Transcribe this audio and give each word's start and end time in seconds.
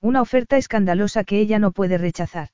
Una 0.00 0.22
oferta 0.22 0.56
escandalosa 0.56 1.24
que 1.24 1.40
ella 1.40 1.58
no 1.58 1.72
puede 1.72 1.98
rechazar. 1.98 2.50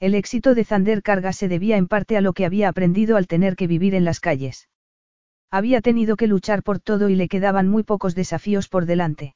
El 0.00 0.14
éxito 0.14 0.54
de 0.54 0.64
Zander 0.64 1.02
Carga 1.02 1.34
se 1.34 1.46
debía 1.46 1.76
en 1.76 1.88
parte 1.88 2.16
a 2.16 2.22
lo 2.22 2.32
que 2.32 2.46
había 2.46 2.70
aprendido 2.70 3.18
al 3.18 3.26
tener 3.26 3.54
que 3.54 3.66
vivir 3.66 3.94
en 3.94 4.04
las 4.04 4.18
calles. 4.18 4.70
Había 5.50 5.82
tenido 5.82 6.16
que 6.16 6.26
luchar 6.26 6.62
por 6.62 6.80
todo 6.80 7.10
y 7.10 7.16
le 7.16 7.28
quedaban 7.28 7.68
muy 7.68 7.82
pocos 7.82 8.14
desafíos 8.14 8.68
por 8.68 8.86
delante. 8.86 9.34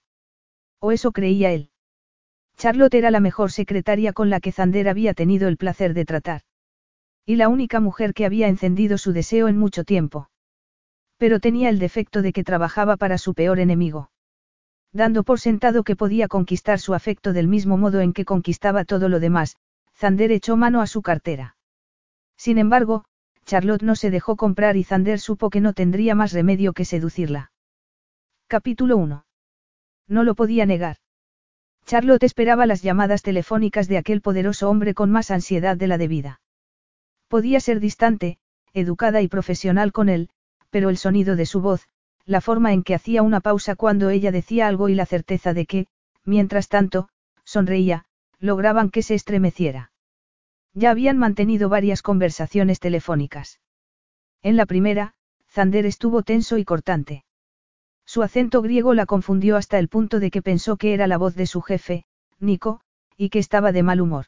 O 0.81 0.91
eso 0.91 1.13
creía 1.13 1.53
él. 1.53 1.71
Charlotte 2.57 2.95
era 2.95 3.11
la 3.11 3.21
mejor 3.21 3.53
secretaria 3.53 4.15
con 4.15 4.31
la 4.31 4.41
que 4.41 4.51
Zander 4.51 4.89
había 4.89 5.13
tenido 5.13 5.49
el 5.49 5.59
placer 5.59 5.93
de 5.93 6.07
tratar. 6.07 6.41
Y 7.27 7.37
la 7.37 7.49
única 7.49 7.79
mujer 7.79 8.15
que 8.15 8.25
había 8.25 8.49
encendido 8.49 8.97
su 8.97 9.13
deseo 9.13 9.49
en 9.49 9.59
mucho 9.59 9.85
tiempo. 9.85 10.31
Pero 11.19 11.41
tenía 11.41 11.69
el 11.69 11.79
defecto 11.79 12.23
de 12.23 12.33
que 12.33 12.43
trabajaba 12.43 12.97
para 12.97 13.19
su 13.19 13.35
peor 13.35 13.61
enemigo 13.61 14.11
dando 14.93 15.23
por 15.23 15.41
sentado 15.41 15.85
que 15.85 15.97
podía 15.97 16.29
conquistar 16.29 16.79
su 16.79 16.95
afecto 16.95 17.33
del 17.33 17.49
mismo 17.49 17.77
modo 17.77 18.01
en 18.01 18.13
que 18.13 18.25
conquistaba 18.25 18.85
todo 18.85 19.09
lo 19.09 19.21
demás, 19.21 19.57
Zander 19.95 20.33
echó 20.33 20.57
mano 20.57 20.81
a 20.81 20.87
su 20.87 21.03
cartera. 21.03 21.57
Sin 22.37 22.59
embargo, 22.59 23.05
Charlotte 23.45 23.83
no 23.83 23.97
se 23.97 24.11
dejó 24.11 24.37
comprar 24.37 24.77
y 24.77 24.85
Zander 24.85 25.19
supo 25.19 25.51
que 25.51 25.61
no 25.61 25.73
tendría 25.73 26.15
más 26.15 26.33
remedio 26.33 26.73
que 26.73 26.85
seducirla. 26.85 27.51
Capítulo 28.47 28.97
1. 28.97 29.25
No 30.09 30.25
lo 30.25 30.35
podía 30.35 30.67
negar. 30.67 30.97
Charlotte 31.85 32.23
esperaba 32.23 32.67
las 32.67 32.83
llamadas 32.83 33.23
telefónicas 33.23 33.89
de 33.89 33.99
aquel 33.99 34.21
poderoso 34.21 34.69
hombre 34.69 34.95
con 34.95 35.11
más 35.11 35.31
ansiedad 35.31 35.77
de 35.77 35.87
la 35.87 35.99
debida. 35.99 36.41
Podía 37.29 37.61
ser 37.61 37.81
distante, 37.81 38.39
educada 38.73 39.23
y 39.23 39.29
profesional 39.29 39.93
con 39.93 40.09
él, 40.09 40.31
pero 40.71 40.91
el 40.91 40.99
sonido 40.99 41.35
de 41.35 41.47
su 41.47 41.61
voz, 41.61 41.89
la 42.29 42.43
forma 42.43 42.75
en 42.75 42.83
que 42.83 42.95
hacía 42.95 43.23
una 43.23 43.41
pausa 43.41 43.75
cuando 43.75 44.11
ella 44.11 44.31
decía 44.31 44.69
algo 44.69 44.91
y 44.91 44.95
la 44.95 45.07
certeza 45.07 45.55
de 45.55 45.65
que, 45.65 45.87
mientras 46.25 46.69
tanto, 46.69 47.09
sonreía, 47.43 48.05
lograban 48.39 48.91
que 48.91 49.03
se 49.03 49.15
estremeciera. 49.15 49.93
Ya 50.75 50.91
habían 50.91 51.17
mantenido 51.17 51.71
varias 51.71 52.03
conversaciones 52.03 52.81
telefónicas. 52.81 53.61
En 54.43 54.59
la 54.59 54.67
primera, 54.67 55.15
Zander 55.49 55.87
estuvo 55.87 56.23
tenso 56.23 56.59
y 56.59 56.67
cortante. 56.67 57.25
Su 58.05 58.23
acento 58.23 58.61
griego 58.61 58.93
la 58.93 59.07
confundió 59.07 59.57
hasta 59.57 59.79
el 59.79 59.89
punto 59.89 60.21
de 60.21 60.31
que 60.31 60.43
pensó 60.43 60.77
que 60.77 60.93
era 60.93 61.07
la 61.07 61.17
voz 61.17 61.35
de 61.35 61.47
su 61.47 61.63
jefe, 61.63 62.05
Nico, 62.39 62.83
y 63.17 63.31
que 63.31 63.39
estaba 63.39 63.73
de 63.73 63.83
mal 63.83 64.03
humor. 64.03 64.27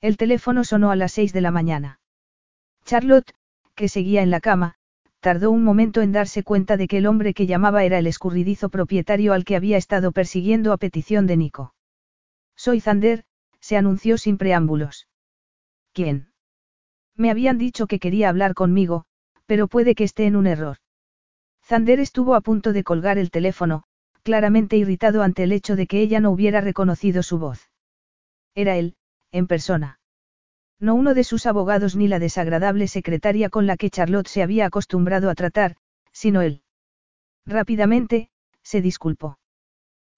El 0.00 0.16
teléfono 0.16 0.62
sonó 0.62 0.92
a 0.92 0.96
las 0.96 1.12
seis 1.12 1.32
de 1.32 1.40
la 1.40 1.50
mañana. 1.50 1.98
Charlotte, 2.84 3.34
que 3.74 3.88
seguía 3.88 4.22
en 4.22 4.30
la 4.30 4.40
cama, 4.40 4.77
tardó 5.20 5.50
un 5.50 5.64
momento 5.64 6.00
en 6.00 6.12
darse 6.12 6.42
cuenta 6.42 6.76
de 6.76 6.86
que 6.88 6.98
el 6.98 7.06
hombre 7.06 7.34
que 7.34 7.46
llamaba 7.46 7.84
era 7.84 7.98
el 7.98 8.06
escurridizo 8.06 8.68
propietario 8.68 9.32
al 9.32 9.44
que 9.44 9.56
había 9.56 9.76
estado 9.76 10.12
persiguiendo 10.12 10.72
a 10.72 10.76
petición 10.76 11.26
de 11.26 11.36
Nico. 11.36 11.74
Soy 12.56 12.80
Zander, 12.80 13.24
se 13.60 13.76
anunció 13.76 14.18
sin 14.18 14.38
preámbulos. 14.38 15.08
¿Quién? 15.92 16.28
Me 17.16 17.30
habían 17.30 17.58
dicho 17.58 17.86
que 17.86 17.98
quería 17.98 18.28
hablar 18.28 18.54
conmigo, 18.54 19.04
pero 19.46 19.66
puede 19.66 19.94
que 19.94 20.04
esté 20.04 20.26
en 20.26 20.36
un 20.36 20.46
error. 20.46 20.76
Zander 21.64 22.00
estuvo 22.00 22.34
a 22.34 22.40
punto 22.40 22.72
de 22.72 22.84
colgar 22.84 23.18
el 23.18 23.30
teléfono, 23.30 23.84
claramente 24.22 24.76
irritado 24.76 25.22
ante 25.22 25.42
el 25.42 25.52
hecho 25.52 25.74
de 25.74 25.86
que 25.86 26.00
ella 26.00 26.20
no 26.20 26.30
hubiera 26.30 26.60
reconocido 26.60 27.22
su 27.22 27.38
voz. 27.38 27.70
Era 28.54 28.76
él, 28.76 28.96
en 29.32 29.46
persona. 29.46 29.97
No 30.80 30.94
uno 30.94 31.14
de 31.14 31.24
sus 31.24 31.46
abogados 31.46 31.96
ni 31.96 32.06
la 32.06 32.18
desagradable 32.18 32.86
secretaria 32.86 33.50
con 33.50 33.66
la 33.66 33.76
que 33.76 33.90
Charlotte 33.90 34.28
se 34.28 34.42
había 34.42 34.66
acostumbrado 34.66 35.28
a 35.30 35.34
tratar, 35.34 35.76
sino 36.12 36.40
él. 36.40 36.62
Rápidamente, 37.46 38.30
se 38.62 38.80
disculpó. 38.80 39.38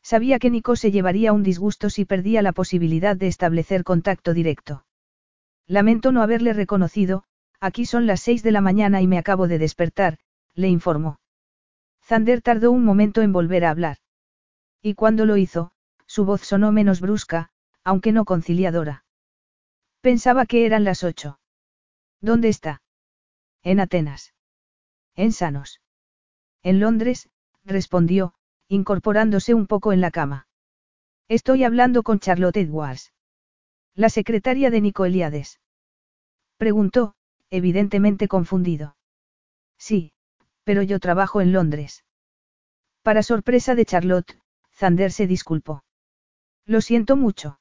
Sabía 0.03 0.39
que 0.39 0.51
Nico 0.51 0.77
se 0.77 0.91
llevaría 0.91 1.33
un 1.33 1.43
disgusto 1.43 1.89
si 1.91 2.05
perdía 2.05 2.43
la 2.43 2.53
posibilidad 2.53 3.17
de 3.17 3.27
establecer 3.27 3.85
contacto 3.85 4.35
directo. 4.35 4.85
Lamento 5.67 6.11
no 6.11 6.23
haberle 6.23 6.53
reconocido, 6.53 7.25
aquí 7.61 7.87
son 7.87 8.07
las 8.07 8.21
seis 8.21 8.43
de 8.43 8.51
la 8.51 8.61
mañana 8.61 9.01
y 9.01 9.07
me 9.07 9.19
acabo 9.19 9.47
de 9.47 9.59
despertar, 9.59 10.19
le 10.55 10.69
informó. 10.69 11.21
Zander 12.03 12.43
tardó 12.43 12.73
un 12.73 12.85
momento 12.85 13.23
en 13.23 13.33
volver 13.33 13.65
a 13.65 13.71
hablar. 13.71 13.99
Y 14.83 14.95
cuando 14.95 15.27
lo 15.27 15.37
hizo, 15.37 15.73
su 16.07 16.25
voz 16.25 16.41
sonó 16.41 16.73
menos 16.73 17.01
brusca, 17.01 17.51
aunque 17.85 18.13
no 18.13 18.25
conciliadora. 18.25 19.05
Pensaba 20.01 20.47
que 20.47 20.65
eran 20.65 20.85
las 20.85 21.05
ocho. 21.05 21.41
¿Dónde 22.21 22.49
está? 22.49 22.83
En 23.63 23.81
Atenas. 23.81 24.35
En 25.15 25.33
Sanos. 25.33 25.81
En 26.63 26.81
Londres, 26.81 27.29
respondió, 27.65 28.35
incorporándose 28.69 29.53
un 29.55 29.67
poco 29.67 29.93
en 29.93 30.01
la 30.01 30.11
cama. 30.11 30.47
Estoy 31.29 31.65
hablando 31.65 32.03
con 32.03 32.19
Charlotte 32.19 32.57
Edwards. 32.57 33.13
La 33.95 34.09
secretaria 34.09 34.71
de 34.71 34.81
Nico 34.81 35.05
Eliades. 35.05 35.61
Preguntó, 36.57 37.15
evidentemente 37.51 38.29
confundido. 38.29 38.97
Sí, 39.79 40.13
pero 40.65 40.83
yo 40.83 41.01
trabajo 41.01 41.41
en 41.41 41.53
Londres. 41.53 42.05
Para 43.03 43.23
sorpresa 43.23 43.75
de 43.75 43.85
Charlotte, 43.85 44.39
Zander 44.73 45.13
se 45.13 45.27
disculpó. 45.27 45.85
Lo 46.65 46.81
siento 46.81 47.17
mucho. 47.17 47.61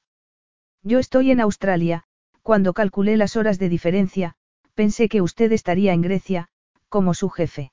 Yo 0.82 0.98
estoy 0.98 1.30
en 1.30 1.40
Australia, 1.40 2.04
cuando 2.50 2.72
calculé 2.72 3.16
las 3.16 3.36
horas 3.36 3.60
de 3.60 3.68
diferencia, 3.68 4.34
pensé 4.74 5.08
que 5.08 5.22
usted 5.22 5.52
estaría 5.52 5.92
en 5.92 6.02
Grecia, 6.02 6.48
como 6.88 7.14
su 7.14 7.28
jefe. 7.28 7.70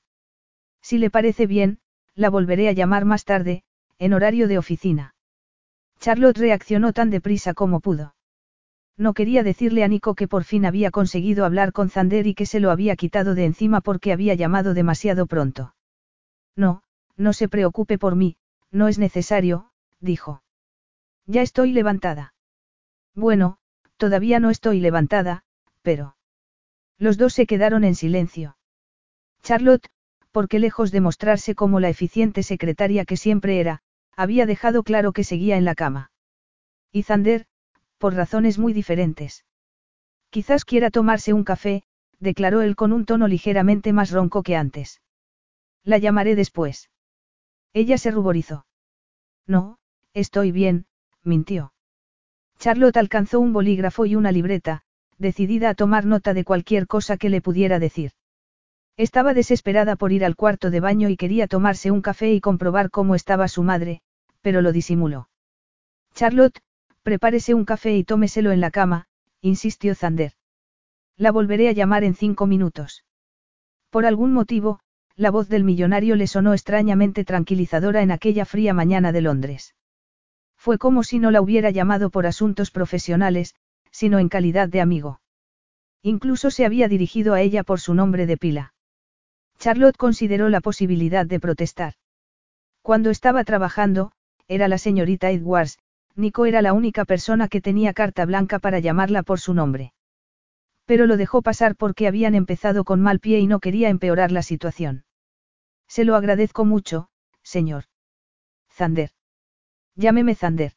Si 0.80 0.98
le 0.98 1.10
parece 1.10 1.48
bien, 1.48 1.80
la 2.14 2.30
volveré 2.30 2.68
a 2.68 2.72
llamar 2.72 3.04
más 3.04 3.24
tarde, 3.24 3.64
en 3.98 4.12
horario 4.12 4.46
de 4.46 4.56
oficina. 4.56 5.16
Charlotte 5.98 6.38
reaccionó 6.38 6.92
tan 6.92 7.10
deprisa 7.10 7.54
como 7.54 7.80
pudo. 7.80 8.14
No 8.96 9.14
quería 9.14 9.42
decirle 9.42 9.82
a 9.82 9.88
Nico 9.88 10.14
que 10.14 10.28
por 10.28 10.44
fin 10.44 10.64
había 10.64 10.92
conseguido 10.92 11.44
hablar 11.44 11.72
con 11.72 11.90
Zander 11.90 12.28
y 12.28 12.36
que 12.36 12.46
se 12.46 12.60
lo 12.60 12.70
había 12.70 12.94
quitado 12.94 13.34
de 13.34 13.46
encima 13.46 13.80
porque 13.80 14.12
había 14.12 14.34
llamado 14.34 14.74
demasiado 14.74 15.26
pronto. 15.26 15.74
No, 16.54 16.84
no 17.16 17.32
se 17.32 17.48
preocupe 17.48 17.98
por 17.98 18.14
mí, 18.14 18.36
no 18.70 18.86
es 18.86 19.00
necesario, 19.00 19.72
dijo. 19.98 20.44
Ya 21.26 21.42
estoy 21.42 21.72
levantada. 21.72 22.32
Bueno, 23.16 23.57
Todavía 23.98 24.40
no 24.40 24.48
estoy 24.48 24.80
levantada, 24.80 25.42
pero... 25.82 26.16
Los 26.98 27.18
dos 27.18 27.34
se 27.34 27.46
quedaron 27.46 27.84
en 27.84 27.94
silencio. 27.94 28.56
Charlotte, 29.42 29.90
porque 30.32 30.58
lejos 30.58 30.92
de 30.92 31.00
mostrarse 31.00 31.54
como 31.54 31.80
la 31.80 31.88
eficiente 31.88 32.42
secretaria 32.42 33.04
que 33.04 33.16
siempre 33.16 33.60
era, 33.60 33.82
había 34.16 34.46
dejado 34.46 34.82
claro 34.84 35.12
que 35.12 35.24
seguía 35.24 35.56
en 35.56 35.64
la 35.64 35.74
cama. 35.74 36.10
Y 36.92 37.02
Zander, 37.02 37.46
por 37.98 38.14
razones 38.14 38.58
muy 38.58 38.72
diferentes. 38.72 39.44
Quizás 40.30 40.64
quiera 40.64 40.90
tomarse 40.90 41.32
un 41.32 41.44
café, 41.44 41.82
declaró 42.20 42.62
él 42.62 42.76
con 42.76 42.92
un 42.92 43.04
tono 43.04 43.26
ligeramente 43.26 43.92
más 43.92 44.10
ronco 44.10 44.42
que 44.42 44.56
antes. 44.56 45.02
La 45.82 45.98
llamaré 45.98 46.36
después. 46.36 46.90
Ella 47.72 47.98
se 47.98 48.10
ruborizó. 48.10 48.66
No, 49.46 49.78
estoy 50.14 50.52
bien, 50.52 50.86
mintió. 51.22 51.72
Charlotte 52.58 52.96
alcanzó 52.96 53.40
un 53.40 53.52
bolígrafo 53.52 54.04
y 54.06 54.16
una 54.16 54.32
libreta, 54.32 54.82
decidida 55.16 55.70
a 55.70 55.74
tomar 55.74 56.06
nota 56.06 56.34
de 56.34 56.44
cualquier 56.44 56.86
cosa 56.86 57.16
que 57.16 57.28
le 57.28 57.40
pudiera 57.40 57.78
decir. 57.78 58.12
Estaba 58.96 59.32
desesperada 59.32 59.94
por 59.94 60.10
ir 60.10 60.24
al 60.24 60.34
cuarto 60.34 60.70
de 60.70 60.80
baño 60.80 61.08
y 61.08 61.16
quería 61.16 61.46
tomarse 61.46 61.92
un 61.92 62.02
café 62.02 62.32
y 62.32 62.40
comprobar 62.40 62.90
cómo 62.90 63.14
estaba 63.14 63.46
su 63.46 63.62
madre, 63.62 64.00
pero 64.42 64.60
lo 64.60 64.72
disimuló. 64.72 65.28
Charlotte, 66.14 66.60
prepárese 67.04 67.54
un 67.54 67.64
café 67.64 67.96
y 67.96 68.02
tómeselo 68.02 68.50
en 68.50 68.60
la 68.60 68.72
cama, 68.72 69.06
insistió 69.40 69.94
Zander. 69.94 70.32
La 71.16 71.30
volveré 71.30 71.68
a 71.68 71.72
llamar 71.72 72.02
en 72.02 72.14
cinco 72.14 72.46
minutos. 72.46 73.04
Por 73.90 74.04
algún 74.04 74.32
motivo, 74.32 74.80
la 75.14 75.30
voz 75.30 75.48
del 75.48 75.62
millonario 75.62 76.16
le 76.16 76.26
sonó 76.26 76.52
extrañamente 76.52 77.24
tranquilizadora 77.24 78.02
en 78.02 78.10
aquella 78.10 78.44
fría 78.44 78.74
mañana 78.74 79.12
de 79.12 79.20
Londres. 79.20 79.74
Fue 80.58 80.76
como 80.76 81.04
si 81.04 81.18
no 81.18 81.30
la 81.30 81.40
hubiera 81.40 81.70
llamado 81.70 82.10
por 82.10 82.26
asuntos 82.26 82.70
profesionales, 82.70 83.54
sino 83.90 84.18
en 84.18 84.28
calidad 84.28 84.68
de 84.68 84.80
amigo. 84.80 85.20
Incluso 86.02 86.50
se 86.50 86.66
había 86.66 86.88
dirigido 86.88 87.34
a 87.34 87.40
ella 87.40 87.62
por 87.62 87.80
su 87.80 87.94
nombre 87.94 88.26
de 88.26 88.36
pila. 88.36 88.74
Charlotte 89.58 89.96
consideró 89.96 90.48
la 90.48 90.60
posibilidad 90.60 91.26
de 91.26 91.40
protestar. 91.40 91.94
Cuando 92.82 93.10
estaba 93.10 93.44
trabajando, 93.44 94.12
era 94.46 94.68
la 94.68 94.78
señorita 94.78 95.30
Edwards, 95.30 95.78
Nico 96.14 96.46
era 96.46 96.62
la 96.62 96.72
única 96.72 97.04
persona 97.04 97.48
que 97.48 97.60
tenía 97.60 97.92
carta 97.92 98.24
blanca 98.24 98.58
para 98.58 98.78
llamarla 98.80 99.22
por 99.22 99.40
su 99.40 99.54
nombre. 99.54 99.92
Pero 100.84 101.06
lo 101.06 101.16
dejó 101.16 101.42
pasar 101.42 101.76
porque 101.76 102.08
habían 102.08 102.34
empezado 102.34 102.84
con 102.84 103.00
mal 103.00 103.20
pie 103.20 103.38
y 103.40 103.46
no 103.46 103.60
quería 103.60 103.88
empeorar 103.88 104.32
la 104.32 104.42
situación. 104.42 105.04
Se 105.86 106.04
lo 106.04 106.16
agradezco 106.16 106.64
mucho, 106.64 107.08
señor. 107.42 107.84
Zander. 108.70 109.10
Llámeme 109.98 110.36
Zander. 110.36 110.74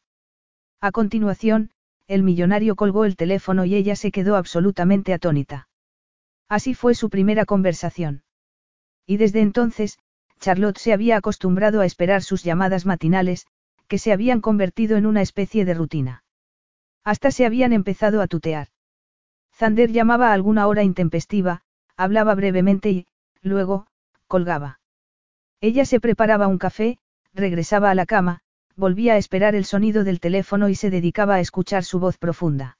A 0.80 0.90
continuación, 0.90 1.70
el 2.08 2.24
millonario 2.24 2.74
colgó 2.74 3.04
el 3.04 3.14
teléfono 3.14 3.64
y 3.64 3.76
ella 3.76 3.94
se 3.94 4.10
quedó 4.10 4.34
absolutamente 4.34 5.14
atónita. 5.14 5.68
Así 6.48 6.74
fue 6.74 6.96
su 6.96 7.08
primera 7.08 7.44
conversación. 7.44 8.24
Y 9.06 9.18
desde 9.18 9.40
entonces, 9.40 10.00
Charlotte 10.40 10.78
se 10.78 10.92
había 10.92 11.18
acostumbrado 11.18 11.80
a 11.80 11.86
esperar 11.86 12.22
sus 12.22 12.42
llamadas 12.42 12.84
matinales, 12.84 13.46
que 13.86 13.98
se 13.98 14.12
habían 14.12 14.40
convertido 14.40 14.96
en 14.96 15.06
una 15.06 15.22
especie 15.22 15.64
de 15.64 15.74
rutina. 15.74 16.24
Hasta 17.04 17.30
se 17.30 17.46
habían 17.46 17.72
empezado 17.72 18.22
a 18.22 18.26
tutear. 18.26 18.70
Zander 19.54 19.92
llamaba 19.92 20.30
a 20.30 20.32
alguna 20.32 20.66
hora 20.66 20.82
intempestiva, 20.82 21.62
hablaba 21.96 22.34
brevemente 22.34 22.90
y, 22.90 23.06
luego, 23.40 23.86
colgaba. 24.26 24.80
Ella 25.60 25.84
se 25.84 26.00
preparaba 26.00 26.48
un 26.48 26.58
café, 26.58 26.98
regresaba 27.32 27.90
a 27.90 27.94
la 27.94 28.04
cama, 28.04 28.42
volvía 28.76 29.14
a 29.14 29.16
esperar 29.16 29.54
el 29.54 29.64
sonido 29.64 30.04
del 30.04 30.20
teléfono 30.20 30.68
y 30.68 30.74
se 30.74 30.90
dedicaba 30.90 31.36
a 31.36 31.40
escuchar 31.40 31.84
su 31.84 31.98
voz 31.98 32.18
profunda. 32.18 32.78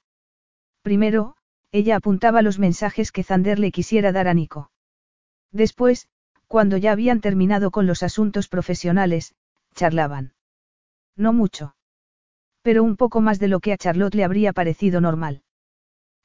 Primero, 0.81 1.35
ella 1.71 1.95
apuntaba 1.95 2.41
los 2.41 2.59
mensajes 2.59 3.11
que 3.11 3.23
Zander 3.23 3.59
le 3.59 3.71
quisiera 3.71 4.11
dar 4.11 4.27
a 4.27 4.33
Nico. 4.33 4.71
Después, 5.51 6.07
cuando 6.47 6.77
ya 6.77 6.91
habían 6.91 7.21
terminado 7.21 7.71
con 7.71 7.87
los 7.87 8.03
asuntos 8.03 8.47
profesionales, 8.47 9.33
charlaban. 9.73 10.33
No 11.15 11.33
mucho. 11.33 11.75
Pero 12.61 12.83
un 12.83 12.95
poco 12.95 13.21
más 13.21 13.39
de 13.39 13.47
lo 13.47 13.59
que 13.59 13.73
a 13.73 13.77
Charlotte 13.77 14.15
le 14.15 14.23
habría 14.23 14.53
parecido 14.53 15.01
normal. 15.01 15.43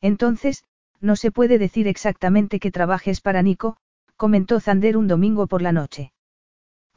Entonces, 0.00 0.64
no 1.00 1.16
se 1.16 1.30
puede 1.30 1.58
decir 1.58 1.88
exactamente 1.88 2.60
que 2.60 2.70
trabajes 2.70 3.20
para 3.20 3.42
Nico, 3.42 3.76
comentó 4.16 4.60
Zander 4.60 4.96
un 4.96 5.08
domingo 5.08 5.46
por 5.46 5.62
la 5.62 5.72
noche. 5.72 6.12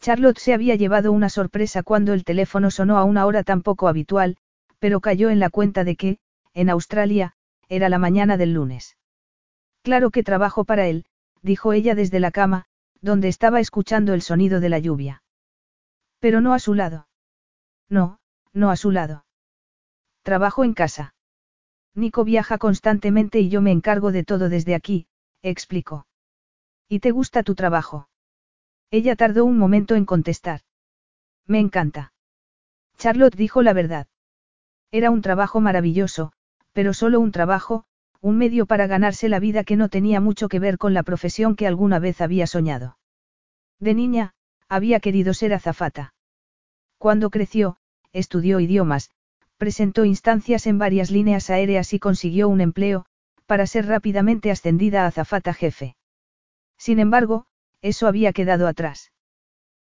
Charlotte 0.01 0.39
se 0.39 0.53
había 0.53 0.75
llevado 0.75 1.11
una 1.11 1.29
sorpresa 1.29 1.83
cuando 1.83 2.13
el 2.13 2.23
teléfono 2.23 2.71
sonó 2.71 2.97
a 2.97 3.03
una 3.03 3.27
hora 3.27 3.43
tan 3.43 3.61
poco 3.61 3.87
habitual, 3.87 4.37
pero 4.79 4.99
cayó 4.99 5.29
en 5.29 5.39
la 5.39 5.51
cuenta 5.51 5.83
de 5.83 5.95
que, 5.95 6.17
en 6.55 6.71
Australia, 6.71 7.33
era 7.69 7.87
la 7.87 7.99
mañana 7.99 8.35
del 8.35 8.53
lunes. 8.53 8.97
Claro 9.83 10.09
que 10.09 10.23
trabajo 10.23 10.65
para 10.65 10.87
él, 10.87 11.05
dijo 11.43 11.71
ella 11.71 11.93
desde 11.93 12.19
la 12.19 12.31
cama, 12.31 12.65
donde 12.99 13.27
estaba 13.27 13.59
escuchando 13.59 14.13
el 14.13 14.23
sonido 14.23 14.59
de 14.59 14.69
la 14.69 14.79
lluvia. 14.79 15.23
Pero 16.19 16.41
no 16.41 16.53
a 16.53 16.59
su 16.59 16.73
lado. 16.73 17.07
No, 17.87 18.19
no 18.53 18.71
a 18.71 18.77
su 18.77 18.89
lado. 18.91 19.25
Trabajo 20.23 20.63
en 20.63 20.73
casa. 20.73 21.13
Nico 21.93 22.23
viaja 22.23 22.57
constantemente 22.57 23.39
y 23.39 23.49
yo 23.49 23.61
me 23.61 23.71
encargo 23.71 24.11
de 24.11 24.23
todo 24.23 24.49
desde 24.49 24.73
aquí, 24.75 25.07
explicó. 25.43 26.07
¿Y 26.87 26.99
te 26.99 27.11
gusta 27.11 27.43
tu 27.43 27.53
trabajo? 27.53 28.07
Ella 28.91 29.15
tardó 29.15 29.45
un 29.45 29.57
momento 29.57 29.95
en 29.95 30.05
contestar. 30.05 30.61
Me 31.47 31.59
encanta. 31.59 32.13
Charlotte 32.97 33.35
dijo 33.35 33.61
la 33.61 33.73
verdad. 33.73 34.07
Era 34.91 35.09
un 35.09 35.21
trabajo 35.21 35.61
maravilloso, 35.61 36.33
pero 36.73 36.93
solo 36.93 37.21
un 37.21 37.31
trabajo, 37.31 37.85
un 38.19 38.37
medio 38.37 38.65
para 38.65 38.87
ganarse 38.87 39.29
la 39.29 39.39
vida 39.39 39.63
que 39.63 39.77
no 39.77 39.87
tenía 39.87 40.19
mucho 40.19 40.49
que 40.49 40.59
ver 40.59 40.77
con 40.77 40.93
la 40.93 41.03
profesión 41.03 41.55
que 41.55 41.67
alguna 41.67 41.99
vez 41.99 42.19
había 42.19 42.45
soñado. 42.47 42.97
De 43.79 43.93
niña, 43.93 44.33
había 44.67 44.99
querido 44.99 45.33
ser 45.33 45.53
azafata. 45.53 46.13
Cuando 46.97 47.29
creció, 47.29 47.77
estudió 48.11 48.59
idiomas, 48.59 49.09
presentó 49.57 50.05
instancias 50.05 50.67
en 50.67 50.77
varias 50.77 51.11
líneas 51.11 51.49
aéreas 51.49 51.93
y 51.93 51.99
consiguió 51.99 52.49
un 52.49 52.61
empleo, 52.61 53.05
para 53.45 53.65
ser 53.67 53.87
rápidamente 53.87 54.51
ascendida 54.51 55.03
a 55.03 55.07
azafata 55.07 55.53
jefe. 55.53 55.95
Sin 56.77 56.99
embargo, 56.99 57.45
eso 57.81 58.07
había 58.07 58.33
quedado 58.33 58.67
atrás. 58.67 59.11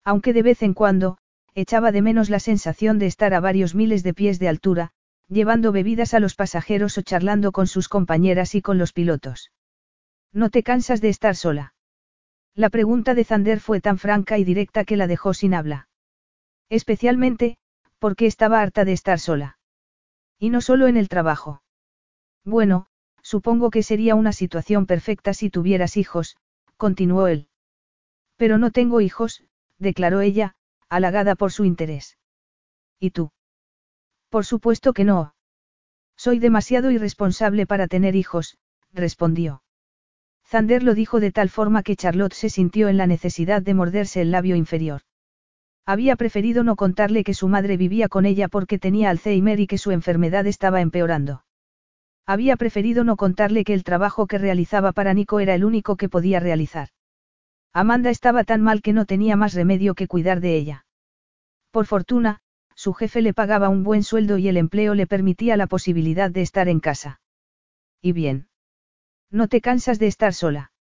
Aunque 0.03 0.33
de 0.33 0.43
vez 0.43 0.63
en 0.63 0.73
cuando, 0.73 1.17
echaba 1.53 1.91
de 1.91 2.01
menos 2.01 2.29
la 2.29 2.39
sensación 2.39 2.99
de 2.99 3.07
estar 3.07 3.33
a 3.33 3.39
varios 3.39 3.75
miles 3.75 4.03
de 4.03 4.13
pies 4.13 4.39
de 4.39 4.47
altura, 4.47 4.91
llevando 5.27 5.71
bebidas 5.71 6.13
a 6.13 6.19
los 6.19 6.35
pasajeros 6.35 6.97
o 6.97 7.01
charlando 7.01 7.51
con 7.51 7.67
sus 7.67 7.87
compañeras 7.87 8.55
y 8.55 8.61
con 8.61 8.77
los 8.77 8.93
pilotos. 8.93 9.51
¿No 10.33 10.49
te 10.49 10.63
cansas 10.63 11.01
de 11.01 11.09
estar 11.09 11.35
sola? 11.35 11.73
La 12.55 12.69
pregunta 12.69 13.13
de 13.13 13.23
Zander 13.23 13.59
fue 13.59 13.79
tan 13.79 13.97
franca 13.97 14.37
y 14.37 14.43
directa 14.43 14.83
que 14.83 14.97
la 14.97 15.07
dejó 15.07 15.33
sin 15.33 15.53
habla. 15.53 15.87
Especialmente, 16.69 17.57
porque 17.99 18.25
estaba 18.25 18.61
harta 18.61 18.85
de 18.85 18.93
estar 18.93 19.19
sola. 19.19 19.57
Y 20.39 20.49
no 20.49 20.61
solo 20.61 20.87
en 20.87 20.97
el 20.97 21.07
trabajo. 21.07 21.61
Bueno, 22.43 22.87
supongo 23.21 23.69
que 23.69 23.83
sería 23.83 24.15
una 24.15 24.33
situación 24.33 24.85
perfecta 24.85 25.33
si 25.33 25.49
tuvieras 25.49 25.97
hijos, 25.97 26.37
continuó 26.77 27.27
él. 27.27 27.47
Pero 28.41 28.57
no 28.57 28.71
tengo 28.71 29.01
hijos, 29.01 29.43
declaró 29.77 30.21
ella, 30.21 30.55
halagada 30.89 31.35
por 31.35 31.51
su 31.51 31.63
interés. 31.63 32.17
¿Y 32.99 33.11
tú? 33.11 33.29
Por 34.29 34.45
supuesto 34.45 34.93
que 34.93 35.03
no. 35.03 35.35
Soy 36.17 36.39
demasiado 36.39 36.89
irresponsable 36.89 37.67
para 37.67 37.85
tener 37.85 38.15
hijos, 38.15 38.57
respondió. 38.93 39.61
Zander 40.43 40.81
lo 40.81 40.95
dijo 40.95 41.19
de 41.19 41.31
tal 41.31 41.49
forma 41.49 41.83
que 41.83 41.95
Charlotte 41.95 42.33
se 42.33 42.49
sintió 42.49 42.89
en 42.89 42.97
la 42.97 43.05
necesidad 43.05 43.61
de 43.61 43.75
morderse 43.75 44.21
el 44.21 44.31
labio 44.31 44.55
inferior. 44.55 45.01
Había 45.85 46.15
preferido 46.15 46.63
no 46.63 46.75
contarle 46.75 47.23
que 47.23 47.35
su 47.35 47.47
madre 47.47 47.77
vivía 47.77 48.09
con 48.09 48.25
ella 48.25 48.47
porque 48.47 48.79
tenía 48.79 49.11
Alzheimer 49.11 49.59
y 49.59 49.67
que 49.67 49.77
su 49.77 49.91
enfermedad 49.91 50.47
estaba 50.47 50.81
empeorando. 50.81 51.45
Había 52.25 52.57
preferido 52.57 53.03
no 53.03 53.17
contarle 53.17 53.63
que 53.63 53.75
el 53.75 53.83
trabajo 53.83 54.25
que 54.25 54.39
realizaba 54.39 54.93
para 54.93 55.13
Nico 55.13 55.39
era 55.39 55.53
el 55.53 55.63
único 55.63 55.95
que 55.95 56.09
podía 56.09 56.39
realizar. 56.39 56.89
Amanda 57.73 58.09
estaba 58.09 58.43
tan 58.43 58.61
mal 58.61 58.81
que 58.81 58.93
no 58.93 59.05
tenía 59.05 59.35
más 59.35 59.53
remedio 59.53 59.95
que 59.95 60.07
cuidar 60.07 60.41
de 60.41 60.55
ella. 60.55 60.85
Por 61.71 61.85
fortuna, 61.85 62.41
su 62.75 62.93
jefe 62.93 63.21
le 63.21 63.33
pagaba 63.33 63.69
un 63.69 63.83
buen 63.83 64.03
sueldo 64.03 64.37
y 64.37 64.47
el 64.49 64.57
empleo 64.57 64.93
le 64.93 65.07
permitía 65.07 65.55
la 65.55 65.67
posibilidad 65.67 66.29
de 66.29 66.41
estar 66.41 66.67
en 66.67 66.79
casa. 66.79 67.21
¿Y 68.01 68.11
bien? 68.11 68.49
¿No 69.29 69.47
te 69.47 69.61
cansas 69.61 69.99
de 69.99 70.07
estar 70.07 70.33
sola? 70.33 70.73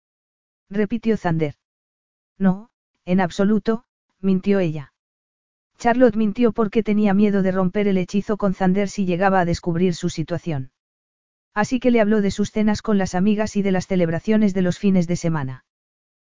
repitió 0.70 1.17
Zander. 1.17 1.55
No, 2.38 2.70
en 3.05 3.20
absoluto, 3.20 3.85
mintió 4.20 4.58
ella. 4.58 4.93
Charlotte 5.76 6.17
mintió 6.17 6.52
porque 6.52 6.82
tenía 6.82 7.14
miedo 7.14 7.43
de 7.43 7.52
romper 7.52 7.87
el 7.88 7.99
hechizo 7.99 8.37
con 8.37 8.55
Zander 8.55 8.88
si 8.88 9.05
llegaba 9.05 9.40
a 9.40 9.44
descubrir 9.44 9.94
su 9.94 10.08
situación. 10.08 10.70
Así 11.54 11.80
que 11.80 11.90
le 11.90 12.00
habló 12.00 12.21
de 12.23 12.30
sus 12.30 12.50
cenas 12.50 12.83
con 12.83 12.99
las 12.99 13.14
amigas 13.14 13.57
y 13.57 13.62
de 13.62 13.73
las 13.73 13.87
celebraciones 13.87 14.54
de 14.54 14.62
los 14.62 14.78
fines 14.78 15.07
de 15.07 15.16
semana. 15.16 15.64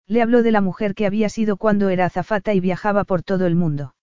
Le 0.10 0.24
habló 0.24 0.42
de 0.42 0.52
la 0.52 0.60
mujer 0.60 0.96
que 0.96 1.06
había 1.06 1.30
sido 1.30 1.56
cuando 1.56 1.90
era 1.90 2.06
azafata 2.06 2.56
y 2.56 2.60
viajaba 2.60 3.04
por 3.04 3.22
todo 3.22 3.46
el 3.46 3.56
mundo. 3.56 3.94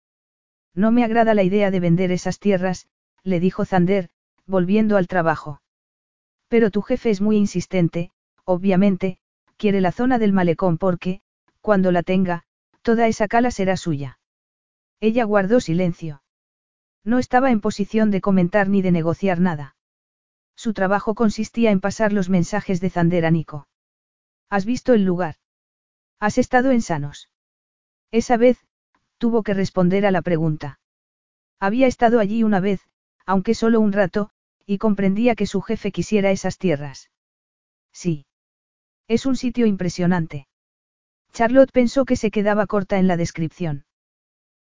No 0.73 0.93
me 0.93 1.03
agrada 1.03 1.35
la 1.35 1.43
idea 1.43 1.73
de 1.73 1.81
vender 1.81 2.13
esas 2.13 2.39
tierras, 2.39 2.87
le 3.25 3.41
dijo 3.41 3.65
Zander, 3.65 4.09
volviendo 4.47 4.97
al 4.97 5.09
trabajo. 5.09 5.61
Pero 6.47 6.71
tu 6.71 6.81
jefe 6.81 7.11
es 7.11 7.21
muy 7.21 7.37
insistente, 7.37 8.13
obviamente, 8.45 9.19
quiere 9.57 9.81
la 9.81 9.91
zona 9.91 10.21
del 10.21 10.33
malecón 10.33 10.79
porque, 10.79 11.23
cuando 11.61 11.91
la 11.91 12.05
tenga, 12.05 12.45
toda 12.83 13.09
esa 13.09 13.27
cala 13.27 13.51
será 13.51 13.77
suya. 13.77 14.21
Ella 15.01 15.25
guardó 15.25 15.59
silencio. 15.59 16.23
No 17.03 17.19
estaba 17.19 17.51
en 17.51 17.61
posición 17.61 18.13
de 18.13 18.21
comentar 18.21 18.69
ni 18.69 18.81
de 18.81 18.93
negociar 18.93 19.41
nada. 19.41 19.75
Su 20.55 20.73
trabajo 20.73 21.17
consistía 21.17 21.73
en 21.73 21.81
pasar 21.81 22.13
los 22.13 22.29
mensajes 22.29 22.81
de 22.81 22.91
Zander 22.91 23.27
a 23.27 23.33
Nico. 23.33 23.67
¿Has 24.49 24.65
visto 24.65 24.95
el 24.95 25.05
lugar? 25.05 25.35
¿Has 26.19 26.39
estado 26.39 26.71
en 26.71 26.81
Sanos? 26.81 27.29
Esa 28.11 28.37
vez, 28.37 28.59
tuvo 29.19 29.43
que 29.43 29.55
responder 29.55 30.07
a 30.07 30.11
la 30.11 30.23
pregunta. 30.23 30.81
Había 31.61 31.87
estado 31.87 32.21
allí 32.21 32.43
una 32.43 32.61
vez, 32.61 32.81
aunque 33.27 33.55
solo 33.55 33.81
un 33.81 33.93
rato, 33.93 34.31
y 34.67 34.79
comprendía 34.79 35.35
que 35.35 35.47
su 35.47 35.61
jefe 35.61 35.93
quisiera 35.93 36.31
esas 36.31 36.59
tierras. 36.59 37.11
Sí. 37.93 38.27
Es 39.09 39.27
un 39.27 39.37
sitio 39.37 39.67
impresionante. 39.67 40.49
Charlotte 41.33 41.71
pensó 41.71 42.05
que 42.05 42.17
se 42.17 42.31
quedaba 42.31 42.67
corta 42.67 42.99
en 42.99 43.07
la 43.07 43.17
descripción. 43.17 43.85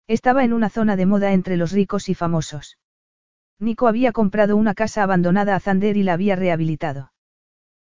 Estaba 0.07 0.43
en 0.43 0.53
una 0.53 0.69
zona 0.69 0.95
de 0.95 1.05
moda 1.05 1.33
entre 1.33 1.57
los 1.57 1.71
ricos 1.71 2.09
y 2.09 2.15
famosos. 2.15 2.77
Nico 3.59 3.87
había 3.87 4.11
comprado 4.11 4.57
una 4.57 4.73
casa 4.73 5.01
abandonada 5.03 5.55
a 5.55 5.59
Zander 5.59 5.97
y 5.97 6.03
la 6.03 6.13
había 6.13 6.35
rehabilitado. 6.35 7.11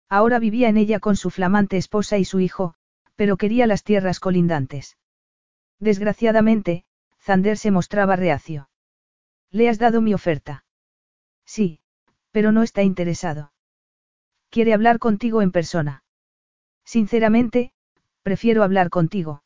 Ahora 0.09 0.39
vivía 0.39 0.67
en 0.67 0.77
ella 0.77 0.99
con 0.99 1.15
su 1.15 1.29
flamante 1.29 1.77
esposa 1.77 2.17
y 2.17 2.25
su 2.25 2.41
hijo, 2.41 2.75
pero 3.21 3.37
quería 3.37 3.67
las 3.67 3.83
tierras 3.83 4.19
colindantes. 4.19 4.97
Desgraciadamente, 5.79 6.85
Zander 7.19 7.55
se 7.55 7.69
mostraba 7.69 8.15
reacio. 8.15 8.67
¿Le 9.51 9.69
has 9.69 9.77
dado 9.77 10.01
mi 10.01 10.15
oferta? 10.15 10.65
Sí, 11.45 11.81
pero 12.31 12.51
no 12.51 12.63
está 12.63 12.81
interesado. 12.81 13.53
Quiere 14.49 14.73
hablar 14.73 14.97
contigo 14.97 15.43
en 15.43 15.51
persona. 15.51 16.03
Sinceramente, 16.83 17.73
prefiero 18.23 18.63
hablar 18.63 18.89
contigo. 18.89 19.43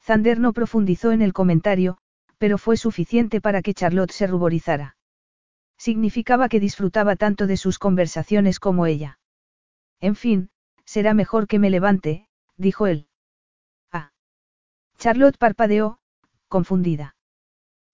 Zander 0.00 0.40
no 0.40 0.54
profundizó 0.54 1.12
en 1.12 1.20
el 1.20 1.34
comentario, 1.34 1.98
pero 2.38 2.56
fue 2.56 2.78
suficiente 2.78 3.42
para 3.42 3.60
que 3.60 3.74
Charlotte 3.74 4.12
se 4.12 4.26
ruborizara. 4.26 4.96
Significaba 5.76 6.48
que 6.48 6.60
disfrutaba 6.60 7.14
tanto 7.16 7.46
de 7.46 7.58
sus 7.58 7.78
conversaciones 7.78 8.58
como 8.58 8.86
ella. 8.86 9.18
En 10.00 10.16
fin, 10.16 10.48
será 10.86 11.12
mejor 11.12 11.46
que 11.46 11.58
me 11.58 11.68
levante, 11.68 12.25
dijo 12.56 12.86
él. 12.86 13.08
Ah. 13.92 14.12
Charlotte 14.98 15.38
parpadeó, 15.38 15.98
confundida. 16.48 17.16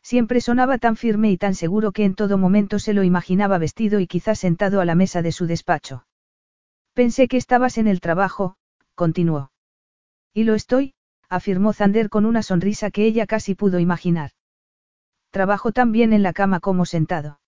Siempre 0.02 0.40
sonaba 0.40 0.78
tan 0.78 0.96
firme 0.96 1.30
y 1.30 1.36
tan 1.36 1.54
seguro 1.54 1.92
que 1.92 2.04
en 2.04 2.14
todo 2.14 2.36
momento 2.36 2.78
se 2.78 2.92
lo 2.92 3.04
imaginaba 3.04 3.58
vestido 3.58 4.00
y 4.00 4.06
quizás 4.06 4.40
sentado 4.40 4.80
a 4.80 4.84
la 4.84 4.94
mesa 4.94 5.22
de 5.22 5.32
su 5.32 5.46
despacho. 5.46 6.06
Pensé 6.92 7.28
que 7.28 7.36
estabas 7.36 7.78
en 7.78 7.86
el 7.86 8.00
trabajo, 8.00 8.56
continuó. 8.94 9.52
Y 10.34 10.44
lo 10.44 10.54
estoy, 10.54 10.94
afirmó 11.28 11.72
Zander 11.72 12.10
con 12.10 12.26
una 12.26 12.42
sonrisa 12.42 12.90
que 12.90 13.06
ella 13.06 13.26
casi 13.26 13.54
pudo 13.54 13.78
imaginar. 13.78 14.32
Trabajo 15.30 15.72
tan 15.72 15.92
bien 15.92 16.12
en 16.12 16.22
la 16.22 16.32
cama 16.32 16.60
como 16.60 16.84
sentado. 16.84 17.40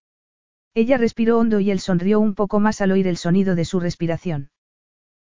Ella 0.75 0.97
respiró 0.97 1.39
hondo 1.39 1.61
y 1.61 1.71
él 1.71 1.81
sonrió 1.81 2.19
un 2.19 2.35
poco 2.35 2.61
más 2.61 2.81
al 2.81 2.93
oír 2.93 3.07
el 3.07 3.17
sonido 3.17 3.55
de 3.55 3.65
su 3.65 3.81
respiración. 3.81 4.51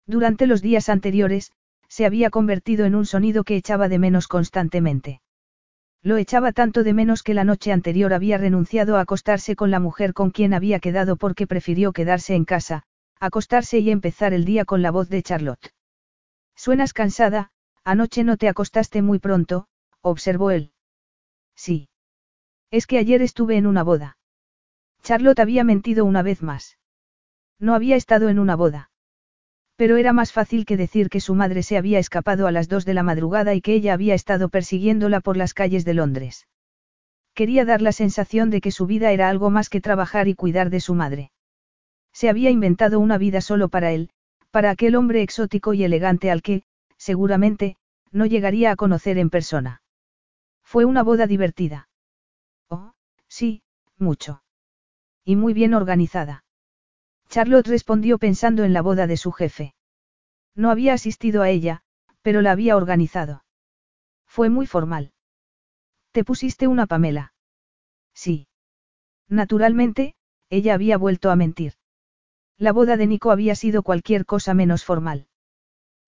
Durante 0.06 0.48
los 0.48 0.62
días 0.62 0.90
anteriores, 0.90 1.52
se 1.88 2.06
había 2.06 2.30
convertido 2.30 2.86
en 2.86 2.96
un 2.96 3.06
sonido 3.06 3.44
que 3.44 3.56
echaba 3.56 3.90
de 3.90 4.00
menos 4.00 4.28
constantemente. 4.28 5.22
Lo 6.04 6.18
echaba 6.18 6.52
tanto 6.52 6.84
de 6.84 6.94
menos 6.94 7.24
que 7.24 7.34
la 7.34 7.44
noche 7.44 7.72
anterior 7.72 8.14
había 8.14 8.38
renunciado 8.38 8.98
a 8.98 9.02
acostarse 9.02 9.56
con 9.56 9.72
la 9.72 9.80
mujer 9.80 10.14
con 10.14 10.32
quien 10.32 10.54
había 10.54 10.80
quedado 10.80 11.16
porque 11.18 11.48
prefirió 11.48 11.92
quedarse 11.92 12.36
en 12.36 12.46
casa, 12.46 12.84
acostarse 13.20 13.80
y 13.80 13.90
empezar 13.90 14.34
el 14.34 14.46
día 14.46 14.64
con 14.66 14.82
la 14.82 14.92
voz 14.92 15.10
de 15.10 15.24
Charlotte. 15.24 15.74
Suenas 16.56 16.94
cansada, 16.94 17.52
anoche 17.84 18.24
no 18.24 18.38
te 18.38 18.48
acostaste 18.48 19.02
muy 19.02 19.20
pronto, 19.20 19.68
observó 20.02 20.52
él. 20.52 20.72
Sí. 21.56 21.90
Es 22.70 22.86
que 22.86 22.98
ayer 22.98 23.22
estuve 23.22 23.58
en 23.58 23.66
una 23.66 23.84
boda. 23.84 24.18
Charlotte 25.04 25.40
había 25.40 25.64
mentido 25.64 26.06
una 26.06 26.22
vez 26.22 26.42
más. 26.42 26.78
No 27.60 27.74
había 27.74 27.96
estado 27.96 28.30
en 28.30 28.40
una 28.40 28.56
boda. 28.56 28.92
Pero 29.78 29.98
era 29.98 30.12
más 30.12 30.34
fácil 30.34 30.66
que 30.66 30.76
decir 30.76 31.10
que 31.10 31.22
su 31.22 31.36
madre 31.36 31.62
se 31.62 31.78
había 31.78 32.00
escapado 32.00 32.48
a 32.48 32.52
las 32.52 32.68
dos 32.68 32.84
de 32.84 32.96
la 32.96 33.04
madrugada 33.04 33.54
y 33.54 33.62
que 33.62 33.76
ella 33.76 33.94
había 33.94 34.16
estado 34.16 34.50
persiguiéndola 34.50 35.22
por 35.22 35.38
las 35.38 35.54
calles 35.54 35.86
de 35.86 35.94
Londres. 35.94 36.48
Quería 37.36 37.64
dar 37.64 37.84
la 37.84 37.92
sensación 37.92 38.50
de 38.50 38.60
que 38.60 38.72
su 38.72 38.88
vida 38.88 39.12
era 39.12 39.30
algo 39.30 39.52
más 39.52 39.70
que 39.70 39.80
trabajar 39.80 40.28
y 40.28 40.34
cuidar 40.34 40.72
de 40.72 40.80
su 40.80 40.96
madre. 40.96 41.32
Se 42.12 42.28
había 42.30 42.50
inventado 42.50 43.00
una 43.00 43.20
vida 43.20 43.42
solo 43.42 43.70
para 43.70 43.92
él, 43.92 44.10
para 44.50 44.72
aquel 44.72 44.96
hombre 44.96 45.22
exótico 45.22 45.76
y 45.76 45.84
elegante 45.84 46.32
al 46.32 46.42
que, 46.42 46.64
seguramente, 46.98 47.78
no 48.12 48.26
llegaría 48.26 48.72
a 48.72 48.76
conocer 48.76 49.20
en 49.20 49.30
persona. 49.30 49.84
Fue 50.64 50.86
una 50.86 51.04
boda 51.04 51.28
divertida. 51.28 51.90
Oh, 52.68 52.94
sí, 53.28 53.62
mucho. 54.00 54.42
Y 55.24 55.36
muy 55.36 55.54
bien 55.54 55.76
organizada. 55.76 56.44
Charlotte 57.30 57.68
respondió 57.68 58.18
pensando 58.18 58.64
en 58.64 58.74
la 58.74 58.82
boda 58.82 59.08
de 59.08 59.18
su 59.18 59.32
jefe. 59.32 59.74
No 60.56 60.72
había 60.72 60.94
asistido 60.94 61.42
a 61.42 61.50
ella, 61.50 61.84
pero 62.22 62.42
la 62.42 62.52
había 62.52 62.76
organizado. 62.76 63.44
Fue 64.26 64.50
muy 64.50 64.66
formal. 64.66 65.12
¿Te 66.12 66.24
pusiste 66.24 66.68
una 66.68 66.88
Pamela? 66.88 67.34
Sí. 68.14 68.48
Naturalmente, 69.30 70.16
ella 70.50 70.74
había 70.74 70.98
vuelto 70.98 71.30
a 71.30 71.36
mentir. 71.36 71.74
La 72.58 72.72
boda 72.72 72.98
de 72.98 73.06
Nico 73.06 73.32
había 73.32 73.56
sido 73.56 73.84
cualquier 73.84 74.26
cosa 74.26 74.54
menos 74.54 74.84
formal. 74.84 75.28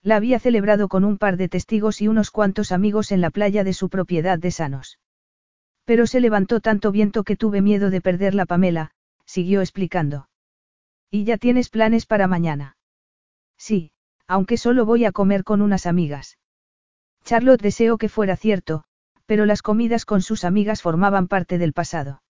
La 0.01 0.15
había 0.15 0.39
celebrado 0.39 0.87
con 0.87 1.03
un 1.03 1.17
par 1.17 1.37
de 1.37 1.49
testigos 1.49 2.01
y 2.01 2.07
unos 2.07 2.31
cuantos 2.31 2.71
amigos 2.71 3.11
en 3.11 3.21
la 3.21 3.29
playa 3.29 3.63
de 3.63 3.73
su 3.73 3.89
propiedad 3.89 4.39
de 4.39 4.51
Sanos. 4.51 4.99
Pero 5.85 6.07
se 6.07 6.21
levantó 6.21 6.61
tanto 6.61 6.91
viento 6.91 7.23
que 7.23 7.35
tuve 7.35 7.61
miedo 7.61 7.89
de 7.89 8.01
perder 8.01 8.33
la 8.33 8.45
Pamela, 8.45 8.91
siguió 9.25 9.61
explicando. 9.61 10.29
¿Y 11.11 11.23
ya 11.23 11.37
tienes 11.37 11.69
planes 11.69 12.05
para 12.05 12.27
mañana? 12.27 12.77
Sí, 13.57 13.91
aunque 14.27 14.57
solo 14.57 14.85
voy 14.85 15.05
a 15.05 15.11
comer 15.11 15.43
con 15.43 15.61
unas 15.61 15.85
amigas. 15.85 16.37
Charlotte 17.23 17.61
deseó 17.61 17.97
que 17.97 18.09
fuera 18.09 18.35
cierto, 18.35 18.83
pero 19.25 19.45
las 19.45 19.61
comidas 19.61 20.05
con 20.05 20.21
sus 20.21 20.43
amigas 20.43 20.81
formaban 20.81 21.27
parte 21.27 21.57
del 21.57 21.73
pasado. 21.73 22.21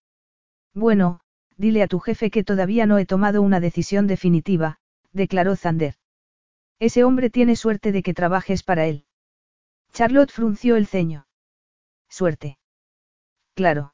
Bueno, 0.73 1.19
dile 1.57 1.83
a 1.83 1.87
tu 1.87 1.99
jefe 1.99 2.31
que 2.31 2.43
todavía 2.43 2.85
no 2.85 2.97
he 2.97 3.05
tomado 3.05 3.41
una 3.41 3.59
decisión 3.59 4.07
definitiva, 4.07 4.77
declaró 5.11 5.55
Zander. 5.55 5.95
Ese 6.79 7.03
hombre 7.03 7.29
tiene 7.29 7.55
suerte 7.57 7.91
de 7.91 8.01
que 8.01 8.13
trabajes 8.13 8.63
para 8.63 8.85
él. 8.85 9.05
Charlotte 9.91 10.31
frunció 10.31 10.77
el 10.77 10.87
ceño. 10.87 11.27
Suerte. 12.07 12.57
Claro. 13.55 13.93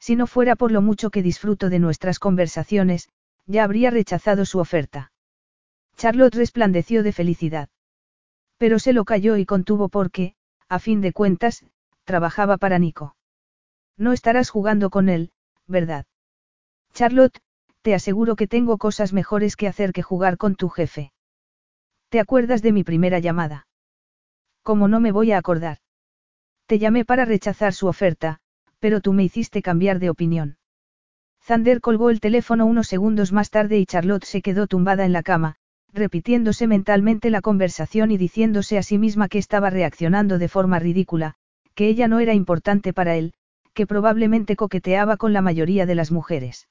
Si 0.00 0.16
no 0.16 0.26
fuera 0.26 0.56
por 0.56 0.72
lo 0.72 0.82
mucho 0.82 1.10
que 1.10 1.22
disfruto 1.22 1.70
de 1.70 1.78
nuestras 1.78 2.18
conversaciones, 2.18 3.08
ya 3.46 3.64
habría 3.64 3.90
rechazado 3.90 4.44
su 4.44 4.58
oferta. 4.58 5.12
Charlotte 5.96 6.34
resplandeció 6.34 7.02
de 7.02 7.12
felicidad. 7.12 7.68
Pero 8.58 8.78
se 8.78 8.92
lo 8.92 9.04
calló 9.04 9.36
y 9.36 9.46
contuvo 9.46 9.88
porque, 9.88 10.34
a 10.68 10.78
fin 10.78 11.00
de 11.00 11.12
cuentas, 11.12 11.64
trabajaba 12.04 12.56
para 12.56 12.78
Nico. 12.78 13.16
No 13.96 14.12
estarás 14.12 14.50
jugando 14.50 14.90
con 14.90 15.08
él, 15.08 15.32
¿verdad? 15.66 16.06
Charlotte, 16.92 17.40
te 17.82 17.94
aseguro 17.94 18.36
que 18.36 18.46
tengo 18.46 18.78
cosas 18.78 19.12
mejores 19.12 19.56
que 19.56 19.68
hacer 19.68 19.92
que 19.92 20.02
jugar 20.02 20.36
con 20.38 20.54
tu 20.54 20.68
jefe. 20.68 21.12
¿Te 22.08 22.20
acuerdas 22.20 22.62
de 22.62 22.72
mi 22.72 22.84
primera 22.84 23.18
llamada? 23.18 23.66
¿Cómo 24.62 24.86
no 24.86 25.00
me 25.00 25.12
voy 25.12 25.32
a 25.32 25.38
acordar? 25.38 25.78
Te 26.66 26.78
llamé 26.78 27.04
para 27.04 27.24
rechazar 27.24 27.72
su 27.72 27.88
oferta, 27.88 28.38
pero 28.78 29.00
tú 29.00 29.12
me 29.12 29.24
hiciste 29.24 29.62
cambiar 29.62 29.98
de 29.98 30.10
opinión. 30.10 30.58
Zander 31.44 31.80
colgó 31.80 32.10
el 32.10 32.20
teléfono 32.20 32.66
unos 32.66 32.86
segundos 32.86 33.32
más 33.32 33.50
tarde 33.50 33.78
y 33.78 33.86
Charlotte 33.86 34.24
se 34.24 34.42
quedó 34.42 34.68
tumbada 34.68 35.04
en 35.04 35.12
la 35.12 35.24
cama, 35.24 35.56
repitiéndose 35.92 36.68
mentalmente 36.68 37.30
la 37.30 37.40
conversación 37.40 38.12
y 38.12 38.16
diciéndose 38.16 38.78
a 38.78 38.82
sí 38.82 38.96
misma 38.96 39.28
que 39.28 39.38
estaba 39.38 39.68
reaccionando 39.68 40.38
de 40.38 40.48
forma 40.48 40.78
ridícula, 40.78 41.34
que 41.74 41.88
ella 41.88 42.06
no 42.06 42.20
era 42.20 42.32
importante 42.32 42.92
para 42.92 43.16
él, 43.16 43.34
que 43.74 43.86
probablemente 43.86 44.54
coqueteaba 44.54 45.16
con 45.16 45.32
la 45.32 45.42
mayoría 45.42 45.84
de 45.84 45.96
las 45.96 46.12
mujeres. 46.12 46.68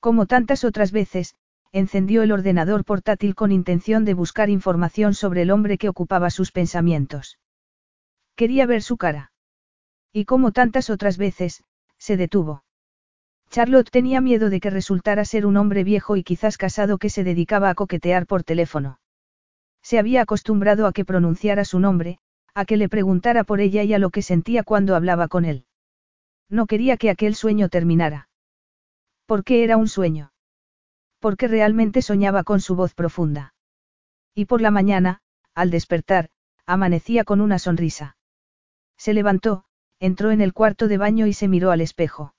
Como 0.00 0.26
tantas 0.26 0.64
otras 0.64 0.92
veces, 0.92 1.34
encendió 1.72 2.22
el 2.22 2.32
ordenador 2.32 2.84
portátil 2.84 3.34
con 3.34 3.52
intención 3.52 4.04
de 4.04 4.14
buscar 4.14 4.50
información 4.50 5.14
sobre 5.14 5.42
el 5.42 5.50
hombre 5.50 5.78
que 5.78 5.88
ocupaba 5.88 6.30
sus 6.30 6.52
pensamientos. 6.52 7.38
Quería 8.36 8.66
ver 8.66 8.82
su 8.82 8.96
cara. 8.96 9.32
Y 10.12 10.24
como 10.24 10.52
tantas 10.52 10.90
otras 10.90 11.18
veces, 11.18 11.62
se 11.98 12.16
detuvo. 12.16 12.62
Charlotte 13.50 13.90
tenía 13.90 14.20
miedo 14.20 14.50
de 14.50 14.60
que 14.60 14.70
resultara 14.70 15.24
ser 15.24 15.46
un 15.46 15.56
hombre 15.56 15.82
viejo 15.84 16.16
y 16.16 16.22
quizás 16.22 16.58
casado 16.58 16.98
que 16.98 17.10
se 17.10 17.24
dedicaba 17.24 17.70
a 17.70 17.74
coquetear 17.74 18.26
por 18.26 18.44
teléfono. 18.44 19.00
Se 19.82 19.98
había 19.98 20.22
acostumbrado 20.22 20.86
a 20.86 20.92
que 20.92 21.04
pronunciara 21.04 21.64
su 21.64 21.80
nombre, 21.80 22.18
a 22.54 22.64
que 22.64 22.76
le 22.76 22.88
preguntara 22.88 23.44
por 23.44 23.60
ella 23.60 23.82
y 23.84 23.94
a 23.94 23.98
lo 23.98 24.10
que 24.10 24.22
sentía 24.22 24.64
cuando 24.64 24.94
hablaba 24.94 25.28
con 25.28 25.44
él. 25.44 25.64
No 26.50 26.66
quería 26.66 26.96
que 26.96 27.10
aquel 27.10 27.34
sueño 27.34 27.68
terminara. 27.68 28.28
¿Por 29.26 29.44
qué 29.44 29.64
era 29.64 29.76
un 29.76 29.88
sueño? 29.88 30.32
Porque 31.20 31.48
realmente 31.48 32.02
soñaba 32.02 32.44
con 32.44 32.60
su 32.60 32.74
voz 32.76 32.94
profunda. 32.94 33.54
Y 34.34 34.44
por 34.44 34.60
la 34.60 34.70
mañana, 34.70 35.20
al 35.54 35.70
despertar, 35.70 36.30
amanecía 36.66 37.24
con 37.24 37.40
una 37.40 37.58
sonrisa. 37.58 38.16
Se 38.96 39.14
levantó, 39.14 39.64
entró 40.00 40.30
en 40.30 40.40
el 40.40 40.52
cuarto 40.52 40.86
de 40.86 40.98
baño 40.98 41.26
y 41.26 41.32
se 41.32 41.48
miró 41.48 41.70
al 41.70 41.80
espejo. 41.80 42.34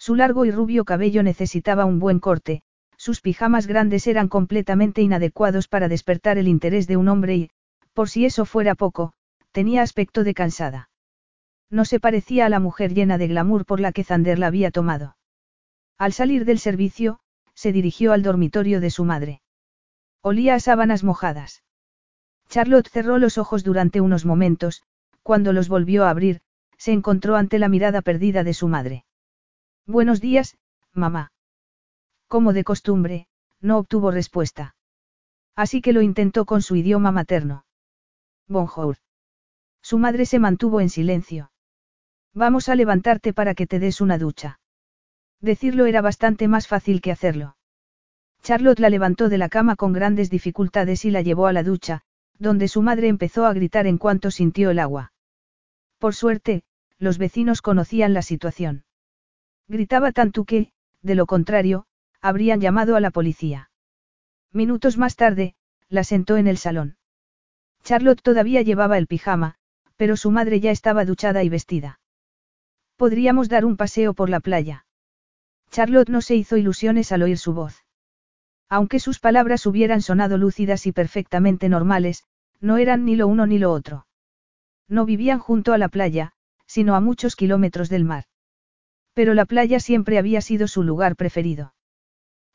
Su 0.00 0.14
largo 0.14 0.46
y 0.46 0.50
rubio 0.50 0.86
cabello 0.86 1.22
necesitaba 1.22 1.84
un 1.84 1.98
buen 1.98 2.20
corte, 2.20 2.62
sus 2.96 3.20
pijamas 3.20 3.66
grandes 3.66 4.06
eran 4.06 4.28
completamente 4.28 5.02
inadecuados 5.02 5.68
para 5.68 5.88
despertar 5.88 6.38
el 6.38 6.48
interés 6.48 6.86
de 6.86 6.96
un 6.96 7.08
hombre 7.08 7.36
y, 7.36 7.50
por 7.92 8.08
si 8.08 8.24
eso 8.24 8.46
fuera 8.46 8.74
poco, 8.74 9.12
tenía 9.52 9.82
aspecto 9.82 10.24
de 10.24 10.32
cansada. 10.32 10.88
No 11.68 11.84
se 11.84 12.00
parecía 12.00 12.46
a 12.46 12.48
la 12.48 12.60
mujer 12.60 12.94
llena 12.94 13.18
de 13.18 13.28
glamour 13.28 13.66
por 13.66 13.78
la 13.78 13.92
que 13.92 14.02
Zander 14.02 14.38
la 14.38 14.46
había 14.46 14.70
tomado. 14.70 15.18
Al 15.98 16.14
salir 16.14 16.46
del 16.46 16.58
servicio, 16.58 17.20
se 17.54 17.70
dirigió 17.70 18.14
al 18.14 18.22
dormitorio 18.22 18.80
de 18.80 18.88
su 18.88 19.04
madre. 19.04 19.42
Olía 20.22 20.54
a 20.54 20.60
sábanas 20.60 21.04
mojadas. 21.04 21.62
Charlotte 22.48 22.88
cerró 22.88 23.18
los 23.18 23.36
ojos 23.36 23.64
durante 23.64 24.00
unos 24.00 24.24
momentos, 24.24 24.82
cuando 25.22 25.52
los 25.52 25.68
volvió 25.68 26.06
a 26.06 26.10
abrir, 26.10 26.40
se 26.78 26.92
encontró 26.92 27.36
ante 27.36 27.58
la 27.58 27.68
mirada 27.68 28.00
perdida 28.00 28.44
de 28.44 28.54
su 28.54 28.66
madre. 28.66 29.04
Buenos 29.90 30.20
días, 30.20 30.56
mamá. 30.94 31.32
Como 32.28 32.52
de 32.52 32.62
costumbre, 32.62 33.26
no 33.60 33.76
obtuvo 33.76 34.12
respuesta. 34.12 34.76
Así 35.56 35.82
que 35.82 35.92
lo 35.92 36.00
intentó 36.00 36.44
con 36.44 36.62
su 36.62 36.76
idioma 36.76 37.10
materno. 37.10 37.64
Bonjour. 38.46 38.98
Su 39.82 39.98
madre 39.98 40.26
se 40.26 40.38
mantuvo 40.38 40.80
en 40.80 40.90
silencio. 40.90 41.50
Vamos 42.32 42.68
a 42.68 42.76
levantarte 42.76 43.32
para 43.32 43.56
que 43.56 43.66
te 43.66 43.80
des 43.80 44.00
una 44.00 44.16
ducha. 44.16 44.60
Decirlo 45.40 45.86
era 45.86 46.02
bastante 46.02 46.46
más 46.46 46.68
fácil 46.68 47.00
que 47.00 47.10
hacerlo. 47.10 47.56
Charlotte 48.44 48.78
la 48.78 48.90
levantó 48.90 49.28
de 49.28 49.38
la 49.38 49.48
cama 49.48 49.74
con 49.74 49.92
grandes 49.92 50.30
dificultades 50.30 51.04
y 51.04 51.10
la 51.10 51.22
llevó 51.22 51.48
a 51.48 51.52
la 51.52 51.64
ducha, 51.64 52.02
donde 52.38 52.68
su 52.68 52.80
madre 52.80 53.08
empezó 53.08 53.44
a 53.44 53.52
gritar 53.52 53.88
en 53.88 53.98
cuanto 53.98 54.30
sintió 54.30 54.70
el 54.70 54.78
agua. 54.78 55.12
Por 55.98 56.14
suerte, 56.14 56.62
los 56.98 57.18
vecinos 57.18 57.60
conocían 57.60 58.14
la 58.14 58.22
situación. 58.22 58.84
Gritaba 59.70 60.10
tanto 60.10 60.44
que, 60.44 60.72
de 61.00 61.14
lo 61.14 61.26
contrario, 61.26 61.86
habrían 62.20 62.60
llamado 62.60 62.96
a 62.96 63.00
la 63.00 63.12
policía. 63.12 63.70
Minutos 64.52 64.98
más 64.98 65.14
tarde, 65.14 65.54
la 65.88 66.02
sentó 66.02 66.36
en 66.36 66.48
el 66.48 66.58
salón. 66.58 66.96
Charlotte 67.84 68.20
todavía 68.20 68.62
llevaba 68.62 68.98
el 68.98 69.06
pijama, 69.06 69.54
pero 69.94 70.16
su 70.16 70.32
madre 70.32 70.58
ya 70.58 70.72
estaba 70.72 71.04
duchada 71.04 71.44
y 71.44 71.48
vestida. 71.48 72.00
Podríamos 72.96 73.48
dar 73.48 73.64
un 73.64 73.76
paseo 73.76 74.12
por 74.12 74.28
la 74.28 74.40
playa. 74.40 74.86
Charlotte 75.70 76.08
no 76.08 76.20
se 76.20 76.34
hizo 76.34 76.56
ilusiones 76.56 77.12
al 77.12 77.22
oír 77.22 77.38
su 77.38 77.54
voz. 77.54 77.84
Aunque 78.68 78.98
sus 78.98 79.20
palabras 79.20 79.66
hubieran 79.66 80.02
sonado 80.02 80.36
lúcidas 80.36 80.84
y 80.88 80.90
perfectamente 80.90 81.68
normales, 81.68 82.24
no 82.60 82.76
eran 82.76 83.04
ni 83.04 83.14
lo 83.14 83.28
uno 83.28 83.46
ni 83.46 83.60
lo 83.60 83.70
otro. 83.70 84.08
No 84.88 85.04
vivían 85.04 85.38
junto 85.38 85.72
a 85.72 85.78
la 85.78 85.88
playa, 85.88 86.32
sino 86.66 86.96
a 86.96 87.00
muchos 87.00 87.36
kilómetros 87.36 87.88
del 87.88 88.04
mar. 88.04 88.24
Pero 89.20 89.34
la 89.34 89.44
playa 89.44 89.80
siempre 89.80 90.16
había 90.16 90.40
sido 90.40 90.66
su 90.66 90.82
lugar 90.82 91.14
preferido. 91.14 91.74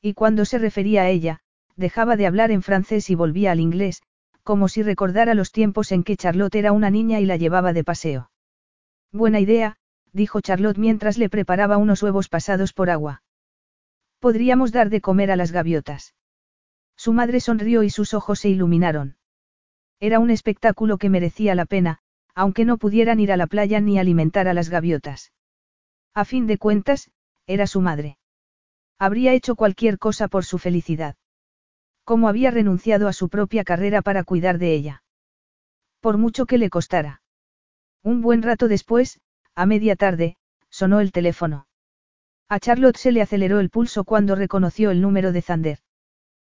Y 0.01 0.15
cuando 0.15 0.45
se 0.45 0.57
refería 0.57 1.03
a 1.03 1.09
ella, 1.09 1.41
dejaba 1.75 2.15
de 2.15 2.25
hablar 2.25 2.49
en 2.49 2.63
francés 2.63 3.11
y 3.11 3.13
volvía 3.13 3.51
al 3.51 3.59
inglés, 3.59 4.01
como 4.41 4.67
si 4.67 4.81
recordara 4.81 5.35
los 5.35 5.51
tiempos 5.51 5.91
en 5.91 6.03
que 6.03 6.17
Charlotte 6.17 6.55
era 6.55 6.71
una 6.71 6.89
niña 6.89 7.19
y 7.19 7.25
la 7.27 7.37
llevaba 7.37 7.71
de 7.71 7.83
paseo. 7.83 8.31
Buena 9.11 9.39
idea, 9.39 9.77
dijo 10.11 10.41
Charlotte 10.41 10.79
mientras 10.79 11.19
le 11.19 11.29
preparaba 11.29 11.77
unos 11.77 12.01
huevos 12.01 12.29
pasados 12.29 12.73
por 12.73 12.89
agua. 12.89 13.21
Podríamos 14.17 14.71
dar 14.71 14.89
de 14.89 15.01
comer 15.01 15.29
a 15.29 15.35
las 15.35 15.51
gaviotas. 15.51 16.15
Su 16.95 17.13
madre 17.13 17.41
sonrió 17.41 17.83
y 17.83 17.91
sus 17.91 18.15
ojos 18.15 18.39
se 18.39 18.49
iluminaron. 18.49 19.17
Era 19.99 20.17
un 20.17 20.31
espectáculo 20.31 20.97
que 20.97 21.11
merecía 21.11 21.53
la 21.53 21.65
pena, 21.65 21.99
aunque 22.33 22.65
no 22.65 22.79
pudieran 22.79 23.19
ir 23.19 23.31
a 23.31 23.37
la 23.37 23.45
playa 23.45 23.79
ni 23.81 23.99
alimentar 23.99 24.47
a 24.47 24.55
las 24.55 24.69
gaviotas. 24.69 25.31
A 26.15 26.23
fin 26.23 26.47
de 26.47 26.57
cuentas, 26.57 27.11
era 27.45 27.67
su 27.67 27.81
madre. 27.81 28.17
Habría 28.97 29.33
hecho 29.33 29.55
cualquier 29.55 29.99
cosa 29.99 30.29
por 30.29 30.45
su 30.45 30.57
felicidad. 30.57 31.17
Como 32.05 32.29
había 32.29 32.51
renunciado 32.51 33.09
a 33.09 33.13
su 33.13 33.27
propia 33.27 33.65
carrera 33.65 34.01
para 34.01 34.23
cuidar 34.23 34.57
de 34.57 34.73
ella. 34.73 35.03
Por 35.99 36.17
mucho 36.17 36.45
que 36.45 36.57
le 36.57 36.69
costara. 36.69 37.21
Un 38.01 38.21
buen 38.21 38.43
rato 38.43 38.69
después, 38.69 39.19
a 39.55 39.65
media 39.65 39.97
tarde, 39.97 40.37
sonó 40.69 41.01
el 41.01 41.11
teléfono. 41.11 41.67
A 42.47 42.59
Charlotte 42.59 42.97
se 42.97 43.11
le 43.11 43.21
aceleró 43.21 43.59
el 43.59 43.69
pulso 43.69 44.05
cuando 44.05 44.35
reconoció 44.35 44.91
el 44.91 45.01
número 45.01 45.33
de 45.33 45.41
Zander. 45.41 45.79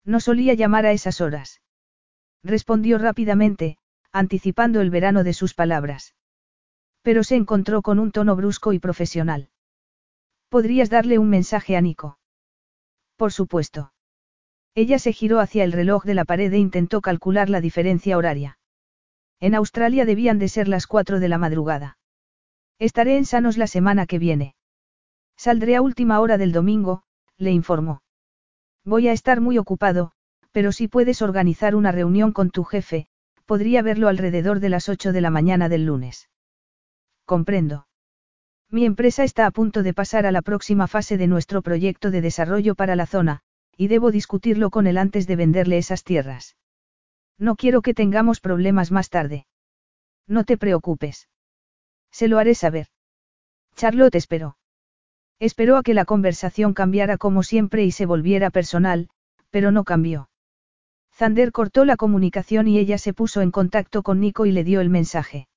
No 0.04 0.20
solía 0.20 0.54
llamar 0.54 0.86
a 0.86 0.92
esas 0.92 1.20
horas. 1.22 1.62
Respondió 2.44 3.00
rápidamente, 3.00 3.78
anticipando 4.12 4.82
el 4.82 4.90
verano 4.92 5.24
de 5.24 5.34
sus 5.34 5.54
palabras. 5.54 6.14
Pero 7.02 7.24
se 7.24 7.36
encontró 7.36 7.82
con 7.82 8.00
un 8.00 8.12
tono 8.12 8.36
brusco 8.36 8.74
y 8.74 8.80
profesional. 8.80 9.50
¿Podrías 10.50 10.90
darle 10.90 11.20
un 11.20 11.30
mensaje 11.30 11.76
a 11.76 11.82
Nico? 11.82 12.20
Por 13.16 13.34
supuesto. 13.34 13.94
Ella 14.76 15.00
se 15.00 15.12
giró 15.12 15.40
hacia 15.40 15.64
el 15.64 15.72
reloj 15.72 16.04
de 16.04 16.14
la 16.14 16.24
pared 16.24 16.54
e 16.54 16.58
intentó 16.58 17.02
calcular 17.02 17.50
la 17.50 17.62
diferencia 17.62 18.18
horaria. 18.18 18.60
En 19.40 19.56
Australia 19.56 20.06
debían 20.06 20.40
de 20.40 20.50
ser 20.50 20.68
las 20.68 20.88
cuatro 20.88 21.20
de 21.20 21.30
la 21.30 21.38
madrugada. 21.38 21.98
Estaré 22.80 23.18
en 23.18 23.26
Sanos 23.26 23.58
la 23.58 23.68
semana 23.68 24.06
que 24.06 24.20
viene. 24.20 24.56
Saldré 25.36 25.76
a 25.76 25.82
última 25.82 26.20
hora 26.20 26.38
del 26.38 26.52
domingo, 26.52 27.04
le 27.38 27.52
informó. 27.52 28.02
Voy 28.86 29.08
a 29.08 29.14
estar 29.14 29.42
muy 29.42 29.58
ocupado, 29.58 30.12
pero 30.52 30.72
si 30.72 30.88
puedes 30.88 31.22
organizar 31.22 31.76
una 31.76 31.92
reunión 31.92 32.32
con 32.32 32.52
tu 32.52 32.64
jefe, 32.64 33.08
podría 33.46 33.82
verlo 33.82 34.08
alrededor 34.08 34.60
de 34.60 34.70
las 34.70 34.90
8 34.90 35.12
de 35.12 35.22
la 35.22 35.30
mañana 35.30 35.70
del 35.70 35.86
lunes. 35.86 36.30
Comprendo. 37.28 37.88
Mi 38.72 38.86
empresa 38.86 39.26
está 39.26 39.48
a 39.48 39.52
punto 39.52 39.84
de 39.84 39.94
pasar 39.94 40.26
a 40.26 40.32
la 40.32 40.42
próxima 40.42 40.88
fase 40.88 41.18
de 41.18 41.28
nuestro 41.28 41.62
proyecto 41.62 42.10
de 42.10 42.22
desarrollo 42.22 42.74
para 42.74 42.96
la 42.96 43.06
zona, 43.06 43.42
y 43.76 43.90
debo 43.90 44.12
discutirlo 44.12 44.70
con 44.70 44.88
él 44.88 44.98
antes 44.98 45.28
de 45.28 45.36
venderle 45.36 45.78
esas 45.78 46.06
tierras. 46.06 46.56
No 47.38 47.58
quiero 47.58 47.82
que 47.82 47.94
tengamos 47.94 48.40
problemas 48.40 48.94
más 48.94 49.10
tarde. 49.10 49.46
No 50.26 50.46
te 50.46 50.58
preocupes. 50.58 51.28
Se 52.12 52.30
lo 52.30 52.40
haré 52.40 52.56
saber. 52.56 52.88
Charlotte 53.76 54.16
esperó. 54.16 54.58
Esperó 55.38 55.76
a 55.76 55.84
que 55.84 55.94
la 55.94 56.06
conversación 56.06 56.74
cambiara 56.74 57.18
como 57.18 57.44
siempre 57.44 57.84
y 57.84 57.92
se 57.92 58.06
volviera 58.06 58.52
personal, 58.52 59.10
pero 59.50 59.74
no 59.74 59.84
cambió. 59.84 60.30
Zander 61.14 61.52
cortó 61.52 61.84
la 61.84 61.98
comunicación 61.98 62.70
y 62.70 62.80
ella 62.80 62.98
se 62.98 63.14
puso 63.14 63.42
en 63.42 63.52
contacto 63.52 64.02
con 64.02 64.22
Nico 64.22 64.46
y 64.46 64.54
le 64.54 64.64
dio 64.64 64.80
el 64.80 64.90
mensaje. 64.90 65.50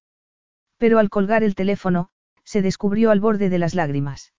Pero 0.81 0.99
al 0.99 1.11
colgar 1.11 1.45
el 1.45 1.55
teléfono, 1.55 2.09
se 2.43 2.63
descubrió 2.63 3.11
al 3.11 3.21
borde 3.21 3.51
de 3.51 3.59
las 3.59 3.75
lágrimas. 3.75 4.33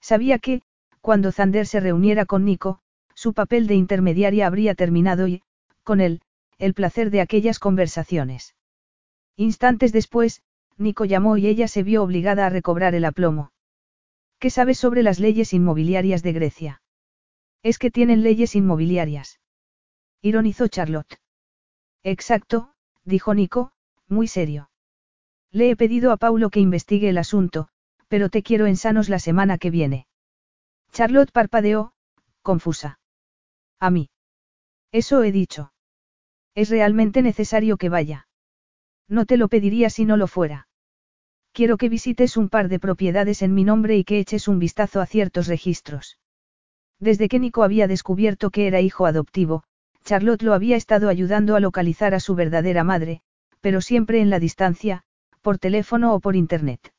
Sabía 0.00 0.38
que, 0.38 0.62
cuando 1.00 1.32
Zander 1.32 1.66
se 1.66 1.80
reuniera 1.80 2.24
con 2.24 2.44
Nico, 2.44 2.78
su 3.14 3.34
papel 3.34 3.66
de 3.66 3.74
intermediaria 3.74 4.46
habría 4.46 4.76
terminado 4.76 5.26
y, 5.26 5.42
con 5.82 6.00
él, 6.00 6.20
el 6.58 6.72
placer 6.72 7.10
de 7.10 7.20
aquellas 7.20 7.58
conversaciones. 7.58 8.54
Instantes 9.34 9.92
después, 9.92 10.40
Nico 10.78 11.04
llamó 11.04 11.36
y 11.36 11.48
ella 11.48 11.66
se 11.66 11.82
vio 11.82 12.04
obligada 12.04 12.46
a 12.46 12.50
recobrar 12.50 12.94
el 12.94 13.04
aplomo. 13.04 13.50
¿Qué 14.38 14.50
sabes 14.50 14.78
sobre 14.78 15.02
las 15.02 15.18
leyes 15.18 15.52
inmobiliarias 15.52 16.22
de 16.22 16.32
Grecia? 16.32 16.82
Es 17.64 17.80
que 17.80 17.90
tienen 17.90 18.22
leyes 18.22 18.54
inmobiliarias. 18.54 19.40
Ironizó 20.22 20.68
Charlotte. 20.68 21.18
Exacto, 22.04 22.72
dijo 23.04 23.34
Nico, 23.34 23.72
muy 24.06 24.28
serio. 24.28 24.70
Le 25.56 25.70
he 25.70 25.76
pedido 25.76 26.12
a 26.12 26.18
Paulo 26.18 26.50
que 26.50 26.60
investigue 26.60 27.08
el 27.08 27.16
asunto, 27.16 27.68
pero 28.08 28.28
te 28.28 28.42
quiero 28.42 28.66
en 28.66 28.76
sanos 28.76 29.08
la 29.08 29.18
semana 29.18 29.56
que 29.56 29.70
viene. 29.70 30.06
Charlotte 30.92 31.32
parpadeó, 31.32 31.94
confusa. 32.42 32.98
A 33.80 33.88
mí. 33.88 34.10
Eso 34.92 35.22
he 35.22 35.32
dicho. 35.32 35.72
Es 36.54 36.68
realmente 36.68 37.22
necesario 37.22 37.78
que 37.78 37.88
vaya. 37.88 38.28
No 39.08 39.24
te 39.24 39.38
lo 39.38 39.48
pediría 39.48 39.88
si 39.88 40.04
no 40.04 40.18
lo 40.18 40.26
fuera. 40.26 40.68
Quiero 41.52 41.78
que 41.78 41.88
visites 41.88 42.36
un 42.36 42.50
par 42.50 42.68
de 42.68 42.78
propiedades 42.78 43.40
en 43.40 43.54
mi 43.54 43.64
nombre 43.64 43.96
y 43.96 44.04
que 44.04 44.18
eches 44.18 44.48
un 44.48 44.58
vistazo 44.58 45.00
a 45.00 45.06
ciertos 45.06 45.46
registros. 45.46 46.18
Desde 47.00 47.30
que 47.30 47.38
Nico 47.38 47.62
había 47.62 47.88
descubierto 47.88 48.50
que 48.50 48.66
era 48.66 48.82
hijo 48.82 49.06
adoptivo, 49.06 49.62
Charlotte 50.04 50.42
lo 50.42 50.52
había 50.52 50.76
estado 50.76 51.08
ayudando 51.08 51.56
a 51.56 51.60
localizar 51.60 52.12
a 52.12 52.20
su 52.20 52.34
verdadera 52.34 52.84
madre, 52.84 53.22
pero 53.62 53.80
siempre 53.80 54.20
en 54.20 54.28
la 54.28 54.38
distancia, 54.38 55.04
por 55.46 55.58
teléfono 55.58 56.12
o 56.12 56.18
por 56.18 56.34
internet. 56.34 56.92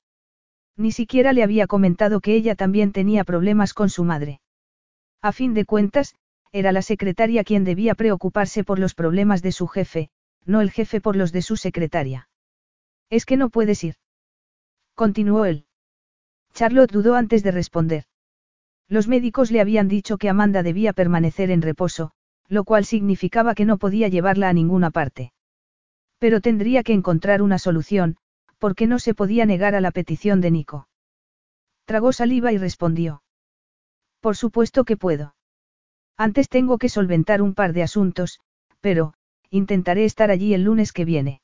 Ni 0.78 0.94
siquiera 0.94 1.34
le 1.34 1.44
había 1.44 1.68
comentado 1.68 2.22
que 2.22 2.34
ella 2.34 2.56
también 2.56 2.94
tenía 2.94 3.26
problemas 3.26 3.74
con 3.74 3.90
su 3.90 4.06
madre. 4.06 4.40
A 5.22 5.34
fin 5.34 5.54
de 5.54 5.66
cuentas, 5.66 6.16
era 6.54 6.72
la 6.72 6.82
secretaria 6.82 7.44
quien 7.44 7.66
debía 7.66 7.94
preocuparse 7.94 8.64
por 8.64 8.80
los 8.80 8.96
problemas 8.96 9.42
de 9.42 9.52
su 9.52 9.68
jefe, 9.68 10.12
no 10.46 10.62
el 10.62 10.72
jefe 10.72 11.02
por 11.02 11.18
los 11.18 11.34
de 11.34 11.42
su 11.42 11.58
secretaria. 11.58 12.30
Es 13.10 13.26
que 13.26 13.36
no 13.36 13.50
puedes 13.50 13.84
ir. 13.84 13.96
Continuó 14.96 15.44
él. 15.44 15.66
Charlotte 16.54 16.94
dudó 16.94 17.16
antes 17.16 17.44
de 17.44 17.52
responder. 17.52 18.06
Los 18.88 19.10
médicos 19.10 19.52
le 19.52 19.60
habían 19.60 19.90
dicho 19.90 20.18
que 20.18 20.30
Amanda 20.30 20.64
debía 20.64 20.94
permanecer 20.94 21.52
en 21.52 21.62
reposo, 21.62 22.12
lo 22.48 22.64
cual 22.64 22.86
significaba 22.86 23.56
que 23.56 23.66
no 23.66 23.78
podía 23.78 24.08
llevarla 24.08 24.48
a 24.48 24.54
ninguna 24.54 24.90
parte. 24.90 25.34
Pero 26.18 26.40
tendría 26.40 26.82
que 26.84 26.94
encontrar 26.94 27.42
una 27.42 27.60
solución, 27.60 28.16
porque 28.60 28.88
no 28.88 29.00
se 29.00 29.13
podía 29.13 29.46
negar 29.46 29.76
a 29.76 29.82
la 29.82 29.91
petición 29.91 30.41
de 30.41 30.52
Nico. 30.52 30.88
Tragó 31.86 32.12
saliva 32.12 32.52
y 32.52 32.58
respondió. 32.58 33.24
Por 34.20 34.36
supuesto 34.36 34.84
que 34.84 34.98
puedo. 34.98 35.36
Antes 36.17 36.50
tengo 36.50 36.78
que 36.78 36.89
solventar 36.89 37.41
un 37.41 37.54
par 37.54 37.74
de 37.74 37.84
asuntos, 37.84 38.39
pero, 38.82 39.13
intentaré 39.50 40.04
estar 40.04 40.32
allí 40.32 40.54
el 40.54 40.63
lunes 40.63 40.91
que 40.91 41.06
viene. 41.06 41.41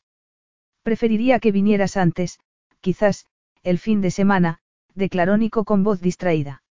Preferiría 0.82 1.40
que 1.40 1.52
vinieras 1.52 1.96
antes, 1.96 2.40
quizás, 2.82 3.26
el 3.62 3.80
fin 3.80 4.02
de 4.02 4.12
semana, 4.12 4.60
declaró 4.96 5.38
Nico 5.38 5.64
con 5.64 5.84
voz 5.84 6.02
distraída. 6.02 6.64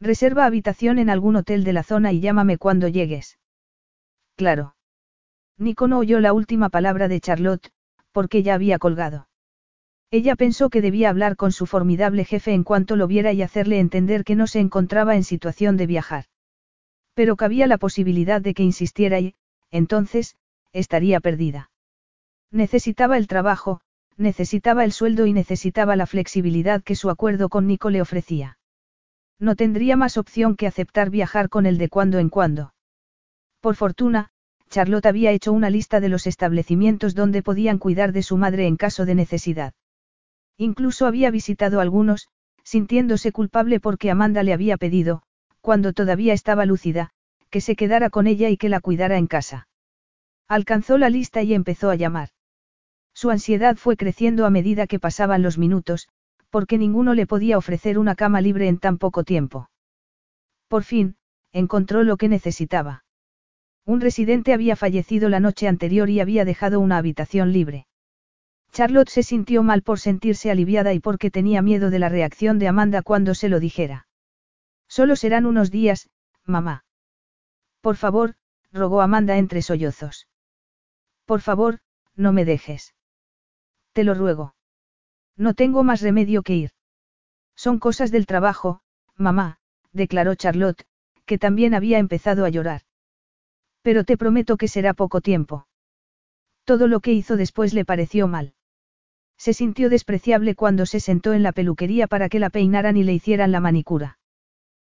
Reserva 0.00 0.44
habitación 0.44 0.98
en 0.98 1.08
algún 1.08 1.36
hotel 1.36 1.64
de 1.64 1.72
la 1.72 1.82
zona 1.82 2.12
y 2.12 2.20
llámame 2.20 2.58
cuando 2.58 2.88
llegues. 2.88 3.38
Claro. 4.36 4.74
Nico 5.56 5.88
no 5.88 5.98
oyó 5.98 6.20
la 6.20 6.32
última 6.32 6.68
palabra 6.68 7.08
de 7.08 7.20
Charlotte, 7.20 7.70
porque 8.12 8.42
ya 8.42 8.54
había 8.54 8.78
colgado. 8.78 9.29
Ella 10.12 10.34
pensó 10.34 10.70
que 10.70 10.82
debía 10.82 11.08
hablar 11.08 11.36
con 11.36 11.52
su 11.52 11.66
formidable 11.66 12.24
jefe 12.24 12.52
en 12.52 12.64
cuanto 12.64 12.96
lo 12.96 13.06
viera 13.06 13.32
y 13.32 13.42
hacerle 13.42 13.78
entender 13.78 14.24
que 14.24 14.34
no 14.34 14.48
se 14.48 14.58
encontraba 14.58 15.14
en 15.14 15.22
situación 15.22 15.76
de 15.76 15.86
viajar. 15.86 16.24
Pero 17.14 17.36
cabía 17.36 17.68
la 17.68 17.78
posibilidad 17.78 18.40
de 18.40 18.54
que 18.54 18.64
insistiera 18.64 19.20
y, 19.20 19.34
entonces, 19.70 20.36
estaría 20.72 21.20
perdida. 21.20 21.70
Necesitaba 22.50 23.18
el 23.18 23.28
trabajo, 23.28 23.82
necesitaba 24.16 24.84
el 24.84 24.90
sueldo 24.90 25.26
y 25.26 25.32
necesitaba 25.32 25.94
la 25.94 26.06
flexibilidad 26.06 26.82
que 26.82 26.96
su 26.96 27.08
acuerdo 27.08 27.48
con 27.48 27.68
Nico 27.68 27.90
le 27.90 28.02
ofrecía. 28.02 28.58
No 29.38 29.54
tendría 29.54 29.96
más 29.96 30.16
opción 30.16 30.56
que 30.56 30.66
aceptar 30.66 31.10
viajar 31.10 31.48
con 31.48 31.66
él 31.66 31.78
de 31.78 31.88
cuando 31.88 32.18
en 32.18 32.30
cuando. 32.30 32.74
Por 33.60 33.76
fortuna, 33.76 34.30
Charlotte 34.68 35.06
había 35.06 35.30
hecho 35.30 35.52
una 35.52 35.70
lista 35.70 36.00
de 36.00 36.08
los 36.08 36.26
establecimientos 36.26 37.14
donde 37.14 37.42
podían 37.42 37.78
cuidar 37.78 38.12
de 38.12 38.22
su 38.22 38.36
madre 38.36 38.66
en 38.66 38.76
caso 38.76 39.06
de 39.06 39.14
necesidad. 39.14 39.72
Incluso 40.60 41.06
había 41.06 41.30
visitado 41.30 41.80
algunos, 41.80 42.28
sintiéndose 42.64 43.32
culpable 43.32 43.80
porque 43.80 44.10
Amanda 44.10 44.42
le 44.42 44.52
había 44.52 44.76
pedido, 44.76 45.22
cuando 45.62 45.94
todavía 45.94 46.34
estaba 46.34 46.66
lúcida, 46.66 47.12
que 47.48 47.62
se 47.62 47.76
quedara 47.76 48.10
con 48.10 48.26
ella 48.26 48.50
y 48.50 48.58
que 48.58 48.68
la 48.68 48.80
cuidara 48.80 49.16
en 49.16 49.26
casa. 49.26 49.68
Alcanzó 50.48 50.98
la 50.98 51.08
lista 51.08 51.42
y 51.42 51.54
empezó 51.54 51.88
a 51.88 51.94
llamar. 51.94 52.28
Su 53.14 53.30
ansiedad 53.30 53.76
fue 53.76 53.96
creciendo 53.96 54.44
a 54.44 54.50
medida 54.50 54.86
que 54.86 54.98
pasaban 54.98 55.40
los 55.40 55.56
minutos, 55.56 56.08
porque 56.50 56.76
ninguno 56.76 57.14
le 57.14 57.26
podía 57.26 57.56
ofrecer 57.56 57.98
una 57.98 58.14
cama 58.14 58.42
libre 58.42 58.68
en 58.68 58.76
tan 58.76 58.98
poco 58.98 59.24
tiempo. 59.24 59.70
Por 60.68 60.82
fin, 60.82 61.16
encontró 61.52 62.02
lo 62.02 62.18
que 62.18 62.28
necesitaba. 62.28 63.06
Un 63.86 64.02
residente 64.02 64.52
había 64.52 64.76
fallecido 64.76 65.30
la 65.30 65.40
noche 65.40 65.68
anterior 65.68 66.10
y 66.10 66.20
había 66.20 66.44
dejado 66.44 66.80
una 66.80 66.98
habitación 66.98 67.50
libre. 67.50 67.86
Charlotte 68.72 69.08
se 69.08 69.22
sintió 69.22 69.62
mal 69.62 69.82
por 69.82 69.98
sentirse 69.98 70.50
aliviada 70.50 70.92
y 70.92 71.00
porque 71.00 71.30
tenía 71.30 71.62
miedo 71.62 71.90
de 71.90 71.98
la 71.98 72.08
reacción 72.08 72.58
de 72.58 72.68
Amanda 72.68 73.02
cuando 73.02 73.34
se 73.34 73.48
lo 73.48 73.60
dijera. 73.60 74.06
Solo 74.88 75.16
serán 75.16 75.46
unos 75.46 75.70
días, 75.70 76.08
mamá. 76.44 76.84
Por 77.80 77.96
favor, 77.96 78.34
rogó 78.72 79.00
Amanda 79.00 79.38
entre 79.38 79.62
sollozos. 79.62 80.28
Por 81.24 81.40
favor, 81.40 81.80
no 82.16 82.32
me 82.32 82.44
dejes. 82.44 82.94
Te 83.92 84.04
lo 84.04 84.14
ruego. 84.14 84.54
No 85.36 85.54
tengo 85.54 85.82
más 85.82 86.00
remedio 86.00 86.42
que 86.42 86.54
ir. 86.54 86.70
Son 87.56 87.78
cosas 87.78 88.10
del 88.10 88.26
trabajo, 88.26 88.80
mamá, 89.16 89.58
declaró 89.92 90.34
Charlotte, 90.34 90.86
que 91.26 91.38
también 91.38 91.74
había 91.74 91.98
empezado 91.98 92.44
a 92.44 92.48
llorar. 92.48 92.82
Pero 93.82 94.04
te 94.04 94.16
prometo 94.16 94.56
que 94.56 94.68
será 94.68 94.94
poco 94.94 95.20
tiempo. 95.20 95.66
Todo 96.64 96.86
lo 96.86 97.00
que 97.00 97.12
hizo 97.12 97.36
después 97.36 97.74
le 97.74 97.84
pareció 97.84 98.28
mal. 98.28 98.54
Se 99.40 99.54
sintió 99.54 99.88
despreciable 99.88 100.54
cuando 100.54 100.84
se 100.84 101.00
sentó 101.00 101.32
en 101.32 101.42
la 101.42 101.52
peluquería 101.52 102.06
para 102.06 102.28
que 102.28 102.38
la 102.38 102.50
peinaran 102.50 102.98
y 102.98 103.04
le 103.04 103.14
hicieran 103.14 103.52
la 103.52 103.60
manicura. 103.60 104.18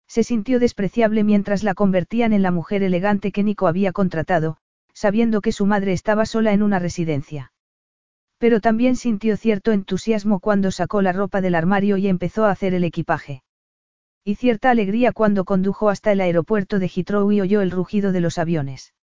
Se 0.06 0.22
sintió 0.22 0.58
despreciable 0.58 1.22
mientras 1.22 1.62
la 1.62 1.74
convertían 1.74 2.32
en 2.32 2.40
la 2.40 2.50
mujer 2.50 2.82
elegante 2.82 3.30
que 3.30 3.42
Nico 3.42 3.66
había 3.66 3.92
contratado, 3.92 4.56
sabiendo 4.94 5.42
que 5.42 5.52
su 5.52 5.66
madre 5.66 5.92
estaba 5.92 6.24
sola 6.24 6.54
en 6.54 6.62
una 6.62 6.78
residencia. 6.78 7.52
Pero 8.38 8.62
también 8.62 8.96
sintió 8.96 9.36
cierto 9.36 9.72
entusiasmo 9.72 10.40
cuando 10.40 10.70
sacó 10.70 11.02
la 11.02 11.12
ropa 11.12 11.42
del 11.42 11.54
armario 11.54 11.98
y 11.98 12.08
empezó 12.08 12.46
a 12.46 12.50
hacer 12.50 12.72
el 12.72 12.84
equipaje. 12.84 13.42
Y 14.24 14.36
cierta 14.36 14.70
alegría 14.70 15.12
cuando 15.12 15.44
condujo 15.44 15.90
hasta 15.90 16.10
el 16.10 16.22
aeropuerto 16.22 16.78
de 16.78 16.88
Heathrow 16.88 17.30
y 17.32 17.42
oyó 17.42 17.60
el 17.60 17.70
rugido 17.70 18.12
de 18.12 18.22
los 18.22 18.38
aviones. 18.38 18.94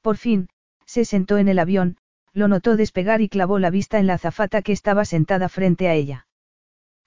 Por 0.00 0.16
fin, 0.16 0.48
se 0.86 1.04
sentó 1.04 1.38
en 1.38 1.48
el 1.48 1.58
avión, 1.58 1.96
lo 2.32 2.48
notó 2.48 2.76
despegar 2.76 3.20
y 3.20 3.28
clavó 3.28 3.58
la 3.58 3.70
vista 3.70 3.98
en 3.98 4.06
la 4.06 4.14
azafata 4.14 4.62
que 4.62 4.72
estaba 4.72 5.04
sentada 5.04 5.48
frente 5.48 5.88
a 5.88 5.94
ella. 5.94 6.26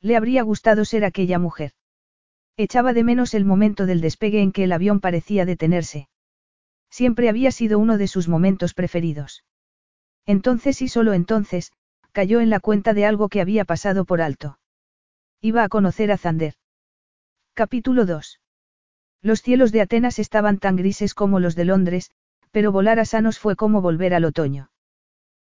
Le 0.01 0.15
habría 0.17 0.43
gustado 0.43 0.83
ser 0.86 1.05
aquella 1.05 1.39
mujer. 1.39 1.71
Echaba 2.57 2.93
de 2.93 3.03
menos 3.03 3.33
el 3.33 3.45
momento 3.45 3.86
del 3.86 4.01
despegue 4.01 4.41
en 4.41 4.51
que 4.51 4.65
el 4.65 4.73
avión 4.73 4.99
parecía 4.99 5.45
detenerse. 5.45 6.09
Siempre 6.89 7.29
había 7.29 7.51
sido 7.51 7.79
uno 7.79 7.97
de 7.97 8.07
sus 8.07 8.27
momentos 8.27 8.73
preferidos. 8.73 9.43
Entonces 10.25 10.81
y 10.81 10.88
solo 10.88 11.13
entonces, 11.13 11.71
cayó 12.12 12.41
en 12.41 12.49
la 12.49 12.59
cuenta 12.59 12.93
de 12.93 13.05
algo 13.05 13.29
que 13.29 13.41
había 13.41 13.65
pasado 13.65 14.05
por 14.05 14.21
alto. 14.21 14.59
Iba 15.41 15.63
a 15.63 15.69
conocer 15.69 16.12
a 16.12 16.17
Zander. 16.17 16.53
Capítulo 17.53 18.05
2. 18.05 18.39
Los 19.21 19.41
cielos 19.41 19.71
de 19.71 19.81
Atenas 19.81 20.19
estaban 20.19 20.59
tan 20.59 20.75
grises 20.75 21.13
como 21.13 21.39
los 21.39 21.55
de 21.55 21.65
Londres, 21.65 22.12
pero 22.51 22.71
volar 22.71 22.99
a 22.99 23.05
sanos 23.05 23.39
fue 23.39 23.55
como 23.55 23.81
volver 23.81 24.13
al 24.13 24.25
otoño. 24.25 24.69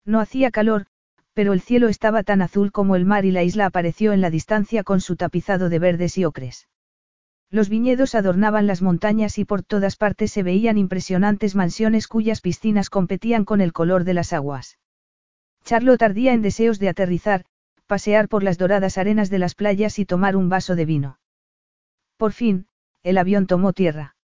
No 0.07 0.21
hacía 0.21 0.51
calor, 0.51 0.87
pero 1.35 1.53
el 1.53 1.61
cielo 1.61 1.89
estaba 1.89 2.23
tan 2.23 2.41
azul 2.41 2.73
como 2.73 2.97
el 2.97 3.05
mar 3.05 3.25
y 3.25 3.33
la 3.33 3.43
isla 3.43 3.67
apareció 3.67 4.13
en 4.13 4.23
la 4.23 4.31
distancia 4.31 4.85
con 4.85 5.01
su 5.01 5.17
tapizado 5.17 5.69
de 5.69 5.79
verdes 5.79 6.17
y 6.17 6.25
ocres. 6.25 6.69
Los 7.51 7.69
viñedos 7.69 8.15
adornaban 8.15 8.67
las 8.67 8.83
montañas 8.83 9.39
y 9.39 9.45
por 9.45 9.63
todas 9.63 9.97
partes 9.97 10.33
se 10.33 10.43
veían 10.43 10.79
impresionantes 10.79 11.55
mansiones 11.55 12.09
cuyas 12.09 12.41
piscinas 12.41 12.89
competían 12.89 13.45
con 13.45 13.61
el 13.61 13.73
color 13.73 14.05
de 14.05 14.15
las 14.15 14.33
aguas. 14.33 14.79
Charlotte 15.65 16.03
ardía 16.03 16.33
en 16.33 16.43
deseos 16.43 16.79
de 16.79 16.89
aterrizar, 16.89 17.45
pasear 17.87 18.29
por 18.29 18.43
las 18.43 18.59
doradas 18.59 18.99
arenas 18.99 19.31
de 19.31 19.39
las 19.39 19.55
playas 19.55 19.99
y 19.99 20.07
tomar 20.07 20.37
un 20.37 20.49
vaso 20.49 20.77
de 20.77 20.85
vino. 20.85 21.19
Por 22.17 22.33
fin, 22.33 22.67
el 23.03 23.19
avión 23.19 23.47
tomó 23.47 23.73
tierra. 23.73 24.17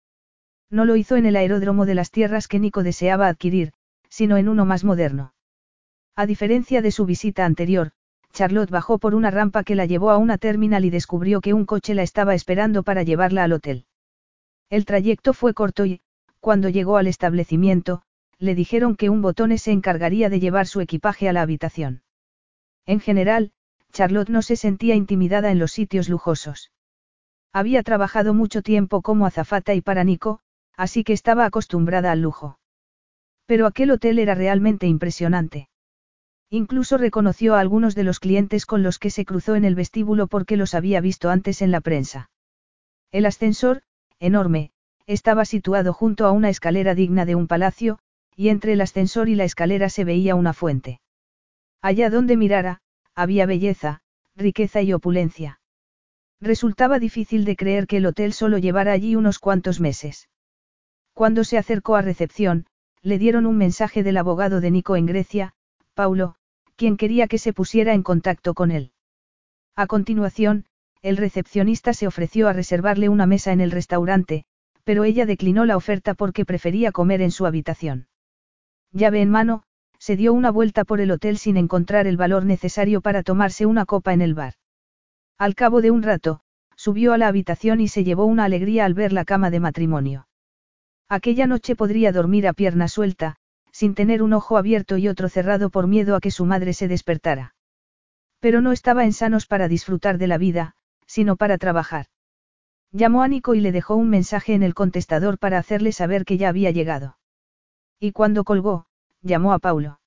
No 0.71 0.85
lo 0.85 0.97
hizo 0.97 1.17
en 1.17 1.27
el 1.27 1.37
aeródromo 1.37 1.87
de 1.87 1.95
las 1.95 2.11
tierras 2.11 2.47
que 2.47 2.59
Nico 2.59 2.83
deseaba 2.83 3.29
adquirir, 3.29 3.73
sino 4.09 4.37
en 4.37 4.49
uno 4.49 4.65
más 4.65 4.85
moderno. 4.85 5.35
A 6.21 6.27
diferencia 6.27 6.83
de 6.83 6.91
su 6.91 7.07
visita 7.07 7.47
anterior, 7.47 7.93
Charlotte 8.35 8.69
bajó 8.69 8.99
por 8.99 9.15
una 9.15 9.31
rampa 9.31 9.65
que 9.65 9.75
la 9.75 9.87
llevó 9.87 10.11
a 10.11 10.19
una 10.19 10.37
terminal 10.37 10.85
y 10.85 10.91
descubrió 10.91 11.41
que 11.41 11.55
un 11.55 11.65
coche 11.65 11.95
la 11.95 12.03
estaba 12.03 12.35
esperando 12.35 12.83
para 12.83 13.03
llevarla 13.05 13.43
al 13.43 13.55
hotel. 13.55 13.87
El 14.69 14.85
trayecto 14.85 15.33
fue 15.33 15.55
corto 15.55 15.87
y, 15.87 16.03
cuando 16.39 16.69
llegó 16.69 16.99
al 16.99 17.07
establecimiento, 17.07 18.03
le 18.39 18.55
dijeron 18.55 18.97
que 18.97 19.09
un 19.09 19.23
botón 19.23 19.57
se 19.57 19.73
encargaría 19.73 20.29
de 20.29 20.41
llevar 20.41 20.67
su 20.67 20.83
equipaje 20.83 21.27
a 21.27 21.33
la 21.33 21.41
habitación. 21.41 22.03
En 22.85 23.01
general, 23.01 23.53
Charlotte 23.91 24.29
no 24.29 24.43
se 24.43 24.57
sentía 24.57 24.97
intimidada 24.97 25.51
en 25.51 25.59
los 25.59 25.73
sitios 25.73 26.11
lujosos. 26.11 26.71
Había 27.51 27.83
trabajado 27.83 28.35
mucho 28.35 28.61
tiempo 28.61 29.01
como 29.01 29.25
azafata 29.25 29.73
y 29.73 29.81
para 29.81 30.05
Nico, 30.05 30.41
así 30.77 31.03
que 31.03 31.15
estaba 31.15 31.47
acostumbrada 31.47 32.13
al 32.13 32.21
lujo. 32.21 32.59
Pero 33.47 33.67
aquel 33.67 33.91
hotel 33.91 34.19
era 34.19 34.35
realmente 34.35 34.87
impresionante. 34.87 35.70
Incluso 36.53 36.99
reconoció 36.99 37.55
a 37.55 37.61
algunos 37.61 37.95
de 37.95 38.03
los 38.03 38.19
clientes 38.19 38.67
con 38.67 38.83
los 38.83 38.99
que 38.99 39.11
se 39.11 39.25
cruzó 39.25 39.55
en 39.55 39.65
el 39.65 39.77
vestíbulo 39.77 40.27
porque 40.27 40.57
los 40.57 40.75
había 40.75 41.01
visto 41.01 41.31
antes 41.31 41.63
en 41.63 41.71
la 41.71 41.81
prensa. 41.81 42.29
El 43.13 43.25
ascensor, 43.27 43.83
enorme, 44.19 44.73
estaba 45.07 45.45
situado 45.45 45.93
junto 45.93 46.27
a 46.27 46.33
una 46.33 46.49
escalera 46.49 46.97
digna 46.97 47.25
de 47.25 47.37
un 47.37 47.47
palacio, 47.47 48.01
y 48.35 48.49
entre 48.49 48.73
el 48.73 48.81
ascensor 48.81 49.29
y 49.29 49.37
la 49.37 49.45
escalera 49.45 49.89
se 49.91 50.05
veía 50.05 50.35
una 50.35 50.53
fuente. 50.53 51.01
Allá 51.83 52.11
donde 52.11 52.37
mirara, 52.37 52.81
había 53.15 53.47
belleza, 53.47 54.03
riqueza 54.35 54.83
y 54.83 54.93
opulencia. 54.93 55.61
Resultaba 56.41 56.99
difícil 56.99 57.45
de 57.45 57.55
creer 57.55 57.87
que 57.87 57.99
el 57.99 58.07
hotel 58.07 58.33
solo 58.33 58.59
llevara 58.59 58.93
allí 58.93 59.15
unos 59.15 59.39
cuantos 59.39 59.79
meses. 59.79 60.29
Cuando 61.13 61.45
se 61.45 61.59
acercó 61.59 61.97
a 61.97 62.03
recepción, 62.03 62.67
le 63.03 63.19
dieron 63.19 63.47
un 63.47 63.57
mensaje 63.57 64.03
del 64.03 64.17
abogado 64.17 64.61
de 64.61 64.71
Nico 64.71 64.97
en 64.97 65.07
Grecia, 65.07 65.55
Paulo, 65.95 66.37
quien 66.81 66.97
quería 66.97 67.29
que 67.29 67.37
se 67.37 67.53
pusiera 67.53 67.93
en 67.93 68.03
contacto 68.03 68.55
con 68.55 68.71
él. 68.71 68.93
A 69.77 69.87
continuación, 69.87 70.65
el 71.03 71.19
recepcionista 71.19 71.93
se 71.93 72.07
ofreció 72.07 72.49
a 72.49 72.55
reservarle 72.55 73.11
una 73.11 73.27
mesa 73.27 73.53
en 73.53 73.61
el 73.61 73.71
restaurante, 73.71 74.45
pero 74.83 75.05
ella 75.05 75.27
declinó 75.27 75.67
la 75.67 75.77
oferta 75.77 76.15
porque 76.15 76.47
prefería 76.47 76.91
comer 76.91 77.21
en 77.21 77.33
su 77.33 77.45
habitación. 77.45 78.09
Llave 78.93 79.21
en 79.21 79.29
mano, 79.29 79.63
se 79.99 80.17
dio 80.17 80.33
una 80.33 80.51
vuelta 80.51 80.85
por 80.85 81.03
el 81.03 81.11
hotel 81.11 81.37
sin 81.37 81.59
encontrar 81.59 82.07
el 82.07 82.17
valor 82.17 82.47
necesario 82.47 83.03
para 83.03 83.23
tomarse 83.23 83.67
una 83.67 83.85
copa 83.85 84.15
en 84.15 84.23
el 84.23 84.33
bar. 84.33 84.55
Al 85.37 85.55
cabo 85.55 85.83
de 85.83 85.91
un 85.91 86.03
rato, 86.03 86.41
subió 86.77 87.13
a 87.13 87.19
la 87.19 87.29
habitación 87.29 87.83
y 87.83 87.89
se 87.89 88.05
llevó 88.05 88.25
una 88.25 88.45
alegría 88.45 88.87
al 88.87 88.95
ver 88.95 89.13
la 89.13 89.27
cama 89.27 89.51
de 89.51 89.61
matrimonio. 89.61 90.29
Aquella 91.11 91.47
noche 91.47 91.77
podría 91.77 92.11
dormir 92.11 92.49
a 92.49 92.55
pierna 92.55 92.89
suelta, 92.89 93.37
sin 93.73 93.95
tener 93.95 94.23
un 94.23 94.33
ojo 94.33 94.57
abierto 94.57 94.97
y 94.97 95.09
otro 95.09 95.29
cerrado 95.29 95.71
por 95.71 95.87
miedo 95.87 96.17
a 96.17 96.21
que 96.21 96.31
su 96.31 96.45
madre 96.45 96.73
se 96.73 96.89
despertara. 96.89 97.55
Pero 98.41 98.61
no 98.61 98.73
estaba 98.73 99.05
en 99.05 99.13
sanos 99.13 99.47
para 99.47 99.69
disfrutar 99.69 100.19
de 100.19 100.27
la 100.27 100.39
vida, 100.39 100.75
sino 101.07 101.37
para 101.37 101.59
trabajar. 101.59 102.07
Llamó 102.93 103.23
a 103.23 103.29
Nico 103.29 103.55
y 103.55 103.61
le 103.61 103.71
dejó 103.71 103.95
un 103.95 104.11
mensaje 104.11 104.55
en 104.55 104.63
el 104.63 104.75
contestador 104.75 105.39
para 105.39 105.59
hacerle 105.59 105.93
saber 105.93 106.25
que 106.25 106.39
ya 106.39 106.49
había 106.49 106.71
llegado. 106.71 107.19
Y 108.01 108.13
cuando 108.13 108.45
colgó, 108.45 108.87
llamó 109.23 109.53
a 109.53 109.59
Paulo. 109.59 110.01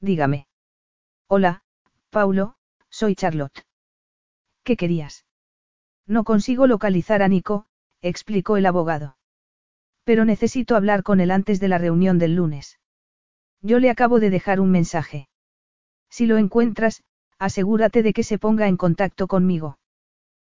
Dígame. 0.00 0.46
Hola, 1.26 1.62
Paulo, 2.10 2.56
soy 2.88 3.14
Charlotte. 3.14 3.66
¿Qué 4.62 4.76
querías? 4.76 5.26
No 6.06 6.24
consigo 6.24 6.66
localizar 6.66 7.22
a 7.22 7.28
Nico, 7.28 7.66
explicó 8.00 8.56
el 8.56 8.64
abogado. 8.64 9.17
Pero 10.08 10.24
necesito 10.24 10.74
hablar 10.74 11.02
con 11.02 11.20
él 11.20 11.30
antes 11.30 11.60
de 11.60 11.68
la 11.68 11.76
reunión 11.76 12.18
del 12.18 12.34
lunes. 12.34 12.78
Yo 13.60 13.78
le 13.78 13.90
acabo 13.90 14.20
de 14.20 14.30
dejar 14.30 14.58
un 14.58 14.70
mensaje. 14.70 15.28
Si 16.08 16.24
lo 16.24 16.38
encuentras, 16.38 17.02
asegúrate 17.38 18.02
de 18.02 18.14
que 18.14 18.22
se 18.22 18.38
ponga 18.38 18.68
en 18.68 18.78
contacto 18.78 19.26
conmigo. 19.26 19.76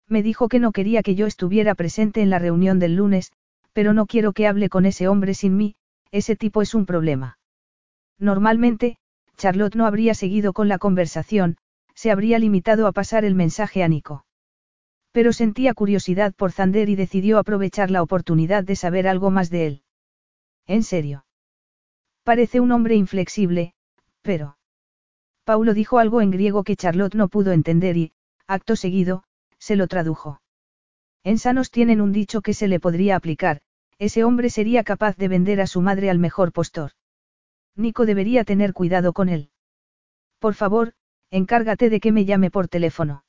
Me 0.09 0.25
dijo 0.25 0.49
que 0.49 0.59
no 0.59 0.73
quería 0.73 1.05
que 1.05 1.15
yo 1.15 1.29
estuviera 1.29 1.77
presente 1.77 2.21
en 2.21 2.31
la 2.31 2.41
reunión 2.41 2.81
del 2.81 2.97
lunes, 2.97 3.31
pero 3.73 3.95
no 3.95 4.07
quiero 4.07 4.33
que 4.33 4.49
hable 4.49 4.69
con 4.69 4.87
ese 4.87 5.07
hombre 5.07 5.35
sin 5.35 5.57
mí, 5.57 5.77
ese 6.11 6.35
tipo 6.35 6.61
es 6.61 6.75
un 6.75 6.85
problema. 6.85 7.39
Normalmente, 8.19 8.97
Charlotte 9.37 9.77
no 9.77 9.87
habría 9.87 10.15
seguido 10.15 10.53
con 10.53 10.67
la 10.67 10.79
conversación, 10.79 11.59
se 11.95 12.11
habría 12.11 12.41
limitado 12.41 12.89
a 12.89 12.93
pasar 12.93 13.25
el 13.25 13.37
mensaje 13.37 13.85
a 13.85 13.89
Nico. 13.89 14.24
Pero 15.15 15.33
sentía 15.33 15.75
curiosidad 15.75 16.35
por 16.35 16.51
Zander 16.51 16.89
y 16.89 16.97
decidió 16.97 17.39
aprovechar 17.39 17.89
la 17.89 18.03
oportunidad 18.03 18.65
de 18.65 18.75
saber 18.75 19.07
algo 19.07 19.31
más 19.31 19.49
de 19.49 19.67
él. 19.69 19.83
¿En 20.67 20.83
serio? 20.83 21.25
Parece 22.25 22.59
un 22.59 22.73
hombre 22.73 22.97
inflexible, 22.97 23.75
pero... 24.23 24.59
Paulo 25.45 25.73
dijo 25.73 26.01
algo 26.01 26.21
en 26.21 26.33
griego 26.33 26.65
que 26.65 26.75
Charlotte 26.75 27.15
no 27.15 27.29
pudo 27.29 27.53
entender 27.53 27.97
y, 27.97 28.13
acto 28.49 28.75
seguido, 28.75 29.23
se 29.57 29.77
lo 29.77 29.87
tradujo. 29.87 30.41
En 31.23 31.39
Sanos 31.39 31.71
tienen 31.71 32.01
un 32.01 32.11
dicho 32.11 32.41
que 32.41 32.53
se 32.53 32.67
le 32.67 32.81
podría 32.81 33.15
aplicar, 33.15 33.61
ese 34.01 34.25
hombre 34.25 34.51
sería 34.51 34.83
capaz 34.83 35.17
de 35.17 35.29
vender 35.29 35.61
a 35.61 35.69
su 35.69 35.81
madre 35.81 36.11
al 36.11 36.19
mejor 36.19 36.51
postor. 36.51 36.91
Nico 37.77 38.05
debería 38.05 38.43
tener 38.43 38.73
cuidado 38.73 39.13
con 39.13 39.29
él. 39.29 39.51
Por 40.41 40.55
favor, 40.55 40.95
encárgate 41.31 41.89
de 41.89 42.01
que 42.01 42.11
me 42.11 42.25
llame 42.25 42.51
por 42.51 42.67
teléfono. 42.67 43.24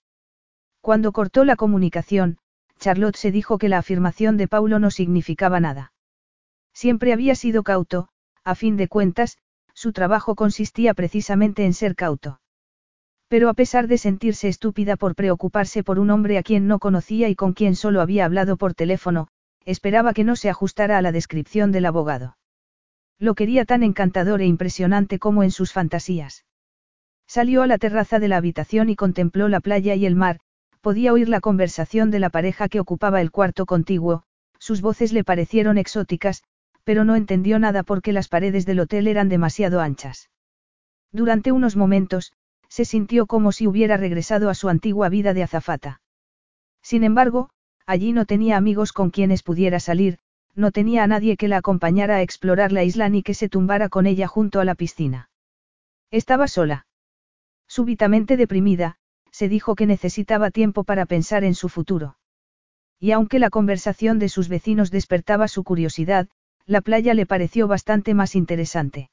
Cuando 0.86 1.14
cortó 1.14 1.46
la 1.46 1.56
comunicación, 1.56 2.38
Charlotte 2.78 3.16
se 3.16 3.32
dijo 3.32 3.58
que 3.58 3.70
la 3.70 3.80
afirmación 3.80 4.38
de 4.38 4.48
Paulo 4.48 4.78
no 4.78 4.92
significaba 4.92 5.60
nada. 5.60 5.94
Siempre 6.76 7.12
había 7.12 7.34
sido 7.34 7.64
cauto, 7.64 8.08
a 8.44 8.54
fin 8.54 8.78
de 8.78 8.88
cuentas, 8.88 9.40
su 9.74 9.94
trabajo 9.94 10.36
consistía 10.36 10.94
precisamente 10.94 11.66
en 11.66 11.74
ser 11.74 11.96
cauto. 11.96 12.40
Pero 13.30 13.50
a 13.50 13.56
pesar 13.56 13.88
de 13.88 13.98
sentirse 13.98 14.48
estúpida 14.48 14.96
por 14.96 15.16
preocuparse 15.16 15.84
por 15.84 15.98
un 15.98 16.12
hombre 16.12 16.38
a 16.38 16.44
quien 16.44 16.68
no 16.68 16.78
conocía 16.78 17.30
y 17.30 17.36
con 17.36 17.54
quien 17.54 17.76
solo 17.76 18.00
había 18.00 18.26
hablado 18.26 18.56
por 18.56 18.76
teléfono, 18.76 19.28
esperaba 19.66 20.14
que 20.14 20.24
no 20.24 20.36
se 20.36 20.52
ajustara 20.52 21.00
a 21.00 21.02
la 21.02 21.12
descripción 21.12 21.72
del 21.72 21.88
abogado. 21.88 22.38
Lo 23.18 23.34
quería 23.34 23.66
tan 23.66 23.82
encantador 23.82 24.40
e 24.40 24.46
impresionante 24.46 25.18
como 25.18 25.42
en 25.42 25.50
sus 25.50 25.74
fantasías. 25.74 26.46
Salió 27.26 27.64
a 27.64 27.68
la 27.68 27.80
terraza 27.80 28.20
de 28.20 28.28
la 28.28 28.38
habitación 28.38 28.90
y 28.90 28.96
contempló 28.96 29.50
la 29.50 29.62
playa 29.62 29.96
y 29.96 30.06
el 30.06 30.14
mar, 30.14 30.42
podía 30.86 31.14
oír 31.14 31.30
la 31.30 31.42
conversación 31.42 32.12
de 32.12 32.20
la 32.20 32.30
pareja 32.30 32.70
que 32.70 32.80
ocupaba 32.80 33.20
el 33.20 33.32
cuarto 33.32 33.66
contiguo, 33.66 34.22
sus 34.60 34.82
voces 34.82 35.14
le 35.14 35.24
parecieron 35.24 35.80
exóticas, 35.80 36.44
pero 36.84 37.04
no 37.06 37.16
entendió 37.16 37.58
nada 37.58 37.82
porque 37.82 38.14
las 38.14 38.28
paredes 38.28 38.68
del 38.68 38.82
hotel 38.82 39.08
eran 39.08 39.28
demasiado 39.28 39.82
anchas. 39.82 40.30
Durante 41.12 41.52
unos 41.52 41.76
momentos, 41.76 42.34
se 42.70 42.86
sintió 42.86 43.26
como 43.26 43.52
si 43.52 43.66
hubiera 43.66 43.98
regresado 43.98 44.48
a 44.48 44.54
su 44.54 44.70
antigua 44.70 45.10
vida 45.10 45.34
de 45.34 45.42
azafata. 45.42 46.02
Sin 46.84 47.04
embargo, 47.04 47.50
allí 47.88 48.14
no 48.14 48.28
tenía 48.28 48.56
amigos 48.56 48.94
con 48.94 49.10
quienes 49.10 49.42
pudiera 49.42 49.80
salir, 49.80 50.20
no 50.54 50.70
tenía 50.70 51.04
a 51.04 51.08
nadie 51.08 51.36
que 51.36 51.48
la 51.48 51.58
acompañara 51.58 52.18
a 52.18 52.22
explorar 52.22 52.72
la 52.72 52.84
isla 52.84 53.10
ni 53.10 53.24
que 53.24 53.34
se 53.34 53.50
tumbara 53.50 53.90
con 53.90 54.06
ella 54.06 54.28
junto 54.28 54.60
a 54.60 54.66
la 54.66 54.76
piscina. 54.76 55.32
Estaba 56.12 56.48
sola. 56.48 56.86
Súbitamente 57.68 58.38
deprimida, 58.38 59.00
se 59.36 59.50
dijo 59.50 59.76
que 59.76 59.86
necesitaba 59.86 60.50
tiempo 60.50 60.86
para 60.86 61.06
pensar 61.06 61.44
en 61.44 61.56
su 61.56 61.68
futuro. 61.68 62.16
Y 63.02 63.12
aunque 63.12 63.38
la 63.38 63.50
conversación 63.50 64.18
de 64.18 64.30
sus 64.30 64.48
vecinos 64.48 64.92
despertaba 64.92 65.50
su 65.50 65.66
curiosidad, 65.66 66.30
la 66.66 66.80
playa 66.80 67.14
le 67.14 67.26
pareció 67.26 67.68
bastante 67.68 68.14
más 68.14 68.34
interesante. 68.38 69.10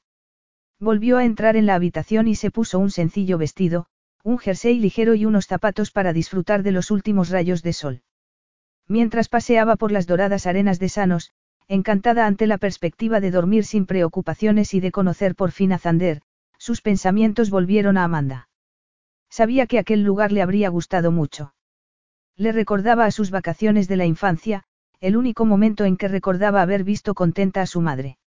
Volvió 0.79 1.17
a 1.17 1.25
entrar 1.25 1.57
en 1.57 1.65
la 1.65 1.75
habitación 1.75 2.29
y 2.29 2.35
se 2.35 2.51
puso 2.51 2.79
un 2.79 2.89
sencillo 2.89 3.37
vestido, 3.37 3.87
un 4.23 4.37
jersey 4.37 4.79
ligero 4.79 5.13
y 5.13 5.25
unos 5.25 5.45
zapatos 5.45 5.91
para 5.91 6.13
disfrutar 6.13 6.63
de 6.63 6.71
los 6.71 6.89
últimos 6.89 7.27
rayos 7.29 7.61
de 7.61 7.73
sol. 7.73 8.01
Mientras 8.87 9.27
paseaba 9.27 9.75
por 9.75 9.91
las 9.91 10.07
doradas 10.07 10.47
arenas 10.47 10.79
de 10.79 10.87
Sanos, 10.87 11.33
encantada 11.67 12.27
ante 12.27 12.47
la 12.47 12.57
perspectiva 12.57 13.19
de 13.19 13.31
dormir 13.31 13.65
sin 13.65 13.85
preocupaciones 13.85 14.73
y 14.73 14.79
de 14.79 14.93
conocer 14.93 15.35
por 15.35 15.51
fin 15.51 15.73
a 15.73 15.79
Zander, 15.79 16.21
sus 16.57 16.79
pensamientos 16.81 17.49
volvieron 17.49 17.97
a 17.97 18.05
Amanda. 18.05 18.47
Sabía 19.39 19.65
que 19.65 19.79
aquel 19.79 20.03
lugar 20.03 20.31
le 20.31 20.43
habría 20.43 20.69
gustado 20.69 21.11
mucho. 21.11 21.55
Le 22.37 22.51
recordaba 22.51 23.05
a 23.05 23.09
sus 23.09 23.31
vacaciones 23.31 23.87
de 23.87 23.95
la 23.95 24.05
infancia, 24.05 24.65
el 25.01 25.17
único 25.17 25.43
momento 25.43 25.85
en 25.85 25.97
que 25.97 26.07
recordaba 26.07 26.61
haber 26.61 26.83
visto 26.83 27.15
contenta 27.15 27.59
a 27.63 27.65
su 27.65 27.81
madre. 27.81 28.19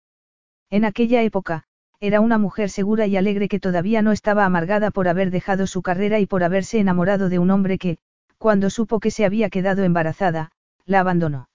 En 0.71 0.87
aquella 0.87 1.21
época, 1.21 1.65
era 2.01 2.23
una 2.23 2.39
mujer 2.39 2.71
segura 2.71 3.07
y 3.07 3.19
alegre 3.19 3.49
que 3.49 3.61
todavía 3.61 4.01
no 4.01 4.13
estaba 4.13 4.47
amargada 4.47 4.91
por 4.91 5.07
haber 5.07 5.31
dejado 5.31 5.67
su 5.67 5.83
carrera 5.83 6.21
y 6.21 6.27
por 6.27 6.43
haberse 6.43 6.79
enamorado 6.79 7.29
de 7.29 7.39
un 7.39 7.51
hombre 7.51 7.77
que, 7.77 7.99
cuando 8.39 8.71
supo 8.71 8.99
que 8.99 9.11
se 9.11 9.27
había 9.27 9.51
quedado 9.51 9.85
embarazada, 9.85 10.53
la 10.87 11.01
abandonó. 11.01 11.51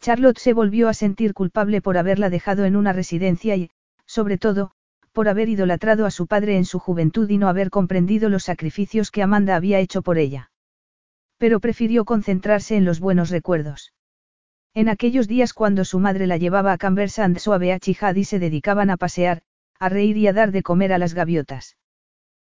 Charlotte 0.00 0.38
se 0.38 0.52
volvió 0.52 0.88
a 0.88 0.94
sentir 0.94 1.34
culpable 1.34 1.82
por 1.82 1.98
haberla 1.98 2.30
dejado 2.30 2.64
en 2.66 2.76
una 2.76 2.92
residencia 2.92 3.56
y, 3.56 3.72
sobre 4.06 4.38
todo, 4.38 4.70
por 5.12 5.28
haber 5.28 5.48
idolatrado 5.48 6.06
a 6.06 6.10
su 6.10 6.26
padre 6.26 6.56
en 6.56 6.64
su 6.64 6.78
juventud 6.78 7.28
y 7.28 7.38
no 7.38 7.48
haber 7.48 7.70
comprendido 7.70 8.28
los 8.28 8.44
sacrificios 8.44 9.10
que 9.10 9.22
Amanda 9.22 9.56
había 9.56 9.78
hecho 9.80 10.02
por 10.02 10.18
ella. 10.18 10.50
Pero 11.38 11.60
prefirió 11.60 12.04
concentrarse 12.04 12.76
en 12.76 12.84
los 12.84 13.00
buenos 13.00 13.30
recuerdos. 13.30 13.92
En 14.72 14.88
aquellos 14.88 15.26
días 15.26 15.52
cuando 15.52 15.84
su 15.84 15.98
madre 15.98 16.26
la 16.26 16.36
llevaba 16.36 16.72
a 16.72 16.78
Cambersand 16.78 17.38
Suave 17.38 17.72
a 17.72 17.80
Chihad 17.80 18.14
y 18.14 18.24
se 18.24 18.38
dedicaban 18.38 18.90
a 18.90 18.96
pasear, 18.96 19.42
a 19.78 19.88
reír 19.88 20.16
y 20.16 20.28
a 20.28 20.32
dar 20.32 20.52
de 20.52 20.62
comer 20.62 20.92
a 20.92 20.98
las 20.98 21.14
gaviotas. 21.14 21.76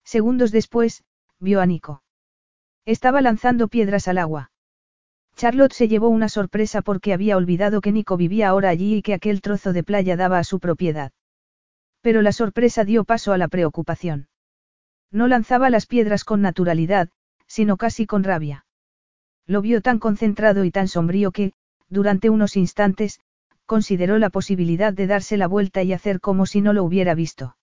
Segundos 0.05 0.51
después, 0.51 1.03
vio 1.39 1.59
a 1.59 1.65
Nico. 1.65 2.03
Estaba 2.85 3.21
lanzando 3.21 3.67
piedras 3.67 4.07
al 4.07 4.19
agua. 4.19 4.51
Charlotte 5.35 5.73
se 5.73 5.89
llevó 5.89 6.07
una 6.07 6.29
sorpresa 6.29 6.81
porque 6.81 7.11
había 7.11 7.35
olvidado 7.35 7.81
que 7.81 7.91
Nico 7.91 8.15
vivía 8.15 8.47
ahora 8.47 8.69
allí 8.69 8.95
y 8.95 9.01
que 9.01 9.13
aquel 9.13 9.41
trozo 9.41 9.73
de 9.73 9.83
playa 9.83 10.15
daba 10.15 10.39
a 10.39 10.43
su 10.45 10.59
propiedad. 10.59 11.11
Pero 12.05 12.21
la 12.21 12.33
sorpresa 12.33 12.83
dio 12.83 13.03
paso 13.03 13.33
a 13.33 13.37
la 13.39 13.47
preocupación. 13.47 14.27
No 15.11 15.27
lanzaba 15.27 15.71
las 15.71 15.87
piedras 15.87 16.23
con 16.23 16.39
naturalidad, 16.39 17.09
sino 17.47 17.77
casi 17.77 18.05
con 18.05 18.23
rabia. 18.23 18.67
Lo 19.47 19.63
vio 19.63 19.81
tan 19.81 19.97
concentrado 19.97 20.65
y 20.65 20.69
tan 20.69 20.87
sombrío 20.87 21.31
que, 21.31 21.53
durante 21.89 22.29
unos 22.29 22.57
instantes, 22.57 23.21
consideró 23.65 24.19
la 24.19 24.29
posibilidad 24.29 24.93
de 24.93 25.07
darse 25.07 25.35
la 25.35 25.47
vuelta 25.47 25.81
y 25.81 25.93
hacer 25.93 26.19
como 26.19 26.45
si 26.45 26.61
no 26.61 26.73
lo 26.73 26.83
hubiera 26.83 27.15
visto. 27.15 27.57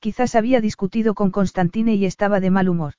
Quizás 0.00 0.34
había 0.34 0.60
discutido 0.60 1.14
con 1.14 1.30
Constantine 1.30 1.94
y 1.94 2.04
estaba 2.04 2.40
de 2.40 2.50
mal 2.50 2.68
humor. 2.68 2.94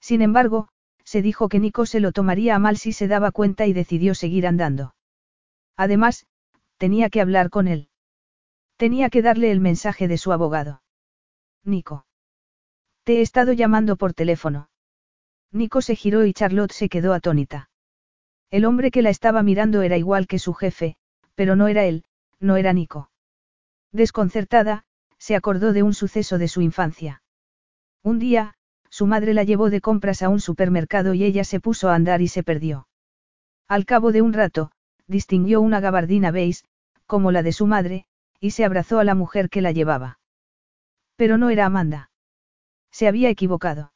Sin 0.00 0.22
embargo, 0.22 0.68
se 1.04 1.20
dijo 1.20 1.50
que 1.50 1.58
Nico 1.58 1.84
se 1.84 2.00
lo 2.00 2.12
tomaría 2.12 2.54
a 2.54 2.58
mal 2.58 2.78
si 2.78 2.92
se 2.92 3.06
daba 3.06 3.32
cuenta 3.32 3.66
y 3.66 3.74
decidió 3.74 4.14
seguir 4.14 4.46
andando. 4.46 4.94
Además, 5.76 6.24
tenía 6.78 7.10
que 7.10 7.20
hablar 7.20 7.50
con 7.50 7.68
él. 7.68 7.90
Tenía 8.84 9.08
que 9.08 9.22
darle 9.22 9.50
el 9.50 9.60
mensaje 9.60 10.08
de 10.08 10.18
su 10.18 10.30
abogado. 10.30 10.82
Nico. 11.64 12.04
Te 13.02 13.16
he 13.16 13.20
estado 13.22 13.54
llamando 13.54 13.96
por 13.96 14.12
teléfono. 14.12 14.68
Nico 15.50 15.80
se 15.80 15.96
giró 15.96 16.26
y 16.26 16.34
Charlotte 16.34 16.72
se 16.72 16.90
quedó 16.90 17.14
atónita. 17.14 17.70
El 18.50 18.66
hombre 18.66 18.90
que 18.90 19.00
la 19.00 19.08
estaba 19.08 19.42
mirando 19.42 19.80
era 19.80 19.96
igual 19.96 20.26
que 20.26 20.38
su 20.38 20.52
jefe, 20.52 20.98
pero 21.34 21.56
no 21.56 21.68
era 21.68 21.86
él, 21.86 22.04
no 22.40 22.58
era 22.58 22.74
Nico. 22.74 23.10
Desconcertada, 23.90 24.84
se 25.16 25.34
acordó 25.34 25.72
de 25.72 25.82
un 25.82 25.94
suceso 25.94 26.36
de 26.36 26.48
su 26.48 26.60
infancia. 26.60 27.22
Un 28.02 28.18
día, 28.18 28.52
su 28.90 29.06
madre 29.06 29.32
la 29.32 29.44
llevó 29.44 29.70
de 29.70 29.80
compras 29.80 30.20
a 30.20 30.28
un 30.28 30.40
supermercado 30.40 31.14
y 31.14 31.24
ella 31.24 31.44
se 31.44 31.58
puso 31.58 31.88
a 31.88 31.94
andar 31.94 32.20
y 32.20 32.28
se 32.28 32.42
perdió. 32.42 32.86
Al 33.66 33.86
cabo 33.86 34.12
de 34.12 34.20
un 34.20 34.34
rato, 34.34 34.72
distinguió 35.06 35.62
una 35.62 35.80
gabardina 35.80 36.30
beige, 36.30 36.64
como 37.06 37.32
la 37.32 37.42
de 37.42 37.52
su 37.52 37.66
madre, 37.66 38.06
y 38.44 38.50
se 38.50 38.66
abrazó 38.66 38.98
a 38.98 39.04
la 39.04 39.14
mujer 39.14 39.48
que 39.48 39.62
la 39.62 39.72
llevaba. 39.72 40.18
Pero 41.16 41.38
no 41.38 41.48
era 41.48 41.64
Amanda. 41.64 42.10
Se 42.90 43.08
había 43.08 43.30
equivocado. 43.30 43.94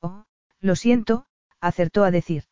Oh, 0.00 0.24
lo 0.58 0.74
siento, 0.74 1.26
acertó 1.60 2.02
a 2.02 2.10
decir. 2.10 2.46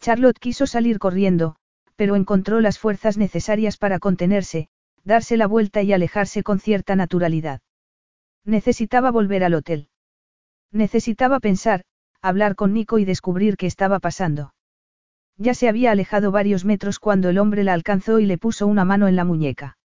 Charlotte 0.00 0.38
quiso 0.38 0.68
salir 0.68 1.00
corriendo, 1.00 1.56
pero 1.96 2.14
encontró 2.14 2.60
las 2.60 2.78
fuerzas 2.78 3.18
necesarias 3.18 3.78
para 3.78 3.98
contenerse, 3.98 4.68
darse 5.02 5.36
la 5.36 5.48
vuelta 5.48 5.82
y 5.82 5.92
alejarse 5.92 6.44
con 6.44 6.60
cierta 6.60 6.94
naturalidad. 6.94 7.60
Necesitaba 8.44 9.10
volver 9.10 9.42
al 9.42 9.54
hotel. 9.54 9.88
Necesitaba 10.70 11.40
pensar, 11.40 11.82
hablar 12.22 12.54
con 12.54 12.72
Nico 12.74 13.00
y 13.00 13.04
descubrir 13.04 13.56
qué 13.56 13.66
estaba 13.66 13.98
pasando. 13.98 14.54
Ya 15.36 15.54
se 15.54 15.68
había 15.68 15.90
alejado 15.90 16.30
varios 16.30 16.64
metros 16.64 17.00
cuando 17.00 17.28
el 17.28 17.38
hombre 17.38 17.64
la 17.64 17.72
alcanzó 17.72 18.20
y 18.20 18.26
le 18.26 18.38
puso 18.38 18.68
una 18.68 18.84
mano 18.84 19.08
en 19.08 19.16
la 19.16 19.24
muñeca. 19.24 19.77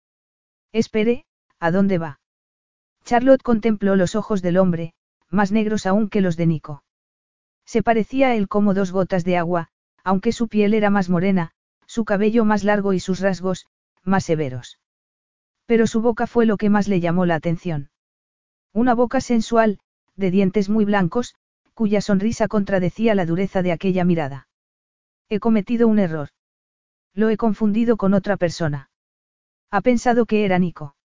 Espere, 0.73 1.25
¿a 1.59 1.71
dónde 1.71 1.99
va? 1.99 2.21
Charlotte 3.05 3.43
contempló 3.43 3.97
los 3.97 4.15
ojos 4.15 4.43
del 4.43 4.57
hombre, 4.57 4.95
más 5.29 5.53
negros 5.53 5.87
aún 5.87 6.09
que 6.09 6.21
los 6.21 6.37
de 6.37 6.47
Nico. 6.47 6.85
Se 7.65 7.83
parecía 7.83 8.29
a 8.29 8.35
él 8.35 8.49
como 8.49 8.75
dos 8.75 8.93
gotas 8.93 9.25
de 9.25 9.37
agua, 9.37 9.69
aunque 10.05 10.33
su 10.33 10.49
piel 10.49 10.75
era 10.75 10.91
más 10.91 11.09
morena, 11.09 11.53
su 11.87 12.05
cabello 12.05 12.45
más 12.45 12.65
largo 12.65 12.93
y 12.93 13.01
sus 13.01 13.21
rasgos, 13.21 13.67
más 14.03 14.25
severos. 14.25 14.79
Pero 15.67 15.87
su 15.87 16.01
boca 16.01 16.27
fue 16.27 16.47
lo 16.47 16.57
que 16.57 16.71
más 16.71 16.89
le 16.89 17.01
llamó 17.01 17.27
la 17.27 17.35
atención. 17.35 17.91
Una 18.73 18.95
boca 18.95 19.21
sensual, 19.21 19.79
de 20.17 20.31
dientes 20.31 20.69
muy 20.69 20.85
blancos, 20.85 21.35
cuya 21.75 22.01
sonrisa 22.01 22.49
contradecía 22.49 23.15
la 23.15 23.27
dureza 23.27 23.63
de 23.63 23.73
aquella 23.73 24.05
mirada. 24.05 24.49
He 25.29 25.41
cometido 25.41 25.89
un 25.89 25.99
error. 25.99 26.29
Lo 27.15 27.29
he 27.29 27.37
confundido 27.37 27.97
con 27.97 28.15
otra 28.15 28.37
persona. 28.37 28.91
Ha 29.75 29.81
pensado 29.81 30.27
que 30.27 30.45
era 30.45 30.59
Nico. 30.59 30.97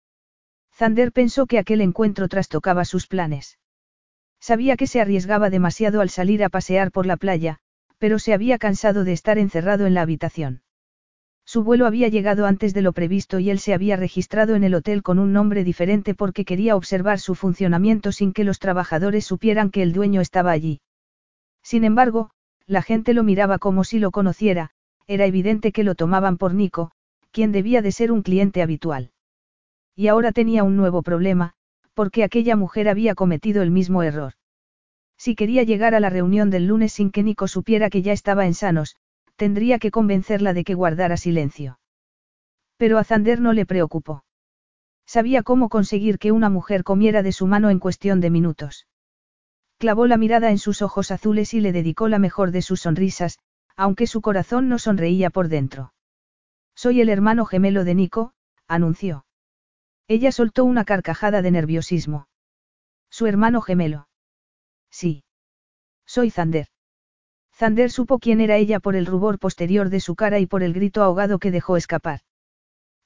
Zander 0.75 1.13
pensó 1.13 1.47
que 1.47 1.61
aquel 1.61 1.81
encuentro 1.81 2.27
trastocaba 2.27 2.85
sus 2.85 3.07
planes. 3.07 3.61
Sabía 4.41 4.77
que 4.77 4.89
se 4.89 5.01
arriesgaba 5.01 5.51
demasiado 5.51 6.01
al 6.01 6.11
salir 6.11 6.43
a 6.43 6.49
pasear 6.49 6.91
por 6.91 7.07
la 7.07 7.17
playa, 7.17 7.59
pero 7.99 8.19
se 8.19 8.35
había 8.35 8.59
cansado 8.59 9.05
de 9.05 9.13
estar 9.13 9.39
encerrado 9.39 9.87
en 9.87 9.95
la 9.95 10.03
habitación. 10.03 10.63
Su 11.45 11.63
vuelo 11.63 11.87
había 11.87 12.09
llegado 12.09 12.45
antes 12.45 12.75
de 12.75 12.83
lo 12.83 12.93
previsto 12.93 13.39
y 13.39 13.51
él 13.51 13.61
se 13.61 13.73
había 13.73 13.95
registrado 13.95 14.57
en 14.57 14.65
el 14.65 14.75
hotel 14.75 15.05
con 15.05 15.21
un 15.21 15.33
nombre 15.33 15.63
diferente 15.63 16.17
porque 16.17 16.45
quería 16.45 16.75
observar 16.75 17.21
su 17.21 17.37
funcionamiento 17.37 18.11
sin 18.11 18.33
que 18.33 18.43
los 18.43 18.59
trabajadores 18.59 19.25
supieran 19.25 19.71
que 19.71 19.83
el 19.83 19.93
dueño 19.93 20.21
estaba 20.21 20.51
allí. 20.51 20.81
Sin 21.63 21.85
embargo, 21.85 22.31
la 22.67 22.83
gente 22.83 23.15
lo 23.15 23.23
miraba 23.23 23.59
como 23.61 23.85
si 23.85 24.01
lo 24.01 24.11
conociera, 24.11 24.71
era 25.07 25.25
evidente 25.25 25.71
que 25.71 25.85
lo 25.85 25.95
tomaban 25.95 26.37
por 26.37 26.53
Nico, 26.53 26.91
quien 27.37 27.53
debía 27.53 27.83
de 27.83 27.93
ser 27.93 28.13
un 28.13 28.23
cliente 28.23 28.63
habitual. 28.63 29.11
Y 29.95 30.09
ahora 30.09 30.33
tenía 30.33 30.65
un 30.65 30.75
nuevo 30.75 31.03
problema, 31.03 31.53
porque 31.93 32.25
aquella 32.25 32.57
mujer 32.57 32.89
había 32.89 33.15
cometido 33.15 33.61
el 33.61 33.71
mismo 33.71 34.03
error. 34.03 34.33
Si 35.19 35.35
quería 35.35 35.63
llegar 35.63 35.95
a 35.95 36.01
la 36.01 36.09
reunión 36.09 36.49
del 36.49 36.67
lunes 36.67 36.95
sin 36.95 37.11
que 37.11 37.23
Nico 37.23 37.47
supiera 37.47 37.91
que 37.91 38.01
ya 38.01 38.15
estaba 38.15 38.47
en 38.47 38.55
sanos, 38.55 38.97
tendría 39.37 39.79
que 39.79 39.91
convencerla 39.91 40.55
de 40.55 40.65
que 40.65 40.73
guardara 40.73 41.19
silencio. 41.19 41.79
Pero 42.79 42.97
a 42.97 43.05
Zander 43.05 43.43
no 43.43 43.53
le 43.53 43.67
preocupó. 43.67 44.25
Sabía 45.05 45.43
cómo 45.43 45.69
conseguir 45.69 46.19
que 46.19 46.33
una 46.33 46.49
mujer 46.49 46.85
comiera 46.85 47.23
de 47.23 47.33
su 47.33 47.47
mano 47.47 47.69
en 47.69 47.81
cuestión 47.81 48.23
de 48.23 48.31
minutos. 48.31 48.87
Clavó 49.77 50.07
la 50.07 50.17
mirada 50.17 50.51
en 50.51 50.59
sus 50.59 50.81
ojos 50.81 51.11
azules 51.11 51.53
y 51.53 51.61
le 51.61 51.73
dedicó 51.73 52.09
la 52.09 52.19
mejor 52.19 52.51
de 52.51 52.63
sus 52.63 52.81
sonrisas, 52.81 53.39
aunque 53.77 54.07
su 54.07 54.23
corazón 54.23 54.71
no 54.71 54.79
sonreía 54.79 55.29
por 55.29 55.49
dentro. 55.49 55.93
Soy 56.77 57.01
el 57.01 57.09
hermano 57.09 57.47
gemelo 57.47 57.85
de 57.85 57.95
Nico, 57.95 58.35
anunció. 58.69 59.25
Ella 60.09 60.31
soltó 60.31 60.65
una 60.65 60.85
carcajada 60.85 61.43
de 61.43 61.51
nerviosismo. 61.51 62.29
Su 63.11 63.27
hermano 63.27 63.63
gemelo. 63.63 64.09
Sí. 64.91 65.25
Soy 66.07 66.31
Zander. 66.31 66.69
Zander 67.55 67.91
supo 67.91 68.19
quién 68.19 68.41
era 68.43 68.57
ella 68.57 68.79
por 68.79 68.95
el 68.95 69.07
rubor 69.07 69.39
posterior 69.39 69.89
de 69.89 70.01
su 70.01 70.15
cara 70.15 70.39
y 70.39 70.47
por 70.47 70.63
el 70.63 70.75
grito 70.75 71.03
ahogado 71.03 71.39
que 71.39 71.51
dejó 71.51 71.79
escapar. 71.79 72.21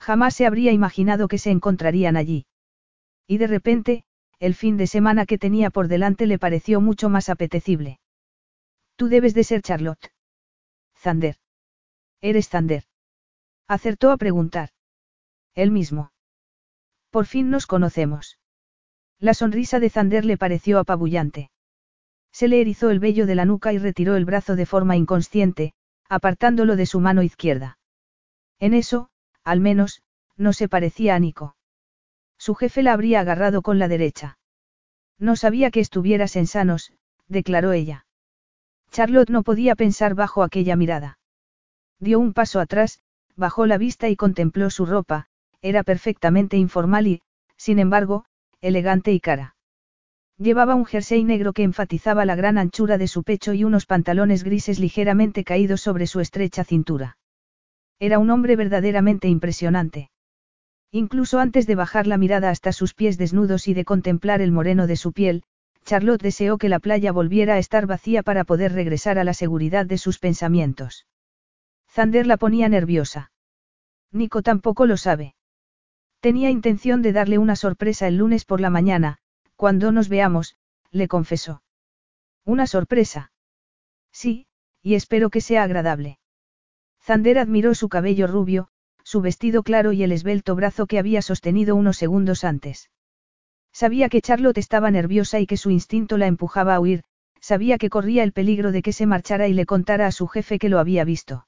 Jamás 0.01 0.35
se 0.35 0.47
habría 0.47 0.73
imaginado 0.73 1.29
que 1.29 1.39
se 1.39 1.51
encontrarían 1.51 2.17
allí. 2.17 2.47
Y 3.29 3.39
de 3.39 3.47
repente, 3.47 4.05
el 4.41 4.55
fin 4.55 4.77
de 4.77 4.89
semana 4.89 5.27
que 5.27 5.39
tenía 5.39 5.71
por 5.71 5.87
delante 5.87 6.27
le 6.27 6.39
pareció 6.39 6.81
mucho 6.81 7.09
más 7.09 7.29
apetecible. 7.29 8.01
Tú 8.97 9.09
debes 9.09 9.35
de 9.35 9.45
ser 9.45 9.63
Charlotte. 9.63 10.13
Zander. 10.97 11.37
Eres 12.21 12.49
Zander. 12.49 12.90
Acertó 13.71 14.11
a 14.11 14.17
preguntar. 14.17 14.71
Él 15.55 15.71
mismo. 15.71 16.11
Por 17.11 17.27
fin 17.27 17.51
nos 17.51 17.69
conocemos. 17.69 18.37
La 19.21 19.33
sonrisa 19.33 19.79
de 19.79 19.91
Zander 19.91 20.25
le 20.25 20.37
pareció 20.37 20.81
apabullante. 20.81 21.53
Se 22.33 22.49
le 22.49 22.61
erizó 22.61 22.91
el 22.91 22.99
vello 22.99 23.27
de 23.27 23.37
la 23.37 23.45
nuca 23.45 23.73
y 23.73 23.79
retiró 23.79 24.17
el 24.17 24.25
brazo 24.25 24.57
de 24.57 24.67
forma 24.67 24.97
inconsciente, 24.97 25.73
apartándolo 26.09 26.75
de 26.75 26.85
su 26.85 26.99
mano 26.99 27.23
izquierda. 27.23 27.79
En 28.59 28.75
eso, 28.75 29.09
al 29.45 29.61
menos, 29.61 30.03
no 30.37 30.53
se 30.53 30.69
parecía 30.69 31.15
a 31.15 31.21
Nico. 31.21 31.55
Su 32.39 32.57
jefe 32.57 32.83
la 32.83 32.93
habría 32.93 33.21
agarrado 33.21 33.63
con 33.63 33.79
la 33.79 33.87
derecha. 33.87 34.37
No 35.17 35.37
sabía 35.37 35.71
que 35.71 35.79
estuvieras 35.79 36.35
en 36.35 36.49
sanos, 36.49 36.93
declaró 37.29 37.71
ella. 37.71 38.05
Charlotte 38.91 39.31
no 39.31 39.45
podía 39.45 39.77
pensar 39.77 40.17
bajo 40.17 40.43
aquella 40.43 40.75
mirada. 40.75 41.21
Dio 42.01 42.19
un 42.19 42.33
paso 42.33 42.59
atrás, 42.59 43.01
bajó 43.37 43.67
la 43.67 43.79
vista 43.79 44.09
y 44.09 44.17
contempló 44.17 44.71
su 44.71 44.87
ropa, 44.87 45.27
era 45.63 45.83
perfectamente 45.83 46.57
informal 46.57 47.07
y, 47.07 47.23
sin 47.57 47.79
embargo, 47.79 48.25
elegante 48.61 49.13
y 49.13 49.21
cara. 49.21 49.57
Llevaba 50.39 50.75
un 50.75 50.87
jersey 50.87 51.23
negro 51.23 51.53
que 51.53 51.63
enfatizaba 51.63 52.25
la 52.25 52.35
gran 52.35 52.57
anchura 52.57 52.97
de 52.97 53.09
su 53.09 53.25
pecho 53.25 53.53
y 53.53 53.65
unos 53.65 53.85
pantalones 53.85 54.43
grises 54.43 54.79
ligeramente 54.79 55.45
caídos 55.45 55.83
sobre 55.83 56.07
su 56.07 56.21
estrecha 56.21 56.65
cintura. 56.65 57.19
Era 57.99 58.19
un 58.19 58.31
hombre 58.31 58.57
verdaderamente 58.57 59.29
impresionante. 59.29 60.11
Incluso 60.91 61.39
antes 61.39 61.67
de 61.67 61.75
bajar 61.75 62.07
la 62.07 62.17
mirada 62.17 62.49
hasta 62.49 62.73
sus 62.73 62.95
pies 62.95 63.19
desnudos 63.19 63.69
y 63.69 63.75
de 63.75 63.85
contemplar 63.85 64.41
el 64.41 64.51
moreno 64.51 64.87
de 64.87 64.97
su 64.97 65.13
piel, 65.13 65.43
Charlotte 65.85 66.23
deseó 66.23 66.57
que 66.57 66.69
la 66.69 66.79
playa 66.79 67.13
volviera 67.13 67.55
a 67.55 67.59
estar 67.59 67.87
vacía 67.87 68.23
para 68.23 68.45
poder 68.45 68.73
regresar 68.73 69.19
a 69.19 69.25
la 69.25 69.35
seguridad 69.35 69.87
de 69.87 69.99
sus 69.99 70.19
pensamientos. 70.19 71.07
Zander 71.93 72.27
la 72.27 72.37
ponía 72.37 72.69
nerviosa. 72.69 73.33
Nico 74.13 74.43
tampoco 74.43 74.87
lo 74.87 74.97
sabe. 74.97 75.35
Tenía 76.21 76.51
intención 76.51 77.03
de 77.03 77.13
darle 77.13 77.39
una 77.39 77.57
sorpresa 77.57 78.07
el 78.07 78.17
lunes 78.17 78.45
por 78.45 78.61
la 78.61 78.71
mañana, 78.71 79.19
cuando 79.57 79.91
nos 79.91 80.09
veamos, 80.09 80.57
le 80.91 81.09
confesó. 81.09 81.63
¿Una 82.45 82.67
sorpresa? 82.67 83.33
Sí, 84.13 84.47
y 84.83 84.95
espero 84.95 85.31
que 85.31 85.41
sea 85.41 85.63
agradable. 85.63 86.19
Zander 87.03 87.39
admiró 87.39 87.75
su 87.75 87.89
cabello 87.89 88.27
rubio, 88.27 88.69
su 89.03 89.21
vestido 89.21 89.63
claro 89.63 89.93
y 89.93 90.03
el 90.03 90.13
esbelto 90.13 90.55
brazo 90.55 90.87
que 90.87 90.99
había 90.99 91.23
sostenido 91.23 91.75
unos 91.75 91.97
segundos 91.97 92.45
antes. 92.45 92.91
Sabía 93.73 94.09
que 94.09 94.21
Charlotte 94.21 94.59
estaba 94.59 94.91
nerviosa 94.91 95.41
y 95.41 95.47
que 95.47 95.57
su 95.57 95.71
instinto 95.71 96.19
la 96.19 96.27
empujaba 96.27 96.75
a 96.75 96.81
huir, 96.81 97.03
sabía 97.41 97.79
que 97.79 97.91
corría 97.91 98.23
el 98.23 98.33
peligro 98.33 98.73
de 98.73 98.83
que 98.83 98.93
se 98.93 99.07
marchara 99.07 99.49
y 99.49 99.55
le 99.55 99.67
contara 99.67 100.07
a 100.07 100.13
su 100.13 100.27
jefe 100.27 100.59
que 100.59 100.69
lo 100.69 100.79
había 100.79 101.05
visto. 101.05 101.47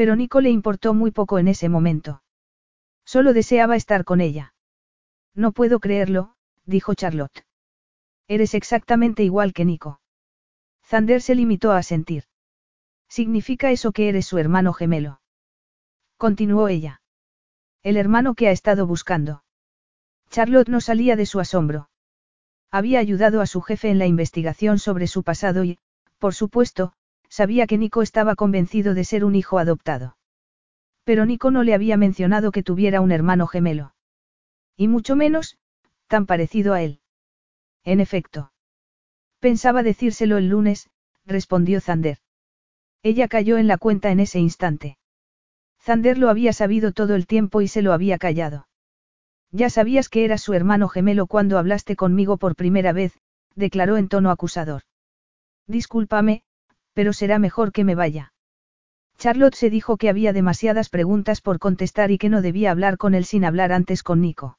Pero 0.00 0.16
Nico 0.16 0.40
le 0.40 0.48
importó 0.48 0.94
muy 0.94 1.10
poco 1.10 1.38
en 1.38 1.46
ese 1.46 1.68
momento. 1.68 2.22
Solo 3.04 3.34
deseaba 3.34 3.76
estar 3.76 4.06
con 4.06 4.22
ella. 4.22 4.54
No 5.34 5.52
puedo 5.52 5.78
creerlo, 5.78 6.36
dijo 6.64 6.94
Charlotte. 6.94 7.44
Eres 8.26 8.54
exactamente 8.54 9.24
igual 9.24 9.52
que 9.52 9.66
Nico. 9.66 10.00
Zander 10.86 11.20
se 11.20 11.34
limitó 11.34 11.72
a 11.72 11.82
sentir. 11.82 12.24
¿Significa 13.10 13.72
eso 13.72 13.92
que 13.92 14.08
eres 14.08 14.24
su 14.24 14.38
hermano 14.38 14.72
gemelo? 14.72 15.20
Continuó 16.16 16.68
ella. 16.68 17.02
El 17.82 17.98
hermano 17.98 18.34
que 18.34 18.48
ha 18.48 18.52
estado 18.52 18.86
buscando. 18.86 19.44
Charlotte 20.30 20.70
no 20.70 20.80
salía 20.80 21.14
de 21.14 21.26
su 21.26 21.40
asombro. 21.40 21.90
Había 22.70 23.00
ayudado 23.00 23.42
a 23.42 23.46
su 23.46 23.60
jefe 23.60 23.90
en 23.90 23.98
la 23.98 24.06
investigación 24.06 24.78
sobre 24.78 25.06
su 25.08 25.24
pasado 25.24 25.62
y, 25.62 25.78
por 26.18 26.34
supuesto, 26.34 26.94
sabía 27.30 27.66
que 27.66 27.78
Nico 27.78 28.02
estaba 28.02 28.34
convencido 28.34 28.92
de 28.92 29.04
ser 29.04 29.24
un 29.24 29.34
hijo 29.34 29.58
adoptado. 29.58 30.18
Pero 31.04 31.24
Nico 31.24 31.50
no 31.50 31.62
le 31.62 31.72
había 31.74 31.96
mencionado 31.96 32.52
que 32.52 32.62
tuviera 32.62 33.00
un 33.00 33.12
hermano 33.12 33.46
gemelo. 33.46 33.94
Y 34.76 34.88
mucho 34.88 35.16
menos, 35.16 35.56
tan 36.08 36.26
parecido 36.26 36.74
a 36.74 36.82
él. 36.82 37.00
En 37.84 38.00
efecto. 38.00 38.52
Pensaba 39.38 39.82
decírselo 39.82 40.36
el 40.36 40.48
lunes, 40.48 40.90
respondió 41.24 41.80
Zander. 41.80 42.18
Ella 43.02 43.28
cayó 43.28 43.56
en 43.56 43.68
la 43.68 43.78
cuenta 43.78 44.10
en 44.10 44.20
ese 44.20 44.38
instante. 44.38 44.98
Zander 45.80 46.18
lo 46.18 46.28
había 46.28 46.52
sabido 46.52 46.92
todo 46.92 47.14
el 47.14 47.26
tiempo 47.26 47.62
y 47.62 47.68
se 47.68 47.80
lo 47.80 47.94
había 47.94 48.18
callado. 48.18 48.68
Ya 49.50 49.70
sabías 49.70 50.08
que 50.08 50.24
era 50.24 50.36
su 50.36 50.52
hermano 50.52 50.88
gemelo 50.88 51.26
cuando 51.26 51.58
hablaste 51.58 51.96
conmigo 51.96 52.36
por 52.36 52.54
primera 52.54 52.92
vez, 52.92 53.18
declaró 53.54 53.96
en 53.96 54.08
tono 54.08 54.30
acusador. 54.30 54.82
Discúlpame, 55.66 56.42
pero 56.92 57.12
será 57.12 57.38
mejor 57.38 57.72
que 57.72 57.84
me 57.84 57.94
vaya. 57.94 58.32
Charlotte 59.18 59.54
se 59.54 59.68
dijo 59.68 59.96
que 59.96 60.08
había 60.08 60.32
demasiadas 60.32 60.88
preguntas 60.88 61.40
por 61.40 61.58
contestar 61.58 62.10
y 62.10 62.18
que 62.18 62.30
no 62.30 62.40
debía 62.40 62.70
hablar 62.70 62.96
con 62.96 63.14
él 63.14 63.24
sin 63.24 63.44
hablar 63.44 63.72
antes 63.72 64.02
con 64.02 64.20
Nico. 64.22 64.58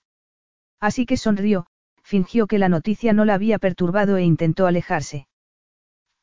Así 0.79 1.05
que 1.05 1.17
sonrió, 1.17 1.65
fingió 2.03 2.47
que 2.47 2.59
la 2.59 2.69
noticia 2.69 3.13
no 3.13 3.25
la 3.25 3.33
había 3.33 3.57
perturbado 3.57 4.17
e 4.17 4.23
intentó 4.23 4.67
alejarse. 4.67 5.27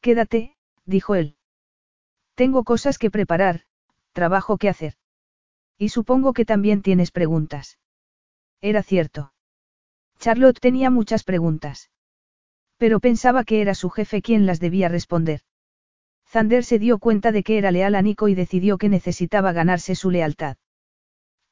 Quédate, 0.01 0.57
dijo 0.85 1.15
él. 1.15 1.37
Tengo 2.35 2.63
cosas 2.63 2.99
que 2.99 3.11
preparar, 3.11 3.63
trabajo 4.13 4.57
que 4.57 4.69
hacer. 4.69 4.95
Y 5.77 5.89
supongo 5.89 6.33
que 6.33 6.45
también 6.45 6.83
tienes 6.83 7.11
preguntas. 7.11 7.79
Era 8.61 8.83
cierto. 8.83 9.33
Charlotte 10.19 10.61
tenía 10.61 10.91
muchas 10.91 11.25
preguntas. 11.25 11.91
Pero 12.77 13.01
pensaba 13.01 13.45
que 13.45 13.61
era 13.61 13.75
su 13.75 13.91
jefe 13.91 14.23
quien 14.23 14.47
las 14.47 14.61
debía 14.61 14.89
responder. 14.89 15.41
Zander 16.31 16.65
se 16.65 16.79
dio 16.79 16.99
cuenta 16.99 17.33
de 17.33 17.43
que 17.43 17.57
era 17.57 17.71
leal 17.71 17.95
a 17.95 18.03
Nico 18.03 18.29
y 18.29 18.35
decidió 18.35 18.77
que 18.77 18.89
necesitaba 18.89 19.53
ganarse 19.53 19.95
su 19.95 20.11
lealtad. 20.11 20.57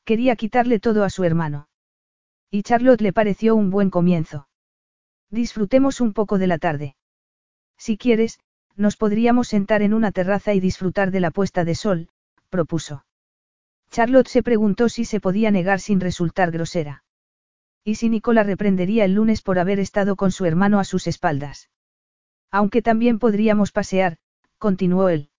Quería 0.05 0.37
quitarle 0.37 0.79
todo 0.81 1.03
a 1.03 1.11
su 1.11 1.25
hermano. 1.25 1.69
Y 2.51 2.63
Charlotte 2.63 3.01
le 3.01 3.13
pareció 3.13 3.57
un 3.57 3.71
buen 3.71 3.91
comienzo. 3.91 4.49
Disfrutemos 5.31 6.01
un 6.01 6.13
poco 6.13 6.39
de 6.39 6.47
la 6.47 6.59
tarde. 6.59 6.95
Si 7.79 7.97
quieres, 7.97 8.39
nos 8.77 8.97
podríamos 8.97 9.49
sentar 9.49 9.83
en 9.83 9.95
una 9.95 10.13
terraza 10.13 10.53
y 10.53 10.61
disfrutar 10.61 11.11
de 11.11 11.21
la 11.21 11.31
puesta 11.31 11.65
de 11.65 11.75
sol, 11.75 12.09
propuso. 12.51 13.05
Charlotte 13.91 14.29
se 14.29 14.43
preguntó 14.43 14.89
si 14.89 15.05
se 15.05 15.21
podía 15.21 15.51
negar 15.51 15.81
sin 15.81 16.01
resultar 16.01 16.51
grosera. 16.51 17.03
Y 17.83 17.95
si 17.95 18.09
Nicola 18.11 18.43
reprendería 18.43 19.05
el 19.05 19.15
lunes 19.15 19.43
por 19.43 19.59
haber 19.59 19.81
estado 19.81 20.17
con 20.17 20.33
su 20.33 20.45
hermano 20.45 20.79
a 20.79 20.85
sus 20.85 21.07
espaldas. 21.07 21.71
Aunque 22.51 22.83
también 22.83 23.19
podríamos 23.19 23.73
pasear, 23.73 24.19
continuó 24.59 25.09
él. 25.09 25.31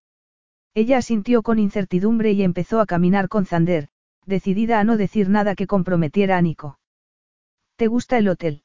Ella 0.73 0.97
asintió 0.97 1.41
con 1.41 1.59
incertidumbre 1.59 2.31
y 2.31 2.43
empezó 2.43 2.79
a 2.79 2.85
caminar 2.85 3.29
con 3.29 3.45
Zander, 3.45 3.89
decidida 4.25 4.79
a 4.79 4.83
no 4.83 4.97
decir 4.97 5.29
nada 5.29 5.55
que 5.55 5.67
comprometiera 5.67 6.37
a 6.37 6.41
Nico. 6.41 6.79
¿Te 7.77 7.87
gusta 7.87 8.17
el 8.17 8.27
hotel? 8.27 8.63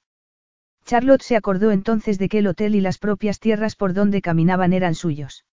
Charlotte 0.84 1.22
se 1.22 1.36
acordó 1.36 1.70
entonces 1.70 2.18
de 2.18 2.28
que 2.28 2.38
el 2.38 2.46
hotel 2.46 2.74
y 2.74 2.80
las 2.80 2.98
propias 2.98 3.38
tierras 3.38 3.76
por 3.76 3.94
donde 3.94 4.20
caminaban 4.20 4.72
eran 4.72 4.94
suyos. 4.94 5.44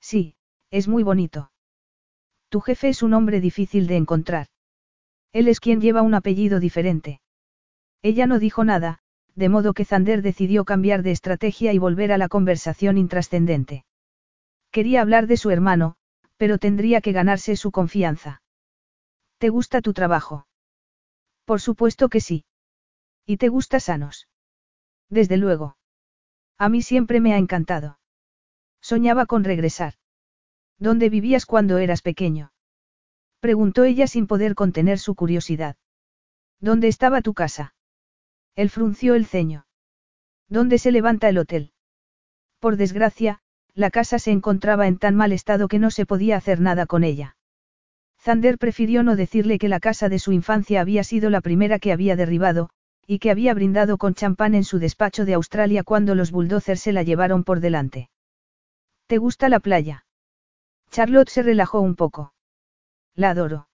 Sí, 0.00 0.36
es 0.70 0.88
muy 0.88 1.02
bonito. 1.02 1.50
Tu 2.48 2.60
jefe 2.60 2.88
es 2.88 3.02
un 3.02 3.14
hombre 3.14 3.40
difícil 3.40 3.86
de 3.86 3.96
encontrar. 3.96 4.46
Él 5.32 5.48
es 5.48 5.60
quien 5.60 5.80
lleva 5.80 6.02
un 6.02 6.14
apellido 6.14 6.60
diferente. 6.60 7.20
Ella 8.02 8.26
no 8.26 8.38
dijo 8.38 8.64
nada, 8.64 9.00
de 9.34 9.48
modo 9.48 9.74
que 9.74 9.84
Zander 9.84 10.22
decidió 10.22 10.64
cambiar 10.64 11.02
de 11.02 11.10
estrategia 11.10 11.72
y 11.72 11.78
volver 11.78 12.12
a 12.12 12.18
la 12.18 12.28
conversación 12.28 12.98
intrascendente. 12.98 13.84
Quería 14.76 15.00
hablar 15.00 15.26
de 15.26 15.38
su 15.38 15.50
hermano, 15.50 15.96
pero 16.36 16.58
tendría 16.58 17.00
que 17.00 17.12
ganarse 17.12 17.56
su 17.56 17.70
confianza. 17.70 18.42
¿Te 19.38 19.48
gusta 19.48 19.80
tu 19.80 19.94
trabajo? 19.94 20.46
Por 21.46 21.62
supuesto 21.62 22.10
que 22.10 22.20
sí. 22.20 22.44
¿Y 23.24 23.38
te 23.38 23.48
gusta 23.48 23.80
Sanos? 23.80 24.28
Desde 25.08 25.38
luego. 25.38 25.78
A 26.58 26.68
mí 26.68 26.82
siempre 26.82 27.20
me 27.20 27.32
ha 27.32 27.38
encantado. 27.38 27.98
Soñaba 28.82 29.24
con 29.24 29.44
regresar. 29.44 29.94
¿Dónde 30.78 31.08
vivías 31.08 31.46
cuando 31.46 31.78
eras 31.78 32.02
pequeño? 32.02 32.52
Preguntó 33.40 33.84
ella 33.84 34.06
sin 34.06 34.26
poder 34.26 34.54
contener 34.54 34.98
su 34.98 35.14
curiosidad. 35.14 35.76
¿Dónde 36.60 36.88
estaba 36.88 37.22
tu 37.22 37.32
casa? 37.32 37.74
Él 38.56 38.68
frunció 38.68 39.14
el 39.14 39.24
ceño. 39.24 39.66
¿Dónde 40.50 40.76
se 40.76 40.92
levanta 40.92 41.30
el 41.30 41.38
hotel? 41.38 41.72
Por 42.58 42.76
desgracia, 42.76 43.40
la 43.76 43.90
casa 43.90 44.18
se 44.18 44.30
encontraba 44.30 44.86
en 44.86 44.96
tan 44.96 45.14
mal 45.14 45.32
estado 45.32 45.68
que 45.68 45.78
no 45.78 45.90
se 45.90 46.06
podía 46.06 46.38
hacer 46.38 46.60
nada 46.60 46.86
con 46.86 47.04
ella. 47.04 47.36
Zander 48.18 48.56
prefirió 48.56 49.02
no 49.02 49.16
decirle 49.16 49.58
que 49.58 49.68
la 49.68 49.80
casa 49.80 50.08
de 50.08 50.18
su 50.18 50.32
infancia 50.32 50.80
había 50.80 51.04
sido 51.04 51.28
la 51.28 51.42
primera 51.42 51.78
que 51.78 51.92
había 51.92 52.16
derribado, 52.16 52.70
y 53.06 53.18
que 53.18 53.30
había 53.30 53.52
brindado 53.52 53.98
con 53.98 54.14
champán 54.14 54.54
en 54.54 54.64
su 54.64 54.78
despacho 54.78 55.26
de 55.26 55.34
Australia 55.34 55.84
cuando 55.84 56.14
los 56.14 56.32
bulldozers 56.32 56.80
se 56.80 56.92
la 56.92 57.02
llevaron 57.02 57.44
por 57.44 57.60
delante. 57.60 58.08
¿Te 59.06 59.18
gusta 59.18 59.50
la 59.50 59.60
playa? 59.60 60.06
Charlotte 60.90 61.28
se 61.28 61.42
relajó 61.42 61.80
un 61.80 61.96
poco. 61.96 62.32
La 63.14 63.30
adoro. 63.30 63.68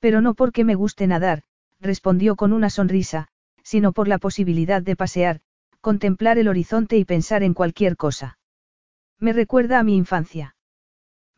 Pero 0.00 0.20
no 0.20 0.34
porque 0.34 0.64
me 0.64 0.74
guste 0.74 1.06
nadar, 1.06 1.44
respondió 1.80 2.34
con 2.34 2.52
una 2.52 2.70
sonrisa, 2.70 3.28
sino 3.62 3.92
por 3.92 4.08
la 4.08 4.18
posibilidad 4.18 4.82
de 4.82 4.96
pasear, 4.96 5.40
contemplar 5.80 6.38
el 6.38 6.48
horizonte 6.48 6.98
y 6.98 7.04
pensar 7.04 7.44
en 7.44 7.54
cualquier 7.54 7.96
cosa. 7.96 8.38
Me 9.22 9.32
recuerda 9.32 9.78
a 9.78 9.84
mi 9.84 9.96
infancia. 9.96 10.56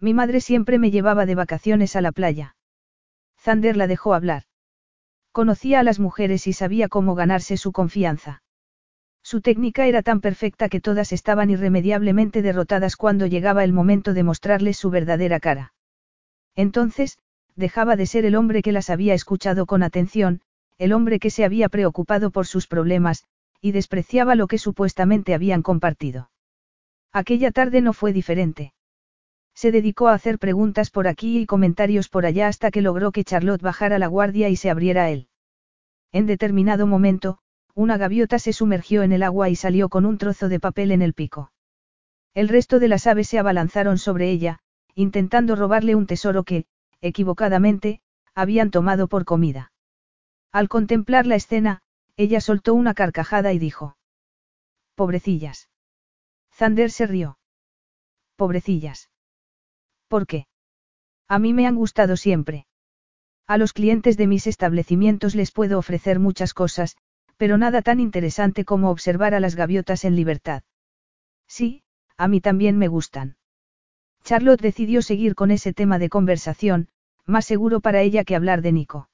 Mi 0.00 0.14
madre 0.14 0.40
siempre 0.40 0.78
me 0.78 0.90
llevaba 0.90 1.26
de 1.26 1.34
vacaciones 1.34 1.96
a 1.96 2.00
la 2.00 2.12
playa. 2.12 2.56
Zander 3.38 3.76
la 3.76 3.86
dejó 3.86 4.14
hablar. 4.14 4.44
Conocía 5.32 5.80
a 5.80 5.82
las 5.82 6.00
mujeres 6.00 6.46
y 6.46 6.54
sabía 6.54 6.88
cómo 6.88 7.14
ganarse 7.14 7.58
su 7.58 7.72
confianza. 7.72 8.42
Su 9.22 9.42
técnica 9.42 9.86
era 9.86 10.00
tan 10.00 10.22
perfecta 10.22 10.70
que 10.70 10.80
todas 10.80 11.12
estaban 11.12 11.50
irremediablemente 11.50 12.40
derrotadas 12.40 12.96
cuando 12.96 13.26
llegaba 13.26 13.64
el 13.64 13.74
momento 13.74 14.14
de 14.14 14.22
mostrarles 14.22 14.78
su 14.78 14.88
verdadera 14.88 15.38
cara. 15.38 15.74
Entonces, 16.54 17.18
dejaba 17.54 17.96
de 17.96 18.06
ser 18.06 18.24
el 18.24 18.34
hombre 18.34 18.62
que 18.62 18.72
las 18.72 18.88
había 18.88 19.12
escuchado 19.12 19.66
con 19.66 19.82
atención, 19.82 20.40
el 20.78 20.94
hombre 20.94 21.18
que 21.18 21.28
se 21.28 21.44
había 21.44 21.68
preocupado 21.68 22.30
por 22.30 22.46
sus 22.46 22.66
problemas, 22.66 23.24
y 23.60 23.72
despreciaba 23.72 24.36
lo 24.36 24.46
que 24.46 24.56
supuestamente 24.56 25.34
habían 25.34 25.60
compartido. 25.60 26.30
Aquella 27.14 27.52
tarde 27.52 27.80
no 27.80 27.92
fue 27.92 28.12
diferente. 28.12 28.74
Se 29.54 29.70
dedicó 29.70 30.08
a 30.08 30.14
hacer 30.14 30.40
preguntas 30.40 30.90
por 30.90 31.06
aquí 31.06 31.38
y 31.38 31.46
comentarios 31.46 32.08
por 32.08 32.26
allá 32.26 32.48
hasta 32.48 32.72
que 32.72 32.82
logró 32.82 33.12
que 33.12 33.22
Charlotte 33.22 33.62
bajara 33.62 34.00
la 34.00 34.08
guardia 34.08 34.48
y 34.48 34.56
se 34.56 34.68
abriera 34.68 35.04
a 35.04 35.10
él. 35.10 35.28
En 36.10 36.26
determinado 36.26 36.88
momento, 36.88 37.38
una 37.72 37.96
gaviota 37.98 38.40
se 38.40 38.52
sumergió 38.52 39.04
en 39.04 39.12
el 39.12 39.22
agua 39.22 39.48
y 39.48 39.54
salió 39.54 39.88
con 39.88 40.06
un 40.06 40.18
trozo 40.18 40.48
de 40.48 40.58
papel 40.58 40.90
en 40.90 41.02
el 41.02 41.14
pico. 41.14 41.52
El 42.34 42.48
resto 42.48 42.80
de 42.80 42.88
las 42.88 43.06
aves 43.06 43.28
se 43.28 43.38
abalanzaron 43.38 43.96
sobre 43.98 44.30
ella, 44.30 44.58
intentando 44.96 45.54
robarle 45.54 45.94
un 45.94 46.08
tesoro 46.08 46.42
que, 46.42 46.66
equivocadamente, 47.00 48.00
habían 48.34 48.72
tomado 48.72 49.06
por 49.06 49.24
comida. 49.24 49.70
Al 50.50 50.68
contemplar 50.68 51.26
la 51.26 51.36
escena, 51.36 51.80
ella 52.16 52.40
soltó 52.40 52.74
una 52.74 52.92
carcajada 52.92 53.52
y 53.52 53.60
dijo. 53.60 53.96
Pobrecillas. 54.96 55.68
Zander 56.54 56.90
se 56.90 57.06
rió. 57.06 57.38
Pobrecillas. 58.36 59.10
¿Por 60.08 60.26
qué? 60.26 60.46
A 61.28 61.38
mí 61.38 61.52
me 61.52 61.66
han 61.66 61.74
gustado 61.74 62.16
siempre. 62.16 62.66
A 63.46 63.58
los 63.58 63.72
clientes 63.72 64.16
de 64.16 64.26
mis 64.26 64.46
establecimientos 64.46 65.34
les 65.34 65.50
puedo 65.50 65.78
ofrecer 65.78 66.18
muchas 66.18 66.54
cosas, 66.54 66.96
pero 67.36 67.58
nada 67.58 67.82
tan 67.82 68.00
interesante 68.00 68.64
como 68.64 68.90
observar 68.90 69.34
a 69.34 69.40
las 69.40 69.56
gaviotas 69.56 70.04
en 70.04 70.16
libertad. 70.16 70.62
Sí, 71.48 71.82
a 72.16 72.28
mí 72.28 72.40
también 72.40 72.78
me 72.78 72.88
gustan. 72.88 73.36
Charlotte 74.22 74.62
decidió 74.62 75.02
seguir 75.02 75.34
con 75.34 75.50
ese 75.50 75.72
tema 75.74 75.98
de 75.98 76.08
conversación, 76.08 76.88
más 77.26 77.44
seguro 77.44 77.80
para 77.80 78.00
ella 78.00 78.24
que 78.24 78.36
hablar 78.36 78.62
de 78.62 78.72
Nico. 78.72 79.08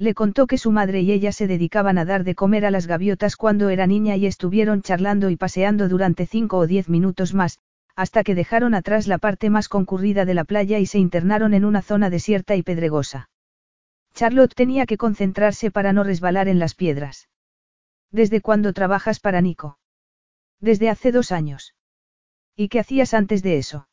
Le 0.00 0.14
contó 0.14 0.46
que 0.46 0.56
su 0.56 0.72
madre 0.72 1.02
y 1.02 1.12
ella 1.12 1.30
se 1.30 1.46
dedicaban 1.46 1.98
a 1.98 2.06
dar 2.06 2.24
de 2.24 2.34
comer 2.34 2.64
a 2.64 2.70
las 2.70 2.86
gaviotas 2.86 3.36
cuando 3.36 3.68
era 3.68 3.86
niña 3.86 4.16
y 4.16 4.24
estuvieron 4.24 4.80
charlando 4.80 5.28
y 5.28 5.36
paseando 5.36 5.90
durante 5.90 6.24
cinco 6.24 6.56
o 6.56 6.66
diez 6.66 6.88
minutos 6.88 7.34
más, 7.34 7.58
hasta 7.96 8.24
que 8.24 8.34
dejaron 8.34 8.72
atrás 8.72 9.06
la 9.06 9.18
parte 9.18 9.50
más 9.50 9.68
concurrida 9.68 10.24
de 10.24 10.32
la 10.32 10.44
playa 10.44 10.78
y 10.78 10.86
se 10.86 10.98
internaron 10.98 11.52
en 11.52 11.66
una 11.66 11.82
zona 11.82 12.08
desierta 12.08 12.56
y 12.56 12.62
pedregosa. 12.62 13.28
Charlotte 14.14 14.54
tenía 14.54 14.86
que 14.86 14.96
concentrarse 14.96 15.70
para 15.70 15.92
no 15.92 16.02
resbalar 16.02 16.48
en 16.48 16.58
las 16.58 16.74
piedras. 16.74 17.28
¿Desde 18.10 18.40
cuándo 18.40 18.72
trabajas 18.72 19.20
para 19.20 19.42
Nico? 19.42 19.78
Desde 20.60 20.88
hace 20.88 21.12
dos 21.12 21.30
años. 21.30 21.74
¿Y 22.56 22.68
qué 22.70 22.80
hacías 22.80 23.12
antes 23.12 23.42
de 23.42 23.58
eso? 23.58 23.86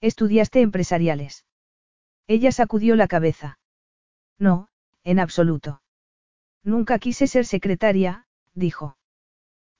Estudiaste 0.00 0.60
empresariales. 0.60 1.44
Ella 2.26 2.50
sacudió 2.50 2.96
la 2.96 3.06
cabeza. 3.06 3.60
No, 4.36 4.69
en 5.04 5.18
absoluto. 5.18 5.82
Nunca 6.62 6.98
quise 6.98 7.26
ser 7.26 7.46
secretaria, 7.46 8.26
dijo. 8.54 8.96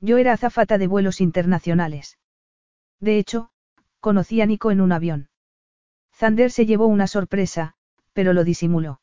Yo 0.01 0.16
era 0.18 0.33
azafata 0.33 0.79
de 0.79 0.87
vuelos 0.87 1.21
internacionales. 1.21 2.18
De 3.01 3.18
hecho, 3.18 3.51
conocí 4.01 4.41
a 4.41 4.47
Nico 4.47 4.71
en 4.71 4.81
un 4.81 4.93
avión. 4.93 5.29
Zander 6.14 6.51
se 6.51 6.66
llevó 6.66 6.87
una 6.87 7.07
sorpresa, 7.07 7.75
pero 8.12 8.33
lo 8.33 8.45
disimuló. 8.45 9.01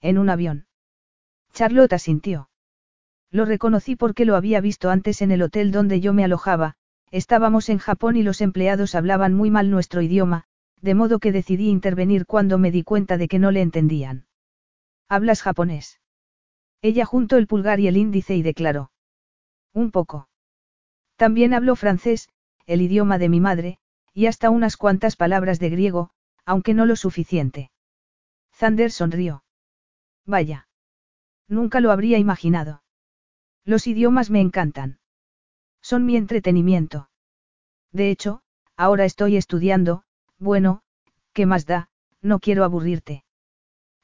En 0.00 0.18
un 0.18 0.30
avión. 0.30 0.66
Charlotte 1.52 1.92
asintió. 1.92 2.50
Lo 3.30 3.44
reconocí 3.44 3.96
porque 3.96 4.24
lo 4.24 4.36
había 4.36 4.60
visto 4.60 4.90
antes 4.90 5.22
en 5.22 5.32
el 5.32 5.42
hotel 5.42 5.70
donde 5.70 6.00
yo 6.00 6.12
me 6.12 6.24
alojaba, 6.24 6.76
estábamos 7.10 7.68
en 7.68 7.78
Japón 7.78 8.16
y 8.16 8.22
los 8.22 8.40
empleados 8.40 8.94
hablaban 8.94 9.34
muy 9.34 9.50
mal 9.50 9.70
nuestro 9.70 10.02
idioma, 10.02 10.44
de 10.80 10.94
modo 10.94 11.18
que 11.18 11.32
decidí 11.32 11.68
intervenir 11.68 12.26
cuando 12.26 12.58
me 12.58 12.70
di 12.70 12.84
cuenta 12.84 13.18
de 13.18 13.28
que 13.28 13.38
no 13.38 13.50
le 13.50 13.60
entendían. 13.60 14.27
¿Hablas 15.08 15.42
japonés? 15.42 16.00
Ella 16.82 17.04
juntó 17.04 17.36
el 17.36 17.46
pulgar 17.46 17.80
y 17.80 17.88
el 17.88 17.96
índice 17.96 18.36
y 18.36 18.42
declaró. 18.42 18.92
Un 19.72 19.90
poco. 19.90 20.28
También 21.16 21.54
hablo 21.54 21.76
francés, 21.76 22.28
el 22.66 22.82
idioma 22.82 23.18
de 23.18 23.28
mi 23.28 23.40
madre, 23.40 23.78
y 24.12 24.26
hasta 24.26 24.50
unas 24.50 24.76
cuantas 24.76 25.16
palabras 25.16 25.58
de 25.58 25.70
griego, 25.70 26.10
aunque 26.44 26.74
no 26.74 26.86
lo 26.86 26.96
suficiente. 26.96 27.70
Zander 28.54 28.90
sonrió. 28.90 29.44
Vaya. 30.26 30.68
Nunca 31.48 31.80
lo 31.80 31.90
habría 31.90 32.18
imaginado. 32.18 32.82
Los 33.64 33.86
idiomas 33.86 34.30
me 34.30 34.40
encantan. 34.40 34.98
Son 35.80 36.04
mi 36.04 36.16
entretenimiento. 36.16 37.10
De 37.92 38.10
hecho, 38.10 38.42
ahora 38.76 39.04
estoy 39.04 39.36
estudiando, 39.36 40.04
bueno, 40.38 40.82
¿qué 41.32 41.46
más 41.46 41.66
da? 41.66 41.88
No 42.20 42.40
quiero 42.40 42.64
aburrirte. 42.64 43.24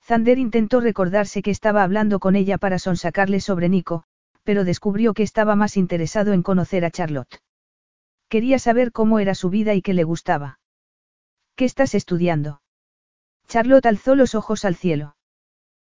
Zander 0.04 0.38
intentó 0.38 0.80
recordarse 0.80 1.40
que 1.40 1.50
estaba 1.50 1.82
hablando 1.82 2.20
con 2.20 2.36
ella 2.36 2.58
para 2.58 2.78
sonsacarle 2.78 3.40
sobre 3.40 3.70
Nico, 3.70 4.04
pero 4.42 4.64
descubrió 4.64 5.14
que 5.14 5.22
estaba 5.22 5.56
más 5.56 5.78
interesado 5.78 6.34
en 6.34 6.42
conocer 6.42 6.84
a 6.84 6.90
Charlotte. 6.90 7.40
Quería 8.28 8.58
saber 8.58 8.92
cómo 8.92 9.18
era 9.18 9.34
su 9.34 9.48
vida 9.48 9.72
y 9.72 9.80
qué 9.80 9.94
le 9.94 10.04
gustaba. 10.04 10.58
¿Qué 11.56 11.64
estás 11.64 11.94
estudiando? 11.94 12.60
Charlotte 13.48 13.86
alzó 13.86 14.14
los 14.14 14.34
ojos 14.34 14.66
al 14.66 14.74
cielo. 14.74 15.16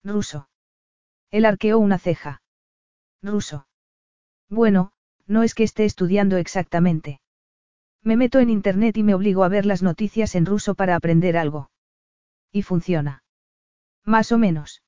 Ruso. 0.02 0.48
Él 1.30 1.44
arqueó 1.44 1.78
una 1.78 1.98
ceja. 1.98 2.42
Ruso. 3.22 3.68
Bueno, 4.48 4.92
no 5.28 5.44
es 5.44 5.54
que 5.54 5.62
esté 5.62 5.84
estudiando 5.84 6.36
exactamente. 6.36 7.20
Me 8.02 8.16
meto 8.16 8.40
en 8.40 8.50
Internet 8.50 8.96
y 8.96 9.04
me 9.04 9.14
obligo 9.14 9.44
a 9.44 9.48
ver 9.48 9.66
las 9.66 9.82
noticias 9.82 10.34
en 10.34 10.46
ruso 10.46 10.74
para 10.74 10.96
aprender 10.96 11.36
algo. 11.36 11.70
Y 12.50 12.62
funciona. 12.62 13.22
Más 14.04 14.32
o 14.32 14.38
menos. 14.38 14.82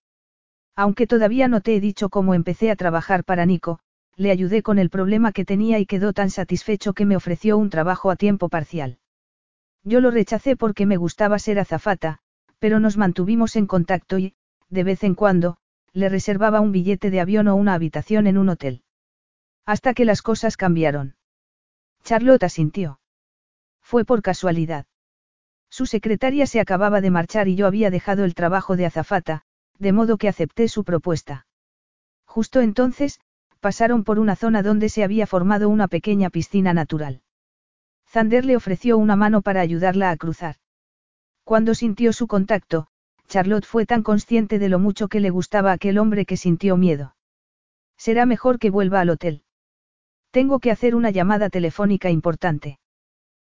Aunque 0.74 1.06
todavía 1.06 1.48
no 1.48 1.60
te 1.60 1.76
he 1.76 1.80
dicho 1.80 2.08
cómo 2.08 2.34
empecé 2.34 2.70
a 2.70 2.76
trabajar 2.76 3.24
para 3.24 3.46
Nico, 3.46 3.80
le 4.16 4.30
ayudé 4.30 4.62
con 4.62 4.78
el 4.78 4.90
problema 4.90 5.32
que 5.32 5.44
tenía 5.44 5.78
y 5.78 5.86
quedó 5.86 6.12
tan 6.12 6.30
satisfecho 6.30 6.92
que 6.92 7.04
me 7.04 7.16
ofreció 7.16 7.58
un 7.58 7.70
trabajo 7.70 8.10
a 8.10 8.16
tiempo 8.16 8.48
parcial. 8.48 8.98
Yo 9.84 10.00
lo 10.00 10.10
rechacé 10.10 10.56
porque 10.56 10.86
me 10.86 10.96
gustaba 10.96 11.38
ser 11.38 11.58
azafata, 11.58 12.18
pero 12.58 12.78
nos 12.78 12.96
mantuvimos 12.96 13.56
en 13.56 13.66
contacto 13.66 14.18
y, 14.18 14.34
de 14.68 14.84
vez 14.84 15.02
en 15.04 15.14
cuando, 15.14 15.56
le 15.92 16.08
reservaba 16.08 16.60
un 16.60 16.72
billete 16.72 17.10
de 17.10 17.20
avión 17.20 17.48
o 17.48 17.56
una 17.56 17.74
habitación 17.74 18.26
en 18.26 18.38
un 18.38 18.48
hotel. 18.48 18.82
Hasta 19.66 19.94
que 19.94 20.04
las 20.04 20.22
cosas 20.22 20.56
cambiaron. 20.56 21.16
Charlotte 22.04 22.44
asintió. 22.44 23.00
Fue 23.80 24.04
por 24.04 24.22
casualidad. 24.22 24.86
Su 25.72 25.86
secretaria 25.86 26.46
se 26.46 26.60
acababa 26.60 27.00
de 27.00 27.10
marchar 27.10 27.48
y 27.48 27.56
yo 27.56 27.66
había 27.66 27.90
dejado 27.90 28.24
el 28.24 28.34
trabajo 28.34 28.76
de 28.76 28.84
azafata, 28.84 29.40
de 29.78 29.92
modo 29.92 30.18
que 30.18 30.28
acepté 30.28 30.68
su 30.68 30.84
propuesta. 30.84 31.46
Justo 32.26 32.60
entonces, 32.60 33.20
pasaron 33.58 34.04
por 34.04 34.18
una 34.18 34.36
zona 34.36 34.62
donde 34.62 34.90
se 34.90 35.02
había 35.02 35.26
formado 35.26 35.70
una 35.70 35.88
pequeña 35.88 36.28
piscina 36.28 36.74
natural. 36.74 37.22
Zander 38.06 38.44
le 38.44 38.54
ofreció 38.54 38.98
una 38.98 39.16
mano 39.16 39.40
para 39.40 39.62
ayudarla 39.62 40.10
a 40.10 40.16
cruzar. 40.18 40.56
Cuando 41.42 41.74
sintió 41.74 42.12
su 42.12 42.26
contacto, 42.26 42.88
Charlotte 43.26 43.64
fue 43.64 43.86
tan 43.86 44.02
consciente 44.02 44.58
de 44.58 44.68
lo 44.68 44.78
mucho 44.78 45.08
que 45.08 45.20
le 45.20 45.30
gustaba 45.30 45.72
aquel 45.72 45.96
hombre 45.96 46.26
que 46.26 46.36
sintió 46.36 46.76
miedo. 46.76 47.16
Será 47.96 48.26
mejor 48.26 48.58
que 48.58 48.68
vuelva 48.68 49.00
al 49.00 49.08
hotel. 49.08 49.42
Tengo 50.32 50.58
que 50.58 50.70
hacer 50.70 50.94
una 50.94 51.10
llamada 51.10 51.48
telefónica 51.48 52.10
importante. 52.10 52.78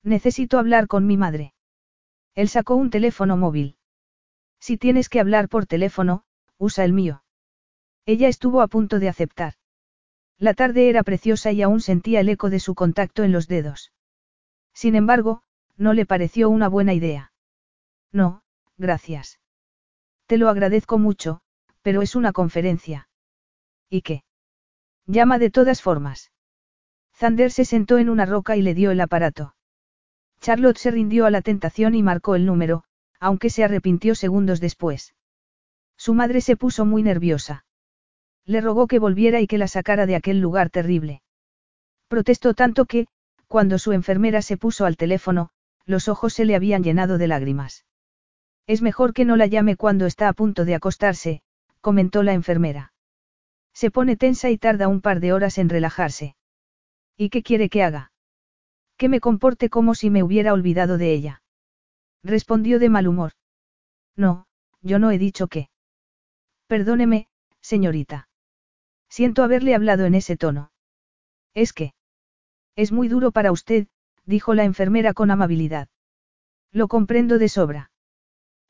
Necesito 0.01 0.59
hablar 0.59 0.87
con 0.87 1.05
mi 1.05 1.17
madre. 1.17 1.54
Él 2.35 2.49
sacó 2.49 2.75
un 2.75 2.89
teléfono 2.89 3.37
móvil. 3.37 3.77
Si 4.59 4.77
tienes 4.77 5.09
que 5.09 5.19
hablar 5.19 5.49
por 5.49 5.65
teléfono, 5.65 6.23
usa 6.57 6.83
el 6.83 6.93
mío. 6.93 7.23
Ella 8.05 8.27
estuvo 8.27 8.61
a 8.61 8.67
punto 8.67 8.99
de 8.99 9.09
aceptar. 9.09 9.53
La 10.37 10.53
tarde 10.53 10.89
era 10.89 11.03
preciosa 11.03 11.51
y 11.51 11.61
aún 11.61 11.79
sentía 11.79 12.19
el 12.19 12.29
eco 12.29 12.49
de 12.49 12.59
su 12.59 12.75
contacto 12.75 13.23
en 13.23 13.31
los 13.31 13.47
dedos. 13.47 13.93
Sin 14.73 14.95
embargo, 14.95 15.41
no 15.77 15.93
le 15.93 16.05
pareció 16.05 16.49
una 16.49 16.67
buena 16.67 16.93
idea. 16.93 17.31
No, 18.11 18.43
gracias. 18.77 19.39
Te 20.25 20.37
lo 20.37 20.49
agradezco 20.49 20.97
mucho, 20.97 21.41
pero 21.81 22.01
es 22.01 22.15
una 22.15 22.33
conferencia. 22.33 23.09
¿Y 23.89 24.01
qué? 24.01 24.23
Llama 25.05 25.39
de 25.39 25.51
todas 25.51 25.81
formas. 25.81 26.31
Zander 27.13 27.51
se 27.51 27.63
sentó 27.63 27.97
en 27.97 28.09
una 28.09 28.25
roca 28.25 28.57
y 28.57 28.61
le 28.61 28.73
dio 28.73 28.91
el 28.91 28.99
aparato. 28.99 29.54
Charlotte 30.45 30.77
se 30.77 30.91
rindió 30.91 31.25
a 31.25 31.31
la 31.31 31.41
tentación 31.41 31.95
y 31.95 32.03
marcó 32.03 32.35
el 32.35 32.45
número, 32.45 32.83
aunque 33.19 33.49
se 33.49 33.63
arrepintió 33.63 34.13
segundos 34.13 34.59
después. 34.59 35.15
Su 35.97 36.13
madre 36.13 36.39
se 36.39 36.55
puso 36.55 36.85
muy 36.85 37.01
nerviosa. 37.01 37.65
Le 38.45 38.61
rogó 38.61 38.85
que 38.85 38.99
volviera 38.99 39.41
y 39.41 39.47
que 39.47 39.57
la 39.57 39.67
sacara 39.67 40.05
de 40.05 40.15
aquel 40.15 40.41
lugar 40.41 40.69
terrible. 40.69 41.23
Protestó 42.09 42.53
tanto 42.53 42.85
que, 42.85 43.07
cuando 43.47 43.79
su 43.79 43.91
enfermera 43.91 44.43
se 44.43 44.55
puso 44.55 44.85
al 44.85 44.97
teléfono, 44.97 45.49
los 45.83 46.07
ojos 46.09 46.35
se 46.35 46.45
le 46.45 46.53
habían 46.53 46.83
llenado 46.83 47.17
de 47.17 47.25
lágrimas. 47.25 47.83
Es 48.67 48.83
mejor 48.83 49.13
que 49.13 49.25
no 49.25 49.37
la 49.37 49.47
llame 49.47 49.75
cuando 49.75 50.05
está 50.05 50.29
a 50.29 50.33
punto 50.33 50.63
de 50.63 50.75
acostarse, 50.75 51.41
comentó 51.81 52.21
la 52.21 52.33
enfermera. 52.33 52.93
Se 53.73 53.89
pone 53.89 54.15
tensa 54.15 54.51
y 54.51 54.59
tarda 54.59 54.89
un 54.89 55.01
par 55.01 55.21
de 55.21 55.33
horas 55.33 55.57
en 55.57 55.69
relajarse. 55.69 56.35
¿Y 57.17 57.31
qué 57.31 57.41
quiere 57.41 57.67
que 57.67 57.81
haga? 57.81 58.11
Que 58.97 59.09
me 59.09 59.19
comporte 59.19 59.69
como 59.69 59.95
si 59.95 60.09
me 60.09 60.23
hubiera 60.23 60.53
olvidado 60.53 60.97
de 60.97 61.13
ella. 61.13 61.41
Respondió 62.23 62.79
de 62.79 62.89
mal 62.89 63.07
humor. 63.07 63.33
No, 64.15 64.47
yo 64.81 64.99
no 64.99 65.11
he 65.11 65.17
dicho 65.17 65.47
que. 65.47 65.69
Perdóneme, 66.67 67.27
señorita. 67.61 68.29
Siento 69.09 69.43
haberle 69.43 69.75
hablado 69.75 70.05
en 70.05 70.15
ese 70.15 70.37
tono. 70.37 70.71
Es 71.53 71.73
que. 71.73 71.93
Es 72.75 72.91
muy 72.91 73.07
duro 73.07 73.31
para 73.31 73.51
usted, 73.51 73.87
dijo 74.25 74.53
la 74.53 74.63
enfermera 74.63 75.13
con 75.13 75.29
amabilidad. 75.29 75.89
Lo 76.71 76.87
comprendo 76.87 77.37
de 77.37 77.49
sobra. 77.49 77.91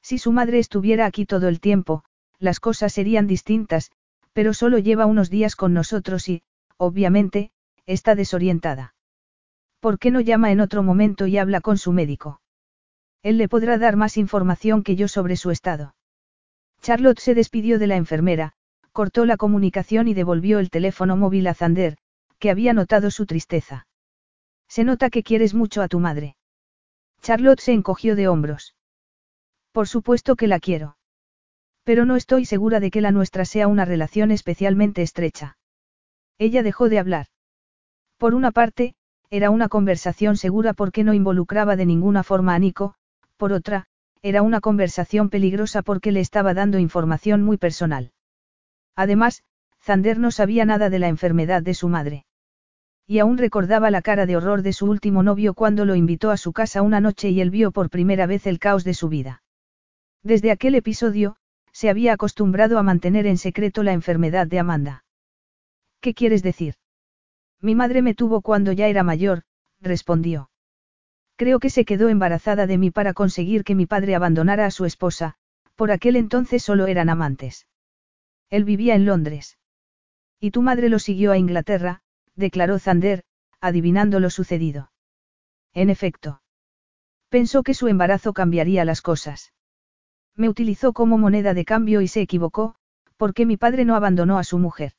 Si 0.01 0.17
su 0.17 0.31
madre 0.31 0.59
estuviera 0.59 1.05
aquí 1.05 1.25
todo 1.25 1.47
el 1.47 1.59
tiempo, 1.59 2.03
las 2.39 2.59
cosas 2.59 2.93
serían 2.93 3.27
distintas, 3.27 3.91
pero 4.33 4.53
solo 4.53 4.79
lleva 4.79 5.05
unos 5.05 5.29
días 5.29 5.55
con 5.55 5.73
nosotros 5.73 6.27
y, 6.29 6.43
obviamente, 6.77 7.51
está 7.85 8.15
desorientada. 8.15 8.94
¿Por 9.85 9.99
qué 9.99 10.09
no 10.09 10.19
llama 10.19 10.51
en 10.51 10.61
otro 10.61 10.81
momento 10.81 11.27
y 11.27 11.37
habla 11.37 11.61
con 11.61 11.77
su 11.77 11.91
médico? 11.91 12.41
Él 13.21 13.37
le 13.37 13.47
podrá 13.47 13.77
dar 13.77 13.97
más 13.97 14.17
información 14.17 14.81
que 14.81 14.95
yo 14.95 15.07
sobre 15.07 15.35
su 15.35 15.51
estado. 15.51 15.93
Charlotte 16.81 17.19
se 17.19 17.35
despidió 17.35 17.77
de 17.77 17.85
la 17.85 17.95
enfermera, 17.95 18.53
cortó 18.93 19.25
la 19.25 19.37
comunicación 19.37 20.07
y 20.07 20.15
devolvió 20.15 20.57
el 20.57 20.71
teléfono 20.71 21.17
móvil 21.17 21.45
a 21.45 21.53
Zander, 21.53 21.97
que 22.39 22.49
había 22.49 22.73
notado 22.73 23.11
su 23.11 23.27
tristeza. 23.27 23.85
Se 24.67 24.83
nota 24.83 25.11
que 25.11 25.21
quieres 25.21 25.53
mucho 25.53 25.83
a 25.83 25.87
tu 25.87 25.99
madre. 25.99 26.35
Charlotte 27.21 27.59
se 27.59 27.73
encogió 27.73 28.15
de 28.15 28.27
hombros. 28.27 28.73
Por 29.71 29.87
supuesto 29.87 30.35
que 30.35 30.47
la 30.47 30.59
quiero. 30.59 30.97
Pero 31.83 32.05
no 32.05 32.15
estoy 32.15 32.45
segura 32.45 32.79
de 32.79 32.89
que 32.89 33.01
la 33.01 33.11
nuestra 33.11 33.45
sea 33.45 33.67
una 33.67 33.85
relación 33.85 34.31
especialmente 34.31 35.03
estrecha. 35.03 35.59
Ella 36.39 36.63
dejó 36.63 36.89
de 36.89 36.97
hablar. 36.97 37.27
Por 38.17 38.33
una 38.33 38.49
parte, 38.49 38.95
era 39.29 39.49
una 39.49 39.69
conversación 39.69 40.37
segura 40.37 40.73
porque 40.73 41.03
no 41.03 41.13
involucraba 41.13 41.75
de 41.75 41.85
ninguna 41.85 42.23
forma 42.23 42.55
a 42.55 42.59
Nico, 42.59 42.95
por 43.37 43.53
otra, 43.53 43.85
era 44.21 44.41
una 44.41 44.61
conversación 44.61 45.29
peligrosa 45.29 45.81
porque 45.81 46.11
le 46.11 46.19
estaba 46.19 46.53
dando 46.53 46.79
información 46.79 47.43
muy 47.43 47.57
personal. 47.57 48.11
Además, 48.95 49.43
Zander 49.81 50.17
no 50.17 50.31
sabía 50.31 50.65
nada 50.65 50.89
de 50.89 50.99
la 50.99 51.09
enfermedad 51.09 51.61
de 51.61 51.73
su 51.73 51.89
madre. 51.89 52.25
Y 53.07 53.19
aún 53.19 53.37
recordaba 53.37 53.91
la 53.91 54.01
cara 54.01 54.25
de 54.25 54.35
horror 54.35 54.63
de 54.63 54.73
su 54.73 54.87
último 54.87 55.21
novio 55.21 55.53
cuando 55.53 55.85
lo 55.85 55.95
invitó 55.95 56.31
a 56.31 56.37
su 56.37 56.53
casa 56.53 56.81
una 56.81 57.01
noche 57.01 57.29
y 57.29 57.39
él 57.39 57.51
vio 57.51 57.71
por 57.71 57.91
primera 57.91 58.25
vez 58.25 58.47
el 58.47 58.57
caos 58.57 58.83
de 58.83 58.95
su 58.95 59.09
vida. 59.09 59.43
Desde 60.23 60.49
aquel 60.49 60.73
episodio, 60.73 61.35
se 61.71 61.89
había 61.89 62.13
acostumbrado 62.13 62.79
a 62.79 62.83
mantener 62.83 63.27
en 63.27 63.37
secreto 63.37 63.83
la 63.83 63.93
enfermedad 63.93 64.47
de 64.47 64.57
Amanda. 64.57 65.03
¿Qué 66.01 66.15
quieres 66.15 66.41
decir? 66.41 66.75
Mi 67.61 67.75
madre 67.75 68.01
me 68.01 68.13
tuvo 68.13 68.41
cuando 68.41 68.71
ya 68.71 68.87
era 68.87 69.03
mayor, 69.03 69.43
respondió. 69.81 70.49
Creo 71.35 71.59
que 71.59 71.69
se 71.69 71.85
quedó 71.85 72.09
embarazada 72.09 72.67
de 72.67 72.77
mí 72.77 72.91
para 72.91 73.13
conseguir 73.13 73.63
que 73.63 73.75
mi 73.75 73.85
padre 73.85 74.15
abandonara 74.15 74.65
a 74.65 74.71
su 74.71 74.85
esposa, 74.85 75.35
por 75.75 75.91
aquel 75.91 76.15
entonces 76.15 76.63
solo 76.63 76.87
eran 76.87 77.09
amantes. 77.09 77.67
Él 78.49 78.63
vivía 78.63 78.95
en 78.95 79.05
Londres. 79.05 79.57
Y 80.39 80.51
tu 80.51 80.61
madre 80.61 80.89
lo 80.89 80.99
siguió 80.99 81.31
a 81.31 81.37
Inglaterra, 81.37 82.01
declaró 82.35 82.79
Zander, 82.79 83.23
adivinando 83.59 84.19
lo 84.19 84.29
sucedido. 84.29 84.91
En 85.73 85.89
efecto. 85.89 86.41
Pensó 87.29 87.63
que 87.63 87.73
su 87.73 87.87
embarazo 87.87 88.33
cambiaría 88.33 88.85
las 88.85 89.01
cosas. 89.01 89.53
Me 90.35 90.47
utilizó 90.49 90.93
como 90.93 91.17
moneda 91.17 91.53
de 91.53 91.65
cambio 91.65 92.01
y 92.01 92.07
se 92.07 92.21
equivocó, 92.21 92.75
porque 93.17 93.45
mi 93.45 93.57
padre 93.57 93.85
no 93.85 93.95
abandonó 93.95 94.37
a 94.37 94.43
su 94.43 94.59
mujer. 94.59 94.93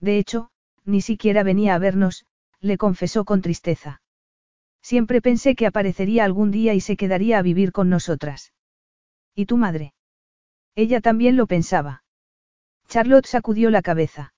De 0.00 0.18
hecho, 0.18 0.50
ni 0.88 1.02
siquiera 1.02 1.42
venía 1.42 1.74
a 1.74 1.78
vernos, 1.78 2.24
le 2.60 2.78
confesó 2.78 3.26
con 3.26 3.42
tristeza. 3.42 4.00
Siempre 4.80 5.20
pensé 5.20 5.54
que 5.54 5.66
aparecería 5.66 6.24
algún 6.24 6.50
día 6.50 6.72
y 6.72 6.80
se 6.80 6.96
quedaría 6.96 7.38
a 7.38 7.42
vivir 7.42 7.72
con 7.72 7.90
nosotras. 7.90 8.54
¿Y 9.34 9.44
tu 9.44 9.58
madre? 9.58 9.92
Ella 10.74 11.02
también 11.02 11.36
lo 11.36 11.46
pensaba. 11.46 12.04
Charlotte 12.88 13.26
sacudió 13.26 13.68
la 13.70 13.82
cabeza. 13.82 14.32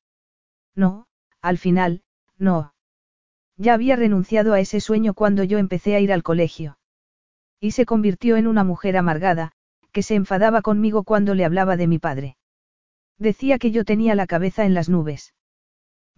No, 0.75 1.07
al 1.41 1.57
final, 1.57 2.03
no. 2.37 2.75
Ya 3.57 3.75
había 3.75 3.95
renunciado 3.95 4.53
a 4.53 4.59
ese 4.59 4.81
sueño 4.81 5.15
cuando 5.15 5.45
yo 5.45 5.59
empecé 5.59 5.95
a 5.95 6.01
ir 6.01 6.13
al 6.13 6.25
colegio. 6.25 6.79
Y 7.61 7.71
se 7.71 7.87
convirtió 7.87 8.37
en 8.37 8.49
una 8.49 8.65
mujer 8.65 8.97
amargada, 8.97 9.53
que 9.93 10.03
se 10.03 10.17
enfadaba 10.17 10.63
conmigo 10.63 11.05
cuando 11.05 11.35
le 11.37 11.45
hablaba 11.45 11.77
de 11.77 11.87
mi 11.87 12.01
padre. 12.01 12.37
Decía 13.19 13.59
que 13.59 13.71
yo 13.71 13.85
tenía 13.85 14.17
la 14.17 14.27
cabeza 14.27 14.65
en 14.65 14.75
las 14.75 14.89
nubes. 14.89 15.33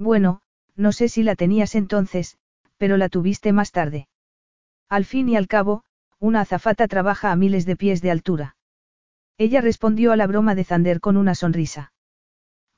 Bueno, 0.03 0.41
no 0.75 0.91
sé 0.91 1.09
si 1.09 1.23
la 1.23 1.37
tenías 1.37 1.77
entonces, 1.77 2.37
pero 2.77 2.97
la 2.97 3.09
tuviste 3.09 3.53
más 3.53 3.71
tarde. 3.71 4.09
Al 4.89 5.05
fin 5.05 5.29
y 5.29 5.37
al 5.37 5.47
cabo, 5.47 5.85
una 6.19 6.41
azafata 6.41 6.89
trabaja 6.89 7.31
a 7.31 7.37
miles 7.37 7.67
de 7.67 7.77
pies 7.77 8.03
de 8.03 8.11
altura. 8.11 8.57
Ella 9.39 9.61
respondió 9.61 10.11
a 10.11 10.17
la 10.17 10.27
broma 10.27 10.57
de 10.57 10.65
Zander 10.65 10.99
con 10.99 11.17
una 11.17 11.37
sonrisa. 11.37 11.93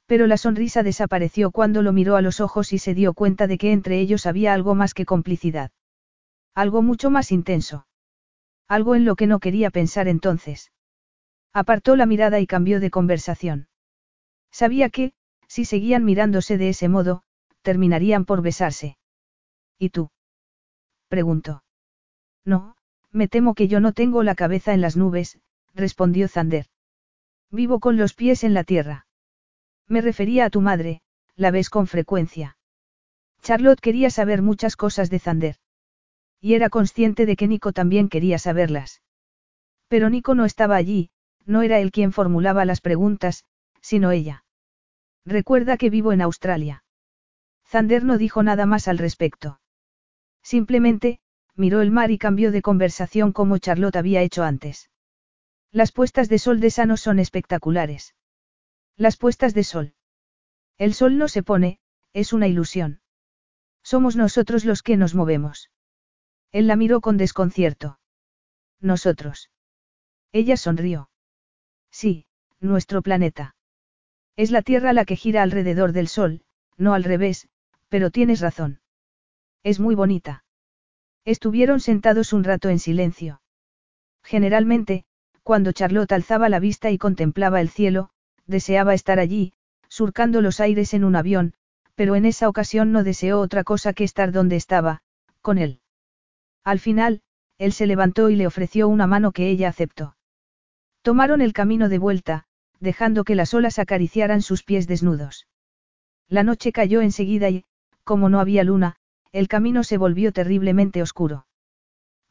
Pero 0.05 0.27
la 0.27 0.37
sonrisa 0.37 0.83
desapareció 0.83 1.51
cuando 1.51 1.81
lo 1.81 1.95
miró 1.95 2.17
a 2.17 2.21
los 2.21 2.41
ojos 2.41 2.75
y 2.75 2.79
se 2.79 2.93
dio 2.93 3.15
cuenta 3.15 3.47
de 3.47 3.57
que 3.57 3.73
entre 3.73 4.01
ellos 4.01 4.27
había 4.27 4.53
algo 4.53 4.75
más 4.75 4.93
que 4.93 5.07
complicidad. 5.07 5.71
Algo 6.55 6.83
mucho 6.83 7.09
más 7.09 7.33
intenso. 7.33 7.87
Algo 8.69 8.97
en 8.97 9.07
lo 9.07 9.17
que 9.17 9.27
no 9.27 9.39
quería 9.39 9.71
pensar 9.71 10.09
entonces. 10.09 10.73
Apartó 11.55 11.97
la 11.97 12.05
mirada 12.05 12.39
y 12.41 12.47
cambió 12.47 12.81
de 12.81 12.91
conversación. 12.91 13.69
Sabía 14.51 14.91
que, 14.91 15.15
si 15.49 15.65
seguían 15.65 16.05
mirándose 16.05 16.59
de 16.59 16.71
ese 16.71 16.89
modo, 16.89 17.23
terminarían 17.63 18.25
por 18.25 18.43
besarse. 18.43 18.99
¿Y 19.79 19.91
tú? 19.91 20.11
preguntó. 21.09 21.65
No, 22.45 22.77
me 23.11 23.29
temo 23.29 23.55
que 23.55 23.69
yo 23.69 23.81
no 23.81 23.93
tengo 23.93 24.23
la 24.23 24.35
cabeza 24.35 24.75
en 24.75 24.81
las 24.81 24.97
nubes, 24.97 25.39
respondió 25.75 26.29
Zander. 26.29 26.67
Vivo 27.51 27.81
con 27.81 27.97
los 27.97 28.15
pies 28.15 28.45
en 28.45 28.55
la 28.55 28.65
tierra. 28.65 29.07
Me 29.87 30.01
refería 30.01 30.47
a 30.47 30.51
tu 30.51 30.61
madre, 30.61 31.03
la 31.37 31.51
ves 31.51 31.71
con 31.71 31.87
frecuencia. 31.87 32.57
Charlotte 33.43 33.81
quería 33.81 34.11
saber 34.11 34.43
muchas 34.43 34.77
cosas 34.77 35.11
de 35.11 35.19
Zander. 35.19 35.57
Y 36.41 36.55
era 36.55 36.71
consciente 36.71 37.27
de 37.27 37.37
que 37.37 37.49
Nico 37.49 37.73
también 37.73 38.09
quería 38.09 38.39
saberlas. 38.39 39.03
Pero 39.89 40.11
Nico 40.11 40.35
no 40.35 40.45
estaba 40.45 40.77
allí, 40.77 41.11
no 41.45 41.63
era 41.63 41.79
él 41.79 41.93
quien 41.93 42.13
formulaba 42.13 42.65
las 42.65 42.81
preguntas, 42.81 43.45
sino 43.81 44.11
ella. 44.11 44.44
Recuerda 45.25 45.77
que 45.77 45.91
vivo 45.91 46.13
en 46.13 46.21
Australia. 46.21 46.85
Zander 47.67 48.05
no 48.05 48.19
dijo 48.19 48.43
nada 48.43 48.67
más 48.67 48.89
al 48.89 48.99
respecto. 48.99 49.61
Simplemente, 50.43 51.21
miró 51.55 51.81
el 51.81 51.91
mar 51.91 52.11
y 52.11 52.19
cambió 52.19 52.53
de 52.53 52.63
conversación 52.63 53.33
como 53.33 53.59
Charlotte 53.59 53.97
había 53.97 54.23
hecho 54.23 54.45
antes. 54.45 54.91
Las 55.73 55.93
puestas 55.93 56.29
de 56.29 56.39
sol 56.39 56.61
de 56.61 56.71
Sano 56.71 56.97
son 56.97 57.19
espectaculares. 57.19 58.15
Las 58.97 59.17
puestas 59.17 59.55
de 59.55 59.65
sol. 59.65 59.95
El 60.79 60.95
sol 60.95 61.19
no 61.19 61.29
se 61.29 61.43
pone, 61.43 61.81
es 62.13 62.33
una 62.33 62.47
ilusión. 62.47 63.01
Somos 63.83 64.17
nosotros 64.17 64.65
los 64.65 64.83
que 64.83 64.97
nos 64.97 65.15
movemos. 65.15 65.71
Él 66.53 66.67
la 66.67 66.77
miró 66.77 67.01
con 67.01 67.17
desconcierto. 67.17 67.99
Nosotros. 68.81 69.51
Ella 70.33 70.57
sonrió. 70.57 71.11
Sí, 71.91 72.27
nuestro 72.61 73.03
planeta. 73.03 73.57
Es 74.37 74.51
la 74.51 74.63
Tierra 74.63 74.93
la 74.93 75.05
que 75.05 75.17
gira 75.17 75.43
alrededor 75.43 75.93
del 75.93 76.09
Sol, 76.09 76.43
no 76.77 76.95
al 76.95 77.05
revés, 77.05 77.49
pero 77.89 78.11
tienes 78.11 78.41
razón. 78.41 78.81
Es 79.63 79.79
muy 79.79 79.95
bonita. 79.95 80.45
Estuvieron 81.25 81.81
sentados 81.81 82.33
un 82.33 82.45
rato 82.45 82.69
en 82.69 82.79
silencio. 82.79 83.41
Generalmente, 84.23 85.05
cuando 85.43 85.73
Charlotte 85.73 86.13
alzaba 86.13 86.49
la 86.49 86.59
vista 86.59 86.91
y 86.91 86.99
contemplaba 86.99 87.61
el 87.61 87.69
cielo, 87.69 88.11
deseaba 88.47 88.95
estar 88.95 89.19
allí, 89.19 89.53
surcando 89.89 90.41
los 90.41 90.59
aires 90.59 90.95
en 90.95 91.05
un 91.05 91.17
avión, 91.17 91.55
pero 91.95 92.17
en 92.17 92.25
esa 92.25 92.49
ocasión 92.49 92.93
no 92.93 93.05
deseó 93.05 93.41
otra 93.41 93.63
cosa 93.63 93.93
que 93.93 94.05
estar 94.05 94.33
donde 94.33 94.57
estaba, 94.57 95.03
con 95.41 95.59
él. 95.59 95.81
Al 96.65 96.81
final, 96.81 97.23
él 97.59 97.73
se 97.73 97.87
levantó 97.87 98.31
y 98.31 98.37
le 98.37 98.47
ofreció 98.47 98.89
una 98.89 99.07
mano 99.07 99.33
que 99.33 99.49
ella 99.49 99.69
aceptó. 99.69 100.17
Tomaron 101.03 101.41
el 101.41 101.53
camino 101.53 101.89
de 101.89 101.99
vuelta, 101.99 102.47
dejando 102.81 103.25
que 103.25 103.35
las 103.35 103.55
olas 103.55 103.79
acariciaran 103.79 104.43
sus 104.43 104.63
pies 104.63 104.87
desnudos. 104.87 105.47
La 106.29 106.43
noche 106.43 106.73
cayó 106.73 107.01
enseguida 107.01 107.51
y, 107.51 107.65
como 108.05 108.29
no 108.29 108.41
había 108.41 108.65
luna, 108.65 108.97
el 109.33 109.49
camino 109.49 109.85
se 109.85 109.99
volvió 109.99 110.33
terriblemente 110.33 111.03
oscuro. 111.03 111.47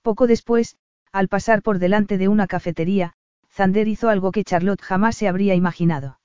Poco 0.02 0.28
después, 0.28 0.78
al 1.12 1.28
pasar 1.28 1.62
por 1.62 1.80
delante 1.80 2.18
de 2.18 2.28
una 2.28 2.48
cafetería, 2.48 3.14
Zander 3.52 3.88
hizo 3.88 4.10
algo 4.10 4.32
que 4.32 4.44
Charlotte 4.44 4.82
jamás 4.82 5.16
se 5.16 5.28
habría 5.28 5.54
imaginado. 5.54 6.20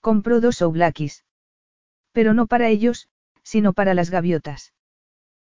Compró 0.00 0.40
dos 0.40 0.62
oblakis. 0.62 1.24
Pero 2.12 2.32
no 2.32 2.46
para 2.46 2.68
ellos, 2.68 3.08
sino 3.42 3.72
para 3.72 3.94
las 3.94 4.10
gaviotas. 4.10 4.72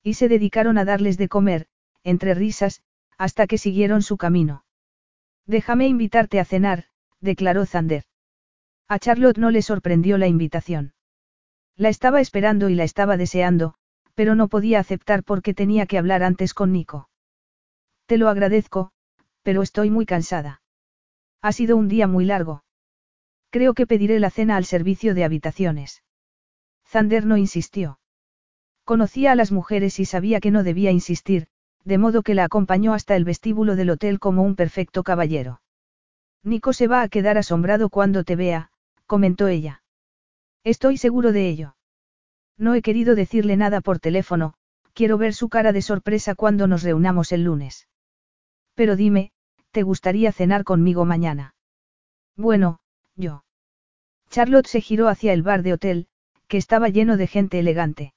Y 0.02 0.14
se 0.14 0.28
dedicaron 0.28 0.78
a 0.78 0.84
darles 0.84 1.18
de 1.18 1.28
comer, 1.28 1.66
entre 2.04 2.34
risas, 2.34 2.82
hasta 3.18 3.46
que 3.46 3.58
siguieron 3.58 4.02
su 4.02 4.16
camino. 4.16 4.64
Déjame 5.46 5.88
invitarte 5.88 6.38
a 6.38 6.44
cenar, 6.44 6.86
declaró 7.20 7.66
Zander. 7.66 8.04
A 8.88 8.98
Charlotte 8.98 9.38
no 9.38 9.50
le 9.50 9.62
sorprendió 9.62 10.18
la 10.18 10.26
invitación. 10.26 10.94
La 11.76 11.88
estaba 11.88 12.20
esperando 12.20 12.68
y 12.68 12.74
la 12.74 12.84
estaba 12.84 13.16
deseando, 13.16 13.74
pero 14.14 14.34
no 14.34 14.48
podía 14.48 14.80
aceptar 14.80 15.24
porque 15.24 15.54
tenía 15.54 15.86
que 15.86 15.98
hablar 15.98 16.22
antes 16.22 16.54
con 16.54 16.72
Nico. 16.72 17.10
Te 18.06 18.16
lo 18.16 18.28
agradezco, 18.28 18.92
pero 19.42 19.62
estoy 19.62 19.90
muy 19.90 20.06
cansada. 20.06 20.62
Ha 21.42 21.52
sido 21.52 21.76
un 21.76 21.88
día 21.88 22.06
muy 22.06 22.24
largo. 22.24 22.64
Creo 23.50 23.74
que 23.74 23.86
pediré 23.86 24.20
la 24.20 24.30
cena 24.30 24.56
al 24.56 24.64
servicio 24.64 25.14
de 25.14 25.24
habitaciones. 25.24 26.02
Zander 26.86 27.26
no 27.26 27.36
insistió. 27.36 27.98
Conocía 28.84 29.32
a 29.32 29.34
las 29.34 29.52
mujeres 29.52 29.98
y 29.98 30.04
sabía 30.04 30.40
que 30.40 30.50
no 30.50 30.62
debía 30.62 30.92
insistir, 30.92 31.48
de 31.84 31.98
modo 31.98 32.22
que 32.22 32.34
la 32.34 32.44
acompañó 32.44 32.94
hasta 32.94 33.16
el 33.16 33.24
vestíbulo 33.24 33.76
del 33.76 33.90
hotel 33.90 34.18
como 34.18 34.42
un 34.42 34.56
perfecto 34.56 35.02
caballero. 35.02 35.60
Nico 36.46 36.72
se 36.72 36.86
va 36.86 37.02
a 37.02 37.08
quedar 37.08 37.38
asombrado 37.38 37.90
cuando 37.90 38.22
te 38.22 38.36
vea, 38.36 38.70
comentó 39.06 39.48
ella. 39.48 39.82
Estoy 40.62 40.96
seguro 40.96 41.32
de 41.32 41.48
ello. 41.48 41.76
No 42.56 42.74
he 42.74 42.82
querido 42.82 43.16
decirle 43.16 43.56
nada 43.56 43.80
por 43.80 43.98
teléfono, 43.98 44.54
quiero 44.94 45.18
ver 45.18 45.34
su 45.34 45.48
cara 45.48 45.72
de 45.72 45.82
sorpresa 45.82 46.36
cuando 46.36 46.68
nos 46.68 46.84
reunamos 46.84 47.32
el 47.32 47.42
lunes. 47.42 47.88
Pero 48.74 48.94
dime, 48.94 49.32
¿te 49.72 49.82
gustaría 49.82 50.30
cenar 50.30 50.62
conmigo 50.62 51.04
mañana? 51.04 51.56
Bueno, 52.36 52.78
yo. 53.16 53.44
Charlotte 54.30 54.68
se 54.68 54.80
giró 54.80 55.08
hacia 55.08 55.32
el 55.32 55.42
bar 55.42 55.64
de 55.64 55.72
hotel, 55.72 56.06
que 56.46 56.58
estaba 56.58 56.88
lleno 56.88 57.16
de 57.16 57.26
gente 57.26 57.58
elegante. 57.58 58.14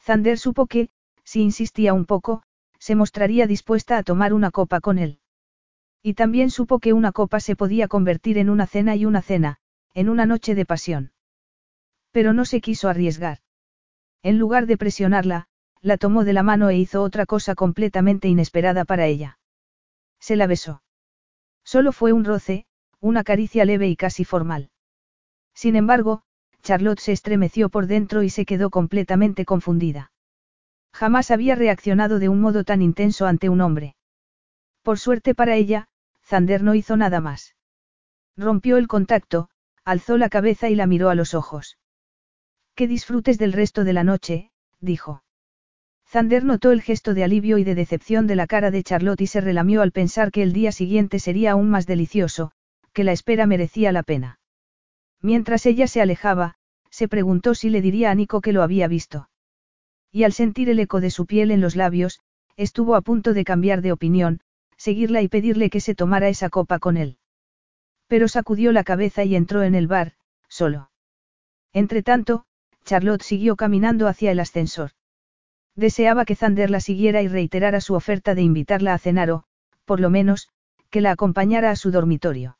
Zander 0.00 0.38
supo 0.38 0.66
que, 0.66 0.90
si 1.24 1.42
insistía 1.42 1.94
un 1.94 2.06
poco, 2.06 2.44
se 2.78 2.94
mostraría 2.94 3.48
dispuesta 3.48 3.98
a 3.98 4.04
tomar 4.04 4.32
una 4.34 4.52
copa 4.52 4.80
con 4.80 4.98
él. 4.98 5.19
Y 6.02 6.14
también 6.14 6.50
supo 6.50 6.78
que 6.78 6.92
una 6.92 7.12
copa 7.12 7.40
se 7.40 7.56
podía 7.56 7.88
convertir 7.88 8.38
en 8.38 8.48
una 8.48 8.66
cena 8.66 8.96
y 8.96 9.04
una 9.04 9.22
cena, 9.22 9.58
en 9.94 10.08
una 10.08 10.26
noche 10.26 10.54
de 10.54 10.64
pasión. 10.64 11.12
Pero 12.10 12.32
no 12.32 12.44
se 12.44 12.60
quiso 12.60 12.88
arriesgar. 12.88 13.38
En 14.22 14.38
lugar 14.38 14.66
de 14.66 14.76
presionarla, 14.76 15.46
la 15.82 15.96
tomó 15.96 16.24
de 16.24 16.32
la 16.32 16.42
mano 16.42 16.68
e 16.68 16.76
hizo 16.76 17.02
otra 17.02 17.26
cosa 17.26 17.54
completamente 17.54 18.28
inesperada 18.28 18.84
para 18.84 19.06
ella. 19.06 19.38
Se 20.18 20.36
la 20.36 20.46
besó. 20.46 20.82
Solo 21.64 21.92
fue 21.92 22.12
un 22.12 22.24
roce, 22.24 22.66
una 23.00 23.24
caricia 23.24 23.64
leve 23.64 23.88
y 23.88 23.96
casi 23.96 24.24
formal. 24.24 24.70
Sin 25.54 25.76
embargo, 25.76 26.22
Charlotte 26.62 27.00
se 27.00 27.12
estremeció 27.12 27.70
por 27.70 27.86
dentro 27.86 28.22
y 28.22 28.30
se 28.30 28.44
quedó 28.44 28.70
completamente 28.70 29.44
confundida. 29.44 30.12
Jamás 30.92 31.30
había 31.30 31.54
reaccionado 31.54 32.18
de 32.18 32.28
un 32.28 32.40
modo 32.40 32.64
tan 32.64 32.82
intenso 32.82 33.26
ante 33.26 33.48
un 33.48 33.60
hombre. 33.60 33.94
Por 34.82 34.98
suerte 34.98 35.34
para 35.34 35.56
ella, 35.56 35.88
Zander 36.24 36.62
no 36.62 36.74
hizo 36.74 36.96
nada 36.96 37.20
más. 37.20 37.54
Rompió 38.36 38.76
el 38.76 38.88
contacto, 38.88 39.50
alzó 39.84 40.16
la 40.16 40.28
cabeza 40.28 40.68
y 40.68 40.74
la 40.74 40.86
miró 40.86 41.10
a 41.10 41.14
los 41.14 41.34
ojos. 41.34 41.78
Que 42.74 42.86
disfrutes 42.86 43.38
del 43.38 43.52
resto 43.52 43.84
de 43.84 43.92
la 43.92 44.04
noche, 44.04 44.50
dijo. 44.80 45.22
Zander 46.08 46.44
notó 46.44 46.72
el 46.72 46.82
gesto 46.82 47.14
de 47.14 47.24
alivio 47.24 47.58
y 47.58 47.64
de 47.64 47.74
decepción 47.74 48.26
de 48.26 48.36
la 48.36 48.46
cara 48.46 48.70
de 48.70 48.82
Charlotte 48.82 49.20
y 49.20 49.26
se 49.26 49.40
relamió 49.40 49.82
al 49.82 49.92
pensar 49.92 50.32
que 50.32 50.42
el 50.42 50.52
día 50.52 50.72
siguiente 50.72 51.18
sería 51.18 51.52
aún 51.52 51.70
más 51.70 51.86
delicioso, 51.86 52.52
que 52.92 53.04
la 53.04 53.12
espera 53.12 53.46
merecía 53.46 53.92
la 53.92 54.02
pena. 54.02 54.40
Mientras 55.22 55.66
ella 55.66 55.86
se 55.86 56.00
alejaba, 56.00 56.56
se 56.90 57.06
preguntó 57.06 57.54
si 57.54 57.70
le 57.70 57.80
diría 57.82 58.10
a 58.10 58.14
Nico 58.14 58.40
que 58.40 58.52
lo 58.52 58.62
había 58.62 58.88
visto. 58.88 59.28
Y 60.10 60.24
al 60.24 60.32
sentir 60.32 60.68
el 60.68 60.80
eco 60.80 61.00
de 61.00 61.10
su 61.10 61.26
piel 61.26 61.52
en 61.52 61.60
los 61.60 61.76
labios, 61.76 62.20
estuvo 62.56 62.96
a 62.96 63.02
punto 63.02 63.32
de 63.32 63.44
cambiar 63.44 63.80
de 63.80 63.92
opinión, 63.92 64.40
seguirla 64.80 65.20
y 65.20 65.28
pedirle 65.28 65.68
que 65.68 65.80
se 65.80 65.94
tomara 65.94 66.30
esa 66.30 66.48
copa 66.48 66.78
con 66.78 66.96
él. 66.96 67.18
Pero 68.06 68.28
sacudió 68.28 68.72
la 68.72 68.82
cabeza 68.82 69.24
y 69.24 69.36
entró 69.36 69.62
en 69.62 69.74
el 69.74 69.86
bar, 69.86 70.14
solo. 70.48 70.90
Entretanto, 71.74 72.46
Charlotte 72.86 73.22
siguió 73.22 73.56
caminando 73.56 74.08
hacia 74.08 74.32
el 74.32 74.40
ascensor. 74.40 74.92
Deseaba 75.76 76.24
que 76.24 76.34
Zander 76.34 76.70
la 76.70 76.80
siguiera 76.80 77.20
y 77.20 77.28
reiterara 77.28 77.82
su 77.82 77.92
oferta 77.92 78.34
de 78.34 78.40
invitarla 78.40 78.94
a 78.94 78.98
cenar 78.98 79.30
o, 79.30 79.44
por 79.84 80.00
lo 80.00 80.08
menos, 80.08 80.48
que 80.88 81.02
la 81.02 81.10
acompañara 81.10 81.70
a 81.70 81.76
su 81.76 81.90
dormitorio. 81.90 82.56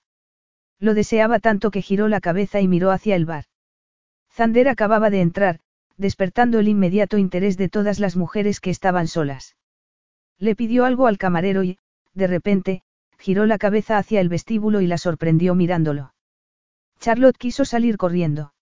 Lo 0.78 0.92
deseaba 0.92 1.38
tanto 1.38 1.70
que 1.70 1.80
giró 1.80 2.06
la 2.06 2.20
cabeza 2.20 2.60
y 2.60 2.68
miró 2.68 2.90
hacia 2.90 3.16
el 3.16 3.24
bar. 3.24 3.46
Zander 4.30 4.68
acababa 4.68 5.08
de 5.08 5.22
entrar, 5.22 5.60
despertando 5.96 6.58
el 6.58 6.68
inmediato 6.68 7.16
interés 7.16 7.56
de 7.56 7.70
todas 7.70 7.98
las 7.98 8.14
mujeres 8.14 8.60
que 8.60 8.68
estaban 8.68 9.08
solas. 9.08 9.56
Le 10.38 10.54
pidió 10.54 10.84
algo 10.84 11.06
al 11.06 11.18
camarero 11.18 11.64
y, 11.64 11.78
de 12.14 12.26
repente, 12.26 12.82
giró 13.18 13.46
la 13.46 13.58
cabeza 13.58 13.98
hacia 13.98 14.20
el 14.20 14.28
vestíbulo 14.28 14.80
y 14.80 14.86
la 14.86 14.98
sorprendió 14.98 15.54
mirándolo. 15.54 16.14
Charlotte 16.98 17.36
quiso 17.36 17.64
salir 17.64 17.96
corriendo. 17.96 18.52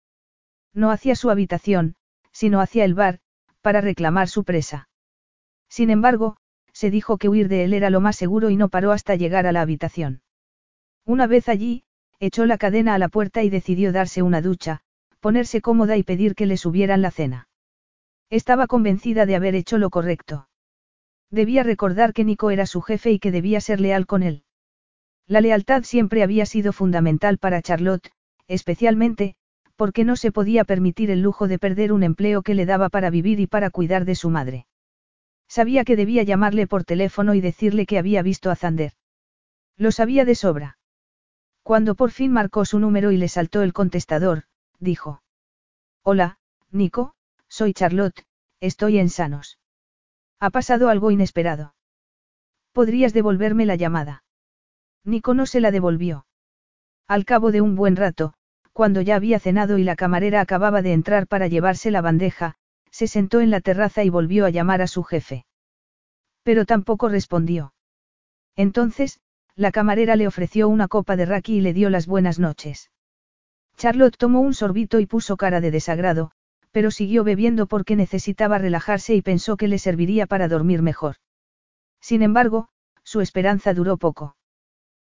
No 0.74 0.90
hacia 0.90 1.14
su 1.16 1.30
habitación, 1.30 1.96
sino 2.32 2.60
hacia 2.60 2.84
el 2.84 2.94
bar, 2.94 3.20
para 3.62 3.80
reclamar 3.80 4.28
su 4.28 4.44
presa. 4.44 4.88
Sin 5.68 5.90
embargo, 5.90 6.36
se 6.72 6.90
dijo 6.90 7.18
que 7.18 7.28
huir 7.28 7.48
de 7.48 7.64
él 7.64 7.74
era 7.74 7.90
lo 7.90 8.00
más 8.00 8.16
seguro 8.16 8.50
y 8.50 8.56
no 8.56 8.68
paró 8.68 8.92
hasta 8.92 9.16
llegar 9.16 9.46
a 9.46 9.52
la 9.52 9.60
habitación. 9.60 10.22
Una 11.04 11.26
vez 11.26 11.48
allí, 11.48 11.84
echó 12.20 12.46
la 12.46 12.58
cadena 12.58 12.94
a 12.94 12.98
la 12.98 13.08
puerta 13.08 13.42
y 13.42 13.50
decidió 13.50 13.92
darse 13.92 14.22
una 14.22 14.40
ducha, 14.40 14.80
ponerse 15.20 15.60
cómoda 15.60 15.96
y 15.96 16.02
pedir 16.02 16.34
que 16.34 16.46
le 16.46 16.56
subieran 16.56 17.02
la 17.02 17.10
cena. 17.10 17.48
Estaba 18.30 18.66
convencida 18.66 19.26
de 19.26 19.36
haber 19.36 19.54
hecho 19.54 19.78
lo 19.78 19.90
correcto. 19.90 20.47
Debía 21.30 21.62
recordar 21.62 22.12
que 22.14 22.24
Nico 22.24 22.50
era 22.50 22.66
su 22.66 22.80
jefe 22.80 23.10
y 23.12 23.18
que 23.18 23.30
debía 23.30 23.60
ser 23.60 23.80
leal 23.80 24.06
con 24.06 24.22
él. 24.22 24.44
La 25.26 25.40
lealtad 25.40 25.82
siempre 25.82 26.22
había 26.22 26.46
sido 26.46 26.72
fundamental 26.72 27.36
para 27.38 27.60
Charlotte, 27.60 28.10
especialmente, 28.46 29.36
porque 29.76 30.04
no 30.04 30.16
se 30.16 30.32
podía 30.32 30.64
permitir 30.64 31.10
el 31.10 31.20
lujo 31.20 31.46
de 31.46 31.58
perder 31.58 31.92
un 31.92 32.02
empleo 32.02 32.42
que 32.42 32.54
le 32.54 32.66
daba 32.66 32.88
para 32.88 33.10
vivir 33.10 33.40
y 33.40 33.46
para 33.46 33.70
cuidar 33.70 34.06
de 34.06 34.14
su 34.14 34.30
madre. 34.30 34.66
Sabía 35.48 35.84
que 35.84 35.96
debía 35.96 36.22
llamarle 36.22 36.66
por 36.66 36.84
teléfono 36.84 37.34
y 37.34 37.40
decirle 37.40 37.86
que 37.86 37.98
había 37.98 38.22
visto 38.22 38.50
a 38.50 38.56
Zander. 38.56 38.92
Lo 39.76 39.92
sabía 39.92 40.24
de 40.24 40.34
sobra. 40.34 40.78
Cuando 41.62 41.94
por 41.94 42.10
fin 42.10 42.32
marcó 42.32 42.64
su 42.64 42.78
número 42.78 43.12
y 43.12 43.18
le 43.18 43.28
saltó 43.28 43.62
el 43.62 43.74
contestador, 43.74 44.44
dijo. 44.78 45.22
Hola, 46.02 46.38
Nico, 46.70 47.14
soy 47.48 47.74
Charlotte, 47.74 48.24
estoy 48.60 48.98
en 48.98 49.10
sanos. 49.10 49.58
Ha 50.40 50.50
pasado 50.50 50.88
algo 50.88 51.10
inesperado. 51.10 51.74
¿Podrías 52.72 53.12
devolverme 53.12 53.66
la 53.66 53.76
llamada? 53.76 54.22
Nico 55.04 55.34
no 55.34 55.46
se 55.46 55.60
la 55.60 55.70
devolvió. 55.70 56.26
Al 57.08 57.24
cabo 57.24 57.50
de 57.50 57.60
un 57.60 57.74
buen 57.74 57.96
rato, 57.96 58.34
cuando 58.72 59.00
ya 59.00 59.16
había 59.16 59.40
cenado 59.40 59.78
y 59.78 59.84
la 59.84 59.96
camarera 59.96 60.40
acababa 60.40 60.82
de 60.82 60.92
entrar 60.92 61.26
para 61.26 61.48
llevarse 61.48 61.90
la 61.90 62.02
bandeja, 62.02 62.54
se 62.90 63.08
sentó 63.08 63.40
en 63.40 63.50
la 63.50 63.60
terraza 63.60 64.04
y 64.04 64.10
volvió 64.10 64.46
a 64.46 64.50
llamar 64.50 64.82
a 64.82 64.86
su 64.86 65.02
jefe. 65.02 65.44
Pero 66.44 66.64
tampoco 66.64 67.08
respondió. 67.08 67.72
Entonces, 68.54 69.20
la 69.56 69.72
camarera 69.72 70.14
le 70.14 70.28
ofreció 70.28 70.68
una 70.68 70.86
copa 70.86 71.16
de 71.16 71.26
raki 71.26 71.56
y 71.56 71.60
le 71.60 71.72
dio 71.72 71.90
las 71.90 72.06
buenas 72.06 72.38
noches. 72.38 72.90
Charlotte 73.76 74.16
tomó 74.16 74.40
un 74.40 74.54
sorbito 74.54 75.00
y 75.00 75.06
puso 75.06 75.36
cara 75.36 75.60
de 75.60 75.72
desagrado, 75.72 76.30
pero 76.72 76.90
siguió 76.90 77.24
bebiendo 77.24 77.66
porque 77.66 77.96
necesitaba 77.96 78.58
relajarse 78.58 79.14
y 79.14 79.22
pensó 79.22 79.56
que 79.56 79.68
le 79.68 79.78
serviría 79.78 80.26
para 80.26 80.48
dormir 80.48 80.82
mejor. 80.82 81.16
Sin 82.00 82.22
embargo, 82.22 82.68
su 83.02 83.20
esperanza 83.20 83.74
duró 83.74 83.96
poco. 83.96 84.36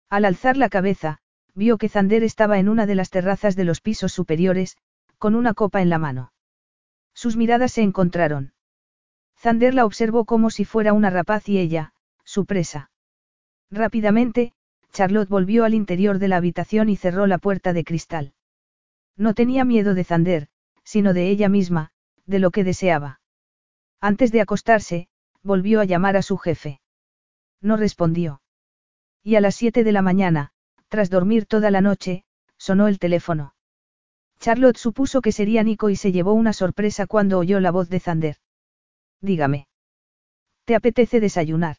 Al 0.09 0.25
alzar 0.25 0.57
la 0.57 0.69
cabeza, 0.69 1.19
vio 1.55 1.79
que 1.79 1.89
Zander 1.89 2.25
estaba 2.25 2.59
en 2.59 2.69
una 2.69 2.87
de 2.87 2.95
las 2.95 3.11
terrazas 3.11 3.57
de 3.57 3.65
los 3.65 3.81
pisos 3.81 4.13
superiores, 4.13 4.77
con 5.19 5.35
una 5.35 5.55
copa 5.55 5.83
en 5.83 5.91
la 5.91 5.99
mano. 5.99 6.33
Sus 7.15 7.37
miradas 7.37 7.73
se 7.73 7.83
encontraron. 7.83 8.55
Zander 9.39 9.75
la 9.75 9.85
observó 9.85 10.25
como 10.25 10.51
si 10.51 10.65
fuera 10.65 10.93
una 10.93 11.11
rapaz 11.11 11.49
y 11.49 11.59
ella, 11.59 11.93
su 12.25 12.47
presa. 12.47 12.91
Rápidamente, 13.71 14.53
Charlotte 14.93 15.29
volvió 15.29 15.65
al 15.65 15.75
interior 15.75 16.19
de 16.19 16.29
la 16.29 16.37
habitación 16.37 16.89
y 16.89 16.97
cerró 16.97 17.27
la 17.27 17.39
puerta 17.39 17.73
de 17.73 17.85
cristal. 17.85 18.33
No 19.17 19.35
tenía 19.35 19.65
miedo 19.65 19.95
de 19.95 20.05
Zander, 20.05 20.49
sino 20.91 21.15
de 21.15 21.31
ella 21.31 21.49
misma, 21.49 21.93
de 22.27 22.41
lo 22.41 22.51
que 22.51 22.65
deseaba. 22.65 23.21
Antes 24.01 24.33
de 24.33 24.41
acostarse, 24.41 25.07
volvió 25.41 25.81
a 25.81 25.85
llamar 25.85 26.17
a 26.17 26.23
su 26.23 26.37
jefe. 26.37 26.81
No 27.61 27.77
respondió. 27.77 28.43
Y 29.23 29.37
a 29.37 29.41
las 29.41 29.55
siete 29.55 29.85
de 29.85 29.93
la 29.93 30.03
mañana, 30.03 30.51
tras 30.89 31.09
dormir 31.09 31.47
toda 31.47 31.71
la 31.71 31.81
noche, 31.81 32.25
sonó 32.59 32.89
el 32.89 32.99
teléfono. 32.99 33.55
Charlotte 34.41 34.79
supuso 34.79 35.21
que 35.21 35.31
sería 35.31 35.63
Nico 35.63 35.91
y 35.91 35.95
se 35.97 36.11
llevó 36.11 36.33
una 36.33 36.53
sorpresa 36.53 37.07
cuando 37.07 37.39
oyó 37.39 37.61
la 37.61 37.71
voz 37.71 37.89
de 37.89 38.01
Zander. 38.01 38.37
Dígame. 39.21 39.69
¿Te 40.65 40.75
apetece 40.75 41.21
desayunar? 41.21 41.77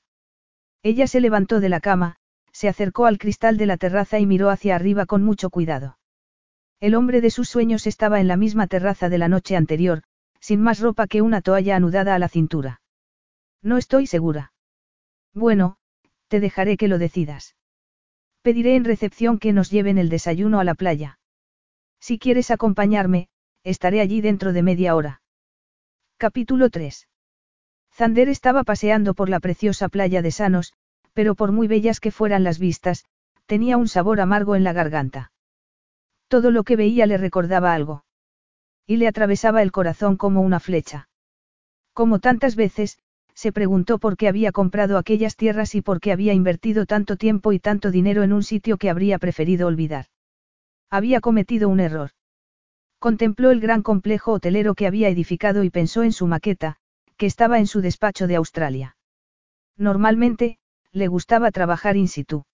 Ella 0.83 1.07
se 1.07 1.19
levantó 1.19 1.59
de 1.59 1.67
la 1.67 1.81
cama, 1.81 2.15
se 2.53 2.69
acercó 2.69 3.07
al 3.07 3.17
cristal 3.17 3.57
de 3.57 3.65
la 3.65 3.75
terraza 3.75 4.19
y 4.19 4.25
miró 4.25 4.49
hacia 4.49 4.73
arriba 4.73 5.05
con 5.05 5.21
mucho 5.21 5.49
cuidado. 5.49 5.97
El 6.81 6.95
hombre 6.95 7.21
de 7.21 7.29
sus 7.29 7.47
sueños 7.47 7.85
estaba 7.85 8.19
en 8.19 8.27
la 8.27 8.37
misma 8.37 8.65
terraza 8.65 9.07
de 9.07 9.19
la 9.19 9.27
noche 9.27 9.55
anterior, 9.55 10.01
sin 10.39 10.59
más 10.59 10.79
ropa 10.79 11.05
que 11.05 11.21
una 11.21 11.41
toalla 11.41 11.75
anudada 11.75 12.15
a 12.15 12.19
la 12.19 12.27
cintura. 12.27 12.81
No 13.61 13.77
estoy 13.77 14.07
segura. 14.07 14.51
Bueno, 15.31 15.77
te 16.27 16.39
dejaré 16.39 16.77
que 16.77 16.87
lo 16.87 16.97
decidas. 16.97 17.55
Pediré 18.41 18.75
en 18.75 18.83
recepción 18.83 19.37
que 19.37 19.53
nos 19.53 19.69
lleven 19.69 19.99
el 19.99 20.09
desayuno 20.09 20.59
a 20.59 20.63
la 20.63 20.73
playa. 20.73 21.19
Si 21.99 22.17
quieres 22.17 22.49
acompañarme, 22.49 23.29
estaré 23.63 24.01
allí 24.01 24.19
dentro 24.19 24.51
de 24.51 24.63
media 24.63 24.95
hora. 24.95 25.21
Capítulo 26.17 26.71
3. 26.71 27.07
Zander 27.93 28.27
estaba 28.27 28.63
paseando 28.63 29.13
por 29.13 29.29
la 29.29 29.39
preciosa 29.39 29.87
playa 29.87 30.23
de 30.23 30.31
Sanos, 30.31 30.73
pero 31.13 31.35
por 31.35 31.51
muy 31.51 31.67
bellas 31.67 31.99
que 31.99 32.09
fueran 32.09 32.43
las 32.43 32.57
vistas, 32.57 33.05
tenía 33.45 33.77
un 33.77 33.87
sabor 33.87 34.19
amargo 34.19 34.55
en 34.55 34.63
la 34.63 34.73
garganta. 34.73 35.30
Todo 36.31 36.49
lo 36.49 36.63
que 36.63 36.77
veía 36.77 37.07
le 37.07 37.17
recordaba 37.17 37.73
algo. 37.73 38.05
Y 38.87 38.95
le 38.95 39.09
atravesaba 39.09 39.61
el 39.61 39.73
corazón 39.73 40.15
como 40.15 40.39
una 40.39 40.61
flecha. 40.61 41.09
Como 41.93 42.19
tantas 42.19 42.55
veces, 42.55 42.99
se 43.33 43.51
preguntó 43.51 43.99
por 43.99 44.15
qué 44.15 44.29
había 44.29 44.53
comprado 44.53 44.97
aquellas 44.97 45.35
tierras 45.35 45.75
y 45.75 45.81
por 45.81 45.99
qué 45.99 46.13
había 46.13 46.31
invertido 46.31 46.85
tanto 46.85 47.17
tiempo 47.17 47.51
y 47.51 47.59
tanto 47.59 47.91
dinero 47.91 48.23
en 48.23 48.31
un 48.31 48.43
sitio 48.43 48.77
que 48.77 48.89
habría 48.89 49.19
preferido 49.19 49.67
olvidar. 49.67 50.05
Había 50.89 51.19
cometido 51.19 51.67
un 51.67 51.81
error. 51.81 52.11
Contempló 52.97 53.51
el 53.51 53.59
gran 53.59 53.81
complejo 53.83 54.31
hotelero 54.31 54.73
que 54.73 54.87
había 54.87 55.09
edificado 55.09 55.65
y 55.65 55.69
pensó 55.69 56.01
en 56.01 56.13
su 56.13 56.27
maqueta, 56.27 56.77
que 57.17 57.25
estaba 57.25 57.59
en 57.59 57.67
su 57.67 57.81
despacho 57.81 58.27
de 58.27 58.37
Australia. 58.37 58.95
Normalmente, 59.75 60.59
le 60.93 61.09
gustaba 61.09 61.51
trabajar 61.51 61.97
in 61.97 62.07
situ. 62.07 62.45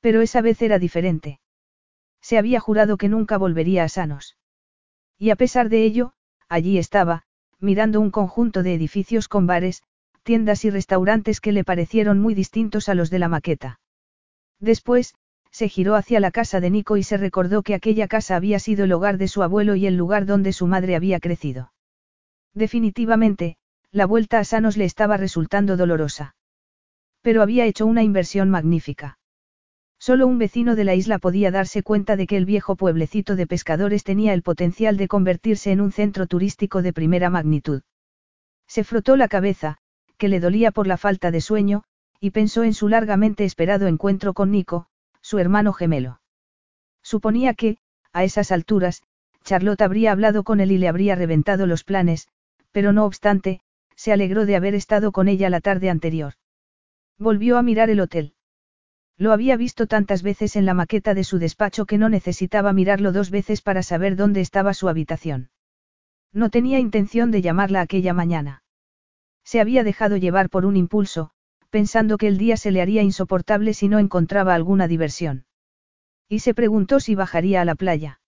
Pero 0.00 0.22
esa 0.22 0.40
vez 0.40 0.62
era 0.62 0.78
diferente. 0.78 1.38
Se 2.28 2.36
había 2.36 2.60
jurado 2.60 2.98
que 2.98 3.08
nunca 3.08 3.38
volvería 3.38 3.84
a 3.84 3.88
Sanos. 3.88 4.36
Y 5.18 5.30
a 5.30 5.36
pesar 5.36 5.70
de 5.70 5.84
ello, 5.84 6.12
allí 6.50 6.76
estaba, 6.76 7.22
mirando 7.58 8.02
un 8.02 8.10
conjunto 8.10 8.62
de 8.62 8.74
edificios 8.74 9.28
con 9.28 9.46
bares, 9.46 9.82
tiendas 10.24 10.66
y 10.66 10.68
restaurantes 10.68 11.40
que 11.40 11.52
le 11.52 11.64
parecieron 11.64 12.18
muy 12.18 12.34
distintos 12.34 12.90
a 12.90 12.94
los 12.94 13.08
de 13.08 13.18
la 13.18 13.28
maqueta. 13.28 13.80
Después, 14.60 15.14
se 15.50 15.70
giró 15.70 15.94
hacia 15.94 16.20
la 16.20 16.30
casa 16.30 16.60
de 16.60 16.68
Nico 16.68 16.98
y 16.98 17.02
se 17.02 17.16
recordó 17.16 17.62
que 17.62 17.72
aquella 17.72 18.08
casa 18.08 18.36
había 18.36 18.58
sido 18.58 18.84
el 18.84 18.92
hogar 18.92 19.16
de 19.16 19.28
su 19.28 19.42
abuelo 19.42 19.74
y 19.74 19.86
el 19.86 19.96
lugar 19.96 20.26
donde 20.26 20.52
su 20.52 20.66
madre 20.66 20.96
había 20.96 21.20
crecido. 21.20 21.72
Definitivamente, 22.52 23.56
la 23.90 24.04
vuelta 24.04 24.38
a 24.38 24.44
Sanos 24.44 24.76
le 24.76 24.84
estaba 24.84 25.16
resultando 25.16 25.78
dolorosa. 25.78 26.36
Pero 27.22 27.40
había 27.40 27.64
hecho 27.64 27.86
una 27.86 28.02
inversión 28.02 28.50
magnífica. 28.50 29.17
Solo 30.08 30.26
un 30.26 30.38
vecino 30.38 30.74
de 30.74 30.84
la 30.84 30.94
isla 30.94 31.18
podía 31.18 31.50
darse 31.50 31.82
cuenta 31.82 32.16
de 32.16 32.26
que 32.26 32.38
el 32.38 32.46
viejo 32.46 32.76
pueblecito 32.76 33.36
de 33.36 33.46
pescadores 33.46 34.04
tenía 34.04 34.32
el 34.32 34.40
potencial 34.40 34.96
de 34.96 35.06
convertirse 35.06 35.70
en 35.70 35.82
un 35.82 35.92
centro 35.92 36.26
turístico 36.26 36.80
de 36.80 36.94
primera 36.94 37.28
magnitud. 37.28 37.82
Se 38.66 38.84
frotó 38.84 39.16
la 39.16 39.28
cabeza, 39.28 39.76
que 40.16 40.28
le 40.28 40.40
dolía 40.40 40.70
por 40.70 40.86
la 40.86 40.96
falta 40.96 41.30
de 41.30 41.42
sueño, 41.42 41.82
y 42.20 42.30
pensó 42.30 42.64
en 42.64 42.72
su 42.72 42.88
largamente 42.88 43.44
esperado 43.44 43.86
encuentro 43.86 44.32
con 44.32 44.50
Nico, 44.50 44.86
su 45.20 45.38
hermano 45.40 45.74
gemelo. 45.74 46.22
Suponía 47.02 47.52
que, 47.52 47.76
a 48.14 48.24
esas 48.24 48.50
alturas, 48.50 49.02
Charlotte 49.44 49.82
habría 49.82 50.12
hablado 50.12 50.42
con 50.42 50.60
él 50.60 50.72
y 50.72 50.78
le 50.78 50.88
habría 50.88 51.16
reventado 51.16 51.66
los 51.66 51.84
planes, 51.84 52.28
pero 52.72 52.94
no 52.94 53.04
obstante, 53.04 53.60
se 53.94 54.10
alegró 54.10 54.46
de 54.46 54.56
haber 54.56 54.74
estado 54.74 55.12
con 55.12 55.28
ella 55.28 55.50
la 55.50 55.60
tarde 55.60 55.90
anterior. 55.90 56.32
Volvió 57.18 57.58
a 57.58 57.62
mirar 57.62 57.90
el 57.90 58.00
hotel. 58.00 58.32
Lo 59.18 59.32
había 59.32 59.56
visto 59.56 59.88
tantas 59.88 60.22
veces 60.22 60.54
en 60.54 60.64
la 60.64 60.74
maqueta 60.74 61.12
de 61.12 61.24
su 61.24 61.40
despacho 61.40 61.86
que 61.86 61.98
no 61.98 62.08
necesitaba 62.08 62.72
mirarlo 62.72 63.10
dos 63.10 63.30
veces 63.30 63.62
para 63.62 63.82
saber 63.82 64.14
dónde 64.14 64.40
estaba 64.40 64.74
su 64.74 64.88
habitación. 64.88 65.50
No 66.32 66.50
tenía 66.50 66.78
intención 66.78 67.32
de 67.32 67.42
llamarla 67.42 67.80
aquella 67.80 68.14
mañana. 68.14 68.62
Se 69.44 69.60
había 69.60 69.82
dejado 69.82 70.16
llevar 70.16 70.50
por 70.50 70.64
un 70.64 70.76
impulso, 70.76 71.32
pensando 71.68 72.16
que 72.16 72.28
el 72.28 72.38
día 72.38 72.56
se 72.56 72.70
le 72.70 72.80
haría 72.80 73.02
insoportable 73.02 73.74
si 73.74 73.88
no 73.88 73.98
encontraba 73.98 74.54
alguna 74.54 74.86
diversión. 74.86 75.46
Y 76.28 76.38
se 76.40 76.54
preguntó 76.54 77.00
si 77.00 77.16
bajaría 77.16 77.60
a 77.60 77.64
la 77.64 77.74
playa. 77.74 78.20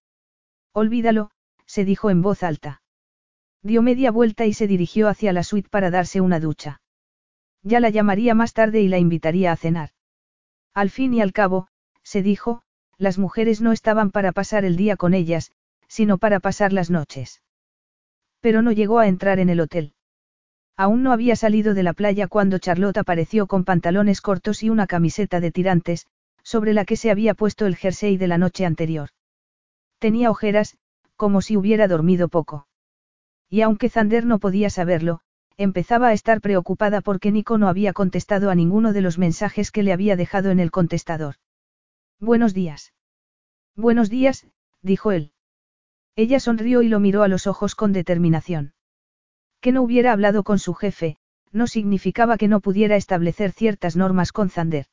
Olvídalo, 0.73 1.31
se 1.67 1.85
dijo 1.85 2.11
en 2.11 2.21
voz 2.21 2.43
alta. 2.43 2.83
Dio 3.63 3.83
media 3.83 4.11
vuelta 4.11 4.47
y 4.47 4.55
se 4.55 4.67
dirigió 4.67 5.09
hacia 5.09 5.33
la 5.33 5.45
suite 5.45 5.69
para 5.69 5.91
darse 5.91 6.21
una 6.21 6.41
ducha. 6.41 6.81
Ya 7.63 7.79
la 7.79 7.91
llamaría 7.91 8.35
más 8.35 8.55
tarde 8.55 8.81
y 8.81 8.89
la 8.89 8.99
invitaría 8.99 9.53
a 9.53 9.57
cenar. 9.57 9.91
Al 10.75 10.91
fin 10.91 11.15
y 11.15 11.21
al 11.21 11.33
cabo, 11.33 11.69
se 12.03 12.23
dijo, 12.23 12.63
las 12.97 13.19
mujeres 13.19 13.61
no 13.61 13.73
estaban 13.73 14.11
para 14.11 14.33
pasar 14.33 14.65
el 14.65 14.77
día 14.77 14.97
con 14.97 15.15
ellas, 15.15 15.53
sino 15.89 16.19
para 16.19 16.41
pasar 16.41 16.73
las 16.73 16.91
noches. 16.91 17.43
Pero 18.41 18.63
no 18.63 18.73
llegó 18.73 18.99
a 18.99 19.09
entrar 19.09 19.39
en 19.39 19.49
el 19.49 19.61
hotel. 19.61 19.95
Aún 20.77 21.03
no 21.03 21.13
había 21.13 21.37
salido 21.37 21.75
de 21.75 21.83
la 21.83 21.93
playa 21.93 22.27
cuando 22.27 22.59
Charlotte 22.59 22.99
apareció 22.99 23.47
con 23.47 23.65
pantalones 23.65 24.21
cortos 24.21 24.63
y 24.63 24.71
una 24.71 24.87
camiseta 24.87 25.41
de 25.41 25.51
tirantes, 25.51 26.07
sobre 26.43 26.73
la 26.73 26.85
que 26.85 26.97
se 26.97 27.11
había 27.11 27.35
puesto 27.35 27.67
el 27.67 27.77
jersey 27.77 28.17
de 28.17 28.29
la 28.29 28.39
noche 28.39 28.65
anterior. 28.65 29.11
Tenía 29.99 30.31
ojeras, 30.31 30.79
como 31.17 31.43
si 31.43 31.57
hubiera 31.57 31.87
dormido 31.87 32.29
poco. 32.29 32.67
Y 33.51 33.61
aunque 33.61 33.91
Zander 33.91 34.25
no 34.25 34.39
podía 34.39 34.71
saberlo, 34.71 35.21
empezaba 35.63 36.09
a 36.09 36.15
estar 36.15 36.41
preocupada 36.41 37.03
porque 37.03 37.31
Nico 37.31 37.59
no 37.59 37.69
había 37.69 37.93
contestado 37.93 38.49
a 38.49 38.55
ninguno 38.55 38.95
de 38.95 39.03
los 39.03 39.19
mensajes 39.19 39.71
que 39.71 39.83
le 39.83 39.93
había 39.93 40.17
dejado 40.17 40.51
en 40.51 40.59
el 40.59 40.71
contestador. 40.71 41.35
Buenos 42.19 42.55
días. 42.55 42.95
Buenos 43.77 44.09
días, 44.09 44.47
dijo 44.81 45.13
él. 45.13 45.33
Ella 46.17 46.41
sonrió 46.41 46.81
y 46.81 46.89
lo 46.89 46.99
miró 46.99 47.23
a 47.23 47.29
los 47.29 47.47
ojos 47.47 47.75
con 47.75 47.93
determinación. 47.93 48.73
Que 49.61 49.71
no 49.71 49.83
hubiera 49.83 50.13
hablado 50.13 50.45
con 50.45 50.59
su 50.59 50.73
jefe, 50.73 51.19
no 51.53 51.67
significaba 51.67 52.39
que 52.39 52.49
no 52.49 52.61
pudiera 52.61 52.97
establecer 52.97 53.53
ciertas 53.53 53.97
normas 53.97 54.33
con 54.33 54.49
Zander. 54.49 54.87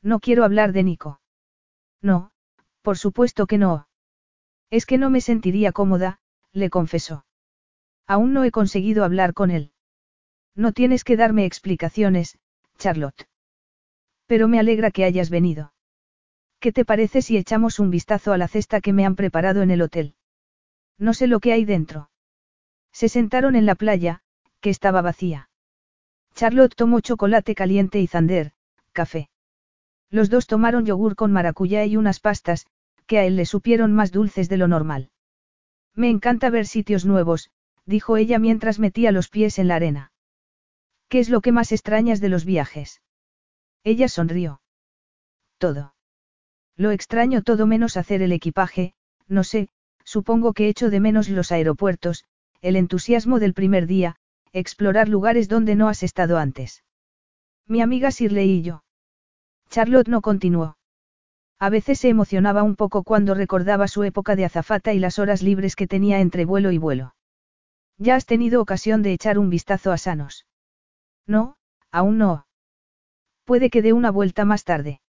No 0.00 0.20
quiero 0.20 0.44
hablar 0.44 0.72
de 0.72 0.84
Nico. 0.84 1.20
No, 2.00 2.30
por 2.80 2.96
supuesto 2.96 3.46
que 3.46 3.58
no. 3.58 3.88
Es 4.70 4.86
que 4.86 4.96
no 4.96 5.10
me 5.10 5.20
sentiría 5.20 5.72
cómoda, 5.72 6.18
le 6.52 6.70
confesó. 6.70 7.26
Aún 8.06 8.32
no 8.32 8.44
he 8.44 8.50
conseguido 8.50 9.04
hablar 9.04 9.34
con 9.34 9.50
él. 9.50 9.72
No 10.54 10.72
tienes 10.72 11.04
que 11.04 11.16
darme 11.16 11.44
explicaciones, 11.44 12.38
Charlotte. 12.78 13.26
Pero 14.26 14.48
me 14.48 14.58
alegra 14.58 14.90
que 14.90 15.04
hayas 15.04 15.30
venido. 15.30 15.72
¿Qué 16.60 16.72
te 16.72 16.84
parece 16.84 17.22
si 17.22 17.36
echamos 17.36 17.78
un 17.78 17.90
vistazo 17.90 18.32
a 18.32 18.38
la 18.38 18.48
cesta 18.48 18.80
que 18.80 18.92
me 18.92 19.04
han 19.04 19.16
preparado 19.16 19.62
en 19.62 19.70
el 19.70 19.82
hotel? 19.82 20.14
No 20.98 21.14
sé 21.14 21.26
lo 21.26 21.40
que 21.40 21.52
hay 21.52 21.64
dentro. 21.64 22.10
Se 22.92 23.08
sentaron 23.08 23.56
en 23.56 23.66
la 23.66 23.74
playa, 23.74 24.20
que 24.60 24.70
estaba 24.70 25.02
vacía. 25.02 25.48
Charlotte 26.34 26.74
tomó 26.76 27.00
chocolate 27.00 27.54
caliente 27.54 28.00
y 28.00 28.06
Zander, 28.06 28.52
café. 28.92 29.28
Los 30.10 30.30
dos 30.30 30.46
tomaron 30.46 30.86
yogur 30.86 31.16
con 31.16 31.32
maracuyá 31.32 31.84
y 31.84 31.96
unas 31.96 32.20
pastas, 32.20 32.66
que 33.06 33.18
a 33.18 33.24
él 33.24 33.36
le 33.36 33.46
supieron 33.46 33.92
más 33.92 34.12
dulces 34.12 34.48
de 34.48 34.58
lo 34.58 34.68
normal. 34.68 35.10
Me 35.94 36.10
encanta 36.10 36.50
ver 36.50 36.66
sitios 36.66 37.04
nuevos, 37.04 37.50
dijo 37.86 38.16
ella 38.16 38.38
mientras 38.38 38.78
metía 38.78 39.10
los 39.10 39.28
pies 39.28 39.58
en 39.58 39.68
la 39.68 39.76
arena. 39.76 40.11
¿Qué 41.12 41.18
es 41.18 41.28
lo 41.28 41.42
que 41.42 41.52
más 41.52 41.72
extrañas 41.72 42.22
de 42.22 42.30
los 42.30 42.46
viajes? 42.46 43.02
Ella 43.84 44.08
sonrió. 44.08 44.62
Todo. 45.58 45.94
Lo 46.74 46.90
extraño 46.90 47.42
todo 47.42 47.66
menos 47.66 47.98
hacer 47.98 48.22
el 48.22 48.32
equipaje, 48.32 48.94
no 49.28 49.44
sé, 49.44 49.68
supongo 50.04 50.54
que 50.54 50.70
echo 50.70 50.88
de 50.88 51.00
menos 51.00 51.28
los 51.28 51.52
aeropuertos, 51.52 52.24
el 52.62 52.76
entusiasmo 52.76 53.40
del 53.40 53.52
primer 53.52 53.86
día, 53.86 54.16
explorar 54.54 55.10
lugares 55.10 55.50
donde 55.50 55.74
no 55.74 55.90
has 55.90 56.02
estado 56.02 56.38
antes. 56.38 56.82
Mi 57.66 57.82
amiga 57.82 58.08
Shirley 58.08 58.50
y 58.50 58.62
yo. 58.62 58.82
Charlotte 59.68 60.08
no 60.08 60.22
continuó. 60.22 60.78
A 61.58 61.68
veces 61.68 61.98
se 61.98 62.08
emocionaba 62.08 62.62
un 62.62 62.74
poco 62.74 63.02
cuando 63.02 63.34
recordaba 63.34 63.86
su 63.86 64.02
época 64.04 64.34
de 64.34 64.46
azafata 64.46 64.94
y 64.94 64.98
las 64.98 65.18
horas 65.18 65.42
libres 65.42 65.76
que 65.76 65.86
tenía 65.86 66.20
entre 66.20 66.46
vuelo 66.46 66.72
y 66.72 66.78
vuelo. 66.78 67.14
¿Ya 67.98 68.14
has 68.14 68.24
tenido 68.24 68.62
ocasión 68.62 69.02
de 69.02 69.12
echar 69.12 69.38
un 69.38 69.50
vistazo 69.50 69.92
a 69.92 69.98
Sanos? 69.98 70.46
No, 71.26 71.56
aún 71.90 72.18
no. 72.18 72.46
Puede 73.44 73.70
que 73.70 73.82
dé 73.82 73.92
una 73.92 74.10
vuelta 74.10 74.44
más 74.44 74.64
tarde. 74.64 75.00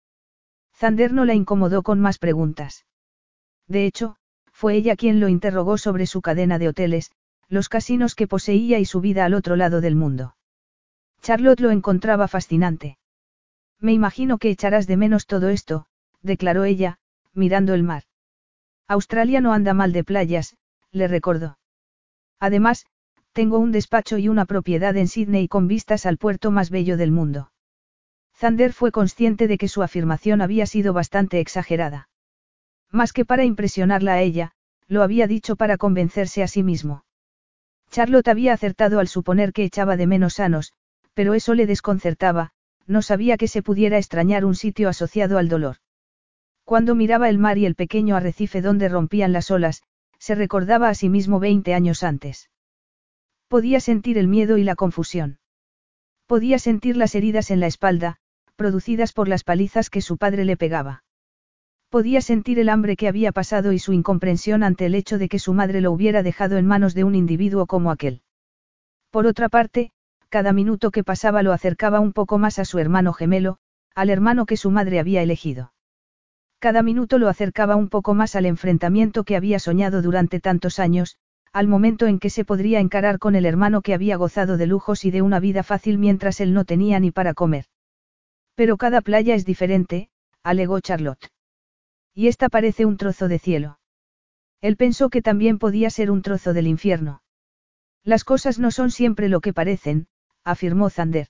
Zander 0.76 1.14
no 1.14 1.26
la 1.26 1.34
incomodó 1.34 1.84
con 1.84 2.00
más 2.00 2.18
preguntas. 2.18 2.86
De 3.68 3.86
hecho, 3.86 4.18
fue 4.52 4.76
ella 4.76 4.96
quien 4.96 5.20
lo 5.20 5.30
interrogó 5.30 5.78
sobre 5.78 6.06
su 6.06 6.22
cadena 6.22 6.60
de 6.60 6.68
hoteles, 6.68 7.12
los 7.48 7.70
casinos 7.70 8.16
que 8.16 8.28
poseía 8.28 8.80
y 8.80 8.86
su 8.86 9.02
vida 9.02 9.26
al 9.26 9.34
otro 9.34 9.56
lado 9.56 9.82
del 9.82 9.96
mundo. 9.96 10.36
Charlotte 11.22 11.62
lo 11.62 11.72
encontraba 11.72 12.28
fascinante. 12.28 12.98
Me 13.80 13.94
imagino 13.94 14.38
que 14.38 14.50
echarás 14.50 14.88
de 14.88 14.98
menos 14.98 15.26
todo 15.26 15.50
esto, 15.50 15.86
declaró 16.22 16.64
ella, 16.64 17.00
mirando 17.34 17.74
el 17.74 17.84
mar. 17.84 18.04
Australia 18.88 19.42
no 19.42 19.54
anda 19.54 19.74
mal 19.74 19.94
de 19.94 20.04
playas, 20.04 20.58
le 20.92 21.08
recordó. 21.08 21.58
Además, 22.40 22.86
tengo 23.34 23.58
un 23.58 23.72
despacho 23.72 24.18
y 24.20 24.30
una 24.30 24.46
propiedad 24.46 24.96
en 24.96 25.08
Sydney 25.08 25.48
con 25.48 25.68
vistas 25.68 26.06
al 26.06 26.18
puerto 26.18 26.52
más 26.52 26.70
bello 26.70 26.98
del 26.98 27.12
mundo. 27.12 27.52
Zander 28.36 28.74
fue 28.74 28.92
consciente 28.92 29.48
de 29.48 29.58
que 29.58 29.68
su 29.68 29.82
afirmación 29.82 30.42
había 30.42 30.66
sido 30.68 30.94
bastante 30.94 31.40
exagerada. 31.40 32.10
Más 32.92 33.12
que 33.12 33.26
para 33.26 33.44
impresionarla 33.44 34.14
a 34.14 34.22
ella, 34.22 34.52
lo 34.88 35.02
había 35.02 35.28
dicho 35.28 35.56
para 35.56 35.78
convencerse 35.78 36.44
a 36.44 36.48
sí 36.48 36.62
mismo. 36.62 37.06
Charlotte 37.90 38.28
había 38.28 38.54
acertado 38.54 39.00
al 39.00 39.08
suponer 39.08 39.52
que 39.52 39.64
echaba 39.64 39.98
de 39.98 40.08
menos 40.08 40.36
sanos, 40.36 40.74
pero 41.14 41.34
eso 41.34 41.54
le 41.56 41.66
desconcertaba, 41.66 42.52
no 42.86 43.02
sabía 43.02 43.38
que 43.38 43.48
se 43.48 43.64
pudiera 43.64 43.98
extrañar 43.98 44.46
un 44.46 44.56
sitio 44.56 44.90
asociado 44.90 45.38
al 45.38 45.50
dolor. 45.50 45.78
Cuando 46.66 46.96
miraba 46.96 47.30
el 47.30 47.40
mar 47.40 47.58
y 47.58 47.66
el 47.66 47.76
pequeño 47.76 48.16
arrecife 48.16 48.62
donde 48.62 48.90
rompían 48.90 49.34
las 49.34 49.50
olas, 49.52 49.82
se 50.20 50.36
recordaba 50.36 50.90
a 50.90 50.96
sí 50.96 51.10
mismo 51.10 51.40
20 51.40 51.74
años 51.74 52.04
antes. 52.04 52.50
Podía 53.54 53.80
sentir 53.80 54.18
el 54.18 54.28
miedo 54.28 54.58
y 54.58 54.64
la 54.64 54.74
confusión. 54.74 55.38
Podía 56.26 56.58
sentir 56.58 56.98
las 56.98 57.14
heridas 57.14 57.52
en 57.52 57.60
la 57.60 57.68
espalda, 57.68 58.18
producidas 58.56 59.14
por 59.14 59.28
las 59.28 59.44
palizas 59.44 59.92
que 59.92 60.02
su 60.02 60.18
padre 60.18 60.44
le 60.44 60.58
pegaba. 60.58 61.04
Podía 61.90 62.22
sentir 62.22 62.58
el 62.58 62.68
hambre 62.68 62.96
que 62.96 63.08
había 63.08 63.32
pasado 63.32 63.72
y 63.72 63.78
su 63.78 63.94
incomprensión 63.94 64.64
ante 64.64 64.88
el 64.88 64.96
hecho 64.96 65.20
de 65.20 65.30
que 65.30 65.38
su 65.38 65.54
madre 65.54 65.82
lo 65.82 65.92
hubiera 65.92 66.24
dejado 66.24 66.58
en 66.58 66.66
manos 66.66 66.96
de 66.96 67.04
un 67.04 67.14
individuo 67.14 67.68
como 67.68 67.92
aquel. 67.92 68.24
Por 69.12 69.28
otra 69.28 69.50
parte, 69.50 69.92
cada 70.30 70.52
minuto 70.52 70.90
que 70.90 71.04
pasaba 71.04 71.44
lo 71.44 71.54
acercaba 71.54 72.00
un 72.00 72.12
poco 72.12 72.40
más 72.40 72.58
a 72.58 72.66
su 72.66 72.80
hermano 72.80 73.14
gemelo, 73.14 73.60
al 73.94 74.10
hermano 74.10 74.48
que 74.48 74.58
su 74.58 74.72
madre 74.72 74.98
había 74.98 75.22
elegido. 75.22 75.74
Cada 76.58 76.82
minuto 76.82 77.20
lo 77.20 77.30
acercaba 77.30 77.76
un 77.76 77.90
poco 77.90 78.16
más 78.16 78.36
al 78.36 78.48
enfrentamiento 78.48 79.24
que 79.24 79.36
había 79.36 79.60
soñado 79.60 80.02
durante 80.02 80.40
tantos 80.40 80.80
años, 80.80 81.18
al 81.54 81.68
momento 81.68 82.08
en 82.08 82.18
que 82.20 82.32
se 82.32 82.46
podría 82.46 82.80
encarar 82.80 83.20
con 83.20 83.36
el 83.36 83.46
hermano 83.46 83.84
que 83.84 83.94
había 83.94 84.18
gozado 84.18 84.58
de 84.58 84.66
lujos 84.66 85.06
y 85.06 85.12
de 85.12 85.22
una 85.22 85.40
vida 85.40 85.62
fácil 85.62 86.00
mientras 86.00 86.42
él 86.42 86.52
no 86.52 86.66
tenía 86.66 87.00
ni 87.00 87.12
para 87.12 87.36
comer. 87.36 87.66
Pero 88.56 88.76
cada 88.78 89.02
playa 89.02 89.36
es 89.36 89.46
diferente, 89.46 90.10
alegó 90.42 90.80
Charlotte. 90.80 91.32
Y 92.16 92.28
esta 92.28 92.50
parece 92.50 92.86
un 92.86 92.98
trozo 92.98 93.28
de 93.28 93.38
cielo. 93.38 93.80
Él 94.62 94.78
pensó 94.78 95.10
que 95.10 95.22
también 95.22 95.60
podía 95.60 95.92
ser 95.92 96.10
un 96.10 96.24
trozo 96.24 96.54
del 96.54 96.68
infierno. 96.68 97.22
Las 98.04 98.24
cosas 98.24 98.58
no 98.58 98.72
son 98.72 98.90
siempre 98.90 99.30
lo 99.30 99.40
que 99.40 99.54
parecen, 99.54 100.08
afirmó 100.44 100.90
Zander. 100.90 101.28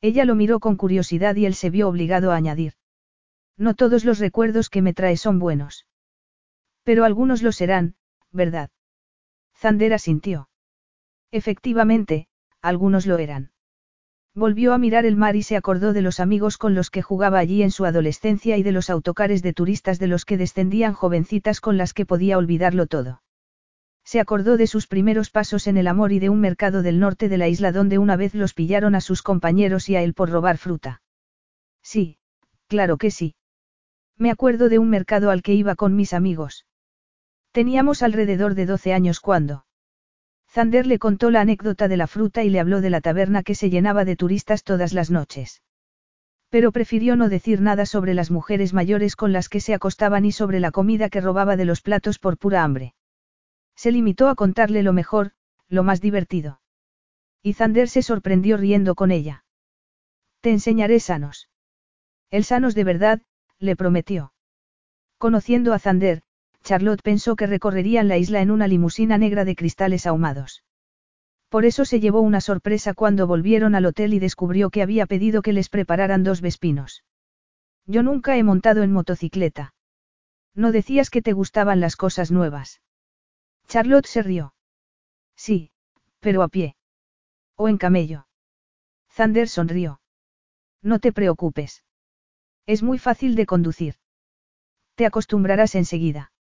Ella 0.00 0.24
lo 0.24 0.36
miró 0.36 0.60
con 0.60 0.76
curiosidad 0.76 1.34
y 1.34 1.46
él 1.46 1.54
se 1.54 1.70
vio 1.70 1.88
obligado 1.88 2.30
a 2.30 2.36
añadir. 2.36 2.74
No 3.56 3.74
todos 3.74 4.04
los 4.04 4.20
recuerdos 4.20 4.70
que 4.70 4.82
me 4.82 4.94
trae 4.94 5.16
son 5.16 5.40
buenos. 5.40 5.86
Pero 6.84 7.04
algunos 7.04 7.42
lo 7.42 7.52
serán, 7.52 7.96
¿verdad? 8.30 8.70
Zander 9.62 9.94
asintió. 9.94 10.48
Efectivamente, 11.30 12.26
algunos 12.62 13.06
lo 13.06 13.18
eran. 13.18 13.52
Volvió 14.34 14.72
a 14.72 14.78
mirar 14.78 15.06
el 15.06 15.14
mar 15.14 15.36
y 15.36 15.44
se 15.44 15.56
acordó 15.56 15.92
de 15.92 16.02
los 16.02 16.18
amigos 16.18 16.58
con 16.58 16.74
los 16.74 16.90
que 16.90 17.00
jugaba 17.00 17.38
allí 17.38 17.62
en 17.62 17.70
su 17.70 17.84
adolescencia 17.84 18.56
y 18.56 18.64
de 18.64 18.72
los 18.72 18.90
autocares 18.90 19.40
de 19.40 19.52
turistas 19.52 20.00
de 20.00 20.08
los 20.08 20.24
que 20.24 20.36
descendían 20.36 20.94
jovencitas 20.94 21.60
con 21.60 21.76
las 21.76 21.94
que 21.94 22.04
podía 22.04 22.38
olvidarlo 22.38 22.88
todo. 22.88 23.22
Se 24.02 24.18
acordó 24.18 24.56
de 24.56 24.66
sus 24.66 24.88
primeros 24.88 25.30
pasos 25.30 25.68
en 25.68 25.76
el 25.76 25.86
amor 25.86 26.10
y 26.10 26.18
de 26.18 26.28
un 26.28 26.40
mercado 26.40 26.82
del 26.82 26.98
norte 26.98 27.28
de 27.28 27.38
la 27.38 27.46
isla 27.46 27.70
donde 27.70 27.98
una 27.98 28.16
vez 28.16 28.34
los 28.34 28.54
pillaron 28.54 28.96
a 28.96 29.00
sus 29.00 29.22
compañeros 29.22 29.88
y 29.88 29.94
a 29.94 30.02
él 30.02 30.12
por 30.12 30.30
robar 30.30 30.58
fruta. 30.58 31.02
Sí, 31.84 32.18
claro 32.66 32.96
que 32.96 33.12
sí. 33.12 33.36
Me 34.18 34.32
acuerdo 34.32 34.68
de 34.68 34.80
un 34.80 34.90
mercado 34.90 35.30
al 35.30 35.40
que 35.40 35.54
iba 35.54 35.76
con 35.76 35.94
mis 35.94 36.14
amigos. 36.14 36.66
Teníamos 37.52 38.02
alrededor 38.02 38.54
de 38.54 38.66
12 38.66 38.94
años 38.94 39.20
cuando. 39.20 39.66
Zander 40.50 40.86
le 40.86 40.98
contó 40.98 41.30
la 41.30 41.42
anécdota 41.42 41.86
de 41.86 41.96
la 41.98 42.06
fruta 42.06 42.42
y 42.42 42.50
le 42.50 42.60
habló 42.60 42.80
de 42.80 42.90
la 42.90 43.00
taberna 43.00 43.42
que 43.42 43.54
se 43.54 43.70
llenaba 43.70 44.04
de 44.04 44.16
turistas 44.16 44.64
todas 44.64 44.92
las 44.92 45.10
noches. 45.10 45.62
Pero 46.48 46.72
prefirió 46.72 47.16
no 47.16 47.28
decir 47.28 47.60
nada 47.60 47.86
sobre 47.86 48.14
las 48.14 48.30
mujeres 48.30 48.74
mayores 48.74 49.16
con 49.16 49.32
las 49.32 49.48
que 49.48 49.60
se 49.60 49.74
acostaban 49.74 50.24
y 50.24 50.32
sobre 50.32 50.60
la 50.60 50.70
comida 50.70 51.08
que 51.08 51.20
robaba 51.20 51.56
de 51.56 51.64
los 51.64 51.80
platos 51.80 52.18
por 52.18 52.36
pura 52.36 52.62
hambre. 52.62 52.94
Se 53.74 53.92
limitó 53.92 54.28
a 54.28 54.34
contarle 54.34 54.82
lo 54.82 54.92
mejor, 54.92 55.32
lo 55.68 55.82
más 55.82 56.00
divertido. 56.00 56.60
Y 57.42 57.54
Zander 57.54 57.88
se 57.88 58.02
sorprendió 58.02 58.56
riendo 58.56 58.94
con 58.94 59.10
ella. 59.10 59.44
Te 60.40 60.50
enseñaré 60.50 61.00
sanos. 61.00 61.48
El 62.30 62.44
sanos 62.44 62.74
de 62.74 62.84
verdad, 62.84 63.22
le 63.58 63.76
prometió. 63.76 64.32
Conociendo 65.18 65.72
a 65.72 65.78
Zander, 65.78 66.22
Charlotte 66.62 67.02
pensó 67.02 67.36
que 67.36 67.46
recorrerían 67.46 68.08
la 68.08 68.18
isla 68.18 68.40
en 68.40 68.50
una 68.50 68.68
limusina 68.68 69.18
negra 69.18 69.44
de 69.44 69.56
cristales 69.56 70.06
ahumados. 70.06 70.64
Por 71.48 71.64
eso 71.64 71.84
se 71.84 72.00
llevó 72.00 72.20
una 72.20 72.40
sorpresa 72.40 72.94
cuando 72.94 73.26
volvieron 73.26 73.74
al 73.74 73.84
hotel 73.84 74.14
y 74.14 74.18
descubrió 74.18 74.70
que 74.70 74.82
había 74.82 75.06
pedido 75.06 75.42
que 75.42 75.52
les 75.52 75.68
prepararan 75.68 76.24
dos 76.24 76.40
vespinos. 76.40 77.04
Yo 77.86 78.02
nunca 78.02 78.36
he 78.36 78.42
montado 78.42 78.82
en 78.82 78.92
motocicleta. 78.92 79.74
No 80.54 80.72
decías 80.72 81.10
que 81.10 81.22
te 81.22 81.32
gustaban 81.32 81.80
las 81.80 81.96
cosas 81.96 82.30
nuevas. 82.30 82.80
Charlotte 83.68 84.06
se 84.06 84.22
rió. 84.22 84.54
Sí, 85.36 85.70
pero 86.20 86.42
a 86.42 86.48
pie. 86.48 86.76
O 87.56 87.68
en 87.68 87.78
camello. 87.78 88.26
Zander 89.10 89.48
sonrió. 89.48 90.00
No 90.80 91.00
te 91.00 91.12
preocupes. 91.12 91.84
Es 92.66 92.82
muy 92.82 92.98
fácil 92.98 93.34
de 93.34 93.46
conducir. 93.46 93.96
Te 94.94 95.06
acostumbrarás 95.06 95.74
enseguida. 95.74 96.31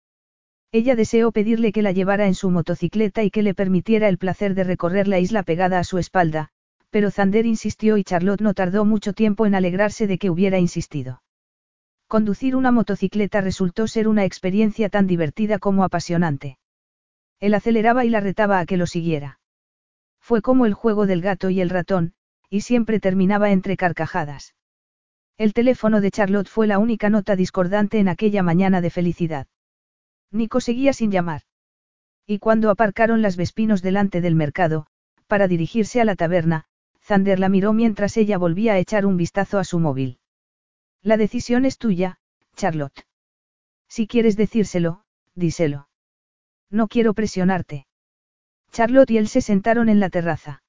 Ella 0.74 0.95
deseó 0.95 1.34
pedirle 1.34 1.74
que 1.74 1.82
la 1.82 1.91
llevara 1.91 2.28
en 2.28 2.34
su 2.34 2.49
motocicleta 2.49 3.24
y 3.24 3.30
que 3.30 3.43
le 3.43 3.53
permitiera 3.53 4.07
el 4.07 4.17
placer 4.17 4.55
de 4.55 4.63
recorrer 4.63 5.07
la 5.07 5.19
isla 5.19 5.43
pegada 5.43 5.80
a 5.80 5.84
su 5.84 5.97
espalda, 5.97 6.49
pero 6.89 7.11
Zander 7.11 7.45
insistió 7.45 7.97
y 7.97 8.05
Charlotte 8.05 8.41
no 8.41 8.53
tardó 8.53 8.86
mucho 8.86 9.11
tiempo 9.11 9.45
en 9.45 9.55
alegrarse 9.55 10.07
de 10.07 10.17
que 10.17 10.30
hubiera 10.30 10.59
insistido. 10.59 11.24
Conducir 12.07 12.55
una 12.55 12.72
motocicleta 12.72 13.41
resultó 13.41 13.88
ser 13.88 14.07
una 14.07 14.24
experiencia 14.24 14.89
tan 14.89 15.07
divertida 15.07 15.59
como 15.59 15.84
apasionante. 15.84 16.57
Él 17.41 17.53
aceleraba 17.53 18.05
y 18.05 18.09
la 18.09 18.22
retaba 18.22 18.59
a 18.59 18.65
que 18.65 18.78
lo 18.78 18.86
siguiera. 18.86 19.39
Fue 20.19 20.41
como 20.41 20.65
el 20.65 20.74
juego 20.74 21.05
del 21.05 21.22
gato 21.22 21.49
y 21.49 21.59
el 21.59 21.69
ratón, 21.69 22.13
y 22.49 22.61
siempre 22.61 22.99
terminaba 22.99 23.51
entre 23.51 23.76
carcajadas. 23.76 24.55
El 25.38 25.53
teléfono 25.53 25.99
de 25.99 26.11
Charlotte 26.11 26.47
fue 26.47 26.67
la 26.67 26.80
única 26.80 27.09
nota 27.09 27.36
discordante 27.36 27.99
en 27.99 28.07
aquella 28.07 28.43
mañana 28.43 28.80
de 28.80 28.89
felicidad. 28.89 29.47
Nico 30.32 30.61
seguía 30.61 30.93
sin 30.93 31.11
llamar. 31.11 31.41
Y 32.25 32.39
cuando 32.39 32.69
aparcaron 32.69 33.21
las 33.21 33.36
Vespinos 33.36 33.82
delante 33.82 34.21
del 34.21 34.36
mercado, 34.36 34.88
para 35.27 35.47
dirigirse 35.47 36.01
a 36.01 36.05
la 36.05 36.15
taberna, 36.15 36.65
Zander 37.01 37.39
la 37.39 37.49
miró 37.49 37.73
mientras 37.73 38.15
ella 38.17 38.38
volvía 38.38 38.73
a 38.73 38.77
echar 38.77 39.05
un 39.05 39.17
vistazo 39.17 39.59
a 39.59 39.63
su 39.63 39.79
móvil. 39.79 40.19
La 41.01 41.17
decisión 41.17 41.65
es 41.65 41.77
tuya, 41.77 42.19
Charlotte. 42.55 43.05
Si 43.88 44.07
quieres 44.07 44.38
decírselo, 44.38 45.03
díselo. 45.36 45.89
No 46.69 46.88
quiero 46.88 47.13
presionarte. 47.13 47.88
Charlotte 48.71 49.11
y 49.11 49.17
él 49.17 49.27
se 49.27 49.41
sentaron 49.41 49.89
en 49.89 49.99
la 49.99 50.09
terraza. 50.09 50.63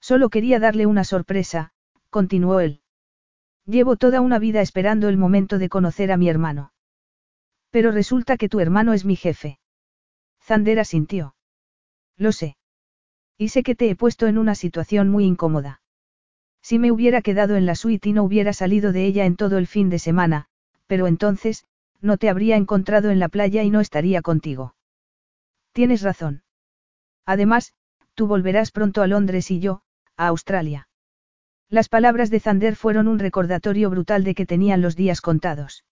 Solo 0.00 0.30
quería 0.30 0.58
darle 0.58 0.86
una 0.86 1.04
sorpresa, 1.04 1.72
continuó 2.08 2.60
él. 2.60 2.80
Llevo 3.66 3.96
toda 3.96 4.22
una 4.22 4.38
vida 4.38 4.62
esperando 4.62 5.08
el 5.08 5.18
momento 5.18 5.58
de 5.58 5.68
conocer 5.68 6.10
a 6.10 6.16
mi 6.16 6.28
hermano. 6.30 6.72
Pero 7.70 7.90
resulta 7.90 8.36
que 8.36 8.48
tu 8.48 8.60
hermano 8.60 8.92
es 8.92 9.04
mi 9.04 9.16
jefe. 9.16 9.58
Zander 10.42 10.78
asintió. 10.78 11.34
Lo 12.16 12.32
sé. 12.32 12.56
Y 13.36 13.48
sé 13.48 13.62
que 13.62 13.74
te 13.74 13.90
he 13.90 13.96
puesto 13.96 14.26
en 14.26 14.38
una 14.38 14.54
situación 14.54 15.08
muy 15.08 15.24
incómoda. 15.24 15.82
Si 16.62 16.78
me 16.78 16.90
hubiera 16.90 17.22
quedado 17.22 17.56
en 17.56 17.66
la 17.66 17.74
suite 17.74 18.08
y 18.08 18.12
no 18.12 18.24
hubiera 18.24 18.52
salido 18.52 18.92
de 18.92 19.06
ella 19.06 19.26
en 19.26 19.36
todo 19.36 19.58
el 19.58 19.66
fin 19.66 19.90
de 19.90 19.98
semana, 19.98 20.46
pero 20.86 21.06
entonces, 21.06 21.64
no 22.00 22.16
te 22.16 22.28
habría 22.28 22.56
encontrado 22.56 23.10
en 23.10 23.18
la 23.18 23.28
playa 23.28 23.62
y 23.62 23.70
no 23.70 23.80
estaría 23.80 24.22
contigo. 24.22 24.74
Tienes 25.72 26.02
razón. 26.02 26.42
Además, 27.26 27.74
tú 28.14 28.26
volverás 28.26 28.70
pronto 28.72 29.02
a 29.02 29.06
Londres 29.06 29.50
y 29.50 29.60
yo, 29.60 29.82
a 30.16 30.26
Australia. 30.28 30.88
Las 31.68 31.88
palabras 31.88 32.30
de 32.30 32.40
Zander 32.40 32.74
fueron 32.74 33.06
un 33.08 33.18
recordatorio 33.18 33.90
brutal 33.90 34.24
de 34.24 34.34
que 34.34 34.46
tenían 34.46 34.80
los 34.80 34.96
días 34.96 35.20
contados. 35.20 35.84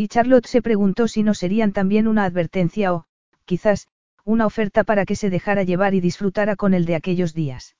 Y 0.00 0.06
Charlotte 0.06 0.46
se 0.46 0.62
preguntó 0.62 1.08
si 1.08 1.24
no 1.24 1.34
serían 1.34 1.72
también 1.72 2.06
una 2.06 2.24
advertencia 2.24 2.94
o, 2.94 3.06
quizás, 3.46 3.88
una 4.24 4.46
oferta 4.46 4.84
para 4.84 5.04
que 5.04 5.16
se 5.16 5.28
dejara 5.28 5.64
llevar 5.64 5.92
y 5.92 6.00
disfrutara 6.00 6.54
con 6.54 6.72
el 6.72 6.84
de 6.84 6.94
aquellos 6.94 7.34
días. 7.34 7.74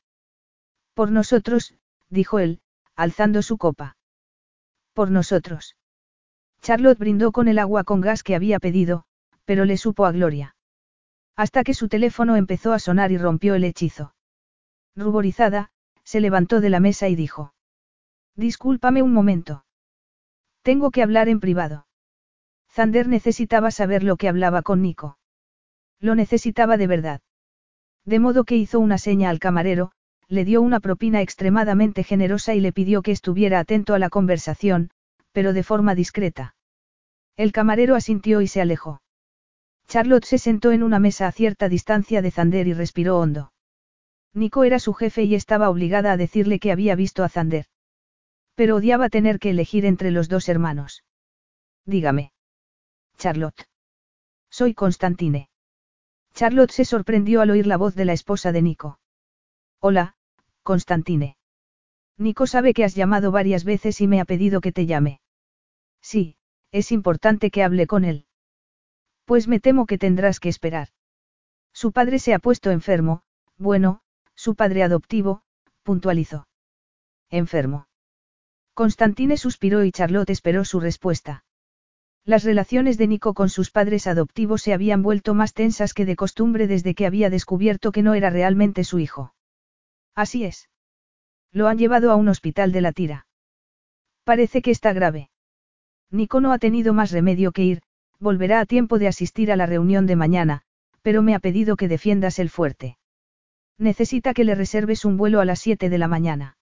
Por 0.95 1.12
nosotros, 1.12 1.75
dijo 2.09 2.41
él, 2.41 2.61
alzando 2.97 3.41
su 3.41 3.57
copa. 3.57 3.97
Por 4.95 5.12
nosotros. 5.12 5.77
Charlotte 6.61 6.99
brindó 6.99 7.31
con 7.31 7.47
el 7.47 7.57
agua 7.57 7.85
con 7.85 8.01
gas 8.01 8.25
que 8.25 8.35
había 8.35 8.59
pedido, 8.59 9.05
pero 9.45 9.64
le 9.64 9.77
supo 9.77 10.05
a 10.05 10.11
Gloria. 10.11 10.57
Hasta 11.37 11.62
que 11.62 11.73
su 11.73 11.87
teléfono 11.87 12.35
empezó 12.35 12.73
a 12.73 12.81
sonar 12.81 13.12
y 13.12 13.19
rompió 13.19 13.55
el 13.55 13.62
hechizo. 13.62 14.12
Ruborizada, 14.97 15.71
se 16.03 16.19
levantó 16.19 16.61
de 16.61 16.71
la 16.71 16.81
mesa 16.81 17.07
y 17.07 17.14
dijo. 17.14 17.55
Discúlpame 18.35 19.03
un 19.03 19.12
momento. 19.12 19.64
Tengo 20.62 20.91
que 20.91 21.05
hablar 21.05 21.29
en 21.29 21.39
privado. 21.39 21.87
Zander 22.79 23.09
necesitaba 23.09 23.72
saber 23.72 24.05
lo 24.05 24.16
que 24.16 24.29
hablaba 24.29 24.62
con 24.62 24.83
Nico. 24.83 25.18
Lo 25.99 26.14
necesitaba 26.14 26.76
de 26.76 26.87
verdad. 26.87 27.20
De 28.05 28.20
modo 28.20 28.45
que 28.45 28.55
hizo 28.55 28.79
una 28.79 28.99
seña 28.99 29.31
al 29.31 29.41
camarero, 29.41 29.91
le 30.29 30.45
dio 30.45 30.62
una 30.62 30.79
propina 30.79 31.20
extremadamente 31.20 32.05
generosa 32.05 32.55
y 32.55 32.61
le 32.61 32.72
pidió 32.72 33.03
que 33.03 33.11
estuviera 33.11 33.59
atento 33.59 33.95
a 33.95 33.99
la 33.99 34.11
conversación, 34.11 34.91
pero 35.33 35.53
de 35.55 35.64
forma 35.64 35.97
discreta. 35.97 36.55
El 37.37 37.51
camarero 37.51 37.97
asintió 37.97 38.43
y 38.43 38.47
se 38.47 38.61
alejó. 38.61 39.03
Charlotte 39.89 40.26
se 40.26 40.39
sentó 40.39 40.70
en 40.70 40.85
una 40.85 41.01
mesa 41.01 41.26
a 41.26 41.33
cierta 41.33 41.68
distancia 41.68 42.22
de 42.22 42.31
Zander 42.31 42.68
y 42.68 42.74
respiró 42.74 43.18
hondo. 43.18 43.53
Nico 44.35 44.62
era 44.62 44.79
su 44.79 44.95
jefe 44.95 45.24
y 45.24 45.35
estaba 45.35 45.68
obligada 45.68 46.12
a 46.12 46.16
decirle 46.16 46.61
que 46.61 46.70
había 46.70 46.95
visto 46.95 47.24
a 47.24 47.29
Zander. 47.29 47.66
Pero 48.55 48.76
odiaba 48.76 49.09
tener 49.09 49.41
que 49.41 49.51
elegir 49.51 49.85
entre 49.85 50.12
los 50.12 50.29
dos 50.29 50.49
hermanos. 50.49 51.03
Dígame. 51.85 52.31
Charlotte. 53.19 53.69
Soy 54.49 54.75
Constantine. 54.75 55.51
Charlotte 56.35 56.71
se 56.71 56.85
sorprendió 56.85 57.41
al 57.41 57.51
oír 57.51 57.66
la 57.66 57.77
voz 57.77 57.97
de 57.97 58.05
la 58.05 58.12
esposa 58.12 58.53
de 58.53 58.62
Nico. 58.62 59.01
Hola, 59.81 60.14
Constantine. 60.62 61.37
Nico 62.16 62.47
sabe 62.47 62.75
que 62.75 62.85
has 62.85 62.95
llamado 62.95 63.33
varias 63.33 63.64
veces 63.64 64.01
y 64.01 64.07
me 64.07 64.21
ha 64.21 64.25
pedido 64.25 64.61
que 64.61 64.71
te 64.71 64.87
llame. 64.87 65.21
Sí, 66.01 66.37
es 66.71 66.93
importante 66.93 67.51
que 67.51 67.64
hable 67.64 67.89
con 67.89 68.05
él. 68.05 68.27
Pues 69.25 69.49
me 69.49 69.59
temo 69.59 69.87
que 69.87 69.99
tendrás 69.99 70.39
que 70.39 70.49
esperar. 70.49 70.89
Su 71.73 71.91
padre 71.91 72.21
se 72.21 72.35
ha 72.35 72.39
puesto 72.39 72.71
enfermo, 72.71 73.23
bueno, 73.57 74.01
su 74.37 74.55
padre 74.55 74.85
adoptivo, 74.85 75.43
puntualizó. 75.83 76.47
Enfermo. 77.31 77.89
Constantine 78.75 79.37
suspiró 79.37 79.83
y 79.83 79.91
Charlotte 79.91 80.31
esperó 80.31 80.64
su 80.64 80.79
respuesta. 80.79 81.45
Las 82.29 82.45
relaciones 82.45 82.99
de 82.99 83.07
Nico 83.07 83.33
con 83.33 83.49
sus 83.49 83.70
padres 83.70 84.07
adoptivos 84.07 84.61
se 84.61 84.74
habían 84.74 85.03
vuelto 85.03 85.33
más 85.33 85.55
tensas 85.55 85.95
que 85.95 86.05
de 86.05 86.14
costumbre 86.14 86.66
desde 86.66 86.95
que 86.95 87.07
había 87.07 87.31
descubierto 87.31 87.91
que 87.91 88.03
no 88.03 88.12
era 88.12 88.29
realmente 88.29 88.85
su 88.85 88.99
hijo. 88.99 89.33
Así 90.14 90.45
es. 90.45 90.68
Lo 91.53 91.68
han 91.68 91.79
llevado 91.79 92.12
a 92.12 92.16
un 92.16 92.29
hospital 92.29 92.70
de 92.70 92.83
la 92.83 92.93
tira. 92.93 93.26
Parece 94.24 94.61
que 94.61 94.70
está 94.70 94.93
grave. 94.93 95.31
Nico 96.11 96.43
no 96.43 96.53
ha 96.53 96.59
tenido 96.59 96.93
más 96.93 97.12
remedio 97.12 97.51
que 97.51 97.64
ir, 97.64 97.81
volverá 98.20 98.61
a 98.61 98.66
tiempo 98.66 98.99
de 98.99 99.09
asistir 99.09 99.51
a 99.51 99.57
la 99.57 99.64
reunión 99.64 100.05
de 100.05 100.16
mañana, 100.16 100.61
pero 101.01 101.22
me 101.22 101.35
ha 101.35 101.39
pedido 101.39 101.76
que 101.76 101.89
defiendas 101.89 102.39
el 102.39 102.51
fuerte. 102.51 102.99
Necesita 103.79 104.35
que 104.35 104.45
le 104.45 104.55
reserves 104.55 105.07
un 105.07 105.16
vuelo 105.16 105.41
a 105.41 105.47
las 105.47 105.61
7 105.61 105.89
de 105.89 105.97
la 105.97 106.09
mañana. 106.09 106.59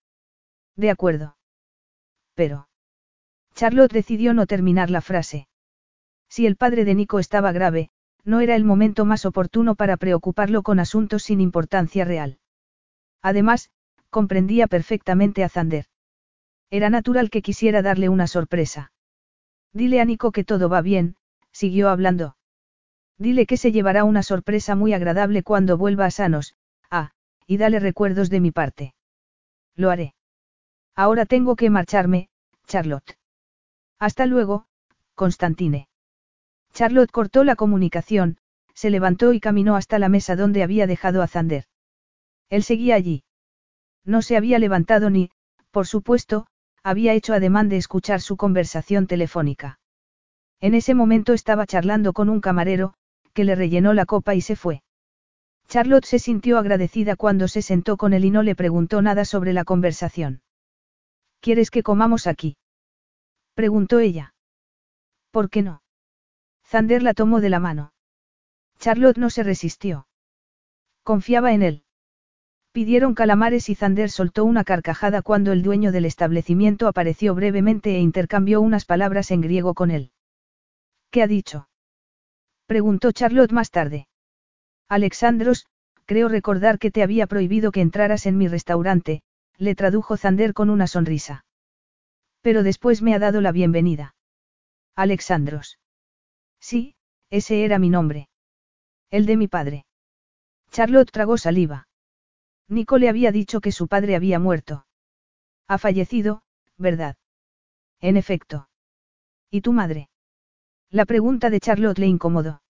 De 0.77 0.91
acuerdo. 0.91 1.37
Pero. 2.37 2.69
Charlotte 3.57 3.93
decidió 3.93 4.33
no 4.33 4.47
terminar 4.47 4.91
la 4.91 5.01
frase. 5.01 5.49
Si 6.29 6.47
el 6.47 6.57
padre 6.57 6.85
de 6.85 6.95
Nico 6.95 7.18
estaba 7.18 7.53
grave, 7.53 7.91
no 8.24 8.41
era 8.41 8.57
el 8.57 8.64
momento 8.64 9.05
más 9.05 9.24
oportuno 9.24 9.74
para 9.74 9.97
preocuparlo 9.97 10.62
con 10.62 10.81
asuntos 10.81 11.22
sin 11.22 11.41
importancia 11.41 12.05
real. 12.05 12.39
Además, 13.22 13.70
comprendía 14.11 14.66
perfectamente 14.66 15.45
a 15.45 15.49
Zander. 15.49 15.87
Era 16.70 16.91
natural 16.91 17.31
que 17.31 17.43
quisiera 17.43 17.83
darle 17.83 18.09
una 18.09 18.27
sorpresa. 18.27 18.93
Dile 19.72 20.01
a 20.01 20.05
Nico 20.05 20.33
que 20.33 20.45
todo 20.45 20.68
va 20.68 20.83
bien, 20.83 21.16
siguió 21.53 21.89
hablando. 21.89 22.37
Dile 23.18 23.47
que 23.47 23.57
se 23.57 23.72
llevará 23.72 24.05
una 24.05 24.22
sorpresa 24.22 24.74
muy 24.74 24.93
agradable 24.93 25.43
cuando 25.43 25.79
vuelva 25.79 26.07
a 26.07 26.11
sanos, 26.11 26.55
ah, 26.91 27.12
y 27.47 27.57
dale 27.57 27.79
recuerdos 27.79 28.29
de 28.29 28.41
mi 28.41 28.51
parte. 28.51 28.95
Lo 29.74 29.91
haré. 29.91 30.14
Ahora 30.95 31.27
tengo 31.27 31.57
que 31.57 31.70
marcharme, 31.70 32.29
Charlotte. 32.66 33.18
Hasta 33.99 34.27
luego, 34.27 34.66
Constantine. 35.14 35.89
Charlotte 36.77 37.11
cortó 37.11 37.43
la 37.43 37.57
comunicación, 37.57 38.37
se 38.74 38.91
levantó 38.91 39.33
y 39.33 39.41
caminó 39.41 39.77
hasta 39.77 39.99
la 39.99 40.11
mesa 40.11 40.37
donde 40.37 40.62
había 40.62 40.87
dejado 40.87 41.22
a 41.22 41.27
Zander. 41.27 41.64
Él 42.51 42.62
seguía 42.62 42.97
allí. 42.97 43.24
No 44.05 44.20
se 44.20 44.37
había 44.37 44.59
levantado 44.59 45.09
ni, 45.09 45.31
por 45.70 45.87
supuesto, 45.87 46.49
había 46.83 47.14
hecho 47.14 47.33
ademán 47.33 47.70
de 47.70 47.79
escuchar 47.79 48.20
su 48.20 48.37
conversación 48.37 49.07
telefónica. 49.07 49.81
En 50.61 50.74
ese 50.74 50.93
momento 50.93 51.33
estaba 51.33 51.64
charlando 51.64 52.12
con 52.12 52.29
un 52.29 52.43
camarero, 52.43 52.93
que 53.33 53.45
le 53.45 53.55
rellenó 53.55 53.95
la 53.95 54.05
copa 54.05 54.35
y 54.35 54.43
se 54.43 54.55
fue. 54.55 54.83
Charlotte 55.68 56.05
se 56.05 56.18
sintió 56.18 56.59
agradecida 56.59 57.16
cuando 57.16 57.49
se 57.49 57.62
sentó 57.62 57.97
con 57.97 58.12
él 58.12 58.27
y 58.27 58.31
no 58.31 58.43
le 58.43 58.55
preguntó 58.55 59.01
nada 59.01 59.24
sobre 59.24 59.55
la 59.55 59.64
conversación. 59.64 60.43
¿Quieres 61.41 61.70
que 61.70 61.83
comamos 61.83 62.27
aquí? 62.27 62.59
preguntó 63.55 63.99
ella. 63.99 64.35
¿Por 65.31 65.49
qué 65.49 65.62
no? 65.62 65.81
Zander 66.67 67.03
la 67.03 67.14
tomó 67.14 67.41
de 67.41 67.51
la 67.51 67.61
mano. 67.61 67.93
Charlotte 68.79 69.19
no 69.19 69.31
se 69.31 69.43
resistió. 69.43 70.09
Confiaba 71.05 71.53
en 71.53 71.62
él. 71.62 71.85
Pidieron 72.73 73.14
calamares 73.14 73.69
y 73.69 73.75
Zander 73.75 74.11
soltó 74.11 74.45
una 74.45 74.64
carcajada 74.64 75.23
cuando 75.23 75.53
el 75.53 75.62
dueño 75.62 75.93
del 75.93 76.05
establecimiento 76.05 76.89
apareció 76.89 77.35
brevemente 77.35 77.95
e 77.95 78.01
intercambió 78.01 78.61
unas 78.61 78.85
palabras 78.85 79.31
en 79.31 79.41
griego 79.41 79.75
con 79.75 79.91
él. 79.91 80.11
¿Qué 81.11 81.23
ha 81.23 81.27
dicho? 81.27 81.69
Preguntó 82.67 83.12
Charlotte 83.12 83.53
más 83.53 83.71
tarde. 83.71 84.09
Alexandros, 84.89 85.67
creo 86.05 86.29
recordar 86.29 86.79
que 86.79 86.91
te 86.91 87.03
había 87.03 87.27
prohibido 87.27 87.73
que 87.73 87.81
entraras 87.81 88.27
en 88.27 88.37
mi 88.37 88.49
restaurante, 88.49 89.23
le 89.57 89.75
tradujo 89.75 90.17
Zander 90.17 90.53
con 90.53 90.69
una 90.69 90.87
sonrisa. 90.87 91.45
Pero 92.43 92.62
después 92.62 93.03
me 93.03 93.14
ha 93.14 93.19
dado 93.19 93.41
la 93.41 93.53
bienvenida. 93.53 94.14
Alexandros. 94.97 95.79
Sí, 96.69 96.97
ese 97.31 97.64
era 97.64 97.79
mi 97.79 97.91
nombre. 97.91 98.29
El 99.12 99.25
de 99.27 99.37
mi 99.37 99.47
padre. 99.47 99.87
Charlotte 100.73 101.12
tragó 101.12 101.39
saliva. 101.39 101.87
Nico 102.67 102.99
le 102.99 103.09
había 103.09 103.31
dicho 103.31 103.61
que 103.61 103.71
su 103.71 103.87
padre 103.87 104.17
había 104.17 104.41
muerto. 104.41 104.85
Ha 105.69 105.79
fallecido, 105.79 106.43
¿verdad? 106.77 107.14
En 108.01 108.17
efecto. 108.17 108.69
¿Y 109.49 109.61
tu 109.61 109.73
madre? 109.73 110.09
La 110.91 111.05
pregunta 111.05 111.51
de 111.51 111.61
Charlotte 111.61 112.01
le 112.01 112.09
incomodó. 112.09 112.62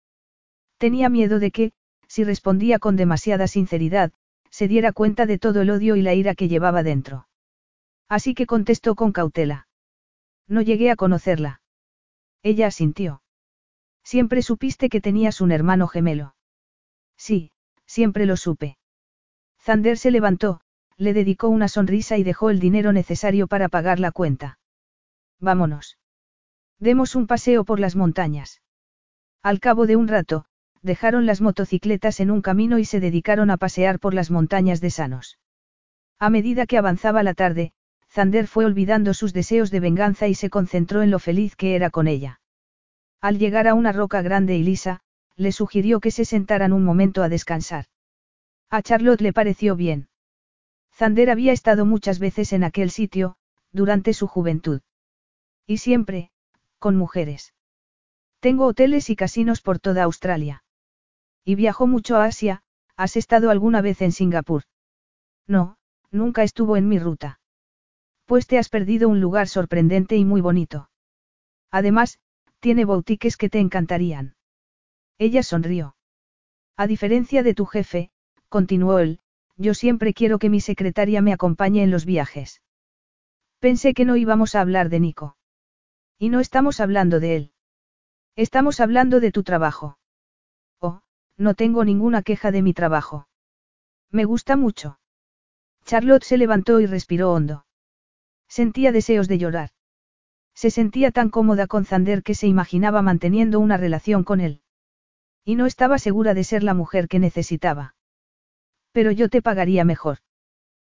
Tenía 0.76 1.09
miedo 1.09 1.38
de 1.38 1.51
que, 1.51 1.72
si 2.07 2.22
respondía 2.22 2.78
con 2.78 2.97
demasiada 2.97 3.47
sinceridad, 3.47 4.12
se 4.51 4.68
diera 4.68 4.92
cuenta 4.92 5.24
de 5.24 5.38
todo 5.38 5.62
el 5.62 5.70
odio 5.70 5.97
y 5.97 6.03
la 6.03 6.12
ira 6.12 6.34
que 6.34 6.49
llevaba 6.49 6.82
dentro. 6.82 7.28
Así 8.11 8.34
que 8.34 8.44
contestó 8.44 8.94
con 8.94 9.12
cautela. 9.12 9.68
No 10.47 10.61
llegué 10.61 10.90
a 10.90 10.97
conocerla. 10.97 11.62
Ella 12.42 12.66
asintió. 12.66 13.22
Siempre 14.07 14.40
supiste 14.40 14.88
que 14.88 15.00
tenías 15.00 15.40
un 15.40 15.50
hermano 15.50 15.88
gemelo. 15.88 16.36
Sí, 17.16 17.50
siempre 17.86 18.24
lo 18.24 18.36
supe. 18.36 18.78
Zander 19.61 19.98
se 19.98 20.12
levantó, 20.12 20.61
le 20.96 21.12
dedicó 21.12 21.48
una 21.48 21.66
sonrisa 21.66 22.16
y 22.16 22.22
dejó 22.22 22.50
el 22.50 22.61
dinero 22.61 22.92
necesario 22.92 23.48
para 23.48 23.68
pagar 23.68 23.98
la 23.98 24.12
cuenta. 24.12 24.61
Vámonos. 25.40 25.98
Demos 26.78 27.16
un 27.16 27.26
paseo 27.26 27.64
por 27.64 27.80
las 27.80 27.96
montañas. 27.96 28.62
Al 29.42 29.59
cabo 29.59 29.88
de 29.88 29.96
un 29.96 30.07
rato, 30.07 30.44
dejaron 30.82 31.26
las 31.26 31.40
motocicletas 31.40 32.20
en 32.20 32.30
un 32.30 32.42
camino 32.42 32.78
y 32.78 32.84
se 32.84 33.00
dedicaron 33.00 33.50
a 33.50 33.57
pasear 33.57 33.98
por 33.98 34.14
las 34.14 34.30
montañas 34.30 34.80
de 34.80 34.90
Sanos. 34.90 35.40
A 36.20 36.30
medida 36.30 36.66
que 36.66 36.78
avanzaba 36.78 37.24
la 37.24 37.34
tarde, 37.34 37.72
Zander 38.09 38.46
fue 38.46 38.66
olvidando 38.66 39.14
sus 39.14 39.32
deseos 39.32 39.72
de 39.72 39.80
venganza 39.80 40.28
y 40.28 40.34
se 40.36 40.48
concentró 40.48 41.02
en 41.02 41.11
lo 41.11 41.18
feliz 41.18 41.57
que 41.57 41.74
era 41.74 41.90
con 41.90 42.07
ella. 42.07 42.38
Al 43.20 43.38
llegar 43.38 43.66
a 43.68 43.74
una 43.74 43.92
roca 43.92 44.22
grande 44.22 44.56
y 44.56 44.62
lisa, 44.62 45.00
le 45.36 45.52
sugirió 45.52 46.00
que 46.00 46.10
se 46.10 46.24
sentaran 46.24 46.72
un 46.72 46.84
momento 46.84 47.22
a 47.22 47.28
descansar. 47.28 47.86
A 48.70 48.82
Charlotte 48.82 49.20
le 49.20 49.32
pareció 49.32 49.76
bien. 49.76 50.08
Zander 50.94 51.30
había 51.30 51.52
estado 51.52 51.84
muchas 51.84 52.18
veces 52.18 52.52
en 52.52 52.64
aquel 52.64 52.90
sitio, 52.90 53.36
durante 53.70 54.14
su 54.14 54.26
juventud. 54.26 54.80
Y 55.66 55.78
siempre, 55.78 56.30
con 56.78 56.96
mujeres. 56.96 57.54
Tengo 58.40 58.66
hoteles 58.66 59.10
y 59.10 59.16
casinos 59.16 59.60
por 59.60 59.78
toda 59.78 60.04
Australia. 60.04 60.64
Y 61.44 61.54
viajó 61.54 61.86
mucho 61.86 62.16
a 62.16 62.24
Asia, 62.24 62.62
¿has 62.96 63.16
estado 63.16 63.50
alguna 63.50 63.82
vez 63.82 64.00
en 64.02 64.12
Singapur? 64.12 64.62
No, 65.46 65.76
nunca 66.10 66.42
estuvo 66.42 66.76
en 66.76 66.88
mi 66.88 66.98
ruta. 66.98 67.40
Pues 68.24 68.46
te 68.46 68.58
has 68.58 68.68
perdido 68.68 69.08
un 69.08 69.20
lugar 69.20 69.48
sorprendente 69.48 70.16
y 70.16 70.24
muy 70.24 70.40
bonito. 70.40 70.90
Además, 71.70 72.18
tiene 72.61 72.84
boutiques 72.84 73.36
que 73.36 73.48
te 73.48 73.61
encantarían. 73.61 74.34
Ella 75.18 75.42
sonrió. 75.42 75.96
A 76.76 76.86
diferencia 76.86 77.42
de 77.42 77.54
tu 77.54 77.64
jefe, 77.64 78.11
continuó 78.48 78.98
él, 78.98 79.20
yo 79.57 79.74
siempre 79.74 80.12
quiero 80.12 80.38
que 80.38 80.50
mi 80.50 80.61
secretaria 80.61 81.22
me 81.22 81.32
acompañe 81.32 81.82
en 81.82 81.90
los 81.90 82.04
viajes. 82.04 82.61
Pensé 83.59 83.94
que 83.94 84.04
no 84.04 84.16
íbamos 84.16 84.54
a 84.54 84.61
hablar 84.61 84.90
de 84.90 85.00
Nico. 85.00 85.36
Y 86.18 86.28
no 86.28 86.40
estamos 86.40 86.80
hablando 86.80 87.20
de 87.20 87.36
él. 87.36 87.52
Estamos 88.36 88.80
hablando 88.80 89.20
de 89.20 89.32
tu 89.32 89.42
trabajo. 89.42 89.98
Oh, 90.80 91.00
no 91.38 91.54
tengo 91.54 91.84
ninguna 91.84 92.22
queja 92.22 92.50
de 92.50 92.62
mi 92.62 92.74
trabajo. 92.74 93.28
Me 94.11 94.24
gusta 94.24 94.57
mucho. 94.57 94.98
Charlotte 95.84 96.24
se 96.24 96.36
levantó 96.36 96.80
y 96.80 96.86
respiró 96.86 97.32
hondo. 97.32 97.66
Sentía 98.48 98.92
deseos 98.92 99.28
de 99.28 99.38
llorar. 99.38 99.70
Se 100.57 100.70
sentía 100.70 101.11
tan 101.11 101.28
cómoda 101.28 101.66
con 101.66 101.84
Zander 101.84 102.22
que 102.22 102.34
se 102.34 102.46
imaginaba 102.46 103.02
manteniendo 103.02 103.61
una 103.61 103.76
relación 103.76 104.24
con 104.24 104.40
él. 104.40 104.62
Y 105.44 105.54
no 105.54 105.66
estaba 105.66 105.98
segura 105.98 106.32
de 106.32 106.44
ser 106.44 106.62
la 106.62 106.72
mujer 106.72 107.09
que 107.09 107.18
necesitaba. 107.18 107.94
Pero 108.90 109.11
yo 109.11 109.28
te 109.28 109.42
pagaría 109.42 109.84
mejor. 109.84 110.18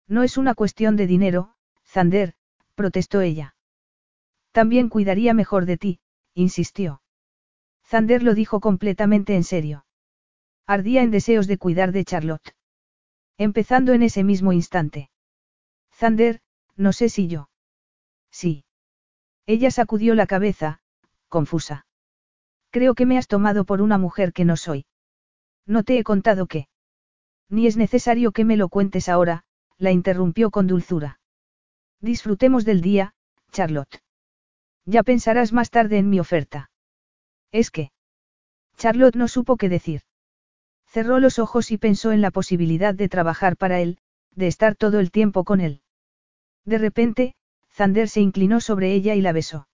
No 0.07 0.23
es 0.23 0.37
una 0.37 0.55
cuestión 0.55 0.95
de 0.95 1.05
dinero, 1.05 1.53
Zander, 1.85 2.33
protestó 2.73 3.21
ella. 3.21 3.55
También 4.51 4.89
cuidaría 4.89 5.35
mejor 5.35 5.67
de 5.67 5.77
ti, 5.77 5.99
insistió. 6.33 7.03
Zander 7.85 8.23
lo 8.23 8.33
dijo 8.33 8.61
completamente 8.61 9.35
en 9.35 9.43
serio. 9.43 9.85
Ardía 10.65 11.03
en 11.03 11.11
deseos 11.11 11.45
de 11.45 11.59
cuidar 11.59 11.91
de 11.91 12.03
Charlotte. 12.03 12.55
Empezando 13.37 13.93
en 13.93 14.01
ese 14.01 14.23
mismo 14.23 14.53
instante. 14.53 15.11
Zander, 15.93 16.41
no 16.75 16.93
sé 16.93 17.09
si 17.09 17.27
yo. 17.27 17.49
Sí. 18.31 18.65
Ella 19.53 19.69
sacudió 19.69 20.15
la 20.15 20.27
cabeza, 20.27 20.79
confusa. 21.27 21.85
Creo 22.69 22.95
que 22.95 23.05
me 23.05 23.17
has 23.17 23.27
tomado 23.27 23.65
por 23.65 23.81
una 23.81 23.97
mujer 23.97 24.31
que 24.31 24.45
no 24.45 24.55
soy. 24.55 24.85
No 25.65 25.83
te 25.83 25.97
he 25.97 26.05
contado 26.05 26.47
qué. 26.47 26.69
Ni 27.49 27.67
es 27.67 27.75
necesario 27.75 28.31
que 28.31 28.45
me 28.45 28.55
lo 28.55 28.69
cuentes 28.69 29.09
ahora, 29.09 29.43
la 29.77 29.91
interrumpió 29.91 30.51
con 30.51 30.67
dulzura. 30.67 31.19
Disfrutemos 31.99 32.63
del 32.63 32.79
día, 32.79 33.13
Charlotte. 33.51 34.01
Ya 34.85 35.03
pensarás 35.03 35.51
más 35.51 35.69
tarde 35.69 35.97
en 35.97 36.09
mi 36.09 36.21
oferta. 36.21 36.71
Es 37.51 37.71
que. 37.71 37.91
Charlotte 38.77 39.17
no 39.17 39.27
supo 39.27 39.57
qué 39.57 39.67
decir. 39.67 40.03
Cerró 40.85 41.19
los 41.19 41.39
ojos 41.39 41.71
y 41.71 41.77
pensó 41.77 42.13
en 42.13 42.21
la 42.21 42.31
posibilidad 42.31 42.95
de 42.95 43.09
trabajar 43.09 43.57
para 43.57 43.81
él, 43.81 43.97
de 44.33 44.47
estar 44.47 44.77
todo 44.77 45.01
el 45.01 45.11
tiempo 45.11 45.43
con 45.43 45.59
él. 45.59 45.81
De 46.63 46.77
repente, 46.77 47.35
Zander 47.73 48.09
se 48.09 48.21
inclinó 48.21 48.59
sobre 48.61 48.93
ella 48.93 49.15
y 49.15 49.21
la 49.21 49.31
besó. 49.31 49.67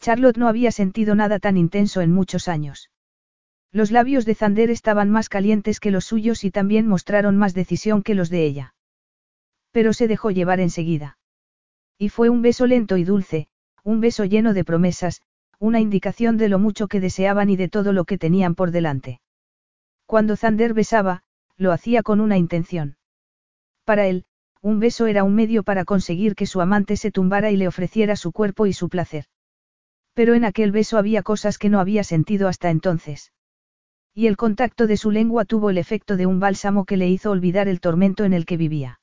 Charlotte 0.00 0.38
no 0.38 0.48
había 0.48 0.70
sentido 0.70 1.14
nada 1.14 1.38
tan 1.38 1.56
intenso 1.56 2.00
en 2.00 2.12
muchos 2.12 2.48
años. 2.48 2.90
Los 3.72 3.90
labios 3.90 4.24
de 4.24 4.34
Zander 4.34 4.70
estaban 4.70 5.10
más 5.10 5.28
calientes 5.28 5.80
que 5.80 5.90
los 5.90 6.04
suyos 6.04 6.44
y 6.44 6.50
también 6.50 6.86
mostraron 6.86 7.36
más 7.36 7.54
decisión 7.54 8.02
que 8.02 8.14
los 8.14 8.30
de 8.30 8.44
ella. 8.44 8.74
Pero 9.72 9.92
se 9.92 10.08
dejó 10.08 10.30
llevar 10.30 10.60
enseguida. 10.60 11.18
Y 11.98 12.08
fue 12.08 12.30
un 12.30 12.42
beso 12.42 12.66
lento 12.66 12.96
y 12.96 13.04
dulce, 13.04 13.48
un 13.82 14.00
beso 14.00 14.24
lleno 14.24 14.54
de 14.54 14.64
promesas, 14.64 15.20
una 15.58 15.80
indicación 15.80 16.36
de 16.36 16.48
lo 16.48 16.58
mucho 16.58 16.86
que 16.86 17.00
deseaban 17.00 17.50
y 17.50 17.56
de 17.56 17.68
todo 17.68 17.92
lo 17.92 18.04
que 18.04 18.16
tenían 18.16 18.54
por 18.54 18.70
delante. 18.70 19.20
Cuando 20.06 20.36
Zander 20.36 20.72
besaba, 20.72 21.24
lo 21.56 21.72
hacía 21.72 22.02
con 22.02 22.20
una 22.20 22.38
intención. 22.38 22.96
Para 23.84 24.06
él, 24.06 24.24
un 24.62 24.80
beso 24.80 25.06
era 25.06 25.24
un 25.24 25.34
medio 25.34 25.62
para 25.62 25.84
conseguir 25.84 26.34
que 26.34 26.46
su 26.46 26.60
amante 26.60 26.96
se 26.96 27.10
tumbara 27.10 27.50
y 27.50 27.56
le 27.56 27.68
ofreciera 27.68 28.16
su 28.16 28.32
cuerpo 28.32 28.66
y 28.66 28.72
su 28.72 28.88
placer. 28.88 29.26
Pero 30.14 30.34
en 30.34 30.44
aquel 30.44 30.72
beso 30.72 30.98
había 30.98 31.22
cosas 31.22 31.58
que 31.58 31.68
no 31.68 31.78
había 31.80 32.02
sentido 32.02 32.48
hasta 32.48 32.70
entonces. 32.70 33.32
Y 34.14 34.26
el 34.26 34.36
contacto 34.36 34.86
de 34.86 34.96
su 34.96 35.12
lengua 35.12 35.44
tuvo 35.44 35.70
el 35.70 35.78
efecto 35.78 36.16
de 36.16 36.26
un 36.26 36.40
bálsamo 36.40 36.84
que 36.84 36.96
le 36.96 37.08
hizo 37.08 37.30
olvidar 37.30 37.68
el 37.68 37.80
tormento 37.80 38.24
en 38.24 38.32
el 38.32 38.46
que 38.46 38.56
vivía. 38.56 39.00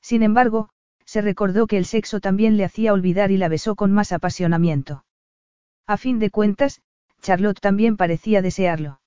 Sin 0.00 0.22
embargo, 0.22 0.70
se 1.04 1.22
recordó 1.22 1.66
que 1.66 1.78
el 1.78 1.86
sexo 1.86 2.20
también 2.20 2.56
le 2.56 2.64
hacía 2.64 2.92
olvidar 2.92 3.30
y 3.30 3.36
la 3.36 3.48
besó 3.48 3.74
con 3.74 3.92
más 3.92 4.12
apasionamiento. 4.12 5.04
A 5.86 5.96
fin 5.96 6.18
de 6.18 6.30
cuentas, 6.30 6.82
Charlotte 7.20 7.60
también 7.60 7.96
parecía 7.96 8.42
desearlo. 8.42 9.00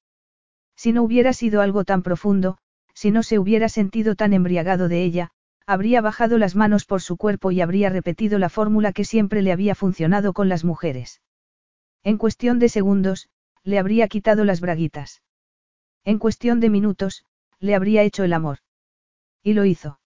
Si 0.75 0.91
no 0.91 1.03
hubiera 1.03 1.31
sido 1.31 1.61
algo 1.61 1.85
tan 1.85 2.01
profundo, 2.01 2.57
si 2.93 3.11
no 3.11 3.23
se 3.23 3.39
hubiera 3.39 3.69
sentido 3.69 4.15
tan 4.15 4.33
embriagado 4.33 4.87
de 4.89 5.03
ella, 5.03 5.31
habría 5.65 6.01
bajado 6.01 6.37
las 6.37 6.55
manos 6.55 6.85
por 6.85 7.01
su 7.01 7.17
cuerpo 7.17 7.51
y 7.51 7.61
habría 7.61 7.89
repetido 7.89 8.39
la 8.39 8.49
fórmula 8.49 8.93
que 8.93 9.05
siempre 9.05 9.41
le 9.41 9.51
había 9.51 9.75
funcionado 9.75 10.33
con 10.33 10.49
las 10.49 10.63
mujeres. 10.63 11.21
En 12.03 12.17
cuestión 12.17 12.59
de 12.59 12.69
segundos, 12.69 13.29
le 13.63 13.77
habría 13.77 14.07
quitado 14.07 14.43
las 14.43 14.59
braguitas. 14.59 15.21
En 16.03 16.17
cuestión 16.17 16.59
de 16.59 16.69
minutos, 16.69 17.25
le 17.59 17.75
habría 17.75 18.01
hecho 18.01 18.23
el 18.23 18.33
amor. 18.33 18.57
Y 19.43 19.53
lo 19.53 19.65
hizo. 19.65 19.99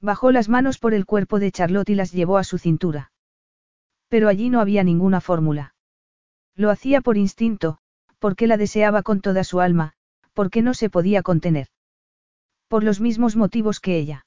Bajó 0.00 0.32
las 0.32 0.48
manos 0.48 0.78
por 0.78 0.94
el 0.94 1.04
cuerpo 1.04 1.38
de 1.38 1.52
Charlotte 1.52 1.90
y 1.90 1.94
las 1.94 2.12
llevó 2.12 2.38
a 2.38 2.44
su 2.44 2.56
cintura. 2.56 3.12
Pero 4.08 4.28
allí 4.28 4.48
no 4.48 4.60
había 4.60 4.82
ninguna 4.82 5.20
fórmula. 5.20 5.74
Lo 6.56 6.70
hacía 6.70 7.02
por 7.02 7.18
instinto, 7.18 7.78
porque 8.18 8.46
la 8.46 8.56
deseaba 8.56 9.02
con 9.02 9.20
toda 9.20 9.44
su 9.44 9.60
alma, 9.60 9.92
porque 10.32 10.62
no 10.62 10.72
se 10.72 10.88
podía 10.88 11.22
contener. 11.22 11.68
Por 12.66 12.82
los 12.82 13.00
mismos 13.00 13.36
motivos 13.36 13.78
que 13.80 13.98
ella. 13.98 14.24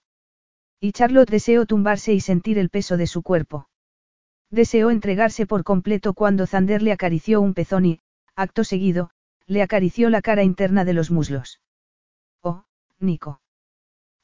Y 0.84 0.92
Charlotte 0.92 1.30
deseó 1.30 1.66
tumbarse 1.66 2.12
y 2.12 2.20
sentir 2.20 2.58
el 2.58 2.70
peso 2.70 2.98
de 2.98 3.08
su 3.08 3.24
cuerpo. 3.24 3.70
Deseó 4.50 4.92
entregarse 4.92 5.46
por 5.46 5.64
completo 5.64 6.14
cuando 6.14 6.46
Zander 6.46 6.82
le 6.82 6.92
acarició 6.92 7.40
un 7.40 7.54
pezón 7.54 7.86
y, 7.86 8.02
acto 8.36 8.66
seguido, 8.66 9.10
le 9.48 9.62
acarició 9.62 10.10
la 10.10 10.22
cara 10.22 10.44
interna 10.44 10.84
de 10.84 10.92
los 10.92 11.10
muslos. 11.10 11.62
Oh, 12.42 12.66
Nico. 13.00 13.40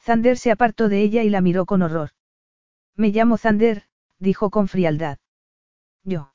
Zander 0.02 0.38
se 0.38 0.52
apartó 0.52 0.90
de 0.90 1.02
ella 1.02 1.24
y 1.24 1.30
la 1.30 1.40
miró 1.40 1.66
con 1.66 1.82
horror. 1.82 2.10
Me 2.94 3.12
llamo 3.12 3.38
Zander, 3.38 3.84
dijo 4.20 4.50
con 4.50 4.68
frialdad. 4.68 5.18
Yo. 6.04 6.34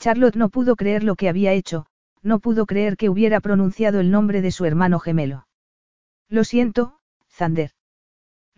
Charlotte 0.00 0.34
no 0.34 0.48
pudo 0.48 0.74
creer 0.74 1.04
lo 1.04 1.14
que 1.14 1.28
había 1.28 1.52
hecho, 1.52 1.86
no 2.22 2.40
pudo 2.40 2.66
creer 2.66 2.96
que 2.96 3.08
hubiera 3.08 3.38
pronunciado 3.38 4.00
el 4.00 4.10
nombre 4.10 4.42
de 4.42 4.50
su 4.50 4.64
hermano 4.64 4.98
gemelo. 4.98 5.46
Lo 6.28 6.42
siento, 6.42 6.98
Zander. 7.30 7.77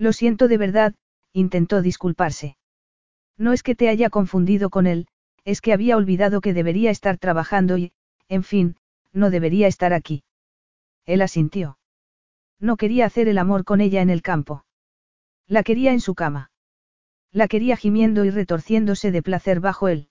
Lo 0.01 0.15
siento 0.15 0.49
de 0.49 0.57
verdad, 0.57 0.95
intentó 1.35 1.83
disculparse. 1.83 2.57
No 3.37 3.53
es 3.53 3.63
que 3.63 3.75
te 3.75 3.91
haya 3.91 4.09
confundido 4.09 4.71
con 4.71 4.87
él, 4.87 5.07
es 5.45 5.61
que 5.61 5.75
había 5.75 5.95
olvidado 5.95 6.41
que 6.41 6.55
debería 6.55 6.91
estar 6.91 7.19
trabajando 7.19 7.77
y, 7.77 7.93
en 8.27 8.43
fin, 8.43 8.77
no 9.13 9.29
debería 9.29 9.67
estar 9.67 9.93
aquí. 9.93 10.25
Él 11.05 11.21
asintió. 11.21 11.79
No 12.59 12.79
quería 12.79 13.05
hacer 13.05 13.29
el 13.29 13.37
amor 13.37 13.65
con 13.65 13.83
ella 13.83 14.01
en 14.01 14.09
el 14.09 14.23
campo. 14.23 14.65
La 15.47 15.63
quería 15.63 15.93
en 15.93 16.01
su 16.01 16.15
cama. 16.15 16.51
La 17.31 17.47
quería 17.47 17.77
gimiendo 17.77 18.25
y 18.25 18.31
retorciéndose 18.31 19.11
de 19.11 19.23
placer 19.23 19.61
bajo 19.61 19.89
él. 19.89 20.09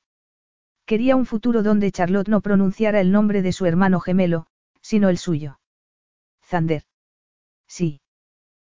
Quería 0.86 1.16
un 1.16 1.26
futuro 1.26 1.64
donde 1.64 1.92
Charlotte 1.92 2.30
no 2.30 2.42
pronunciara 2.42 3.02
el 3.02 3.12
nombre 3.12 3.42
de 3.42 3.54
su 3.54 3.66
hermano 3.66 4.00
gemelo, 4.00 4.46
sino 4.82 5.10
el 5.10 5.18
suyo. 5.18 5.60
Zander. 6.44 6.84
Sí. 7.68 8.02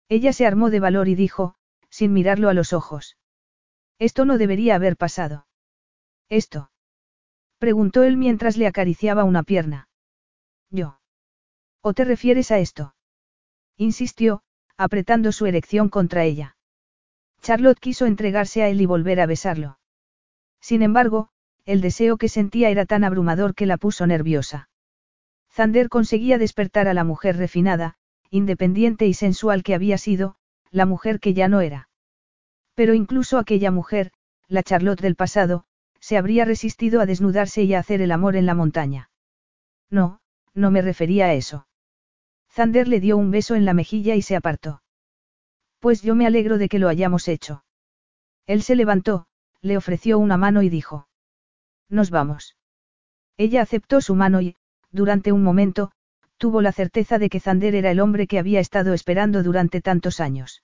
Ella 0.10 0.34
se 0.34 0.46
armó 0.46 0.70
de 0.70 0.80
valor 0.80 1.08
y 1.08 1.16
dijo, 1.16 1.56
sin 1.90 2.14
mirarlo 2.14 2.50
a 2.50 2.54
los 2.54 2.74
ojos. 2.74 3.18
Esto 3.98 4.26
no 4.26 4.38
debería 4.38 4.76
haber 4.76 4.98
pasado. 4.98 5.48
¿Esto? 6.30 6.72
Preguntó 7.58 8.04
él 8.04 8.18
mientras 8.18 8.58
le 8.58 8.68
acariciaba 8.68 9.24
una 9.24 9.44
pierna. 9.44 9.88
Yo. 10.70 11.00
¿O 11.82 11.94
te 11.94 12.04
refieres 12.04 12.52
a 12.52 12.60
esto? 12.60 12.96
Insistió, 13.78 14.44
apretando 14.78 15.32
su 15.32 15.46
erección 15.46 15.90
contra 15.90 16.24
ella. 16.24 16.58
Charlotte 17.42 17.80
quiso 17.80 18.06
entregarse 18.06 18.64
a 18.64 18.70
él 18.70 18.82
y 18.82 18.86
volver 18.86 19.20
a 19.22 19.26
besarlo. 19.26 19.80
Sin 20.60 20.82
embargo, 20.82 21.30
el 21.66 21.82
deseo 21.82 22.18
que 22.18 22.30
sentía 22.30 22.70
era 22.70 22.86
tan 22.86 23.04
abrumador 23.04 23.56
que 23.56 23.66
la 23.66 23.78
puso 23.78 24.08
nerviosa. 24.08 24.70
Zander 25.52 25.90
conseguía 25.90 26.38
despertar 26.38 26.88
a 26.88 26.94
la 26.94 27.04
mujer 27.04 27.38
refinada, 27.38 27.98
independiente 28.30 29.08
y 29.08 29.14
sensual 29.14 29.64
que 29.64 29.76
había 29.76 29.98
sido, 29.98 30.36
la 30.72 30.86
mujer 30.86 31.20
que 31.20 31.34
ya 31.34 31.48
no 31.48 31.62
era. 31.62 31.90
Pero 32.74 32.94
incluso 32.94 33.38
aquella 33.38 33.72
mujer, 33.72 34.12
la 34.48 34.64
Charlotte 34.64 35.02
del 35.02 35.16
pasado, 35.16 35.66
se 36.00 36.18
habría 36.18 36.46
resistido 36.46 37.02
a 37.02 37.06
desnudarse 37.06 37.64
y 37.64 37.74
a 37.74 37.80
hacer 37.80 38.02
el 38.02 38.12
amor 38.12 38.36
en 38.36 38.46
la 38.46 38.54
montaña. 38.54 39.10
No, 39.90 40.20
no 40.54 40.72
me 40.72 40.82
refería 40.82 41.26
a 41.28 41.34
eso. 41.34 41.68
Zander 42.52 42.88
le 42.88 43.00
dio 43.00 43.18
un 43.18 43.32
beso 43.32 43.56
en 43.56 43.66
la 43.66 43.74
mejilla 43.74 44.16
y 44.16 44.22
se 44.22 44.36
apartó. 44.36 44.82
Pues 45.80 46.02
yo 46.02 46.16
me 46.16 46.26
alegro 46.26 46.58
de 46.58 46.70
que 46.70 46.80
lo 46.80 46.90
hayamos 46.90 47.28
hecho. 47.28 47.64
Él 48.46 48.62
se 48.62 48.76
levantó, 48.76 49.28
le 49.62 49.78
ofreció 49.78 50.20
una 50.20 50.38
mano 50.38 50.62
y 50.62 50.70
dijo. 50.70 51.08
Nos 51.90 52.10
vamos. 52.10 52.56
Ella 53.38 53.62
aceptó 53.62 54.02
su 54.02 54.16
mano 54.16 54.42
y, 54.42 54.56
durante 54.92 55.32
un 55.32 55.44
momento, 55.44 55.92
tuvo 56.38 56.62
la 56.62 56.72
certeza 56.72 57.18
de 57.20 57.30
que 57.30 57.40
Zander 57.40 57.76
era 57.76 57.92
el 57.92 58.00
hombre 58.00 58.28
que 58.28 58.40
había 58.40 58.60
estado 58.60 58.94
esperando 58.94 59.44
durante 59.44 59.82
tantos 59.82 60.20
años. 60.20 60.64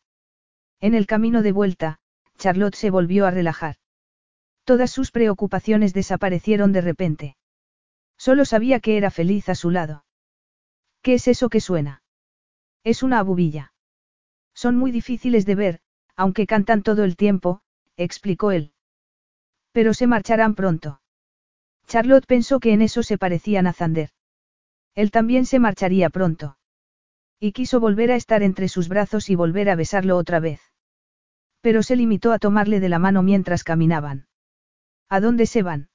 En 0.80 0.94
el 0.94 1.06
camino 1.06 1.42
de 1.42 1.52
vuelta, 1.52 2.00
Charlotte 2.38 2.76
se 2.76 2.90
volvió 2.90 3.26
a 3.26 3.32
relajar. 3.32 3.76
Todas 4.64 4.92
sus 4.92 5.12
preocupaciones 5.12 5.94
desaparecieron 5.94 6.72
de 6.72 6.82
repente. 6.82 7.38
Solo 8.18 8.46
sabía 8.46 8.80
que 8.80 8.98
era 8.98 9.12
feliz 9.12 9.50
a 9.50 9.56
su 9.56 9.72
lado. 9.72 10.06
¿Qué 11.02 11.16
es 11.16 11.28
eso 11.28 11.50
que 11.50 11.60
suena? 11.60 12.04
Es 12.84 13.04
una 13.04 13.20
abubilla. 13.20 13.74
Son 14.54 14.76
muy 14.76 14.92
difíciles 14.92 15.46
de 15.46 15.56
ver, 15.56 15.80
aunque 16.16 16.46
cantan 16.46 16.84
todo 16.84 17.04
el 17.04 17.16
tiempo, 17.16 17.62
explicó 17.98 18.52
él. 18.52 18.74
Pero 19.72 19.94
se 19.94 20.08
marcharán 20.08 20.56
pronto. 20.56 21.02
Charlotte 21.88 22.26
pensó 22.26 22.60
que 22.60 22.74
en 22.74 22.82
eso 22.82 23.04
se 23.04 23.18
parecían 23.18 23.68
a 23.68 23.74
Zander. 23.74 24.12
Él 24.96 25.12
también 25.12 25.46
se 25.46 25.60
marcharía 25.60 26.10
pronto. 26.10 26.58
Y 27.40 27.54
quiso 27.54 27.80
volver 27.80 28.12
a 28.12 28.16
estar 28.16 28.44
entre 28.44 28.68
sus 28.68 28.88
brazos 28.88 29.30
y 29.30 29.36
volver 29.36 29.70
a 29.70 29.76
besarlo 29.76 30.18
otra 30.18 30.40
vez. 30.40 30.62
Pero 31.62 31.84
se 31.84 31.96
limitó 31.96 32.34
a 32.34 32.40
tomarle 32.40 32.80
de 32.80 32.90
la 32.90 33.00
mano 33.00 33.24
mientras 33.24 33.64
caminaban. 33.64 34.28
¿A 35.10 35.20
dónde 35.20 35.46
se 35.46 35.64
van? 35.64 35.90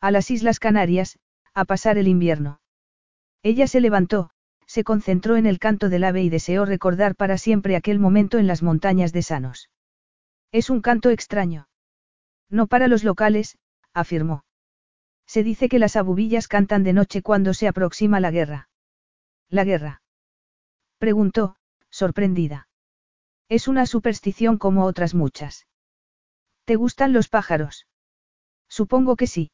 A 0.00 0.10
las 0.10 0.30
Islas 0.30 0.58
Canarias, 0.58 1.18
a 1.54 1.64
pasar 1.64 1.98
el 1.98 2.08
invierno. 2.08 2.60
Ella 3.42 3.66
se 3.66 3.80
levantó, 3.80 4.30
se 4.66 4.84
concentró 4.84 5.36
en 5.36 5.46
el 5.46 5.58
canto 5.58 5.88
del 5.88 6.04
ave 6.04 6.22
y 6.22 6.30
deseó 6.30 6.64
recordar 6.64 7.16
para 7.16 7.38
siempre 7.38 7.76
aquel 7.76 7.98
momento 7.98 8.38
en 8.38 8.46
las 8.46 8.62
montañas 8.62 9.12
de 9.12 9.22
Sanos. 9.22 9.70
Es 10.52 10.70
un 10.70 10.80
canto 10.80 11.10
extraño. 11.10 11.68
No 12.48 12.66
para 12.66 12.88
los 12.88 13.04
locales, 13.04 13.58
afirmó. 13.92 14.44
Se 15.32 15.44
dice 15.44 15.68
que 15.68 15.78
las 15.78 15.94
abubillas 15.94 16.48
cantan 16.48 16.82
de 16.82 16.92
noche 16.92 17.22
cuando 17.22 17.54
se 17.54 17.68
aproxima 17.68 18.18
la 18.18 18.32
guerra. 18.32 18.68
¿La 19.48 19.62
guerra? 19.62 20.02
Preguntó, 20.98 21.54
sorprendida. 21.88 22.66
Es 23.48 23.68
una 23.68 23.86
superstición 23.86 24.58
como 24.58 24.84
otras 24.86 25.14
muchas. 25.14 25.68
¿Te 26.64 26.74
gustan 26.74 27.12
los 27.12 27.28
pájaros? 27.28 27.86
Supongo 28.68 29.14
que 29.14 29.28
sí. 29.28 29.52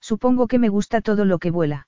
Supongo 0.00 0.48
que 0.48 0.58
me 0.58 0.68
gusta 0.68 1.00
todo 1.00 1.24
lo 1.24 1.38
que 1.38 1.52
vuela. 1.52 1.86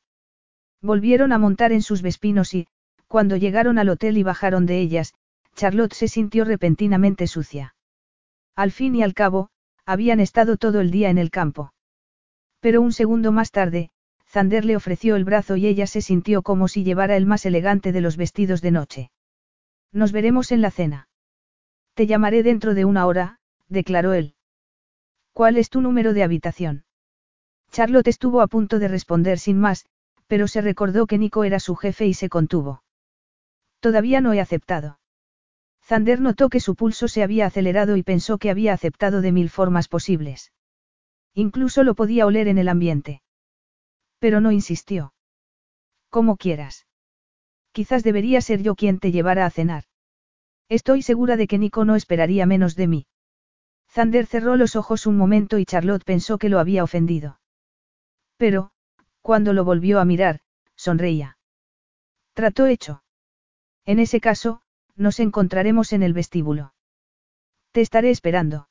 Volvieron 0.80 1.32
a 1.32 1.38
montar 1.38 1.72
en 1.72 1.82
sus 1.82 2.02
vespinos 2.02 2.54
y, 2.54 2.68
cuando 3.08 3.34
llegaron 3.34 3.80
al 3.80 3.88
hotel 3.88 4.18
y 4.18 4.22
bajaron 4.22 4.66
de 4.66 4.78
ellas, 4.78 5.14
Charlotte 5.56 5.94
se 5.94 6.06
sintió 6.06 6.44
repentinamente 6.44 7.26
sucia. 7.26 7.74
Al 8.54 8.70
fin 8.70 8.94
y 8.94 9.02
al 9.02 9.14
cabo, 9.14 9.50
habían 9.84 10.20
estado 10.20 10.56
todo 10.56 10.80
el 10.80 10.92
día 10.92 11.10
en 11.10 11.18
el 11.18 11.32
campo. 11.32 11.72
Pero 12.60 12.82
un 12.82 12.92
segundo 12.92 13.32
más 13.32 13.50
tarde, 13.50 13.90
Zander 14.28 14.64
le 14.64 14.76
ofreció 14.76 15.16
el 15.16 15.24
brazo 15.24 15.56
y 15.56 15.66
ella 15.66 15.86
se 15.86 16.02
sintió 16.02 16.42
como 16.42 16.68
si 16.68 16.84
llevara 16.84 17.16
el 17.16 17.26
más 17.26 17.44
elegante 17.46 17.90
de 17.90 18.00
los 18.00 18.16
vestidos 18.16 18.60
de 18.60 18.70
noche. 18.70 19.10
Nos 19.92 20.12
veremos 20.12 20.52
en 20.52 20.60
la 20.60 20.70
cena. 20.70 21.08
Te 21.94 22.06
llamaré 22.06 22.42
dentro 22.42 22.74
de 22.74 22.84
una 22.84 23.06
hora, 23.06 23.40
declaró 23.68 24.12
él. 24.12 24.34
¿Cuál 25.32 25.56
es 25.56 25.68
tu 25.68 25.80
número 25.80 26.12
de 26.12 26.22
habitación? 26.22 26.84
Charlotte 27.72 28.08
estuvo 28.08 28.40
a 28.40 28.46
punto 28.46 28.78
de 28.78 28.88
responder 28.88 29.38
sin 29.38 29.58
más, 29.58 29.86
pero 30.26 30.46
se 30.46 30.60
recordó 30.60 31.06
que 31.06 31.18
Nico 31.18 31.44
era 31.44 31.58
su 31.58 31.74
jefe 31.74 32.06
y 32.06 32.14
se 32.14 32.28
contuvo. 32.28 32.82
Todavía 33.80 34.20
no 34.20 34.32
he 34.32 34.40
aceptado. 34.40 35.00
Zander 35.82 36.20
notó 36.20 36.50
que 36.50 36.60
su 36.60 36.76
pulso 36.76 37.08
se 37.08 37.22
había 37.22 37.46
acelerado 37.46 37.96
y 37.96 38.02
pensó 38.02 38.38
que 38.38 38.50
había 38.50 38.74
aceptado 38.74 39.22
de 39.22 39.32
mil 39.32 39.50
formas 39.50 39.88
posibles. 39.88 40.52
Incluso 41.34 41.84
lo 41.84 41.94
podía 41.94 42.26
oler 42.26 42.48
en 42.48 42.58
el 42.58 42.68
ambiente. 42.68 43.22
Pero 44.18 44.40
no 44.40 44.52
insistió. 44.52 45.14
Como 46.08 46.36
quieras. 46.36 46.86
Quizás 47.72 48.02
debería 48.02 48.40
ser 48.40 48.62
yo 48.62 48.74
quien 48.74 48.98
te 48.98 49.12
llevara 49.12 49.46
a 49.46 49.50
cenar. 49.50 49.84
Estoy 50.68 51.02
segura 51.02 51.36
de 51.36 51.46
que 51.46 51.58
Nico 51.58 51.84
no 51.84 51.96
esperaría 51.96 52.46
menos 52.46 52.76
de 52.76 52.86
mí. 52.86 53.06
Zander 53.88 54.26
cerró 54.26 54.56
los 54.56 54.76
ojos 54.76 55.06
un 55.06 55.16
momento 55.16 55.58
y 55.58 55.64
Charlotte 55.64 56.04
pensó 56.04 56.38
que 56.38 56.48
lo 56.48 56.58
había 56.58 56.84
ofendido. 56.84 57.40
Pero, 58.36 58.70
cuando 59.20 59.52
lo 59.52 59.64
volvió 59.64 60.00
a 60.00 60.04
mirar, 60.04 60.40
sonreía. 60.76 61.38
Trató 62.34 62.66
hecho. 62.66 63.02
En 63.84 63.98
ese 63.98 64.20
caso, 64.20 64.62
nos 64.94 65.18
encontraremos 65.18 65.92
en 65.92 66.02
el 66.02 66.12
vestíbulo. 66.12 66.72
Te 67.72 67.80
estaré 67.80 68.10
esperando. 68.10 68.68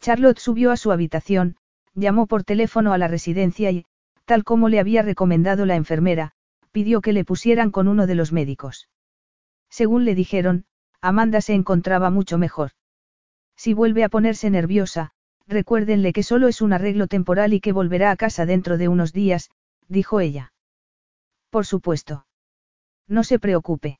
Charlotte 0.00 0.38
subió 0.38 0.70
a 0.70 0.76
su 0.76 0.92
habitación, 0.92 1.56
llamó 1.96 2.26
por 2.26 2.44
teléfono 2.44 2.92
a 2.92 2.98
la 2.98 3.08
residencia 3.08 3.70
y, 3.72 3.86
tal 4.26 4.44
como 4.44 4.68
le 4.68 4.78
había 4.78 5.02
recomendado 5.02 5.66
la 5.66 5.74
enfermera, 5.74 6.32
pidió 6.70 7.00
que 7.00 7.12
le 7.12 7.24
pusieran 7.24 7.70
con 7.70 7.88
uno 7.88 8.06
de 8.06 8.14
los 8.14 8.32
médicos. 8.32 8.88
Según 9.70 10.04
le 10.04 10.14
dijeron, 10.14 10.66
Amanda 11.00 11.40
se 11.40 11.54
encontraba 11.54 12.10
mucho 12.10 12.38
mejor. 12.38 12.72
Si 13.56 13.72
vuelve 13.72 14.04
a 14.04 14.08
ponerse 14.08 14.50
nerviosa, 14.50 15.12
recuérdenle 15.46 16.12
que 16.12 16.22
solo 16.22 16.48
es 16.48 16.60
un 16.60 16.72
arreglo 16.72 17.06
temporal 17.06 17.54
y 17.54 17.60
que 17.60 17.72
volverá 17.72 18.10
a 18.10 18.16
casa 18.16 18.46
dentro 18.46 18.76
de 18.76 18.88
unos 18.88 19.12
días, 19.12 19.50
dijo 19.88 20.20
ella. 20.20 20.52
Por 21.50 21.64
supuesto. 21.64 22.26
No 23.08 23.24
se 23.24 23.38
preocupe. 23.38 23.98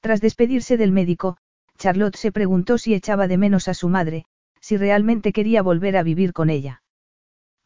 Tras 0.00 0.20
despedirse 0.20 0.76
del 0.76 0.92
médico, 0.92 1.36
Charlotte 1.76 2.16
se 2.16 2.32
preguntó 2.32 2.78
si 2.78 2.94
echaba 2.94 3.28
de 3.28 3.36
menos 3.36 3.68
a 3.68 3.74
su 3.74 3.88
madre, 3.88 4.24
si 4.60 4.76
realmente 4.76 5.32
quería 5.32 5.62
volver 5.62 5.96
a 5.96 6.02
vivir 6.02 6.32
con 6.32 6.48
ella. 6.48 6.81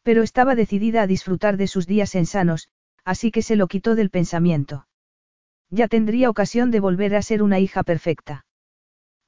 Pero 0.07 0.23
estaba 0.23 0.55
decidida 0.55 1.01
a 1.01 1.07
disfrutar 1.07 1.57
de 1.57 1.67
sus 1.67 1.85
días 1.85 2.15
en 2.15 2.25
sanos, 2.25 2.69
así 3.03 3.29
que 3.29 3.41
se 3.41 3.57
lo 3.57 3.67
quitó 3.67 3.93
del 3.93 4.09
pensamiento. 4.09 4.87
Ya 5.69 5.89
tendría 5.89 6.29
ocasión 6.29 6.71
de 6.71 6.79
volver 6.79 7.13
a 7.13 7.21
ser 7.21 7.43
una 7.43 7.59
hija 7.59 7.83
perfecta. 7.83 8.45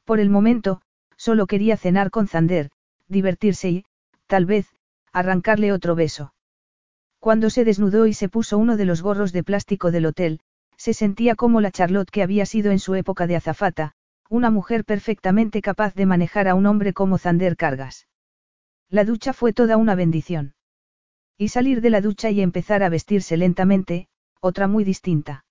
Por 0.06 0.22
el 0.22 0.30
momento, 0.30 0.81
solo 1.18 1.47
quería 1.47 1.76
cenar 1.76 2.11
con 2.11 2.30
Zander, 2.30 2.72
divertirse 3.10 3.69
y, 3.69 3.85
tal 4.26 4.45
vez, 4.45 4.73
arrancarle 5.11 5.73
otro 5.73 5.95
beso. 5.95 6.34
Cuando 7.19 7.49
se 7.49 7.65
desnudó 7.65 8.07
y 8.07 8.14
se 8.14 8.30
puso 8.30 8.57
uno 8.57 8.77
de 8.77 8.85
los 8.85 9.01
gorros 9.01 9.34
de 9.34 9.43
plástico 9.43 9.91
del 9.91 10.06
hotel, 10.06 10.39
se 10.77 10.93
sentía 10.93 11.35
como 11.35 11.60
la 11.60 11.72
Charlotte 11.72 12.10
que 12.10 12.23
había 12.23 12.45
sido 12.45 12.72
en 12.72 12.80
su 12.80 12.95
época 12.95 13.27
de 13.27 13.35
azafata, 13.35 13.95
una 14.30 14.49
mujer 14.49 14.85
perfectamente 14.85 15.61
capaz 15.61 15.93
de 15.93 16.06
manejar 16.06 16.47
a 16.47 16.56
un 16.56 16.65
hombre 16.65 16.93
como 16.93 17.18
Zander 17.18 17.57
Cargas. 17.57 18.07
La 18.89 19.03
ducha 19.03 19.34
fue 19.34 19.51
toda 19.51 19.76
una 19.76 19.95
bendición. 19.95 20.53
Y 21.41 21.48
salir 21.48 21.80
de 21.80 21.90
la 21.90 22.02
ducha 22.02 22.30
y 22.32 22.41
empezar 22.41 22.84
a 22.84 22.90
vestirse 22.90 23.38
lentamente, 23.38 24.10
otra 24.41 24.68
muy 24.68 24.84
distinta. 24.84 25.45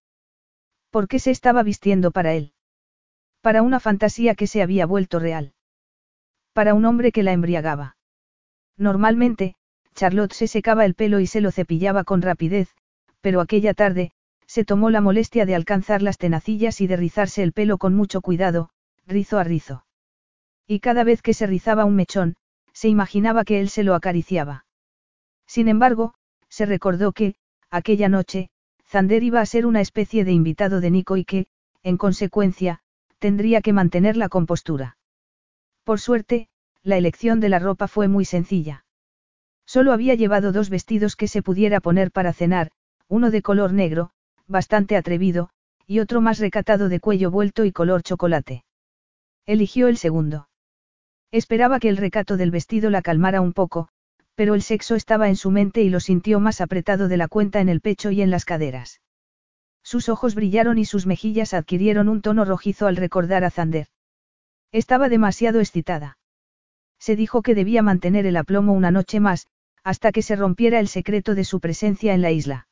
¿Por 0.90 1.08
qué 1.08 1.18
se 1.18 1.30
estaba 1.30 1.62
vistiendo 1.62 2.10
para 2.10 2.34
él? 2.34 2.52
Para 3.40 3.62
una 3.62 3.80
fantasía 3.80 4.34
que 4.34 4.46
se 4.46 4.60
había 4.60 4.84
vuelto 4.84 5.18
real. 5.18 5.54
Para 6.52 6.74
un 6.74 6.84
hombre 6.84 7.10
que 7.10 7.22
la 7.22 7.32
embriagaba. 7.32 7.96
Normalmente, 8.76 9.54
Charlotte 9.94 10.34
se 10.34 10.46
secaba 10.46 10.84
el 10.84 10.94
pelo 10.94 11.20
y 11.20 11.26
se 11.26 11.40
lo 11.40 11.50
cepillaba 11.50 12.04
con 12.04 12.20
rapidez, 12.20 12.68
pero 13.22 13.40
aquella 13.40 13.72
tarde, 13.72 14.12
se 14.46 14.66
tomó 14.66 14.90
la 14.90 15.00
molestia 15.00 15.46
de 15.46 15.54
alcanzar 15.54 16.02
las 16.02 16.18
tenacillas 16.18 16.82
y 16.82 16.86
de 16.86 16.98
rizarse 16.98 17.42
el 17.42 17.54
pelo 17.54 17.78
con 17.78 17.94
mucho 17.94 18.20
cuidado, 18.20 18.68
rizo 19.06 19.38
a 19.38 19.44
rizo. 19.44 19.86
Y 20.66 20.80
cada 20.80 21.02
vez 21.02 21.22
que 21.22 21.32
se 21.32 21.46
rizaba 21.46 21.86
un 21.86 21.96
mechón, 21.96 22.36
se 22.74 22.88
imaginaba 22.88 23.44
que 23.44 23.58
él 23.58 23.70
se 23.70 23.84
lo 23.84 23.94
acariciaba. 23.94 24.66
Sin 25.48 25.66
embargo, 25.66 26.14
se 26.48 26.66
recordó 26.66 27.12
que, 27.12 27.34
aquella 27.70 28.08
noche, 28.08 28.50
Zander 28.86 29.22
iba 29.22 29.40
a 29.40 29.46
ser 29.46 29.66
una 29.66 29.80
especie 29.80 30.24
de 30.24 30.32
invitado 30.32 30.80
de 30.80 30.90
Nico 30.90 31.16
y 31.16 31.24
que, 31.24 31.46
en 31.82 31.96
consecuencia, 31.96 32.80
tendría 33.18 33.62
que 33.62 33.72
mantener 33.72 34.16
la 34.16 34.28
compostura. 34.28 34.98
Por 35.84 36.00
suerte, 36.00 36.48
la 36.82 36.98
elección 36.98 37.40
de 37.40 37.48
la 37.48 37.58
ropa 37.58 37.88
fue 37.88 38.08
muy 38.08 38.24
sencilla. 38.24 38.84
Solo 39.66 39.92
había 39.92 40.14
llevado 40.14 40.52
dos 40.52 40.70
vestidos 40.70 41.16
que 41.16 41.28
se 41.28 41.42
pudiera 41.42 41.80
poner 41.80 42.12
para 42.12 42.32
cenar, 42.32 42.70
uno 43.08 43.30
de 43.30 43.42
color 43.42 43.72
negro, 43.72 44.10
bastante 44.46 44.96
atrevido, 44.96 45.50
y 45.86 46.00
otro 46.00 46.20
más 46.20 46.38
recatado 46.38 46.88
de 46.88 47.00
cuello 47.00 47.30
vuelto 47.30 47.64
y 47.64 47.72
color 47.72 48.02
chocolate. 48.02 48.64
Eligió 49.46 49.88
el 49.88 49.96
segundo. 49.96 50.48
Esperaba 51.30 51.80
que 51.80 51.88
el 51.88 51.96
recato 51.96 52.36
del 52.36 52.50
vestido 52.50 52.90
la 52.90 53.02
calmara 53.02 53.40
un 53.40 53.54
poco, 53.54 53.88
pero 54.38 54.54
el 54.54 54.62
sexo 54.62 54.94
estaba 54.94 55.28
en 55.28 55.34
su 55.34 55.50
mente 55.50 55.82
y 55.82 55.90
lo 55.90 55.98
sintió 55.98 56.38
más 56.38 56.60
apretado 56.60 57.08
de 57.08 57.16
la 57.16 57.26
cuenta 57.26 57.58
en 57.58 57.68
el 57.68 57.80
pecho 57.80 58.12
y 58.12 58.22
en 58.22 58.30
las 58.30 58.44
caderas. 58.44 59.00
Sus 59.82 60.08
ojos 60.08 60.36
brillaron 60.36 60.78
y 60.78 60.84
sus 60.84 61.06
mejillas 61.06 61.54
adquirieron 61.54 62.08
un 62.08 62.22
tono 62.22 62.44
rojizo 62.44 62.86
al 62.86 62.94
recordar 62.94 63.42
a 63.42 63.50
Zander. 63.50 63.88
Estaba 64.70 65.08
demasiado 65.08 65.58
excitada. 65.58 66.18
Se 67.00 67.16
dijo 67.16 67.42
que 67.42 67.56
debía 67.56 67.82
mantener 67.82 68.26
el 68.26 68.36
aplomo 68.36 68.74
una 68.74 68.92
noche 68.92 69.18
más, 69.18 69.48
hasta 69.82 70.12
que 70.12 70.22
se 70.22 70.36
rompiera 70.36 70.78
el 70.78 70.86
secreto 70.86 71.34
de 71.34 71.42
su 71.42 71.58
presencia 71.58 72.14
en 72.14 72.22
la 72.22 72.30
isla. 72.30 72.68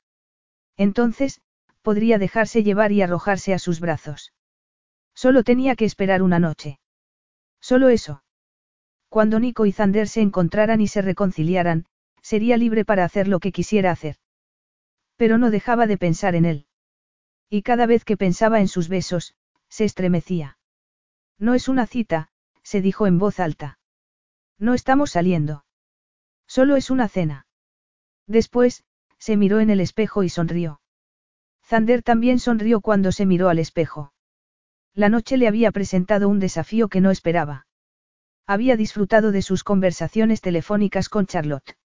Entonces, 0.77 1.41
podría 1.83 2.19
dejarse 2.19 2.63
llevar 2.63 2.93
y 2.93 3.03
arrojarse 3.03 3.55
a 3.55 3.59
sus 3.59 3.81
brazos. 3.81 4.33
Solo 5.17 5.43
tenía 5.43 5.75
que 5.75 5.85
esperar 5.85 6.23
una 6.23 6.39
noche. 6.39 6.79
Solo 7.61 7.89
eso. 7.89 8.23
Cuando 9.09 9.41
Nico 9.41 9.67
y 9.67 9.73
Zander 9.73 10.09
se 10.09 10.21
encontraran 10.21 10.81
y 10.81 10.89
se 10.89 11.03
reconciliaran, 11.03 11.87
sería 12.23 12.57
libre 12.57 12.85
para 12.85 13.05
hacer 13.05 13.29
lo 13.29 13.39
que 13.41 13.53
quisiera 13.53 13.91
hacer. 13.91 14.17
Pero 15.17 15.39
no 15.39 15.51
dejaba 15.51 15.87
de 15.87 15.97
pensar 15.97 16.35
en 16.35 16.45
él. 16.45 16.67
Y 17.49 17.63
cada 17.63 17.87
vez 17.87 18.05
que 18.05 18.17
pensaba 18.17 18.61
en 18.61 18.69
sus 18.69 18.89
besos, 18.89 19.35
se 19.69 19.85
estremecía. 19.85 20.59
No 21.39 21.55
es 21.55 21.69
una 21.69 21.87
cita, 21.87 22.31
se 22.63 22.81
dijo 22.81 23.07
en 23.07 23.19
voz 23.19 23.41
alta. 23.41 23.79
No 24.59 24.75
estamos 24.75 25.11
saliendo. 25.13 25.65
Solo 26.47 26.77
es 26.77 26.91
una 26.91 27.09
cena. 27.09 27.47
Después, 28.27 28.85
se 29.19 29.37
miró 29.37 29.61
en 29.61 29.71
el 29.71 29.81
espejo 29.81 30.23
y 30.23 30.29
sonrió. 30.29 30.81
Zander 31.65 32.03
también 32.03 32.39
sonrió 32.39 32.81
cuando 32.81 33.13
se 33.13 33.27
miró 33.27 33.49
al 33.49 33.59
espejo. 33.59 34.13
La 34.95 35.09
noche 35.09 35.37
le 35.37 35.49
había 35.49 35.73
presentado 35.73 36.29
un 36.29 36.39
desafío 36.39 36.89
que 36.89 37.01
no 37.01 37.11
esperaba. 37.11 37.66
Había 38.47 38.77
disfrutado 38.77 39.33
de 39.33 39.43
sus 39.43 39.65
conversaciones 39.65 40.41
telefónicas 40.41 41.09
con 41.09 41.27
Charlotte. 41.27 41.77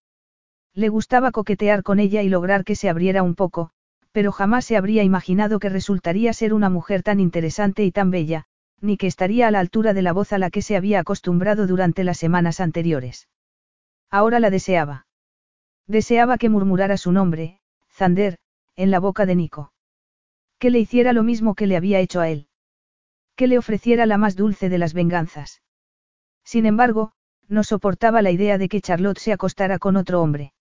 Le 0.73 0.89
gustaba 0.89 1.31
coquetear 1.31 1.81
con 1.81 1.99
ella 1.99 2.21
y 2.21 2.29
lograr 2.29 2.63
que 2.63 2.75
se 2.75 2.87
abriera 2.87 3.23
un 3.23 3.35
poco, 3.35 3.71
pero 4.11 4.31
jamás 4.31 4.65
se 4.65 4.77
habría 4.77 5.03
imaginado 5.03 5.59
que 5.59 5.69
resultaría 5.69 6.33
ser 6.33 6.53
una 6.53 6.69
mujer 6.69 7.01
tan 7.01 7.19
interesante 7.19 7.83
y 7.83 7.91
tan 7.91 8.11
bella, 8.11 8.45
ni 8.79 8.97
que 8.97 9.07
estaría 9.07 9.47
a 9.47 9.51
la 9.51 9.59
altura 9.59 9.93
de 9.93 10.03
la 10.03 10.13
voz 10.13 10.33
a 10.33 10.37
la 10.37 10.49
que 10.49 10.61
se 10.61 10.75
había 10.75 10.99
acostumbrado 10.99 11.65
durante 11.65 12.03
las 12.03 12.17
semanas 12.17 12.59
anteriores. 12.59 13.27
Ahora 14.09 14.39
la 14.39 14.49
deseaba. 14.49 15.07
Deseaba 15.87 16.37
que 16.37 16.49
murmurara 16.49 16.97
su 16.97 17.11
nombre, 17.11 17.59
Zander, 17.89 18.37
en 18.75 18.91
la 18.91 18.99
boca 18.99 19.25
de 19.25 19.35
Nico. 19.35 19.73
Que 20.59 20.69
le 20.69 20.79
hiciera 20.79 21.11
lo 21.11 21.23
mismo 21.23 21.55
que 21.55 21.65
le 21.67 21.75
había 21.75 21.99
hecho 21.99 22.21
a 22.21 22.29
él. 22.29 22.47
Que 23.35 23.47
le 23.47 23.57
ofreciera 23.57 24.05
la 24.05 24.17
más 24.17 24.35
dulce 24.35 24.69
de 24.69 24.77
las 24.77 24.93
venganzas. 24.93 25.61
Sin 26.43 26.65
embargo, 26.65 27.11
no 27.47 27.63
soportaba 27.63 28.21
la 28.21 28.31
idea 28.31 28.57
de 28.57 28.69
que 28.69 28.81
Charlotte 28.81 29.19
se 29.19 29.33
acostara 29.33 29.79
con 29.79 29.95
otro 29.95 30.21
hombre. 30.21 30.53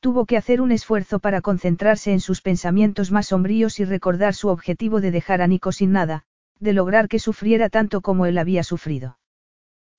Tuvo 0.00 0.26
que 0.26 0.36
hacer 0.36 0.60
un 0.60 0.72
esfuerzo 0.72 1.20
para 1.20 1.40
concentrarse 1.40 2.12
en 2.12 2.20
sus 2.20 2.42
pensamientos 2.42 3.12
más 3.12 3.28
sombríos 3.28 3.78
y 3.80 3.84
recordar 3.84 4.34
su 4.34 4.48
objetivo 4.48 5.00
de 5.00 5.10
dejar 5.10 5.42
a 5.42 5.46
Nico 5.46 5.72
sin 5.72 5.92
nada, 5.92 6.24
de 6.58 6.72
lograr 6.72 7.08
que 7.08 7.18
sufriera 7.18 7.68
tanto 7.68 8.00
como 8.00 8.26
él 8.26 8.38
había 8.38 8.64
sufrido. 8.64 9.18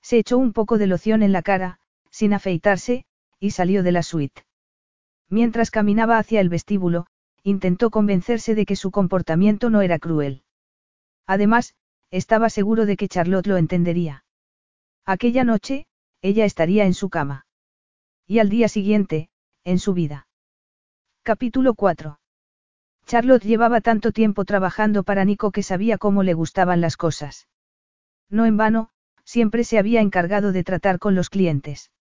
Se 0.01 0.17
echó 0.17 0.37
un 0.37 0.53
poco 0.53 0.77
de 0.77 0.87
loción 0.87 1.23
en 1.23 1.31
la 1.31 1.41
cara, 1.41 1.79
sin 2.09 2.33
afeitarse, 2.33 3.05
y 3.39 3.51
salió 3.51 3.81
de 3.81 3.91
la 3.91 4.03
suite. 4.03 4.43
Mientras 5.29 5.71
caminaba 5.71 6.17
hacia 6.17 6.41
el 6.41 6.49
vestíbulo, 6.49 7.07
intentó 7.43 7.89
convencerse 7.89 8.55
de 8.55 8.65
que 8.65 8.75
su 8.75 8.91
comportamiento 8.91 9.69
no 9.69 9.81
era 9.81 9.99
cruel. 9.99 10.43
Además, 11.25 11.75
estaba 12.11 12.49
seguro 12.49 12.85
de 12.85 12.97
que 12.97 13.07
Charlotte 13.07 13.47
lo 13.47 13.57
entendería. 13.57 14.23
Aquella 15.05 15.43
noche, 15.43 15.85
ella 16.21 16.45
estaría 16.45 16.85
en 16.85 16.93
su 16.93 17.09
cama. 17.09 17.45
Y 18.25 18.39
al 18.39 18.49
día 18.49 18.69
siguiente, 18.69 19.29
en 19.65 19.77
su 19.77 19.93
vida. 19.93 20.27
Capítulo 21.23 21.73
4. 21.73 22.19
Charlotte 23.05 23.43
llevaba 23.43 23.81
tanto 23.81 24.13
tiempo 24.13 24.45
trabajando 24.45 25.03
para 25.03 25.25
Nico 25.25 25.51
que 25.51 25.61
sabía 25.61 25.97
cómo 25.97 26.23
le 26.23 26.33
gustaban 26.33 26.79
las 26.79 26.95
cosas. 26.95 27.49
No 28.29 28.45
en 28.45 28.55
vano, 28.55 28.89
siempre 29.25 29.65
se 29.65 29.77
había 29.77 29.99
encargado 29.99 30.53
de 30.53 30.63
tratar 30.63 30.99
con 30.99 31.15
los 31.15 31.29
clientes. 31.29 31.91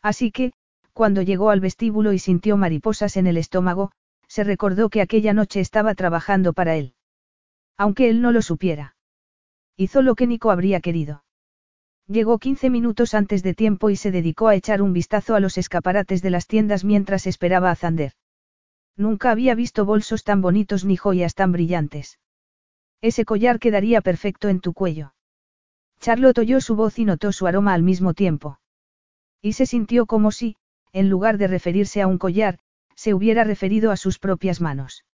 Así 0.00 0.32
que, 0.32 0.52
cuando 0.94 1.20
llegó 1.20 1.50
al 1.50 1.60
vestíbulo 1.60 2.14
y 2.14 2.18
sintió 2.18 2.56
mariposas 2.56 3.18
en 3.18 3.26
el 3.26 3.36
estómago, 3.36 3.92
se 4.26 4.42
recordó 4.42 4.88
que 4.88 5.02
aquella 5.02 5.34
noche 5.34 5.60
estaba 5.60 5.94
trabajando 5.94 6.54
para 6.54 6.76
él. 6.76 6.94
Aunque 7.76 8.08
él 8.08 8.22
no 8.22 8.32
lo 8.32 8.40
supiera. 8.40 8.96
Hizo 9.76 10.00
lo 10.00 10.14
que 10.14 10.26
Nico 10.26 10.50
habría 10.50 10.80
querido. 10.80 11.24
Llegó 12.12 12.38
15 12.38 12.68
minutos 12.68 13.14
antes 13.14 13.42
de 13.42 13.54
tiempo 13.54 13.88
y 13.88 13.96
se 13.96 14.10
dedicó 14.10 14.48
a 14.48 14.54
echar 14.54 14.82
un 14.82 14.92
vistazo 14.92 15.34
a 15.34 15.40
los 15.40 15.56
escaparates 15.56 16.20
de 16.20 16.28
las 16.28 16.46
tiendas 16.46 16.84
mientras 16.84 17.26
esperaba 17.26 17.70
a 17.70 17.74
Zander. 17.74 18.12
Nunca 18.98 19.30
había 19.30 19.54
visto 19.54 19.86
bolsos 19.86 20.22
tan 20.22 20.42
bonitos 20.42 20.84
ni 20.84 20.98
joyas 20.98 21.34
tan 21.34 21.52
brillantes. 21.52 22.18
Ese 23.00 23.24
collar 23.24 23.58
quedaría 23.58 24.02
perfecto 24.02 24.50
en 24.50 24.60
tu 24.60 24.74
cuello. 24.74 25.14
Charlotte 26.00 26.40
oyó 26.40 26.60
su 26.60 26.76
voz 26.76 26.98
y 26.98 27.06
notó 27.06 27.32
su 27.32 27.46
aroma 27.46 27.72
al 27.72 27.82
mismo 27.82 28.12
tiempo. 28.12 28.58
Y 29.40 29.54
se 29.54 29.64
sintió 29.64 30.04
como 30.04 30.32
si, 30.32 30.56
en 30.92 31.08
lugar 31.08 31.38
de 31.38 31.46
referirse 31.46 32.02
a 32.02 32.06
un 32.08 32.18
collar, 32.18 32.58
se 32.94 33.14
hubiera 33.14 33.42
referido 33.42 33.90
a 33.90 33.96
sus 33.96 34.18
propias 34.18 34.60
manos. 34.60 35.06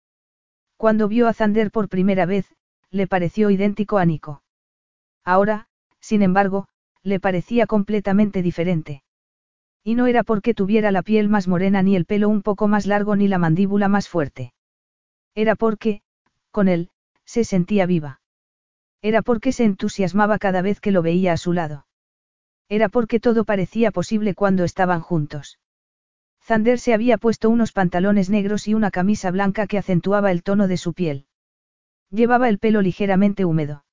Cuando 0.76 1.06
vio 1.06 1.28
a 1.28 1.32
Zander 1.32 1.70
por 1.70 1.88
primera 1.88 2.26
vez, 2.26 2.52
le 2.90 3.06
pareció 3.06 3.50
idéntico 3.50 3.98
a 3.98 4.04
Nico. 4.04 4.42
Ahora, 5.22 5.68
sin 6.00 6.22
embargo, 6.22 6.66
le 7.02 7.20
parecía 7.20 7.66
completamente 7.66 8.42
diferente. 8.42 9.02
Y 9.84 9.94
no 9.94 10.06
era 10.06 10.22
porque 10.22 10.54
tuviera 10.54 10.90
la 10.90 11.02
piel 11.02 11.28
más 11.28 11.48
morena 11.48 11.82
ni 11.82 11.96
el 11.96 12.04
pelo 12.04 12.28
un 12.28 12.42
poco 12.42 12.68
más 12.68 12.86
largo 12.86 13.16
ni 13.16 13.28
la 13.28 13.38
mandíbula 13.38 13.88
más 13.88 14.08
fuerte. 14.08 14.52
Era 15.34 15.54
porque, 15.54 16.02
con 16.50 16.68
él, 16.68 16.90
se 17.24 17.44
sentía 17.44 17.86
viva. 17.86 18.20
Era 19.00 19.22
porque 19.22 19.52
se 19.52 19.64
entusiasmaba 19.64 20.38
cada 20.38 20.62
vez 20.62 20.80
que 20.80 20.90
lo 20.90 21.02
veía 21.02 21.32
a 21.32 21.36
su 21.36 21.52
lado. 21.52 21.86
Era 22.68 22.88
porque 22.88 23.20
todo 23.20 23.44
parecía 23.44 23.90
posible 23.90 24.34
cuando 24.34 24.64
estaban 24.64 25.00
juntos. 25.00 25.58
Zander 26.42 26.78
se 26.78 26.94
había 26.94 27.18
puesto 27.18 27.50
unos 27.50 27.72
pantalones 27.72 28.30
negros 28.30 28.68
y 28.68 28.74
una 28.74 28.90
camisa 28.90 29.30
blanca 29.30 29.66
que 29.66 29.78
acentuaba 29.78 30.30
el 30.30 30.42
tono 30.42 30.66
de 30.66 30.76
su 30.76 30.94
piel. 30.94 31.26
Llevaba 32.10 32.48
el 32.48 32.58
pelo 32.58 32.82
ligeramente 32.82 33.44
húmedo. 33.44 33.84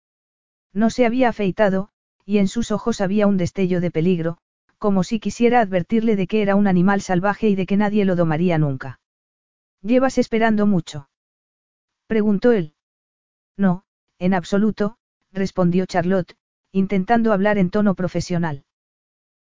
No 0.74 0.90
se 0.90 1.06
había 1.06 1.30
afeitado, 1.30 1.90
y 2.26 2.40
en 2.40 2.48
sus 2.48 2.72
ojos 2.72 3.02
había 3.02 3.28
un 3.28 3.38
destello 3.38 3.80
de 3.80 3.92
peligro, 3.92 4.38
como 4.78 5.04
si 5.04 5.20
quisiera 5.20 5.62
advertirle 5.62 6.16
de 6.16 6.28
que 6.28 6.42
era 6.42 6.56
un 6.56 6.68
animal 6.68 7.02
salvaje 7.02 7.48
y 7.50 7.56
de 7.56 7.66
que 7.66 7.78
nadie 7.78 8.04
lo 8.06 8.16
domaría 8.16 8.58
nunca. 8.58 9.00
¿Llevas 9.82 10.18
esperando 10.18 10.66
mucho? 10.66 11.10
preguntó 12.08 12.52
él. 12.52 12.74
No, 13.58 13.84
en 14.20 14.34
absoluto, 14.34 14.98
respondió 15.32 15.86
Charlotte, 15.86 16.36
intentando 16.72 17.32
hablar 17.32 17.58
en 17.58 17.70
tono 17.70 17.96
profesional. 17.96 18.66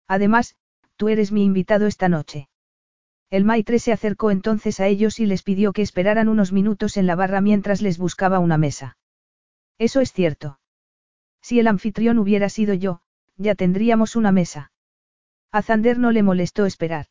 Además, 0.07 0.55
tú 0.95 1.09
eres 1.09 1.31
mi 1.31 1.43
invitado 1.43 1.87
esta 1.87 2.09
noche. 2.09 2.47
El 3.29 3.43
maitre 3.43 3.79
se 3.79 3.91
acercó 3.91 4.31
entonces 4.31 4.79
a 4.79 4.87
ellos 4.87 5.19
y 5.19 5.25
les 5.25 5.41
pidió 5.43 5.73
que 5.73 5.81
esperaran 5.81 6.29
unos 6.29 6.51
minutos 6.51 6.95
en 6.95 7.07
la 7.07 7.15
barra 7.15 7.41
mientras 7.41 7.81
les 7.81 7.97
buscaba 7.97 8.39
una 8.39 8.57
mesa. 8.57 8.97
Eso 9.77 9.99
es 9.99 10.13
cierto. 10.13 10.59
Si 11.47 11.59
el 11.59 11.67
anfitrión 11.67 12.17
hubiera 12.17 12.49
sido 12.49 12.73
yo, 12.73 13.01
ya 13.37 13.53
tendríamos 13.53 14.15
una 14.15 14.31
mesa. 14.31 14.71
A 15.51 15.61
Zander 15.61 15.99
no 15.99 16.11
le 16.11 16.23
molestó 16.23 16.65
esperar. 16.65 17.05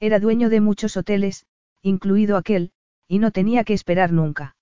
Era 0.00 0.18
dueño 0.18 0.50
de 0.50 0.60
muchos 0.60 0.96
hoteles, 0.96 1.46
incluido 1.80 2.36
aquel, 2.36 2.72
y 3.06 3.20
no 3.20 3.30
tenía 3.30 3.62
que 3.62 3.72
esperar 3.72 4.10
nunca. 4.10 4.56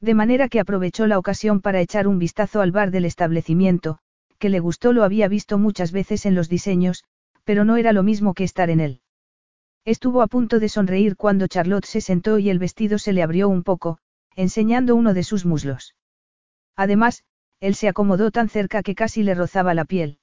De 0.00 0.14
manera 0.14 0.48
que 0.48 0.58
aprovechó 0.58 1.06
la 1.06 1.16
ocasión 1.16 1.60
para 1.60 1.80
echar 1.80 2.08
un 2.08 2.18
vistazo 2.18 2.60
al 2.60 2.72
bar 2.72 2.90
del 2.90 3.04
establecimiento, 3.04 4.00
que 4.40 4.48
le 4.48 4.58
gustó 4.58 4.92
lo 4.92 5.04
había 5.04 5.28
visto 5.28 5.56
muchas 5.56 5.92
veces 5.92 6.26
en 6.26 6.34
los 6.34 6.48
diseños, 6.48 7.04
pero 7.44 7.64
no 7.64 7.76
era 7.76 7.92
lo 7.92 8.02
mismo 8.02 8.34
que 8.34 8.42
estar 8.42 8.68
en 8.68 8.80
él. 8.80 9.00
Estuvo 9.84 10.22
a 10.22 10.26
punto 10.26 10.58
de 10.58 10.68
sonreír 10.68 11.14
cuando 11.14 11.46
Charlotte 11.46 11.86
se 11.86 12.00
sentó 12.00 12.40
y 12.40 12.50
el 12.50 12.58
vestido 12.58 12.98
se 12.98 13.12
le 13.12 13.22
abrió 13.22 13.48
un 13.48 13.62
poco, 13.62 13.98
enseñando 14.34 14.96
uno 14.96 15.14
de 15.14 15.22
sus 15.22 15.46
muslos. 15.46 15.94
Además, 16.74 17.22
él 17.60 17.74
se 17.74 17.88
acomodó 17.88 18.30
tan 18.30 18.48
cerca 18.48 18.82
que 18.82 18.94
casi 18.94 19.22
le 19.22 19.34
rozaba 19.34 19.74
la 19.74 19.84
piel. 19.84 20.18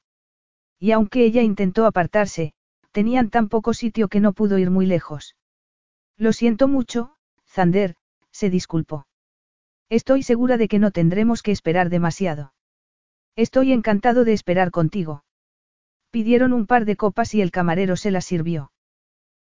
Y 0.79 0.91
aunque 0.91 1.25
ella 1.25 1.41
intentó 1.41 1.85
apartarse, 1.85 2.53
tenían 2.91 3.29
tan 3.29 3.49
poco 3.49 3.73
sitio 3.73 4.07
que 4.07 4.19
no 4.19 4.33
pudo 4.33 4.57
ir 4.57 4.71
muy 4.71 4.85
lejos. 4.85 5.35
Lo 6.17 6.31
siento 6.31 6.67
mucho, 6.67 7.15
Zander, 7.45 7.95
se 8.31 8.49
disculpó. 8.49 9.07
Estoy 9.89 10.23
segura 10.23 10.57
de 10.57 10.67
que 10.67 10.79
no 10.79 10.91
tendremos 10.91 11.43
que 11.43 11.51
esperar 11.51 11.89
demasiado. 11.89 12.53
Estoy 13.35 13.73
encantado 13.73 14.23
de 14.23 14.33
esperar 14.33 14.71
contigo. 14.71 15.23
Pidieron 16.09 16.53
un 16.53 16.65
par 16.65 16.85
de 16.85 16.95
copas 16.95 17.33
y 17.33 17.41
el 17.41 17.51
camarero 17.51 17.97
se 17.97 18.11
las 18.11 18.25
sirvió. 18.25 18.71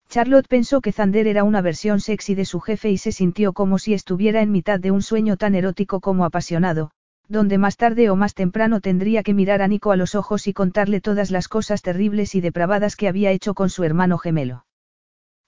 Charlotte 0.09 0.47
pensó 0.47 0.81
que 0.81 0.91
Zander 0.91 1.27
era 1.27 1.43
una 1.43 1.61
versión 1.61 1.99
sexy 1.99 2.35
de 2.35 2.45
su 2.45 2.59
jefe 2.59 2.89
y 2.91 2.97
se 2.97 3.11
sintió 3.11 3.53
como 3.53 3.79
si 3.79 3.93
estuviera 3.93 4.41
en 4.41 4.51
mitad 4.51 4.79
de 4.79 4.91
un 4.91 5.01
sueño 5.01 5.37
tan 5.37 5.55
erótico 5.55 6.01
como 6.01 6.25
apasionado, 6.25 6.91
donde 7.29 7.57
más 7.57 7.77
tarde 7.77 8.09
o 8.09 8.15
más 8.15 8.33
temprano 8.33 8.79
tendría 8.79 9.23
que 9.23 9.33
mirar 9.33 9.61
a 9.61 9.67
Nico 9.67 9.91
a 9.91 9.95
los 9.97 10.15
ojos 10.15 10.47
y 10.47 10.53
contarle 10.53 11.01
todas 11.01 11.31
las 11.31 11.47
cosas 11.47 11.81
terribles 11.81 12.35
y 12.35 12.41
depravadas 12.41 12.95
que 12.95 13.07
había 13.07 13.31
hecho 13.31 13.53
con 13.53 13.69
su 13.69 13.83
hermano 13.83 14.17
gemelo. 14.17 14.65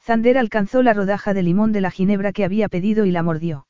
Zander 0.01 0.37
alcanzó 0.37 0.81
la 0.81 0.93
rodaja 0.93 1.33
de 1.33 1.43
limón 1.43 1.71
de 1.71 1.81
la 1.81 1.91
ginebra 1.91 2.33
que 2.33 2.43
había 2.43 2.69
pedido 2.69 3.05
y 3.05 3.11
la 3.11 3.23
mordió. 3.23 3.67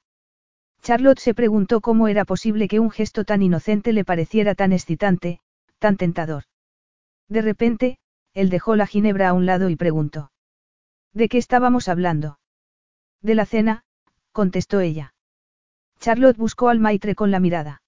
Charlotte 0.81 1.19
se 1.19 1.33
preguntó 1.33 1.81
cómo 1.81 2.07
era 2.07 2.25
posible 2.25 2.67
que 2.67 2.79
un 2.79 2.89
gesto 2.89 3.25
tan 3.25 3.41
inocente 3.41 3.93
le 3.93 4.05
pareciera 4.05 4.55
tan 4.55 4.71
excitante, 4.71 5.41
tan 5.77 5.97
tentador. 5.97 6.43
De 7.27 7.41
repente, 7.41 7.97
él 8.33 8.49
dejó 8.49 8.75
la 8.75 8.87
ginebra 8.87 9.29
a 9.29 9.33
un 9.33 9.45
lado 9.45 9.69
y 9.69 9.75
preguntó. 9.75 10.31
¿De 11.13 11.27
qué 11.27 11.37
estábamos 11.37 11.87
hablando? 11.89 12.39
De 13.21 13.35
la 13.35 13.45
cena, 13.45 13.83
contestó 14.31 14.79
ella. 14.79 15.13
Charlotte 15.99 16.37
buscó 16.37 16.69
al 16.69 16.79
maitre 16.79 17.15
con 17.15 17.31
la 17.31 17.39
mirada. 17.39 17.81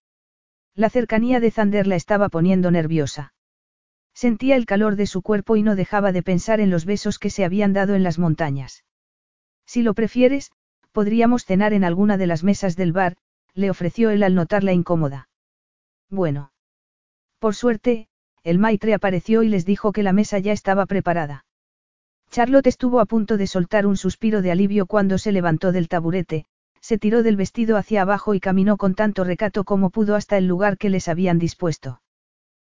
La 0.75 0.89
cercanía 0.89 1.39
de 1.39 1.51
Zander 1.51 1.87
la 1.87 1.95
estaba 1.95 2.29
poniendo 2.29 2.71
nerviosa. 2.71 3.33
Sentía 4.13 4.55
el 4.55 4.65
calor 4.65 4.95
de 4.95 5.05
su 5.05 5.21
cuerpo 5.21 5.55
y 5.55 5.63
no 5.63 5.75
dejaba 5.75 6.11
de 6.11 6.23
pensar 6.23 6.59
en 6.59 6.69
los 6.69 6.85
besos 6.85 7.19
que 7.19 7.29
se 7.29 7.45
habían 7.45 7.73
dado 7.73 7.95
en 7.95 8.03
las 8.03 8.19
montañas. 8.19 8.83
Si 9.65 9.83
lo 9.83 9.93
prefieres, 9.93 10.51
podríamos 10.91 11.45
cenar 11.45 11.73
en 11.73 11.83
alguna 11.83 12.17
de 12.17 12.27
las 12.27 12.43
mesas 12.43 12.75
del 12.75 12.91
bar, 12.91 13.17
le 13.53 13.69
ofreció 13.69 14.09
él 14.09 14.23
al 14.23 14.35
notarla 14.35 14.73
incómoda. 14.73 15.29
Bueno. 16.09 16.51
Por 17.39 17.55
suerte, 17.55 18.07
el 18.43 18.59
maitre 18.59 18.93
apareció 18.93 19.43
y 19.43 19.49
les 19.49 19.65
dijo 19.65 19.91
que 19.91 20.03
la 20.03 20.13
mesa 20.13 20.39
ya 20.39 20.51
estaba 20.51 20.85
preparada. 20.85 21.45
Charlotte 22.29 22.67
estuvo 22.67 22.99
a 22.99 23.05
punto 23.05 23.37
de 23.37 23.47
soltar 23.47 23.85
un 23.85 23.97
suspiro 23.97 24.41
de 24.41 24.51
alivio 24.51 24.85
cuando 24.85 25.17
se 25.17 25.31
levantó 25.31 25.71
del 25.71 25.89
taburete, 25.89 26.45
se 26.81 26.97
tiró 26.97 27.23
del 27.23 27.37
vestido 27.37 27.77
hacia 27.77 28.01
abajo 28.01 28.33
y 28.33 28.39
caminó 28.39 28.75
con 28.75 28.95
tanto 28.95 29.23
recato 29.23 29.63
como 29.63 29.91
pudo 29.91 30.15
hasta 30.15 30.37
el 30.37 30.47
lugar 30.47 30.77
que 30.77 30.89
les 30.89 31.07
habían 31.07 31.39
dispuesto. 31.39 32.01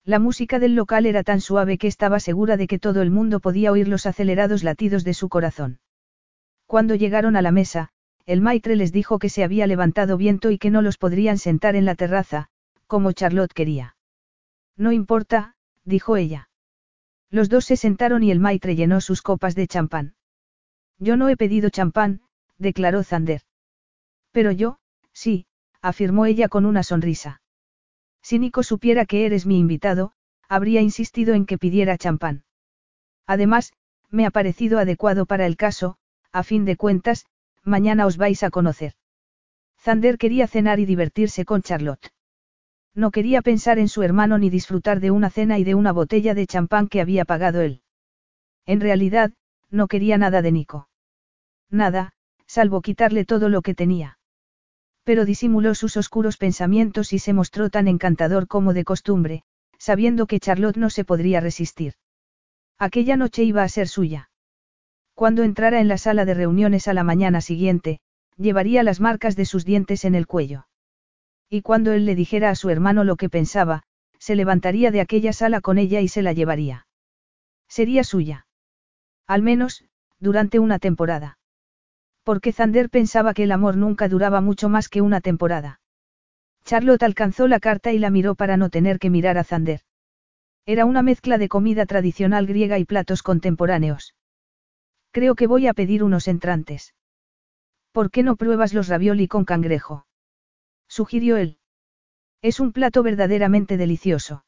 La 0.05 0.19
música 0.19 0.59
del 0.59 0.75
local 0.75 1.07
era 1.07 1.23
tan 1.23 1.41
suave 1.41 1.79
que 1.79 1.87
estaba 1.87 2.19
segura 2.19 2.57
de 2.57 2.67
que 2.67 2.81
todo 2.81 3.03
el 3.03 3.11
mundo 3.11 3.39
podía 3.39 3.71
oír 3.71 3.87
los 3.87 4.05
acelerados 4.05 4.65
latidos 4.65 5.05
de 5.05 5.15
su 5.15 5.29
corazón. 5.29 5.79
Cuando 6.67 6.97
llegaron 6.97 7.37
a 7.37 7.43
la 7.43 7.53
mesa, 7.53 7.91
el 8.27 8.41
maitre 8.41 8.75
les 8.75 8.93
dijo 8.93 9.21
que 9.21 9.29
se 9.29 9.45
había 9.45 9.69
levantado 9.69 10.17
viento 10.17 10.51
y 10.51 10.59
que 10.59 10.71
no 10.71 10.83
los 10.83 10.99
podrían 10.99 11.39
sentar 11.39 11.77
en 11.77 11.85
la 11.85 11.95
terraza, 11.95 12.49
como 12.89 13.13
Charlotte 13.13 13.53
quería. 13.53 13.97
No 14.77 14.91
importa, 14.91 15.55
dijo 15.85 16.17
ella. 16.17 16.49
Los 17.31 17.49
dos 17.49 17.65
se 17.65 17.77
sentaron 17.77 18.25
y 18.25 18.31
el 18.33 18.41
maitre 18.41 18.75
llenó 18.75 19.01
sus 19.01 19.23
copas 19.23 19.55
de 19.55 19.69
champán. 19.69 20.15
Yo 20.99 21.17
no 21.17 21.29
he 21.29 21.37
pedido 21.37 21.71
champán, 21.71 22.23
declaró 22.59 23.05
Zander. 23.05 23.43
Pero 24.33 24.51
yo, 24.51 24.79
sí, 25.13 25.47
afirmó 25.81 26.27
ella 26.27 26.49
con 26.49 26.67
una 26.67 26.83
sonrisa. 26.83 27.43
Si 28.23 28.39
Nico 28.39 28.63
supiera 28.63 29.05
que 29.05 29.27
eres 29.27 29.47
mi 29.47 29.59
invitado, 29.59 30.13
habría 30.49 30.81
insistido 30.81 31.35
en 31.35 31.47
que 31.47 31.59
pidiera 31.59 31.99
champán. 31.99 32.45
Además, 33.27 33.73
me 34.11 34.27
ha 34.27 34.31
parecido 34.31 34.79
adecuado 34.79 35.27
para 35.27 35.47
el 35.47 35.57
caso, 35.57 35.97
a 36.33 36.43
fin 36.43 36.65
de 36.65 36.77
cuentas, 36.77 37.27
mañana 37.63 38.07
os 38.07 38.17
vais 38.17 38.43
a 38.43 38.51
conocer. 38.51 38.95
Zander 39.79 40.19
quería 40.19 40.47
cenar 40.47 40.79
y 40.81 40.87
divertirse 40.87 41.45
con 41.45 41.63
Charlotte. 41.63 42.13
No 42.95 43.11
quería 43.11 43.43
pensar 43.43 43.79
en 43.79 43.89
su 43.89 44.03
hermano 44.03 44.39
ni 44.39 44.51
disfrutar 44.51 45.01
de 45.01 45.11
una 45.11 45.31
cena 45.31 45.59
y 45.59 45.65
de 45.65 45.75
una 45.75 45.93
botella 45.93 46.35
de 46.35 46.47
champán 46.47 46.89
que 46.89 47.01
había 47.01 47.25
pagado 47.25 47.61
él. 47.61 47.83
En 48.67 48.81
realidad, 48.81 49.33
no 49.71 49.89
quería 49.89 50.19
nada 50.19 50.43
de 50.43 50.53
Nico. 50.53 50.89
Nada, 51.71 52.13
salvo 52.47 52.83
quitarle 52.83 53.25
todo 53.25 53.49
lo 53.49 53.63
que 53.63 53.75
tenía. 53.75 54.19
Pero 55.05 55.25
disimuló 55.25 55.75
sus 55.75 55.97
oscuros 55.97 56.37
pensamientos 56.37 57.13
y 57.13 57.19
se 57.19 57.33
mostró 57.33 57.71
tan 57.71 57.89
encantador 57.89 58.47
como 58.47 58.73
de 58.73 58.85
costumbre, 58.85 59.43
sabiendo 59.79 60.27
que 60.27 60.39
Charlotte 60.39 60.77
no 60.77 60.91
se 60.91 61.05
podría 61.05 61.41
resistir. 61.41 61.95
Aquella 62.79 63.17
noche 63.17 63.43
iba 63.43 63.63
a 63.63 63.69
ser 63.69 63.89
suya. 63.89 64.31
Cuando 65.15 65.43
entrara 65.43 65.81
en 65.81 65.89
la 65.89 65.99
sala 65.99 66.25
de 66.25 66.35
reuniones 66.35 66.89
a 66.89 66.95
la 66.95 67.05
mañana 67.05 67.41
siguiente, 67.41 68.01
llevaría 68.37 68.83
las 68.83 69.01
marcas 69.01 69.37
de 69.37 69.45
sus 69.45 69.65
dientes 69.65 70.05
en 70.05 70.15
el 70.15 70.27
cuello. 70.27 70.67
Y 71.49 71.63
cuando 71.63 71.93
él 71.93 72.07
le 72.07 72.15
dijera 72.15 72.51
a 72.51 72.55
su 72.55 72.71
hermano 72.71 73.05
lo 73.05 73.17
que 73.17 73.29
pensaba, 73.29 73.83
se 74.19 74.37
levantaría 74.37 74.91
de 74.91 75.01
aquella 75.01 75.33
sala 75.33 75.61
con 75.61 75.79
ella 75.79 76.01
y 76.01 76.09
se 76.09 76.23
la 76.23 76.33
llevaría. 76.33 76.87
Sería 77.69 78.05
suya. 78.05 78.47
Al 79.27 79.43
menos, 79.43 79.85
durante 80.19 80.61
una 80.61 80.79
temporada. 80.79 81.39
Porque 82.25 82.53
Zander 82.53 82.89
pensaba 82.89 83.35
que 83.35 83.45
el 83.45 83.53
amor 83.53 83.77
nunca 83.77 84.09
duraba 84.09 84.41
mucho 84.41 84.69
más 84.69 84.89
que 84.89 85.01
una 85.01 85.21
temporada. 85.21 85.81
Charlotte 86.65 87.03
alcanzó 87.03 87.49
la 87.49 87.59
carta 87.59 87.93
y 87.93 87.99
la 87.99 88.11
miró 88.11 88.35
para 88.35 88.57
no 88.57 88.71
tener 88.71 88.99
que 88.99 89.11
mirar 89.11 89.39
a 89.39 89.45
Zander. 89.45 89.81
Era 90.65 90.85
una 90.85 91.03
mezcla 91.03 91.39
de 91.39 91.49
comida 91.49 91.87
tradicional 91.87 92.47
griega 92.47 92.79
y 92.79 92.85
platos 92.85 93.23
contemporáneos. 93.23 94.15
Creo 95.11 95.35
que 95.35 95.49
voy 95.49 95.67
a 95.67 95.75
pedir 95.75 96.05
unos 96.05 96.29
entrantes. 96.29 96.95
¿Por 97.91 98.11
qué 98.11 98.23
no 98.23 98.37
pruebas 98.37 98.73
los 98.73 98.89
ravioli 98.89 99.27
con 99.27 99.45
cangrejo? 99.45 100.07
sugirió 100.89 101.37
él. 101.37 101.59
Es 102.41 102.61
un 102.61 102.73
plato 102.73 103.03
verdaderamente 103.03 103.77
delicioso. 103.77 104.45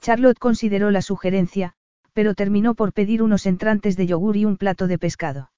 Charlotte 0.00 0.38
consideró 0.38 0.90
la 0.90 1.02
sugerencia, 1.02 1.74
pero 2.12 2.34
terminó 2.34 2.74
por 2.74 2.92
pedir 2.92 3.22
unos 3.22 3.46
entrantes 3.46 3.96
de 3.96 4.06
yogur 4.06 4.36
y 4.36 4.44
un 4.44 4.56
plato 4.56 4.86
de 4.86 4.98
pescado. 4.98 5.50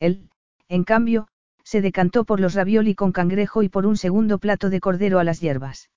Él, 0.00 0.30
en 0.68 0.84
cambio, 0.84 1.28
se 1.64 1.80
decantó 1.80 2.24
por 2.24 2.40
los 2.40 2.54
ravioli 2.54 2.94
con 2.94 3.12
cangrejo 3.12 3.62
y 3.62 3.68
por 3.68 3.86
un 3.86 3.96
segundo 3.96 4.38
plato 4.38 4.70
de 4.70 4.80
cordero 4.80 5.18
a 5.18 5.24
las 5.24 5.40
hierbas. 5.40 5.90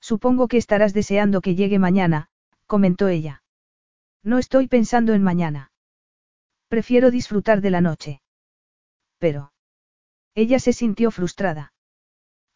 Supongo 0.00 0.48
que 0.48 0.56
estarás 0.56 0.94
deseando 0.94 1.40
que 1.40 1.54
llegue 1.54 1.78
mañana, 1.78 2.28
comentó 2.66 3.08
ella. 3.08 3.42
No 4.22 4.38
estoy 4.38 4.68
pensando 4.68 5.12
en 5.14 5.22
mañana. 5.22 5.70
Prefiero 6.68 7.10
disfrutar 7.10 7.60
de 7.60 7.70
la 7.70 7.80
noche. 7.80 8.22
Pero. 9.18 9.52
Ella 10.34 10.58
se 10.58 10.72
sintió 10.72 11.10
frustrada. 11.10 11.72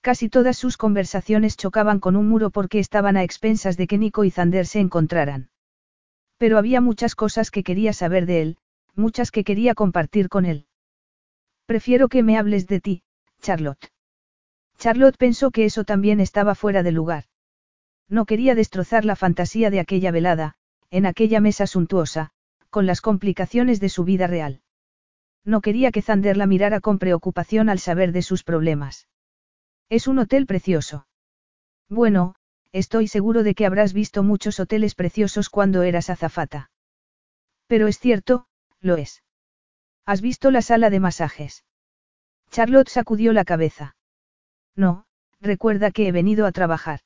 Casi 0.00 0.28
todas 0.28 0.56
sus 0.56 0.76
conversaciones 0.76 1.56
chocaban 1.56 2.00
con 2.00 2.16
un 2.16 2.28
muro 2.28 2.50
porque 2.50 2.78
estaban 2.78 3.16
a 3.16 3.22
expensas 3.22 3.76
de 3.76 3.86
que 3.86 3.98
Nico 3.98 4.24
y 4.24 4.30
Zander 4.30 4.66
se 4.66 4.80
encontraran. 4.80 5.50
Pero 6.38 6.56
había 6.56 6.80
muchas 6.80 7.14
cosas 7.14 7.50
que 7.50 7.62
quería 7.62 7.92
saber 7.92 8.24
de 8.24 8.42
él, 8.42 8.56
muchas 8.94 9.30
que 9.30 9.44
quería 9.44 9.74
compartir 9.74 10.28
con 10.28 10.46
él. 10.46 10.66
Prefiero 11.70 12.08
que 12.08 12.24
me 12.24 12.36
hables 12.36 12.66
de 12.66 12.80
ti, 12.80 13.04
Charlotte. 13.40 13.92
Charlotte 14.76 15.16
pensó 15.16 15.52
que 15.52 15.64
eso 15.64 15.84
también 15.84 16.18
estaba 16.18 16.56
fuera 16.56 16.82
de 16.82 16.90
lugar. 16.90 17.26
No 18.08 18.26
quería 18.26 18.56
destrozar 18.56 19.04
la 19.04 19.14
fantasía 19.14 19.70
de 19.70 19.78
aquella 19.78 20.10
velada, 20.10 20.56
en 20.90 21.06
aquella 21.06 21.38
mesa 21.40 21.68
suntuosa, 21.68 22.32
con 22.70 22.86
las 22.86 23.00
complicaciones 23.00 23.78
de 23.78 23.88
su 23.88 24.02
vida 24.02 24.26
real. 24.26 24.62
No 25.44 25.60
quería 25.60 25.92
que 25.92 26.02
Zander 26.02 26.36
la 26.36 26.48
mirara 26.48 26.80
con 26.80 26.98
preocupación 26.98 27.68
al 27.68 27.78
saber 27.78 28.10
de 28.10 28.22
sus 28.22 28.42
problemas. 28.42 29.06
Es 29.88 30.08
un 30.08 30.18
hotel 30.18 30.46
precioso. 30.46 31.06
Bueno, 31.88 32.34
estoy 32.72 33.06
seguro 33.06 33.44
de 33.44 33.54
que 33.54 33.64
habrás 33.64 33.92
visto 33.92 34.24
muchos 34.24 34.58
hoteles 34.58 34.96
preciosos 34.96 35.48
cuando 35.48 35.84
eras 35.84 36.10
azafata. 36.10 36.72
Pero 37.68 37.86
es 37.86 38.00
cierto, 38.00 38.48
lo 38.80 38.96
es. 38.96 39.22
¿Has 40.06 40.20
visto 40.20 40.50
la 40.50 40.62
sala 40.62 40.90
de 40.90 41.00
masajes? 41.00 41.64
Charlotte 42.50 42.88
sacudió 42.88 43.32
la 43.32 43.44
cabeza. 43.44 43.96
No, 44.74 45.04
recuerda 45.40 45.90
que 45.90 46.08
he 46.08 46.12
venido 46.12 46.46
a 46.46 46.52
trabajar. 46.52 47.00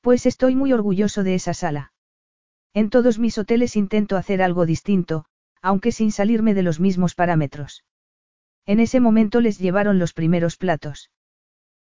Pues 0.00 0.26
estoy 0.26 0.54
muy 0.56 0.72
orgulloso 0.72 1.22
de 1.22 1.34
esa 1.34 1.54
sala. 1.54 1.92
En 2.72 2.90
todos 2.90 3.18
mis 3.18 3.36
hoteles 3.38 3.76
intento 3.76 4.16
hacer 4.16 4.42
algo 4.42 4.66
distinto, 4.66 5.26
aunque 5.62 5.92
sin 5.92 6.10
salirme 6.12 6.54
de 6.54 6.62
los 6.62 6.80
mismos 6.80 7.14
parámetros. 7.14 7.84
En 8.66 8.80
ese 8.80 9.00
momento 9.00 9.40
les 9.40 9.58
llevaron 9.58 9.98
los 9.98 10.12
primeros 10.12 10.56
platos. 10.56 11.10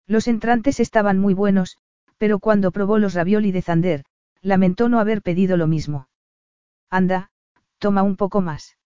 Los 0.08 0.28
entrantes 0.28 0.80
estaban 0.80 1.20
muy 1.20 1.34
buenos, 1.34 1.78
pero 2.18 2.40
cuando 2.40 2.72
probó 2.72 3.00
los 3.00 3.14
ravioli 3.14 3.52
de 3.52 3.62
Zander, 3.62 4.06
lamentó 4.42 4.88
no 4.90 5.00
haber 5.00 5.22
pedido 5.22 5.58
lo 5.58 5.68
mismo. 5.68 6.08
Anda, 6.90 7.32
toma 7.80 8.04
un 8.04 8.16
poco 8.16 8.42
más. 8.42 8.78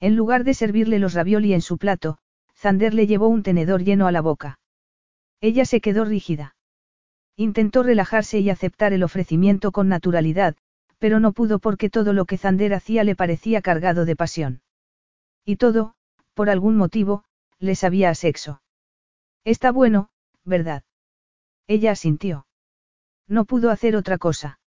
En 0.00 0.16
lugar 0.16 0.44
de 0.44 0.54
servirle 0.54 0.98
los 0.98 1.14
ravioli 1.14 1.54
en 1.54 1.62
su 1.62 1.78
plato, 1.78 2.18
Zander 2.54 2.94
le 2.94 3.06
llevó 3.06 3.28
un 3.28 3.42
tenedor 3.42 3.82
lleno 3.82 4.06
a 4.06 4.12
la 4.12 4.20
boca. 4.20 4.58
Ella 5.40 5.64
se 5.64 5.80
quedó 5.80 6.04
rígida. 6.04 6.56
Intentó 7.36 7.82
relajarse 7.82 8.38
y 8.40 8.50
aceptar 8.50 8.92
el 8.92 9.02
ofrecimiento 9.02 9.72
con 9.72 9.88
naturalidad, 9.88 10.56
pero 10.98 11.20
no 11.20 11.32
pudo 11.32 11.58
porque 11.58 11.90
todo 11.90 12.12
lo 12.12 12.24
que 12.24 12.38
Zander 12.38 12.72
hacía 12.72 13.04
le 13.04 13.14
parecía 13.14 13.60
cargado 13.60 14.04
de 14.04 14.16
pasión. 14.16 14.62
Y 15.44 15.56
todo, 15.56 15.94
por 16.34 16.50
algún 16.50 16.76
motivo, 16.76 17.24
le 17.58 17.74
sabía 17.74 18.10
a 18.10 18.14
sexo. 18.14 18.62
Está 19.44 19.70
bueno, 19.70 20.08
¿verdad? 20.44 20.82
Ella 21.66 21.92
asintió. 21.92 22.46
No 23.28 23.44
pudo 23.44 23.70
hacer 23.70 23.96
otra 23.96 24.18
cosa. 24.18 24.58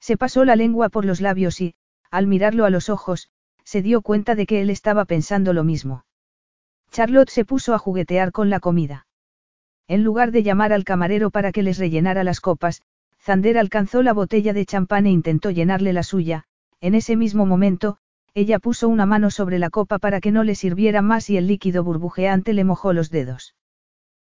Se 0.00 0.16
pasó 0.16 0.44
la 0.44 0.56
lengua 0.56 0.88
por 0.88 1.04
los 1.04 1.20
labios 1.20 1.60
y, 1.60 1.74
al 2.10 2.26
mirarlo 2.26 2.64
a 2.64 2.70
los 2.70 2.88
ojos, 2.88 3.30
se 3.66 3.82
dio 3.82 4.00
cuenta 4.00 4.36
de 4.36 4.46
que 4.46 4.60
él 4.62 4.70
estaba 4.70 5.04
pensando 5.04 5.52
lo 5.52 5.64
mismo. 5.64 6.04
Charlotte 6.92 7.30
se 7.30 7.44
puso 7.44 7.74
a 7.74 7.78
juguetear 7.78 8.30
con 8.30 8.48
la 8.48 8.60
comida. 8.60 9.08
En 9.88 10.04
lugar 10.04 10.30
de 10.30 10.44
llamar 10.44 10.72
al 10.72 10.84
camarero 10.84 11.30
para 11.30 11.50
que 11.50 11.64
les 11.64 11.76
rellenara 11.76 12.22
las 12.22 12.40
copas, 12.40 12.82
Zander 13.20 13.58
alcanzó 13.58 14.02
la 14.04 14.12
botella 14.12 14.52
de 14.52 14.64
champán 14.64 15.06
e 15.06 15.10
intentó 15.10 15.50
llenarle 15.50 15.92
la 15.92 16.04
suya, 16.04 16.44
en 16.80 16.94
ese 16.94 17.16
mismo 17.16 17.44
momento, 17.44 17.98
ella 18.34 18.60
puso 18.60 18.88
una 18.88 19.04
mano 19.04 19.30
sobre 19.30 19.58
la 19.58 19.68
copa 19.68 19.98
para 19.98 20.20
que 20.20 20.30
no 20.30 20.44
le 20.44 20.54
sirviera 20.54 21.02
más 21.02 21.28
y 21.28 21.36
el 21.36 21.48
líquido 21.48 21.82
burbujeante 21.82 22.52
le 22.52 22.62
mojó 22.62 22.92
los 22.92 23.10
dedos. 23.10 23.56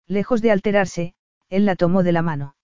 Lejos 0.08 0.42
de 0.42 0.50
alterarse, 0.50 1.14
él 1.50 1.66
la 1.66 1.76
tomó 1.76 2.02
de 2.02 2.12
la 2.12 2.24
mano. 2.24 2.56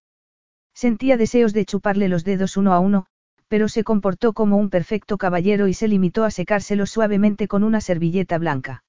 Sentía 0.74 1.18
deseos 1.18 1.54
de 1.54 1.66
chuparle 1.66 2.08
los 2.08 2.24
dedos 2.24 2.58
uno 2.58 2.74
a 2.74 2.80
uno, 2.80 3.06
pero 3.54 3.70
se 3.70 3.84
comportó 3.84 4.34
como 4.34 4.58
un 4.58 4.72
perfecto 4.72 5.20
caballero 5.20 5.68
y 5.68 5.76
se 5.76 5.88
limitó 5.88 6.24
a 6.24 6.32
secárselos 6.32 6.90
suavemente 6.90 7.48
con 7.48 7.64
una 7.64 7.82
servilleta 7.82 8.40
blanca. 8.40 8.84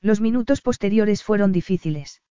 Los 0.00 0.20
minutos 0.20 0.62
posteriores 0.62 1.24
fueron 1.24 1.50
difíciles. 1.50 2.22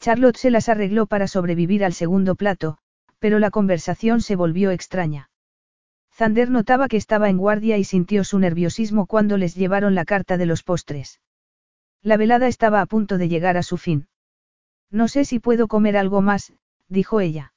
Charlotte 0.00 0.36
se 0.38 0.50
las 0.50 0.68
arregló 0.68 1.06
para 1.06 1.28
sobrevivir 1.28 1.84
al 1.84 1.92
segundo 1.92 2.34
plato, 2.34 2.78
pero 3.20 3.38
la 3.38 3.52
conversación 3.52 4.22
se 4.22 4.34
volvió 4.34 4.72
extraña. 4.72 5.30
Zander 6.12 6.50
notaba 6.50 6.88
que 6.88 6.96
estaba 6.96 7.28
en 7.28 7.38
guardia 7.38 7.78
y 7.78 7.84
sintió 7.84 8.24
su 8.24 8.40
nerviosismo 8.40 9.06
cuando 9.06 9.36
les 9.36 9.54
llevaron 9.54 9.94
la 9.94 10.04
carta 10.04 10.36
de 10.36 10.46
los 10.46 10.64
postres. 10.64 11.20
La 12.02 12.16
velada 12.16 12.48
estaba 12.48 12.80
a 12.80 12.86
punto 12.86 13.18
de 13.18 13.28
llegar 13.28 13.56
a 13.56 13.62
su 13.62 13.76
fin. 13.76 14.08
No 14.90 15.06
sé 15.06 15.26
si 15.26 15.38
puedo 15.38 15.68
comer 15.68 15.96
algo 15.96 16.22
más, 16.22 16.52
dijo 16.88 17.20
ella. 17.20 17.54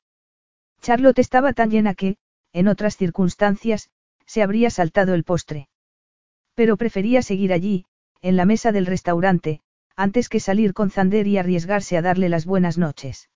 Charlotte 0.80 1.18
estaba 1.18 1.54
tan 1.54 1.72
llena 1.72 1.96
que, 1.96 2.18
en 2.56 2.70
otras 2.70 2.96
circunstancias, 2.96 3.90
se 4.26 4.42
habría 4.42 4.70
saltado 4.70 5.14
el 5.14 5.26
postre. 5.26 5.68
Pero 6.54 6.78
prefería 6.78 7.22
seguir 7.22 7.52
allí, 7.52 7.86
en 8.22 8.38
la 8.38 8.46
mesa 8.46 8.72
del 8.72 8.86
restaurante, 8.86 9.60
antes 9.98 10.30
que 10.30 10.40
salir 10.40 10.74
con 10.74 10.90
Zander 10.90 11.28
y 11.28 11.38
arriesgarse 11.38 11.98
a 11.98 12.02
darle 12.02 12.30
las 12.30 12.46
buenas 12.46 12.78
noches. 12.78 13.30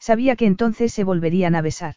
Sabía 0.00 0.34
que 0.34 0.46
entonces 0.46 0.92
se 0.92 1.04
volverían 1.04 1.54
a 1.54 1.62
besar. 1.62 1.94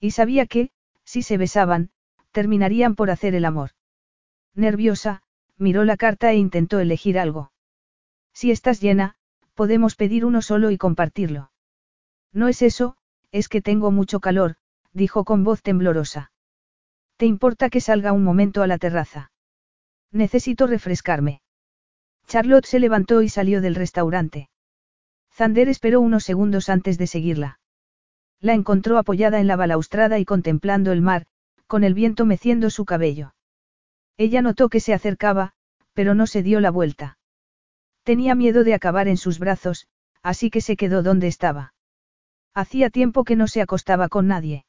Y 0.00 0.10
sabía 0.10 0.46
que, 0.46 0.72
si 1.04 1.22
se 1.22 1.36
besaban, 1.36 1.90
terminarían 2.32 2.96
por 2.96 3.12
hacer 3.12 3.36
el 3.36 3.44
amor. 3.44 3.70
Nerviosa, 4.56 5.22
miró 5.58 5.84
la 5.84 5.96
carta 5.96 6.32
e 6.32 6.38
intentó 6.38 6.80
elegir 6.80 7.20
algo. 7.20 7.52
Si 8.32 8.50
estás 8.50 8.80
llena, 8.80 9.14
podemos 9.54 9.94
pedir 9.94 10.24
uno 10.24 10.42
solo 10.42 10.72
y 10.72 10.76
compartirlo. 10.76 11.52
No 12.32 12.48
es 12.48 12.62
eso, 12.62 12.96
es 13.30 13.48
que 13.48 13.62
tengo 13.62 13.92
mucho 13.92 14.18
calor, 14.18 14.56
dijo 14.92 15.24
con 15.24 15.44
voz 15.44 15.62
temblorosa. 15.62 16.32
¿Te 17.16 17.26
importa 17.26 17.70
que 17.70 17.80
salga 17.80 18.12
un 18.12 18.24
momento 18.24 18.62
a 18.62 18.66
la 18.66 18.78
terraza? 18.78 19.30
Necesito 20.10 20.66
refrescarme. 20.66 21.40
Charlotte 22.26 22.66
se 22.66 22.80
levantó 22.80 23.22
y 23.22 23.28
salió 23.28 23.60
del 23.60 23.74
restaurante. 23.74 24.48
Zander 25.32 25.68
esperó 25.68 26.00
unos 26.00 26.24
segundos 26.24 26.68
antes 26.68 26.98
de 26.98 27.06
seguirla. 27.06 27.58
La 28.40 28.54
encontró 28.54 28.98
apoyada 28.98 29.40
en 29.40 29.46
la 29.46 29.56
balaustrada 29.56 30.18
y 30.18 30.24
contemplando 30.24 30.92
el 30.92 31.00
mar, 31.00 31.26
con 31.66 31.84
el 31.84 31.94
viento 31.94 32.26
meciendo 32.26 32.70
su 32.70 32.84
cabello. 32.84 33.34
Ella 34.16 34.42
notó 34.42 34.68
que 34.68 34.80
se 34.80 34.92
acercaba, 34.92 35.52
pero 35.94 36.14
no 36.14 36.26
se 36.26 36.42
dio 36.42 36.60
la 36.60 36.70
vuelta. 36.70 37.18
Tenía 38.02 38.34
miedo 38.34 38.64
de 38.64 38.74
acabar 38.74 39.08
en 39.08 39.16
sus 39.16 39.38
brazos, 39.38 39.86
así 40.22 40.50
que 40.50 40.60
se 40.60 40.76
quedó 40.76 41.02
donde 41.02 41.28
estaba. 41.28 41.72
Hacía 42.52 42.90
tiempo 42.90 43.24
que 43.24 43.36
no 43.36 43.46
se 43.46 43.62
acostaba 43.62 44.08
con 44.08 44.26
nadie. 44.26 44.66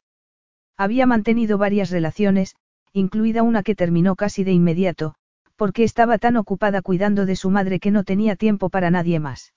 Había 0.77 1.05
mantenido 1.05 1.57
varias 1.57 1.89
relaciones, 1.91 2.55
incluida 2.93 3.43
una 3.43 3.63
que 3.63 3.75
terminó 3.75 4.15
casi 4.15 4.43
de 4.43 4.51
inmediato, 4.51 5.15
porque 5.55 5.83
estaba 5.83 6.17
tan 6.17 6.35
ocupada 6.35 6.81
cuidando 6.81 7.25
de 7.25 7.35
su 7.35 7.49
madre 7.49 7.79
que 7.79 7.91
no 7.91 8.03
tenía 8.03 8.35
tiempo 8.35 8.69
para 8.69 8.91
nadie 8.91 9.19
más. 9.19 9.53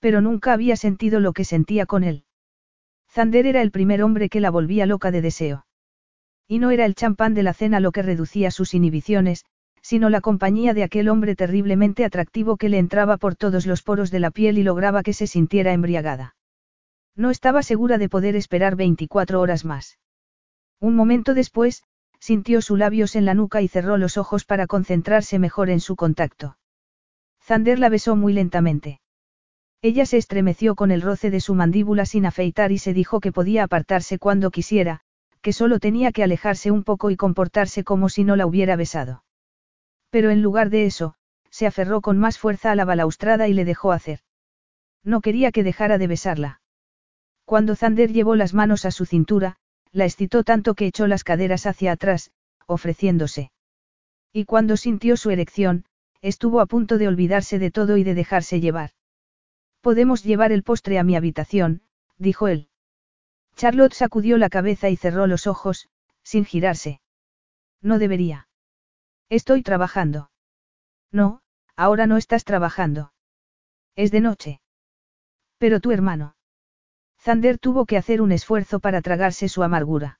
Pero 0.00 0.20
nunca 0.20 0.52
había 0.52 0.76
sentido 0.76 1.20
lo 1.20 1.32
que 1.32 1.44
sentía 1.44 1.86
con 1.86 2.02
él. 2.02 2.24
Zander 3.10 3.46
era 3.46 3.62
el 3.62 3.70
primer 3.70 4.02
hombre 4.02 4.28
que 4.28 4.40
la 4.40 4.50
volvía 4.50 4.86
loca 4.86 5.10
de 5.10 5.22
deseo. 5.22 5.66
Y 6.48 6.58
no 6.58 6.70
era 6.70 6.86
el 6.86 6.94
champán 6.94 7.34
de 7.34 7.42
la 7.42 7.52
cena 7.52 7.78
lo 7.78 7.92
que 7.92 8.02
reducía 8.02 8.50
sus 8.50 8.74
inhibiciones, 8.74 9.44
sino 9.82 10.10
la 10.10 10.20
compañía 10.20 10.74
de 10.74 10.82
aquel 10.82 11.08
hombre 11.08 11.36
terriblemente 11.36 12.04
atractivo 12.04 12.56
que 12.56 12.68
le 12.68 12.78
entraba 12.78 13.16
por 13.16 13.36
todos 13.36 13.66
los 13.66 13.82
poros 13.82 14.10
de 14.10 14.20
la 14.20 14.30
piel 14.30 14.58
y 14.58 14.62
lograba 14.62 15.02
que 15.02 15.12
se 15.12 15.26
sintiera 15.26 15.72
embriagada. 15.72 16.36
No 17.14 17.30
estaba 17.30 17.62
segura 17.62 17.98
de 17.98 18.08
poder 18.08 18.36
esperar 18.36 18.76
24 18.76 19.40
horas 19.40 19.64
más. 19.64 19.98
Un 20.82 20.96
momento 20.96 21.32
después, 21.32 21.84
sintió 22.18 22.60
sus 22.60 22.76
labios 22.76 23.14
en 23.14 23.24
la 23.24 23.34
nuca 23.34 23.62
y 23.62 23.68
cerró 23.68 23.98
los 23.98 24.16
ojos 24.18 24.44
para 24.44 24.66
concentrarse 24.66 25.38
mejor 25.38 25.70
en 25.70 25.78
su 25.78 25.94
contacto. 25.94 26.56
Zander 27.40 27.78
la 27.78 27.88
besó 27.88 28.16
muy 28.16 28.32
lentamente. 28.32 29.00
Ella 29.80 30.06
se 30.06 30.16
estremeció 30.16 30.74
con 30.74 30.90
el 30.90 31.00
roce 31.00 31.30
de 31.30 31.38
su 31.38 31.54
mandíbula 31.54 32.04
sin 32.04 32.26
afeitar 32.26 32.72
y 32.72 32.78
se 32.78 32.94
dijo 32.94 33.20
que 33.20 33.30
podía 33.30 33.62
apartarse 33.62 34.18
cuando 34.18 34.50
quisiera, 34.50 35.02
que 35.40 35.52
solo 35.52 35.78
tenía 35.78 36.10
que 36.10 36.24
alejarse 36.24 36.72
un 36.72 36.82
poco 36.82 37.10
y 37.10 37.16
comportarse 37.16 37.84
como 37.84 38.08
si 38.08 38.24
no 38.24 38.34
la 38.34 38.46
hubiera 38.46 38.74
besado. 38.74 39.22
Pero 40.10 40.30
en 40.30 40.42
lugar 40.42 40.68
de 40.68 40.86
eso, 40.86 41.14
se 41.48 41.68
aferró 41.68 42.00
con 42.00 42.18
más 42.18 42.38
fuerza 42.38 42.72
a 42.72 42.74
la 42.74 42.84
balaustrada 42.84 43.46
y 43.46 43.52
le 43.52 43.64
dejó 43.64 43.92
hacer. 43.92 44.18
No 45.04 45.20
quería 45.20 45.52
que 45.52 45.62
dejara 45.62 45.98
de 45.98 46.08
besarla. 46.08 46.60
Cuando 47.44 47.76
Zander 47.76 48.12
llevó 48.12 48.34
las 48.34 48.52
manos 48.52 48.84
a 48.84 48.90
su 48.90 49.06
cintura, 49.06 49.58
la 49.92 50.06
excitó 50.06 50.42
tanto 50.42 50.74
que 50.74 50.86
echó 50.86 51.06
las 51.06 51.22
caderas 51.22 51.66
hacia 51.66 51.92
atrás, 51.92 52.32
ofreciéndose. 52.66 53.52
Y 54.32 54.46
cuando 54.46 54.76
sintió 54.76 55.16
su 55.16 55.30
erección, 55.30 55.84
estuvo 56.22 56.60
a 56.60 56.66
punto 56.66 56.98
de 56.98 57.08
olvidarse 57.08 57.58
de 57.58 57.70
todo 57.70 57.96
y 57.96 58.04
de 58.04 58.14
dejarse 58.14 58.60
llevar. 58.60 58.90
Podemos 59.80 60.22
llevar 60.22 60.52
el 60.52 60.62
postre 60.62 60.98
a 60.98 61.04
mi 61.04 61.16
habitación, 61.16 61.82
dijo 62.16 62.48
él. 62.48 62.68
Charlotte 63.56 63.92
sacudió 63.92 64.38
la 64.38 64.48
cabeza 64.48 64.88
y 64.88 64.96
cerró 64.96 65.26
los 65.26 65.46
ojos, 65.46 65.88
sin 66.22 66.44
girarse. 66.44 67.00
No 67.82 67.98
debería. 67.98 68.48
Estoy 69.28 69.62
trabajando. 69.62 70.30
No, 71.10 71.42
ahora 71.76 72.06
no 72.06 72.16
estás 72.16 72.44
trabajando. 72.44 73.12
Es 73.96 74.10
de 74.10 74.20
noche. 74.20 74.60
Pero 75.58 75.80
tu 75.80 75.90
hermano. 75.90 76.36
Zander 77.22 77.58
tuvo 77.58 77.86
que 77.86 77.96
hacer 77.96 78.20
un 78.20 78.32
esfuerzo 78.32 78.80
para 78.80 79.00
tragarse 79.00 79.48
su 79.48 79.62
amargura. 79.62 80.18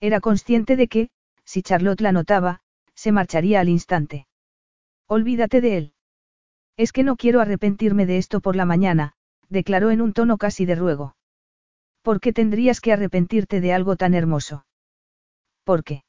Era 0.00 0.20
consciente 0.20 0.76
de 0.76 0.86
que, 0.86 1.10
si 1.44 1.62
Charlotte 1.62 2.00
la 2.00 2.12
notaba, 2.12 2.60
se 2.94 3.10
marcharía 3.10 3.58
al 3.58 3.68
instante. 3.68 4.28
Olvídate 5.08 5.60
de 5.60 5.76
él. 5.76 5.94
Es 6.76 6.92
que 6.92 7.02
no 7.02 7.16
quiero 7.16 7.40
arrepentirme 7.40 8.06
de 8.06 8.18
esto 8.18 8.40
por 8.40 8.54
la 8.54 8.64
mañana, 8.64 9.14
declaró 9.48 9.90
en 9.90 10.00
un 10.00 10.12
tono 10.12 10.38
casi 10.38 10.64
de 10.64 10.76
ruego. 10.76 11.16
¿Por 12.02 12.20
qué 12.20 12.32
tendrías 12.32 12.80
que 12.80 12.92
arrepentirte 12.92 13.60
de 13.60 13.72
algo 13.72 13.96
tan 13.96 14.14
hermoso? 14.14 14.64
¿Por 15.64 15.82
qué? 15.82 16.04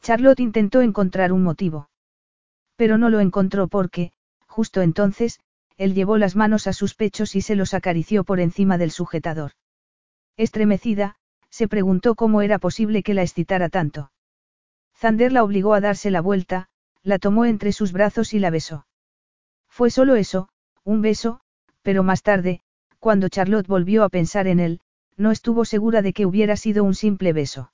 Charlotte 0.00 0.40
intentó 0.40 0.80
encontrar 0.80 1.32
un 1.32 1.42
motivo. 1.42 1.88
Pero 2.76 2.98
no 2.98 3.10
lo 3.10 3.18
encontró 3.18 3.66
porque, 3.66 4.12
justo 4.46 4.80
entonces, 4.80 5.40
él 5.76 5.94
llevó 5.94 6.18
las 6.18 6.36
manos 6.36 6.66
a 6.66 6.72
sus 6.72 6.94
pechos 6.94 7.34
y 7.34 7.40
se 7.40 7.56
los 7.56 7.74
acarició 7.74 8.24
por 8.24 8.40
encima 8.40 8.78
del 8.78 8.90
sujetador. 8.90 9.52
Estremecida, 10.36 11.16
se 11.50 11.68
preguntó 11.68 12.14
cómo 12.14 12.42
era 12.42 12.58
posible 12.58 13.02
que 13.02 13.14
la 13.14 13.22
excitara 13.22 13.68
tanto. 13.68 14.10
Zander 14.96 15.32
la 15.32 15.44
obligó 15.44 15.74
a 15.74 15.80
darse 15.80 16.10
la 16.10 16.20
vuelta, 16.20 16.68
la 17.02 17.18
tomó 17.18 17.44
entre 17.44 17.72
sus 17.72 17.92
brazos 17.92 18.34
y 18.34 18.38
la 18.38 18.50
besó. 18.50 18.86
Fue 19.68 19.90
solo 19.90 20.16
eso, 20.16 20.48
un 20.84 21.02
beso, 21.02 21.40
pero 21.82 22.02
más 22.02 22.22
tarde, 22.22 22.60
cuando 22.98 23.28
Charlotte 23.28 23.66
volvió 23.66 24.04
a 24.04 24.08
pensar 24.08 24.46
en 24.46 24.60
él, 24.60 24.80
no 25.16 25.30
estuvo 25.30 25.64
segura 25.64 26.02
de 26.02 26.12
que 26.12 26.26
hubiera 26.26 26.56
sido 26.56 26.84
un 26.84 26.94
simple 26.94 27.32
beso. 27.32 27.72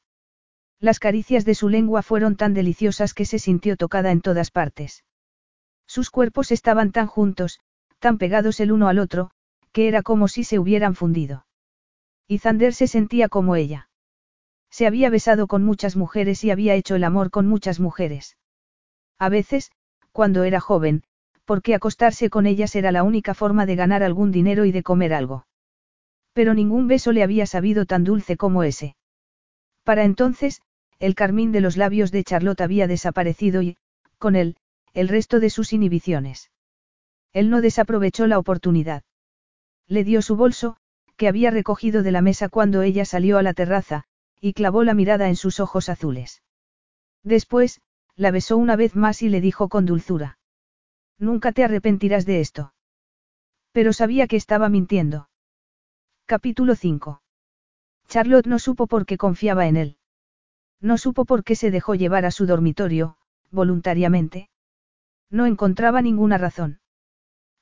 Las 0.80 0.98
caricias 0.98 1.44
de 1.44 1.54
su 1.54 1.68
lengua 1.68 2.02
fueron 2.02 2.36
tan 2.36 2.54
deliciosas 2.54 3.14
que 3.14 3.26
se 3.26 3.38
sintió 3.38 3.76
tocada 3.76 4.10
en 4.10 4.22
todas 4.22 4.50
partes. 4.50 5.04
Sus 5.86 6.10
cuerpos 6.10 6.52
estaban 6.52 6.90
tan 6.90 7.06
juntos, 7.06 7.60
tan 8.00 8.18
pegados 8.18 8.58
el 8.58 8.72
uno 8.72 8.88
al 8.88 8.98
otro, 8.98 9.30
que 9.72 9.86
era 9.86 10.02
como 10.02 10.26
si 10.26 10.42
se 10.42 10.58
hubieran 10.58 10.94
fundido. 10.94 11.46
Y 12.26 12.38
Zander 12.38 12.74
se 12.74 12.88
sentía 12.88 13.28
como 13.28 13.54
ella. 13.54 13.88
Se 14.70 14.86
había 14.86 15.10
besado 15.10 15.46
con 15.46 15.64
muchas 15.64 15.96
mujeres 15.96 16.42
y 16.44 16.50
había 16.50 16.74
hecho 16.74 16.94
el 16.96 17.04
amor 17.04 17.30
con 17.30 17.46
muchas 17.46 17.78
mujeres. 17.80 18.36
A 19.18 19.28
veces, 19.28 19.70
cuando 20.12 20.44
era 20.44 20.60
joven, 20.60 21.02
porque 21.44 21.74
acostarse 21.74 22.30
con 22.30 22.46
ellas 22.46 22.74
era 22.76 22.92
la 22.92 23.02
única 23.02 23.34
forma 23.34 23.66
de 23.66 23.76
ganar 23.76 24.02
algún 24.02 24.30
dinero 24.30 24.64
y 24.64 24.72
de 24.72 24.82
comer 24.82 25.12
algo. 25.12 25.46
Pero 26.32 26.54
ningún 26.54 26.86
beso 26.86 27.12
le 27.12 27.22
había 27.22 27.46
sabido 27.46 27.86
tan 27.86 28.04
dulce 28.04 28.36
como 28.36 28.62
ese. 28.62 28.96
Para 29.82 30.04
entonces, 30.04 30.62
el 31.00 31.14
carmín 31.14 31.50
de 31.50 31.60
los 31.60 31.76
labios 31.76 32.12
de 32.12 32.22
Charlotte 32.22 32.60
había 32.60 32.86
desaparecido 32.86 33.62
y, 33.62 33.76
con 34.18 34.36
él, 34.36 34.56
el 34.94 35.08
resto 35.08 35.40
de 35.40 35.50
sus 35.50 35.72
inhibiciones. 35.72 36.50
Él 37.32 37.50
no 37.50 37.60
desaprovechó 37.60 38.26
la 38.26 38.38
oportunidad. 38.38 39.02
Le 39.86 40.04
dio 40.04 40.22
su 40.22 40.36
bolso, 40.36 40.76
que 41.16 41.28
había 41.28 41.50
recogido 41.50 42.02
de 42.02 42.12
la 42.12 42.22
mesa 42.22 42.48
cuando 42.48 42.82
ella 42.82 43.04
salió 43.04 43.38
a 43.38 43.42
la 43.42 43.54
terraza, 43.54 44.04
y 44.40 44.52
clavó 44.52 44.84
la 44.84 44.94
mirada 44.94 45.28
en 45.28 45.36
sus 45.36 45.60
ojos 45.60 45.88
azules. 45.88 46.42
Después, 47.22 47.80
la 48.16 48.30
besó 48.30 48.56
una 48.56 48.76
vez 48.76 48.96
más 48.96 49.22
y 49.22 49.28
le 49.28 49.40
dijo 49.40 49.68
con 49.68 49.86
dulzura. 49.86 50.38
Nunca 51.18 51.52
te 51.52 51.64
arrepentirás 51.64 52.24
de 52.24 52.40
esto. 52.40 52.72
Pero 53.72 53.92
sabía 53.92 54.26
que 54.26 54.36
estaba 54.36 54.68
mintiendo. 54.68 55.28
Capítulo 56.26 56.74
5. 56.74 57.22
Charlotte 58.08 58.46
no 58.46 58.58
supo 58.58 58.86
por 58.86 59.06
qué 59.06 59.16
confiaba 59.18 59.66
en 59.66 59.76
él. 59.76 59.96
No 60.80 60.96
supo 60.96 61.24
por 61.24 61.44
qué 61.44 61.54
se 61.54 61.70
dejó 61.70 61.94
llevar 61.94 62.24
a 62.24 62.30
su 62.30 62.46
dormitorio, 62.46 63.16
voluntariamente. 63.50 64.48
No 65.30 65.46
encontraba 65.46 66.02
ninguna 66.02 66.38
razón. 66.38 66.80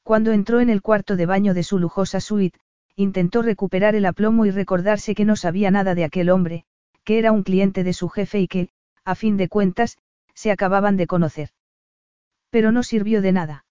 Cuando 0.08 0.32
entró 0.32 0.60
en 0.60 0.70
el 0.70 0.80
cuarto 0.80 1.16
de 1.16 1.26
baño 1.26 1.52
de 1.52 1.62
su 1.62 1.78
lujosa 1.78 2.18
suite, 2.18 2.58
intentó 2.96 3.42
recuperar 3.42 3.94
el 3.94 4.06
aplomo 4.06 4.46
y 4.46 4.50
recordarse 4.50 5.14
que 5.14 5.26
no 5.26 5.36
sabía 5.36 5.70
nada 5.70 5.94
de 5.94 6.02
aquel 6.02 6.30
hombre, 6.30 6.64
que 7.04 7.18
era 7.18 7.30
un 7.30 7.42
cliente 7.42 7.84
de 7.84 7.92
su 7.92 8.08
jefe 8.08 8.40
y 8.40 8.48
que, 8.48 8.70
a 9.04 9.14
fin 9.14 9.36
de 9.36 9.50
cuentas, 9.50 9.98
se 10.32 10.50
acababan 10.50 10.96
de 10.96 11.06
conocer. 11.06 11.50
Pero 12.48 12.72
no 12.72 12.84
sirvió 12.84 13.20
de 13.20 13.32
nada. 13.32 13.66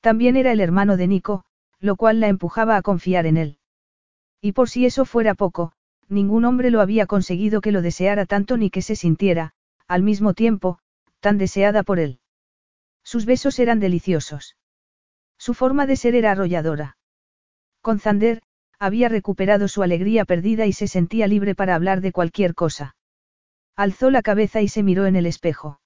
También 0.00 0.36
era 0.36 0.52
el 0.52 0.60
hermano 0.60 0.96
de 0.96 1.08
Nico, 1.08 1.44
lo 1.80 1.96
cual 1.96 2.20
la 2.20 2.28
empujaba 2.28 2.76
a 2.76 2.82
confiar 2.82 3.26
en 3.26 3.36
él. 3.36 3.58
Y 4.40 4.52
por 4.52 4.68
si 4.68 4.86
eso 4.86 5.04
fuera 5.04 5.34
poco, 5.34 5.72
ningún 6.08 6.44
hombre 6.44 6.70
lo 6.70 6.80
había 6.80 7.06
conseguido 7.06 7.60
que 7.60 7.72
lo 7.72 7.82
deseara 7.82 8.26
tanto 8.26 8.58
ni 8.58 8.70
que 8.70 8.80
se 8.80 8.94
sintiera, 8.94 9.54
al 9.88 10.04
mismo 10.04 10.34
tiempo, 10.34 10.78
tan 11.18 11.36
deseada 11.36 11.82
por 11.82 11.98
él. 11.98 12.20
Sus 13.02 13.26
besos 13.26 13.58
eran 13.58 13.80
deliciosos. 13.80 14.54
Su 15.38 15.54
forma 15.54 15.86
de 15.86 15.96
ser 15.96 16.14
era 16.14 16.32
arrolladora. 16.32 16.96
Con 17.80 18.00
Zander, 18.00 18.42
había 18.78 19.08
recuperado 19.08 19.68
su 19.68 19.82
alegría 19.82 20.24
perdida 20.24 20.66
y 20.66 20.72
se 20.72 20.88
sentía 20.88 21.26
libre 21.26 21.54
para 21.54 21.74
hablar 21.74 22.00
de 22.00 22.12
cualquier 22.12 22.54
cosa. 22.54 22.96
Alzó 23.76 24.10
la 24.10 24.22
cabeza 24.22 24.60
y 24.60 24.68
se 24.68 24.82
miró 24.82 25.06
en 25.06 25.16
el 25.16 25.26
espejo. 25.26 25.80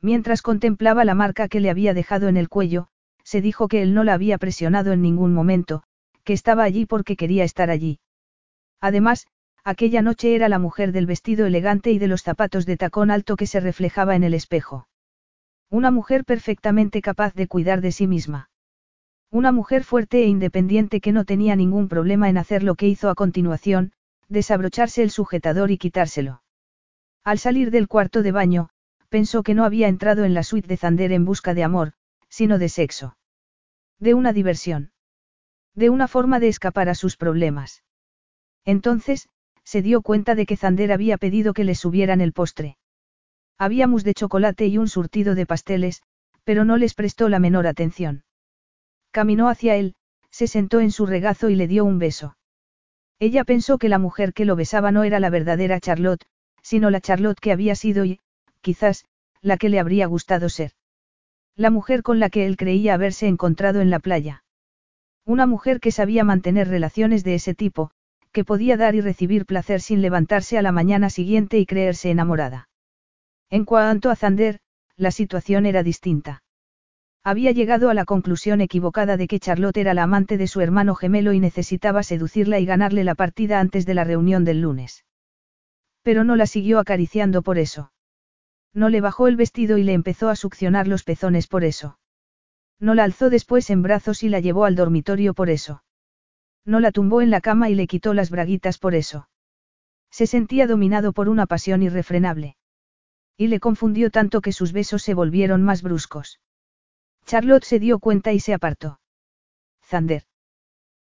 Mientras 0.00 0.42
contemplaba 0.42 1.04
la 1.04 1.14
marca 1.14 1.48
que 1.48 1.60
le 1.60 1.70
había 1.70 1.94
dejado 1.94 2.28
en 2.28 2.36
el 2.36 2.48
cuello, 2.48 2.88
se 3.24 3.40
dijo 3.40 3.68
que 3.68 3.82
él 3.82 3.94
no 3.94 4.04
la 4.04 4.14
había 4.14 4.38
presionado 4.38 4.92
en 4.92 5.02
ningún 5.02 5.32
momento, 5.32 5.82
que 6.22 6.32
estaba 6.32 6.62
allí 6.62 6.86
porque 6.86 7.16
quería 7.16 7.44
estar 7.44 7.70
allí. 7.70 7.98
Además, 8.80 9.26
aquella 9.64 10.02
noche 10.02 10.34
era 10.34 10.48
la 10.48 10.58
mujer 10.58 10.92
del 10.92 11.06
vestido 11.06 11.46
elegante 11.46 11.90
y 11.90 11.98
de 11.98 12.08
los 12.08 12.22
zapatos 12.22 12.66
de 12.66 12.76
tacón 12.76 13.10
alto 13.10 13.36
que 13.36 13.46
se 13.46 13.60
reflejaba 13.60 14.14
en 14.14 14.22
el 14.22 14.34
espejo. 14.34 14.86
Una 15.70 15.90
mujer 15.90 16.24
perfectamente 16.24 17.02
capaz 17.02 17.34
de 17.34 17.48
cuidar 17.48 17.80
de 17.80 17.92
sí 17.92 18.06
misma. 18.06 18.50
Una 19.30 19.52
mujer 19.52 19.84
fuerte 19.84 20.22
e 20.22 20.26
independiente 20.26 21.00
que 21.00 21.12
no 21.12 21.24
tenía 21.24 21.56
ningún 21.56 21.88
problema 21.88 22.28
en 22.28 22.38
hacer 22.38 22.62
lo 22.62 22.74
que 22.74 22.86
hizo 22.86 23.10
a 23.10 23.14
continuación, 23.14 23.92
desabrocharse 24.28 25.02
el 25.02 25.10
sujetador 25.10 25.70
y 25.70 25.78
quitárselo. 25.78 26.42
Al 27.24 27.38
salir 27.38 27.70
del 27.70 27.88
cuarto 27.88 28.22
de 28.22 28.32
baño, 28.32 28.68
pensó 29.08 29.42
que 29.42 29.54
no 29.54 29.64
había 29.64 29.88
entrado 29.88 30.24
en 30.24 30.34
la 30.34 30.42
suite 30.42 30.68
de 30.68 30.76
Zander 30.76 31.12
en 31.12 31.24
busca 31.24 31.54
de 31.54 31.64
amor, 31.64 31.92
sino 32.28 32.58
de 32.58 32.68
sexo. 32.68 33.16
De 33.98 34.14
una 34.14 34.32
diversión. 34.32 34.92
De 35.74 35.90
una 35.90 36.06
forma 36.06 36.38
de 36.38 36.48
escapar 36.48 36.88
a 36.88 36.94
sus 36.94 37.16
problemas. 37.16 37.82
Entonces, 38.64 39.28
se 39.64 39.82
dio 39.82 40.02
cuenta 40.02 40.34
de 40.34 40.46
que 40.46 40.56
Zander 40.56 40.92
había 40.92 41.18
pedido 41.18 41.52
que 41.52 41.64
le 41.64 41.74
subieran 41.74 42.20
el 42.20 42.32
postre. 42.32 42.76
Había 43.58 43.86
de 43.86 44.14
chocolate 44.14 44.66
y 44.66 44.78
un 44.78 44.88
surtido 44.88 45.34
de 45.34 45.46
pasteles, 45.46 46.02
pero 46.44 46.64
no 46.64 46.76
les 46.76 46.94
prestó 46.94 47.28
la 47.28 47.38
menor 47.38 47.66
atención. 47.66 48.25
Caminó 49.16 49.48
hacia 49.48 49.76
él, 49.76 49.94
se 50.30 50.46
sentó 50.46 50.80
en 50.80 50.90
su 50.90 51.06
regazo 51.06 51.48
y 51.48 51.54
le 51.54 51.66
dio 51.66 51.86
un 51.86 51.98
beso. 51.98 52.36
Ella 53.18 53.44
pensó 53.44 53.78
que 53.78 53.88
la 53.88 53.98
mujer 53.98 54.34
que 54.34 54.44
lo 54.44 54.56
besaba 54.56 54.92
no 54.92 55.04
era 55.04 55.20
la 55.20 55.30
verdadera 55.30 55.80
Charlotte, 55.80 56.26
sino 56.60 56.90
la 56.90 57.00
Charlotte 57.00 57.40
que 57.40 57.50
había 57.50 57.76
sido 57.76 58.04
y, 58.04 58.20
quizás, 58.60 59.06
la 59.40 59.56
que 59.56 59.70
le 59.70 59.80
habría 59.80 60.04
gustado 60.04 60.50
ser. 60.50 60.72
La 61.54 61.70
mujer 61.70 62.02
con 62.02 62.20
la 62.20 62.28
que 62.28 62.44
él 62.44 62.58
creía 62.58 62.92
haberse 62.92 63.26
encontrado 63.26 63.80
en 63.80 63.88
la 63.88 64.00
playa. 64.00 64.44
Una 65.24 65.46
mujer 65.46 65.80
que 65.80 65.92
sabía 65.92 66.22
mantener 66.22 66.68
relaciones 66.68 67.24
de 67.24 67.36
ese 67.36 67.54
tipo, 67.54 67.92
que 68.32 68.44
podía 68.44 68.76
dar 68.76 68.94
y 68.96 69.00
recibir 69.00 69.46
placer 69.46 69.80
sin 69.80 70.02
levantarse 70.02 70.58
a 70.58 70.62
la 70.62 70.72
mañana 70.72 71.08
siguiente 71.08 71.58
y 71.58 71.64
creerse 71.64 72.10
enamorada. 72.10 72.68
En 73.48 73.64
cuanto 73.64 74.10
a 74.10 74.16
Zander, 74.16 74.60
la 74.94 75.10
situación 75.10 75.64
era 75.64 75.82
distinta. 75.82 76.42
Había 77.26 77.50
llegado 77.50 77.90
a 77.90 77.94
la 77.94 78.04
conclusión 78.04 78.60
equivocada 78.60 79.16
de 79.16 79.26
que 79.26 79.40
Charlotte 79.40 79.78
era 79.78 79.94
la 79.94 80.04
amante 80.04 80.38
de 80.38 80.46
su 80.46 80.60
hermano 80.60 80.94
gemelo 80.94 81.32
y 81.32 81.40
necesitaba 81.40 82.04
seducirla 82.04 82.60
y 82.60 82.66
ganarle 82.66 83.02
la 83.02 83.16
partida 83.16 83.58
antes 83.58 83.84
de 83.84 83.94
la 83.94 84.04
reunión 84.04 84.44
del 84.44 84.60
lunes. 84.60 85.04
Pero 86.04 86.22
no 86.22 86.36
la 86.36 86.46
siguió 86.46 86.78
acariciando 86.78 87.42
por 87.42 87.58
eso. 87.58 87.90
No 88.72 88.90
le 88.90 89.00
bajó 89.00 89.26
el 89.26 89.34
vestido 89.34 89.76
y 89.76 89.82
le 89.82 89.92
empezó 89.92 90.28
a 90.28 90.36
succionar 90.36 90.86
los 90.86 91.02
pezones 91.02 91.48
por 91.48 91.64
eso. 91.64 91.98
No 92.78 92.94
la 92.94 93.02
alzó 93.02 93.28
después 93.28 93.70
en 93.70 93.82
brazos 93.82 94.22
y 94.22 94.28
la 94.28 94.38
llevó 94.38 94.64
al 94.64 94.76
dormitorio 94.76 95.34
por 95.34 95.50
eso. 95.50 95.82
No 96.64 96.78
la 96.78 96.92
tumbó 96.92 97.22
en 97.22 97.30
la 97.30 97.40
cama 97.40 97.68
y 97.70 97.74
le 97.74 97.88
quitó 97.88 98.14
las 98.14 98.30
braguitas 98.30 98.78
por 98.78 98.94
eso. 98.94 99.28
Se 100.12 100.28
sentía 100.28 100.68
dominado 100.68 101.12
por 101.12 101.28
una 101.28 101.46
pasión 101.46 101.82
irrefrenable. 101.82 102.56
Y 103.36 103.48
le 103.48 103.58
confundió 103.58 104.12
tanto 104.12 104.40
que 104.40 104.52
sus 104.52 104.72
besos 104.72 105.02
se 105.02 105.14
volvieron 105.14 105.64
más 105.64 105.82
bruscos. 105.82 106.38
Charlotte 107.26 107.64
se 107.64 107.80
dio 107.80 107.98
cuenta 107.98 108.32
y 108.32 108.40
se 108.40 108.54
apartó. 108.54 109.00
Zander. 109.84 110.22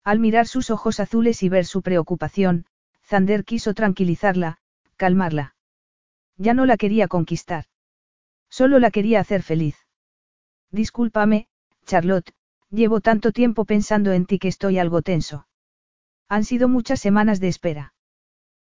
Al 0.04 0.20
mirar 0.20 0.48
sus 0.48 0.70
ojos 0.70 1.00
azules 1.00 1.44
y 1.44 1.50
ver 1.50 1.66
su 1.66 1.82
preocupación, 1.82 2.66
Zander 3.04 3.44
quiso 3.44 3.74
tranquilizarla, 3.74 4.58
calmarla. 4.96 5.56
Ya 6.38 6.54
no 6.54 6.66
la 6.66 6.78
quería 6.78 7.08
conquistar. 7.08 7.66
Solo 8.50 8.80
la 8.80 8.90
quería 8.90 9.20
hacer 9.20 9.44
feliz. 9.44 9.76
Discúlpame, 10.72 11.48
Charlotte, 11.86 12.34
llevo 12.70 13.02
tanto 13.02 13.32
tiempo 13.32 13.66
pensando 13.66 14.14
en 14.14 14.26
ti 14.26 14.40
que 14.40 14.48
estoy 14.48 14.80
algo 14.80 15.02
tenso. 15.02 15.48
Han 16.30 16.46
sido 16.46 16.68
muchas 16.70 17.00
semanas 17.00 17.40
de 17.40 17.50
espera. 17.50 17.94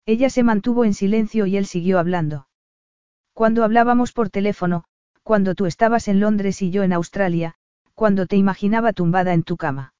Ella 0.06 0.28
se 0.28 0.42
mantuvo 0.42 0.84
en 0.84 0.92
silencio 0.92 1.46
y 1.46 1.56
él 1.56 1.66
siguió 1.66 1.98
hablando. 1.98 2.48
Cuando 3.32 3.64
hablábamos 3.64 4.12
por 4.12 4.28
teléfono, 4.28 4.84
cuando 5.24 5.54
tú 5.54 5.66
estabas 5.66 6.06
en 6.06 6.20
Londres 6.20 6.62
y 6.62 6.70
yo 6.70 6.82
en 6.82 6.92
Australia, 6.92 7.56
cuando 7.94 8.26
te 8.26 8.36
imaginaba 8.36 8.92
tumbada 8.92 9.32
en 9.32 9.42
tu 9.42 9.56
cama. 9.56 9.94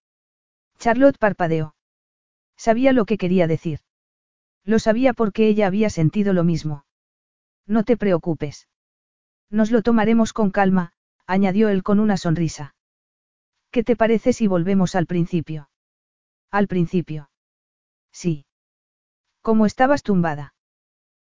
Charlotte 0.78 1.18
parpadeó. 1.18 1.74
Sabía 2.56 2.92
lo 2.92 3.06
que 3.06 3.18
quería 3.18 3.46
decir. 3.46 3.80
Lo 4.64 4.78
sabía 4.78 5.14
porque 5.14 5.48
ella 5.48 5.66
había 5.66 5.90
sentido 5.90 6.32
lo 6.34 6.44
mismo. 6.44 6.84
No 7.66 7.84
te 7.84 7.96
preocupes. 7.96 8.68
Nos 9.50 9.70
lo 9.70 9.82
tomaremos 9.82 10.32
con 10.32 10.50
calma, 10.50 10.92
añadió 11.26 11.68
él 11.68 11.82
con 11.82 12.00
una 12.00 12.16
sonrisa. 12.16 12.74
¿Qué 13.70 13.82
te 13.82 13.96
parece 13.96 14.32
si 14.32 14.46
volvemos 14.46 14.94
al 14.94 15.06
principio? 15.06 15.70
Al 16.50 16.68
principio. 16.68 17.30
Sí. 18.12 18.46
¿Cómo 19.40 19.66
estabas 19.66 20.02
tumbada? 20.02 20.54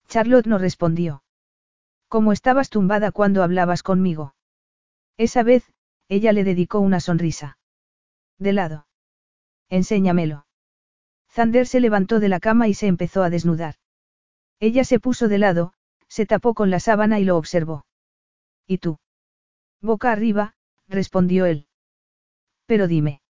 Charlotte 0.07 0.47
no 0.47 0.57
respondió. 0.57 1.22
¿Cómo 2.13 2.31
estabas 2.31 2.69
tumbada 2.69 3.11
cuando 3.11 3.41
hablabas 3.41 3.81
conmigo? 3.81 4.35
Esa 5.17 5.41
vez, 5.41 5.73
ella 6.09 6.31
le 6.31 6.43
dedicó 6.43 6.79
una 6.79 6.99
sonrisa. 6.99 7.57
De 8.37 8.53
lado. 8.53 8.85
Enséñamelo. 9.67 10.45
Zander 11.31 11.65
se 11.65 11.79
levantó 11.79 12.19
de 12.19 12.29
la 12.29 12.39
cama 12.39 12.67
y 12.67 12.75
se 12.75 12.85
empezó 12.85 13.23
a 13.23 13.31
desnudar. 13.31 13.77
Ella 14.59 14.83
se 14.83 14.99
puso 14.99 15.27
de 15.27 15.39
lado, 15.39 15.73
se 16.07 16.27
tapó 16.27 16.53
con 16.53 16.69
la 16.69 16.79
sábana 16.79 17.19
y 17.19 17.23
lo 17.23 17.35
observó. 17.35 17.87
¿Y 18.67 18.77
tú? 18.77 18.99
Boca 19.81 20.11
arriba, 20.11 20.53
respondió 20.87 21.47
él. 21.47 21.65
Pero 22.67 22.87
dime. 22.87 23.23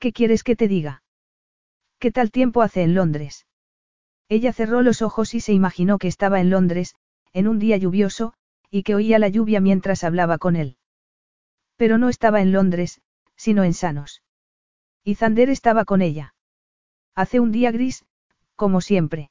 ¿Qué 0.00 0.12
quieres 0.12 0.42
que 0.42 0.56
te 0.56 0.66
diga? 0.66 1.04
¿Qué 2.00 2.10
tal 2.10 2.32
tiempo 2.32 2.62
hace 2.62 2.82
en 2.82 2.96
Londres? 2.96 3.46
Ella 4.28 4.52
cerró 4.52 4.82
los 4.82 5.00
ojos 5.00 5.32
y 5.34 5.38
se 5.38 5.52
imaginó 5.52 5.98
que 5.98 6.08
estaba 6.08 6.40
en 6.40 6.50
Londres, 6.50 6.96
en 7.34 7.48
un 7.48 7.58
día 7.58 7.76
lluvioso, 7.76 8.32
y 8.70 8.82
que 8.84 8.94
oía 8.94 9.18
la 9.18 9.28
lluvia 9.28 9.60
mientras 9.60 10.02
hablaba 10.04 10.38
con 10.38 10.56
él. 10.56 10.78
Pero 11.76 11.98
no 11.98 12.08
estaba 12.08 12.40
en 12.40 12.52
Londres, 12.52 13.02
sino 13.36 13.64
en 13.64 13.74
Sanos. 13.74 14.22
Y 15.02 15.16
Zander 15.16 15.50
estaba 15.50 15.84
con 15.84 16.00
ella. 16.00 16.34
Hace 17.14 17.40
un 17.40 17.52
día 17.52 17.70
gris, 17.70 18.06
como 18.56 18.80
siempre. 18.80 19.30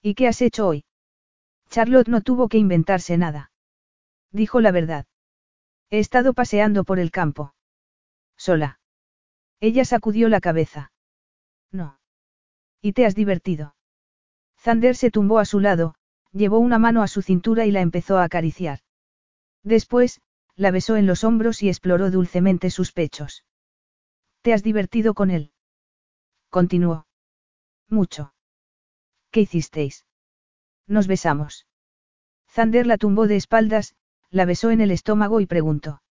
¿Y 0.00 0.14
qué 0.14 0.28
has 0.28 0.40
hecho 0.42 0.68
hoy? 0.68 0.84
Charlotte 1.70 2.08
no 2.08 2.20
tuvo 2.20 2.48
que 2.48 2.58
inventarse 2.58 3.16
nada. 3.16 3.50
Dijo 4.30 4.60
la 4.60 4.70
verdad. 4.70 5.06
He 5.90 5.98
estado 5.98 6.34
paseando 6.34 6.84
por 6.84 6.98
el 6.98 7.10
campo. 7.10 7.54
Sola. 8.36 8.78
Ella 9.60 9.84
sacudió 9.84 10.28
la 10.28 10.40
cabeza. 10.40 10.92
No. 11.72 11.98
¿Y 12.82 12.92
te 12.92 13.06
has 13.06 13.14
divertido? 13.14 13.74
Zander 14.58 14.96
se 14.96 15.10
tumbó 15.10 15.38
a 15.38 15.44
su 15.44 15.60
lado, 15.60 15.94
llevó 16.34 16.58
una 16.58 16.78
mano 16.78 17.02
a 17.02 17.08
su 17.08 17.22
cintura 17.22 17.64
y 17.64 17.70
la 17.70 17.80
empezó 17.80 18.18
a 18.18 18.24
acariciar. 18.24 18.80
Después, 19.62 20.20
la 20.56 20.70
besó 20.70 20.96
en 20.96 21.06
los 21.06 21.24
hombros 21.24 21.62
y 21.62 21.68
exploró 21.68 22.10
dulcemente 22.10 22.70
sus 22.70 22.92
pechos. 22.92 23.44
¿Te 24.42 24.52
has 24.52 24.62
divertido 24.62 25.14
con 25.14 25.30
él? 25.30 25.52
Continuó. 26.50 27.06
Mucho. 27.88 28.34
¿Qué 29.30 29.40
hicisteis? 29.42 30.04
Nos 30.86 31.06
besamos. 31.06 31.66
Zander 32.50 32.86
la 32.86 32.98
tumbó 32.98 33.26
de 33.26 33.36
espaldas, 33.36 33.94
la 34.30 34.44
besó 34.44 34.70
en 34.70 34.80
el 34.80 34.90
estómago 34.90 35.40
y 35.40 35.46
preguntó. 35.46 36.02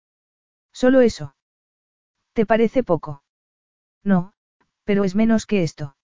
¿Solo 0.71 1.01
eso? 1.01 1.35
¿Te 2.33 2.45
parece 2.45 2.83
poco? 2.83 3.23
No, 4.03 4.33
pero 4.83 5.03
es 5.03 5.15
menos 5.15 5.45
que 5.45 5.63
esto. 5.63 5.95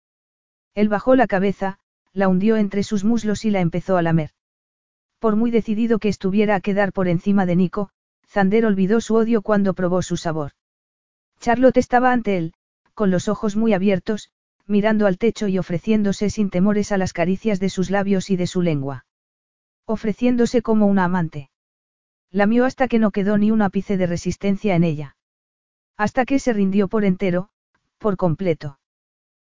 Él 0.76 0.88
bajó 0.88 1.16
la 1.16 1.28
cabeza, 1.28 1.80
la 2.14 2.28
hundió 2.28 2.58
entre 2.58 2.84
sus 2.84 3.04
muslos 3.04 3.46
y 3.46 3.52
la 3.52 3.62
empezó 3.62 3.98
a 3.98 4.02
lamer. 4.02 4.32
Por 5.20 5.36
muy 5.36 5.52
decidido 5.52 6.00
que 6.00 6.10
estuviera 6.10 6.56
a 6.56 6.62
quedar 6.62 6.94
por 6.94 7.08
encima 7.08 7.46
de 7.46 7.56
Nico, 7.56 7.90
Zander 8.28 8.66
olvidó 8.66 9.02
su 9.02 9.16
odio 9.16 9.42
cuando 9.42 9.74
probó 9.74 10.02
su 10.02 10.18
sabor. 10.18 10.52
Charlotte 11.40 11.78
estaba 11.78 12.12
ante 12.12 12.38
él, 12.38 12.54
con 12.94 13.12
los 13.12 13.28
ojos 13.28 13.56
muy 13.56 13.74
abiertos, 13.74 14.32
mirando 14.66 15.08
al 15.08 15.18
techo 15.18 15.48
y 15.48 15.58
ofreciéndose 15.58 16.30
sin 16.30 16.50
temores 16.50 16.92
a 16.92 16.98
las 16.98 17.12
caricias 17.12 17.60
de 17.60 17.70
sus 17.70 17.90
labios 17.90 18.30
y 18.30 18.38
de 18.38 18.46
su 18.46 18.62
lengua. 18.62 19.06
Ofreciéndose 19.86 20.62
como 20.62 20.86
una 20.86 21.06
amante. 21.06 21.50
Lamió 22.32 22.66
hasta 22.66 22.88
que 22.88 23.00
no 23.00 23.12
quedó 23.12 23.38
ni 23.38 23.50
un 23.50 23.62
ápice 23.62 23.98
de 23.98 24.06
resistencia 24.06 24.76
en 24.76 24.84
ella. 24.84 25.16
Hasta 25.98 26.26
que 26.26 26.40
se 26.40 26.54
rindió 26.54 26.88
por 26.88 27.04
entero, 27.04 27.50
por 27.98 28.16
completo. 28.16 28.80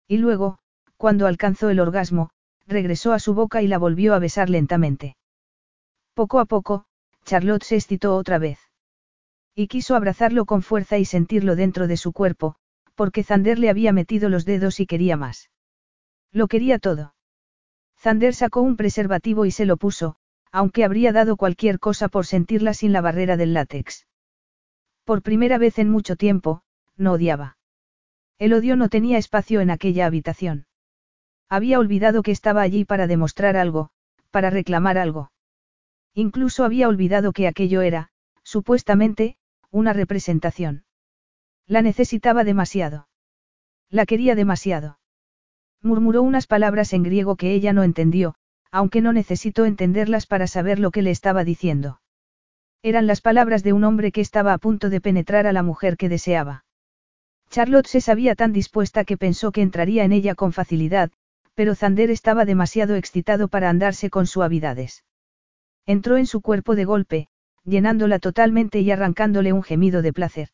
Y 0.06 0.18
luego, 0.18 0.58
cuando 0.98 1.26
alcanzó 1.26 1.70
el 1.70 1.80
orgasmo, 1.80 2.30
regresó 2.66 3.12
a 3.12 3.18
su 3.18 3.34
boca 3.34 3.62
y 3.62 3.68
la 3.68 3.78
volvió 3.78 4.14
a 4.14 4.18
besar 4.18 4.50
lentamente. 4.50 5.16
Poco 6.14 6.40
a 6.40 6.46
poco, 6.46 6.86
Charlotte 7.24 7.62
se 7.62 7.76
excitó 7.76 8.16
otra 8.16 8.38
vez. 8.38 8.58
Y 9.54 9.68
quiso 9.68 9.94
abrazarlo 9.94 10.44
con 10.44 10.62
fuerza 10.62 10.98
y 10.98 11.04
sentirlo 11.04 11.56
dentro 11.56 11.86
de 11.86 11.96
su 11.96 12.12
cuerpo, 12.12 12.56
porque 12.94 13.22
Zander 13.22 13.58
le 13.58 13.70
había 13.70 13.92
metido 13.92 14.28
los 14.28 14.44
dedos 14.44 14.80
y 14.80 14.86
quería 14.86 15.16
más. 15.16 15.50
Lo 16.32 16.48
quería 16.48 16.78
todo. 16.78 17.14
Zander 17.98 18.34
sacó 18.34 18.60
un 18.60 18.76
preservativo 18.76 19.46
y 19.46 19.50
se 19.50 19.64
lo 19.64 19.76
puso, 19.76 20.16
aunque 20.52 20.84
habría 20.84 21.12
dado 21.12 21.36
cualquier 21.36 21.78
cosa 21.78 22.08
por 22.08 22.26
sentirla 22.26 22.74
sin 22.74 22.92
la 22.92 23.00
barrera 23.00 23.36
del 23.36 23.54
látex. 23.54 24.06
Por 25.04 25.22
primera 25.22 25.58
vez 25.58 25.78
en 25.78 25.90
mucho 25.90 26.16
tiempo, 26.16 26.62
no 26.96 27.12
odiaba. 27.12 27.58
El 28.38 28.52
odio 28.52 28.76
no 28.76 28.88
tenía 28.88 29.18
espacio 29.18 29.60
en 29.60 29.70
aquella 29.70 30.06
habitación. 30.06 30.66
Había 31.48 31.78
olvidado 31.78 32.22
que 32.22 32.32
estaba 32.32 32.62
allí 32.62 32.84
para 32.84 33.06
demostrar 33.06 33.56
algo, 33.56 33.90
para 34.30 34.50
reclamar 34.50 34.98
algo. 34.98 35.30
Incluso 36.14 36.64
había 36.64 36.88
olvidado 36.88 37.32
que 37.32 37.46
aquello 37.46 37.82
era, 37.82 38.10
supuestamente, 38.42 39.36
una 39.70 39.92
representación. 39.92 40.84
La 41.66 41.82
necesitaba 41.82 42.42
demasiado. 42.42 43.08
La 43.90 44.06
quería 44.06 44.34
demasiado. 44.34 44.98
Murmuró 45.82 46.22
unas 46.22 46.46
palabras 46.46 46.92
en 46.92 47.02
griego 47.02 47.36
que 47.36 47.52
ella 47.52 47.72
no 47.72 47.82
entendió, 47.82 48.34
aunque 48.70 49.00
no 49.00 49.12
necesitó 49.12 49.66
entenderlas 49.66 50.26
para 50.26 50.46
saber 50.46 50.78
lo 50.78 50.90
que 50.90 51.02
le 51.02 51.10
estaba 51.10 51.44
diciendo. 51.44 52.00
Eran 52.82 53.06
las 53.06 53.20
palabras 53.20 53.62
de 53.62 53.72
un 53.72 53.84
hombre 53.84 54.12
que 54.12 54.20
estaba 54.20 54.52
a 54.52 54.58
punto 54.58 54.90
de 54.90 55.00
penetrar 55.00 55.46
a 55.46 55.52
la 55.52 55.62
mujer 55.62 55.96
que 55.96 56.08
deseaba. 56.08 56.64
Charlotte 57.50 57.86
se 57.86 58.00
sabía 58.00 58.34
tan 58.34 58.52
dispuesta 58.52 59.04
que 59.04 59.16
pensó 59.16 59.52
que 59.52 59.62
entraría 59.62 60.04
en 60.04 60.12
ella 60.12 60.34
con 60.34 60.52
facilidad, 60.52 61.10
pero 61.56 61.74
Zander 61.74 62.10
estaba 62.10 62.44
demasiado 62.44 62.94
excitado 62.96 63.48
para 63.48 63.70
andarse 63.70 64.10
con 64.10 64.26
suavidades. 64.26 65.04
Entró 65.86 66.18
en 66.18 66.26
su 66.26 66.42
cuerpo 66.42 66.76
de 66.76 66.84
golpe, 66.84 67.28
llenándola 67.64 68.18
totalmente 68.18 68.80
y 68.80 68.90
arrancándole 68.90 69.54
un 69.54 69.62
gemido 69.62 70.02
de 70.02 70.12
placer. 70.12 70.50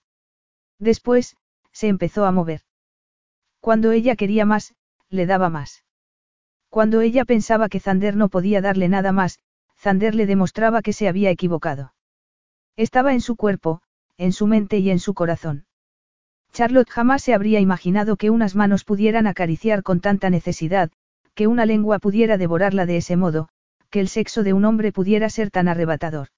Después, 0.79 1.37
se 1.73 1.89
empezó 1.89 2.25
a 2.25 2.31
mover. 2.31 2.63
Cuando 3.61 3.91
ella 3.91 4.15
quería 4.15 4.47
más, 4.47 4.75
le 5.09 5.27
daba 5.27 5.51
más. 5.51 5.85
Cuando 6.69 7.01
ella 7.01 7.25
pensaba 7.25 7.69
que 7.69 7.81
Zander 7.81 8.17
no 8.17 8.29
podía 8.29 8.61
darle 8.61 8.89
nada 8.89 9.11
más, 9.11 9.41
Zander 9.77 10.15
le 10.15 10.27
demostraba 10.27 10.83
que 10.83 10.93
se 10.93 11.09
había 11.09 11.31
equivocado. 11.31 11.95
Estaba 12.77 13.13
en 13.13 13.21
su 13.21 13.35
cuerpo, 13.35 13.83
en 14.19 14.33
su 14.33 14.47
mente 14.47 14.79
y 14.79 14.91
en 14.91 15.01
su 15.01 15.15
corazón. 15.15 15.67
Charlotte 16.53 16.91
jamás 16.91 17.23
se 17.23 17.33
habría 17.33 17.61
imaginado 17.61 18.17
que 18.17 18.29
unas 18.29 18.55
manos 18.55 18.85
pudieran 18.85 19.27
acariciar 19.27 19.83
con 19.83 20.01
tanta 20.01 20.29
necesidad, 20.29 20.91
que 21.35 21.47
una 21.47 21.65
lengua 21.65 21.99
pudiera 21.99 22.37
devorarla 22.37 22.85
de 22.85 22.99
ese 22.99 23.17
modo, 23.17 23.49
que 23.91 24.01
el 24.01 24.09
sexo 24.09 24.43
de 24.43 24.53
un 24.53 24.65
hombre 24.67 24.93
pudiera 24.93 25.31
ser 25.31 25.51
tan 25.51 25.67
arrebatador. 25.67 26.29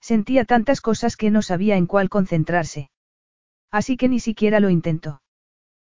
Sentía 0.00 0.44
tantas 0.44 0.80
cosas 0.80 1.16
que 1.16 1.30
no 1.30 1.42
sabía 1.42 1.76
en 1.76 1.86
cuál 1.86 2.08
concentrarse. 2.08 2.90
Así 3.70 3.96
que 3.96 4.08
ni 4.08 4.20
siquiera 4.20 4.60
lo 4.60 4.68
intentó. 4.68 5.22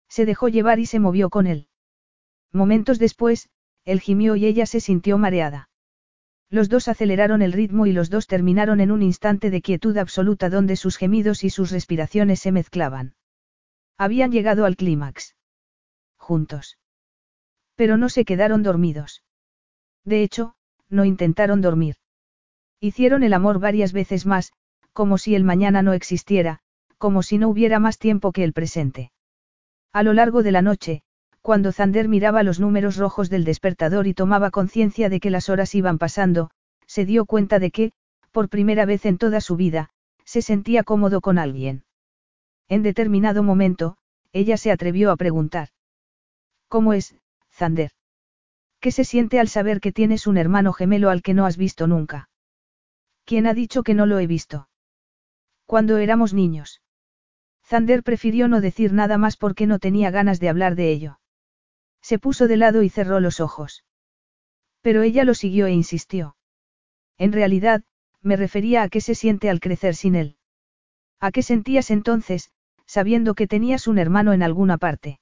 Se 0.10 0.26
dejó 0.26 0.48
llevar 0.48 0.80
y 0.80 0.86
se 0.86 1.00
movió 1.00 1.30
con 1.30 1.46
él. 1.46 1.68
Momentos 2.52 3.00
después, 3.00 3.50
él 3.84 4.00
gimió 4.00 4.36
y 4.36 4.46
ella 4.46 4.66
se 4.66 4.80
sintió 4.80 5.18
mareada. 5.18 5.70
Los 6.50 6.70
dos 6.70 6.88
aceleraron 6.88 7.42
el 7.42 7.54
ritmo 7.54 7.86
y 7.86 7.92
los 7.92 8.10
dos 8.10 8.28
terminaron 8.28 8.80
en 8.80 8.92
un 8.92 9.04
instante 9.04 9.50
de 9.50 9.62
quietud 9.62 9.98
absoluta 9.98 10.50
donde 10.50 10.76
sus 10.76 10.98
gemidos 10.98 11.44
y 11.44 11.50
sus 11.50 11.72
respiraciones 11.72 12.40
se 12.40 12.52
mezclaban. 12.52 13.14
Habían 13.98 14.32
llegado 14.32 14.66
al 14.66 14.76
clímax. 14.76 15.36
Juntos. 16.18 16.78
Pero 17.76 17.98
no 17.98 18.10
se 18.10 18.26
quedaron 18.26 18.64
dormidos. 18.64 19.24
De 20.04 20.22
hecho, 20.22 20.56
no 20.90 21.06
intentaron 21.06 21.62
dormir. 21.62 21.96
Hicieron 22.80 23.24
el 23.24 23.34
amor 23.34 23.60
varias 23.60 23.94
veces 23.94 24.26
más, 24.26 24.54
como 24.94 25.18
si 25.18 25.36
el 25.36 25.44
mañana 25.44 25.82
no 25.82 25.94
existiera, 25.94 26.60
como 26.98 27.24
si 27.24 27.38
no 27.38 27.50
hubiera 27.50 27.80
más 27.80 27.98
tiempo 27.98 28.32
que 28.32 28.44
el 28.44 28.54
presente. 28.54 29.12
A 29.92 30.04
lo 30.04 30.14
largo 30.14 30.44
de 30.44 30.52
la 30.52 30.62
noche, 30.62 31.02
cuando 31.42 31.72
Zander 31.72 32.08
miraba 32.08 32.44
los 32.44 32.60
números 32.60 32.98
rojos 32.98 33.30
del 33.30 33.44
despertador 33.46 34.08
y 34.08 34.14
tomaba 34.14 34.52
conciencia 34.52 35.10
de 35.10 35.20
que 35.20 35.30
las 35.30 35.50
horas 35.50 35.76
iban 35.76 35.98
pasando, 35.98 36.50
se 36.88 37.06
dio 37.06 37.26
cuenta 37.26 37.60
de 37.60 37.72
que, 37.72 37.92
por 38.32 38.50
primera 38.50 38.86
vez 38.86 39.06
en 39.06 39.18
toda 39.18 39.42
su 39.42 39.56
vida, 39.56 39.90
se 40.24 40.42
sentía 40.42 40.84
cómodo 40.84 41.22
con 41.22 41.38
alguien. 41.38 41.84
En 42.68 42.84
determinado 42.84 43.44
momento, 43.44 43.98
ella 44.34 44.58
se 44.58 44.72
atrevió 44.72 45.12
a 45.12 45.18
preguntar. 45.18 45.70
¿Cómo 46.68 46.94
es, 46.94 47.16
Zander? 47.52 47.92
¿Qué 48.80 48.92
se 48.92 49.04
siente 49.04 49.40
al 49.40 49.48
saber 49.48 49.80
que 49.80 49.92
tienes 49.92 50.28
un 50.28 50.38
hermano 50.38 50.74
gemelo 50.74 51.10
al 51.10 51.22
que 51.22 51.34
no 51.34 51.46
has 51.46 51.58
visto 51.58 51.88
nunca? 51.88 52.30
¿Quién 53.24 53.48
ha 53.48 53.54
dicho 53.54 53.84
que 53.84 53.94
no 53.94 54.06
lo 54.06 54.20
he 54.20 54.28
visto? 54.28 54.70
Cuando 55.66 55.98
éramos 55.98 56.34
niños. 56.34 56.82
Zander 57.66 58.04
prefirió 58.04 58.48
no 58.48 58.62
decir 58.62 58.94
nada 58.94 59.18
más 59.18 59.38
porque 59.38 59.66
no 59.66 59.80
tenía 59.80 60.12
ganas 60.12 60.40
de 60.40 60.50
hablar 60.50 60.76
de 60.76 60.92
ello. 60.92 61.20
Se 62.02 62.20
puso 62.20 62.48
de 62.48 62.58
lado 62.58 62.84
y 62.84 62.90
cerró 62.90 63.20
los 63.20 63.40
ojos. 63.40 63.84
Pero 64.82 65.02
ella 65.02 65.24
lo 65.24 65.34
siguió 65.34 65.66
e 65.66 65.72
insistió. 65.72 66.36
En 67.18 67.32
realidad, 67.32 67.84
me 68.22 68.36
refería 68.36 68.84
a 68.84 68.90
qué 68.90 69.02
se 69.02 69.16
siente 69.16 69.50
al 69.50 69.60
crecer 69.60 69.96
sin 69.96 70.16
él. 70.16 70.38
¿A 71.26 71.31
qué 71.31 71.41
sentías 71.41 71.89
entonces, 71.89 72.52
sabiendo 72.85 73.34
que 73.34 73.47
tenías 73.47 73.88
un 73.88 73.97
hermano 73.97 74.31
en 74.34 74.43
alguna 74.43 74.77
parte? 74.77 75.19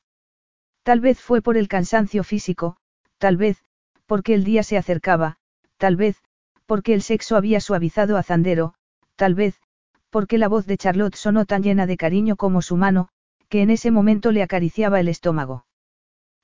Tal 0.84 0.99
vez 0.99 1.21
fue 1.21 1.41
por 1.41 1.55
el 1.55 1.69
cansancio 1.69 2.25
físico, 2.25 2.75
tal 3.19 3.38
vez, 3.38 3.63
porque 4.05 4.34
el 4.34 4.43
día 4.43 4.63
se 4.63 4.75
acercaba, 4.75 5.38
tal 5.77 5.95
vez, 5.95 6.21
porque 6.65 6.93
el 6.93 7.03
sexo 7.03 7.38
había 7.38 7.61
suavizado 7.61 8.17
a 8.17 8.23
Zandero, 8.23 8.73
tal 9.15 9.34
vez, 9.34 9.61
porque 10.09 10.38
la 10.38 10.49
voz 10.49 10.65
de 10.65 10.75
Charlotte 10.75 11.15
sonó 11.15 11.45
tan 11.45 11.63
llena 11.63 11.88
de 11.88 11.95
cariño 11.95 12.35
como 12.35 12.61
su 12.61 12.75
mano, 12.75 13.07
que 13.47 13.61
en 13.61 13.69
ese 13.69 13.89
momento 13.89 14.34
le 14.34 14.43
acariciaba 14.43 14.99
el 14.99 15.07
estómago. 15.07 15.65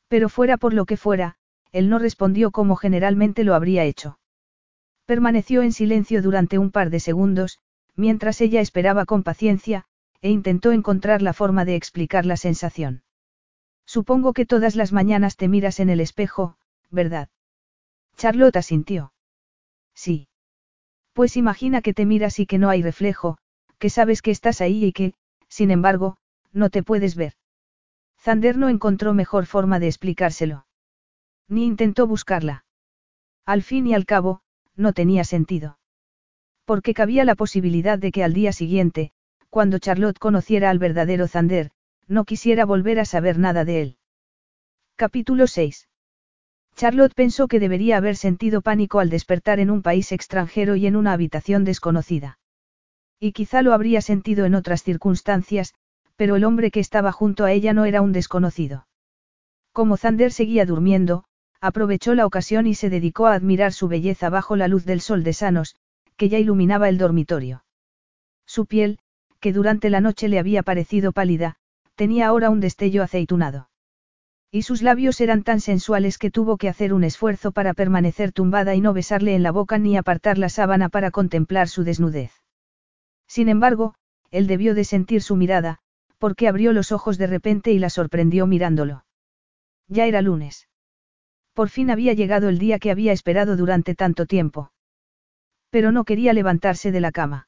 Pero 0.07 0.29
fuera 0.29 0.55
por 0.55 0.73
lo 0.73 0.85
que 0.85 0.95
fuera, 0.95 1.35
él 1.73 1.89
no 1.89 1.99
respondió 1.99 2.51
como 2.51 2.77
generalmente 2.77 3.43
lo 3.43 3.55
habría 3.55 3.83
hecho. 3.83 4.19
Permaneció 5.05 5.63
en 5.63 5.73
silencio 5.73 6.21
durante 6.21 6.57
un 6.57 6.71
par 6.71 6.89
de 6.89 7.01
segundos, 7.01 7.59
mientras 7.99 8.39
ella 8.39 8.61
esperaba 8.61 9.05
con 9.05 9.23
paciencia, 9.23 9.83
e 10.21 10.29
intentó 10.29 10.71
encontrar 10.71 11.21
la 11.21 11.33
forma 11.33 11.65
de 11.65 11.75
explicar 11.75 12.25
la 12.25 12.37
sensación. 12.37 13.03
Supongo 13.85 14.33
que 14.33 14.45
todas 14.45 14.75
las 14.75 14.93
mañanas 14.93 15.35
te 15.35 15.47
miras 15.47 15.79
en 15.79 15.89
el 15.89 15.99
espejo, 15.99 16.57
¿verdad? 16.89 17.29
Charlotte 18.15 18.55
asintió. 18.55 19.13
Sí. 19.93 20.29
Pues 21.13 21.35
imagina 21.35 21.81
que 21.81 21.93
te 21.93 22.05
miras 22.05 22.39
y 22.39 22.45
que 22.45 22.57
no 22.57 22.69
hay 22.69 22.81
reflejo, 22.81 23.37
que 23.79 23.89
sabes 23.89 24.21
que 24.21 24.31
estás 24.31 24.61
ahí 24.61 24.85
y 24.85 24.93
que, 24.93 25.13
sin 25.49 25.69
embargo, 25.69 26.17
no 26.53 26.69
te 26.69 26.83
puedes 26.83 27.15
ver. 27.15 27.33
Zander 28.17 28.57
no 28.57 28.69
encontró 28.69 29.13
mejor 29.13 29.45
forma 29.45 29.79
de 29.79 29.87
explicárselo. 29.87 30.67
Ni 31.47 31.65
intentó 31.65 32.07
buscarla. 32.07 32.65
Al 33.45 33.63
fin 33.63 33.87
y 33.87 33.93
al 33.93 34.05
cabo, 34.05 34.41
no 34.75 34.93
tenía 34.93 35.23
sentido. 35.23 35.78
Porque 36.69 36.93
cabía 36.93 37.25
la 37.25 37.33
posibilidad 37.33 37.97
de 37.97 38.11
que 38.11 38.23
al 38.23 38.31
día 38.31 38.53
siguiente, 38.53 39.11
cuando 39.49 39.79
Charlotte 39.79 40.19
conociera 40.19 40.69
al 40.69 40.77
verdadero 40.77 41.27
Zander, 41.27 41.71
no 42.07 42.25
quisiera 42.25 42.63
volver 42.63 42.99
a 42.99 43.05
saber 43.05 43.39
nada 43.39 43.65
de 43.65 43.81
él. 43.81 43.97
Capítulo 44.95 45.47
6. 45.47 45.89
Charlotte 46.75 47.15
pensó 47.15 47.47
que 47.47 47.59
debería 47.59 47.97
haber 47.97 48.15
sentido 48.15 48.61
pánico 48.61 48.99
al 48.99 49.09
despertar 49.09 49.59
en 49.59 49.71
un 49.71 49.81
país 49.81 50.11
extranjero 50.11 50.75
y 50.75 50.85
en 50.85 50.95
una 50.95 51.11
habitación 51.11 51.63
desconocida. 51.63 52.37
Y 53.19 53.31
quizá 53.31 53.63
lo 53.63 53.73
habría 53.73 54.01
sentido 54.01 54.45
en 54.45 54.53
otras 54.53 54.83
circunstancias, 54.83 55.73
pero 56.17 56.35
el 56.35 56.43
hombre 56.43 56.69
que 56.69 56.81
estaba 56.81 57.11
junto 57.11 57.45
a 57.45 57.51
ella 57.51 57.73
no 57.73 57.85
era 57.85 58.03
un 58.03 58.11
desconocido. 58.11 58.85
Como 59.71 59.97
Zander 59.97 60.31
seguía 60.31 60.67
durmiendo, 60.67 61.23
aprovechó 61.61 62.13
la 62.13 62.27
ocasión 62.27 62.67
y 62.67 62.75
se 62.75 62.91
dedicó 62.91 63.25
a 63.25 63.33
admirar 63.33 63.73
su 63.73 63.87
belleza 63.87 64.29
bajo 64.29 64.55
la 64.55 64.67
luz 64.67 64.85
del 64.85 65.01
sol 65.01 65.23
de 65.23 65.33
Sanos, 65.33 65.75
que 66.19 66.27
ya 66.27 66.37
iluminaba 66.37 66.89
el 66.89 66.97
dormitorio. 66.97 67.63
Su 68.45 68.65
piel, 68.65 68.99
que 69.39 69.53
durante 69.53 69.89
la 69.89 70.01
noche 70.01 70.27
le 70.27 70.37
había 70.37 70.63
parecido 70.63 71.13
pálida, 71.13 71.55
tenía 71.95 72.27
ahora 72.27 72.49
un 72.49 72.59
destello 72.59 73.03
aceitunado. 73.03 73.69
Y 74.51 74.63
sus 74.63 74.81
labios 74.81 75.21
eran 75.21 75.43
tan 75.43 75.61
sensuales 75.61 76.17
que 76.17 76.29
tuvo 76.29 76.57
que 76.57 76.67
hacer 76.67 76.93
un 76.93 77.05
esfuerzo 77.05 77.53
para 77.53 77.73
permanecer 77.73 78.33
tumbada 78.33 78.75
y 78.75 78.81
no 78.81 78.91
besarle 78.91 79.33
en 79.33 79.43
la 79.43 79.51
boca 79.51 79.77
ni 79.77 79.95
apartar 79.95 80.37
la 80.37 80.49
sábana 80.49 80.89
para 80.89 81.09
contemplar 81.09 81.69
su 81.69 81.85
desnudez. 81.85 82.33
Sin 83.25 83.47
embargo, 83.47 83.95
él 84.29 84.45
debió 84.45 84.75
de 84.75 84.83
sentir 84.83 85.21
su 85.21 85.37
mirada, 85.37 85.77
porque 86.17 86.49
abrió 86.49 86.73
los 86.73 86.91
ojos 86.91 87.17
de 87.17 87.27
repente 87.27 87.71
y 87.71 87.79
la 87.79 87.89
sorprendió 87.89 88.45
mirándolo. 88.45 89.05
Ya 89.87 90.05
era 90.05 90.21
lunes. 90.21 90.67
Por 91.53 91.69
fin 91.69 91.89
había 91.89 92.11
llegado 92.11 92.49
el 92.49 92.59
día 92.59 92.77
que 92.77 92.91
había 92.91 93.13
esperado 93.13 93.55
durante 93.55 93.95
tanto 93.95 94.25
tiempo. 94.25 94.73
Pero 95.69 95.91
no 95.91 96.03
quería 96.03 96.33
levantarse 96.33 96.91
de 96.91 96.99
la 96.99 97.11
cama. 97.11 97.47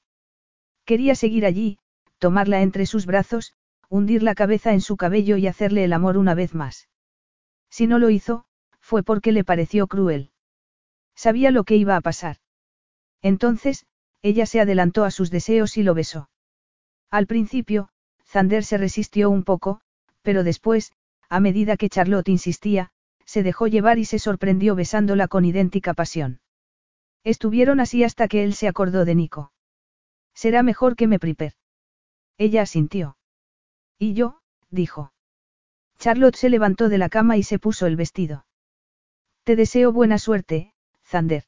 Quería 0.85 1.15
seguir 1.15 1.45
allí, 1.45 1.79
tomarla 2.19 2.61
entre 2.61 2.85
sus 2.85 3.05
brazos, 3.05 3.53
hundir 3.89 4.23
la 4.23 4.35
cabeza 4.35 4.73
en 4.73 4.81
su 4.81 4.95
cabello 4.97 5.37
y 5.37 5.47
hacerle 5.47 5.83
el 5.83 5.93
amor 5.93 6.17
una 6.17 6.33
vez 6.33 6.53
más. 6.53 6.87
Si 7.69 7.87
no 7.87 7.99
lo 7.99 8.09
hizo, 8.09 8.45
fue 8.79 9.03
porque 9.03 9.31
le 9.31 9.43
pareció 9.43 9.87
cruel. 9.87 10.31
Sabía 11.15 11.51
lo 11.51 11.63
que 11.63 11.75
iba 11.75 11.95
a 11.95 12.01
pasar. 12.01 12.37
Entonces, 13.21 13.85
ella 14.21 14.45
se 14.45 14.61
adelantó 14.61 15.03
a 15.03 15.11
sus 15.11 15.31
deseos 15.31 15.77
y 15.77 15.83
lo 15.83 15.93
besó. 15.93 16.29
Al 17.09 17.27
principio, 17.27 17.89
Zander 18.25 18.63
se 18.63 18.77
resistió 18.77 19.29
un 19.29 19.43
poco, 19.43 19.81
pero 20.21 20.43
después, 20.43 20.93
a 21.29 21.39
medida 21.39 21.77
que 21.77 21.89
Charlotte 21.89 22.29
insistía, 22.29 22.91
se 23.25 23.43
dejó 23.43 23.67
llevar 23.67 23.99
y 23.99 24.05
se 24.05 24.19
sorprendió 24.19 24.75
besándola 24.75 25.27
con 25.27 25.45
idéntica 25.45 25.93
pasión. 25.93 26.39
Estuvieron 27.23 27.79
así 27.79 28.03
hasta 28.03 28.27
que 28.27 28.43
él 28.43 28.53
se 28.53 28.67
acordó 28.67 29.05
de 29.05 29.15
Nico. 29.15 29.51
Será 30.33 30.63
mejor 30.63 30.95
que 30.95 31.07
me 31.07 31.19
priper. 31.19 31.53
Ella 32.37 32.63
asintió. 32.63 33.17
¿Y 33.99 34.13
yo? 34.13 34.41
dijo. 34.69 35.13
Charlotte 35.99 36.35
se 36.35 36.49
levantó 36.49 36.89
de 36.89 36.97
la 36.97 37.09
cama 37.09 37.37
y 37.37 37.43
se 37.43 37.59
puso 37.59 37.85
el 37.85 37.95
vestido. 37.95 38.45
Te 39.43 39.55
deseo 39.55 39.91
buena 39.91 40.17
suerte, 40.17 40.73
Zander. 41.05 41.43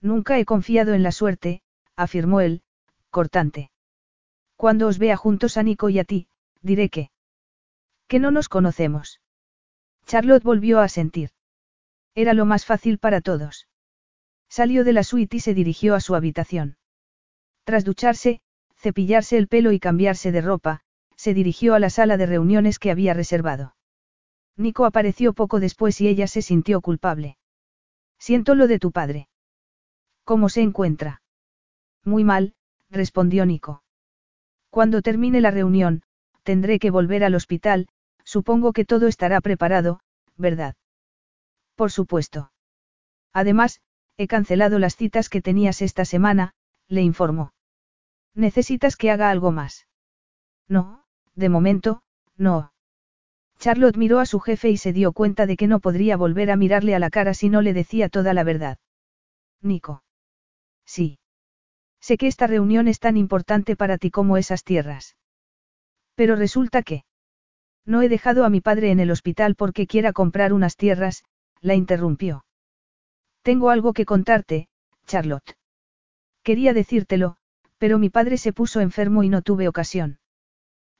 Nunca 0.00 0.38
he 0.38 0.44
confiado 0.44 0.94
en 0.94 1.02
la 1.02 1.10
suerte, 1.10 1.62
afirmó 1.96 2.40
él, 2.40 2.62
cortante. 3.10 3.70
Cuando 4.56 4.86
os 4.86 4.98
vea 4.98 5.16
juntos 5.16 5.56
a 5.56 5.62
Nico 5.62 5.88
y 5.88 5.98
a 5.98 6.04
ti, 6.04 6.28
diré 6.60 6.88
que... 6.88 7.10
que 8.06 8.20
no 8.20 8.30
nos 8.30 8.48
conocemos. 8.48 9.20
Charlotte 10.06 10.44
volvió 10.44 10.80
a 10.80 10.88
sentir. 10.88 11.30
Era 12.14 12.34
lo 12.34 12.44
más 12.44 12.64
fácil 12.66 12.98
para 12.98 13.20
todos. 13.20 13.66
Salió 14.54 14.84
de 14.84 14.92
la 14.92 15.02
suite 15.02 15.38
y 15.38 15.40
se 15.40 15.52
dirigió 15.52 15.96
a 15.96 16.00
su 16.00 16.14
habitación. 16.14 16.76
Tras 17.64 17.84
ducharse, 17.84 18.40
cepillarse 18.76 19.36
el 19.36 19.48
pelo 19.48 19.72
y 19.72 19.80
cambiarse 19.80 20.30
de 20.30 20.42
ropa, 20.42 20.82
se 21.16 21.34
dirigió 21.34 21.74
a 21.74 21.80
la 21.80 21.90
sala 21.90 22.16
de 22.16 22.26
reuniones 22.26 22.78
que 22.78 22.92
había 22.92 23.14
reservado. 23.14 23.74
Nico 24.56 24.84
apareció 24.84 25.32
poco 25.32 25.58
después 25.58 26.00
y 26.00 26.06
ella 26.06 26.28
se 26.28 26.40
sintió 26.40 26.80
culpable. 26.82 27.36
Siento 28.20 28.54
lo 28.54 28.68
de 28.68 28.78
tu 28.78 28.92
padre. 28.92 29.28
¿Cómo 30.22 30.48
se 30.48 30.62
encuentra? 30.62 31.20
Muy 32.04 32.22
mal, 32.22 32.54
respondió 32.90 33.46
Nico. 33.46 33.82
Cuando 34.70 35.02
termine 35.02 35.40
la 35.40 35.50
reunión, 35.50 36.02
tendré 36.44 36.78
que 36.78 36.92
volver 36.92 37.24
al 37.24 37.34
hospital, 37.34 37.88
supongo 38.22 38.72
que 38.72 38.84
todo 38.84 39.08
estará 39.08 39.40
preparado, 39.40 39.98
¿verdad? 40.36 40.76
Por 41.74 41.90
supuesto. 41.90 42.52
Además, 43.32 43.80
he 44.16 44.26
cancelado 44.26 44.78
las 44.78 44.96
citas 44.96 45.28
que 45.28 45.42
tenías 45.42 45.82
esta 45.82 46.04
semana, 46.04 46.54
le 46.88 47.02
informó. 47.02 47.52
¿Necesitas 48.34 48.96
que 48.96 49.10
haga 49.10 49.30
algo 49.30 49.52
más? 49.52 49.86
No, 50.68 51.04
de 51.34 51.48
momento, 51.48 52.02
no. 52.36 52.72
Charlotte 53.58 53.96
miró 53.96 54.20
a 54.20 54.26
su 54.26 54.40
jefe 54.40 54.70
y 54.70 54.76
se 54.76 54.92
dio 54.92 55.12
cuenta 55.12 55.46
de 55.46 55.56
que 55.56 55.66
no 55.66 55.80
podría 55.80 56.16
volver 56.16 56.50
a 56.50 56.56
mirarle 56.56 56.94
a 56.94 56.98
la 56.98 57.10
cara 57.10 57.34
si 57.34 57.48
no 57.48 57.62
le 57.62 57.72
decía 57.72 58.08
toda 58.08 58.34
la 58.34 58.44
verdad. 58.44 58.78
Nico. 59.62 60.02
Sí. 60.84 61.18
Sé 62.00 62.18
que 62.18 62.26
esta 62.26 62.46
reunión 62.46 62.88
es 62.88 62.98
tan 62.98 63.16
importante 63.16 63.76
para 63.76 63.96
ti 63.96 64.10
como 64.10 64.36
esas 64.36 64.64
tierras. 64.64 65.16
Pero 66.14 66.36
resulta 66.36 66.82
que... 66.82 67.04
No 67.86 68.02
he 68.02 68.08
dejado 68.08 68.44
a 68.44 68.50
mi 68.50 68.60
padre 68.60 68.90
en 68.90 69.00
el 69.00 69.10
hospital 69.10 69.54
porque 69.54 69.86
quiera 69.86 70.12
comprar 70.12 70.52
unas 70.52 70.76
tierras, 70.76 71.24
la 71.60 71.74
interrumpió. 71.74 72.44
Tengo 73.44 73.68
algo 73.68 73.92
que 73.92 74.06
contarte, 74.06 74.68
Charlotte. 75.06 75.58
Quería 76.42 76.72
decírtelo, 76.72 77.36
pero 77.76 77.98
mi 77.98 78.08
padre 78.08 78.38
se 78.38 78.54
puso 78.54 78.80
enfermo 78.80 79.22
y 79.22 79.28
no 79.28 79.42
tuve 79.42 79.68
ocasión. 79.68 80.18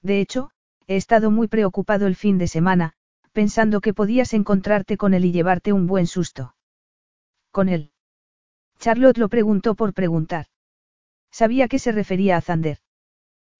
De 0.02 0.20
hecho, 0.20 0.50
he 0.86 0.96
estado 0.96 1.30
muy 1.30 1.48
preocupado 1.48 2.06
el 2.06 2.16
fin 2.16 2.36
de 2.36 2.46
semana, 2.46 2.92
pensando 3.32 3.80
que 3.80 3.94
podías 3.94 4.34
encontrarte 4.34 4.98
con 4.98 5.14
él 5.14 5.24
y 5.24 5.32
llevarte 5.32 5.72
un 5.72 5.86
buen 5.86 6.06
susto. 6.06 6.54
¿Con 7.50 7.70
él? 7.70 7.92
Charlotte 8.78 9.16
lo 9.16 9.30
preguntó 9.30 9.74
por 9.74 9.94
preguntar. 9.94 10.48
Sabía 11.30 11.66
que 11.66 11.78
se 11.78 11.92
refería 11.92 12.36
a 12.36 12.42
Zander. 12.42 12.76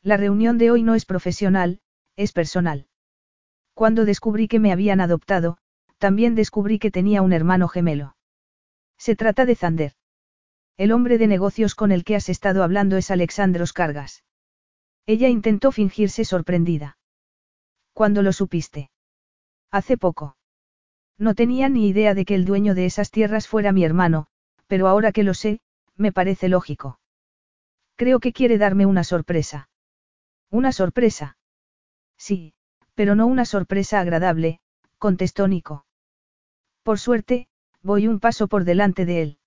La 0.03 0.19
reunión 0.19 0.59
de 0.59 0.71
hoy 0.71 0.83
no 0.83 0.95
es 0.95 1.07
profesional, 1.07 1.81
es 2.17 2.33
personal. 2.33 2.87
Cuando 3.73 4.05
descubrí 4.05 4.47
que 4.47 4.61
me 4.61 4.73
habían 4.73 5.01
adoptado, 5.01 5.57
también 5.97 6.35
descubrí 6.35 6.79
que 6.79 6.91
tenía 6.91 7.23
un 7.23 7.33
hermano 7.33 7.67
gemelo. 7.67 8.15
Se 8.99 9.17
trata 9.17 9.45
de 9.45 9.55
Zander. 9.55 9.93
El 10.77 10.93
hombre 10.93 11.19
de 11.19 11.27
negocios 11.27 11.75
con 11.75 11.93
el 11.93 12.05
que 12.05 12.17
has 12.17 12.29
estado 12.29 12.63
hablando 12.63 12.97
es 12.97 13.11
Alexandros 13.11 13.73
Cargas. 13.73 14.25
Ella 15.07 15.29
intentó 15.29 15.71
fingirse 15.71 16.25
sorprendida. 16.25 16.99
¿Cuándo 17.93 18.23
lo 18.23 18.33
supiste? 18.33 18.91
Hace 19.71 19.97
poco. 19.97 20.37
No 21.19 21.35
tenía 21.35 21.69
ni 21.69 21.89
idea 21.89 22.15
de 22.15 22.25
que 22.25 22.35
el 22.35 22.45
dueño 22.45 22.75
de 22.75 22.87
esas 22.87 23.11
tierras 23.11 23.47
fuera 23.47 23.73
mi 23.73 23.85
hermano, 23.85 24.27
pero 24.67 24.89
ahora 24.89 25.13
que 25.13 25.23
lo 25.23 25.35
sé, 25.35 25.61
me 25.97 26.11
parece 26.11 26.49
lógico. 26.49 26.99
Creo 27.97 28.19
que 28.19 28.33
quiere 28.33 28.59
darme 28.59 28.87
una 28.87 29.05
sorpresa. 29.05 29.69
¿Una 30.51 30.73
sorpresa? 30.73 31.37
Sí, 32.17 32.55
pero 32.95 33.15
no 33.15 33.27
una 33.27 33.45
sorpresa 33.45 34.01
agradable, 34.01 34.61
contestó 34.99 35.47
Nico. 35.47 35.87
Por 36.83 36.99
suerte, 36.99 37.49
voy 37.85 38.09
un 38.09 38.19
paso 38.19 38.49
por 38.49 38.65
delante 38.65 39.05
de 39.05 39.23
él. 39.23 39.39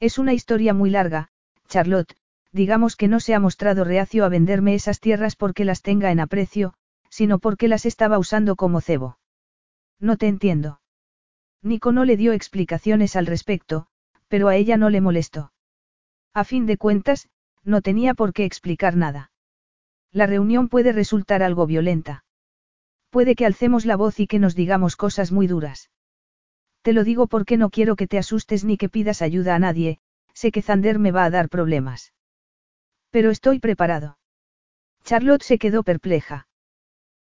Es 0.00 0.18
una 0.18 0.34
historia 0.34 0.74
muy 0.74 0.90
larga, 0.90 1.28
Charlotte, 1.68 2.14
digamos 2.50 2.96
que 2.96 3.08
no 3.08 3.20
se 3.20 3.34
ha 3.34 3.40
mostrado 3.40 3.84
reacio 3.84 4.24
a 4.24 4.28
venderme 4.28 4.74
esas 4.74 5.00
tierras 5.00 5.36
porque 5.36 5.64
las 5.64 5.80
tenga 5.80 6.10
en 6.10 6.20
aprecio, 6.20 6.74
sino 7.08 7.38
porque 7.38 7.68
las 7.68 7.86
estaba 7.86 8.18
usando 8.18 8.56
como 8.56 8.80
cebo. 8.80 9.18
No 10.00 10.16
te 10.16 10.26
entiendo. 10.26 10.80
Nico 11.62 11.92
no 11.92 12.04
le 12.04 12.16
dio 12.16 12.32
explicaciones 12.32 13.14
al 13.14 13.26
respecto, 13.26 13.86
pero 14.26 14.48
a 14.48 14.56
ella 14.56 14.76
no 14.76 14.90
le 14.90 15.00
molestó. 15.00 15.52
A 16.34 16.42
fin 16.42 16.66
de 16.66 16.76
cuentas, 16.76 17.28
no 17.62 17.80
tenía 17.80 18.14
por 18.14 18.32
qué 18.32 18.44
explicar 18.44 18.96
nada. 18.96 19.30
La 20.10 20.26
reunión 20.26 20.68
puede 20.68 20.90
resultar 20.90 21.44
algo 21.44 21.66
violenta. 21.66 22.24
Puede 23.10 23.36
que 23.36 23.46
alcemos 23.46 23.86
la 23.86 23.94
voz 23.94 24.18
y 24.18 24.26
que 24.26 24.40
nos 24.40 24.56
digamos 24.56 24.96
cosas 24.96 25.30
muy 25.30 25.46
duras. 25.46 25.91
Te 26.82 26.92
lo 26.92 27.04
digo 27.04 27.28
porque 27.28 27.56
no 27.56 27.70
quiero 27.70 27.96
que 27.96 28.08
te 28.08 28.18
asustes 28.18 28.64
ni 28.64 28.76
que 28.76 28.88
pidas 28.88 29.22
ayuda 29.22 29.54
a 29.54 29.58
nadie, 29.58 30.00
sé 30.34 30.50
que 30.50 30.62
Zander 30.62 30.98
me 30.98 31.12
va 31.12 31.24
a 31.24 31.30
dar 31.30 31.48
problemas. 31.48 32.12
Pero 33.10 33.30
estoy 33.30 33.60
preparado. 33.60 34.18
Charlotte 35.04 35.42
se 35.42 35.58
quedó 35.58 35.82
perpleja. 35.82 36.48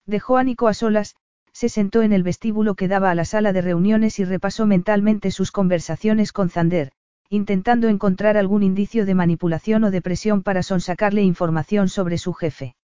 Dejó 0.07 0.39
a 0.39 0.45
Nico 0.45 0.69
a 0.69 0.75
solas, 0.75 1.15
se 1.53 1.69
sentó 1.69 2.03
en 2.03 2.13
el 2.13 2.23
vestíbulo 2.23 2.75
que 2.75 2.89
daba 2.89 3.11
a 3.11 3.15
la 3.15 3.25
sala 3.25 3.53
de 3.53 3.61
reuniones 3.61 4.19
y 4.19 4.25
repasó 4.25 4.67
mentalmente 4.67 5.31
sus 5.31 5.53
conversaciones 5.53 6.33
con 6.33 6.49
Zander, 6.49 6.93
intentando 7.29 7.89
encontrar 7.89 8.37
algún 8.37 8.63
indicio 8.63 9.05
de 9.05 9.15
manipulación 9.15 9.85
o 9.85 9.91
de 9.91 10.01
presión 10.01 10.43
para 10.43 10.63
sonsacarle 10.63 11.23
información 11.23 11.89
sobre 11.89 12.19
su 12.19 12.33
jefe. 12.33 12.77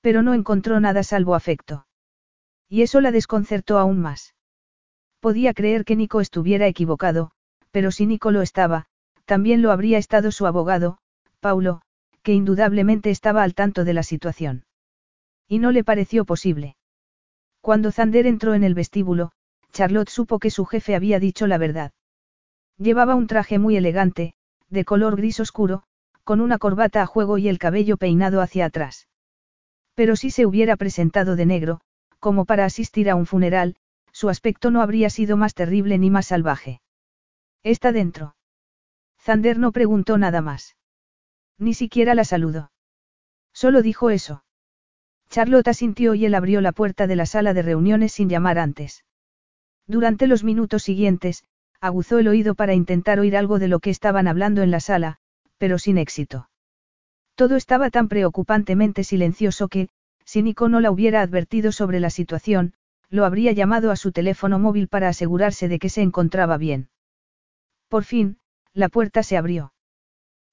Pero 0.00 0.22
no 0.22 0.34
encontró 0.34 0.80
nada 0.80 1.02
salvo 1.02 1.34
afecto. 1.34 1.86
Y 2.68 2.82
eso 2.82 3.00
la 3.00 3.10
desconcertó 3.10 3.78
aún 3.78 4.00
más. 4.00 4.34
Podía 5.20 5.52
creer 5.52 5.84
que 5.84 5.96
Nico 5.96 6.20
estuviera 6.20 6.66
equivocado, 6.66 7.30
pero 7.70 7.90
si 7.90 8.06
Nico 8.06 8.30
lo 8.30 8.42
estaba, 8.42 8.86
también 9.24 9.62
lo 9.62 9.72
habría 9.72 9.98
estado 9.98 10.30
su 10.30 10.46
abogado, 10.46 10.98
Paulo, 11.40 11.82
que 12.22 12.32
indudablemente 12.32 13.10
estaba 13.10 13.42
al 13.42 13.54
tanto 13.54 13.84
de 13.84 13.94
la 13.94 14.02
situación. 14.02 14.64
Y 15.48 15.58
no 15.58 15.72
le 15.72 15.84
pareció 15.84 16.24
posible. 16.24 16.76
Cuando 17.60 17.90
Zander 17.90 18.26
entró 18.26 18.54
en 18.54 18.64
el 18.64 18.74
vestíbulo, 18.74 19.32
Charlotte 19.72 20.08
supo 20.08 20.38
que 20.38 20.50
su 20.50 20.64
jefe 20.64 20.94
había 20.94 21.18
dicho 21.18 21.46
la 21.46 21.58
verdad. 21.58 21.92
Llevaba 22.78 23.14
un 23.14 23.26
traje 23.26 23.58
muy 23.58 23.76
elegante, 23.76 24.34
de 24.70 24.84
color 24.84 25.16
gris 25.16 25.40
oscuro, 25.40 25.82
con 26.24 26.40
una 26.40 26.58
corbata 26.58 27.02
a 27.02 27.06
juego 27.06 27.38
y 27.38 27.48
el 27.48 27.58
cabello 27.58 27.96
peinado 27.96 28.40
hacia 28.40 28.66
atrás. 28.66 29.08
Pero 29.94 30.14
si 30.14 30.30
se 30.30 30.46
hubiera 30.46 30.76
presentado 30.76 31.34
de 31.34 31.46
negro, 31.46 31.80
como 32.20 32.44
para 32.44 32.64
asistir 32.64 33.10
a 33.10 33.16
un 33.16 33.26
funeral, 33.26 33.76
su 34.12 34.28
aspecto 34.28 34.70
no 34.70 34.82
habría 34.82 35.10
sido 35.10 35.36
más 35.36 35.54
terrible 35.54 35.98
ni 35.98 36.10
más 36.10 36.26
salvaje. 36.26 36.80
¿Está 37.62 37.92
dentro? 37.92 38.36
Zander 39.20 39.58
no 39.58 39.72
preguntó 39.72 40.18
nada 40.18 40.40
más. 40.40 40.76
Ni 41.58 41.74
siquiera 41.74 42.14
la 42.14 42.24
saludó. 42.24 42.70
Solo 43.52 43.82
dijo 43.82 44.10
eso. 44.10 44.44
Charlotte 45.28 45.68
asintió 45.68 46.14
y 46.14 46.24
él 46.24 46.34
abrió 46.34 46.60
la 46.60 46.72
puerta 46.72 47.06
de 47.06 47.16
la 47.16 47.26
sala 47.26 47.52
de 47.52 47.62
reuniones 47.62 48.12
sin 48.12 48.28
llamar 48.28 48.58
antes. 48.58 49.04
Durante 49.86 50.26
los 50.26 50.44
minutos 50.44 50.82
siguientes, 50.82 51.44
aguzó 51.80 52.18
el 52.18 52.28
oído 52.28 52.54
para 52.54 52.74
intentar 52.74 53.20
oír 53.20 53.36
algo 53.36 53.58
de 53.58 53.68
lo 53.68 53.80
que 53.80 53.90
estaban 53.90 54.28
hablando 54.28 54.62
en 54.62 54.70
la 54.70 54.80
sala, 54.80 55.18
pero 55.58 55.78
sin 55.78 55.98
éxito. 55.98 56.48
Todo 57.34 57.56
estaba 57.56 57.90
tan 57.90 58.08
preocupantemente 58.08 59.04
silencioso 59.04 59.68
que, 59.68 59.88
si 60.24 60.42
Nico 60.42 60.68
no 60.68 60.80
la 60.80 60.90
hubiera 60.90 61.22
advertido 61.22 61.72
sobre 61.72 62.00
la 62.00 62.10
situación, 62.10 62.74
lo 63.10 63.24
habría 63.24 63.52
llamado 63.52 63.90
a 63.90 63.96
su 63.96 64.12
teléfono 64.12 64.58
móvil 64.58 64.88
para 64.88 65.08
asegurarse 65.08 65.68
de 65.68 65.78
que 65.78 65.88
se 65.88 66.02
encontraba 66.02 66.58
bien. 66.58 66.90
Por 67.88 68.04
fin, 68.04 68.38
la 68.74 68.88
puerta 68.88 69.22
se 69.22 69.36
abrió. 69.36 69.72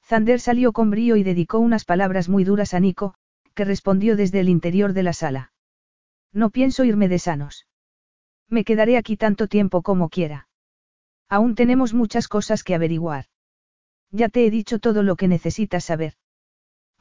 Zander 0.04 0.40
salió 0.40 0.72
con 0.72 0.92
brío 0.92 1.16
y 1.16 1.24
dedicó 1.24 1.60
unas 1.60 1.84
palabras 1.84 2.30
muy 2.30 2.44
duras 2.44 2.74
a 2.74 2.80
Nico, 2.80 3.16
que 3.54 3.66
respondió 3.66 4.16
desde 4.16 4.40
el 4.40 4.50
interior 4.50 4.94
de 4.94 5.04
la 5.04 5.14
sala. 5.14 5.52
No 6.32 6.50
pienso 6.50 6.84
irme 6.84 7.08
de 7.08 7.20
sanos. 7.20 7.68
Me 8.50 8.64
quedaré 8.64 8.98
aquí 8.98 9.18
tanto 9.18 9.48
tiempo 9.48 9.82
como 9.82 10.10
quiera. 10.10 10.48
Aún 11.28 11.56
tenemos 11.56 11.94
muchas 11.94 12.28
cosas 12.28 12.64
que 12.64 12.76
averiguar. 12.76 13.26
Ya 14.12 14.30
te 14.30 14.46
he 14.46 14.52
dicho 14.52 14.80
todo 14.80 15.02
lo 15.02 15.16
que 15.16 15.28
necesitas 15.28 15.86
saber. 15.86 16.14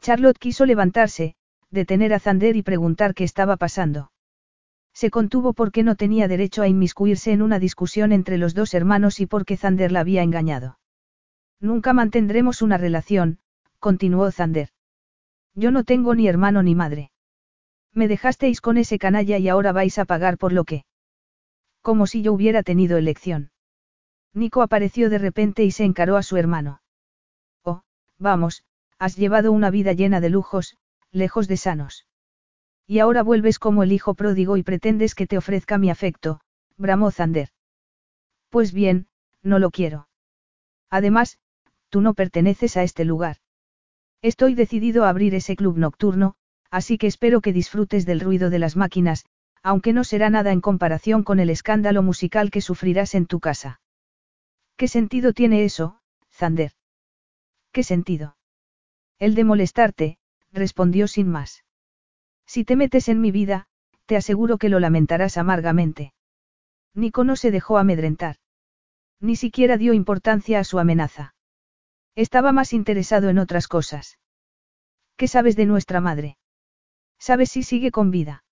Charlotte 0.01 0.39
quiso 0.39 0.64
levantarse, 0.64 1.36
detener 1.70 2.14
a 2.14 2.20
Zander 2.20 2.56
y 2.56 2.62
preguntar 2.62 3.14
qué 3.14 3.24
estaba 3.24 3.56
pasando. 3.56 4.10
Se 4.95 5.11
contuvo 5.11 5.53
porque 5.53 5.83
no 5.83 5.97
tenía 5.97 6.29
derecho 6.29 6.62
a 6.62 6.69
inmiscuirse 6.69 7.33
en 7.33 7.43
una 7.43 7.59
discusión 7.59 8.12
entre 8.12 8.39
los 8.39 8.55
dos 8.55 8.75
hermanos 8.75 9.19
y 9.21 9.27
porque 9.27 9.57
Zander 9.57 9.91
la 9.91 10.01
había 10.01 10.23
engañado. 10.23 10.79
Nunca 11.61 11.93
mantendremos 11.93 12.62
una 12.62 12.79
relación, 12.79 13.39
continuó 13.81 14.31
Zander. 14.31 14.69
Yo 15.55 15.73
no 15.73 15.85
tengo 15.85 16.15
ni 16.15 16.29
hermano 16.29 16.62
ni 16.62 16.75
madre. 16.75 17.11
Me 17.93 18.09
dejasteis 18.09 18.61
con 18.61 18.77
ese 18.77 18.99
canalla 18.99 19.39
y 19.39 19.49
ahora 19.49 19.73
vais 19.73 19.99
a 19.99 20.05
pagar 20.05 20.39
por 20.39 20.53
lo 20.53 20.65
que. 20.65 20.85
Como 21.81 22.07
si 22.07 22.23
yo 22.23 22.33
hubiera 22.33 22.62
tenido 22.62 22.97
elección. 22.97 23.51
Nico 24.33 24.62
apareció 24.62 25.11
de 25.11 25.19
repente 25.19 25.65
y 25.65 25.71
se 25.71 25.85
encaró 25.85 26.16
a 26.16 26.23
su 26.23 26.37
hermano. 26.37 26.83
Oh, 27.62 27.83
vamos, 28.19 28.65
has 28.99 29.16
llevado 29.16 29.53
una 29.53 29.71
vida 29.71 29.93
llena 29.93 30.21
de 30.21 30.31
lujos, 30.31 30.77
lejos 31.12 31.47
de 31.47 31.57
sanos. 31.57 32.07
Y 32.86 32.98
ahora 32.98 33.23
vuelves 33.23 33.59
como 33.59 33.82
el 33.82 33.93
hijo 33.93 34.15
pródigo 34.15 34.56
y 34.56 34.62
pretendes 34.62 35.15
que 35.15 35.27
te 35.27 35.39
ofrezca 35.39 35.78
mi 35.78 35.90
afecto, 35.90 36.40
bramó 36.77 37.11
Zander. 37.11 37.48
Pues 38.51 38.73
bien, 38.73 39.06
no 39.43 39.59
lo 39.59 39.70
quiero. 39.70 40.09
Además, 40.90 41.39
tú 41.89 42.01
no 42.01 42.15
perteneces 42.15 42.77
a 42.77 42.82
este 42.82 43.05
lugar. 43.05 43.39
Estoy 44.23 44.55
decidido 44.55 45.05
a 45.05 45.09
abrir 45.09 45.35
ese 45.35 45.56
club 45.56 45.78
nocturno, 45.78 46.35
así 46.70 46.98
que 46.98 47.06
espero 47.06 47.40
que 47.40 47.52
disfrutes 47.52 48.06
del 48.06 48.20
ruido 48.20 48.51
de 48.51 48.59
las 48.59 48.77
máquinas, 48.77 49.24
aunque 49.62 49.93
no 49.93 50.05
será 50.05 50.28
nada 50.28 50.52
en 50.52 50.61
comparación 50.61 51.23
con 51.23 51.40
el 51.40 51.51
escándalo 51.51 52.02
musical 52.02 52.51
que 52.51 52.61
sufrirás 52.61 53.15
en 53.15 53.27
tu 53.27 53.40
casa. 53.40 53.81
¿Qué 54.77 54.89
sentido 54.89 55.32
tiene 55.32 55.65
eso, 55.65 56.01
Zander? 56.31 56.73
¿Qué 57.73 57.82
sentido? 57.82 58.36
El 59.19 59.35
de 59.35 59.44
molestarte, 59.44 60.19
respondió 60.52 61.09
sin 61.09 61.28
más. 61.28 61.65
Si 62.55 62.64
te 62.64 62.76
metes 62.76 63.09
en 63.09 63.20
mi 63.20 63.32
vida, 63.32 63.66
te 64.06 64.16
aseguro 64.16 64.59
que 64.59 64.68
lo 64.68 64.78
lamentarás 64.78 65.39
amargamente. 65.39 66.14
Nico 66.94 67.24
no 67.24 67.35
se 67.35 67.51
dejó 67.51 67.78
amedrentar. 67.78 68.36
Ni 69.18 69.35
siquiera 69.35 69.76
dio 69.76 69.93
importancia 69.93 70.60
a 70.60 70.62
su 70.62 70.78
amenaza. 70.78 71.35
Estaba 72.14 72.52
más 72.52 72.72
interesado 72.72 73.28
en 73.28 73.40
otras 73.40 73.66
cosas. 73.66 74.20
¿Qué 75.16 75.26
sabes 75.26 75.56
de 75.56 75.66
nuestra 75.66 76.01
madre? 76.01 76.39
¿Sabes 77.18 77.51
si 77.51 77.64
sigue 77.64 77.90
con 77.90 78.12
vida? 78.12 78.44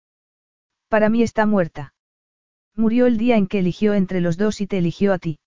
Para 0.88 1.08
mí 1.08 1.22
está 1.22 1.46
muerta. 1.46 1.94
Murió 2.74 3.06
el 3.06 3.18
día 3.18 3.36
en 3.36 3.46
que 3.46 3.60
eligió 3.60 3.94
entre 3.94 4.20
los 4.20 4.36
dos 4.36 4.60
y 4.60 4.66
te 4.66 4.78
eligió 4.78 5.12
a 5.12 5.18
ti. 5.18 5.38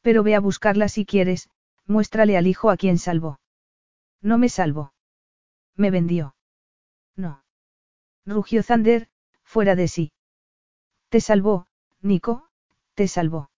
Pero 0.00 0.24
ve 0.24 0.34
a 0.34 0.40
buscarla 0.40 0.88
si 0.88 1.06
quieres, 1.06 1.48
muéstrale 1.86 2.36
al 2.36 2.48
hijo 2.48 2.70
a 2.70 2.76
quien 2.76 2.98
salvó. 2.98 3.38
No 4.20 4.36
me 4.36 4.48
salvó. 4.48 4.94
Me 5.76 5.92
vendió. 5.92 6.34
No. 7.14 7.44
Rugió 8.28 8.62
Zander, 8.62 9.08
fuera 9.42 9.74
de 9.74 9.88
sí. 9.88 10.12
Te 11.08 11.20
salvó, 11.20 11.66
Nico, 12.02 12.46
te 12.94 13.08
salvó. 13.08 13.50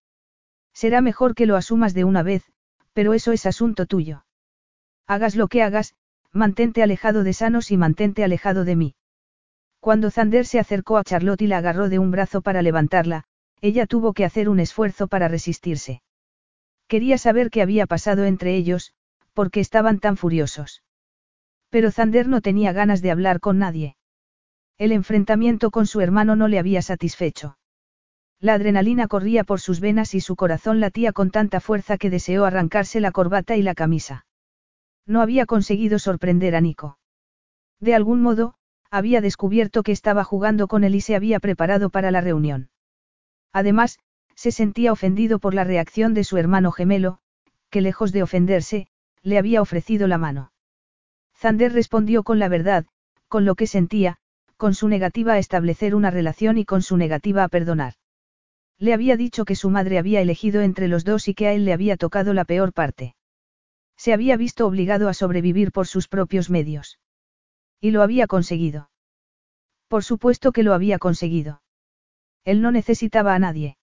Será 0.73 1.01
mejor 1.01 1.35
que 1.35 1.47
lo 1.47 1.57
asumas 1.57 1.93
de 1.93 2.05
una 2.05 2.23
vez, 2.23 2.45
pero 2.93 3.13
eso 3.13 3.33
es 3.33 3.47
asunto 3.47 3.87
tuyo. 3.87 4.25
Hagas 5.09 5.35
lo 5.35 5.49
que 5.49 5.65
hagas, 5.65 5.97
mantente 6.31 6.85
alejado 6.85 7.25
de 7.25 7.33
Sanos 7.33 7.73
y 7.73 7.77
mantente 7.77 8.23
alejado 8.23 8.65
de 8.65 8.77
mí. 8.77 8.95
Cuando 9.81 10.09
Zander 10.09 10.47
se 10.47 10.61
acercó 10.61 10.99
a 10.99 11.05
Charlotte 11.05 11.43
y 11.43 11.49
la 11.49 11.59
agarró 11.59 11.89
de 11.89 11.99
un 11.99 12.13
brazo 12.13 12.41
para 12.41 12.63
levantarla, 12.63 13.25
ella 13.61 13.87
tuvo 13.87 14.13
que 14.13 14.25
hacer 14.25 14.49
un 14.49 14.61
esfuerzo 14.61 15.09
para 15.09 15.27
resistirse. 15.27 16.03
Quería 16.87 17.19
saber 17.19 17.51
qué 17.51 17.63
había 17.63 17.87
pasado 17.87 18.25
entre 18.25 18.55
ellos, 18.55 18.95
porque 19.35 19.59
estaban 19.59 19.99
tan 19.99 20.17
furiosos. 20.17 20.85
Pero 21.71 21.91
Zander 21.91 22.29
no 22.29 22.41
tenía 22.41 22.73
ganas 22.73 23.03
de 23.03 23.11
hablar 23.11 23.41
con 23.41 23.59
nadie. 23.59 23.97
El 24.81 24.93
enfrentamiento 24.93 25.71
con 25.71 25.87
su 25.87 26.01
hermano 26.01 26.37
no 26.37 26.49
le 26.49 26.59
había 26.59 26.81
satisfecho. 26.81 27.59
La 28.41 28.55
adrenalina 28.55 29.09
corría 29.09 29.45
por 29.45 29.61
sus 29.61 29.79
venas 29.79 30.15
y 30.15 30.23
su 30.23 30.37
corazón 30.37 30.81
latía 30.81 31.13
con 31.13 31.31
tanta 31.31 31.61
fuerza 31.61 31.99
que 31.99 32.09
deseó 32.09 32.47
arrancarse 32.47 32.99
la 32.99 33.13
corbata 33.13 33.59
y 33.59 33.63
la 33.63 33.75
camisa. 33.75 34.25
No 35.05 35.21
había 35.21 35.45
conseguido 35.45 35.99
sorprender 35.99 36.57
a 36.57 36.63
Nico. 36.63 36.99
De 37.79 37.95
algún 37.95 38.23
modo, 38.23 38.55
había 38.91 39.21
descubierto 39.21 39.83
que 39.83 39.93
estaba 39.93 40.25
jugando 40.25 40.67
con 40.67 40.83
él 40.83 40.95
y 40.95 41.03
se 41.03 41.15
había 41.15 41.41
preparado 41.41 41.91
para 41.91 42.11
la 42.11 42.23
reunión. 42.23 42.71
Además, 43.53 43.99
se 44.35 44.51
sentía 44.51 44.93
ofendido 44.93 45.41
por 45.41 45.53
la 45.53 45.65
reacción 45.65 46.15
de 46.15 46.25
su 46.25 46.39
hermano 46.39 46.73
gemelo, 46.73 47.19
que 47.69 47.83
lejos 47.83 48.13
de 48.13 48.23
ofenderse, 48.23 48.87
le 49.23 49.37
había 49.37 49.61
ofrecido 49.61 50.09
la 50.09 50.17
mano. 50.17 50.53
Zander 51.37 51.71
respondió 51.75 52.23
con 52.23 52.39
la 52.39 52.49
verdad, 52.49 52.87
con 53.29 53.45
lo 53.45 53.57
que 53.57 53.67
sentía, 53.67 54.17
con 54.61 54.75
su 54.75 54.89
negativa 54.89 55.33
a 55.33 55.39
establecer 55.39 55.95
una 55.95 56.11
relación 56.11 56.59
y 56.59 56.67
con 56.67 56.83
su 56.83 56.99
negativa 56.99 57.45
a 57.45 57.49
perdonar. 57.49 57.95
Le 58.79 58.93
había 58.93 59.17
dicho 59.17 59.47
que 59.47 59.57
su 59.57 59.71
madre 59.71 59.99
había 59.99 60.21
elegido 60.21 60.61
entre 60.61 60.87
los 60.87 61.03
dos 61.03 61.29
y 61.29 61.35
que 61.35 61.47
a 61.47 61.55
él 61.55 61.65
le 61.65 61.73
había 61.73 61.97
tocado 61.97 62.35
la 62.35 62.45
peor 62.45 62.75
parte. 62.75 63.17
Se 63.97 64.13
había 64.13 64.37
visto 64.37 64.67
obligado 64.67 65.09
a 65.09 65.15
sobrevivir 65.15 65.73
por 65.73 65.87
sus 65.87 66.09
propios 66.09 66.51
medios. 66.51 66.99
Y 67.81 67.91
lo 67.91 68.03
había 68.03 68.27
conseguido. 68.27 68.91
Por 69.89 70.05
supuesto 70.05 70.53
que 70.53 70.63
lo 70.63 70.75
había 70.75 70.99
conseguido. 70.99 71.63
Él 72.45 72.61
no 72.61 72.71
necesitaba 72.71 73.35
a 73.35 73.39
nadie. 73.39 73.79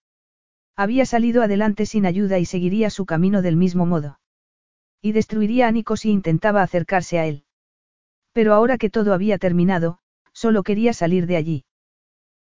Había 0.76 1.06
salido 1.06 1.42
adelante 1.42 1.86
sin 1.86 2.06
ayuda 2.06 2.38
y 2.38 2.44
seguiría 2.44 2.88
su 2.90 3.04
camino 3.04 3.42
del 3.42 3.56
mismo 3.56 3.84
modo. 3.84 4.20
Y 5.02 5.10
destruiría 5.10 5.66
a 5.66 5.72
Nico 5.72 5.96
si 5.96 6.10
intentaba 6.10 6.62
acercarse 6.62 7.18
a 7.18 7.26
él. 7.26 7.42
Pero 8.32 8.54
ahora 8.54 8.78
que 8.78 8.90
todo 8.90 9.12
había 9.12 9.38
terminado, 9.38 9.98
Solo 10.42 10.62
quería 10.62 10.92
salir 10.92 11.26
de 11.26 11.34
allí. 11.34 11.64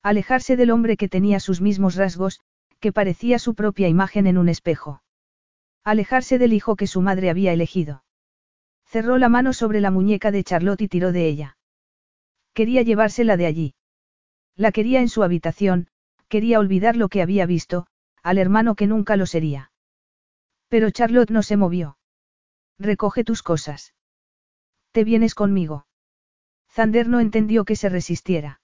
Alejarse 0.03 0.57
del 0.57 0.71
hombre 0.71 0.97
que 0.97 1.07
tenía 1.07 1.39
sus 1.39 1.61
mismos 1.61 1.95
rasgos, 1.95 2.41
que 2.81 2.91
parecía 2.91 3.39
su 3.39 3.55
propia 3.55 3.87
imagen 3.87 4.27
en 4.27 4.37
un 4.37 4.49
espejo. 4.49 5.01
Alejarse 5.85 6.37
del 6.37 6.51
hijo 6.51 6.75
que 6.75 6.87
su 6.87 6.99
madre 6.99 7.29
había 7.29 7.53
elegido. 7.53 8.03
Cerró 8.85 9.17
la 9.17 9.29
mano 9.29 9.53
sobre 9.53 9.79
la 9.79 9.91
muñeca 9.91 10.31
de 10.31 10.43
Charlotte 10.43 10.81
y 10.81 10.89
tiró 10.89 11.13
de 11.13 11.25
ella. 11.25 11.57
Quería 12.53 12.81
llevársela 12.81 13.37
de 13.37 13.45
allí. 13.45 13.75
La 14.57 14.73
quería 14.73 14.99
en 14.99 15.07
su 15.07 15.23
habitación, 15.23 15.87
quería 16.27 16.59
olvidar 16.59 16.97
lo 16.97 17.07
que 17.07 17.21
había 17.21 17.45
visto, 17.45 17.87
al 18.21 18.39
hermano 18.39 18.75
que 18.75 18.87
nunca 18.87 19.15
lo 19.15 19.25
sería. 19.25 19.71
Pero 20.67 20.91
Charlotte 20.91 21.31
no 21.31 21.43
se 21.43 21.55
movió. 21.55 21.97
Recoge 22.77 23.23
tus 23.23 23.41
cosas. 23.41 23.93
Te 24.91 25.05
vienes 25.05 25.33
conmigo. 25.33 25.85
Zander 26.75 27.07
no 27.07 27.21
entendió 27.21 27.63
que 27.63 27.77
se 27.77 27.87
resistiera. 27.87 28.59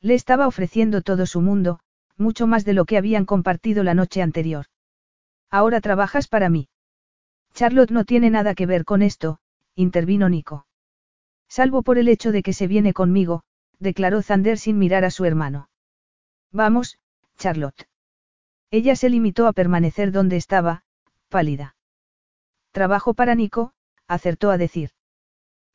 Le 0.00 0.14
estaba 0.14 0.46
ofreciendo 0.46 1.02
todo 1.02 1.26
su 1.26 1.40
mundo, 1.40 1.80
mucho 2.16 2.46
más 2.46 2.64
de 2.64 2.74
lo 2.74 2.84
que 2.84 2.96
habían 2.96 3.24
compartido 3.24 3.82
la 3.82 3.92
noche 3.92 4.22
anterior. 4.22 4.66
Ahora 5.50 5.80
trabajas 5.80 6.28
para 6.28 6.48
mí. 6.48 6.68
Charlotte 7.52 7.90
no 7.90 8.04
tiene 8.04 8.30
nada 8.30 8.54
que 8.54 8.66
ver 8.66 8.84
con 8.84 9.02
esto, 9.02 9.40
intervino 9.74 10.28
Nico. 10.28 10.68
Salvo 11.48 11.82
por 11.82 11.98
el 11.98 12.06
hecho 12.06 12.30
de 12.30 12.44
que 12.44 12.52
se 12.52 12.68
viene 12.68 12.92
conmigo, 12.92 13.42
declaró 13.80 14.22
Zander 14.22 14.56
sin 14.56 14.78
mirar 14.78 15.04
a 15.04 15.10
su 15.10 15.24
hermano. 15.24 15.68
Vamos, 16.52 17.00
Charlotte. 17.36 17.88
Ella 18.70 18.94
se 18.94 19.10
limitó 19.10 19.48
a 19.48 19.52
permanecer 19.52 20.12
donde 20.12 20.36
estaba, 20.36 20.84
pálida. 21.28 21.74
Trabajo 22.70 23.12
para 23.14 23.34
Nico, 23.34 23.72
acertó 24.06 24.52
a 24.52 24.56
decir. 24.56 24.90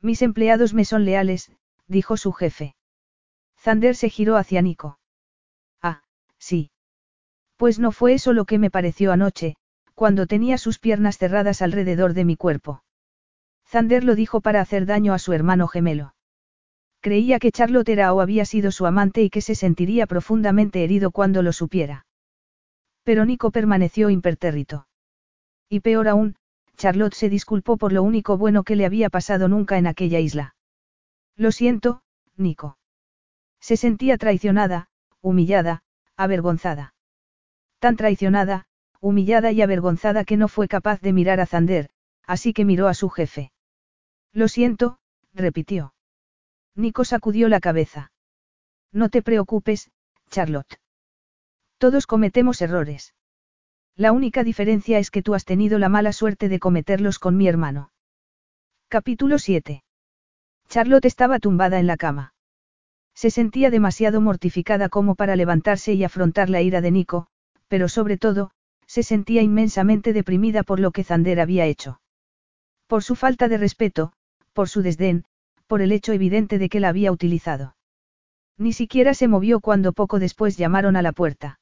Mis 0.01 0.21
empleados 0.21 0.73
me 0.73 0.85
son 0.85 1.05
leales, 1.05 1.51
dijo 1.87 2.17
su 2.17 2.31
jefe. 2.31 2.75
Zander 3.57 3.95
se 3.95 4.09
giró 4.09 4.37
hacia 4.37 4.61
Nico. 4.61 4.99
Ah, 5.81 6.03
sí. 6.37 6.71
Pues 7.57 7.79
no 7.79 7.91
fue 7.91 8.13
eso 8.13 8.31
lo 8.31 8.45
que 8.45 8.57
me 8.57 8.71
pareció 8.71 9.11
anoche, 9.11 9.55
cuando 9.95 10.27
tenía 10.27 10.57
sus 10.57 10.79
piernas 10.79 11.17
cerradas 11.17 11.61
alrededor 11.61 12.13
de 12.13 12.23
mi 12.23 12.37
cuerpo. 12.37 12.83
Zander 13.67 14.03
lo 14.03 14.15
dijo 14.15 14.39
para 14.39 14.61
hacer 14.61 14.85
daño 14.85 15.13
a 15.13 15.19
su 15.19 15.33
hermano 15.33 15.67
gemelo. 15.67 16.15
Creía 17.01 17.39
que 17.39 17.51
Charlotte 17.51 17.89
era 17.89 18.13
o 18.13 18.21
había 18.21 18.45
sido 18.45 18.71
su 18.71 18.85
amante 18.85 19.21
y 19.21 19.29
que 19.29 19.41
se 19.41 19.55
sentiría 19.55 20.07
profundamente 20.07 20.83
herido 20.83 21.11
cuando 21.11 21.41
lo 21.41 21.53
supiera. 21.53 22.05
Pero 23.03 23.25
Nico 23.25 23.51
permaneció 23.51 24.09
impertérrito. 24.09 24.87
Y 25.69 25.81
peor 25.81 26.07
aún, 26.07 26.35
Charlotte 26.79 27.13
se 27.13 27.27
disculpó 27.27 27.75
por 27.75 27.91
lo 27.91 28.01
único 28.03 28.37
bueno 28.37 28.63
que 28.63 28.77
le 28.77 28.85
había 28.85 29.09
pasado 29.09 29.49
nunca 29.49 29.77
en 29.77 29.85
aquella 29.85 30.19
isla. 30.21 30.55
Lo 31.35 31.51
siento, 31.51 32.03
Nico. 32.37 32.77
Se 33.59 33.75
sentía 33.75 34.17
traicionada, 34.17 34.87
humillada, 35.19 35.83
avergonzada. 36.15 36.93
Tan 37.79 37.97
traicionada, 37.97 38.65
humillada 39.01 39.51
y 39.51 39.61
avergonzada 39.61 40.23
que 40.23 40.37
no 40.37 40.47
fue 40.47 40.69
capaz 40.69 41.01
de 41.01 41.11
mirar 41.11 41.41
a 41.41 41.45
Zander, 41.45 41.89
así 42.23 42.53
que 42.53 42.63
miró 42.63 42.87
a 42.87 42.93
su 42.93 43.09
jefe. 43.09 43.51
Lo 44.31 44.47
siento, 44.47 44.99
repitió. 45.33 45.93
Nico 46.75 47.03
sacudió 47.03 47.49
la 47.49 47.59
cabeza. 47.59 48.13
No 48.93 49.09
te 49.09 49.21
preocupes, 49.21 49.91
Charlotte. 50.29 50.79
Todos 51.77 52.07
cometemos 52.07 52.61
errores. 52.61 53.13
La 53.99 54.13
única 54.13 54.45
diferencia 54.45 54.97
es 54.97 55.11
que 55.11 55.21
tú 55.21 55.35
has 55.35 55.43
tenido 55.43 55.77
la 55.77 55.89
mala 55.89 56.13
suerte 56.13 56.47
de 56.47 56.57
cometerlos 56.57 57.19
con 57.19 57.35
mi 57.35 57.49
hermano. 57.49 57.91
Capítulo 58.87 59.37
7. 59.37 59.83
Charlotte 60.69 61.03
estaba 61.03 61.37
tumbada 61.39 61.81
en 61.81 61.87
la 61.87 61.97
cama. 61.97 62.33
Se 63.13 63.29
sentía 63.29 63.69
demasiado 63.69 64.21
mortificada 64.21 64.87
como 64.87 65.15
para 65.15 65.35
levantarse 65.35 65.95
y 65.95 66.05
afrontar 66.05 66.49
la 66.49 66.61
ira 66.61 66.79
de 66.79 66.91
Nico, 66.91 67.27
pero 67.67 67.89
sobre 67.89 68.17
todo, 68.17 68.51
se 68.87 69.03
sentía 69.03 69.41
inmensamente 69.41 70.13
deprimida 70.13 70.63
por 70.63 70.79
lo 70.79 70.91
que 70.91 71.03
Zander 71.03 71.41
había 71.41 71.65
hecho. 71.65 71.99
Por 72.87 73.03
su 73.03 73.17
falta 73.17 73.49
de 73.49 73.57
respeto, 73.57 74.13
por 74.53 74.69
su 74.69 74.81
desdén, 74.81 75.25
por 75.67 75.81
el 75.81 75.91
hecho 75.91 76.13
evidente 76.13 76.57
de 76.57 76.69
que 76.69 76.79
la 76.79 76.87
había 76.87 77.11
utilizado. 77.11 77.75
Ni 78.57 78.71
siquiera 78.71 79.13
se 79.13 79.27
movió 79.27 79.59
cuando 79.59 79.91
poco 79.91 80.19
después 80.19 80.55
llamaron 80.55 80.95
a 80.95 81.01
la 81.01 81.11
puerta. 81.11 81.59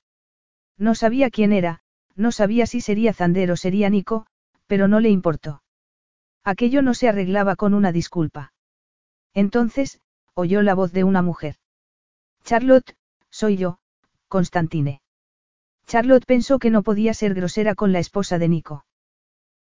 No 0.77 0.93
sabía 0.93 1.31
quién 1.31 1.51
era, 1.51 1.81
no 2.17 2.31
sabía 2.31 2.65
si 2.65 2.81
sería 2.81 3.13
Zander 3.13 3.51
o 3.51 3.55
sería 3.55 3.89
Nico, 3.89 4.25
pero 4.65 4.87
no 4.87 4.99
le 4.99 5.09
importó. 5.09 5.63
Aquello 6.43 6.81
no 6.81 6.93
se 6.93 7.07
arreglaba 7.07 7.55
con 7.55 7.73
una 7.73 7.91
disculpa. 7.91 8.53
Entonces, 9.33 10.01
oyó 10.33 10.61
la 10.61 10.73
voz 10.73 10.91
de 10.91 11.03
una 11.03 11.21
mujer. 11.21 11.55
Charlotte, 12.43 12.95
soy 13.29 13.57
yo, 13.57 13.79
Constantine. 14.27 15.01
Charlotte 15.85 16.25
pensó 16.25 16.59
que 16.59 16.69
no 16.69 16.83
podía 16.83 17.13
ser 17.13 17.33
grosera 17.33 17.75
con 17.75 17.91
la 17.91 17.99
esposa 17.99 18.37
de 18.39 18.47
Nico. 18.49 18.85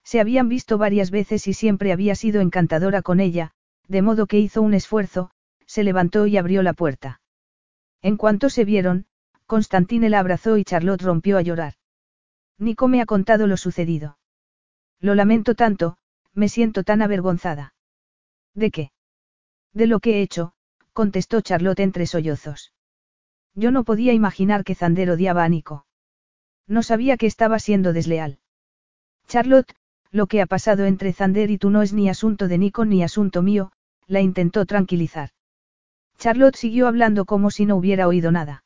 Se 0.03 0.19
habían 0.19 0.47
visto 0.49 0.77
varias 0.77 1.11
veces 1.11 1.47
y 1.47 1.53
siempre 1.53 1.91
había 1.91 2.15
sido 2.15 2.41
encantadora 2.41 3.01
con 3.01 3.19
ella, 3.19 3.51
de 3.87 4.01
modo 4.01 4.27
que 4.27 4.39
hizo 4.39 4.61
un 4.61 4.73
esfuerzo, 4.73 5.31
se 5.65 5.83
levantó 5.83 6.27
y 6.27 6.37
abrió 6.37 6.61
la 6.61 6.73
puerta. 6.73 7.21
En 8.01 8.17
cuanto 8.17 8.49
se 8.49 8.65
vieron, 8.65 9.05
Constantine 9.45 10.09
la 10.09 10.19
abrazó 10.19 10.57
y 10.57 10.63
Charlotte 10.63 11.01
rompió 11.01 11.37
a 11.37 11.41
llorar. 11.41 11.75
Nico 12.63 12.87
me 12.87 13.01
ha 13.01 13.05
contado 13.05 13.45
lo 13.47 13.57
sucedido. 13.57 14.17
Lo 14.99 15.15
lamento 15.15 15.53
tanto, 15.53 15.97
me 16.33 16.49
siento 16.49 16.83
tan 16.83 17.01
avergonzada. 17.01 17.73
¿De 18.55 18.71
qué? 18.71 18.91
De 19.73 19.87
lo 19.87 19.99
que 19.99 20.17
he 20.17 20.21
hecho, 20.21 20.53
contestó 20.93 21.41
Charlotte 21.41 21.81
entre 21.81 22.05
sollozos. 22.05 22.73
Yo 23.55 23.71
no 23.71 23.83
podía 23.83 24.13
imaginar 24.13 24.63
que 24.63 24.75
Zander 24.75 25.11
odiaba 25.11 25.43
a 25.43 25.49
Nico. 25.49 25.85
No 26.67 26.81
sabía 26.83 27.17
que 27.17 27.27
estaba 27.27 27.59
siendo 27.59 27.93
desleal. 27.93 28.39
Charlotte, 29.27 29.75
lo 30.11 30.27
que 30.27 30.41
ha 30.41 30.45
pasado 30.45 30.85
entre 30.85 31.13
Zander 31.13 31.51
y 31.51 31.57
tú 31.57 31.69
no 31.69 31.81
es 31.81 31.93
ni 31.93 32.09
asunto 32.09 32.47
de 32.47 32.57
Nico 32.57 32.85
ni 32.85 33.03
asunto 33.03 33.41
mío, 33.41 33.71
la 34.07 34.21
intentó 34.21 34.65
tranquilizar. 34.65 35.29
Charlotte 36.17 36.55
siguió 36.55 36.87
hablando 36.87 37.25
como 37.25 37.51
si 37.51 37.65
no 37.65 37.75
hubiera 37.75 38.07
oído 38.07 38.31
nada. 38.31 38.63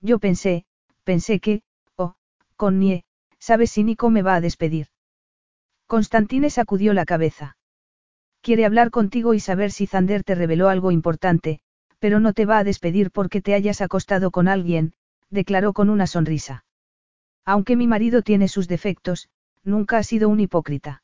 Yo 0.00 0.18
pensé, 0.18 0.64
pensé 1.04 1.40
que, 1.40 1.62
oh, 1.96 2.14
Connie, 2.56 3.04
¿sabes 3.38 3.70
si 3.70 3.84
Nico 3.84 4.10
me 4.10 4.22
va 4.22 4.34
a 4.34 4.40
despedir? 4.40 4.88
Constantine 5.86 6.50
sacudió 6.50 6.92
la 6.92 7.06
cabeza. 7.06 7.56
Quiere 8.40 8.64
hablar 8.64 8.90
contigo 8.90 9.34
y 9.34 9.40
saber 9.40 9.70
si 9.70 9.86
Zander 9.86 10.22
te 10.22 10.34
reveló 10.34 10.68
algo 10.68 10.90
importante, 10.90 11.60
pero 11.98 12.20
no 12.20 12.32
te 12.32 12.46
va 12.46 12.58
a 12.58 12.64
despedir 12.64 13.10
porque 13.10 13.40
te 13.40 13.54
hayas 13.54 13.80
acostado 13.80 14.30
con 14.30 14.48
alguien, 14.48 14.92
declaró 15.30 15.72
con 15.72 15.90
una 15.90 16.06
sonrisa. 16.06 16.64
Aunque 17.44 17.76
mi 17.76 17.86
marido 17.86 18.22
tiene 18.22 18.48
sus 18.48 18.68
defectos, 18.68 19.28
nunca 19.64 19.98
ha 19.98 20.02
sido 20.02 20.28
un 20.28 20.40
hipócrita. 20.40 21.02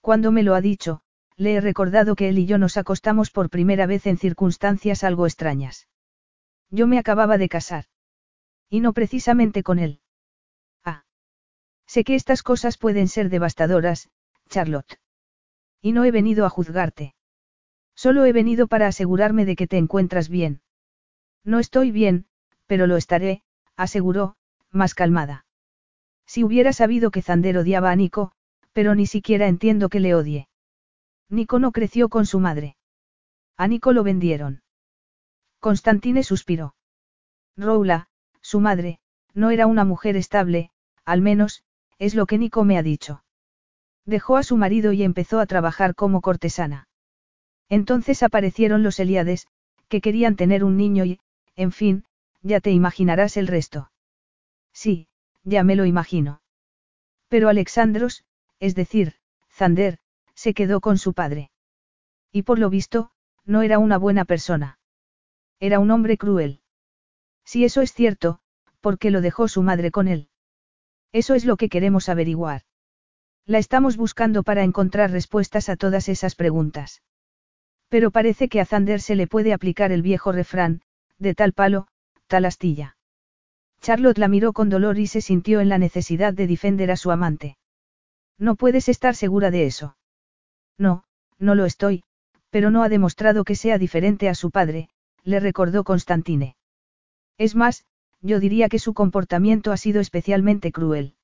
Cuando 0.00 0.32
me 0.32 0.42
lo 0.42 0.54
ha 0.54 0.60
dicho, 0.60 1.00
le 1.36 1.54
he 1.54 1.60
recordado 1.60 2.16
que 2.16 2.28
él 2.28 2.38
y 2.38 2.46
yo 2.46 2.58
nos 2.58 2.76
acostamos 2.76 3.30
por 3.30 3.48
primera 3.48 3.86
vez 3.86 4.06
en 4.06 4.18
circunstancias 4.18 5.04
algo 5.04 5.26
extrañas. 5.26 5.88
Yo 6.70 6.86
me 6.86 6.98
acababa 6.98 7.38
de 7.38 7.48
casar. 7.48 7.84
Y 8.68 8.80
no 8.80 8.92
precisamente 8.92 9.62
con 9.62 9.78
él. 9.78 10.01
Sé 11.92 12.04
que 12.04 12.14
estas 12.14 12.42
cosas 12.42 12.78
pueden 12.78 13.06
ser 13.06 13.28
devastadoras, 13.28 14.08
Charlotte. 14.48 14.98
Y 15.82 15.92
no 15.92 16.04
he 16.04 16.10
venido 16.10 16.46
a 16.46 16.48
juzgarte. 16.48 17.14
Solo 17.94 18.24
he 18.24 18.32
venido 18.32 18.66
para 18.66 18.86
asegurarme 18.86 19.44
de 19.44 19.56
que 19.56 19.66
te 19.66 19.76
encuentras 19.76 20.30
bien. 20.30 20.62
No 21.44 21.58
estoy 21.58 21.90
bien, 21.90 22.24
pero 22.66 22.86
lo 22.86 22.96
estaré, 22.96 23.42
aseguró, 23.76 24.36
más 24.70 24.94
calmada. 24.94 25.44
Si 26.24 26.42
hubiera 26.42 26.72
sabido 26.72 27.10
que 27.10 27.20
Zander 27.20 27.58
odiaba 27.58 27.90
a 27.90 27.96
Nico, 27.96 28.32
pero 28.72 28.94
ni 28.94 29.04
siquiera 29.04 29.46
entiendo 29.46 29.90
que 29.90 30.00
le 30.00 30.14
odie. 30.14 30.48
Nico 31.28 31.58
no 31.58 31.72
creció 31.72 32.08
con 32.08 32.24
su 32.24 32.40
madre. 32.40 32.74
A 33.58 33.68
Nico 33.68 33.92
lo 33.92 34.02
vendieron. 34.02 34.62
Constantine 35.60 36.22
suspiró. 36.22 36.74
Roula, 37.54 38.08
su 38.40 38.60
madre, 38.60 38.98
no 39.34 39.50
era 39.50 39.66
una 39.66 39.84
mujer 39.84 40.16
estable, 40.16 40.70
al 41.04 41.20
menos, 41.20 41.64
es 41.98 42.14
lo 42.14 42.26
que 42.26 42.38
Nico 42.38 42.64
me 42.64 42.78
ha 42.78 42.82
dicho. 42.82 43.24
Dejó 44.04 44.36
a 44.36 44.42
su 44.42 44.56
marido 44.56 44.92
y 44.92 45.02
empezó 45.02 45.40
a 45.40 45.46
trabajar 45.46 45.94
como 45.94 46.20
cortesana. 46.20 46.88
Entonces 47.68 48.22
aparecieron 48.22 48.82
los 48.82 48.98
Eliades, 48.98 49.46
que 49.88 50.00
querían 50.00 50.36
tener 50.36 50.64
un 50.64 50.76
niño 50.76 51.04
y, 51.04 51.20
en 51.54 51.72
fin, 51.72 52.04
ya 52.42 52.60
te 52.60 52.70
imaginarás 52.70 53.36
el 53.36 53.46
resto. 53.46 53.90
Sí, 54.72 55.08
ya 55.44 55.64
me 55.64 55.76
lo 55.76 55.84
imagino. 55.84 56.42
Pero 57.28 57.48
Alexandros, 57.48 58.24
es 58.58 58.74
decir, 58.74 59.14
Zander, 59.50 59.98
se 60.34 60.54
quedó 60.54 60.80
con 60.80 60.98
su 60.98 61.12
padre. 61.12 61.50
Y 62.32 62.42
por 62.42 62.58
lo 62.58 62.70
visto, 62.70 63.10
no 63.44 63.62
era 63.62 63.78
una 63.78 63.98
buena 63.98 64.24
persona. 64.24 64.78
Era 65.60 65.78
un 65.78 65.90
hombre 65.90 66.16
cruel. 66.16 66.60
Si 67.44 67.64
eso 67.64 67.82
es 67.82 67.92
cierto, 67.92 68.40
¿por 68.80 68.98
qué 68.98 69.10
lo 69.10 69.20
dejó 69.20 69.48
su 69.48 69.62
madre 69.62 69.90
con 69.90 70.08
él? 70.08 70.28
Eso 71.12 71.34
es 71.34 71.44
lo 71.44 71.56
que 71.56 71.68
queremos 71.68 72.08
averiguar. 72.08 72.62
La 73.44 73.58
estamos 73.58 73.96
buscando 73.96 74.42
para 74.42 74.62
encontrar 74.62 75.10
respuestas 75.10 75.68
a 75.68 75.76
todas 75.76 76.08
esas 76.08 76.34
preguntas. 76.34 77.02
Pero 77.88 78.10
parece 78.10 78.48
que 78.48 78.60
a 78.60 78.64
Zander 78.64 79.00
se 79.00 79.16
le 79.16 79.26
puede 79.26 79.52
aplicar 79.52 79.92
el 79.92 80.02
viejo 80.02 80.32
refrán, 80.32 80.80
de 81.18 81.34
tal 81.34 81.52
palo, 81.52 81.86
tal 82.26 82.46
astilla. 82.46 82.96
Charlotte 83.80 84.18
la 84.18 84.28
miró 84.28 84.52
con 84.52 84.70
dolor 84.70 84.98
y 84.98 85.06
se 85.06 85.20
sintió 85.20 85.60
en 85.60 85.68
la 85.68 85.76
necesidad 85.76 86.32
de 86.32 86.46
defender 86.46 86.90
a 86.90 86.96
su 86.96 87.10
amante. 87.10 87.58
No 88.38 88.54
puedes 88.54 88.88
estar 88.88 89.14
segura 89.14 89.50
de 89.50 89.66
eso. 89.66 89.96
No, 90.78 91.04
no 91.38 91.54
lo 91.54 91.66
estoy, 91.66 92.04
pero 92.50 92.70
no 92.70 92.82
ha 92.82 92.88
demostrado 92.88 93.44
que 93.44 93.56
sea 93.56 93.78
diferente 93.78 94.28
a 94.28 94.34
su 94.34 94.50
padre, 94.50 94.88
le 95.24 95.40
recordó 95.40 95.84
Constantine. 95.84 96.56
Es 97.38 97.54
más, 97.54 97.84
yo 98.22 98.40
diría 98.40 98.68
que 98.68 98.78
su 98.78 98.94
comportamiento 98.94 99.72
ha 99.72 99.76
sido 99.76 100.00
especialmente 100.00 100.72
cruel. 100.72 101.14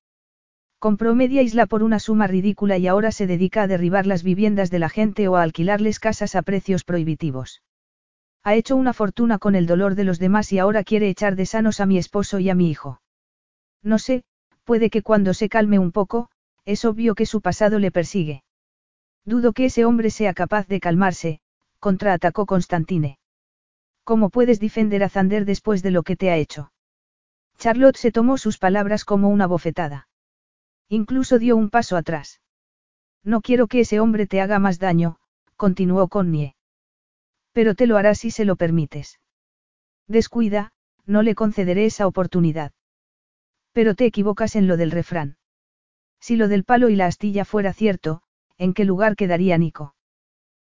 Compró 0.79 1.15
media 1.15 1.43
isla 1.43 1.67
por 1.67 1.83
una 1.83 1.99
suma 1.99 2.27
ridícula 2.27 2.79
y 2.79 2.87
ahora 2.87 3.11
se 3.11 3.27
dedica 3.27 3.63
a 3.63 3.67
derribar 3.67 4.07
las 4.07 4.23
viviendas 4.23 4.71
de 4.71 4.79
la 4.79 4.89
gente 4.89 5.27
o 5.27 5.37
a 5.37 5.43
alquilarles 5.43 5.99
casas 5.99 6.35
a 6.35 6.43
precios 6.43 6.85
prohibitivos. 6.85 7.63
Ha 8.45 8.55
hecho 8.55 8.77
una 8.77 8.93
fortuna 8.93 9.39
con 9.39 9.55
el 9.55 9.67
dolor 9.67 9.95
de 9.95 10.05
los 10.05 10.19
demás 10.19 10.53
y 10.53 10.59
ahora 10.59 10.85
quiere 10.85 11.09
echar 11.09 11.35
de 11.35 11.47
sanos 11.47 11.81
a 11.81 11.87
mi 11.87 11.99
esposo 11.99 12.39
y 12.39 12.49
a 12.51 12.55
mi 12.55 12.71
hijo. 12.71 13.01
No 13.83 13.99
sé, 13.99 14.23
puede 14.65 14.91
que 14.91 15.03
cuando 15.03 15.35
se 15.35 15.49
calme 15.49 15.79
un 15.79 15.93
poco, 15.93 16.31
es 16.65 16.85
obvio 16.85 17.15
que 17.15 17.27
su 17.27 17.41
pasado 17.41 17.79
le 17.79 17.91
persigue. 17.91 18.45
Dudo 19.25 19.53
que 19.53 19.67
ese 19.67 19.85
hombre 19.85 20.11
sea 20.11 20.33
capaz 20.33 20.69
de 20.69 20.81
calmarse, 20.81 21.41
contraatacó 21.81 22.47
Constantine. 22.47 23.19
¿Cómo 24.05 24.31
puedes 24.31 24.61
defender 24.61 25.03
a 25.03 25.09
Zander 25.09 25.45
después 25.45 25.83
de 25.83 25.91
lo 25.91 26.03
que 26.03 26.17
te 26.17 26.31
ha 26.31 26.37
hecho? 26.37 26.71
Charlotte 27.59 27.97
se 27.97 28.13
tomó 28.13 28.39
sus 28.39 28.59
palabras 28.59 29.05
como 29.05 29.29
una 29.29 29.47
bofetada. 29.47 30.09
Incluso 30.89 31.39
dio 31.39 31.57
un 31.57 31.71
paso 31.71 31.97
atrás. 31.97 32.41
No 33.25 33.41
quiero 33.41 33.67
que 33.67 33.81
ese 33.81 34.01
hombre 34.01 34.27
te 34.27 34.41
haga 34.41 34.59
más 34.59 34.79
daño, 34.79 35.19
continuó 35.57 36.09
Connie. 36.09 36.55
Pero 37.53 37.75
te 37.75 37.87
lo 37.87 37.97
hará 37.97 38.15
si 38.15 38.31
se 38.31 38.45
lo 38.45 38.57
permites. 38.57 39.21
Descuida, 40.07 40.73
no 41.05 41.23
le 41.23 41.35
concederé 41.35 41.85
esa 41.85 42.07
oportunidad. 42.07 42.73
Pero 43.73 43.95
te 43.95 44.07
equivocas 44.07 44.55
en 44.57 44.69
lo 44.69 44.77
del 44.77 44.93
refrán. 44.93 45.37
Si 46.21 46.37
lo 46.37 46.49
del 46.49 46.65
palo 46.65 46.89
y 46.89 46.97
la 46.97 47.07
astilla 47.07 47.45
fuera 47.45 47.73
cierto, 47.73 48.23
¿en 48.57 48.73
qué 48.73 48.85
lugar 48.85 49.17
quedaría 49.17 49.59
Nico? 49.59 49.95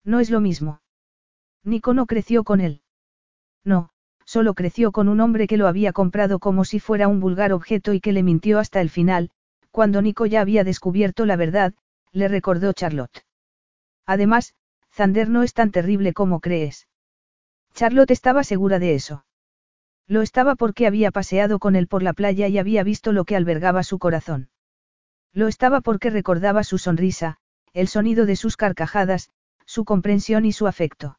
No 0.04 0.20
es 0.20 0.30
lo 0.30 0.40
mismo. 0.40 0.80
Nico 1.64 1.94
no 1.94 2.06
creció 2.06 2.44
con 2.44 2.60
él. 2.60 2.82
No, 3.64 3.90
solo 4.26 4.54
creció 4.54 4.92
con 4.92 5.08
un 5.08 5.20
hombre 5.20 5.46
que 5.46 5.56
lo 5.56 5.68
había 5.68 5.92
comprado 5.92 6.38
como 6.40 6.64
si 6.64 6.80
fuera 6.80 7.08
un 7.08 7.20
vulgar 7.20 7.52
objeto 7.52 7.94
y 7.94 8.00
que 8.00 8.12
le 8.12 8.22
mintió 8.22 8.58
hasta 8.58 8.80
el 8.82 8.90
final, 8.90 9.30
cuando 9.70 10.02
Nico 10.02 10.26
ya 10.26 10.40
había 10.42 10.64
descubierto 10.64 11.24
la 11.24 11.36
verdad, 11.36 11.72
le 12.12 12.28
recordó 12.28 12.72
Charlotte. 12.72 13.24
Además, 14.04 14.54
Zander 14.92 15.28
no 15.28 15.42
es 15.42 15.54
tan 15.54 15.70
terrible 15.70 16.12
como 16.12 16.40
crees. 16.40 16.88
Charlotte 17.72 18.10
estaba 18.10 18.42
segura 18.42 18.78
de 18.78 18.94
eso. 18.94 19.24
Lo 20.08 20.22
estaba 20.22 20.54
porque 20.54 20.86
había 20.86 21.10
paseado 21.10 21.58
con 21.58 21.76
él 21.76 21.88
por 21.88 22.02
la 22.02 22.12
playa 22.12 22.48
y 22.48 22.58
había 22.58 22.82
visto 22.82 23.12
lo 23.12 23.24
que 23.24 23.36
albergaba 23.36 23.82
su 23.82 23.98
corazón. 23.98 24.48
Lo 25.32 25.48
estaba 25.48 25.80
porque 25.80 26.10
recordaba 26.10 26.64
su 26.64 26.78
sonrisa, 26.78 27.38
el 27.74 27.88
sonido 27.88 28.24
de 28.24 28.36
sus 28.36 28.56
carcajadas, 28.56 29.30
su 29.66 29.84
comprensión 29.84 30.46
y 30.46 30.52
su 30.52 30.66
afecto. 30.66 31.18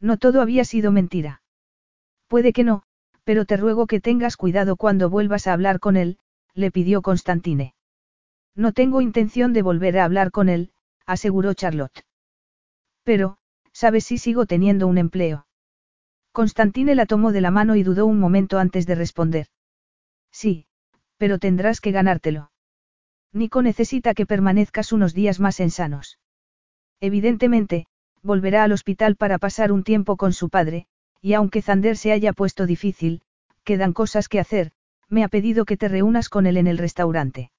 No 0.00 0.16
todo 0.16 0.40
había 0.40 0.64
sido 0.64 0.92
mentira. 0.92 1.42
Puede 2.28 2.52
que 2.52 2.64
no, 2.64 2.82
pero 3.24 3.44
te 3.44 3.56
ruego 3.56 3.86
que 3.86 4.00
tengas 4.00 4.36
cuidado 4.36 4.76
cuando 4.76 5.10
vuelvas 5.10 5.46
a 5.46 5.52
hablar 5.52 5.80
con 5.80 5.96
él, 5.96 6.18
le 6.54 6.70
pidió 6.70 7.02
Constantine. 7.02 7.74
No 8.54 8.72
tengo 8.72 9.00
intención 9.00 9.52
de 9.52 9.62
volver 9.62 9.98
a 9.98 10.04
hablar 10.04 10.30
con 10.30 10.48
él, 10.48 10.72
aseguró 11.04 11.54
Charlotte. 11.54 12.04
Pero, 13.04 13.38
¿sabes 13.72 14.04
si 14.04 14.18
sigo 14.18 14.46
teniendo 14.46 14.86
un 14.86 14.98
empleo? 14.98 15.46
Constantine 16.32 16.94
la 16.94 17.06
tomó 17.06 17.32
de 17.32 17.40
la 17.40 17.50
mano 17.50 17.76
y 17.76 17.82
dudó 17.82 18.06
un 18.06 18.18
momento 18.18 18.58
antes 18.58 18.86
de 18.86 18.94
responder. 18.94 19.46
Sí, 20.32 20.66
pero 21.16 21.38
tendrás 21.38 21.80
que 21.80 21.92
ganártelo. 21.92 22.50
Nico 23.32 23.62
necesita 23.62 24.14
que 24.14 24.26
permanezcas 24.26 24.92
unos 24.92 25.14
días 25.14 25.40
más 25.40 25.60
en 25.60 25.70
sanos. 25.70 26.18
Evidentemente, 27.00 27.86
volverá 28.22 28.64
al 28.64 28.72
hospital 28.72 29.16
para 29.16 29.38
pasar 29.38 29.72
un 29.72 29.84
tiempo 29.84 30.16
con 30.16 30.32
su 30.32 30.48
padre, 30.48 30.86
y 31.26 31.34
aunque 31.34 31.60
Zander 31.60 31.96
se 31.96 32.12
haya 32.12 32.32
puesto 32.32 32.66
difícil, 32.66 33.20
quedan 33.64 33.92
cosas 33.92 34.28
que 34.28 34.38
hacer, 34.38 34.70
me 35.08 35.24
ha 35.24 35.28
pedido 35.28 35.64
que 35.64 35.76
te 35.76 35.88
reúnas 35.88 36.28
con 36.28 36.46
él 36.46 36.56
en 36.56 36.68
el 36.68 36.78
restaurante. 36.78 37.50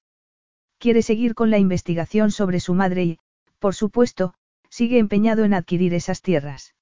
Quiere 0.78 1.02
seguir 1.02 1.34
con 1.34 1.50
la 1.50 1.58
investigación 1.58 2.30
sobre 2.30 2.60
su 2.60 2.72
madre 2.72 3.04
y, 3.04 3.18
por 3.58 3.74
supuesto, 3.74 4.32
sigue 4.70 4.98
empeñado 4.98 5.44
en 5.44 5.52
adquirir 5.52 5.92
esas 5.92 6.22
tierras. 6.22 6.74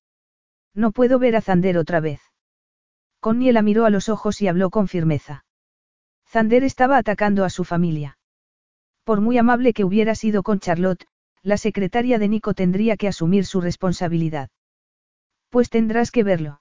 No 0.74 0.92
puedo 0.92 1.18
ver 1.18 1.34
a 1.34 1.40
Zander 1.40 1.76
otra 1.76 1.98
vez. 1.98 2.20
Connie 3.18 3.50
la 3.50 3.62
miró 3.62 3.84
a 3.84 3.90
los 3.90 4.08
ojos 4.08 4.40
y 4.40 4.46
habló 4.46 4.70
con 4.70 4.86
firmeza. 4.86 5.44
Zander 6.28 6.62
estaba 6.62 6.98
atacando 6.98 7.44
a 7.44 7.50
su 7.50 7.64
familia. 7.64 8.16
Por 9.02 9.20
muy 9.20 9.38
amable 9.38 9.72
que 9.72 9.82
hubiera 9.82 10.14
sido 10.14 10.44
con 10.44 10.60
Charlotte, 10.60 11.04
la 11.42 11.56
secretaria 11.56 12.20
de 12.20 12.28
Nico 12.28 12.54
tendría 12.54 12.96
que 12.96 13.08
asumir 13.08 13.44
su 13.44 13.60
responsabilidad. 13.60 14.50
Pues 15.50 15.68
tendrás 15.68 16.12
que 16.12 16.22
verlo. 16.22 16.60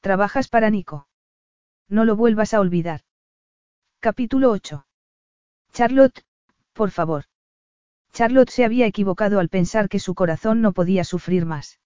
Trabajas 0.00 0.48
para 0.48 0.70
Nico. 0.70 1.08
No 1.88 2.04
lo 2.04 2.14
vuelvas 2.14 2.54
a 2.54 2.60
olvidar. 2.60 3.00
Capítulo 4.00 4.50
8. 4.50 4.86
Charlotte, 5.72 6.24
por 6.72 6.90
favor. 6.90 7.24
Charlotte 8.12 8.50
se 8.50 8.64
había 8.64 8.86
equivocado 8.86 9.40
al 9.40 9.48
pensar 9.48 9.88
que 9.88 9.98
su 9.98 10.14
corazón 10.14 10.60
no 10.60 10.72
podía 10.72 11.02
sufrir 11.02 11.46
más. 11.46 11.80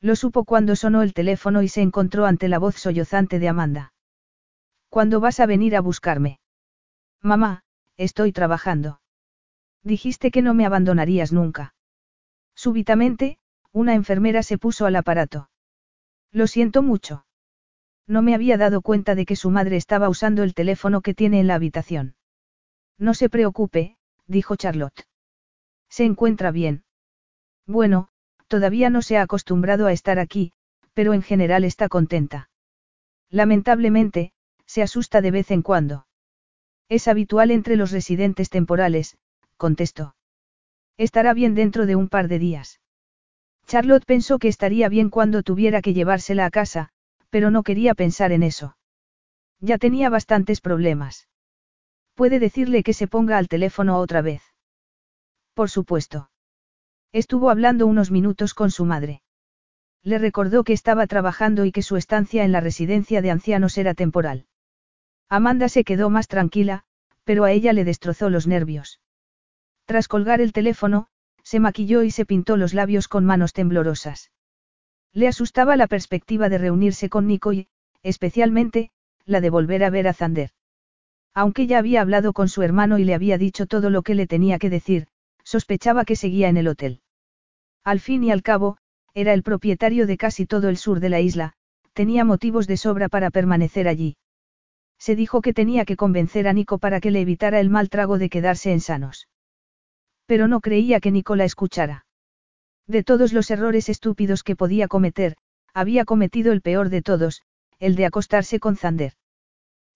Lo 0.00 0.16
supo 0.16 0.44
cuando 0.44 0.74
sonó 0.74 1.02
el 1.02 1.14
teléfono 1.14 1.62
y 1.62 1.68
se 1.68 1.80
encontró 1.80 2.26
ante 2.26 2.48
la 2.48 2.58
voz 2.58 2.76
sollozante 2.76 3.38
de 3.38 3.48
Amanda. 3.48 3.92
¿Cuándo 4.88 5.20
vas 5.20 5.38
a 5.38 5.46
venir 5.46 5.76
a 5.76 5.80
buscarme? 5.80 6.40
Mamá, 7.22 7.62
estoy 7.96 8.32
trabajando. 8.32 9.00
Dijiste 9.82 10.30
que 10.30 10.42
no 10.42 10.54
me 10.54 10.66
abandonarías 10.66 11.32
nunca. 11.32 11.74
Súbitamente, 12.54 13.38
una 13.72 13.94
enfermera 13.94 14.42
se 14.42 14.58
puso 14.58 14.86
al 14.86 14.96
aparato. 14.96 15.50
Lo 16.32 16.46
siento 16.46 16.82
mucho. 16.82 17.26
No 18.08 18.22
me 18.22 18.34
había 18.34 18.56
dado 18.56 18.80
cuenta 18.80 19.14
de 19.14 19.26
que 19.26 19.36
su 19.36 19.50
madre 19.50 19.76
estaba 19.76 20.08
usando 20.08 20.42
el 20.42 20.54
teléfono 20.54 21.02
que 21.02 21.12
tiene 21.12 21.40
en 21.40 21.46
la 21.46 21.54
habitación. 21.54 22.16
No 22.98 23.12
se 23.12 23.28
preocupe, 23.28 23.98
dijo 24.26 24.56
Charlotte. 24.56 25.06
Se 25.90 26.04
encuentra 26.04 26.50
bien. 26.50 26.84
Bueno, 27.66 28.08
todavía 28.48 28.88
no 28.88 29.02
se 29.02 29.18
ha 29.18 29.22
acostumbrado 29.22 29.86
a 29.86 29.92
estar 29.92 30.18
aquí, 30.18 30.52
pero 30.94 31.12
en 31.12 31.20
general 31.20 31.64
está 31.64 31.90
contenta. 31.90 32.48
Lamentablemente, 33.28 34.32
se 34.64 34.82
asusta 34.82 35.20
de 35.20 35.30
vez 35.30 35.50
en 35.50 35.60
cuando. 35.60 36.06
Es 36.88 37.08
habitual 37.08 37.50
entre 37.50 37.76
los 37.76 37.90
residentes 37.90 38.48
temporales, 38.48 39.18
contestó. 39.58 40.16
Estará 40.96 41.34
bien 41.34 41.54
dentro 41.54 41.84
de 41.84 41.94
un 41.94 42.08
par 42.08 42.28
de 42.28 42.38
días. 42.38 42.80
Charlotte 43.66 44.06
pensó 44.06 44.38
que 44.38 44.48
estaría 44.48 44.88
bien 44.88 45.10
cuando 45.10 45.42
tuviera 45.42 45.82
que 45.82 45.92
llevársela 45.92 46.46
a 46.46 46.50
casa, 46.50 46.88
pero 47.30 47.50
no 47.50 47.62
quería 47.62 47.94
pensar 47.94 48.32
en 48.32 48.42
eso. 48.42 48.76
Ya 49.60 49.78
tenía 49.78 50.10
bastantes 50.10 50.60
problemas. 50.60 51.28
Puede 52.14 52.38
decirle 52.38 52.82
que 52.82 52.94
se 52.94 53.06
ponga 53.06 53.38
al 53.38 53.48
teléfono 53.48 53.98
otra 53.98 54.22
vez. 54.22 54.42
Por 55.54 55.70
supuesto. 55.70 56.30
Estuvo 57.12 57.50
hablando 57.50 57.86
unos 57.86 58.10
minutos 58.10 58.54
con 58.54 58.70
su 58.70 58.84
madre. 58.84 59.22
Le 60.02 60.18
recordó 60.18 60.64
que 60.64 60.72
estaba 60.72 61.06
trabajando 61.06 61.64
y 61.64 61.72
que 61.72 61.82
su 61.82 61.96
estancia 61.96 62.44
en 62.44 62.52
la 62.52 62.60
residencia 62.60 63.22
de 63.22 63.30
ancianos 63.30 63.76
era 63.78 63.94
temporal. 63.94 64.46
Amanda 65.28 65.68
se 65.68 65.84
quedó 65.84 66.10
más 66.10 66.28
tranquila, 66.28 66.84
pero 67.24 67.44
a 67.44 67.52
ella 67.52 67.72
le 67.72 67.84
destrozó 67.84 68.30
los 68.30 68.46
nervios. 68.46 69.00
Tras 69.84 70.08
colgar 70.08 70.40
el 70.40 70.52
teléfono, 70.52 71.08
se 71.42 71.60
maquilló 71.60 72.02
y 72.02 72.10
se 72.10 72.24
pintó 72.24 72.56
los 72.56 72.74
labios 72.74 73.08
con 73.08 73.24
manos 73.24 73.52
temblorosas. 73.52 74.30
Le 75.12 75.28
asustaba 75.28 75.76
la 75.76 75.86
perspectiva 75.86 76.48
de 76.48 76.58
reunirse 76.58 77.08
con 77.08 77.26
Nico 77.26 77.52
y, 77.52 77.68
especialmente, 78.02 78.90
la 79.24 79.40
de 79.40 79.50
volver 79.50 79.84
a 79.84 79.90
ver 79.90 80.08
a 80.08 80.14
Zander. 80.14 80.50
Aunque 81.34 81.66
ya 81.66 81.78
había 81.78 82.00
hablado 82.00 82.32
con 82.32 82.48
su 82.48 82.62
hermano 82.62 82.98
y 82.98 83.04
le 83.04 83.14
había 83.14 83.38
dicho 83.38 83.66
todo 83.66 83.90
lo 83.90 84.02
que 84.02 84.14
le 84.14 84.26
tenía 84.26 84.58
que 84.58 84.70
decir, 84.70 85.06
sospechaba 85.44 86.04
que 86.04 86.16
seguía 86.16 86.48
en 86.48 86.56
el 86.56 86.68
hotel. 86.68 87.00
Al 87.84 88.00
fin 88.00 88.24
y 88.24 88.30
al 88.30 88.42
cabo, 88.42 88.78
era 89.14 89.32
el 89.32 89.42
propietario 89.42 90.06
de 90.06 90.16
casi 90.16 90.46
todo 90.46 90.68
el 90.68 90.76
sur 90.76 91.00
de 91.00 91.08
la 91.08 91.20
isla, 91.20 91.54
tenía 91.92 92.24
motivos 92.24 92.66
de 92.66 92.76
sobra 92.76 93.08
para 93.08 93.30
permanecer 93.30 93.88
allí. 93.88 94.16
Se 94.98 95.14
dijo 95.16 95.40
que 95.40 95.54
tenía 95.54 95.84
que 95.84 95.96
convencer 95.96 96.48
a 96.48 96.52
Nico 96.52 96.78
para 96.78 97.00
que 97.00 97.10
le 97.10 97.20
evitara 97.20 97.60
el 97.60 97.70
mal 97.70 97.88
trago 97.88 98.18
de 98.18 98.28
quedarse 98.28 98.72
en 98.72 98.80
sanos. 98.80 99.28
Pero 100.26 100.48
no 100.48 100.60
creía 100.60 101.00
que 101.00 101.10
Nico 101.10 101.36
la 101.36 101.44
escuchara. 101.44 102.04
De 102.88 103.04
todos 103.04 103.34
los 103.34 103.50
errores 103.50 103.90
estúpidos 103.90 104.42
que 104.42 104.56
podía 104.56 104.88
cometer, 104.88 105.36
había 105.74 106.06
cometido 106.06 106.52
el 106.52 106.62
peor 106.62 106.88
de 106.88 107.02
todos, 107.02 107.42
el 107.78 107.96
de 107.96 108.06
acostarse 108.06 108.58
con 108.58 108.76
Zander. 108.76 109.12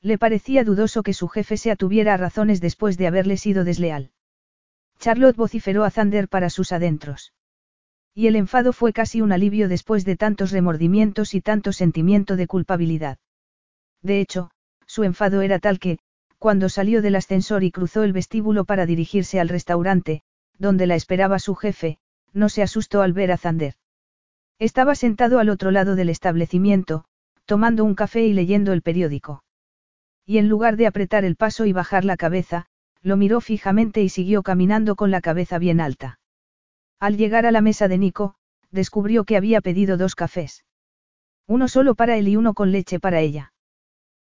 Le 0.02 0.18
parecía 0.18 0.62
dudoso 0.62 1.02
que 1.02 1.14
su 1.14 1.26
jefe 1.28 1.56
se 1.56 1.70
atuviera 1.70 2.12
a 2.12 2.18
razones 2.18 2.60
después 2.60 2.98
de 2.98 3.06
haberle 3.06 3.38
sido 3.38 3.64
desleal. 3.64 4.10
Charlotte 4.98 5.36
vociferó 5.36 5.84
a 5.84 5.90
Zander 5.90 6.28
para 6.28 6.50
sus 6.50 6.70
adentros. 6.70 7.32
Y 8.14 8.26
el 8.26 8.36
enfado 8.36 8.74
fue 8.74 8.92
casi 8.92 9.22
un 9.22 9.32
alivio 9.32 9.68
después 9.68 10.04
de 10.04 10.16
tantos 10.16 10.50
remordimientos 10.50 11.32
y 11.32 11.40
tanto 11.40 11.72
sentimiento 11.72 12.36
de 12.36 12.46
culpabilidad. 12.46 13.18
De 14.02 14.20
hecho, 14.20 14.50
su 14.86 15.04
enfado 15.04 15.40
era 15.40 15.60
tal 15.60 15.78
que, 15.78 15.98
cuando 16.38 16.68
salió 16.68 17.00
del 17.00 17.16
ascensor 17.16 17.64
y 17.64 17.70
cruzó 17.70 18.02
el 18.02 18.12
vestíbulo 18.12 18.66
para 18.66 18.84
dirigirse 18.84 19.40
al 19.40 19.48
restaurante, 19.48 20.22
donde 20.58 20.86
la 20.86 20.94
esperaba 20.94 21.38
su 21.38 21.54
jefe, 21.54 21.98
no 22.32 22.48
se 22.48 22.62
asustó 22.62 23.02
al 23.02 23.12
ver 23.12 23.32
a 23.32 23.36
Zander. 23.36 23.74
Estaba 24.58 24.94
sentado 24.94 25.38
al 25.38 25.48
otro 25.48 25.70
lado 25.70 25.96
del 25.96 26.08
establecimiento, 26.08 27.04
tomando 27.46 27.84
un 27.84 27.94
café 27.94 28.24
y 28.24 28.32
leyendo 28.32 28.72
el 28.72 28.82
periódico. 28.82 29.44
Y 30.24 30.38
en 30.38 30.48
lugar 30.48 30.76
de 30.76 30.86
apretar 30.86 31.24
el 31.24 31.36
paso 31.36 31.66
y 31.66 31.72
bajar 31.72 32.04
la 32.04 32.16
cabeza, 32.16 32.66
lo 33.02 33.16
miró 33.16 33.40
fijamente 33.40 34.02
y 34.02 34.08
siguió 34.08 34.42
caminando 34.42 34.94
con 34.94 35.10
la 35.10 35.20
cabeza 35.20 35.58
bien 35.58 35.80
alta. 35.80 36.20
Al 37.00 37.16
llegar 37.16 37.46
a 37.46 37.50
la 37.50 37.60
mesa 37.60 37.88
de 37.88 37.98
Nico, 37.98 38.36
descubrió 38.70 39.24
que 39.24 39.36
había 39.36 39.60
pedido 39.60 39.96
dos 39.96 40.14
cafés. 40.14 40.64
Uno 41.48 41.66
solo 41.66 41.96
para 41.96 42.16
él 42.16 42.28
y 42.28 42.36
uno 42.36 42.54
con 42.54 42.70
leche 42.70 43.00
para 43.00 43.20
ella. 43.20 43.52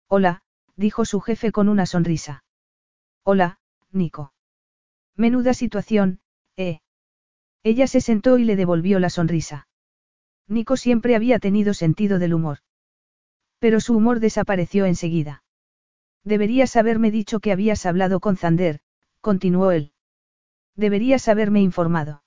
Hola, 0.07 0.43
dijo 0.75 1.03
su 1.03 1.19
jefe 1.19 1.51
con 1.51 1.67
una 1.67 1.87
sonrisa. 1.87 2.43
Hola, 3.23 3.59
Nico. 3.91 4.33
Menuda 5.15 5.55
situación, 5.55 6.19
¿eh? 6.55 6.79
Ella 7.63 7.87
se 7.87 8.01
sentó 8.01 8.37
y 8.37 8.43
le 8.43 8.55
devolvió 8.55 8.99
la 8.99 9.09
sonrisa. 9.09 9.67
Nico 10.47 10.77
siempre 10.77 11.15
había 11.15 11.39
tenido 11.39 11.73
sentido 11.73 12.19
del 12.19 12.33
humor. 12.33 12.59
Pero 13.59 13.79
su 13.79 13.95
humor 13.95 14.19
desapareció 14.19 14.85
enseguida. 14.85 15.43
Deberías 16.23 16.75
haberme 16.75 17.11
dicho 17.11 17.39
que 17.39 17.51
habías 17.51 17.85
hablado 17.85 18.19
con 18.19 18.37
Zander, 18.37 18.79
continuó 19.21 19.71
él. 19.71 19.91
Deberías 20.75 21.27
haberme 21.27 21.61
informado. 21.61 22.23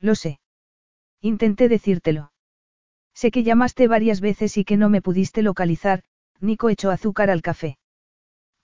Lo 0.00 0.14
sé. 0.14 0.40
Intenté 1.20 1.68
decírtelo. 1.68 2.32
Sé 3.14 3.30
que 3.30 3.44
llamaste 3.44 3.88
varias 3.88 4.20
veces 4.20 4.56
y 4.56 4.64
que 4.64 4.76
no 4.76 4.88
me 4.88 5.02
pudiste 5.02 5.42
localizar, 5.42 6.02
Nico 6.40 6.68
echó 6.68 6.90
azúcar 6.90 7.30
al 7.30 7.42
café. 7.42 7.78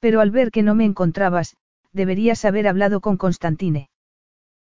Pero 0.01 0.21
al 0.21 0.31
ver 0.31 0.51
que 0.51 0.63
no 0.63 0.75
me 0.75 0.85
encontrabas, 0.85 1.57
deberías 1.93 2.45
haber 2.45 2.67
hablado 2.69 3.01
con 3.01 3.17
Constantine. 3.17 3.91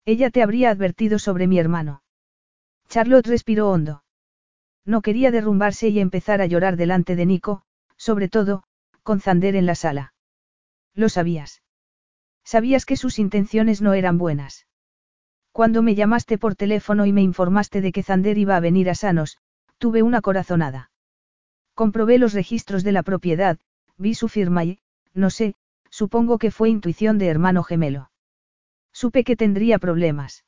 Ella 0.04 0.30
te 0.30 0.42
habría 0.42 0.70
advertido 0.70 1.18
sobre 1.18 1.46
mi 1.46 1.58
hermano. 1.58 2.02
Charlotte 2.88 3.26
respiró 3.26 3.70
hondo. 3.70 4.02
No 4.84 5.00
quería 5.00 5.30
derrumbarse 5.30 5.88
y 5.88 6.00
empezar 6.00 6.40
a 6.40 6.46
llorar 6.46 6.76
delante 6.76 7.16
de 7.16 7.26
Nico, 7.26 7.62
sobre 7.96 8.28
todo, 8.28 8.64
con 9.02 9.20
Zander 9.20 9.56
en 9.56 9.66
la 9.66 9.74
sala. 9.74 10.14
Lo 10.94 11.08
sabías. 11.08 11.62
Sabías 12.44 12.84
que 12.84 12.96
sus 12.96 13.18
intenciones 13.18 13.80
no 13.80 13.94
eran 13.94 14.18
buenas. 14.18 14.66
Cuando 15.52 15.82
me 15.82 15.94
llamaste 15.94 16.38
por 16.38 16.56
teléfono 16.56 17.06
y 17.06 17.12
me 17.12 17.22
informaste 17.22 17.80
de 17.80 17.92
que 17.92 18.02
Zander 18.02 18.38
iba 18.38 18.56
a 18.56 18.60
venir 18.60 18.90
a 18.90 18.94
Sanos, 18.94 19.38
tuve 19.78 20.02
una 20.02 20.20
corazonada. 20.20 20.90
Comprobé 21.74 22.18
los 22.18 22.32
registros 22.32 22.82
de 22.82 22.92
la 22.92 23.02
propiedad, 23.02 23.58
vi 23.96 24.14
su 24.14 24.28
firma 24.28 24.64
y, 24.64 24.80
no 25.14 25.30
sé, 25.30 25.54
supongo 25.90 26.38
que 26.38 26.50
fue 26.50 26.70
intuición 26.70 27.18
de 27.18 27.28
hermano 27.28 27.62
gemelo. 27.62 28.11
Supe 28.92 29.24
que 29.24 29.36
tendría 29.36 29.78
problemas. 29.78 30.44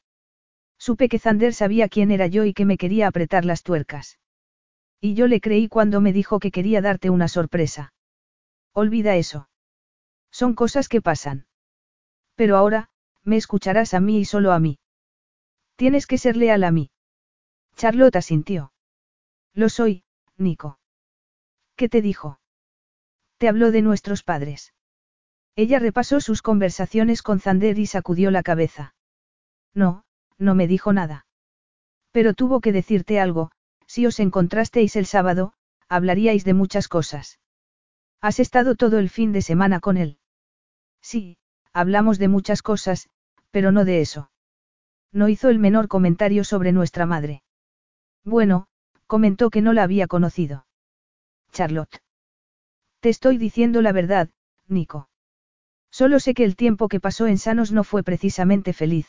Supe 0.79 1.09
que 1.09 1.19
Zander 1.19 1.55
sabía 1.55 1.89
quién 1.89 2.11
era 2.11 2.27
yo 2.27 2.45
y 2.45 2.53
que 2.53 2.65
me 2.65 2.77
quería 2.77 3.07
apretar 3.07 3.45
las 3.45 3.63
tuercas. 3.63 4.19
Y 5.01 5.15
yo 5.15 5.27
le 5.27 5.41
creí 5.41 5.69
cuando 5.69 6.01
me 6.01 6.13
dijo 6.13 6.39
que 6.41 6.51
quería 6.51 6.81
darte 6.81 7.11
una 7.11 7.29
sorpresa. 7.29 7.93
Olvida 8.73 9.17
eso. 9.17 9.49
Son 10.31 10.55
cosas 10.55 10.89
que 10.89 11.01
pasan. 11.01 11.47
Pero 12.35 12.57
ahora, 12.57 12.91
me 13.23 13.37
escucharás 13.37 13.95
a 13.95 14.01
mí 14.01 14.19
y 14.19 14.25
solo 14.25 14.53
a 14.53 14.59
mí. 14.59 14.79
Tienes 15.77 16.07
que 16.07 16.19
ser 16.19 16.37
leal 16.37 16.65
a 16.65 16.71
mí. 16.71 16.91
Charlotte 17.77 18.17
asintió. 18.17 18.73
Lo 19.55 19.69
soy, 19.69 20.05
Nico. 20.37 20.79
¿Qué 21.77 21.89
te 21.89 22.03
dijo? 22.03 22.41
Te 23.39 23.49
habló 23.49 23.73
de 23.73 23.83
nuestros 23.83 24.23
padres. 24.23 24.74
Ella 25.57 25.79
repasó 25.79 26.21
sus 26.21 26.43
conversaciones 26.43 27.23
con 27.23 27.41
Zander 27.41 27.79
y 27.79 27.87
sacudió 27.87 28.31
la 28.31 28.43
cabeza. 28.43 28.95
No, 29.73 30.05
no 30.39 30.55
me 30.55 30.67
dijo 30.67 30.93
nada. 30.93 31.27
Pero 32.11 32.35
tuvo 32.35 32.61
que 32.61 32.73
decirte 32.73 33.21
algo, 33.21 33.51
si 33.87 34.07
os 34.07 34.19
encontrasteis 34.21 34.97
el 34.97 35.07
sábado, 35.07 35.53
hablaríais 35.89 36.45
de 36.45 36.55
muchas 36.55 36.89
cosas. 36.89 37.39
¿Has 38.21 38.41
estado 38.41 38.75
todo 38.75 38.99
el 38.99 39.11
fin 39.11 39.33
de 39.33 39.43
semana 39.43 39.81
con 39.81 39.97
él? 39.97 40.19
Sí, 41.01 41.37
hablamos 41.73 42.19
de 42.19 42.29
muchas 42.29 42.63
cosas, 42.63 43.09
pero 43.51 43.71
no 43.71 43.85
de 43.85 44.01
eso. 44.01 44.31
No 45.13 45.29
hizo 45.29 45.49
el 45.49 45.59
menor 45.59 45.87
comentario 45.87 46.43
sobre 46.43 46.73
nuestra 46.73 47.07
madre. 47.07 47.43
Bueno, 48.25 48.67
comentó 49.07 49.51
que 49.51 49.61
no 49.61 49.73
la 49.73 49.85
había 49.85 50.07
conocido. 50.09 50.67
Charlotte. 51.53 52.03
Te 53.01 53.11
estoy 53.11 53.39
diciendo 53.39 53.83
la 53.83 53.93
verdad, 53.93 54.31
Nico. 54.67 55.09
Solo 55.95 56.19
sé 56.19 56.35
que 56.35 56.43
el 56.43 56.57
tiempo 56.57 56.89
que 56.89 56.99
pasó 56.99 57.29
en 57.29 57.39
Sanos 57.39 57.71
no 57.71 57.85
fue 57.85 58.03
precisamente 58.03 58.73
feliz. 58.73 59.07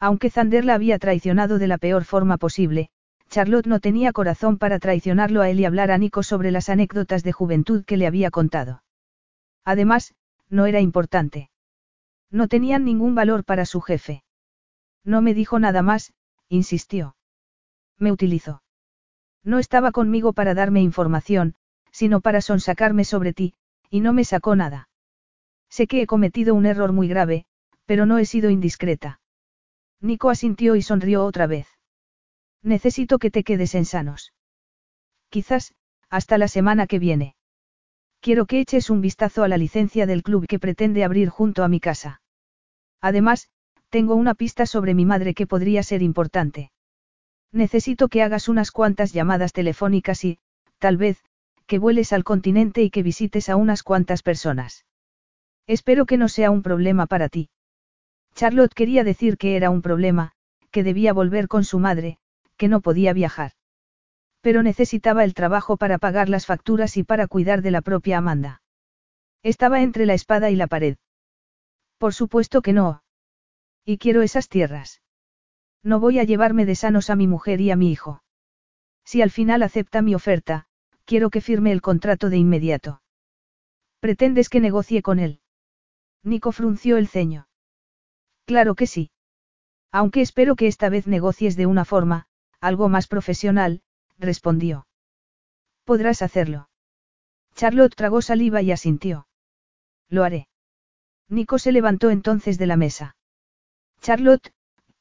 Aunque 0.00 0.30
Zander 0.30 0.64
la 0.64 0.72
había 0.72 0.98
traicionado 0.98 1.58
de 1.58 1.66
la 1.66 1.76
peor 1.76 2.04
forma 2.06 2.38
posible, 2.38 2.88
Charlotte 3.28 3.66
no 3.66 3.78
tenía 3.78 4.14
corazón 4.14 4.56
para 4.56 4.78
traicionarlo 4.78 5.42
a 5.42 5.50
él 5.50 5.60
y 5.60 5.66
hablar 5.66 5.90
a 5.90 5.98
Nico 5.98 6.22
sobre 6.22 6.50
las 6.50 6.70
anécdotas 6.70 7.22
de 7.24 7.32
juventud 7.32 7.84
que 7.84 7.98
le 7.98 8.06
había 8.06 8.30
contado. 8.30 8.82
Además, 9.66 10.14
no 10.48 10.64
era 10.64 10.80
importante. 10.80 11.50
No 12.30 12.48
tenían 12.48 12.86
ningún 12.86 13.14
valor 13.14 13.44
para 13.44 13.66
su 13.66 13.82
jefe. 13.82 14.24
No 15.04 15.20
me 15.20 15.34
dijo 15.34 15.58
nada 15.58 15.82
más, 15.82 16.14
insistió. 16.48 17.16
Me 17.98 18.10
utilizó. 18.10 18.62
No 19.44 19.58
estaba 19.58 19.92
conmigo 19.92 20.32
para 20.32 20.54
darme 20.54 20.80
información, 20.80 21.54
sino 21.90 22.22
para 22.22 22.40
sonsacarme 22.40 23.04
sobre 23.04 23.34
ti, 23.34 23.52
y 23.90 24.00
no 24.00 24.14
me 24.14 24.24
sacó 24.24 24.56
nada. 24.56 24.88
Sé 25.76 25.86
que 25.86 26.02
he 26.02 26.06
cometido 26.06 26.54
un 26.54 26.66
error 26.66 26.92
muy 26.92 27.08
grave, 27.08 27.46
pero 27.86 28.04
no 28.04 28.18
he 28.18 28.26
sido 28.26 28.50
indiscreta. 28.50 29.20
Nico 30.02 30.28
asintió 30.28 30.76
y 30.76 30.82
sonrió 30.82 31.24
otra 31.24 31.46
vez. 31.46 31.66
Necesito 32.62 33.18
que 33.18 33.30
te 33.30 33.42
quedes 33.42 33.74
en 33.74 33.86
sanos. 33.86 34.34
Quizás, 35.30 35.72
hasta 36.10 36.36
la 36.36 36.48
semana 36.48 36.86
que 36.86 36.98
viene. 36.98 37.36
Quiero 38.20 38.44
que 38.44 38.60
eches 38.60 38.90
un 38.90 39.00
vistazo 39.00 39.44
a 39.44 39.48
la 39.48 39.56
licencia 39.56 40.04
del 40.04 40.22
club 40.22 40.46
que 40.46 40.58
pretende 40.58 41.04
abrir 41.04 41.30
junto 41.30 41.64
a 41.64 41.68
mi 41.68 41.80
casa. 41.80 42.20
Además, 43.00 43.48
tengo 43.88 44.14
una 44.14 44.34
pista 44.34 44.66
sobre 44.66 44.92
mi 44.92 45.06
madre 45.06 45.32
que 45.32 45.46
podría 45.46 45.82
ser 45.82 46.02
importante. 46.02 46.70
Necesito 47.50 48.08
que 48.08 48.22
hagas 48.22 48.50
unas 48.50 48.72
cuantas 48.72 49.14
llamadas 49.14 49.54
telefónicas 49.54 50.22
y, 50.26 50.38
tal 50.78 50.98
vez, 50.98 51.24
que 51.66 51.78
vueles 51.78 52.12
al 52.12 52.24
continente 52.24 52.82
y 52.82 52.90
que 52.90 53.02
visites 53.02 53.48
a 53.48 53.56
unas 53.56 53.82
cuantas 53.82 54.22
personas. 54.22 54.84
Espero 55.66 56.06
que 56.06 56.16
no 56.16 56.28
sea 56.28 56.50
un 56.50 56.62
problema 56.62 57.06
para 57.06 57.28
ti. 57.28 57.50
Charlotte 58.34 58.74
quería 58.74 59.04
decir 59.04 59.36
que 59.36 59.56
era 59.56 59.70
un 59.70 59.82
problema, 59.82 60.32
que 60.70 60.82
debía 60.82 61.12
volver 61.12 61.48
con 61.48 61.64
su 61.64 61.78
madre, 61.78 62.18
que 62.56 62.68
no 62.68 62.80
podía 62.80 63.12
viajar. 63.12 63.52
Pero 64.40 64.62
necesitaba 64.62 65.24
el 65.24 65.34
trabajo 65.34 65.76
para 65.76 65.98
pagar 65.98 66.28
las 66.28 66.46
facturas 66.46 66.96
y 66.96 67.04
para 67.04 67.28
cuidar 67.28 67.62
de 67.62 67.70
la 67.70 67.82
propia 67.82 68.18
Amanda. 68.18 68.62
Estaba 69.42 69.82
entre 69.82 70.06
la 70.06 70.14
espada 70.14 70.50
y 70.50 70.56
la 70.56 70.66
pared. 70.66 70.96
Por 71.98 72.14
supuesto 72.14 72.62
que 72.62 72.72
no. 72.72 73.02
Y 73.84 73.98
quiero 73.98 74.22
esas 74.22 74.48
tierras. 74.48 75.02
No 75.82 76.00
voy 76.00 76.18
a 76.18 76.24
llevarme 76.24 76.64
de 76.64 76.74
sanos 76.74 77.10
a 77.10 77.16
mi 77.16 77.26
mujer 77.26 77.60
y 77.60 77.70
a 77.70 77.76
mi 77.76 77.90
hijo. 77.90 78.22
Si 79.04 79.20
al 79.20 79.30
final 79.30 79.62
acepta 79.62 80.00
mi 80.00 80.14
oferta, 80.14 80.66
quiero 81.04 81.30
que 81.30 81.40
firme 81.40 81.72
el 81.72 81.82
contrato 81.82 82.30
de 82.30 82.38
inmediato. 82.38 83.02
¿Pretendes 84.00 84.48
que 84.48 84.60
negocie 84.60 85.02
con 85.02 85.18
él? 85.18 85.41
Nico 86.22 86.52
frunció 86.52 86.96
el 86.96 87.08
ceño. 87.08 87.48
Claro 88.46 88.74
que 88.74 88.86
sí. 88.86 89.10
Aunque 89.90 90.20
espero 90.20 90.56
que 90.56 90.66
esta 90.66 90.88
vez 90.88 91.06
negocies 91.06 91.56
de 91.56 91.66
una 91.66 91.84
forma, 91.84 92.26
algo 92.60 92.88
más 92.88 93.08
profesional, 93.08 93.82
respondió. 94.18 94.86
Podrás 95.84 96.22
hacerlo. 96.22 96.68
Charlotte 97.54 97.94
tragó 97.94 98.22
saliva 98.22 98.62
y 98.62 98.72
asintió. 98.72 99.26
Lo 100.08 100.24
haré. 100.24 100.48
Nico 101.28 101.58
se 101.58 101.72
levantó 101.72 102.10
entonces 102.10 102.58
de 102.58 102.66
la 102.66 102.76
mesa. 102.76 103.16
Charlotte, 104.00 104.52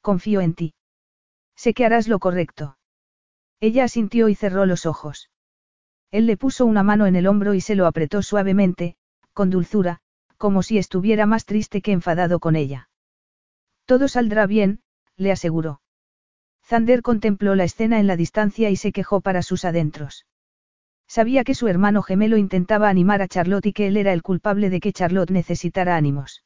confío 0.01 0.41
en 0.41 0.53
ti. 0.53 0.73
Sé 1.55 1.73
que 1.73 1.85
harás 1.85 2.07
lo 2.07 2.19
correcto. 2.19 2.77
Ella 3.59 3.83
asintió 3.83 4.27
y 4.29 4.35
cerró 4.35 4.65
los 4.65 4.85
ojos. 4.85 5.29
Él 6.09 6.25
le 6.25 6.35
puso 6.35 6.65
una 6.65 6.83
mano 6.83 7.05
en 7.05 7.15
el 7.15 7.27
hombro 7.27 7.53
y 7.53 7.61
se 7.61 7.75
lo 7.75 7.85
apretó 7.85 8.21
suavemente, 8.21 8.95
con 9.33 9.49
dulzura, 9.49 10.00
como 10.41 10.63
si 10.63 10.79
estuviera 10.79 11.27
más 11.27 11.45
triste 11.45 11.83
que 11.83 11.91
enfadado 11.91 12.39
con 12.39 12.55
ella. 12.55 12.89
Todo 13.85 14.07
saldrá 14.07 14.47
bien, 14.47 14.81
le 15.15 15.31
aseguró. 15.31 15.81
Zander 16.65 17.03
contempló 17.03 17.53
la 17.53 17.63
escena 17.63 17.99
en 17.99 18.07
la 18.07 18.15
distancia 18.15 18.71
y 18.71 18.75
se 18.75 18.91
quejó 18.91 19.21
para 19.21 19.43
sus 19.43 19.65
adentros. 19.65 20.25
Sabía 21.07 21.43
que 21.43 21.53
su 21.53 21.67
hermano 21.67 22.01
gemelo 22.01 22.37
intentaba 22.37 22.89
animar 22.89 23.21
a 23.21 23.27
Charlotte 23.27 23.67
y 23.67 23.73
que 23.73 23.85
él 23.85 23.97
era 23.97 24.13
el 24.13 24.23
culpable 24.23 24.71
de 24.71 24.79
que 24.79 24.93
Charlotte 24.93 25.29
necesitara 25.29 25.95
ánimos. 25.95 26.43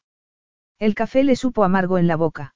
El 0.78 0.94
café 0.94 1.24
le 1.24 1.38
supo 1.38 1.64
amargo 1.64 1.98
en 1.98 2.08
la 2.08 2.18
boca. 2.18 2.54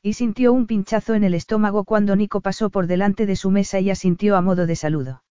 Y 0.00 0.12
sintió 0.12 0.52
un 0.52 0.68
pinchazo 0.68 1.14
en 1.14 1.24
el 1.24 1.34
estómago 1.34 1.84
cuando 1.84 2.14
Nico 2.14 2.40
pasó 2.40 2.70
por 2.70 2.86
delante 2.86 3.26
de 3.26 3.34
su 3.34 3.50
mesa 3.50 3.80
y 3.80 3.90
asintió 3.90 4.36
a 4.36 4.42
modo 4.42 4.66
de 4.66 4.76
saludo. 4.76 5.24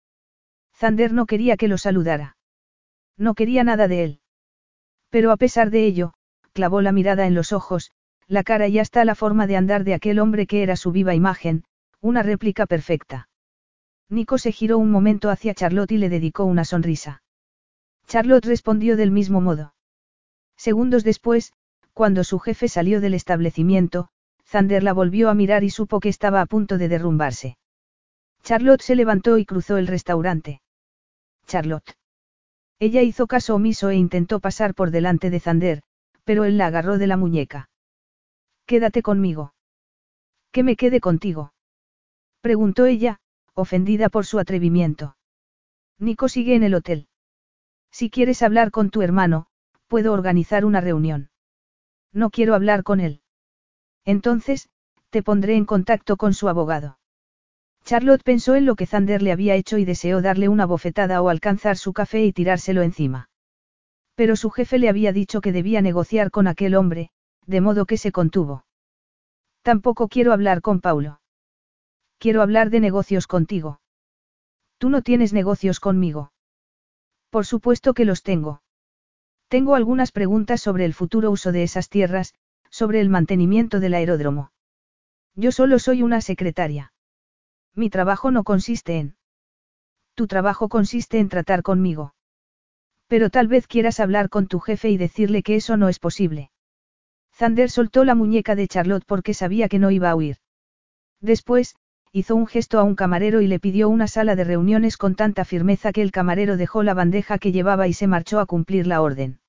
Zander 0.74 1.12
no 1.12 1.26
quería 1.26 1.56
que 1.56 1.68
lo 1.68 1.78
saludara. 1.78 2.36
No 3.16 3.34
quería 3.34 3.62
nada 3.62 3.86
de 3.86 4.02
él. 4.02 4.20
Pero 5.10 5.32
a 5.32 5.36
pesar 5.36 5.70
de 5.70 5.84
ello, 5.84 6.14
clavó 6.52 6.80
la 6.80 6.92
mirada 6.92 7.26
en 7.26 7.34
los 7.34 7.52
ojos, 7.52 7.90
la 8.26 8.44
cara 8.44 8.68
y 8.68 8.78
hasta 8.78 9.04
la 9.04 9.14
forma 9.14 9.46
de 9.46 9.56
andar 9.56 9.84
de 9.84 9.94
aquel 9.94 10.20
hombre 10.20 10.46
que 10.46 10.62
era 10.62 10.76
su 10.76 10.92
viva 10.92 11.14
imagen, 11.14 11.64
una 12.00 12.22
réplica 12.22 12.66
perfecta. 12.66 13.28
Nico 14.08 14.38
se 14.38 14.52
giró 14.52 14.78
un 14.78 14.90
momento 14.90 15.30
hacia 15.30 15.54
Charlotte 15.54 15.92
y 15.92 15.98
le 15.98 16.08
dedicó 16.08 16.44
una 16.44 16.64
sonrisa. 16.64 17.22
Charlotte 18.06 18.46
respondió 18.46 18.96
del 18.96 19.10
mismo 19.10 19.40
modo. 19.40 19.74
Segundos 20.56 21.04
después, 21.04 21.52
cuando 21.92 22.24
su 22.24 22.38
jefe 22.38 22.68
salió 22.68 23.00
del 23.00 23.14
establecimiento, 23.14 24.08
Zander 24.46 24.82
la 24.82 24.92
volvió 24.92 25.28
a 25.28 25.34
mirar 25.34 25.62
y 25.64 25.70
supo 25.70 26.00
que 26.00 26.08
estaba 26.08 26.40
a 26.40 26.46
punto 26.46 26.76
de 26.78 26.88
derrumbarse. 26.88 27.56
Charlotte 28.42 28.82
se 28.82 28.96
levantó 28.96 29.38
y 29.38 29.44
cruzó 29.44 29.76
el 29.76 29.86
restaurante. 29.86 30.60
Charlotte. 31.46 31.94
Ella 32.80 33.02
hizo 33.02 33.26
caso 33.26 33.54
omiso 33.54 33.90
e 33.90 33.96
intentó 33.96 34.40
pasar 34.40 34.74
por 34.74 34.90
delante 34.90 35.28
de 35.28 35.38
Zander, 35.38 35.82
pero 36.24 36.44
él 36.44 36.56
la 36.56 36.66
agarró 36.66 36.96
de 36.96 37.06
la 37.06 37.18
muñeca. 37.18 37.68
Quédate 38.64 39.02
conmigo. 39.02 39.52
Que 40.50 40.62
me 40.62 40.76
quede 40.76 41.00
contigo. 41.00 41.52
Preguntó 42.40 42.86
ella, 42.86 43.20
ofendida 43.54 44.08
por 44.08 44.24
su 44.24 44.38
atrevimiento. 44.38 45.16
Nico 45.98 46.28
sigue 46.28 46.54
en 46.54 46.62
el 46.62 46.74
hotel. 46.74 47.08
Si 47.90 48.08
quieres 48.08 48.42
hablar 48.42 48.70
con 48.70 48.88
tu 48.88 49.02
hermano, 49.02 49.46
puedo 49.86 50.14
organizar 50.14 50.64
una 50.64 50.80
reunión. 50.80 51.30
No 52.12 52.30
quiero 52.30 52.54
hablar 52.54 52.82
con 52.82 53.00
él. 53.00 53.20
Entonces, 54.06 54.70
te 55.10 55.22
pondré 55.22 55.56
en 55.56 55.66
contacto 55.66 56.16
con 56.16 56.32
su 56.32 56.48
abogado. 56.48 56.99
Charlotte 57.90 58.22
pensó 58.22 58.54
en 58.54 58.66
lo 58.66 58.76
que 58.76 58.86
Zander 58.86 59.20
le 59.20 59.32
había 59.32 59.56
hecho 59.56 59.76
y 59.76 59.84
deseó 59.84 60.22
darle 60.22 60.48
una 60.48 60.64
bofetada 60.64 61.20
o 61.22 61.28
alcanzar 61.28 61.76
su 61.76 61.92
café 61.92 62.24
y 62.24 62.32
tirárselo 62.32 62.82
encima. 62.82 63.28
Pero 64.14 64.36
su 64.36 64.50
jefe 64.50 64.78
le 64.78 64.88
había 64.88 65.12
dicho 65.12 65.40
que 65.40 65.50
debía 65.50 65.82
negociar 65.82 66.30
con 66.30 66.46
aquel 66.46 66.76
hombre, 66.76 67.10
de 67.46 67.60
modo 67.60 67.86
que 67.86 67.96
se 67.96 68.12
contuvo. 68.12 68.64
Tampoco 69.62 70.06
quiero 70.06 70.32
hablar 70.32 70.60
con 70.60 70.80
Paulo. 70.80 71.20
Quiero 72.18 72.42
hablar 72.42 72.70
de 72.70 72.78
negocios 72.78 73.26
contigo. 73.26 73.80
Tú 74.78 74.88
no 74.88 75.02
tienes 75.02 75.32
negocios 75.32 75.80
conmigo. 75.80 76.30
Por 77.28 77.44
supuesto 77.44 77.92
que 77.92 78.04
los 78.04 78.22
tengo. 78.22 78.62
Tengo 79.48 79.74
algunas 79.74 80.12
preguntas 80.12 80.60
sobre 80.60 80.84
el 80.84 80.94
futuro 80.94 81.32
uso 81.32 81.50
de 81.50 81.64
esas 81.64 81.88
tierras, 81.88 82.34
sobre 82.70 83.00
el 83.00 83.08
mantenimiento 83.08 83.80
del 83.80 83.94
aeródromo. 83.94 84.52
Yo 85.34 85.50
solo 85.50 85.80
soy 85.80 86.04
una 86.04 86.20
secretaria. 86.20 86.89
Mi 87.74 87.90
trabajo 87.90 88.30
no 88.30 88.44
consiste 88.44 88.98
en... 88.98 89.16
Tu 90.14 90.26
trabajo 90.26 90.68
consiste 90.68 91.18
en 91.18 91.28
tratar 91.28 91.62
conmigo. 91.62 92.14
Pero 93.06 93.30
tal 93.30 93.48
vez 93.48 93.66
quieras 93.66 94.00
hablar 94.00 94.28
con 94.28 94.46
tu 94.46 94.60
jefe 94.60 94.90
y 94.90 94.96
decirle 94.96 95.42
que 95.42 95.56
eso 95.56 95.76
no 95.76 95.88
es 95.88 95.98
posible. 95.98 96.50
Zander 97.34 97.70
soltó 97.70 98.04
la 98.04 98.14
muñeca 98.14 98.54
de 98.54 98.68
Charlotte 98.68 99.04
porque 99.06 99.34
sabía 99.34 99.68
que 99.68 99.78
no 99.78 99.90
iba 99.90 100.10
a 100.10 100.14
huir. 100.14 100.36
Después, 101.20 101.74
hizo 102.12 102.36
un 102.36 102.46
gesto 102.46 102.78
a 102.78 102.82
un 102.82 102.96
camarero 102.96 103.40
y 103.40 103.46
le 103.46 103.60
pidió 103.60 103.88
una 103.88 104.08
sala 104.08 104.36
de 104.36 104.44
reuniones 104.44 104.96
con 104.96 105.14
tanta 105.14 105.44
firmeza 105.44 105.92
que 105.92 106.02
el 106.02 106.12
camarero 106.12 106.56
dejó 106.56 106.82
la 106.82 106.94
bandeja 106.94 107.38
que 107.38 107.52
llevaba 107.52 107.88
y 107.88 107.92
se 107.92 108.06
marchó 108.06 108.40
a 108.40 108.46
cumplir 108.46 108.86
la 108.86 109.00
orden. 109.00 109.40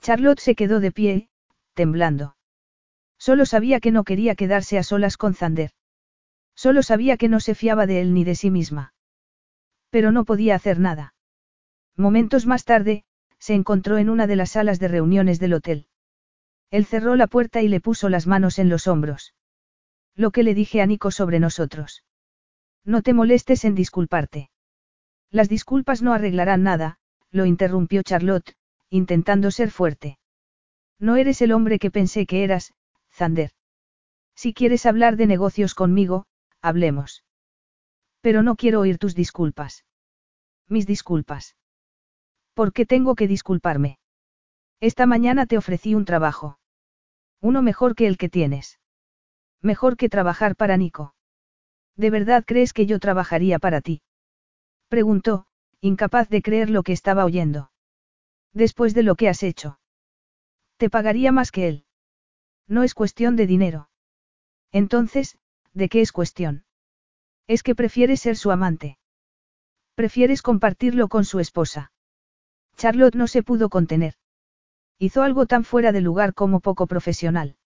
Charlotte 0.00 0.40
se 0.40 0.54
quedó 0.54 0.80
de 0.80 0.92
pie, 0.92 1.28
temblando. 1.74 2.36
Solo 3.18 3.46
sabía 3.46 3.80
que 3.80 3.90
no 3.90 4.04
quería 4.04 4.34
quedarse 4.34 4.76
a 4.78 4.82
solas 4.82 5.16
con 5.16 5.34
Zander. 5.34 5.70
Solo 6.54 6.82
sabía 6.82 7.16
que 7.16 7.28
no 7.28 7.40
se 7.40 7.54
fiaba 7.54 7.86
de 7.86 8.00
él 8.00 8.14
ni 8.14 8.24
de 8.24 8.34
sí 8.34 8.50
misma. 8.50 8.94
Pero 9.90 10.12
no 10.12 10.24
podía 10.24 10.54
hacer 10.54 10.78
nada. 10.78 11.14
Momentos 11.96 12.46
más 12.46 12.64
tarde, 12.64 13.04
se 13.38 13.54
encontró 13.54 13.98
en 13.98 14.08
una 14.08 14.26
de 14.26 14.36
las 14.36 14.52
salas 14.52 14.78
de 14.78 14.88
reuniones 14.88 15.38
del 15.38 15.54
hotel. 15.54 15.86
Él 16.70 16.86
cerró 16.86 17.14
la 17.16 17.26
puerta 17.26 17.62
y 17.62 17.68
le 17.68 17.80
puso 17.80 18.08
las 18.08 18.26
manos 18.26 18.58
en 18.58 18.68
los 18.68 18.86
hombros. 18.86 19.34
Lo 20.16 20.30
que 20.30 20.42
le 20.42 20.54
dije 20.54 20.80
a 20.80 20.86
Nico 20.86 21.10
sobre 21.10 21.40
nosotros. 21.40 22.04
No 22.84 23.02
te 23.02 23.14
molestes 23.14 23.64
en 23.64 23.74
disculparte. 23.74 24.50
Las 25.30 25.48
disculpas 25.48 26.02
no 26.02 26.12
arreglarán 26.12 26.62
nada, 26.62 26.98
lo 27.30 27.46
interrumpió 27.46 28.02
Charlotte, 28.02 28.54
intentando 28.90 29.50
ser 29.50 29.70
fuerte. 29.70 30.18
No 30.98 31.16
eres 31.16 31.42
el 31.42 31.52
hombre 31.52 31.78
que 31.78 31.90
pensé 31.90 32.26
que 32.26 32.44
eras, 32.44 32.72
Zander. 33.12 33.50
Si 34.34 34.54
quieres 34.54 34.86
hablar 34.86 35.16
de 35.16 35.26
negocios 35.26 35.74
conmigo, 35.74 36.26
hablemos. 36.64 37.24
Pero 38.22 38.42
no 38.42 38.56
quiero 38.56 38.80
oír 38.80 38.96
tus 38.98 39.14
disculpas. 39.14 39.84
Mis 40.66 40.86
disculpas. 40.86 41.56
¿Por 42.54 42.72
qué 42.72 42.86
tengo 42.86 43.14
que 43.14 43.28
disculparme? 43.28 43.98
Esta 44.80 45.04
mañana 45.06 45.44
te 45.46 45.58
ofrecí 45.58 45.94
un 45.94 46.06
trabajo. 46.06 46.58
Uno 47.40 47.60
mejor 47.60 47.94
que 47.94 48.06
el 48.06 48.16
que 48.16 48.30
tienes. 48.30 48.80
Mejor 49.60 49.98
que 49.98 50.08
trabajar 50.08 50.56
para 50.56 50.78
Nico. 50.78 51.14
¿De 51.96 52.08
verdad 52.10 52.44
crees 52.46 52.72
que 52.72 52.86
yo 52.86 52.98
trabajaría 52.98 53.58
para 53.58 53.82
ti? 53.82 54.00
Preguntó, 54.88 55.46
incapaz 55.80 56.30
de 56.30 56.40
creer 56.40 56.70
lo 56.70 56.82
que 56.82 56.92
estaba 56.92 57.26
oyendo. 57.26 57.70
Después 58.54 58.94
de 58.94 59.02
lo 59.02 59.16
que 59.16 59.28
has 59.28 59.42
hecho. 59.42 59.78
Te 60.78 60.88
pagaría 60.88 61.30
más 61.30 61.52
que 61.52 61.68
él. 61.68 61.84
No 62.66 62.82
es 62.82 62.94
cuestión 62.94 63.36
de 63.36 63.46
dinero. 63.46 63.90
Entonces, 64.72 65.38
¿de 65.74 65.88
qué 65.88 66.00
es 66.00 66.12
cuestión? 66.12 66.64
Es 67.46 67.62
que 67.62 67.74
prefieres 67.74 68.20
ser 68.20 68.36
su 68.36 68.50
amante. 68.50 68.98
Prefieres 69.94 70.40
compartirlo 70.40 71.08
con 71.08 71.24
su 71.24 71.40
esposa. 71.40 71.92
Charlotte 72.76 73.14
no 73.14 73.26
se 73.26 73.42
pudo 73.42 73.68
contener. 73.68 74.14
Hizo 74.98 75.22
algo 75.22 75.46
tan 75.46 75.64
fuera 75.64 75.92
de 75.92 76.00
lugar 76.00 76.34
como 76.34 76.60
poco 76.60 76.86
profesional. 76.86 77.56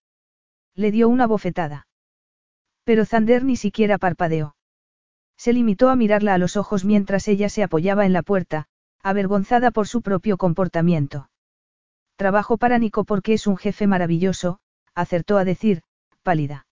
Le 0.75 0.91
dio 0.91 1.09
una 1.09 1.27
bofetada. 1.27 1.87
Pero 2.83 3.05
Zander 3.05 3.43
ni 3.43 3.55
siquiera 3.55 3.97
parpadeó. 3.97 4.55
Se 5.37 5.53
limitó 5.53 5.89
a 5.89 5.95
mirarla 5.95 6.33
a 6.33 6.37
los 6.37 6.57
ojos 6.57 6.83
mientras 6.85 7.27
ella 7.27 7.49
se 7.49 7.63
apoyaba 7.63 8.05
en 8.05 8.13
la 8.13 8.23
puerta, 8.23 8.67
avergonzada 9.01 9.71
por 9.71 9.87
su 9.87 10.01
propio 10.01 10.37
comportamiento. 10.37 11.29
Trabajo 12.17 12.57
para 12.57 12.77
Nico 12.77 13.05
porque 13.05 13.33
es 13.33 13.47
un 13.47 13.55
jefe 13.55 13.87
maravilloso, 13.87 14.59
acertó 14.93 15.37
a 15.37 15.45
decir, 15.45 15.83
pálida. 16.23 16.67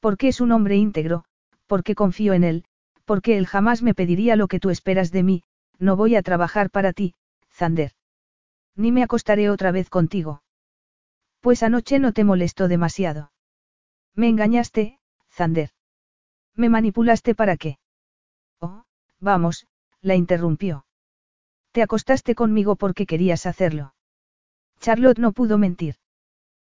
Porque 0.00 0.28
es 0.28 0.40
un 0.40 0.52
hombre 0.52 0.76
íntegro, 0.76 1.24
porque 1.66 1.94
confío 1.94 2.32
en 2.32 2.44
él, 2.44 2.64
porque 3.04 3.38
él 3.38 3.46
jamás 3.46 3.82
me 3.82 3.94
pediría 3.94 4.36
lo 4.36 4.48
que 4.48 4.60
tú 4.60 4.70
esperas 4.70 5.10
de 5.10 5.22
mí, 5.22 5.42
no 5.78 5.96
voy 5.96 6.16
a 6.16 6.22
trabajar 6.22 6.70
para 6.70 6.92
ti, 6.92 7.14
Zander. 7.50 7.92
Ni 8.76 8.92
me 8.92 9.02
acostaré 9.02 9.50
otra 9.50 9.72
vez 9.72 9.90
contigo. 9.90 10.42
Pues 11.40 11.62
anoche 11.62 11.98
no 11.98 12.12
te 12.12 12.24
molestó 12.24 12.68
demasiado. 12.68 13.32
Me 14.14 14.28
engañaste, 14.28 14.98
Zander. 15.30 15.70
¿Me 16.54 16.68
manipulaste 16.68 17.34
para 17.34 17.56
qué? 17.56 17.78
Oh, 18.60 18.84
vamos, 19.20 19.66
la 20.00 20.14
interrumpió. 20.14 20.84
Te 21.72 21.82
acostaste 21.82 22.34
conmigo 22.34 22.76
porque 22.76 23.06
querías 23.06 23.46
hacerlo. 23.46 23.94
Charlotte 24.80 25.18
no 25.18 25.32
pudo 25.32 25.58
mentir. 25.58 25.96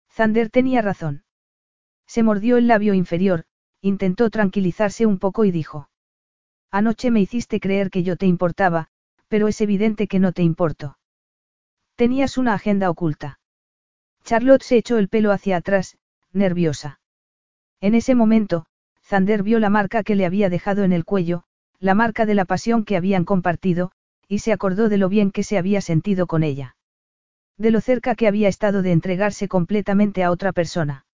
Zander 0.09 0.49
tenía 0.49 0.81
razón. 0.81 1.23
Se 2.07 2.23
mordió 2.23 2.57
el 2.57 2.67
labio 2.67 2.93
inferior, 2.93 3.45
intentó 3.81 4.29
tranquilizarse 4.29 5.05
un 5.05 5.19
poco 5.19 5.45
y 5.45 5.51
dijo. 5.51 5.89
Anoche 6.71 7.11
me 7.11 7.21
hiciste 7.21 7.59
creer 7.59 7.89
que 7.89 8.03
yo 8.03 8.15
te 8.15 8.25
importaba, 8.25 8.87
pero 9.27 9.47
es 9.47 9.61
evidente 9.61 10.07
que 10.07 10.19
no 10.19 10.31
te 10.31 10.43
importo. 10.43 10.97
Tenías 11.95 12.37
una 12.37 12.53
agenda 12.53 12.89
oculta. 12.89 13.39
Charlotte 14.23 14.63
se 14.63 14.77
echó 14.77 14.97
el 14.97 15.09
pelo 15.09 15.31
hacia 15.31 15.57
atrás, 15.57 15.97
nerviosa. 16.33 16.99
En 17.81 17.95
ese 17.95 18.15
momento, 18.15 18.65
Zander 19.03 19.43
vio 19.43 19.59
la 19.59 19.69
marca 19.69 20.03
que 20.03 20.15
le 20.15 20.25
había 20.25 20.49
dejado 20.49 20.83
en 20.83 20.91
el 20.91 21.05
cuello, 21.05 21.43
la 21.79 21.95
marca 21.95 22.25
de 22.25 22.35
la 22.35 22.45
pasión 22.45 22.83
que 22.83 22.97
habían 22.97 23.23
compartido, 23.23 23.91
y 24.27 24.39
se 24.39 24.51
acordó 24.51 24.89
de 24.89 24.97
lo 24.97 25.09
bien 25.09 25.31
que 25.31 25.43
se 25.43 25.57
había 25.57 25.81
sentido 25.81 26.27
con 26.27 26.43
ella. 26.43 26.75
De 27.57 27.71
lo 27.71 27.81
cerca 27.81 28.15
que 28.15 28.27
había 28.27 28.49
estado 28.49 28.81
de 28.81 28.91
entregarse 28.91 29.47
completamente 29.47 30.23
a 30.23 30.31
otra 30.31 30.51
persona. 30.51 31.06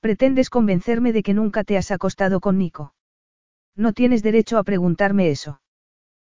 Pretendes 0.00 0.50
convencerme 0.50 1.12
de 1.12 1.22
que 1.22 1.34
nunca 1.34 1.64
te 1.64 1.76
has 1.76 1.90
acostado 1.90 2.40
con 2.40 2.58
Nico. 2.58 2.94
No 3.74 3.92
tienes 3.92 4.22
derecho 4.22 4.58
a 4.58 4.64
preguntarme 4.64 5.30
eso. 5.30 5.60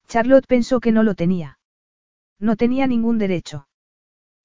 Charlotte 0.08 0.46
pensó 0.46 0.80
que 0.80 0.92
no 0.92 1.02
lo 1.02 1.14
tenía. 1.14 1.58
No 2.38 2.56
tenía 2.56 2.86
ningún 2.86 3.18
derecho. 3.18 3.68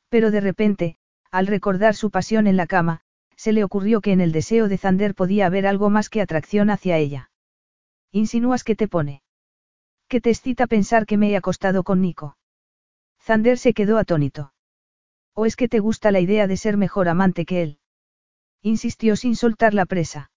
Pero 0.09 0.31
de 0.31 0.41
repente, 0.41 0.97
al 1.31 1.47
recordar 1.47 1.95
su 1.95 2.11
pasión 2.11 2.47
en 2.47 2.57
la 2.57 2.67
cama, 2.67 3.01
se 3.35 3.53
le 3.53 3.63
ocurrió 3.63 4.01
que 4.01 4.11
en 4.11 4.21
el 4.21 4.31
deseo 4.31 4.67
de 4.67 4.77
Zander 4.77 5.15
podía 5.15 5.45
haber 5.45 5.65
algo 5.65 5.89
más 5.89 6.09
que 6.09 6.21
atracción 6.21 6.69
hacia 6.69 6.97
ella. 6.97 7.31
¿Insinúas 8.11 8.63
que 8.63 8.75
te 8.75 8.87
pone? 8.87 9.23
¿Qué 10.07 10.19
te 10.19 10.29
excita 10.29 10.67
pensar 10.67 11.05
que 11.05 11.17
me 11.17 11.31
he 11.31 11.37
acostado 11.37 11.83
con 11.83 12.01
Nico? 12.01 12.37
Zander 13.21 13.57
se 13.57 13.73
quedó 13.73 13.97
atónito. 13.97 14.53
¿O 15.33 15.45
es 15.45 15.55
que 15.55 15.69
te 15.69 15.79
gusta 15.79 16.11
la 16.11 16.19
idea 16.19 16.47
de 16.47 16.57
ser 16.57 16.75
mejor 16.75 17.07
amante 17.07 17.45
que 17.45 17.61
él? 17.61 17.79
Insistió 18.61 19.15
sin 19.15 19.35
soltar 19.35 19.73
la 19.73 19.85
presa. 19.85 20.31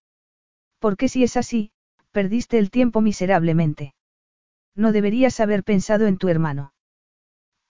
Porque 0.78 1.08
si 1.08 1.22
es 1.24 1.36
así, 1.36 1.72
perdiste 2.10 2.58
el 2.58 2.70
tiempo 2.70 3.00
miserablemente. 3.00 3.94
No 4.74 4.92
deberías 4.92 5.40
haber 5.40 5.62
pensado 5.62 6.06
en 6.06 6.16
tu 6.16 6.28
hermano. 6.28 6.72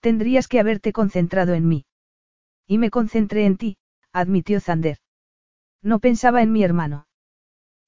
Tendrías 0.01 0.49
que 0.49 0.61
haberte 0.61 0.93
concentrado 0.93 1.55
en 1.55 1.67
mí. 1.67 1.87
Y 2.67 2.79
me 2.79 2.91
concentré 2.91 3.47
en 3.47 3.57
ti, 3.57 3.79
admitió 4.13 4.61
Zander. 4.61 4.99
No 5.83 5.99
pensaba 5.99 6.43
en 6.43 6.53
mi 6.53 6.63
hermano. 6.63 7.07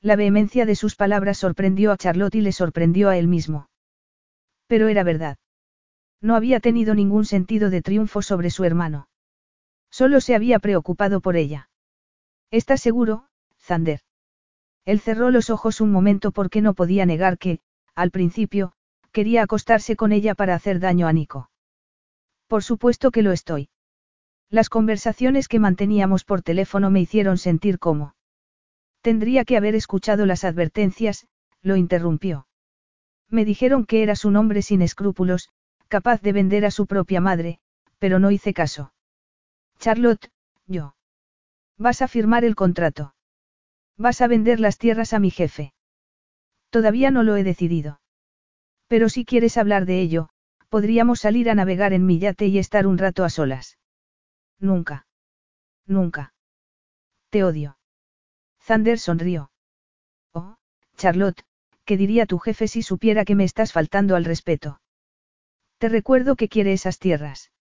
La 0.03 0.17
vehemencia 0.17 0.67
de 0.67 0.77
sus 0.77 0.97
palabras 0.97 1.39
sorprendió 1.39 1.93
a 1.93 1.97
Charlotte 1.97 2.35
y 2.35 2.41
le 2.41 2.53
sorprendió 2.53 3.09
a 3.09 3.17
él 3.17 3.29
mismo. 3.29 3.69
Pero 4.67 4.89
era 4.89 5.03
verdad. 5.03 5.39
No 6.21 6.35
había 6.35 6.61
tenido 6.61 6.95
ningún 6.95 7.25
sentido 7.25 7.71
de 7.71 7.83
triunfo 7.83 8.23
sobre 8.23 8.51
su 8.51 8.65
hermano. 8.65 9.09
Solo 9.91 10.21
se 10.21 10.35
había 10.35 10.59
preocupado 10.59 11.21
por 11.21 11.37
ella. 11.37 11.69
¿Estás 12.51 12.81
seguro, 12.81 13.27
Zander? 13.61 14.01
Él 14.85 15.01
cerró 15.01 15.31
los 15.31 15.51
ojos 15.51 15.81
un 15.81 15.91
momento 15.91 16.31
porque 16.31 16.61
no 16.61 16.75
podía 16.75 17.07
negar 17.07 17.39
que, 17.39 17.61
al 17.95 18.11
principio, 18.11 18.73
quería 19.13 19.43
acostarse 19.43 19.97
con 19.97 20.13
ella 20.13 20.35
para 20.35 20.55
hacer 20.55 20.79
daño 20.79 21.09
a 21.09 21.13
Nico. 21.13 21.51
Por 22.47 22.63
supuesto 22.63 23.11
que 23.11 23.23
lo 23.23 23.33
estoy. 23.33 23.69
Las 24.49 24.69
conversaciones 24.69 25.49
que 25.49 25.59
manteníamos 25.59 26.25
por 26.25 26.43
teléfono 26.43 26.91
me 26.91 27.01
hicieron 27.01 27.39
sentir 27.39 27.79
como. 27.79 28.15
Tendría 29.01 29.45
que 29.45 29.57
haber 29.57 29.75
escuchado 29.75 30.27
las 30.27 30.45
advertencias, 30.45 31.27
lo 31.63 31.77
interrumpió. 31.77 32.47
Me 33.29 33.45
dijeron 33.45 33.87
que 33.87 34.03
eras 34.03 34.25
un 34.25 34.37
hombre 34.37 34.63
sin 34.63 34.83
escrúpulos, 34.83 35.51
capaz 35.89 36.23
de 36.23 36.33
vender 36.33 36.65
a 36.65 36.71
su 36.71 36.87
propia 36.87 37.21
madre, 37.21 37.59
pero 37.99 38.19
no 38.19 38.31
hice 38.31 38.55
caso. 38.55 38.93
Charlotte, 39.79 40.31
yo. 40.67 40.96
Vas 41.79 42.03
a 42.03 42.09
firmar 42.09 42.45
el 42.45 42.55
contrato. 42.55 43.15
Vas 43.97 44.21
a 44.21 44.27
vender 44.27 44.61
las 44.61 44.79
tierras 44.79 45.13
a 45.13 45.19
mi 45.19 45.31
jefe. 45.31 45.73
Todavía 46.71 47.11
no 47.11 47.23
lo 47.23 47.37
he 47.37 47.45
decidido. 47.45 48.01
Pero 48.89 49.09
si 49.09 49.25
quieres 49.25 49.57
hablar 49.57 49.87
de 49.87 50.01
ello, 50.01 50.29
podríamos 50.69 51.21
salir 51.21 51.51
a 51.51 51.55
navegar 51.55 51.93
en 51.93 52.07
mi 52.07 52.19
yate 52.19 52.47
y 52.47 52.59
estar 52.59 52.87
un 52.87 52.99
rato 52.99 53.25
a 53.25 53.31
solas. 53.31 53.79
Nunca. 54.59 55.07
Nunca. 55.87 56.35
Te 57.31 57.45
odio. 57.45 57.79
Zander 58.61 58.99
sonrió. 58.99 59.51
Oh, 60.33 60.57
Charlotte, 60.97 61.45
¿qué 61.85 61.97
diría 61.97 62.27
tu 62.27 62.39
jefe 62.39 62.69
si 62.69 62.83
supiera 62.83 63.25
que 63.25 63.35
me 63.35 63.45
estás 63.45 63.73
faltando 63.73 64.17
al 64.17 64.25
respeto? 64.25 64.81
Te 65.79 65.89
recuerdo 65.89 66.37
que 66.37 66.49
quiere 66.49 66.73
esas 66.73 66.99
tierras. 66.99 67.53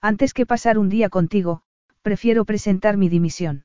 Antes 0.00 0.34
que 0.34 0.46
pasar 0.46 0.78
un 0.78 0.88
día 0.88 1.08
contigo, 1.08 1.62
prefiero 2.04 2.44
presentar 2.44 2.98
mi 2.98 3.08
dimisión. 3.08 3.64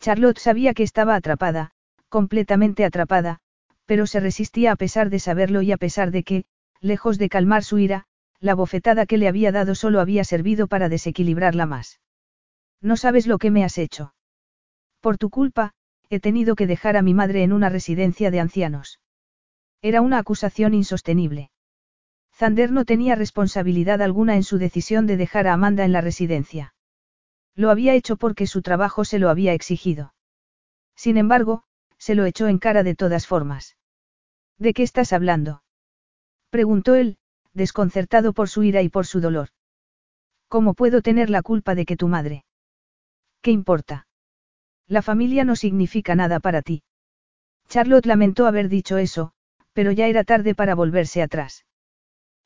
Charlotte 0.00 0.38
sabía 0.38 0.72
que 0.72 0.82
estaba 0.82 1.14
atrapada, 1.14 1.72
completamente 2.08 2.82
atrapada, 2.86 3.40
pero 3.84 4.06
se 4.06 4.20
resistía 4.20 4.72
a 4.72 4.76
pesar 4.76 5.10
de 5.10 5.18
saberlo 5.18 5.60
y 5.60 5.70
a 5.70 5.76
pesar 5.76 6.12
de 6.12 6.22
que, 6.22 6.44
lejos 6.80 7.18
de 7.18 7.28
calmar 7.28 7.62
su 7.62 7.78
ira, 7.78 8.06
la 8.40 8.54
bofetada 8.54 9.04
que 9.04 9.18
le 9.18 9.28
había 9.28 9.52
dado 9.52 9.74
solo 9.74 10.00
había 10.00 10.24
servido 10.24 10.66
para 10.66 10.88
desequilibrarla 10.88 11.66
más. 11.66 12.00
No 12.80 12.96
sabes 12.96 13.26
lo 13.26 13.36
que 13.36 13.50
me 13.50 13.64
has 13.64 13.76
hecho. 13.76 14.14
Por 15.02 15.18
tu 15.18 15.28
culpa, 15.28 15.74
he 16.08 16.20
tenido 16.20 16.56
que 16.56 16.66
dejar 16.66 16.96
a 16.96 17.02
mi 17.02 17.12
madre 17.12 17.42
en 17.42 17.52
una 17.52 17.68
residencia 17.68 18.30
de 18.30 18.40
ancianos. 18.40 18.98
Era 19.82 20.00
una 20.00 20.18
acusación 20.18 20.72
insostenible. 20.72 21.50
Zander 22.34 22.72
no 22.72 22.86
tenía 22.86 23.14
responsabilidad 23.14 24.00
alguna 24.00 24.36
en 24.36 24.42
su 24.42 24.56
decisión 24.56 25.06
de 25.06 25.18
dejar 25.18 25.46
a 25.46 25.52
Amanda 25.52 25.84
en 25.84 25.92
la 25.92 26.00
residencia. 26.00 26.72
Lo 27.54 27.70
había 27.70 27.94
hecho 27.94 28.16
porque 28.16 28.46
su 28.46 28.62
trabajo 28.62 29.04
se 29.04 29.18
lo 29.18 29.28
había 29.28 29.52
exigido. 29.52 30.14
Sin 30.96 31.16
embargo, 31.16 31.64
se 31.98 32.14
lo 32.14 32.24
echó 32.24 32.48
en 32.48 32.58
cara 32.58 32.82
de 32.82 32.94
todas 32.94 33.26
formas. 33.26 33.76
¿De 34.58 34.74
qué 34.74 34.82
estás 34.82 35.12
hablando? 35.12 35.62
Preguntó 36.50 36.94
él, 36.94 37.18
desconcertado 37.52 38.32
por 38.32 38.48
su 38.48 38.62
ira 38.62 38.82
y 38.82 38.88
por 38.88 39.06
su 39.06 39.20
dolor. 39.20 39.48
¿Cómo 40.48 40.74
puedo 40.74 41.02
tener 41.02 41.30
la 41.30 41.42
culpa 41.42 41.74
de 41.74 41.84
que 41.84 41.96
tu 41.96 42.08
madre? 42.08 42.44
¿Qué 43.40 43.50
importa? 43.50 44.06
La 44.86 45.02
familia 45.02 45.44
no 45.44 45.56
significa 45.56 46.14
nada 46.14 46.40
para 46.40 46.62
ti. 46.62 46.82
Charlotte 47.68 48.06
lamentó 48.06 48.46
haber 48.46 48.68
dicho 48.68 48.98
eso, 48.98 49.32
pero 49.72 49.92
ya 49.92 50.06
era 50.06 50.24
tarde 50.24 50.54
para 50.54 50.74
volverse 50.74 51.22
atrás. 51.22 51.64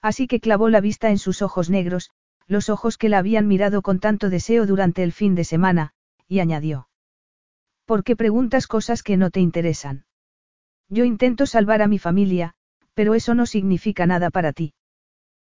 Así 0.00 0.26
que 0.26 0.40
clavó 0.40 0.68
la 0.68 0.80
vista 0.80 1.10
en 1.10 1.18
sus 1.18 1.42
ojos 1.42 1.68
negros, 1.70 2.10
los 2.46 2.68
ojos 2.68 2.96
que 2.98 3.08
la 3.08 3.18
habían 3.18 3.48
mirado 3.48 3.82
con 3.82 3.98
tanto 3.98 4.30
deseo 4.30 4.66
durante 4.66 5.02
el 5.02 5.12
fin 5.12 5.34
de 5.34 5.44
semana, 5.44 5.92
y 6.28 6.40
añadió. 6.40 6.88
¿Por 7.84 8.04
qué 8.04 8.16
preguntas 8.16 8.66
cosas 8.66 9.02
que 9.02 9.16
no 9.16 9.30
te 9.30 9.40
interesan? 9.40 10.06
Yo 10.88 11.04
intento 11.04 11.46
salvar 11.46 11.82
a 11.82 11.88
mi 11.88 11.98
familia, 11.98 12.54
pero 12.94 13.14
eso 13.14 13.34
no 13.34 13.46
significa 13.46 14.06
nada 14.06 14.30
para 14.30 14.52
ti. 14.52 14.74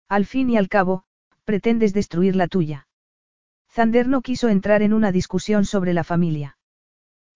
Al 0.08 0.26
fin 0.26 0.50
y 0.50 0.56
al 0.56 0.68
cabo, 0.68 1.04
pretendes 1.44 1.92
destruir 1.92 2.36
la 2.36 2.48
tuya. 2.48 2.88
Zander 3.70 4.08
no 4.08 4.22
quiso 4.22 4.48
entrar 4.48 4.82
en 4.82 4.92
una 4.92 5.12
discusión 5.12 5.64
sobre 5.64 5.94
la 5.94 6.04
familia. 6.04 6.58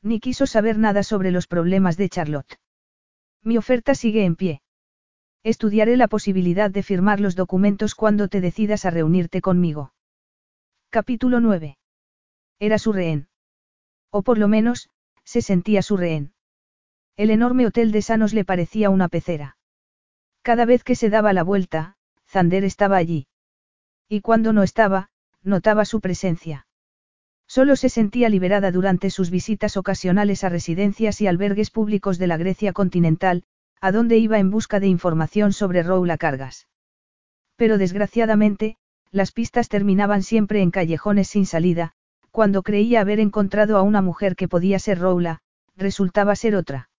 Ni 0.03 0.21
quiso 0.21 0.47
saber 0.47 0.79
nada 0.79 1.03
sobre 1.03 1.31
los 1.31 1.47
problemas 1.47 1.97
de 1.97 2.09
Charlotte. 2.09 2.59
Mi 3.43 3.57
oferta 3.57 3.95
sigue 3.95 4.25
en 4.25 4.37
pie. 4.37 4.63
Estudiaré 5.45 5.99
la 5.99 6.09
posibilidad 6.09 6.71
de 6.71 6.83
firmar 6.83 7.21
los 7.21 7.37
documentos 7.37 7.95
cuando 7.95 8.29
te 8.29 8.41
decidas 8.41 8.87
a 8.87 8.91
reunirte 8.91 9.43
conmigo. 9.43 9.93
Capítulo 10.89 11.39
9. 11.39 11.77
Era 12.59 12.79
su 12.79 12.95
rehén. 12.95 13.29
O 14.11 14.23
por 14.23 14.39
lo 14.39 14.49
menos, 14.49 14.89
se 15.23 15.43
sentía 15.43 15.83
su 15.83 15.99
rehén. 15.99 16.33
El 17.19 17.29
enorme 17.29 17.67
hotel 17.67 17.93
de 17.93 18.01
Sanos 18.01 18.33
le 18.33 18.47
parecía 18.47 18.89
una 18.89 19.09
pecera. 19.09 19.59
Cada 20.41 20.65
vez 20.65 20.83
que 20.83 20.95
se 20.97 21.11
daba 21.11 21.35
la 21.35 21.43
vuelta, 21.43 21.99
Zander 22.27 22.65
estaba 22.65 22.97
allí. 22.97 23.27
Y 24.09 24.23
cuando 24.23 24.55
no 24.55 24.63
estaba, 24.63 25.11
notaba 25.43 25.85
su 25.85 26.01
presencia. 26.01 26.67
Solo 27.47 27.77
se 27.77 27.91
sentía 27.91 28.31
liberada 28.31 28.71
durante 28.71 29.11
sus 29.11 29.29
visitas 29.29 29.77
ocasionales 29.77 30.43
a 30.43 30.49
residencias 30.49 31.21
y 31.21 31.27
albergues 31.27 31.71
públicos 31.71 32.17
de 32.17 32.29
la 32.29 32.39
Grecia 32.39 32.73
continental, 32.73 33.45
a 33.81 33.93
donde 33.93 34.19
iba 34.19 34.39
en 34.39 34.51
busca 34.51 34.81
de 34.81 34.87
información 34.87 35.53
sobre 35.53 35.83
Roula 35.83 36.17
Cargas. 36.19 36.69
Pero 37.57 37.79
desgraciadamente, 37.79 38.77
las 39.11 39.33
pistas 39.33 39.69
terminaban 39.69 40.23
siempre 40.23 40.61
en 40.61 40.71
callejones 40.71 41.29
sin 41.29 41.47
salida, 41.47 41.93
cuando 42.31 42.63
creía 42.63 43.01
haber 43.01 43.21
encontrado 43.21 43.79
a 43.79 43.83
una 43.83 44.03
mujer 44.03 44.35
que 44.35 44.49
podía 44.49 44.79
ser 44.79 44.99
Roula, 44.99 45.41
resultaba 45.77 46.35
ser 46.35 46.57
otra. 46.57 46.91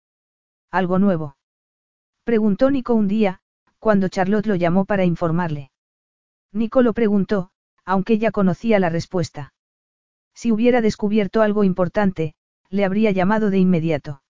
¿Algo 0.71 0.97
nuevo? 0.97 1.35
Preguntó 2.23 2.71
Nico 2.71 2.93
un 2.93 3.07
día, 3.07 3.41
cuando 3.79 4.07
Charlotte 4.07 4.47
lo 4.47 4.55
llamó 4.55 4.85
para 4.85 5.05
informarle. 5.05 5.71
Nico 6.51 6.81
lo 6.81 6.93
preguntó, 6.93 7.51
aunque 7.83 8.17
ya 8.17 8.31
conocía 8.31 8.79
la 8.79 8.89
respuesta. 8.89 9.53
Si 10.33 10.51
hubiera 10.51 10.81
descubierto 10.81 11.41
algo 11.41 11.63
importante, 11.63 12.33
le 12.69 12.83
habría 12.83 13.11
llamado 13.11 13.49
de 13.49 13.59
inmediato. 13.59 14.23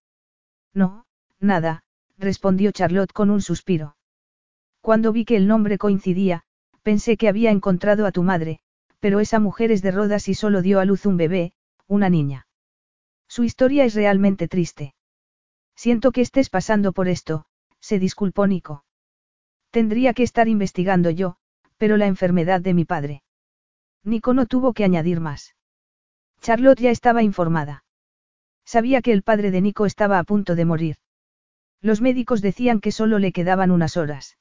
No, 0.73 1.05
nada, 1.39 1.84
respondió 2.17 2.71
Charlotte 2.71 3.11
con 3.11 3.29
un 3.29 3.41
suspiro. 3.41 3.95
Cuando 4.81 5.11
vi 5.11 5.25
que 5.25 5.35
el 5.35 5.47
nombre 5.47 5.77
coincidía, 5.77 6.43
pensé 6.83 7.17
que 7.17 7.27
había 7.27 7.51
encontrado 7.51 8.05
a 8.05 8.11
tu 8.11 8.23
madre, 8.23 8.59
pero 8.99 9.19
esa 9.19 9.39
mujer 9.39 9.71
es 9.71 9.81
de 9.81 9.91
Rodas 9.91 10.27
y 10.27 10.33
solo 10.33 10.61
dio 10.61 10.79
a 10.79 10.85
luz 10.85 11.05
un 11.05 11.17
bebé, 11.17 11.53
una 11.87 12.09
niña. 12.09 12.47
Su 13.27 13.43
historia 13.43 13.85
es 13.85 13.95
realmente 13.95 14.47
triste. 14.47 14.95
Siento 15.75 16.11
que 16.11 16.21
estés 16.21 16.49
pasando 16.49 16.93
por 16.93 17.07
esto, 17.07 17.45
se 17.79 17.99
disculpó 17.99 18.47
Nico. 18.47 18.85
Tendría 19.71 20.13
que 20.13 20.23
estar 20.23 20.47
investigando 20.47 21.09
yo, 21.09 21.35
pero 21.77 21.97
la 21.97 22.07
enfermedad 22.07 22.61
de 22.61 22.73
mi 22.73 22.85
padre. 22.85 23.23
Nico 24.03 24.33
no 24.33 24.45
tuvo 24.45 24.73
que 24.73 24.83
añadir 24.83 25.19
más. 25.19 25.55
Charlotte 26.41 26.79
ya 26.79 26.91
estaba 26.91 27.23
informada. 27.23 27.83
Sabía 28.65 29.01
que 29.01 29.11
el 29.11 29.23
padre 29.23 29.51
de 29.51 29.61
Nico 29.61 29.85
estaba 29.85 30.19
a 30.19 30.23
punto 30.23 30.55
de 30.55 30.65
morir. 30.65 30.95
Los 31.81 32.01
médicos 32.01 32.41
decían 32.41 32.79
que 32.79 32.91
solo 32.91 33.19
le 33.19 33.31
quedaban 33.31 33.71
unas 33.71 33.97
horas. 33.97 34.37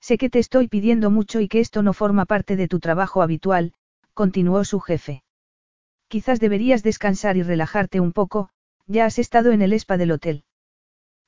Sé 0.00 0.18
que 0.18 0.30
te 0.30 0.38
estoy 0.38 0.68
pidiendo 0.68 1.10
mucho 1.10 1.40
y 1.40 1.48
que 1.48 1.60
esto 1.60 1.82
no 1.82 1.92
forma 1.92 2.26
parte 2.26 2.56
de 2.56 2.68
tu 2.68 2.80
trabajo 2.80 3.22
habitual, 3.22 3.72
continuó 4.14 4.64
su 4.64 4.80
jefe. 4.80 5.22
Quizás 6.08 6.38
deberías 6.40 6.82
descansar 6.82 7.36
y 7.36 7.42
relajarte 7.42 8.00
un 8.00 8.12
poco, 8.12 8.50
ya 8.86 9.04
has 9.06 9.18
estado 9.18 9.50
en 9.50 9.62
el 9.62 9.72
spa 9.72 9.96
del 9.96 10.12
hotel. 10.12 10.44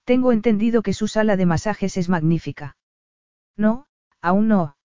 Tengo 0.05 0.32
entendido 0.32 0.82
que 0.82 0.92
su 0.92 1.09
sala 1.09 1.36
de 1.36 1.46
masajes 1.46 1.96
es 1.96 2.09
magnífica. 2.09 2.76
No, 3.56 3.86
aún 4.22 4.48
no. 4.48 4.76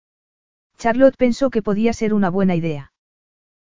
Charlotte 0.77 1.15
pensó 1.15 1.49
que 1.49 1.61
podía 1.61 1.93
ser 1.93 2.13
una 2.13 2.29
buena 2.29 2.55
idea. 2.55 2.91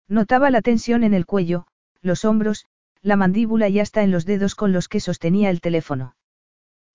Notaba 0.06 0.50
la 0.50 0.62
tensión 0.62 1.02
en 1.04 1.14
el 1.14 1.26
cuello, 1.26 1.66
los 2.00 2.24
hombros, 2.24 2.66
la 3.02 3.16
mandíbula 3.16 3.68
y 3.68 3.80
hasta 3.80 4.02
en 4.02 4.10
los 4.10 4.26
dedos 4.26 4.54
con 4.54 4.72
los 4.72 4.88
que 4.88 5.00
sostenía 5.00 5.50
el 5.50 5.60
teléfono. 5.60 6.14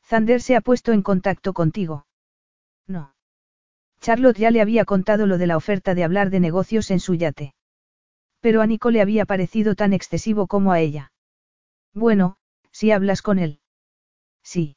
Zander 0.05 0.41
se 0.41 0.55
ha 0.55 0.61
puesto 0.61 0.91
en 0.91 1.01
contacto 1.01 1.53
contigo. 1.53 2.05
No. 2.87 3.15
Charlotte 3.99 4.37
ya 4.37 4.51
le 4.51 4.61
había 4.61 4.85
contado 4.85 5.25
lo 5.25 5.37
de 5.37 5.47
la 5.47 5.57
oferta 5.57 5.95
de 5.95 6.03
hablar 6.03 6.29
de 6.29 6.39
negocios 6.39 6.91
en 6.91 6.99
su 6.99 7.15
yate. 7.15 7.55
Pero 8.41 8.61
a 8.61 8.67
Nico 8.67 8.91
le 8.91 9.01
había 9.01 9.25
parecido 9.25 9.75
tan 9.75 9.93
excesivo 9.93 10.47
como 10.47 10.73
a 10.73 10.81
ella. 10.81 11.13
Bueno, 11.93 12.35
si 12.71 12.91
hablas 12.91 13.21
con 13.21 13.39
él. 13.39 13.59
Sí. 14.43 14.75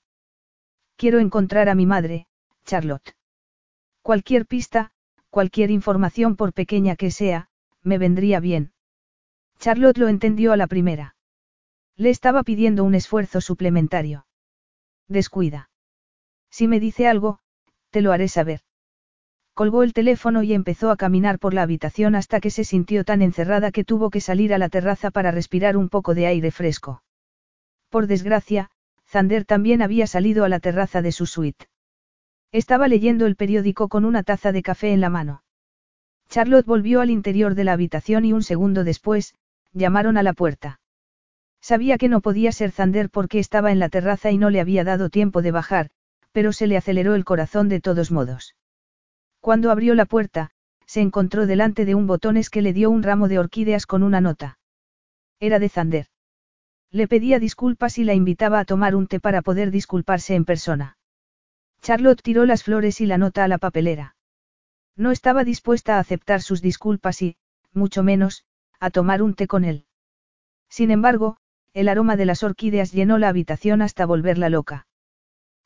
Quiero 0.97 1.19
encontrar 1.19 1.69
a 1.69 1.75
mi 1.75 1.87
madre, 1.87 2.27
Charlotte. 2.65 3.17
Cualquier 4.03 4.47
pista, 4.47 4.93
cualquier 5.31 5.71
información 5.71 6.37
por 6.37 6.53
pequeña 6.53 6.95
que 6.95 7.11
sea, 7.11 7.49
me 7.83 7.99
vendría 7.99 8.39
bien. 8.39 8.73
Charlotte 9.59 9.99
lo 9.99 10.09
entendió 10.09 10.53
a 10.53 10.57
la 10.57 10.69
primera. 10.69 11.17
Le 11.97 12.11
estaba 12.11 12.43
pidiendo 12.45 12.85
un 12.85 12.95
esfuerzo 12.95 13.41
suplementario. 13.41 14.26
Descuida. 15.09 15.71
Si 16.51 16.69
me 16.69 16.81
dice 16.81 17.07
algo, 17.07 17.39
te 17.91 18.01
lo 18.01 18.13
haré 18.13 18.29
saber. 18.29 18.61
Colgó 19.55 19.83
el 19.83 19.93
teléfono 19.93 20.43
y 20.43 20.53
empezó 20.53 20.91
a 20.91 20.97
caminar 20.97 21.39
por 21.39 21.55
la 21.55 21.63
habitación 21.63 22.15
hasta 22.15 22.41
que 22.41 22.51
se 22.51 22.65
sintió 22.65 23.05
tan 23.05 23.23
encerrada 23.23 23.71
que 23.71 23.85
tuvo 23.85 24.11
que 24.11 24.21
salir 24.21 24.53
a 24.53 24.59
la 24.59 24.69
terraza 24.69 25.11
para 25.11 25.31
respirar 25.31 25.77
un 25.77 25.89
poco 25.89 26.15
de 26.15 26.27
aire 26.27 26.51
fresco. 26.51 27.03
Por 27.89 28.07
desgracia, 28.07 28.71
Zander 29.09 29.45
también 29.45 29.81
había 29.81 30.07
salido 30.07 30.45
a 30.45 30.49
la 30.49 30.61
terraza 30.61 31.01
de 31.01 31.13
su 31.13 31.27
suite. 31.27 31.69
Estaba 32.53 32.89
leyendo 32.89 33.27
el 33.27 33.37
periódico 33.37 33.89
con 33.89 34.05
una 34.05 34.23
taza 34.23 34.53
de 34.53 34.63
café 34.63 34.93
en 34.93 35.01
la 35.01 35.09
mano. 35.09 35.43
Charlotte 36.29 36.67
volvió 36.67 37.01
al 37.01 37.11
interior 37.11 37.55
de 37.55 37.65
la 37.65 37.73
habitación 37.73 38.25
y 38.25 38.33
un 38.33 38.43
segundo 38.43 38.85
después, 38.85 39.35
llamaron 39.73 40.17
a 40.17 40.23
la 40.23 40.33
puerta. 40.33 40.81
Sabía 41.69 41.99
que 41.99 42.09
no 42.09 42.21
podía 42.21 42.53
ser 42.53 42.71
Zander 42.71 43.11
porque 43.11 43.41
estaba 43.41 43.73
en 43.73 43.81
la 43.81 43.89
terraza 43.89 44.31
y 44.31 44.39
no 44.39 44.51
le 44.51 44.61
había 44.61 44.85
dado 44.85 45.11
tiempo 45.11 45.43
de 45.43 45.51
bajar, 45.51 45.91
pero 46.31 46.53
se 46.53 46.69
le 46.69 46.77
aceleró 46.77 47.17
el 47.17 47.25
corazón 47.25 47.69
de 47.69 47.81
todos 47.81 48.13
modos. 48.13 48.55
Cuando 49.41 49.73
abrió 49.73 49.97
la 49.97 50.05
puerta, 50.05 50.53
se 50.87 51.01
encontró 51.01 51.45
delante 51.45 51.85
de 51.85 51.97
un 51.97 52.07
botones 52.07 52.51
que 52.51 52.63
le 52.63 52.73
dio 52.73 52.89
un 52.89 53.03
ramo 53.03 53.27
de 53.27 53.41
orquídeas 53.41 53.85
con 53.85 54.05
una 54.05 54.21
nota. 54.21 54.61
Era 55.41 55.59
de 55.59 55.69
Zander. 55.69 56.07
Le 56.93 57.09
pedía 57.09 57.41
disculpas 57.41 57.99
y 57.99 58.05
la 58.05 58.15
invitaba 58.15 58.61
a 58.61 58.65
tomar 58.65 58.95
un 58.95 59.09
té 59.09 59.19
para 59.19 59.43
poder 59.43 59.73
disculparse 59.73 60.37
en 60.37 60.45
persona. 60.45 60.99
Charlotte 61.83 62.23
tiró 62.23 62.47
las 62.47 62.63
flores 62.63 63.01
y 63.01 63.07
la 63.07 63.19
nota 63.19 63.43
a 63.43 63.49
la 63.49 63.59
papelera. 63.59 64.15
No 64.95 65.11
estaba 65.11 65.43
dispuesta 65.43 65.97
a 65.97 65.99
aceptar 65.99 66.43
sus 66.43 66.63
disculpas 66.63 67.23
y, 67.23 67.35
mucho 67.73 68.05
menos, 68.05 68.45
a 68.79 68.91
tomar 68.91 69.21
un 69.21 69.35
té 69.35 69.49
con 69.49 69.65
él. 69.65 69.85
Sin 70.69 70.93
embargo, 70.93 71.39
el 71.77 71.91
aroma 71.91 72.17
de 72.17 72.25
las 72.25 72.43
orquídeas 72.43 72.91
llenó 72.91 73.19
la 73.19 73.29
habitación 73.29 73.83
hasta 73.83 74.07
volverla 74.07 74.49
loca. 74.49 74.87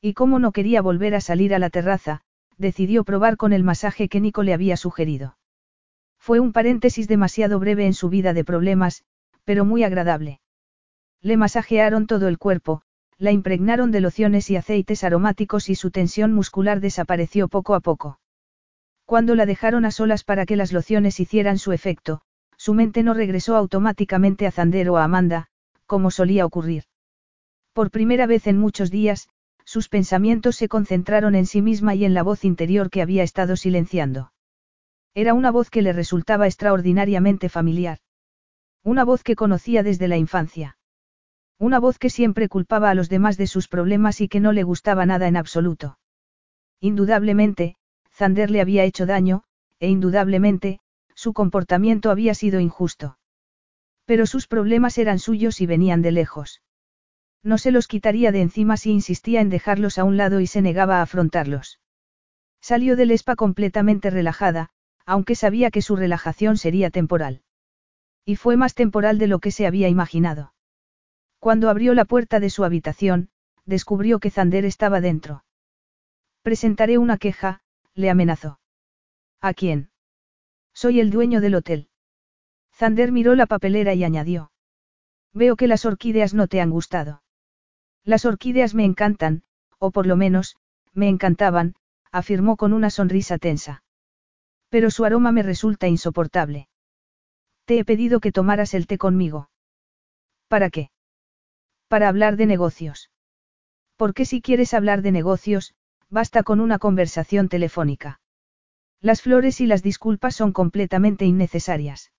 Y 0.01 0.15
como 0.15 0.41
no 0.41 0.51
quería 0.51 0.83
volver 0.83 1.15
a 1.15 1.21
salir 1.21 1.55
a 1.55 1.61
la 1.61 1.71
terraza, 1.71 2.23
decidió 2.59 3.05
probar 3.05 3.37
con 3.37 3.53
el 3.53 3.63
masaje 3.63 4.09
que 4.09 4.21
Nico 4.21 4.43
le 4.43 4.53
había 4.53 4.77
sugerido. 4.77 5.39
Fue 6.19 6.41
un 6.41 6.53
paréntesis 6.53 7.07
demasiado 7.07 7.61
breve 7.61 7.87
en 7.87 7.95
su 7.95 8.09
vida 8.09 8.33
de 8.33 8.43
problemas, 8.43 9.05
pero 9.45 9.65
muy 9.65 9.85
agradable. 9.85 10.41
Le 11.23 11.37
masajearon 11.37 12.09
todo 12.09 12.27
el 12.27 12.39
cuerpo, 12.39 12.83
la 13.17 13.31
impregnaron 13.31 13.93
de 13.93 14.01
lociones 14.01 14.51
y 14.51 14.57
aceites 14.57 15.05
aromáticos 15.05 15.69
y 15.69 15.77
su 15.77 15.93
tensión 15.93 16.33
muscular 16.33 16.81
desapareció 16.81 17.47
poco 17.47 17.77
a 17.77 17.81
poco. 17.81 18.19
Cuando 19.05 19.37
la 19.37 19.47
dejaron 19.47 19.85
a 19.85 19.93
solas 19.93 20.25
para 20.25 20.45
que 20.45 20.57
las 20.57 20.73
lociones 20.73 21.21
hicieran 21.21 21.59
su 21.59 21.71
efecto, 21.71 22.23
su 22.57 22.75
mente 22.75 23.05
no 23.05 23.15
regresó 23.15 23.55
automáticamente 23.55 24.49
a 24.49 24.51
Zander 24.51 24.91
o 24.91 24.97
a 24.97 25.05
Amanda, 25.05 25.50
como 25.91 26.13
solía 26.13 26.47
ocurrir. 26.47 26.85
Por 27.73 27.91
primera 27.91 28.27
vez 28.27 28.47
en 28.47 28.57
muchos 28.59 28.93
días, 28.93 29.29
sus 29.65 29.89
pensamientos 29.89 30.55
se 30.55 30.69
concentraron 30.69 31.35
en 31.35 31.47
sí 31.47 31.63
misma 31.63 31.97
y 31.97 32.05
en 32.05 32.15
la 32.15 32.23
voz 32.23 32.45
interior 32.45 32.91
que 32.91 33.03
había 33.03 33.25
estado 33.25 33.57
silenciando. 33.57 34.33
Era 35.15 35.35
una 35.35 35.51
voz 35.51 35.69
que 35.69 35.83
le 35.83 35.93
resultaba 35.93 36.47
extraordinariamente 36.47 37.49
familiar. 37.49 37.99
Una 38.85 39.05
voz 39.05 39.25
que 39.25 39.35
conocía 39.35 39.83
desde 39.83 40.07
la 40.07 40.17
infancia. 40.17 40.79
Una 41.59 41.81
voz 41.81 41.99
que 41.99 42.09
siempre 42.09 42.49
culpaba 42.49 42.91
a 42.91 42.95
los 42.95 43.09
demás 43.09 43.37
de 43.37 43.49
sus 43.49 43.67
problemas 43.67 44.21
y 44.21 44.29
que 44.29 44.39
no 44.39 44.53
le 44.53 44.63
gustaba 44.63 45.07
nada 45.07 45.27
en 45.27 45.37
absoluto. 45.37 45.99
Indudablemente, 46.81 47.75
Zander 48.13 48.49
le 48.53 48.61
había 48.61 48.85
hecho 48.85 49.07
daño, 49.07 49.43
e 49.81 49.89
indudablemente, 49.89 50.79
su 51.17 51.33
comportamiento 51.33 52.13
había 52.13 52.35
sido 52.35 52.61
injusto. 52.61 53.17
Pero 54.11 54.27
sus 54.27 54.49
problemas 54.49 54.99
eran 54.99 55.21
suyos 55.21 55.61
y 55.61 55.67
venían 55.67 56.03
de 56.03 56.11
lejos. 56.11 56.63
No 57.45 57.59
se 57.59 57.71
los 57.71 57.87
quitaría 57.87 58.33
de 58.33 58.41
encima 58.41 58.77
si 58.77 58.91
insistía 58.91 59.41
en 59.41 59.51
dejarlos 59.51 59.99
a 59.99 60.03
un 60.03 60.17
lado 60.17 60.41
y 60.41 60.49
se 60.49 60.63
negaba 60.63 60.99
a 60.99 61.03
afrontarlos. 61.03 61.79
Salió 62.61 62.97
del 62.97 63.13
spa 63.13 63.37
completamente 63.37 64.11
relajada, 64.11 64.71
aunque 65.07 65.37
sabía 65.37 65.71
que 65.71 65.81
su 65.81 65.95
relajación 65.95 66.57
sería 66.57 66.91
temporal. 66.91 67.43
Y 68.25 68.35
fue 68.35 68.57
más 68.57 68.75
temporal 68.75 69.17
de 69.19 69.29
lo 69.29 69.39
que 69.39 69.53
se 69.53 69.65
había 69.65 69.89
imaginado. 69.89 70.55
Cuando 71.39 71.71
abrió 71.71 71.95
la 71.95 72.05
puerta 72.05 72.41
de 72.41 72.51
su 72.51 72.65
habitación, 72.65 73.29
descubrió 73.65 74.19
que 74.19 74.31
Zander 74.31 74.65
estaba 74.65 75.01
dentro. 75.01 75.45
Presentaré 76.43 76.99
una 76.99 77.17
queja, 77.17 77.63
le 77.95 78.11
amenazó. 78.11 78.59
¿A 79.41 79.55
quién? 79.55 79.93
Soy 80.75 80.99
el 80.99 81.11
dueño 81.11 81.41
del 81.41 81.55
hotel. 81.55 81.90
Zander 82.81 83.13
miró 83.13 83.35
la 83.35 83.45
papelera 83.45 83.93
y 83.93 84.05
añadió. 84.05 84.53
Veo 85.35 85.57
que 85.57 85.67
las 85.67 85.85
orquídeas 85.85 86.33
no 86.33 86.47
te 86.47 86.63
han 86.63 86.71
gustado. 86.71 87.23
Las 88.05 88.25
orquídeas 88.25 88.75
me 88.75 88.87
encantan, 88.87 89.43
o 89.79 89.91
por 89.91 90.07
lo 90.07 90.17
menos, 90.17 90.57
me 90.95 91.11
encantaban, 91.11 91.75
afirmó 92.11 92.57
con 92.57 92.73
una 92.73 92.89
sonrisa 92.89 93.37
tensa. 93.37 93.83
Pero 94.71 94.91
su 94.91 95.05
aroma 95.05 95.31
me 95.31 95.43
resulta 95.43 95.89
insoportable. 95.89 96.69
Te 97.67 97.79
he 97.79 97.85
pedido 97.85 98.19
que 98.19 98.33
tomaras 98.33 98.73
el 98.73 98.87
té 98.87 98.97
conmigo. 98.97 99.51
¿Para 100.49 100.71
qué? 100.71 100.91
Para 101.87 102.09
hablar 102.09 102.37
de 102.37 102.47
negocios. 102.47 103.11
Porque 103.97 104.25
si 104.25 104.41
quieres 104.41 104.73
hablar 104.73 105.03
de 105.03 105.13
negocios, 105.13 105.75
basta 106.09 106.43
con 106.43 106.61
una 106.61 106.79
conversación 106.79 107.51
telefónica. 107.51 108.23
Las 109.03 109.21
flores 109.21 109.61
y 109.61 109.67
las 109.67 109.83
disculpas 109.83 110.35
son 110.35 110.55
completamente 110.55 111.27
innecesarias. 111.27 112.11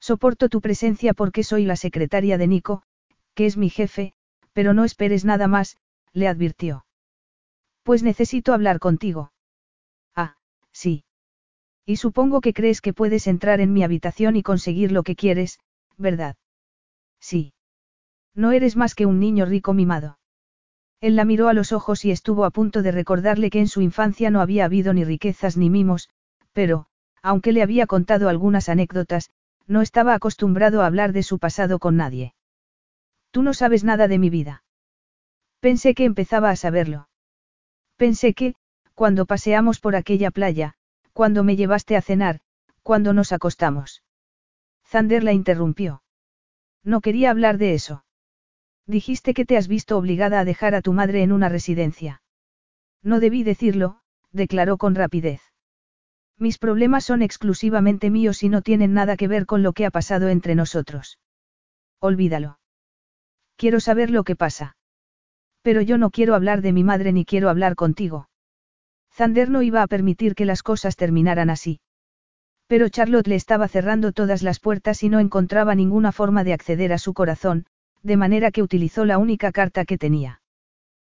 Soporto 0.00 0.48
tu 0.48 0.60
presencia 0.60 1.14
porque 1.14 1.42
soy 1.42 1.64
la 1.64 1.76
secretaria 1.76 2.38
de 2.38 2.46
Nico, 2.46 2.82
que 3.34 3.46
es 3.46 3.56
mi 3.56 3.70
jefe, 3.70 4.14
pero 4.52 4.74
no 4.74 4.84
esperes 4.84 5.24
nada 5.24 5.48
más, 5.48 5.76
le 6.12 6.28
advirtió. 6.28 6.86
Pues 7.82 8.02
necesito 8.02 8.52
hablar 8.52 8.78
contigo. 8.78 9.32
Ah, 10.14 10.36
sí. 10.72 11.04
Y 11.84 11.96
supongo 11.96 12.40
que 12.40 12.52
crees 12.52 12.80
que 12.80 12.92
puedes 12.92 13.26
entrar 13.26 13.60
en 13.60 13.72
mi 13.72 13.84
habitación 13.84 14.36
y 14.36 14.42
conseguir 14.42 14.90
lo 14.92 15.02
que 15.02 15.14
quieres, 15.14 15.60
¿verdad? 15.96 16.36
Sí. 17.20 17.52
No 18.34 18.52
eres 18.52 18.76
más 18.76 18.94
que 18.94 19.06
un 19.06 19.20
niño 19.20 19.46
rico 19.46 19.72
mimado. 19.72 20.18
Él 21.00 21.14
la 21.16 21.24
miró 21.24 21.48
a 21.48 21.52
los 21.52 21.72
ojos 21.72 22.04
y 22.04 22.10
estuvo 22.10 22.44
a 22.44 22.50
punto 22.50 22.82
de 22.82 22.90
recordarle 22.90 23.50
que 23.50 23.60
en 23.60 23.68
su 23.68 23.82
infancia 23.82 24.30
no 24.30 24.40
había 24.40 24.64
habido 24.64 24.92
ni 24.94 25.04
riquezas 25.04 25.56
ni 25.56 25.70
mimos, 25.70 26.08
pero, 26.52 26.86
aunque 27.22 27.52
le 27.52 27.62
había 27.62 27.86
contado 27.86 28.28
algunas 28.28 28.68
anécdotas, 28.68 29.30
no 29.66 29.82
estaba 29.82 30.14
acostumbrado 30.14 30.82
a 30.82 30.86
hablar 30.86 31.12
de 31.12 31.22
su 31.22 31.38
pasado 31.38 31.78
con 31.78 31.96
nadie. 31.96 32.34
Tú 33.30 33.42
no 33.42 33.54
sabes 33.54 33.84
nada 33.84 34.08
de 34.08 34.18
mi 34.18 34.30
vida. 34.30 34.64
Pensé 35.60 35.94
que 35.94 36.04
empezaba 36.04 36.50
a 36.50 36.56
saberlo. 36.56 37.08
Pensé 37.96 38.34
que, 38.34 38.54
cuando 38.94 39.26
paseamos 39.26 39.80
por 39.80 39.96
aquella 39.96 40.30
playa, 40.30 40.74
cuando 41.12 41.44
me 41.44 41.56
llevaste 41.56 41.96
a 41.96 42.02
cenar, 42.02 42.40
cuando 42.82 43.12
nos 43.12 43.32
acostamos. 43.32 44.02
Zander 44.86 45.24
la 45.24 45.32
interrumpió. 45.32 46.02
No 46.84 47.00
quería 47.00 47.30
hablar 47.30 47.58
de 47.58 47.74
eso. 47.74 48.04
Dijiste 48.86 49.34
que 49.34 49.44
te 49.44 49.56
has 49.56 49.66
visto 49.66 49.98
obligada 49.98 50.38
a 50.40 50.44
dejar 50.44 50.74
a 50.74 50.82
tu 50.82 50.92
madre 50.92 51.22
en 51.22 51.32
una 51.32 51.48
residencia. 51.48 52.22
No 53.02 53.18
debí 53.18 53.42
decirlo, 53.42 54.00
declaró 54.30 54.76
con 54.76 54.94
rapidez. 54.94 55.40
Mis 56.38 56.58
problemas 56.58 57.04
son 57.04 57.22
exclusivamente 57.22 58.10
míos 58.10 58.42
y 58.42 58.48
no 58.48 58.60
tienen 58.62 58.92
nada 58.92 59.16
que 59.16 59.28
ver 59.28 59.46
con 59.46 59.62
lo 59.62 59.72
que 59.72 59.86
ha 59.86 59.90
pasado 59.90 60.28
entre 60.28 60.54
nosotros. 60.54 61.18
Olvídalo. 62.00 62.58
Quiero 63.56 63.80
saber 63.80 64.10
lo 64.10 64.22
que 64.22 64.36
pasa. 64.36 64.76
Pero 65.62 65.80
yo 65.80 65.96
no 65.96 66.10
quiero 66.10 66.34
hablar 66.34 66.60
de 66.60 66.72
mi 66.72 66.84
madre 66.84 67.12
ni 67.12 67.24
quiero 67.24 67.48
hablar 67.48 67.74
contigo. 67.74 68.28
Zander 69.12 69.48
no 69.48 69.62
iba 69.62 69.82
a 69.82 69.86
permitir 69.86 70.34
que 70.34 70.44
las 70.44 70.62
cosas 70.62 70.96
terminaran 70.96 71.48
así. 71.48 71.80
Pero 72.66 72.88
Charlotte 72.90 73.28
le 73.28 73.36
estaba 73.36 73.66
cerrando 73.66 74.12
todas 74.12 74.42
las 74.42 74.60
puertas 74.60 75.02
y 75.02 75.08
no 75.08 75.20
encontraba 75.20 75.74
ninguna 75.74 76.12
forma 76.12 76.44
de 76.44 76.52
acceder 76.52 76.92
a 76.92 76.98
su 76.98 77.14
corazón, 77.14 77.64
de 78.02 78.16
manera 78.16 78.50
que 78.50 78.62
utilizó 78.62 79.06
la 79.06 79.16
única 79.16 79.52
carta 79.52 79.86
que 79.86 79.96
tenía. 79.96 80.42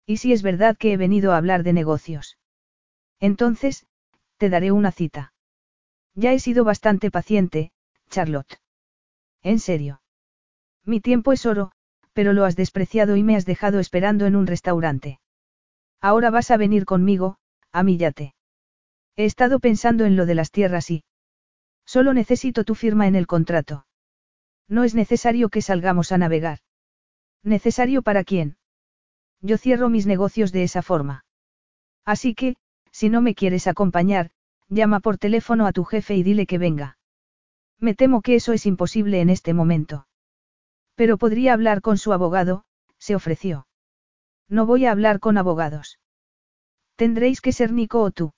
¿Y 0.06 0.16
si 0.16 0.32
es 0.32 0.42
verdad 0.42 0.76
que 0.78 0.92
he 0.92 0.96
venido 0.96 1.32
a 1.32 1.36
hablar 1.36 1.62
de 1.62 1.74
negocios? 1.74 2.38
Entonces, 3.20 3.86
te 4.40 4.48
daré 4.48 4.72
una 4.72 4.90
cita. 4.90 5.34
Ya 6.14 6.32
he 6.32 6.40
sido 6.40 6.64
bastante 6.64 7.10
paciente, 7.10 7.72
Charlotte. 8.08 8.58
En 9.42 9.58
serio. 9.58 10.00
Mi 10.82 11.00
tiempo 11.02 11.32
es 11.32 11.44
oro, 11.44 11.72
pero 12.14 12.32
lo 12.32 12.46
has 12.46 12.56
despreciado 12.56 13.16
y 13.16 13.22
me 13.22 13.36
has 13.36 13.44
dejado 13.44 13.80
esperando 13.80 14.24
en 14.24 14.36
un 14.36 14.46
restaurante. 14.46 15.20
Ahora 16.00 16.30
vas 16.30 16.50
a 16.50 16.56
venir 16.56 16.86
conmigo, 16.86 17.36
a. 17.70 17.82
He 17.82 18.32
estado 19.26 19.60
pensando 19.60 20.06
en 20.06 20.16
lo 20.16 20.24
de 20.24 20.34
las 20.34 20.50
tierras 20.50 20.90
y... 20.90 21.04
Solo 21.84 22.14
necesito 22.14 22.64
tu 22.64 22.74
firma 22.74 23.06
en 23.06 23.16
el 23.16 23.26
contrato. 23.26 23.84
No 24.68 24.84
es 24.84 24.94
necesario 24.94 25.50
que 25.50 25.60
salgamos 25.60 26.12
a 26.12 26.18
navegar. 26.18 26.60
¿Necesario 27.42 28.00
para 28.00 28.24
quién? 28.24 28.56
Yo 29.42 29.58
cierro 29.58 29.90
mis 29.90 30.06
negocios 30.06 30.50
de 30.50 30.62
esa 30.62 30.80
forma. 30.80 31.26
Así 32.06 32.34
que, 32.34 32.56
si 32.92 33.08
no 33.08 33.22
me 33.22 33.34
quieres 33.34 33.66
acompañar, 33.66 34.30
llama 34.68 35.00
por 35.00 35.18
teléfono 35.18 35.66
a 35.66 35.72
tu 35.72 35.84
jefe 35.84 36.14
y 36.14 36.22
dile 36.22 36.46
que 36.46 36.58
venga. 36.58 36.98
Me 37.78 37.94
temo 37.94 38.22
que 38.22 38.34
eso 38.34 38.52
es 38.52 38.66
imposible 38.66 39.20
en 39.20 39.30
este 39.30 39.54
momento. 39.54 40.06
Pero 40.94 41.18
podría 41.18 41.54
hablar 41.54 41.80
con 41.80 41.98
su 41.98 42.12
abogado, 42.12 42.64
se 42.98 43.14
ofreció. 43.14 43.66
No 44.48 44.66
voy 44.66 44.84
a 44.86 44.92
hablar 44.92 45.20
con 45.20 45.38
abogados. 45.38 45.98
Tendréis 46.96 47.40
que 47.40 47.52
ser 47.52 47.72
Nico 47.72 48.02
o 48.02 48.10
tú. 48.10 48.32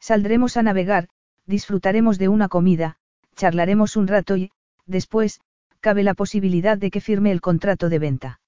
Saldremos 0.00 0.56
a 0.56 0.62
navegar, 0.62 1.08
disfrutaremos 1.46 2.18
de 2.18 2.28
una 2.28 2.48
comida, 2.48 2.96
charlaremos 3.36 3.96
un 3.96 4.06
rato 4.06 4.36
y, 4.36 4.50
después, 4.86 5.40
cabe 5.80 6.02
la 6.02 6.14
posibilidad 6.14 6.78
de 6.78 6.90
que 6.90 7.00
firme 7.00 7.30
el 7.30 7.42
contrato 7.42 7.88
de 7.90 7.98
venta. 7.98 8.40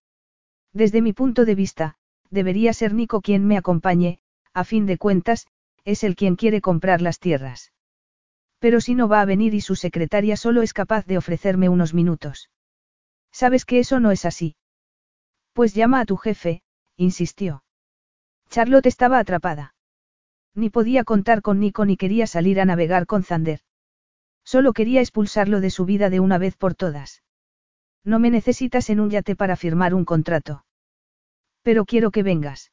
Desde 0.72 1.02
mi 1.02 1.12
punto 1.12 1.44
de 1.44 1.54
vista, 1.54 1.96
debería 2.30 2.72
ser 2.72 2.94
Nico 2.94 3.20
quien 3.20 3.46
me 3.46 3.58
acompañe, 3.58 4.20
a 4.56 4.64
fin 4.64 4.86
de 4.86 4.96
cuentas, 4.96 5.46
es 5.84 6.02
el 6.02 6.16
quien 6.16 6.34
quiere 6.34 6.62
comprar 6.62 7.02
las 7.02 7.18
tierras. 7.18 7.72
Pero 8.58 8.80
si 8.80 8.94
no 8.94 9.06
va 9.06 9.20
a 9.20 9.26
venir 9.26 9.52
y 9.52 9.60
su 9.60 9.76
secretaria 9.76 10.34
solo 10.38 10.62
es 10.62 10.72
capaz 10.72 11.04
de 11.04 11.18
ofrecerme 11.18 11.68
unos 11.68 11.92
minutos. 11.92 12.48
Sabes 13.30 13.66
que 13.66 13.80
eso 13.80 14.00
no 14.00 14.12
es 14.12 14.24
así. 14.24 14.56
Pues 15.52 15.74
llama 15.74 16.00
a 16.00 16.06
tu 16.06 16.16
jefe, 16.16 16.62
insistió. 16.96 17.64
Charlotte 18.48 18.86
estaba 18.86 19.18
atrapada. 19.18 19.74
Ni 20.54 20.70
podía 20.70 21.04
contar 21.04 21.42
con 21.42 21.60
Nico 21.60 21.84
ni 21.84 21.98
quería 21.98 22.26
salir 22.26 22.58
a 22.58 22.64
navegar 22.64 23.04
con 23.04 23.24
Zander. 23.24 23.60
Solo 24.42 24.72
quería 24.72 25.02
expulsarlo 25.02 25.60
de 25.60 25.68
su 25.68 25.84
vida 25.84 26.08
de 26.08 26.20
una 26.20 26.38
vez 26.38 26.56
por 26.56 26.74
todas. 26.74 27.22
No 28.04 28.18
me 28.18 28.30
necesitas 28.30 28.88
en 28.88 29.00
un 29.00 29.10
yate 29.10 29.36
para 29.36 29.56
firmar 29.56 29.92
un 29.92 30.06
contrato. 30.06 30.64
Pero 31.60 31.84
quiero 31.84 32.10
que 32.10 32.22
vengas. 32.22 32.72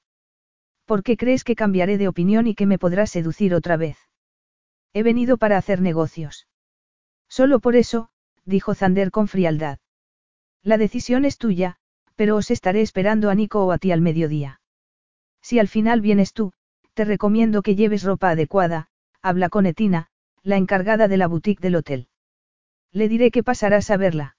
¿Por 0.86 1.04
qué 1.04 1.18
crees 1.18 1.44
que 1.44 1.56
cambiaré 1.56 1.98
de 1.98 2.08
opinión 2.08 2.48
y 2.48 2.56
que 2.56 2.66
me 2.66 2.78
podrás 2.78 3.12
seducir 3.12 3.54
otra 3.56 3.78
vez? 3.78 3.98
He 4.94 5.04
venido 5.04 5.38
para 5.38 5.58
hacer 5.58 5.82
negocios. 5.82 6.48
Solo 7.28 7.60
por 7.60 7.76
eso, 7.76 8.10
dijo 8.46 8.76
Zander 8.76 9.10
con 9.10 9.28
frialdad. 9.28 9.80
La 10.62 10.78
decisión 10.78 11.26
es 11.26 11.38
tuya, 11.38 11.78
pero 12.16 12.36
os 12.36 12.52
estaré 12.52 12.82
esperando 12.82 13.30
a 13.30 13.36
Nico 13.36 13.66
o 13.66 13.72
a 13.72 13.78
ti 13.78 13.92
al 13.92 14.02
mediodía. 14.02 14.62
Si 15.42 15.60
al 15.60 15.68
final 15.68 16.02
vienes 16.02 16.34
tú, 16.34 16.54
te 16.94 17.06
recomiendo 17.06 17.62
que 17.62 17.76
lleves 17.76 18.04
ropa 18.04 18.30
adecuada, 18.30 18.88
habla 19.22 19.50
con 19.50 19.66
Etina, 19.66 20.10
la 20.44 20.58
encargada 20.58 21.08
de 21.08 21.18
la 21.18 21.28
boutique 21.28 21.62
del 21.62 21.76
hotel. 21.76 22.08
Le 22.92 23.10
diré 23.10 23.32
que 23.32 23.44
pasarás 23.44 23.90
a 23.90 23.98
verla. 23.98 24.38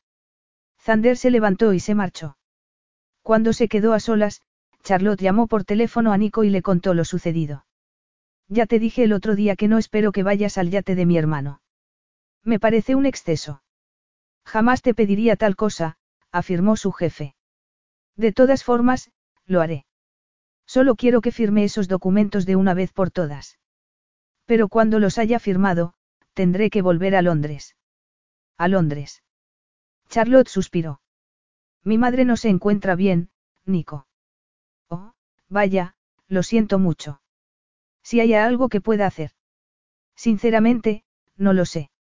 Zander 0.81 1.17
se 1.17 1.31
levantó 1.31 1.73
y 1.73 1.81
se 1.81 1.95
marchó. 1.95 2.37
Cuando 3.23 3.53
se 3.53 3.69
quedó 3.69 3.95
a 3.95 4.01
solas, 4.01 4.43
Charlotte 4.85 5.21
llamó 5.21 5.47
por 5.47 5.65
teléfono 5.65 6.13
a 6.13 6.19
Nico 6.19 6.45
y 6.45 6.51
le 6.51 6.63
contó 6.63 6.93
lo 6.93 7.05
sucedido. 7.05 7.65
Ya 8.49 8.67
te 8.67 8.79
dije 8.79 9.03
el 9.05 9.15
otro 9.15 9.35
día 9.35 9.57
que 9.57 9.67
no 9.67 9.79
espero 9.79 10.13
que 10.13 10.23
vayas 10.23 10.59
al 10.59 10.71
yate 10.71 10.95
de 10.95 11.07
mi 11.07 11.17
hermano. 11.17 11.63
Me 12.43 12.61
parece 12.61 12.95
un 12.95 13.07
exceso. 13.07 13.63
Jamás 14.45 14.83
te 14.83 14.95
pediría 14.95 15.37
tal 15.37 15.57
cosa, 15.57 15.97
afirmó 16.31 16.77
su 16.77 16.93
jefe. 16.93 17.35
De 18.17 18.33
todas 18.33 18.63
formas, 18.63 19.11
lo 19.47 19.63
haré. 19.63 19.87
Solo 20.67 20.97
quiero 20.97 21.23
que 21.23 21.33
firme 21.33 21.65
esos 21.65 21.89
documentos 21.89 22.45
de 22.45 22.57
una 22.57 22.75
vez 22.75 22.93
por 22.93 23.11
todas. 23.11 23.59
Pero 24.45 24.69
cuando 24.69 24.99
los 24.99 25.17
haya 25.17 25.39
firmado, 25.39 25.95
tendré 26.35 26.69
que 26.69 26.83
volver 26.83 27.17
a 27.17 27.23
Londres. 27.23 27.75
A 28.59 28.69
Londres. 28.69 29.23
Charlotte 30.11 30.49
suspiró. 30.49 31.01
Mi 31.83 31.97
madre 31.97 32.27
no 32.27 32.37
se 32.37 32.51
encuentra 32.51 32.95
bien, 32.95 33.31
Nico. 33.65 34.07
Vaya, 35.55 35.95
lo 36.27 36.43
siento 36.43 36.81
mucho. 36.81 37.21
Si 38.03 38.19
hay 38.19 38.35
algo 38.35 38.69
que 38.69 38.81
pueda 38.81 39.07
hacer. 39.07 39.31
Sinceramente, 40.17 41.05
no 41.37 41.53
lo 41.53 41.65
sé. 41.65 41.93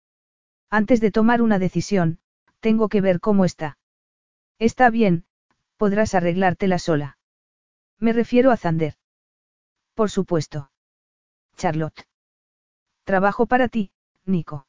Antes 0.71 0.99
de 1.01 1.11
tomar 1.11 1.39
una 1.43 1.59
decisión, 1.59 2.17
tengo 2.61 2.89
que 2.89 2.99
ver 2.99 3.19
cómo 3.19 3.45
está. 3.45 3.77
Está 4.57 4.89
bien, 4.89 5.25
podrás 5.77 6.15
arreglártela 6.15 6.79
sola. 6.79 7.19
Me 7.99 8.11
refiero 8.11 8.49
a 8.49 8.57
Zander. 8.57 8.95
Por 9.93 10.09
supuesto. 10.09 10.71
Charlotte. 11.55 12.07
Trabajo 13.03 13.45
para 13.45 13.67
ti, 13.67 13.91
Nico. 14.25 14.65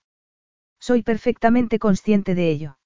Soy 0.78 1.02
perfectamente 1.02 1.78
consciente 1.78 2.34
de 2.34 2.50
ello. 2.50 2.78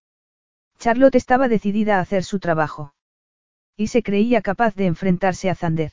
Charlotte 0.79 1.17
estaba 1.17 1.49
decidida 1.49 1.97
a 1.97 2.03
hacer 2.03 2.23
su 2.23 2.39
trabajo. 2.39 2.95
Y 3.79 3.87
se 3.87 4.03
creía 4.03 4.43
capaz 4.43 4.75
de 4.75 4.87
enfrentarse 4.87 5.49
a 5.49 5.55
Zander. 5.55 5.93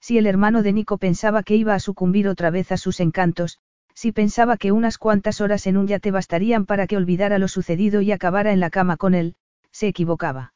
Si 0.00 0.18
el 0.18 0.26
hermano 0.26 0.62
de 0.62 0.72
Nico 0.72 0.98
pensaba 0.98 1.42
que 1.42 1.56
iba 1.56 1.74
a 1.74 1.80
sucumbir 1.80 2.28
otra 2.28 2.50
vez 2.50 2.70
a 2.70 2.76
sus 2.76 3.00
encantos, 3.00 3.58
si 3.92 4.12
pensaba 4.12 4.56
que 4.56 4.70
unas 4.70 4.98
cuantas 4.98 5.40
horas 5.40 5.66
en 5.66 5.76
un 5.76 5.88
yate 5.88 6.12
bastarían 6.12 6.64
para 6.64 6.86
que 6.86 6.96
olvidara 6.96 7.38
lo 7.38 7.48
sucedido 7.48 8.02
y 8.02 8.12
acabara 8.12 8.52
en 8.52 8.60
la 8.60 8.70
cama 8.70 8.96
con 8.96 9.14
él, 9.14 9.34
se 9.72 9.88
equivocaba. 9.88 10.54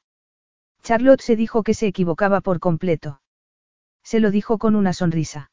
Charlotte 0.84 1.20
se 1.20 1.34
dijo 1.34 1.64
que 1.64 1.74
se 1.74 1.88
equivocaba 1.88 2.40
por 2.40 2.60
completo. 2.60 3.20
Se 4.04 4.20
lo 4.20 4.30
dijo 4.30 4.58
con 4.58 4.76
una 4.76 4.92
sonrisa. 4.92 5.50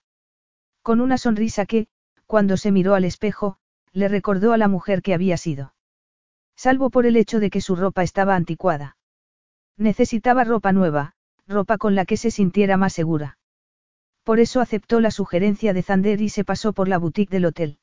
Con 0.83 1.01
una 1.01 1.17
sonrisa 1.17 1.65
que, 1.65 1.87
cuando 2.27 2.55
se 2.55 2.71
miró 2.71 2.93
al 2.93 3.03
espejo, 3.03 3.57
le 3.93 4.09
recordó 4.09 4.53
a 4.53 4.59
la 4.59 4.67
mujer 4.67 5.01
que 5.01 5.15
había 5.15 5.37
sido. 5.37 5.73
Salvo 6.55 6.91
por 6.91 7.07
el 7.07 7.17
hecho 7.17 7.39
de 7.39 7.49
que 7.49 7.61
su 7.61 7.75
ropa 7.75 8.03
estaba 8.03 8.35
anticuada. 8.35 8.95
Necesitaba 9.77 10.43
ropa 10.43 10.71
nueva, 10.71 11.13
ropa 11.47 11.77
con 11.77 11.95
la 11.95 12.05
que 12.05 12.17
se 12.17 12.31
sintiera 12.31 12.77
más 12.77 12.93
segura. 12.93 13.37
Por 14.23 14.39
eso 14.39 14.61
aceptó 14.61 14.99
la 14.99 15.11
sugerencia 15.11 15.73
de 15.73 15.83
Zander 15.83 16.21
y 16.21 16.29
se 16.29 16.43
pasó 16.43 16.73
por 16.73 16.87
la 16.87 16.97
boutique 16.97 17.31
del 17.31 17.45
hotel. 17.45 17.79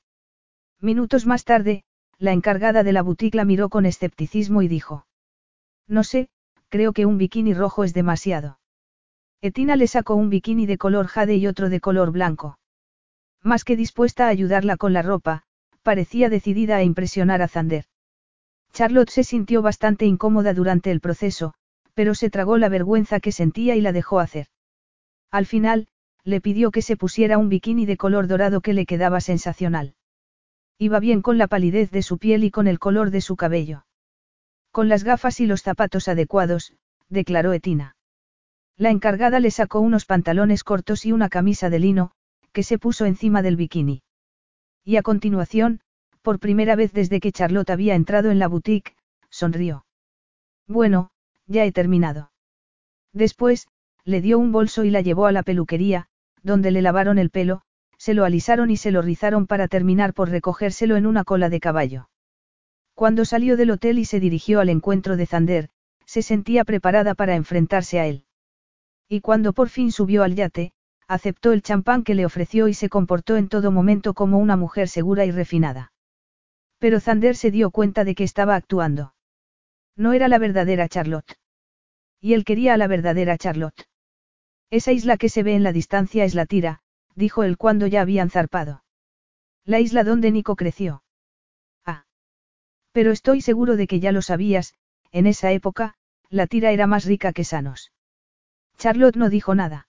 Minutos 0.80 1.26
más 1.26 1.44
tarde, 1.44 1.84
la 2.18 2.32
encargada 2.32 2.82
de 2.82 2.92
la 2.92 3.02
boutique 3.02 3.34
la 3.34 3.44
miró 3.44 3.68
con 3.68 3.86
escepticismo 3.86 4.62
y 4.62 4.68
dijo. 4.68 5.06
No 5.86 6.04
sé, 6.04 6.28
creo 6.68 6.92
que 6.92 7.06
un 7.06 7.18
bikini 7.18 7.52
rojo 7.52 7.84
es 7.84 7.92
demasiado. 7.92 8.58
Etina 9.42 9.76
le 9.76 9.86
sacó 9.86 10.14
un 10.14 10.30
bikini 10.30 10.66
de 10.66 10.78
color 10.78 11.06
jade 11.06 11.36
y 11.36 11.46
otro 11.46 11.68
de 11.68 11.80
color 11.80 12.12
blanco. 12.12 12.58
Más 13.42 13.64
que 13.64 13.76
dispuesta 13.76 14.26
a 14.26 14.28
ayudarla 14.28 14.76
con 14.76 14.92
la 14.92 15.02
ropa, 15.02 15.44
parecía 15.82 16.28
decidida 16.28 16.76
a 16.76 16.82
impresionar 16.82 17.42
a 17.42 17.48
Zander. 17.48 17.86
Charlotte 18.72 19.10
se 19.10 19.24
sintió 19.24 19.62
bastante 19.62 20.04
incómoda 20.04 20.54
durante 20.54 20.90
el 20.90 21.00
proceso, 21.00 21.54
pero 22.00 22.14
se 22.14 22.30
tragó 22.30 22.56
la 22.56 22.70
vergüenza 22.70 23.20
que 23.20 23.30
sentía 23.30 23.76
y 23.76 23.82
la 23.82 23.92
dejó 23.92 24.20
hacer. 24.20 24.46
Al 25.30 25.44
final, 25.44 25.86
le 26.24 26.40
pidió 26.40 26.70
que 26.70 26.80
se 26.80 26.96
pusiera 26.96 27.36
un 27.36 27.50
bikini 27.50 27.84
de 27.84 27.98
color 27.98 28.26
dorado 28.26 28.62
que 28.62 28.72
le 28.72 28.86
quedaba 28.86 29.20
sensacional. 29.20 29.92
Iba 30.78 30.98
bien 30.98 31.20
con 31.20 31.36
la 31.36 31.46
palidez 31.46 31.90
de 31.90 32.00
su 32.00 32.16
piel 32.16 32.42
y 32.42 32.50
con 32.50 32.68
el 32.68 32.78
color 32.78 33.10
de 33.10 33.20
su 33.20 33.36
cabello. 33.36 33.84
Con 34.70 34.88
las 34.88 35.04
gafas 35.04 35.40
y 35.40 35.46
los 35.46 35.60
zapatos 35.60 36.08
adecuados, 36.08 36.72
declaró 37.10 37.52
Etina. 37.52 37.96
La 38.78 38.88
encargada 38.88 39.38
le 39.38 39.50
sacó 39.50 39.80
unos 39.80 40.06
pantalones 40.06 40.64
cortos 40.64 41.04
y 41.04 41.12
una 41.12 41.28
camisa 41.28 41.68
de 41.68 41.80
lino, 41.80 42.12
que 42.52 42.62
se 42.62 42.78
puso 42.78 43.04
encima 43.04 43.42
del 43.42 43.56
bikini. 43.56 44.02
Y 44.86 44.96
a 44.96 45.02
continuación, 45.02 45.80
por 46.22 46.38
primera 46.38 46.76
vez 46.76 46.94
desde 46.94 47.20
que 47.20 47.30
Charlotte 47.30 47.68
había 47.68 47.94
entrado 47.94 48.30
en 48.30 48.38
la 48.38 48.48
boutique, 48.48 48.96
sonrió. 49.28 49.84
Bueno, 50.66 51.10
ya 51.50 51.64
he 51.64 51.72
terminado. 51.72 52.30
Después, 53.12 53.66
le 54.04 54.20
dio 54.20 54.38
un 54.38 54.52
bolso 54.52 54.84
y 54.84 54.90
la 54.90 55.00
llevó 55.00 55.26
a 55.26 55.32
la 55.32 55.42
peluquería, 55.42 56.06
donde 56.42 56.70
le 56.70 56.80
lavaron 56.80 57.18
el 57.18 57.30
pelo, 57.30 57.62
se 57.98 58.14
lo 58.14 58.24
alisaron 58.24 58.70
y 58.70 58.76
se 58.76 58.92
lo 58.92 59.02
rizaron 59.02 59.46
para 59.46 59.66
terminar 59.66 60.14
por 60.14 60.30
recogérselo 60.30 60.96
en 60.96 61.06
una 61.06 61.24
cola 61.24 61.50
de 61.50 61.60
caballo. 61.60 62.08
Cuando 62.94 63.24
salió 63.24 63.56
del 63.56 63.72
hotel 63.72 63.98
y 63.98 64.04
se 64.04 64.20
dirigió 64.20 64.60
al 64.60 64.68
encuentro 64.68 65.16
de 65.16 65.26
Zander, 65.26 65.70
se 66.06 66.22
sentía 66.22 66.64
preparada 66.64 67.14
para 67.14 67.34
enfrentarse 67.34 67.98
a 67.98 68.06
él. 68.06 68.24
Y 69.08 69.20
cuando 69.20 69.52
por 69.52 69.68
fin 69.68 69.90
subió 69.90 70.22
al 70.22 70.36
yate, 70.36 70.72
aceptó 71.08 71.52
el 71.52 71.62
champán 71.62 72.04
que 72.04 72.14
le 72.14 72.24
ofreció 72.24 72.68
y 72.68 72.74
se 72.74 72.88
comportó 72.88 73.36
en 73.36 73.48
todo 73.48 73.72
momento 73.72 74.14
como 74.14 74.38
una 74.38 74.56
mujer 74.56 74.88
segura 74.88 75.24
y 75.24 75.32
refinada. 75.32 75.92
Pero 76.78 77.00
Zander 77.00 77.34
se 77.34 77.50
dio 77.50 77.72
cuenta 77.72 78.04
de 78.04 78.14
que 78.14 78.22
estaba 78.22 78.54
actuando. 78.54 79.14
No 79.96 80.12
era 80.12 80.28
la 80.28 80.38
verdadera 80.38 80.88
Charlotte. 80.88 81.39
Y 82.20 82.34
él 82.34 82.44
quería 82.44 82.74
a 82.74 82.76
la 82.76 82.86
verdadera 82.86 83.38
Charlotte. 83.38 83.88
Esa 84.70 84.92
isla 84.92 85.16
que 85.16 85.28
se 85.28 85.42
ve 85.42 85.54
en 85.54 85.62
la 85.62 85.72
distancia 85.72 86.24
es 86.24 86.34
la 86.34 86.46
tira, 86.46 86.80
dijo 87.14 87.42
él 87.42 87.56
cuando 87.56 87.86
ya 87.86 88.02
habían 88.02 88.30
zarpado. 88.30 88.84
La 89.64 89.80
isla 89.80 90.04
donde 90.04 90.30
Nico 90.30 90.56
creció. 90.56 91.02
Pero 92.92 93.12
estoy 93.12 93.40
seguro 93.40 93.76
de 93.76 93.86
que 93.86 94.00
ya 94.00 94.12
lo 94.12 94.22
sabías, 94.22 94.74
en 95.12 95.26
esa 95.26 95.52
época, 95.52 95.94
la 96.28 96.46
tira 96.46 96.72
era 96.72 96.86
más 96.86 97.04
rica 97.04 97.32
que 97.32 97.44
sanos. 97.44 97.92
Charlotte 98.78 99.16
no 99.16 99.30
dijo 99.30 99.54
nada. 99.54 99.88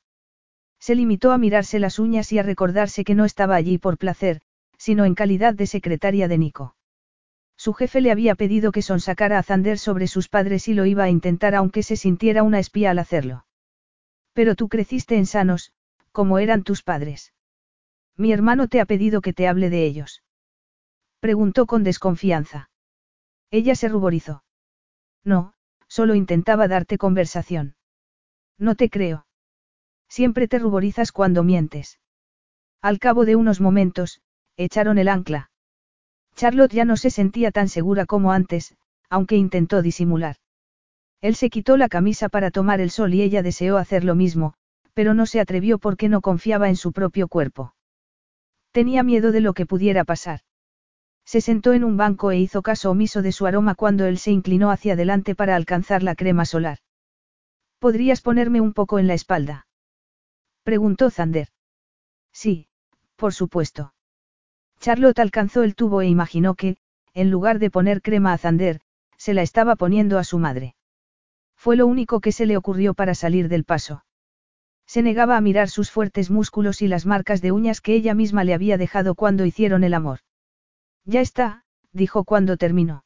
Se 0.79 0.95
limitó 0.95 1.31
a 1.31 1.37
mirarse 1.37 1.79
las 1.79 1.99
uñas 1.99 2.31
y 2.31 2.39
a 2.39 2.43
recordarse 2.43 3.03
que 3.03 3.15
no 3.15 3.25
estaba 3.25 3.55
allí 3.55 3.77
por 3.77 3.97
placer, 3.97 4.41
sino 4.77 5.05
en 5.05 5.15
calidad 5.15 5.53
de 5.53 5.67
secretaria 5.67 6.27
de 6.27 6.37
Nico. 6.37 6.75
Su 7.61 7.73
jefe 7.73 8.01
le 8.01 8.09
había 8.09 8.33
pedido 8.33 8.71
que 8.71 8.81
sonsacara 8.81 9.37
a 9.37 9.43
Zander 9.43 9.77
sobre 9.77 10.07
sus 10.07 10.29
padres 10.29 10.67
y 10.67 10.73
lo 10.73 10.87
iba 10.87 11.03
a 11.03 11.09
intentar 11.09 11.53
aunque 11.53 11.83
se 11.83 11.95
sintiera 11.95 12.41
una 12.41 12.57
espía 12.57 12.89
al 12.89 12.97
hacerlo. 12.97 13.45
Pero 14.33 14.55
tú 14.55 14.67
creciste 14.67 15.15
en 15.15 15.27
sanos, 15.27 15.71
como 16.11 16.39
eran 16.39 16.63
tus 16.63 16.81
padres. 16.81 17.35
Mi 18.17 18.33
hermano 18.33 18.67
te 18.67 18.81
ha 18.81 18.85
pedido 18.85 19.21
que 19.21 19.31
te 19.31 19.47
hable 19.47 19.69
de 19.69 19.85
ellos. 19.85 20.23
Preguntó 21.19 21.67
con 21.67 21.83
desconfianza. 21.83 22.71
Ella 23.51 23.75
se 23.75 23.89
ruborizó. 23.89 24.43
No, 25.23 25.53
solo 25.87 26.15
intentaba 26.15 26.67
darte 26.67 26.97
conversación. 26.97 27.75
No 28.57 28.73
te 28.73 28.89
creo. 28.89 29.27
Siempre 30.09 30.47
te 30.47 30.57
ruborizas 30.57 31.11
cuando 31.11 31.43
mientes. 31.43 31.99
Al 32.81 32.97
cabo 32.97 33.23
de 33.23 33.35
unos 33.35 33.61
momentos, 33.61 34.19
echaron 34.57 34.97
el 34.97 35.09
ancla. 35.09 35.50
Charlotte 36.41 36.73
ya 36.73 36.85
no 36.85 36.97
se 36.97 37.11
sentía 37.11 37.51
tan 37.51 37.69
segura 37.69 38.07
como 38.07 38.31
antes, 38.31 38.75
aunque 39.11 39.35
intentó 39.35 39.83
disimular. 39.83 40.37
Él 41.21 41.35
se 41.35 41.51
quitó 41.51 41.77
la 41.77 41.87
camisa 41.87 42.29
para 42.29 42.49
tomar 42.49 42.81
el 42.81 42.89
sol 42.89 43.13
y 43.13 43.21
ella 43.21 43.43
deseó 43.43 43.77
hacer 43.77 44.03
lo 44.03 44.15
mismo, 44.15 44.55
pero 44.95 45.13
no 45.13 45.27
se 45.27 45.39
atrevió 45.39 45.77
porque 45.77 46.09
no 46.09 46.19
confiaba 46.21 46.67
en 46.67 46.77
su 46.77 46.93
propio 46.93 47.27
cuerpo. 47.27 47.75
Tenía 48.71 49.03
miedo 49.03 49.31
de 49.31 49.41
lo 49.41 49.53
que 49.53 49.67
pudiera 49.67 50.03
pasar. 50.03 50.39
Se 51.25 51.41
sentó 51.41 51.73
en 51.73 51.83
un 51.83 51.95
banco 51.95 52.31
e 52.31 52.39
hizo 52.39 52.63
caso 52.63 52.89
omiso 52.89 53.21
de 53.21 53.33
su 53.33 53.45
aroma 53.45 53.75
cuando 53.75 54.05
él 54.05 54.17
se 54.17 54.31
inclinó 54.31 54.71
hacia 54.71 54.93
adelante 54.93 55.35
para 55.35 55.55
alcanzar 55.55 56.01
la 56.01 56.15
crema 56.15 56.45
solar. 56.45 56.79
¿Podrías 57.77 58.21
ponerme 58.21 58.61
un 58.61 58.73
poco 58.73 58.97
en 58.97 59.05
la 59.05 59.13
espalda? 59.13 59.67
Preguntó 60.63 61.11
Zander. 61.11 61.49
Sí, 62.33 62.67
por 63.15 63.31
supuesto. 63.31 63.93
Charlotte 64.81 65.19
alcanzó 65.19 65.61
el 65.61 65.75
tubo 65.75 66.01
e 66.01 66.07
imaginó 66.07 66.55
que, 66.55 66.77
en 67.13 67.29
lugar 67.29 67.59
de 67.59 67.69
poner 67.69 68.01
crema 68.01 68.33
a 68.33 68.37
Zander, 68.37 68.81
se 69.15 69.35
la 69.35 69.43
estaba 69.43 69.75
poniendo 69.75 70.17
a 70.17 70.23
su 70.23 70.39
madre. 70.39 70.75
Fue 71.55 71.75
lo 71.75 71.85
único 71.85 72.19
que 72.19 72.31
se 72.31 72.47
le 72.47 72.57
ocurrió 72.57 72.95
para 72.95 73.13
salir 73.13 73.47
del 73.47 73.63
paso. 73.63 74.03
Se 74.87 75.03
negaba 75.03 75.37
a 75.37 75.41
mirar 75.41 75.69
sus 75.69 75.91
fuertes 75.91 76.31
músculos 76.31 76.81
y 76.81 76.87
las 76.87 77.05
marcas 77.05 77.41
de 77.41 77.51
uñas 77.51 77.79
que 77.79 77.93
ella 77.93 78.15
misma 78.15 78.43
le 78.43 78.55
había 78.55 78.79
dejado 78.79 79.13
cuando 79.13 79.45
hicieron 79.45 79.83
el 79.83 79.93
amor. 79.93 80.19
Ya 81.05 81.21
está, 81.21 81.63
dijo 81.93 82.23
cuando 82.23 82.57
terminó. 82.57 83.05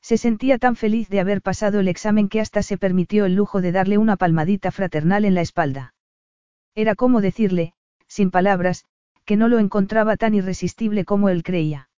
Se 0.00 0.16
sentía 0.16 0.56
tan 0.56 0.76
feliz 0.76 1.10
de 1.10 1.20
haber 1.20 1.42
pasado 1.42 1.80
el 1.80 1.88
examen 1.88 2.30
que 2.30 2.40
hasta 2.40 2.62
se 2.62 2.78
permitió 2.78 3.26
el 3.26 3.34
lujo 3.34 3.60
de 3.60 3.72
darle 3.72 3.98
una 3.98 4.16
palmadita 4.16 4.70
fraternal 4.70 5.26
en 5.26 5.34
la 5.34 5.42
espalda. 5.42 5.94
Era 6.74 6.94
como 6.94 7.20
decirle, 7.20 7.74
sin 8.06 8.30
palabras, 8.30 8.86
que 9.26 9.36
no 9.36 9.48
lo 9.48 9.58
encontraba 9.58 10.16
tan 10.16 10.34
irresistible 10.34 11.04
como 11.04 11.28
él 11.28 11.42
creía. 11.42 11.90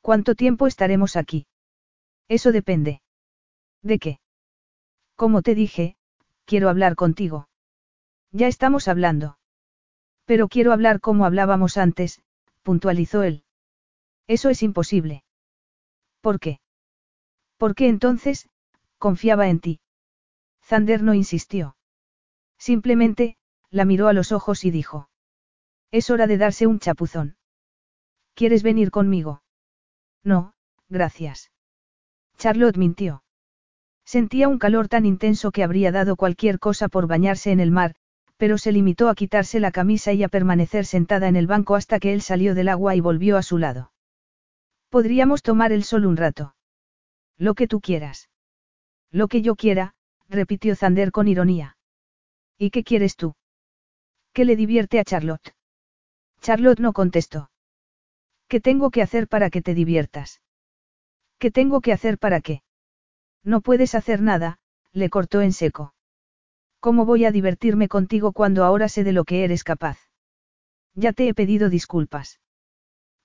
¿Cuánto 0.00 0.34
tiempo 0.34 0.66
estaremos 0.66 1.16
aquí? 1.16 1.46
Eso 2.28 2.50
depende. 2.50 3.00
¿De 3.82 3.98
qué? 3.98 4.20
Como 5.14 5.42
te 5.42 5.54
dije, 5.54 5.96
quiero 6.44 6.68
hablar 6.68 6.96
contigo. 6.96 7.48
Ya 8.32 8.48
estamos 8.48 8.88
hablando. 8.88 9.38
Pero 10.24 10.48
quiero 10.48 10.72
hablar 10.72 11.00
como 11.00 11.24
hablábamos 11.24 11.76
antes, 11.76 12.20
puntualizó 12.62 13.22
él. 13.22 13.44
Eso 14.26 14.50
es 14.50 14.62
imposible. 14.62 15.24
¿Por 16.20 16.40
qué? 16.40 16.60
Porque 17.56 17.88
entonces, 17.88 18.48
confiaba 18.98 19.48
en 19.48 19.60
ti. 19.60 19.80
Zander 20.64 21.02
no 21.02 21.14
insistió. 21.14 21.76
Simplemente, 22.58 23.36
la 23.70 23.84
miró 23.84 24.08
a 24.08 24.12
los 24.12 24.32
ojos 24.32 24.64
y 24.64 24.70
dijo. 24.70 25.08
Es 25.92 26.08
hora 26.08 26.26
de 26.26 26.38
darse 26.38 26.66
un 26.66 26.78
chapuzón. 26.78 27.36
¿Quieres 28.34 28.62
venir 28.62 28.90
conmigo? 28.90 29.42
No, 30.24 30.54
gracias. 30.88 31.52
Charlotte 32.38 32.78
mintió. 32.78 33.22
Sentía 34.04 34.48
un 34.48 34.58
calor 34.58 34.88
tan 34.88 35.04
intenso 35.04 35.52
que 35.52 35.62
habría 35.62 35.92
dado 35.92 36.16
cualquier 36.16 36.58
cosa 36.58 36.88
por 36.88 37.06
bañarse 37.06 37.52
en 37.52 37.60
el 37.60 37.70
mar, 37.70 37.94
pero 38.38 38.56
se 38.56 38.72
limitó 38.72 39.10
a 39.10 39.14
quitarse 39.14 39.60
la 39.60 39.70
camisa 39.70 40.14
y 40.14 40.22
a 40.22 40.28
permanecer 40.28 40.86
sentada 40.86 41.28
en 41.28 41.36
el 41.36 41.46
banco 41.46 41.74
hasta 41.76 42.00
que 42.00 42.14
él 42.14 42.22
salió 42.22 42.54
del 42.54 42.70
agua 42.70 42.96
y 42.96 43.00
volvió 43.00 43.36
a 43.36 43.42
su 43.42 43.58
lado. 43.58 43.92
Podríamos 44.88 45.42
tomar 45.42 45.72
el 45.72 45.84
sol 45.84 46.06
un 46.06 46.16
rato. 46.16 46.56
Lo 47.36 47.54
que 47.54 47.68
tú 47.68 47.80
quieras. 47.80 48.30
Lo 49.10 49.28
que 49.28 49.42
yo 49.42 49.56
quiera, 49.56 49.94
repitió 50.28 50.74
Zander 50.74 51.12
con 51.12 51.28
ironía. 51.28 51.76
¿Y 52.56 52.70
qué 52.70 52.82
quieres 52.82 53.16
tú? 53.16 53.34
¿Qué 54.32 54.46
le 54.46 54.56
divierte 54.56 54.98
a 54.98 55.04
Charlotte? 55.04 55.54
Charlotte 56.42 56.80
no 56.80 56.92
contestó. 56.92 57.50
¿Qué 58.48 58.60
tengo 58.60 58.90
que 58.90 59.00
hacer 59.00 59.28
para 59.28 59.48
que 59.48 59.62
te 59.62 59.74
diviertas? 59.74 60.42
¿Qué 61.38 61.52
tengo 61.52 61.80
que 61.80 61.92
hacer 61.92 62.18
para 62.18 62.40
qué? 62.40 62.62
No 63.44 63.60
puedes 63.60 63.94
hacer 63.94 64.20
nada, 64.20 64.58
le 64.92 65.08
cortó 65.08 65.40
en 65.40 65.52
seco. 65.52 65.94
¿Cómo 66.80 67.06
voy 67.06 67.24
a 67.24 67.30
divertirme 67.30 67.88
contigo 67.88 68.32
cuando 68.32 68.64
ahora 68.64 68.88
sé 68.88 69.04
de 69.04 69.12
lo 69.12 69.24
que 69.24 69.44
eres 69.44 69.62
capaz? 69.62 69.98
Ya 70.94 71.12
te 71.12 71.28
he 71.28 71.34
pedido 71.34 71.70
disculpas. 71.70 72.40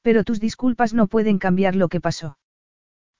Pero 0.03 0.23
tus 0.23 0.39
disculpas 0.39 0.93
no 0.93 1.07
pueden 1.07 1.39
cambiar 1.39 1.75
lo 1.75 1.89
que 1.89 1.99
pasó. 1.99 2.37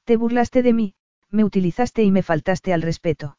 Te 0.03 0.15
burlaste 0.15 0.61
de 0.61 0.73
mí, 0.73 0.95
me 1.31 1.43
utilizaste 1.43 2.03
y 2.03 2.11
me 2.11 2.21
faltaste 2.21 2.71
al 2.71 2.83
respeto. 2.83 3.37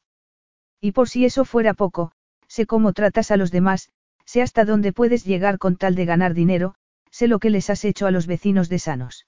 Y 0.81 0.91
por 0.91 1.09
si 1.09 1.25
eso 1.25 1.45
fuera 1.45 1.73
poco, 1.73 2.11
sé 2.49 2.67
cómo 2.67 2.93
tratas 2.93 3.31
a 3.31 3.37
los 3.37 3.53
demás, 3.53 3.91
sé 4.29 4.43
hasta 4.43 4.67
dónde 4.67 4.93
puedes 4.93 5.25
llegar 5.25 5.57
con 5.57 5.79
tal 5.79 5.95
de 5.95 6.05
ganar 6.05 6.35
dinero, 6.35 6.75
sé 7.11 7.29
lo 7.29 7.39
que 7.39 7.49
les 7.49 7.71
has 7.71 7.83
hecho 7.87 8.07
a 8.07 8.11
los 8.11 8.27
vecinos 8.27 8.69
de 8.69 8.79
Sanos. 8.79 9.27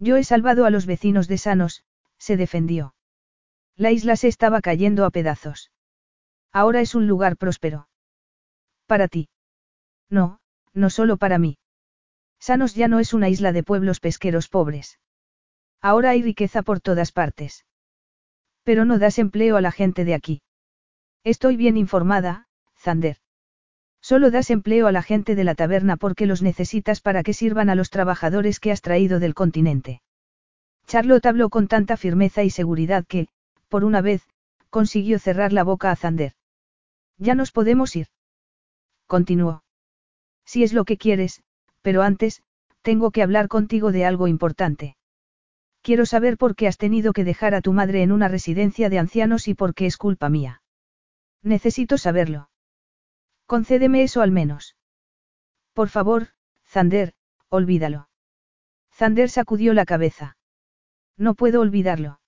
Yo 0.00 0.16
he 0.16 0.24
salvado 0.24 0.64
a 0.64 0.70
los 0.70 0.86
vecinos 0.86 1.28
de 1.28 1.38
Sanos, 1.38 1.84
se 2.18 2.36
defendió. 2.36 2.96
La 3.76 3.92
isla 3.92 4.16
se 4.16 4.26
estaba 4.26 4.60
cayendo 4.60 5.04
a 5.04 5.10
pedazos. 5.10 5.70
Ahora 6.52 6.80
es 6.80 6.96
un 6.96 7.06
lugar 7.06 7.36
próspero. 7.36 7.88
Para 8.86 9.06
ti. 9.06 9.28
No, 10.10 10.40
no 10.74 10.90
solo 10.90 11.16
para 11.16 11.38
mí. 11.38 11.56
Sanos 12.40 12.74
ya 12.74 12.88
no 12.88 12.98
es 12.98 13.14
una 13.14 13.28
isla 13.28 13.52
de 13.52 13.62
pueblos 13.62 14.00
pesqueros 14.00 14.48
pobres. 14.48 14.98
Ahora 15.80 16.10
hay 16.10 16.22
riqueza 16.22 16.62
por 16.62 16.80
todas 16.80 17.12
partes. 17.12 17.66
Pero 18.64 18.84
no 18.84 18.98
das 18.98 19.20
empleo 19.20 19.56
a 19.56 19.60
la 19.60 19.70
gente 19.70 20.04
de 20.04 20.14
aquí. 20.14 20.42
Estoy 21.22 21.56
bien 21.56 21.76
informada, 21.76 22.48
Zander. 22.74 23.18
Solo 24.00 24.30
das 24.30 24.50
empleo 24.50 24.86
a 24.86 24.92
la 24.92 25.02
gente 25.02 25.34
de 25.34 25.44
la 25.44 25.54
taberna 25.54 25.96
porque 25.96 26.26
los 26.26 26.42
necesitas 26.42 27.00
para 27.00 27.22
que 27.22 27.34
sirvan 27.34 27.68
a 27.70 27.74
los 27.74 27.90
trabajadores 27.90 28.60
que 28.60 28.72
has 28.72 28.80
traído 28.80 29.18
del 29.18 29.34
continente. 29.34 30.00
Charlotte 30.86 31.26
habló 31.26 31.50
con 31.50 31.68
tanta 31.68 31.96
firmeza 31.96 32.44
y 32.44 32.50
seguridad 32.50 33.04
que, 33.06 33.28
por 33.68 33.84
una 33.84 34.00
vez, 34.00 34.26
consiguió 34.70 35.18
cerrar 35.18 35.52
la 35.52 35.64
boca 35.64 35.90
a 35.90 35.96
Zander. 35.96 36.32
Ya 37.18 37.34
nos 37.34 37.52
podemos 37.52 37.94
ir. 37.96 38.06
Continuó. 39.06 39.62
Si 40.44 40.62
es 40.62 40.72
lo 40.72 40.84
que 40.84 40.96
quieres, 40.96 41.42
pero 41.82 42.02
antes, 42.02 42.42
tengo 42.82 43.10
que 43.10 43.22
hablar 43.22 43.48
contigo 43.48 43.92
de 43.92 44.06
algo 44.06 44.28
importante. 44.28 44.96
Quiero 45.82 46.06
saber 46.06 46.38
por 46.38 46.54
qué 46.54 46.66
has 46.68 46.78
tenido 46.78 47.12
que 47.12 47.24
dejar 47.24 47.54
a 47.54 47.60
tu 47.60 47.72
madre 47.72 48.02
en 48.02 48.12
una 48.12 48.28
residencia 48.28 48.88
de 48.88 48.98
ancianos 48.98 49.48
y 49.48 49.54
por 49.54 49.74
qué 49.74 49.86
es 49.86 49.96
culpa 49.96 50.28
mía. 50.28 50.62
Necesito 51.42 51.98
saberlo. 51.98 52.48
Concédeme 53.48 54.02
eso 54.02 54.20
al 54.20 54.30
menos. 54.30 54.76
Por 55.72 55.88
favor, 55.88 56.28
Zander, 56.66 57.14
olvídalo. 57.48 58.10
Zander 58.92 59.30
sacudió 59.30 59.72
la 59.72 59.86
cabeza. 59.86 60.36
No 61.16 61.34
puedo 61.34 61.62
olvidarlo. 61.62 62.20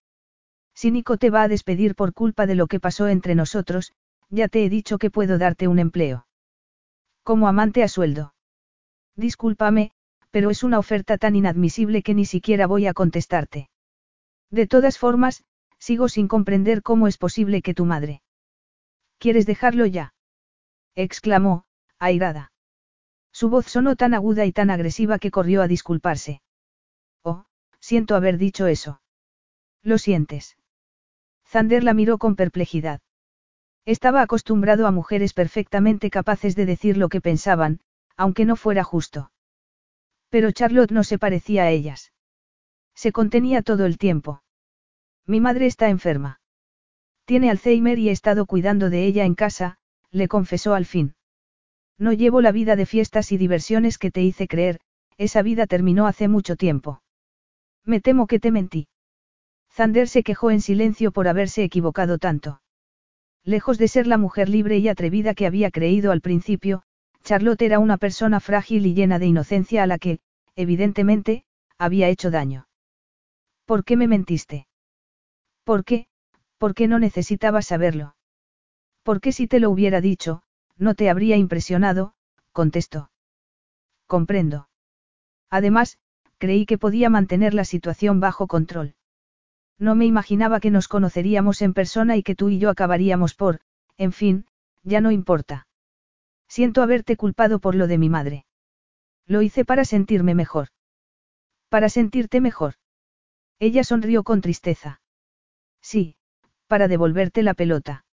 Si 0.75 0.91
Nico 0.91 1.19
te 1.19 1.29
va 1.29 1.43
a 1.43 1.49
despedir 1.49 1.95
por 1.95 2.15
culpa 2.15 2.47
de 2.47 2.55
lo 2.55 2.69
que 2.69 2.81
pasó 2.81 3.07
entre 3.07 3.35
nosotros, 3.35 3.93
ya 4.31 4.49
te 4.49 4.65
he 4.65 4.71
dicho 4.71 4.97
que 4.97 5.11
puedo 5.11 5.37
darte 5.37 5.69
un 5.69 5.79
empleo. 5.79 6.27
Como 7.23 7.49
amante 7.49 7.83
a 7.83 7.89
sueldo. 7.89 8.33
Discúlpame, 9.15 9.91
pero 10.31 10.49
es 10.49 10.63
una 10.63 10.79
oferta 10.79 11.19
tan 11.19 11.37
inadmisible 11.37 12.03
que 12.03 12.15
ni 12.15 12.25
siquiera 12.25 12.67
voy 12.67 12.87
a 12.87 12.95
contestarte. 12.95 13.69
De 14.51 14.67
todas 14.67 14.97
formas, 14.97 15.45
sigo 15.79 16.09
sin 16.09 16.29
comprender 16.29 16.81
cómo 16.83 17.09
es 17.09 17.19
posible 17.19 17.61
que 17.61 17.75
tu 17.75 17.85
madre. 17.85 18.23
¿Quieres 19.19 19.45
dejarlo 19.45 19.85
ya? 19.85 20.15
Exclamó, 20.95 21.65
airada. 21.99 22.53
Su 23.33 23.49
voz 23.49 23.67
sonó 23.67 23.97
tan 23.97 24.15
aguda 24.15 24.45
y 24.45 24.53
tan 24.53 24.71
agresiva 24.71 25.19
que 25.19 25.31
corrió 25.31 25.63
a 25.63 25.69
disculparse. 25.69 26.43
Oh, 27.23 27.45
siento 27.81 28.17
haber 28.17 28.39
dicho 28.39 28.67
eso. 28.67 29.01
Lo 29.83 29.99
sientes. 29.99 30.57
Zander 31.47 31.85
la 31.85 31.95
miró 31.95 32.19
con 32.19 32.37
perplejidad. 32.37 33.01
Estaba 33.85 34.23
acostumbrado 34.23 34.87
a 34.87 34.93
mujeres 34.93 35.33
perfectamente 35.33 36.11
capaces 36.11 36.55
de 36.55 36.67
decir 36.67 36.97
lo 36.97 37.09
que 37.09 37.21
pensaban, 37.21 37.81
aunque 38.17 38.45
no 38.45 38.57
fuera 38.57 38.85
justo. 38.85 39.33
Pero 40.29 40.53
Charlotte 40.53 40.93
no 40.93 41.03
se 41.03 41.19
parecía 41.19 41.65
a 41.65 41.71
ellas. 41.71 42.13
Se 42.95 43.11
contenía 43.11 43.63
todo 43.63 43.87
el 43.87 43.99
tiempo. 43.99 44.43
Mi 45.27 45.41
madre 45.41 45.67
está 45.67 45.89
enferma. 45.89 46.41
Tiene 47.25 47.51
Alzheimer 47.51 47.99
y 47.99 48.11
he 48.11 48.13
estado 48.13 48.47
cuidando 48.47 48.91
de 48.91 49.07
ella 49.07 49.25
en 49.25 49.35
casa, 49.35 49.80
le 50.13 50.29
confesó 50.29 50.75
al 50.75 50.87
fin. 50.87 51.15
No 51.99 52.13
llevo 52.13 52.41
la 52.41 52.53
vida 52.53 52.77
de 52.77 52.87
fiestas 52.87 53.33
y 53.33 53.37
diversiones 53.37 53.99
que 53.99 54.11
te 54.11 54.23
hice 54.23 54.49
creer, 54.49 54.81
esa 55.19 55.43
vida 55.43 55.67
terminó 55.67 56.07
hace 56.07 56.29
mucho 56.29 56.57
tiempo. 56.57 57.03
Me 57.85 58.01
temo 58.01 58.27
que 58.27 58.41
te 58.41 58.51
mentí. 58.51 58.89
Zander 59.73 60.09
se 60.09 60.23
quejó 60.23 60.51
en 60.51 60.61
silencio 60.61 61.13
por 61.13 61.29
haberse 61.29 61.63
equivocado 61.63 62.19
tanto. 62.19 62.61
Lejos 63.45 63.79
de 63.79 63.89
ser 63.89 64.07
la 64.07 64.19
mujer 64.19 64.49
libre 64.49 64.79
y 64.79 64.89
atrevida 64.89 65.35
que 65.35 65.47
había 65.47 65.71
creído 65.71 66.13
al 66.13 66.21
principio, 66.21 66.83
Charlotte 67.23 67.63
era 67.63 67.79
una 67.79 67.97
persona 67.97 68.41
frágil 68.41 68.87
y 68.87 68.95
llena 68.95 69.19
de 69.19 69.27
inocencia 69.27 69.83
a 69.83 69.87
la 69.87 69.99
que, 69.99 70.21
evidentemente, 70.57 71.45
había 71.79 72.09
hecho 72.09 72.31
daño. 72.31 72.67
¿Por 73.65 73.85
qué 73.85 73.97
me 73.97 74.09
mentiste? 74.09 74.67
¿Por 75.65 75.85
qué? 75.85 76.07
¿Por 76.59 76.75
qué 76.75 76.89
no 76.89 76.99
necesitabas 76.99 77.67
saberlo? 77.67 78.15
Porque 79.03 79.33
si 79.33 79.47
te 79.47 79.61
lo 79.61 79.71
hubiera 79.71 80.01
dicho, 80.01 80.43
no 80.77 80.95
te 80.95 81.11
habría 81.11 81.37
impresionado, 81.37 82.15
contestó. 82.53 83.11
Comprendo. 84.07 84.69
Además, 85.51 85.99
creí 86.39 86.67
que 86.67 86.79
podía 86.79 87.11
mantener 87.11 87.55
la 87.55 87.65
situación 87.65 88.21
bajo 88.21 88.47
control. 88.47 88.95
No 89.79 89.95
me 89.95 90.07
imaginaba 90.07 90.61
que 90.61 90.71
nos 90.71 90.89
conoceríamos 90.89 91.63
en 91.63 91.75
persona 91.75 92.17
y 92.17 92.23
que 92.23 92.35
tú 92.35 92.51
y 92.51 92.59
yo 92.59 92.71
acabaríamos 92.71 93.35
por, 93.35 93.61
en 93.97 94.13
fin, 94.13 94.47
ya 94.83 95.01
no 95.01 95.11
importa. 95.11 95.67
Siento 96.49 96.83
haberte 96.83 97.17
culpado 97.17 97.61
por 97.61 97.75
lo 97.75 97.87
de 97.87 97.99
mi 97.99 98.09
madre. 98.09 98.45
Lo 99.27 99.43
hice 99.43 99.65
para 99.65 99.85
sentirme 99.85 100.35
mejor. 100.35 100.69
Para 101.69 101.89
sentirte 101.89 102.41
mejor. 102.41 102.75
Ella 103.59 103.85
sonrió 103.85 104.25
con 104.25 104.41
tristeza. 104.41 105.01
Sí, 105.81 106.17
para 106.67 106.89
devolverte 106.89 107.43
la 107.43 107.55
pelota. 107.55 108.05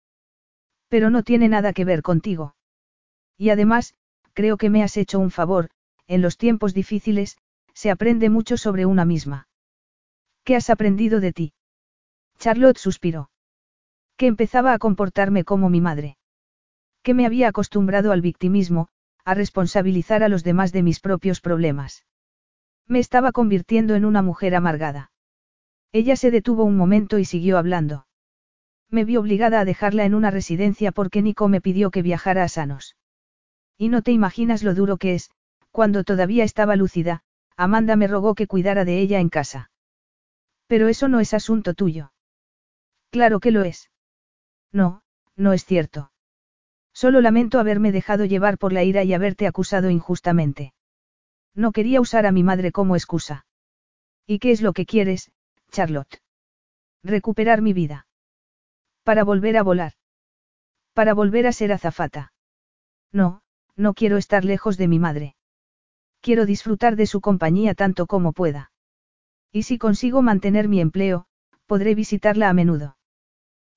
Pero 0.90 1.10
no 1.10 1.24
tiene 1.24 1.50
nada 1.50 1.74
que 1.74 1.86
ver 1.86 2.02
contigo. 2.02 2.56
Y 3.38 3.50
además, 3.50 3.94
creo 4.34 4.58
que 4.58 4.70
me 4.70 4.84
has 4.84 4.98
hecho 4.98 5.20
un 5.20 5.32
favor, 5.32 5.70
en 6.08 6.22
los 6.22 6.38
tiempos 6.38 6.74
difíciles, 6.74 7.38
se 7.74 7.92
aprende 7.92 8.30
mucho 8.30 8.58
sobre 8.58 8.86
una 8.86 9.06
misma. 9.06 9.48
¿Qué 10.44 10.56
has 10.56 10.70
aprendido 10.70 11.20
de 11.20 11.34
ti? 11.34 11.54
Charlotte 12.40 12.78
suspiró. 12.78 13.30
Que 14.16 14.28
empezaba 14.28 14.74
a 14.74 14.80
comportarme 14.80 15.44
como 15.44 15.70
mi 15.70 15.82
madre 15.82 16.18
que 17.08 17.14
me 17.14 17.26
había 17.26 17.48
acostumbrado 17.48 18.12
al 18.12 18.20
victimismo, 18.20 18.90
a 19.24 19.34
responsabilizar 19.34 20.24
a 20.24 20.28
los 20.28 20.44
demás 20.44 20.74
de 20.74 20.84
mis 20.84 21.00
propios 21.00 21.40
problemas. 21.40 22.04
Me 22.86 23.00
estaba 23.00 23.32
convirtiendo 23.32 23.96
en 23.96 24.04
una 24.04 24.22
mujer 24.22 24.54
amargada. 24.56 25.14
Ella 25.94 26.18
se 26.18 26.32
detuvo 26.32 26.66
un 26.66 26.76
momento 26.76 27.18
y 27.18 27.24
siguió 27.24 27.58
hablando. 27.58 28.07
Me 28.90 29.04
vi 29.04 29.18
obligada 29.18 29.60
a 29.60 29.66
dejarla 29.66 30.06
en 30.06 30.16
una 30.16 30.32
residencia 30.32 30.92
porque 30.92 31.22
Nico 31.22 31.48
me 31.50 31.62
pidió 31.62 31.92
que 31.92 32.02
viajara 32.02 32.44
a 32.44 32.50
Sanos. 32.50 32.96
Y 33.78 33.90
no 33.90 34.02
te 34.02 34.12
imaginas 34.12 34.64
lo 34.64 34.74
duro 34.74 34.98
que 34.98 35.14
es, 35.14 35.30
cuando 35.72 36.04
todavía 36.04 36.44
estaba 36.44 36.76
lúcida, 36.76 37.22
Amanda 37.56 37.96
me 37.96 38.08
rogó 38.08 38.34
que 38.34 38.48
cuidara 38.48 38.86
de 38.86 39.00
ella 39.00 39.20
en 39.20 39.30
casa. 39.30 39.70
Pero 40.68 40.88
eso 40.88 41.08
no 41.08 41.20
es 41.20 41.34
asunto 41.34 41.74
tuyo. 41.74 42.12
Claro 43.10 43.40
que 43.40 43.52
lo 43.52 43.64
es. 43.64 43.92
No, 44.72 45.02
no 45.36 45.54
es 45.54 45.66
cierto. 45.66 46.12
Solo 46.94 47.22
lamento 47.22 47.60
haberme 47.60 47.92
dejado 47.92 48.26
llevar 48.26 48.58
por 48.58 48.74
la 48.74 48.84
ira 48.84 49.04
y 49.04 49.14
haberte 49.14 49.48
acusado 49.48 49.90
injustamente. 49.90 50.74
No 51.54 51.72
quería 51.72 52.02
usar 52.02 52.26
a 52.26 52.32
mi 52.32 52.44
madre 52.44 52.72
como 52.72 52.96
excusa. 52.96 53.46
¿Y 54.26 54.40
qué 54.40 54.52
es 54.52 54.62
lo 54.62 54.74
que 54.74 54.86
quieres, 54.86 55.32
Charlotte? 55.72 56.22
Recuperar 57.04 57.62
mi 57.62 57.74
vida. 57.74 58.07
Para 59.08 59.24
volver 59.24 59.56
a 59.56 59.64
volar. 59.64 59.94
Para 60.94 61.14
volver 61.14 61.48
a 61.48 61.54
ser 61.54 61.72
azafata. 61.72 62.34
No, 63.14 63.40
no 63.78 63.94
quiero 63.94 64.18
estar 64.18 64.44
lejos 64.44 64.76
de 64.76 64.90
mi 64.90 65.00
madre. 65.00 65.38
Quiero 66.20 66.46
disfrutar 66.46 66.98
de 66.98 67.06
su 67.06 67.22
compañía 67.22 67.74
tanto 67.74 68.06
como 68.06 68.34
pueda. 68.34 68.74
Y 69.50 69.64
si 69.64 69.78
consigo 69.78 70.22
mantener 70.22 70.68
mi 70.68 70.82
empleo, 70.82 71.26
podré 71.68 71.96
visitarla 71.96 72.50
a 72.50 72.54
menudo. 72.54 72.98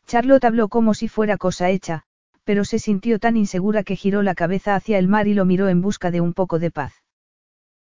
Charlotte 0.05 0.47
habló 0.47 0.68
como 0.68 0.94
si 0.94 1.07
fuera 1.07 1.36
cosa 1.36 1.70
hecha, 1.70 2.02
pero 2.42 2.65
se 2.65 2.81
sintió 2.81 3.20
tan 3.20 3.36
insegura 3.36 3.84
que 3.84 3.94
giró 3.94 4.25
la 4.25 4.34
cabeza 4.34 4.75
hacia 4.75 4.99
el 4.99 5.07
mar 5.07 5.28
y 5.28 5.34
lo 5.34 5.44
miró 5.44 5.68
en 5.68 5.81
busca 5.81 6.10
de 6.10 6.20
un 6.20 6.34
poco 6.34 6.59
de 6.59 6.73
paz. 6.73 7.05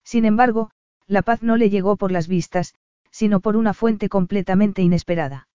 Sin 0.02 0.24
embargo, 0.24 0.72
la 1.06 1.22
paz 1.22 1.44
no 1.44 1.56
le 1.56 1.70
llegó 1.70 1.96
por 1.96 2.10
las 2.10 2.26
vistas, 2.26 2.74
sino 3.12 3.38
por 3.38 3.56
una 3.56 3.72
fuente 3.72 4.08
completamente 4.08 4.82
inesperada. 4.82 5.46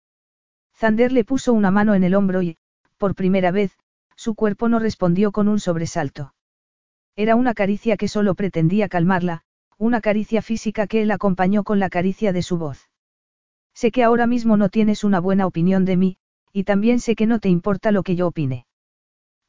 Zander 0.82 1.12
le 1.12 1.24
puso 1.24 1.54
una 1.54 1.70
mano 1.70 1.94
en 1.94 2.04
el 2.04 2.16
hombro 2.16 2.42
y, 2.42 2.58
por 2.98 3.14
primera 3.14 3.52
vez, 3.52 3.78
su 4.16 4.34
cuerpo 4.34 4.68
no 4.68 4.80
respondió 4.80 5.32
con 5.32 5.48
un 5.48 5.60
sobresalto. 5.60 6.34
Era 7.16 7.36
una 7.36 7.54
caricia 7.54 7.98
que 7.98 8.08
solo 8.08 8.34
pretendía 8.34 8.90
calmarla, 8.90 9.44
una 9.78 10.02
caricia 10.02 10.42
física 10.42 10.88
que 10.88 11.04
él 11.04 11.12
acompañó 11.12 11.64
con 11.64 11.78
la 11.78 11.92
caricia 11.92 12.34
de 12.34 12.42
su 12.42 12.58
voz. 12.58 12.90
Sé 13.76 13.92
que 13.92 14.04
ahora 14.04 14.26
mismo 14.26 14.58
no 14.58 14.70
tienes 14.70 15.04
una 15.04 15.20
buena 15.20 15.46
opinión 15.46 15.86
de 15.86 15.98
mí, 15.98 16.18
y 16.52 16.64
también 16.64 17.00
sé 17.00 17.16
que 17.16 17.28
no 17.28 17.38
te 17.38 17.50
importa 17.50 17.92
lo 17.92 18.02
que 18.02 18.16
yo 18.16 18.26
opine. 18.26 18.66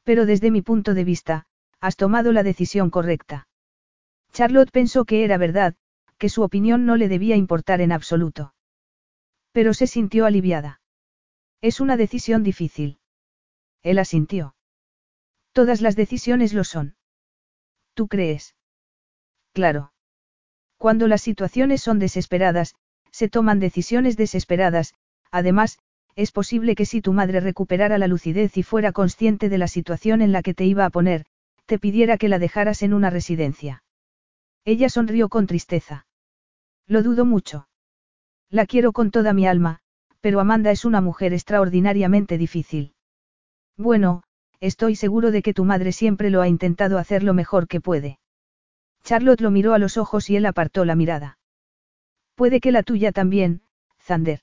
Pero 0.02 0.26
desde 0.26 0.50
mi 0.50 0.60
punto 0.60 0.92
de 0.92 1.04
vista, 1.04 1.46
has 1.80 1.96
tomado 1.96 2.32
la 2.32 2.42
decisión 2.42 2.90
correcta. 2.90 3.48
Charlotte 4.32 4.70
pensó 4.70 5.06
que 5.06 5.24
era 5.24 5.38
verdad, 5.38 5.76
que 6.18 6.28
su 6.28 6.42
opinión 6.42 6.84
no 6.84 6.96
le 6.96 7.08
debía 7.08 7.36
importar 7.36 7.80
en 7.80 7.90
absoluto. 7.90 8.52
Pero 9.52 9.72
se 9.72 9.86
sintió 9.86 10.26
aliviada. 10.26 10.81
Es 11.62 11.80
una 11.80 11.96
decisión 11.96 12.42
difícil. 12.42 12.98
Él 13.82 14.00
asintió. 14.00 14.56
Todas 15.52 15.80
las 15.80 15.94
decisiones 15.94 16.52
lo 16.54 16.64
son. 16.64 16.96
¿Tú 17.94 18.08
crees? 18.08 18.56
Claro. 19.52 19.92
Cuando 20.76 21.06
las 21.06 21.22
situaciones 21.22 21.80
son 21.80 22.00
desesperadas, 22.00 22.74
se 23.12 23.28
toman 23.28 23.60
decisiones 23.60 24.16
desesperadas, 24.16 24.94
además, 25.30 25.78
es 26.16 26.32
posible 26.32 26.74
que 26.74 26.84
si 26.84 27.00
tu 27.00 27.12
madre 27.12 27.38
recuperara 27.38 27.96
la 27.96 28.08
lucidez 28.08 28.56
y 28.56 28.64
fuera 28.64 28.90
consciente 28.90 29.48
de 29.48 29.58
la 29.58 29.68
situación 29.68 30.20
en 30.20 30.32
la 30.32 30.42
que 30.42 30.54
te 30.54 30.64
iba 30.64 30.84
a 30.84 30.90
poner, 30.90 31.26
te 31.66 31.78
pidiera 31.78 32.18
que 32.18 32.28
la 32.28 32.40
dejaras 32.40 32.82
en 32.82 32.92
una 32.92 33.08
residencia. 33.08 33.84
Ella 34.64 34.88
sonrió 34.88 35.28
con 35.28 35.46
tristeza. 35.46 36.06
Lo 36.86 37.04
dudo 37.04 37.24
mucho. 37.24 37.68
La 38.50 38.66
quiero 38.66 38.92
con 38.92 39.12
toda 39.12 39.32
mi 39.32 39.46
alma, 39.46 39.80
pero 40.22 40.38
Amanda 40.40 40.70
es 40.70 40.84
una 40.84 41.00
mujer 41.00 41.34
extraordinariamente 41.34 42.38
difícil. 42.38 42.94
Bueno, 43.76 44.22
estoy 44.60 44.94
seguro 44.94 45.32
de 45.32 45.42
que 45.42 45.52
tu 45.52 45.64
madre 45.64 45.90
siempre 45.90 46.30
lo 46.30 46.40
ha 46.40 46.48
intentado 46.48 46.96
hacer 46.96 47.24
lo 47.24 47.34
mejor 47.34 47.66
que 47.66 47.80
puede. 47.80 48.20
Charlotte 49.02 49.40
lo 49.40 49.50
miró 49.50 49.74
a 49.74 49.78
los 49.78 49.96
ojos 49.96 50.30
y 50.30 50.36
él 50.36 50.46
apartó 50.46 50.84
la 50.84 50.94
mirada. 50.94 51.38
Puede 52.36 52.60
que 52.60 52.70
la 52.70 52.84
tuya 52.84 53.10
también, 53.10 53.62
Zander. 53.98 54.42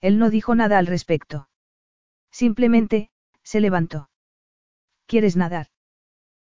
Él 0.00 0.18
no 0.18 0.30
dijo 0.30 0.56
nada 0.56 0.78
al 0.78 0.88
respecto. 0.88 1.48
Simplemente, 2.32 3.10
se 3.44 3.60
levantó. 3.60 4.10
¿Quieres 5.06 5.36
nadar? 5.36 5.68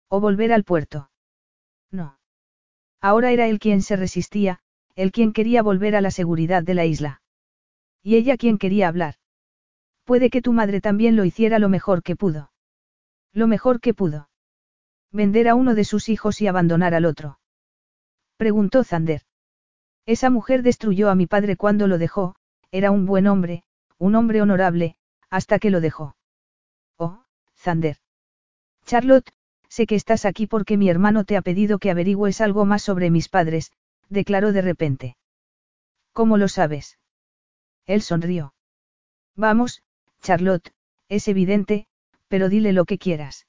¿O 0.09 0.19
volver 0.21 0.53
al 0.53 0.65
puerto? 0.65 1.11
No. 1.91 2.19
Ahora 3.03 3.33
era 3.33 3.49
él 3.49 3.59
quien 3.59 3.83
se 3.83 3.97
resistía, 3.97 4.61
él 4.95 5.13
quien 5.13 5.35
quería 5.35 5.63
volver 5.63 5.95
a 5.95 6.01
la 6.01 6.11
seguridad 6.11 6.63
de 6.63 6.75
la 6.75 6.87
isla. 6.87 7.21
Y 8.07 8.15
ella 8.15 8.37
quien 8.37 8.57
quería 8.57 8.87
hablar. 8.87 9.17
Puede 10.05 10.31
que 10.31 10.41
tu 10.41 10.53
madre 10.53 10.81
también 10.81 11.17
lo 11.17 11.25
hiciera 11.25 11.59
lo 11.59 11.69
mejor 11.69 12.05
que 12.05 12.15
pudo. 12.15 12.53
Lo 13.33 13.49
mejor 13.49 13.81
que 13.81 13.95
pudo. 13.95 14.29
Vender 15.11 15.49
a 15.49 15.57
uno 15.57 15.75
de 15.75 15.83
sus 15.83 16.09
hijos 16.09 16.41
y 16.41 16.47
abandonar 16.47 16.95
al 16.95 17.05
otro. 17.05 17.41
Preguntó 18.37 18.85
Zander. 18.85 19.23
Esa 20.07 20.31
mujer 20.31 20.63
destruyó 20.63 21.11
a 21.11 21.17
mi 21.17 21.27
padre 21.27 21.57
cuando 21.57 21.89
lo 21.89 21.99
dejó, 21.99 22.37
era 22.71 22.93
un 22.93 23.07
buen 23.07 23.27
hombre, 23.27 23.65
un 23.99 24.15
hombre 24.15 24.41
honorable, 24.41 24.95
hasta 25.29 25.59
que 25.59 25.71
lo 25.71 25.81
dejó. 25.81 26.15
Oh, 26.99 27.25
Zander. 27.57 27.97
Charlotte, 28.85 29.33
sé 29.69 29.89
que 29.89 29.97
estás 29.97 30.27
aquí 30.27 30.47
porque 30.47 30.77
mi 30.77 30.89
hermano 30.89 31.25
te 31.25 31.37
ha 31.37 31.43
pedido 31.43 31.81
que 31.81 31.91
averigües 31.91 32.41
algo 32.41 32.67
más 32.67 32.85
sobre 32.85 33.11
mis 33.11 33.29
padres, 33.29 33.73
declaró 34.09 34.53
de 34.53 34.63
repente. 34.63 35.17
¿Cómo 36.13 36.37
lo 36.37 36.47
sabes? 36.47 37.01
Él 37.87 38.03
sonrió. 38.03 38.55
Vamos, 39.37 39.83
Charlotte, 40.21 40.73
es 41.09 41.29
evidente, 41.29 41.87
pero 42.29 42.49
dile 42.49 42.73
lo 42.73 42.85
que 42.85 42.99
quieras. 42.99 43.47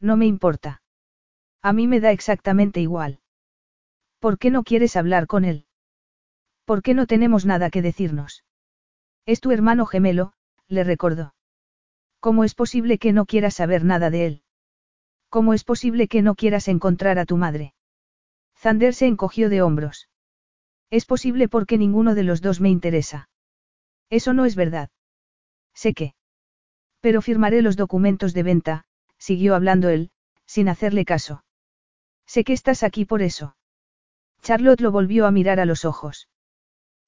No 0.00 0.16
me 0.16 0.26
importa. 0.26 0.82
A 1.62 1.72
mí 1.72 1.86
me 1.86 2.00
da 2.00 2.12
exactamente 2.12 2.80
igual. 2.80 3.20
¿Por 4.20 4.38
qué 4.38 4.50
no 4.50 4.62
quieres 4.62 4.96
hablar 4.96 5.26
con 5.26 5.44
él? 5.44 5.66
¿Por 6.64 6.82
qué 6.82 6.94
no 6.94 7.06
tenemos 7.06 7.46
nada 7.46 7.70
que 7.70 7.82
decirnos? 7.82 8.44
Es 9.26 9.40
tu 9.40 9.50
hermano 9.50 9.86
gemelo, 9.86 10.32
le 10.68 10.84
recordó. 10.84 11.34
¿Cómo 12.20 12.44
es 12.44 12.54
posible 12.54 12.98
que 12.98 13.12
no 13.12 13.26
quieras 13.26 13.54
saber 13.54 13.84
nada 13.84 14.10
de 14.10 14.26
él? 14.26 14.42
¿Cómo 15.28 15.54
es 15.54 15.64
posible 15.64 16.08
que 16.08 16.22
no 16.22 16.34
quieras 16.34 16.68
encontrar 16.68 17.18
a 17.18 17.26
tu 17.26 17.36
madre? 17.36 17.74
Zander 18.56 18.94
se 18.94 19.06
encogió 19.06 19.48
de 19.50 19.62
hombros. 19.62 20.08
Es 20.90 21.04
posible 21.04 21.48
porque 21.48 21.78
ninguno 21.78 22.14
de 22.14 22.22
los 22.22 22.40
dos 22.40 22.60
me 22.60 22.70
interesa. 22.70 23.28
Eso 24.10 24.32
no 24.32 24.44
es 24.44 24.56
verdad. 24.56 24.90
Sé 25.74 25.94
que. 25.94 26.14
Pero 27.00 27.22
firmaré 27.22 27.62
los 27.62 27.76
documentos 27.76 28.34
de 28.34 28.42
venta, 28.42 28.84
siguió 29.18 29.54
hablando 29.54 29.88
él, 29.88 30.10
sin 30.46 30.68
hacerle 30.68 31.04
caso. 31.04 31.44
Sé 32.26 32.44
que 32.44 32.52
estás 32.52 32.82
aquí 32.82 33.04
por 33.04 33.22
eso. 33.22 33.56
Charlotte 34.42 34.80
lo 34.80 34.92
volvió 34.92 35.26
a 35.26 35.30
mirar 35.30 35.60
a 35.60 35.66
los 35.66 35.84
ojos. 35.84 36.28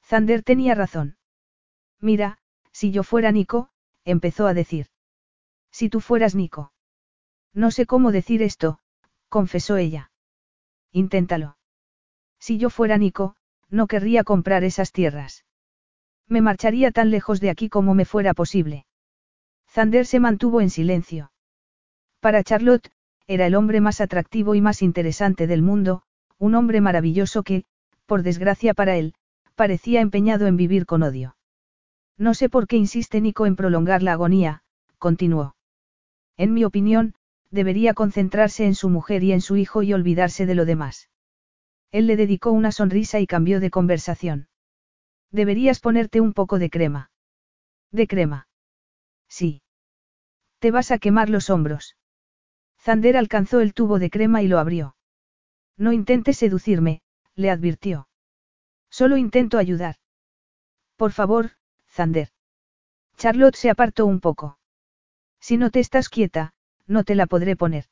Zander 0.04 0.42
tenía 0.42 0.74
razón. 0.74 1.16
Mira, 2.00 2.38
si 2.72 2.90
yo 2.90 3.02
fuera 3.02 3.32
Nico, 3.32 3.70
empezó 4.04 4.46
a 4.46 4.54
decir. 4.54 4.86
Si 5.70 5.88
tú 5.88 6.00
fueras 6.00 6.34
Nico. 6.34 6.72
No 7.52 7.70
sé 7.70 7.86
cómo 7.86 8.12
decir 8.12 8.42
esto, 8.42 8.78
confesó 9.28 9.76
ella. 9.76 10.10
Inténtalo. 10.92 11.56
Si 12.38 12.58
yo 12.58 12.70
fuera 12.70 12.96
Nico, 12.98 13.36
no 13.68 13.86
querría 13.86 14.24
comprar 14.24 14.64
esas 14.64 14.92
tierras. 14.92 15.44
Me 16.30 16.40
marcharía 16.40 16.92
tan 16.92 17.10
lejos 17.10 17.40
de 17.40 17.50
aquí 17.50 17.68
como 17.68 17.92
me 17.92 18.04
fuera 18.04 18.34
posible. 18.34 18.86
Zander 19.68 20.06
se 20.06 20.20
mantuvo 20.20 20.60
en 20.60 20.70
silencio. 20.70 21.32
Para 22.20 22.44
Charlotte, 22.44 22.90
era 23.26 23.46
el 23.46 23.56
hombre 23.56 23.80
más 23.80 24.00
atractivo 24.00 24.54
y 24.54 24.60
más 24.60 24.80
interesante 24.80 25.48
del 25.48 25.60
mundo, 25.60 26.02
un 26.38 26.54
hombre 26.54 26.80
maravilloso 26.80 27.42
que, 27.42 27.64
por 28.06 28.22
desgracia 28.22 28.74
para 28.74 28.96
él, 28.96 29.14
parecía 29.56 30.00
empeñado 30.00 30.46
en 30.46 30.56
vivir 30.56 30.86
con 30.86 31.02
odio. 31.02 31.36
No 32.16 32.34
sé 32.34 32.48
por 32.48 32.68
qué 32.68 32.76
insiste 32.76 33.20
Nico 33.20 33.46
en 33.46 33.56
prolongar 33.56 34.02
la 34.02 34.12
agonía, 34.12 34.62
continuó. 34.98 35.56
En 36.36 36.54
mi 36.54 36.64
opinión, 36.64 37.14
debería 37.50 37.92
concentrarse 37.92 38.66
en 38.66 38.76
su 38.76 38.88
mujer 38.88 39.24
y 39.24 39.32
en 39.32 39.40
su 39.40 39.56
hijo 39.56 39.82
y 39.82 39.92
olvidarse 39.94 40.46
de 40.46 40.54
lo 40.54 40.64
demás. 40.64 41.08
Él 41.90 42.06
le 42.06 42.16
dedicó 42.16 42.52
una 42.52 42.70
sonrisa 42.70 43.18
y 43.18 43.26
cambió 43.26 43.58
de 43.58 43.70
conversación. 43.70 44.49
Deberías 45.30 45.80
ponerte 45.80 46.20
un 46.20 46.32
poco 46.32 46.58
de 46.58 46.70
crema. 46.70 47.10
¿De 47.92 48.06
crema? 48.06 48.48
Sí. 49.28 49.62
Te 50.58 50.70
vas 50.70 50.90
a 50.90 50.98
quemar 50.98 51.30
los 51.30 51.50
hombros. 51.50 51.96
Zander 52.78 53.16
alcanzó 53.16 53.60
el 53.60 53.74
tubo 53.74 53.98
de 53.98 54.10
crema 54.10 54.42
y 54.42 54.48
lo 54.48 54.58
abrió. 54.58 54.96
No 55.76 55.92
intentes 55.92 56.38
seducirme, 56.38 57.02
le 57.34 57.50
advirtió. 57.50 58.08
Solo 58.90 59.16
intento 59.16 59.58
ayudar. 59.58 59.96
Por 60.96 61.12
favor, 61.12 61.52
Zander. 61.88 62.28
Charlotte 63.16 63.56
se 63.56 63.70
apartó 63.70 64.06
un 64.06 64.20
poco. 64.20 64.58
Si 65.40 65.56
no 65.56 65.70
te 65.70 65.80
estás 65.80 66.08
quieta, 66.08 66.54
no 66.86 67.04
te 67.04 67.14
la 67.14 67.26
podré 67.26 67.56
poner. 67.56 67.84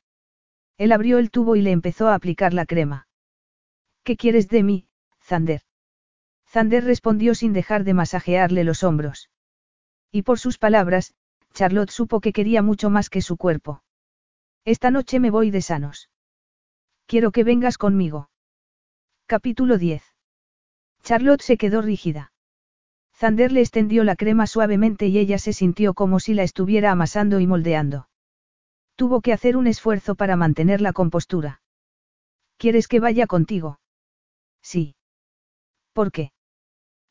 Él 0.76 0.92
abrió 0.92 1.18
el 1.18 1.30
tubo 1.30 1.56
y 1.56 1.62
le 1.62 1.70
empezó 1.70 2.08
a 2.08 2.14
aplicar 2.14 2.52
la 2.52 2.66
crema. 2.66 3.08
¿Qué 4.04 4.16
quieres 4.16 4.48
de 4.48 4.62
mí, 4.62 4.88
Zander? 5.20 5.62
Zander 6.50 6.84
respondió 6.84 7.34
sin 7.34 7.52
dejar 7.52 7.84
de 7.84 7.94
masajearle 7.94 8.64
los 8.64 8.82
hombros. 8.82 9.30
Y 10.10 10.22
por 10.22 10.38
sus 10.38 10.58
palabras, 10.58 11.14
Charlotte 11.52 11.90
supo 11.90 12.20
que 12.20 12.32
quería 12.32 12.62
mucho 12.62 12.88
más 12.88 13.10
que 13.10 13.20
su 13.20 13.36
cuerpo. 13.36 13.82
Esta 14.64 14.90
noche 14.90 15.20
me 15.20 15.30
voy 15.30 15.50
de 15.50 15.60
sanos. 15.60 16.10
Quiero 17.06 17.32
que 17.32 17.44
vengas 17.44 17.78
conmigo. 17.78 18.30
Capítulo 19.26 19.76
10. 19.76 20.02
Charlotte 21.02 21.42
se 21.42 21.56
quedó 21.58 21.82
rígida. 21.82 22.32
Zander 23.14 23.52
le 23.52 23.60
extendió 23.60 24.04
la 24.04 24.16
crema 24.16 24.46
suavemente 24.46 25.06
y 25.08 25.18
ella 25.18 25.38
se 25.38 25.52
sintió 25.52 25.92
como 25.92 26.20
si 26.20 26.34
la 26.34 26.44
estuviera 26.44 26.92
amasando 26.92 27.40
y 27.40 27.46
moldeando. 27.46 28.08
Tuvo 28.96 29.20
que 29.20 29.32
hacer 29.32 29.56
un 29.56 29.66
esfuerzo 29.66 30.14
para 30.14 30.36
mantener 30.36 30.80
la 30.80 30.92
compostura. 30.92 31.60
¿Quieres 32.56 32.88
que 32.88 33.00
vaya 33.00 33.26
contigo? 33.26 33.80
Sí. 34.62 34.94
¿Por 35.92 36.10
qué? 36.10 36.32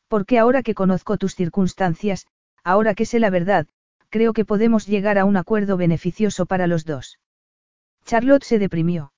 Porque 0.08 0.38
ahora 0.38 0.62
que 0.62 0.74
conozco 0.74 1.18
tus 1.18 1.34
circunstancias, 1.34 2.26
ahora 2.64 2.94
que 2.94 3.06
sé 3.06 3.20
la 3.20 3.30
verdad, 3.30 3.66
creo 4.08 4.32
que 4.32 4.44
podemos 4.44 4.86
llegar 4.86 5.18
a 5.18 5.24
un 5.24 5.36
acuerdo 5.36 5.76
beneficioso 5.76 6.46
para 6.46 6.66
los 6.66 6.84
dos. 6.84 7.18
Charlotte 8.04 8.44
se 8.44 8.58
deprimió. 8.58 9.12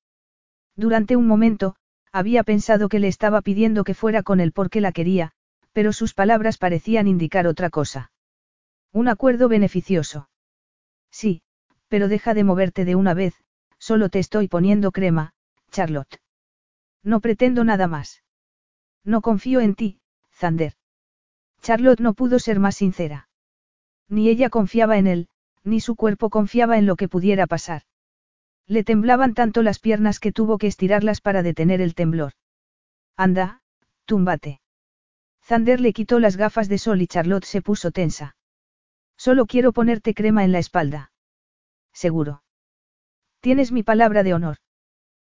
Durante 0.77 1.17
un 1.17 1.27
momento, 1.27 1.77
había 2.13 2.43
pensado 2.43 2.89
que 2.89 2.99
le 2.99 3.09
estaba 3.09 3.41
pidiendo 3.41 3.85
que 3.85 3.95
fuera 3.95 4.23
con 4.23 4.41
él 4.41 4.53
porque 4.53 4.81
la 4.81 4.93
quería, 4.93 5.33
pero 5.73 5.93
sus 5.93 6.13
palabras 6.15 6.59
parecían 6.59 7.07
indicar 7.07 7.47
otra 7.47 7.71
cosa. 7.71 8.11
Un 8.93 9.07
acuerdo 9.09 9.49
beneficioso. 9.49 10.29
Sí, 11.11 11.43
Pero 11.89 12.09
deja 12.09 12.35
de 12.35 12.45
moverte 12.45 12.85
de 12.85 12.95
una 12.95 13.15
vez, 13.15 13.35
solo 13.79 14.09
te 14.11 14.21
estoy 14.21 14.47
poniendo 14.47 14.93
crema, 14.93 15.35
Charlotte. 15.73 16.21
No 17.03 17.21
pretendo 17.21 17.65
nada 17.65 17.89
más. 17.89 18.23
No 19.05 19.21
confío 19.21 19.61
en 19.61 19.75
ti, 19.75 20.01
Zander. 20.33 20.75
Charlotte 21.63 22.01
no 22.01 22.15
pudo 22.15 22.39
ser 22.39 22.59
más 22.59 22.77
sincera. 22.77 23.29
Ni 24.09 24.29
ella 24.29 24.51
confiaba 24.51 24.99
en 24.99 25.07
él, 25.07 25.29
ni 25.63 25.81
su 25.81 25.95
cuerpo 25.97 26.31
confiaba 26.31 26.79
en 26.79 26.87
lo 26.87 26.97
que 26.97 27.09
pudiera 27.09 27.47
pasar. 27.47 27.83
Le 28.67 28.85
temblaban 28.85 29.35
tanto 29.35 29.63
las 29.63 29.79
piernas 29.79 30.21
que 30.21 30.33
tuvo 30.33 30.59
que 30.59 30.67
estirarlas 30.67 31.21
para 31.21 31.43
detener 31.43 31.81
el 31.81 31.95
temblor. 31.95 32.33
Anda, 33.17 33.63
túmbate. 34.05 34.61
Zander 35.43 35.81
le 35.81 35.93
quitó 35.93 36.21
las 36.21 36.37
gafas 36.37 36.69
de 36.69 36.79
sol 36.79 37.03
y 37.03 37.07
Charlotte 37.07 37.45
se 37.45 37.63
puso 37.63 37.91
tensa. 37.91 38.37
Solo 39.17 39.47
quiero 39.47 39.73
ponerte 39.73 40.15
crema 40.15 40.45
en 40.45 40.53
la 40.53 40.59
espalda. 40.59 41.13
Seguro. 41.93 42.43
Tienes 43.41 43.73
mi 43.73 43.83
palabra 43.83 44.23
de 44.23 44.35
honor. 44.35 44.57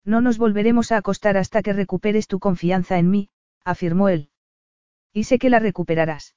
No 0.05 0.21
nos 0.21 0.37
volveremos 0.37 0.91
a 0.91 0.97
acostar 0.97 1.37
hasta 1.37 1.61
que 1.61 1.73
recuperes 1.73 2.27
tu 2.27 2.39
confianza 2.39 2.97
en 2.97 3.09
mí, 3.09 3.29
afirmó 3.63 4.09
él. 4.09 4.29
Y 5.13 5.25
sé 5.25 5.39
que 5.39 5.49
la 5.49 5.59
recuperarás. 5.59 6.35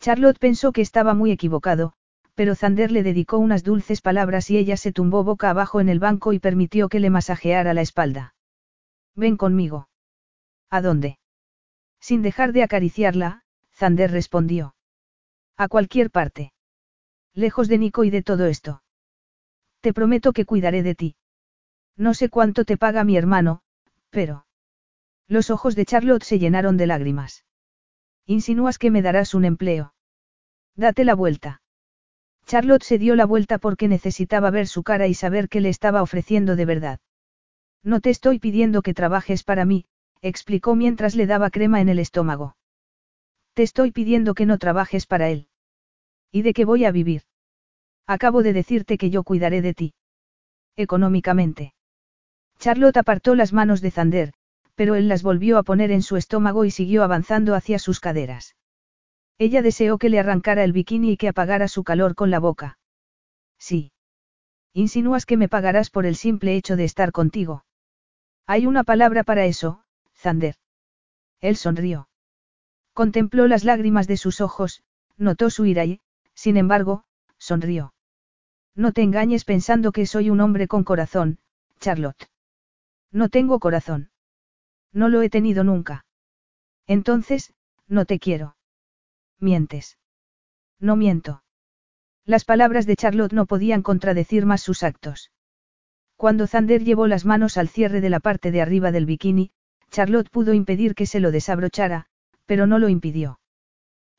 Charlotte 0.00 0.38
pensó 0.38 0.72
que 0.72 0.80
estaba 0.80 1.14
muy 1.14 1.30
equivocado, 1.30 1.92
pero 2.34 2.54
Zander 2.54 2.90
le 2.90 3.02
dedicó 3.02 3.38
unas 3.38 3.62
dulces 3.62 4.00
palabras 4.00 4.50
y 4.50 4.56
ella 4.56 4.76
se 4.76 4.92
tumbó 4.92 5.22
boca 5.22 5.50
abajo 5.50 5.80
en 5.80 5.88
el 5.88 6.00
banco 6.00 6.32
y 6.32 6.38
permitió 6.38 6.88
que 6.88 7.00
le 7.00 7.10
masajeara 7.10 7.74
la 7.74 7.82
espalda. 7.82 8.34
Ven 9.14 9.36
conmigo. 9.36 9.88
¿A 10.70 10.80
dónde? 10.80 11.18
Sin 12.00 12.22
dejar 12.22 12.52
de 12.52 12.62
acariciarla, 12.62 13.44
Zander 13.74 14.10
respondió. 14.10 14.74
A 15.56 15.68
cualquier 15.68 16.10
parte. 16.10 16.52
Lejos 17.34 17.68
de 17.68 17.78
Nico 17.78 18.04
y 18.04 18.10
de 18.10 18.22
todo 18.22 18.46
esto. 18.46 18.82
Te 19.80 19.92
prometo 19.92 20.32
que 20.32 20.46
cuidaré 20.46 20.82
de 20.82 20.94
ti. 20.94 21.16
No 21.96 22.14
sé 22.14 22.28
cuánto 22.30 22.64
te 22.64 22.76
paga 22.76 23.04
mi 23.04 23.16
hermano, 23.16 23.62
pero... 24.10 24.46
Los 25.28 25.50
ojos 25.50 25.76
de 25.76 25.84
Charlotte 25.84 26.24
se 26.24 26.38
llenaron 26.38 26.76
de 26.76 26.86
lágrimas. 26.86 27.44
Insinúas 28.26 28.78
que 28.78 28.90
me 28.90 29.02
darás 29.02 29.34
un 29.34 29.44
empleo. 29.44 29.94
Date 30.76 31.04
la 31.04 31.14
vuelta. 31.14 31.60
Charlotte 32.46 32.82
se 32.82 32.98
dio 32.98 33.16
la 33.16 33.26
vuelta 33.26 33.58
porque 33.58 33.88
necesitaba 33.88 34.50
ver 34.50 34.66
su 34.66 34.82
cara 34.82 35.06
y 35.06 35.14
saber 35.14 35.48
qué 35.48 35.60
le 35.60 35.68
estaba 35.68 36.02
ofreciendo 36.02 36.56
de 36.56 36.64
verdad. 36.64 37.00
No 37.82 38.00
te 38.00 38.10
estoy 38.10 38.38
pidiendo 38.38 38.82
que 38.82 38.94
trabajes 38.94 39.42
para 39.42 39.64
mí, 39.64 39.86
explicó 40.20 40.74
mientras 40.74 41.14
le 41.14 41.26
daba 41.26 41.50
crema 41.50 41.80
en 41.80 41.88
el 41.88 41.98
estómago. 41.98 42.56
Te 43.54 43.62
estoy 43.62 43.90
pidiendo 43.90 44.34
que 44.34 44.46
no 44.46 44.58
trabajes 44.58 45.06
para 45.06 45.28
él. 45.28 45.48
¿Y 46.30 46.42
de 46.42 46.54
qué 46.54 46.64
voy 46.64 46.84
a 46.84 46.92
vivir? 46.92 47.22
Acabo 48.06 48.42
de 48.42 48.52
decirte 48.52 48.98
que 48.98 49.10
yo 49.10 49.24
cuidaré 49.24 49.62
de 49.62 49.74
ti. 49.74 49.94
Económicamente. 50.76 51.74
Charlotte 52.58 52.96
apartó 52.96 53.34
las 53.34 53.52
manos 53.52 53.80
de 53.80 53.90
Zander, 53.90 54.32
pero 54.74 54.94
él 54.94 55.08
las 55.08 55.22
volvió 55.22 55.58
a 55.58 55.62
poner 55.62 55.90
en 55.90 56.02
su 56.02 56.16
estómago 56.16 56.64
y 56.64 56.70
siguió 56.70 57.02
avanzando 57.02 57.54
hacia 57.54 57.78
sus 57.78 58.00
caderas. 58.00 58.56
Ella 59.38 59.62
deseó 59.62 59.98
que 59.98 60.08
le 60.08 60.18
arrancara 60.18 60.64
el 60.64 60.72
bikini 60.72 61.12
y 61.12 61.16
que 61.16 61.28
apagara 61.28 61.68
su 61.68 61.84
calor 61.84 62.14
con 62.14 62.30
la 62.30 62.38
boca. 62.38 62.78
Sí. 63.58 63.92
Insinúas 64.72 65.26
que 65.26 65.36
me 65.36 65.48
pagarás 65.48 65.90
por 65.90 66.06
el 66.06 66.16
simple 66.16 66.54
hecho 66.56 66.76
de 66.76 66.84
estar 66.84 67.12
contigo. 67.12 67.64
Hay 68.46 68.66
una 68.66 68.84
palabra 68.84 69.24
para 69.24 69.44
eso, 69.44 69.84
Zander. 70.14 70.56
Él 71.40 71.56
sonrió. 71.56 72.08
Contempló 72.94 73.48
las 73.48 73.64
lágrimas 73.64 74.06
de 74.06 74.16
sus 74.16 74.40
ojos, 74.40 74.82
notó 75.16 75.50
su 75.50 75.66
ira 75.66 75.84
y, 75.84 76.00
sin 76.34 76.56
embargo, 76.56 77.04
sonrió. 77.36 77.94
No 78.74 78.92
te 78.92 79.02
engañes 79.02 79.44
pensando 79.44 79.92
que 79.92 80.06
soy 80.06 80.30
un 80.30 80.40
hombre 80.40 80.68
con 80.68 80.84
corazón, 80.84 81.38
Charlotte. 81.80 82.30
No 83.10 83.28
tengo 83.28 83.58
corazón. 83.58 84.11
No 84.92 85.08
lo 85.08 85.22
he 85.22 85.30
tenido 85.30 85.64
nunca. 85.64 86.04
Entonces, 86.86 87.54
no 87.88 88.04
te 88.04 88.18
quiero. 88.18 88.56
Mientes. 89.38 89.98
No 90.78 90.96
miento. 90.96 91.42
Las 92.24 92.44
palabras 92.44 92.86
de 92.86 92.96
Charlotte 92.96 93.32
no 93.32 93.46
podían 93.46 93.82
contradecir 93.82 94.46
más 94.46 94.62
sus 94.62 94.82
actos. 94.82 95.32
Cuando 96.16 96.46
Zander 96.46 96.84
llevó 96.84 97.06
las 97.06 97.24
manos 97.24 97.56
al 97.56 97.68
cierre 97.68 98.00
de 98.00 98.10
la 98.10 98.20
parte 98.20 98.52
de 98.52 98.62
arriba 98.62 98.92
del 98.92 99.06
bikini, 99.06 99.50
Charlotte 99.90 100.30
pudo 100.30 100.54
impedir 100.54 100.94
que 100.94 101.06
se 101.06 101.20
lo 101.20 101.32
desabrochara, 101.32 102.06
pero 102.46 102.66
no 102.66 102.78
lo 102.78 102.88
impidió. 102.88 103.40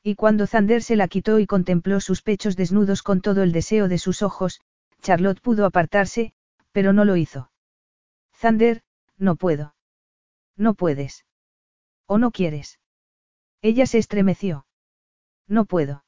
Y 0.02 0.16
cuando 0.16 0.46
Zander 0.46 0.82
se 0.82 0.96
la 0.96 1.08
quitó 1.08 1.38
y 1.38 1.46
contempló 1.46 2.00
sus 2.00 2.20
pechos 2.20 2.56
desnudos 2.56 3.02
con 3.02 3.22
todo 3.22 3.42
el 3.42 3.52
deseo 3.52 3.88
de 3.88 3.98
sus 3.98 4.22
ojos, 4.22 4.60
Charlotte 5.00 5.40
pudo 5.40 5.64
apartarse, 5.64 6.34
pero 6.72 6.92
no 6.92 7.06
lo 7.06 7.16
hizo. 7.16 7.50
Zander, 8.34 8.82
no 9.16 9.36
puedo. 9.36 9.74
No 10.56 10.74
puedes. 10.74 11.24
¿O 12.06 12.18
no 12.18 12.30
quieres? 12.30 12.78
Ella 13.62 13.86
se 13.86 13.98
estremeció. 13.98 14.66
No 15.48 15.64
puedo. 15.64 16.04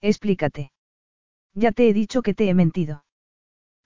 Explícate. 0.00 0.72
Ya 1.54 1.72
te 1.72 1.88
he 1.88 1.92
dicho 1.92 2.22
que 2.22 2.34
te 2.34 2.48
he 2.48 2.54
mentido. 2.54 3.04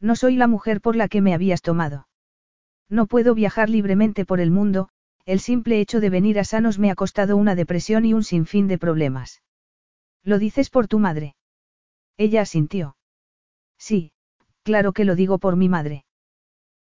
No 0.01 0.17
soy 0.17 0.37
la 0.37 0.47
mujer 0.47 0.81
por 0.81 0.97
la 0.97 1.09
que 1.09 1.21
me 1.21 1.35
habías 1.35 1.63
tomado. 1.63 2.09
No 2.89 3.07
puedo 3.07 3.35
viajar 3.35 3.71
libremente 3.71 4.27
por 4.27 4.41
el 4.41 4.51
mundo, 4.51 4.91
el 5.25 5.41
simple 5.41 5.81
hecho 5.81 6.01
de 6.01 6.11
venir 6.11 6.39
a 6.39 6.45
sanos 6.45 6.79
me 6.79 6.91
ha 6.91 6.95
costado 6.95 7.37
una 7.37 7.55
depresión 7.55 8.05
y 8.05 8.13
un 8.13 8.25
sinfín 8.25 8.69
de 8.69 8.79
problemas. 8.79 9.43
¿Lo 10.23 10.39
dices 10.39 10.69
por 10.69 10.89
tu 10.89 10.99
madre? 10.99 11.37
Ella 12.17 12.43
asintió. 12.43 12.97
Sí, 13.79 14.13
claro 14.63 14.93
que 14.93 15.05
lo 15.05 15.15
digo 15.15 15.39
por 15.39 15.57
mi 15.57 15.69
madre. 15.69 16.05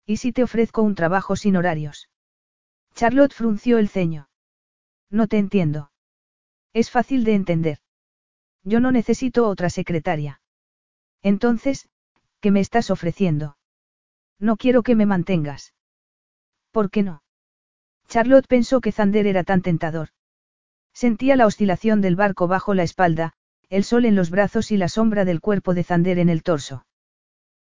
¿Y 0.05 0.19
si 0.19 0.33
te 0.33 0.43
ofrezco 0.43 0.83
un 0.83 0.95
trabajo 0.95 1.37
sin 1.37 1.57
horarios? 1.57 2.11
Charlotte 2.95 3.33
frunció 3.33 3.79
el 3.79 3.89
ceño. 3.89 4.29
No 5.11 5.27
te 5.27 5.39
entiendo. 5.39 5.91
Es 6.73 6.91
fácil 6.91 7.25
de 7.25 7.35
entender. 7.35 7.79
Yo 8.65 8.81
no 8.81 8.93
necesito 8.93 9.49
otra 9.49 9.71
secretaria. 9.71 10.41
Entonces, 11.23 11.89
¿qué 12.41 12.51
me 12.51 12.61
estás 12.61 12.91
ofreciendo? 12.91 13.57
No 14.39 14.57
quiero 14.57 14.83
que 14.83 14.95
me 14.95 15.07
mantengas. 15.07 15.75
¿Por 16.71 16.91
qué 16.91 17.03
no? 17.03 17.23
Charlotte 18.09 18.47
pensó 18.47 18.81
que 18.81 18.93
Zander 18.93 19.27
era 19.27 19.45
tan 19.45 19.62
tentador. 19.62 20.09
Sentía 20.93 21.37
la 21.37 21.47
oscilación 21.47 22.01
del 22.01 22.17
barco 22.17 22.49
bajo 22.49 22.75
la 22.75 22.83
espalda, 22.83 23.33
el 23.69 23.85
sol 23.85 24.05
en 24.05 24.17
los 24.17 24.31
brazos 24.31 24.71
y 24.71 24.77
la 24.77 24.89
sombra 24.89 25.25
del 25.25 25.41
cuerpo 25.41 25.75
de 25.75 25.85
Zander 25.85 26.19
en 26.19 26.29
el 26.29 26.43
torso. 26.43 26.85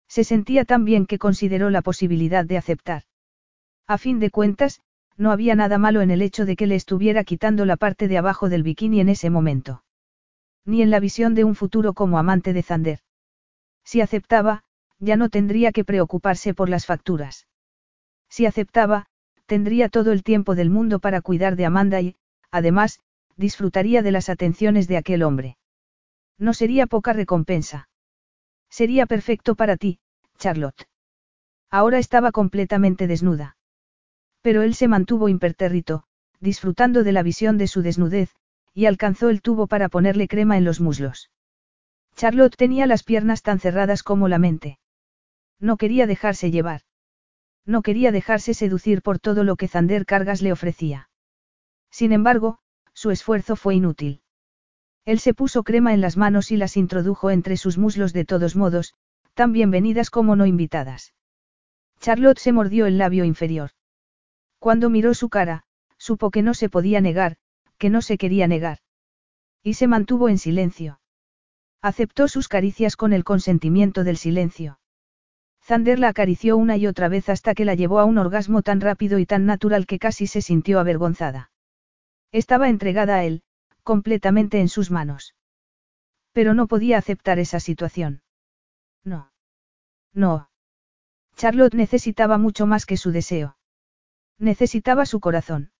Se 0.08 0.24
sentía 0.24 0.64
tan 0.64 0.84
bien 0.84 1.06
que 1.06 1.18
consideró 1.18 1.70
la 1.70 1.80
posibilidad 1.80 2.44
de 2.44 2.58
aceptar. 2.58 3.04
A 3.86 3.96
fin 3.96 4.18
de 4.18 4.30
cuentas, 4.30 4.82
no 5.16 5.30
había 5.30 5.54
nada 5.54 5.78
malo 5.78 6.00
en 6.00 6.10
el 6.10 6.22
hecho 6.22 6.44
de 6.44 6.56
que 6.56 6.66
le 6.66 6.74
estuviera 6.74 7.24
quitando 7.24 7.64
la 7.64 7.76
parte 7.76 8.08
de 8.08 8.18
abajo 8.18 8.48
del 8.48 8.62
bikini 8.62 9.00
en 9.00 9.08
ese 9.08 9.30
momento. 9.30 9.84
Ni 10.64 10.82
en 10.82 10.90
la 10.90 11.00
visión 11.00 11.34
de 11.34 11.44
un 11.44 11.54
futuro 11.54 11.92
como 11.92 12.18
amante 12.18 12.52
de 12.52 12.62
Zander. 12.62 13.00
Si 13.84 14.00
aceptaba, 14.00 14.64
ya 14.98 15.16
no 15.16 15.28
tendría 15.28 15.72
que 15.72 15.84
preocuparse 15.84 16.54
por 16.54 16.68
las 16.68 16.86
facturas. 16.86 17.48
Si 18.28 18.46
aceptaba, 18.46 19.06
tendría 19.46 19.88
todo 19.88 20.12
el 20.12 20.22
tiempo 20.22 20.54
del 20.54 20.70
mundo 20.70 21.00
para 21.00 21.20
cuidar 21.20 21.56
de 21.56 21.66
Amanda 21.66 22.00
y, 22.00 22.16
además, 22.50 23.00
disfrutaría 23.36 24.02
de 24.02 24.12
las 24.12 24.28
atenciones 24.28 24.88
de 24.88 24.96
aquel 24.96 25.22
hombre. 25.22 25.56
No 26.38 26.54
sería 26.54 26.86
poca 26.86 27.12
recompensa. 27.12 27.88
Sería 28.70 29.06
perfecto 29.06 29.54
para 29.54 29.76
ti, 29.76 29.98
Charlotte. 30.38 30.88
Ahora 31.70 31.98
estaba 31.98 32.32
completamente 32.32 33.06
desnuda. 33.06 33.56
Pero 34.42 34.62
él 34.62 34.74
se 34.74 34.88
mantuvo 34.88 35.28
impertérrito, 35.28 36.04
disfrutando 36.40 37.04
de 37.04 37.12
la 37.12 37.22
visión 37.22 37.58
de 37.58 37.68
su 37.68 37.82
desnudez, 37.82 38.34
y 38.74 38.86
alcanzó 38.86 39.30
el 39.30 39.40
tubo 39.40 39.66
para 39.66 39.88
ponerle 39.88 40.28
crema 40.28 40.56
en 40.56 40.64
los 40.64 40.80
muslos. 40.80 41.30
Charlotte 42.16 42.56
tenía 42.56 42.86
las 42.86 43.04
piernas 43.04 43.42
tan 43.42 43.60
cerradas 43.60 44.02
como 44.02 44.28
la 44.28 44.38
mente. 44.38 44.78
No 45.60 45.76
quería 45.76 46.06
dejarse 46.06 46.50
llevar. 46.50 46.82
No 47.64 47.82
quería 47.82 48.10
dejarse 48.10 48.54
seducir 48.54 49.02
por 49.02 49.18
todo 49.18 49.44
lo 49.44 49.56
que 49.56 49.68
Zander 49.68 50.04
Cargas 50.04 50.42
le 50.42 50.52
ofrecía. 50.52 51.08
Sin 51.90 52.12
embargo, 52.12 52.58
su 52.92 53.10
esfuerzo 53.10 53.54
fue 53.54 53.76
inútil. 53.76 54.22
Él 55.04 55.20
se 55.20 55.34
puso 55.34 55.62
crema 55.62 55.94
en 55.94 56.00
las 56.00 56.16
manos 56.16 56.50
y 56.50 56.56
las 56.56 56.76
introdujo 56.76 57.30
entre 57.30 57.56
sus 57.56 57.78
muslos 57.78 58.12
de 58.12 58.24
todos 58.24 58.56
modos, 58.56 58.94
tan 59.34 59.52
bienvenidas 59.52 60.10
como 60.10 60.36
no 60.36 60.46
invitadas. 60.46 61.14
Charlotte 62.00 62.38
se 62.38 62.52
mordió 62.52 62.86
el 62.86 62.98
labio 62.98 63.24
inferior. 63.24 63.70
Cuando 64.62 64.90
miró 64.90 65.12
su 65.12 65.28
cara, 65.28 65.64
supo 65.98 66.30
que 66.30 66.40
no 66.40 66.54
se 66.54 66.68
podía 66.68 67.00
negar, 67.00 67.34
que 67.78 67.90
no 67.90 68.00
se 68.00 68.16
quería 68.16 68.46
negar. 68.46 68.78
Y 69.60 69.74
se 69.74 69.88
mantuvo 69.88 70.28
en 70.28 70.38
silencio. 70.38 71.00
Aceptó 71.80 72.28
sus 72.28 72.46
caricias 72.46 72.94
con 72.94 73.12
el 73.12 73.24
consentimiento 73.24 74.04
del 74.04 74.16
silencio. 74.16 74.78
Zander 75.64 75.98
la 75.98 76.10
acarició 76.10 76.56
una 76.56 76.76
y 76.76 76.86
otra 76.86 77.08
vez 77.08 77.28
hasta 77.28 77.56
que 77.56 77.64
la 77.64 77.74
llevó 77.74 77.98
a 77.98 78.04
un 78.04 78.18
orgasmo 78.18 78.62
tan 78.62 78.80
rápido 78.80 79.18
y 79.18 79.26
tan 79.26 79.46
natural 79.46 79.84
que 79.84 79.98
casi 79.98 80.28
se 80.28 80.42
sintió 80.42 80.78
avergonzada. 80.78 81.50
Estaba 82.30 82.68
entregada 82.68 83.16
a 83.16 83.24
él, 83.24 83.42
completamente 83.82 84.60
en 84.60 84.68
sus 84.68 84.92
manos. 84.92 85.34
Pero 86.30 86.54
no 86.54 86.68
podía 86.68 86.98
aceptar 86.98 87.40
esa 87.40 87.58
situación. 87.58 88.22
No. 89.02 89.32
No. 90.14 90.50
Charlotte 91.34 91.74
necesitaba 91.74 92.38
mucho 92.38 92.68
más 92.68 92.86
que 92.86 92.96
su 92.96 93.10
deseo. 93.10 93.56
Necesitaba 94.42 95.06
su 95.06 95.20
corazón. 95.20 95.70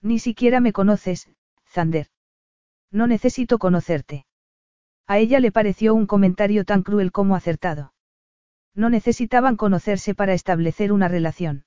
Ni 0.00 0.20
siquiera 0.20 0.60
me 0.60 0.72
conoces, 0.72 1.28
Zander. 1.66 2.06
No 2.92 3.08
necesito 3.08 3.58
conocerte. 3.58 4.26
A 5.08 5.18
ella 5.18 5.40
le 5.40 5.50
pareció 5.50 5.92
un 5.96 6.06
comentario 6.06 6.64
tan 6.64 6.84
cruel 6.84 7.10
como 7.10 7.34
acertado. 7.34 7.92
No 8.76 8.90
necesitaban 8.90 9.56
conocerse 9.56 10.14
para 10.14 10.34
establecer 10.34 10.92
una 10.92 11.08
relación. 11.08 11.64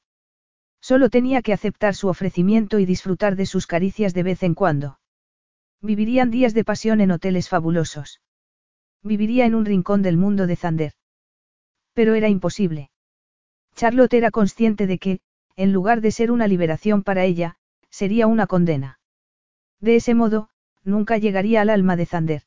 Solo 0.80 1.10
tenía 1.10 1.42
que 1.42 1.52
aceptar 1.52 1.93
su 1.93 2.08
ofrecimiento 2.08 2.80
y 2.80 2.85
disfrutar 2.85 3.35
de 3.35 3.45
sus 3.45 3.68
caricias 3.68 4.14
de 4.14 4.24
vez 4.24 4.43
en 4.43 4.53
cuando. 4.53 5.00
Vivirían 5.82 6.32
días 6.32 6.53
de 6.53 6.64
pasión 6.64 7.02
en 7.02 7.11
hoteles 7.11 7.50
fabulosos. 7.50 8.22
Viviría 9.02 9.45
en 9.45 9.56
un 9.56 9.66
rincón 9.66 10.02
del 10.02 10.16
mundo 10.16 10.48
de 10.48 10.56
Zander. 10.56 10.93
Pero 11.92 12.16
era 12.16 12.30
imposible. 12.30 12.92
Charlotte 13.76 14.14
era 14.14 14.32
consciente 14.32 14.88
de 14.88 15.00
que, 15.00 15.19
en 15.56 15.72
lugar 15.72 16.01
de 16.01 16.11
ser 16.11 16.32
una 16.32 16.48
liberación 16.48 17.03
para 17.03 17.23
ella, 17.23 17.57
sería 17.90 18.27
una 18.27 18.48
condena. 18.48 18.99
De 19.80 19.95
ese 19.95 20.15
modo, 20.15 20.49
nunca 20.83 21.17
llegaría 21.17 21.61
al 21.61 21.69
alma 21.69 21.95
de 21.95 22.06
Zander. 22.06 22.43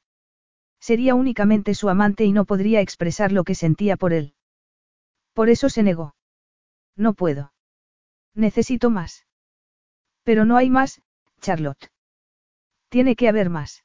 Sería 0.81 1.15
únicamente 1.15 1.75
su 1.75 1.89
amante 1.89 2.25
y 2.25 2.33
no 2.33 2.44
podría 2.44 2.81
expresar 2.81 3.33
lo 3.33 3.44
que 3.44 3.55
sentía 3.55 3.97
por 3.97 4.12
él. 4.12 4.35
Por 5.33 5.49
eso 5.49 5.68
se 5.68 5.83
negó. 5.83 6.15
No 6.97 7.15
puedo. 7.15 7.52
Necesito 8.35 8.91
más. 8.91 9.26
Pero 10.23 10.44
no 10.44 10.57
hay 10.57 10.70
más, 10.70 11.02
Charlotte. 11.41 11.91
Tiene 12.89 13.17
que 13.17 13.28
haber 13.28 13.51
más. 13.51 13.85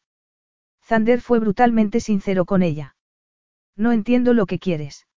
Zander 0.83 1.21
fue 1.21 1.39
brutalmente 1.39 1.99
sincero 1.99 2.45
con 2.45 2.63
ella. 2.63 2.95
No 3.75 3.91
entiendo 3.91 4.33
lo 4.33 4.45
que 4.45 4.59
quieres. 4.59 5.07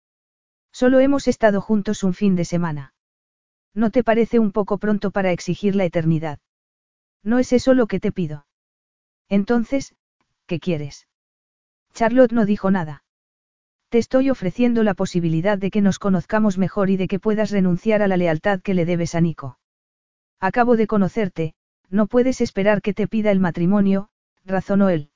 Solo 0.72 1.00
hemos 1.00 1.28
estado 1.28 1.60
juntos 1.60 2.02
un 2.02 2.14
fin 2.14 2.34
de 2.36 2.44
semana. 2.44 2.93
¿No 3.74 3.90
te 3.90 4.04
parece 4.04 4.38
un 4.38 4.52
poco 4.52 4.78
pronto 4.78 5.10
para 5.10 5.32
exigir 5.32 5.74
la 5.74 5.84
eternidad? 5.84 6.38
No 7.22 7.38
es 7.38 7.52
eso 7.52 7.74
lo 7.74 7.86
que 7.86 8.00
te 8.00 8.12
pido. 8.12 8.46
Entonces, 9.28 9.94
¿qué 10.46 10.60
quieres? 10.60 11.08
Charlotte 11.92 12.32
no 12.32 12.46
dijo 12.46 12.70
nada. 12.70 13.04
Te 13.88 13.98
estoy 13.98 14.30
ofreciendo 14.30 14.82
la 14.82 14.94
posibilidad 14.94 15.58
de 15.58 15.70
que 15.70 15.80
nos 15.80 15.98
conozcamos 15.98 16.58
mejor 16.58 16.90
y 16.90 16.96
de 16.96 17.08
que 17.08 17.20
puedas 17.20 17.50
renunciar 17.50 18.02
a 18.02 18.08
la 18.08 18.16
lealtad 18.16 18.60
que 18.60 18.74
le 18.74 18.84
debes 18.84 19.14
a 19.14 19.20
Nico. 19.20 19.58
Acabo 20.40 20.76
de 20.76 20.86
conocerte, 20.86 21.54
no 21.90 22.06
puedes 22.06 22.40
esperar 22.40 22.82
que 22.82 22.92
te 22.92 23.06
pida 23.06 23.30
el 23.30 23.40
matrimonio, 23.40 24.08
razonó 24.44 24.88
él. 24.88 25.10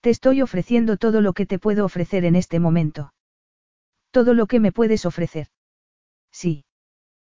Te 0.00 0.10
estoy 0.10 0.42
ofreciendo 0.42 0.98
todo 0.98 1.20
lo 1.20 1.32
que 1.32 1.46
te 1.46 1.58
puedo 1.58 1.84
ofrecer 1.84 2.24
en 2.24 2.36
este 2.36 2.60
momento. 2.60 3.12
Todo 4.10 4.34
lo 4.34 4.46
que 4.46 4.60
me 4.60 4.72
puedes 4.72 5.04
ofrecer. 5.04 5.48
Sí. 6.30 6.64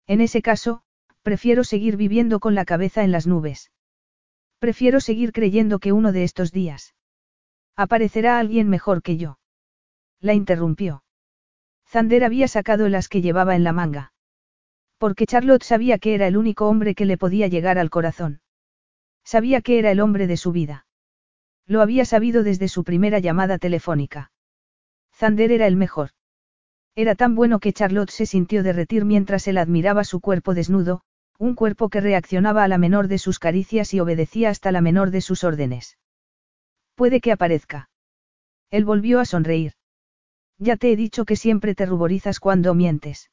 En 0.07 0.20
ese 0.20 0.43
caso, 0.43 0.83
prefiero 1.23 1.65
seguir 1.65 1.97
viviendo 1.97 2.39
con 2.41 2.55
la 2.55 2.65
cabeza 2.65 3.02
en 3.02 3.12
las 3.12 3.26
nubes. 3.26 3.73
Prefiero 4.59 5.01
seguir 5.01 5.33
creyendo 5.33 5.78
que 5.78 5.93
uno 5.93 6.12
de 6.12 6.25
estos 6.25 6.52
días. 6.52 6.94
Aparecerá 7.75 8.39
alguien 8.39 8.68
mejor 8.68 9.02
que 9.02 9.17
yo. 9.17 9.39
La 10.20 10.35
interrumpió. 10.35 11.05
Zander 11.89 12.25
había 12.25 12.49
sacado 12.49 12.86
el 12.86 12.94
as 12.94 13.09
que 13.09 13.20
llevaba 13.20 13.55
en 13.55 13.65
la 13.65 13.73
manga. 13.73 14.12
Porque 14.99 15.26
Charlotte 15.26 15.62
sabía 15.62 15.99
que 15.99 16.15
era 16.15 16.26
el 16.26 16.36
único 16.36 16.68
hombre 16.68 16.94
que 16.94 17.05
le 17.05 17.18
podía 17.18 17.49
llegar 17.49 17.78
al 17.78 17.91
corazón. 17.91 18.41
Sabía 19.25 19.60
que 19.60 19.78
era 19.78 19.91
el 19.91 20.01
hombre 20.01 20.26
de 20.26 20.36
su 20.36 20.52
vida. 20.52 20.86
Lo 21.67 21.83
había 21.83 22.05
sabido 22.05 22.44
desde 22.44 22.68
su 22.68 22.85
primera 22.85 23.18
llamada 23.18 23.59
telefónica. 23.59 24.31
Zander 25.12 25.51
era 25.51 25.67
el 25.67 25.76
mejor. 25.76 26.10
Era 26.97 27.15
tan 27.15 27.34
bueno 27.34 27.60
que 27.60 27.75
Charlotte 27.75 28.10
se 28.10 28.25
sintió 28.25 28.62
derretir 28.62 29.05
mientras 29.05 29.47
él 29.49 29.58
admiraba 29.58 30.02
su 30.02 30.20
cuerpo 30.20 30.55
desnudo, 30.55 31.02
un 31.39 31.55
cuerpo 31.55 31.91
que 31.91 32.00
reaccionaba 32.00 32.65
a 32.65 32.68
la 32.68 32.78
menor 32.78 33.07
de 33.07 33.18
sus 33.18 33.39
caricias 33.39 33.92
y 33.92 34.00
obedecía 34.00 34.49
hasta 34.49 34.73
la 34.73 34.81
menor 34.81 35.10
de 35.10 35.20
sus 35.20 35.44
órdenes. 35.44 35.99
Puede 36.94 37.20
que 37.20 37.33
aparezca. 37.33 37.91
Él 38.70 38.86
volvió 38.86 39.20
a 39.20 39.26
sonreír. 39.26 39.75
Ya 40.58 40.76
te 40.76 40.91
he 40.91 40.97
dicho 40.97 41.26
que 41.26 41.36
siempre 41.36 41.75
te 41.75 41.84
ruborizas 41.84 42.41
cuando 42.41 42.75
mientes. 42.75 43.31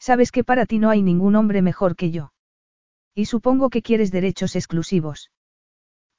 Sabes 0.00 0.32
que 0.32 0.42
para 0.42 0.66
ti 0.66 0.80
no 0.80 0.90
hay 0.90 1.02
ningún 1.02 1.36
hombre 1.36 1.62
mejor 1.62 1.94
que 1.94 2.10
yo. 2.10 2.32
Y 3.14 3.26
supongo 3.26 3.70
que 3.70 3.82
quieres 3.82 4.10
derechos 4.10 4.56
exclusivos. 4.56 5.30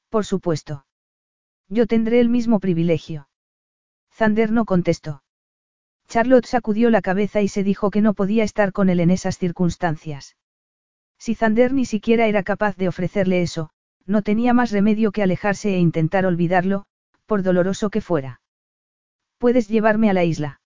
Por 0.07 0.25
supuesto. 0.25 0.85
Yo 1.67 1.87
tendré 1.87 2.21
el 2.21 2.29
mismo 2.29 2.61
privilegio. 2.61 3.27
Zander 4.13 4.53
no 4.53 4.63
contestó. 4.63 5.22
Charlotte 6.13 6.45
sacudió 6.45 6.91
la 6.91 7.01
cabeza 7.01 7.41
y 7.41 7.47
se 7.47 7.63
dijo 7.63 7.89
que 7.89 7.99
no 7.99 8.13
podía 8.13 8.43
estar 8.43 8.71
con 8.71 8.91
él 8.91 8.99
en 8.99 9.09
esas 9.09 9.39
circunstancias. 9.39 10.37
Si 11.17 11.33
Zander 11.33 11.73
ni 11.73 11.85
siquiera 11.85 12.27
era 12.27 12.43
capaz 12.43 12.75
de 12.77 12.87
ofrecerle 12.87 13.41
eso, 13.41 13.71
no 14.05 14.21
tenía 14.21 14.53
más 14.53 14.69
remedio 14.69 15.11
que 15.11 15.23
alejarse 15.23 15.73
e 15.73 15.79
intentar 15.79 16.27
olvidarlo, 16.27 16.85
por 17.25 17.41
doloroso 17.41 17.89
que 17.89 17.99
fuera. 17.99 18.41
Puedes 19.39 19.67
llevarme 19.67 20.11
a 20.11 20.13
la 20.13 20.23
isla. 20.23 20.61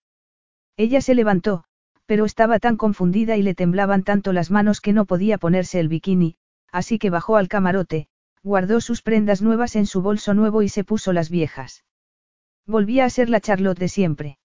Ella 0.76 1.00
se 1.00 1.14
levantó, 1.14 1.64
pero 2.04 2.26
estaba 2.26 2.58
tan 2.58 2.76
confundida 2.76 3.38
y 3.38 3.42
le 3.42 3.54
temblaban 3.54 4.02
tanto 4.02 4.34
las 4.34 4.50
manos 4.50 4.82
que 4.82 4.92
no 4.92 5.06
podía 5.06 5.38
ponerse 5.38 5.80
el 5.80 5.88
bikini, 5.88 6.36
así 6.72 6.98
que 6.98 7.08
bajó 7.08 7.38
al 7.38 7.48
camarote, 7.48 8.08
guardó 8.42 8.82
sus 8.82 9.00
prendas 9.00 9.40
nuevas 9.40 9.76
en 9.76 9.86
su 9.86 10.02
bolso 10.02 10.34
nuevo 10.34 10.60
y 10.60 10.68
se 10.68 10.84
puso 10.84 11.14
las 11.14 11.30
viejas. 11.30 11.86
Volvía 12.66 13.06
a 13.06 13.08
ser 13.08 13.30
la 13.30 13.40
Charlotte 13.40 13.78
de 13.78 13.88
siempre. 13.88 14.38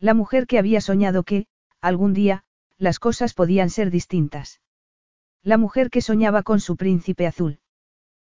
La 0.00 0.14
mujer 0.14 0.46
que 0.46 0.58
había 0.58 0.80
soñado 0.80 1.24
que, 1.24 1.46
algún 1.80 2.14
día, 2.14 2.44
las 2.76 3.00
cosas 3.00 3.34
podían 3.34 3.68
ser 3.68 3.90
distintas. 3.90 4.60
La 5.42 5.58
mujer 5.58 5.90
que 5.90 6.02
soñaba 6.02 6.42
con 6.44 6.60
su 6.60 6.76
príncipe 6.76 7.26
azul. 7.26 7.58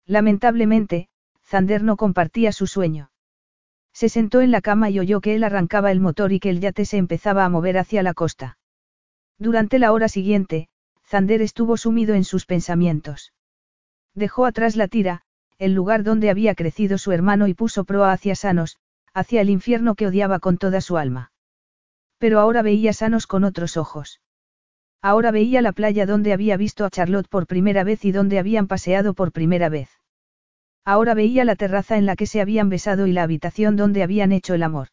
Lamentablemente, 0.07 1.09
Zander 1.45 1.83
no 1.83 1.97
compartía 1.97 2.53
su 2.53 2.67
sueño. 2.67 3.11
Se 3.93 4.09
sentó 4.09 4.41
en 4.41 4.51
la 4.51 4.63
cama 4.63 4.89
y 4.89 4.99
oyó 5.01 5.21
que 5.21 5.35
él 5.35 5.45
arrancaba 5.45 5.91
el 5.91 6.01
motor 6.01 6.33
y 6.33 6.41
que 6.41 6.49
el 6.49 6.61
yate 6.61 6.85
se 6.85 6.97
empezaba 6.97 7.45
a 7.45 7.49
mover 7.49 7.77
hacia 7.77 8.03
la 8.03 8.15
costa. 8.15 8.59
Durante 9.39 9.79
la 9.79 9.93
hora 9.93 10.09
siguiente, 10.09 10.69
Zander 11.07 11.43
estuvo 11.43 11.77
sumido 11.77 12.15
en 12.15 12.25
sus 12.25 12.47
pensamientos. 12.47 13.35
Dejó 14.15 14.47
atrás 14.47 14.77
la 14.77 14.89
tira, 14.89 15.23
el 15.59 15.75
lugar 15.75 16.05
donde 16.05 16.31
había 16.31 16.55
crecido 16.55 16.97
su 16.97 17.13
hermano 17.13 17.49
y 17.49 17.55
puso 17.55 17.85
proa 17.85 18.13
hacia 18.13 18.35
Sanos, 18.35 18.79
hacia 19.13 19.41
el 19.41 19.51
infierno 19.51 19.95
que 19.95 20.07
odiaba 20.07 20.39
con 20.39 20.57
toda 20.57 20.81
su 20.81 20.97
alma. 20.97 21.33
Pero 22.21 22.39
ahora 22.39 22.61
veía 22.61 22.93
Sanos 22.93 23.27
con 23.27 23.45
otros 23.45 23.79
ojos. 23.79 24.21
Ahora 25.01 25.31
veía 25.31 25.63
la 25.63 25.73
playa 25.73 26.05
donde 26.05 26.35
había 26.35 26.59
visto 26.59 26.85
a 26.85 26.91
Charlotte 26.91 27.29
por 27.29 27.47
primera 27.47 27.83
vez 27.83 28.05
y 28.05 28.13
donde 28.13 28.39
habían 28.39 28.67
paseado 28.67 29.15
por 29.15 29.33
primera 29.33 29.71
vez. 29.71 29.89
Ahora 30.85 31.15
veía 31.15 31.47
la 31.47 31.57
terraza 31.57 31.97
en 31.97 32.05
la 32.05 32.17
que 32.17 32.27
se 32.27 32.43
habían 32.43 32.69
besado 32.69 33.07
y 33.07 33.13
la 33.13 33.23
habitación 33.23 33.77
donde 33.77 34.03
habían 34.03 34.33
hecho 34.33 34.53
el 34.53 34.63
amor. 34.63 34.89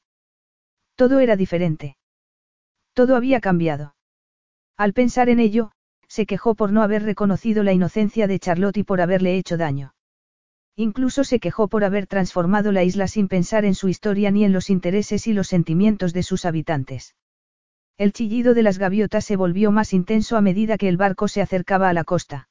Todo 0.96 1.20
era 1.20 1.36
diferente. 1.36 1.98
Todo 2.94 3.18
había 3.18 3.42
cambiado. 3.42 3.96
Al 4.78 4.94
pensar 4.94 5.28
en 5.28 5.42
ello, 5.42 5.72
se 6.08 6.26
quejó 6.26 6.56
por 6.56 6.72
no 6.72 6.82
haber 6.82 7.04
reconocido 7.04 7.62
la 7.62 7.74
inocencia 7.74 8.28
de 8.28 8.40
Charlotte 8.40 8.78
y 8.78 8.84
por 8.84 9.02
haberle 9.02 9.38
hecho 9.38 9.58
daño. 9.58 9.97
Incluso 10.80 11.24
se 11.24 11.40
quejó 11.40 11.68
por 11.70 11.84
haber 11.84 12.06
transformado 12.06 12.72
la 12.72 12.84
isla 12.84 13.08
sin 13.08 13.28
pensar 13.28 13.66
en 13.66 13.74
su 13.74 13.90
historia 13.90 14.30
ni 14.30 14.46
en 14.46 14.54
los 14.54 14.70
intereses 14.70 15.26
y 15.26 15.34
los 15.34 15.48
sentimientos 15.48 16.14
de 16.14 16.22
sus 16.22 16.46
habitantes. 16.46 17.16
El 17.98 18.14
chillido 18.14 18.54
de 18.54 18.62
las 18.62 18.78
gaviotas 18.78 19.26
se 19.26 19.38
volvió 19.38 19.72
más 19.72 19.92
intenso 19.92 20.38
a 20.38 20.42
medida 20.42 20.78
que 20.78 20.88
el 20.88 20.96
barco 20.96 21.28
se 21.28 21.42
acercaba 21.42 21.90
a 21.90 21.94
la 21.94 22.04
costa. 22.04 22.48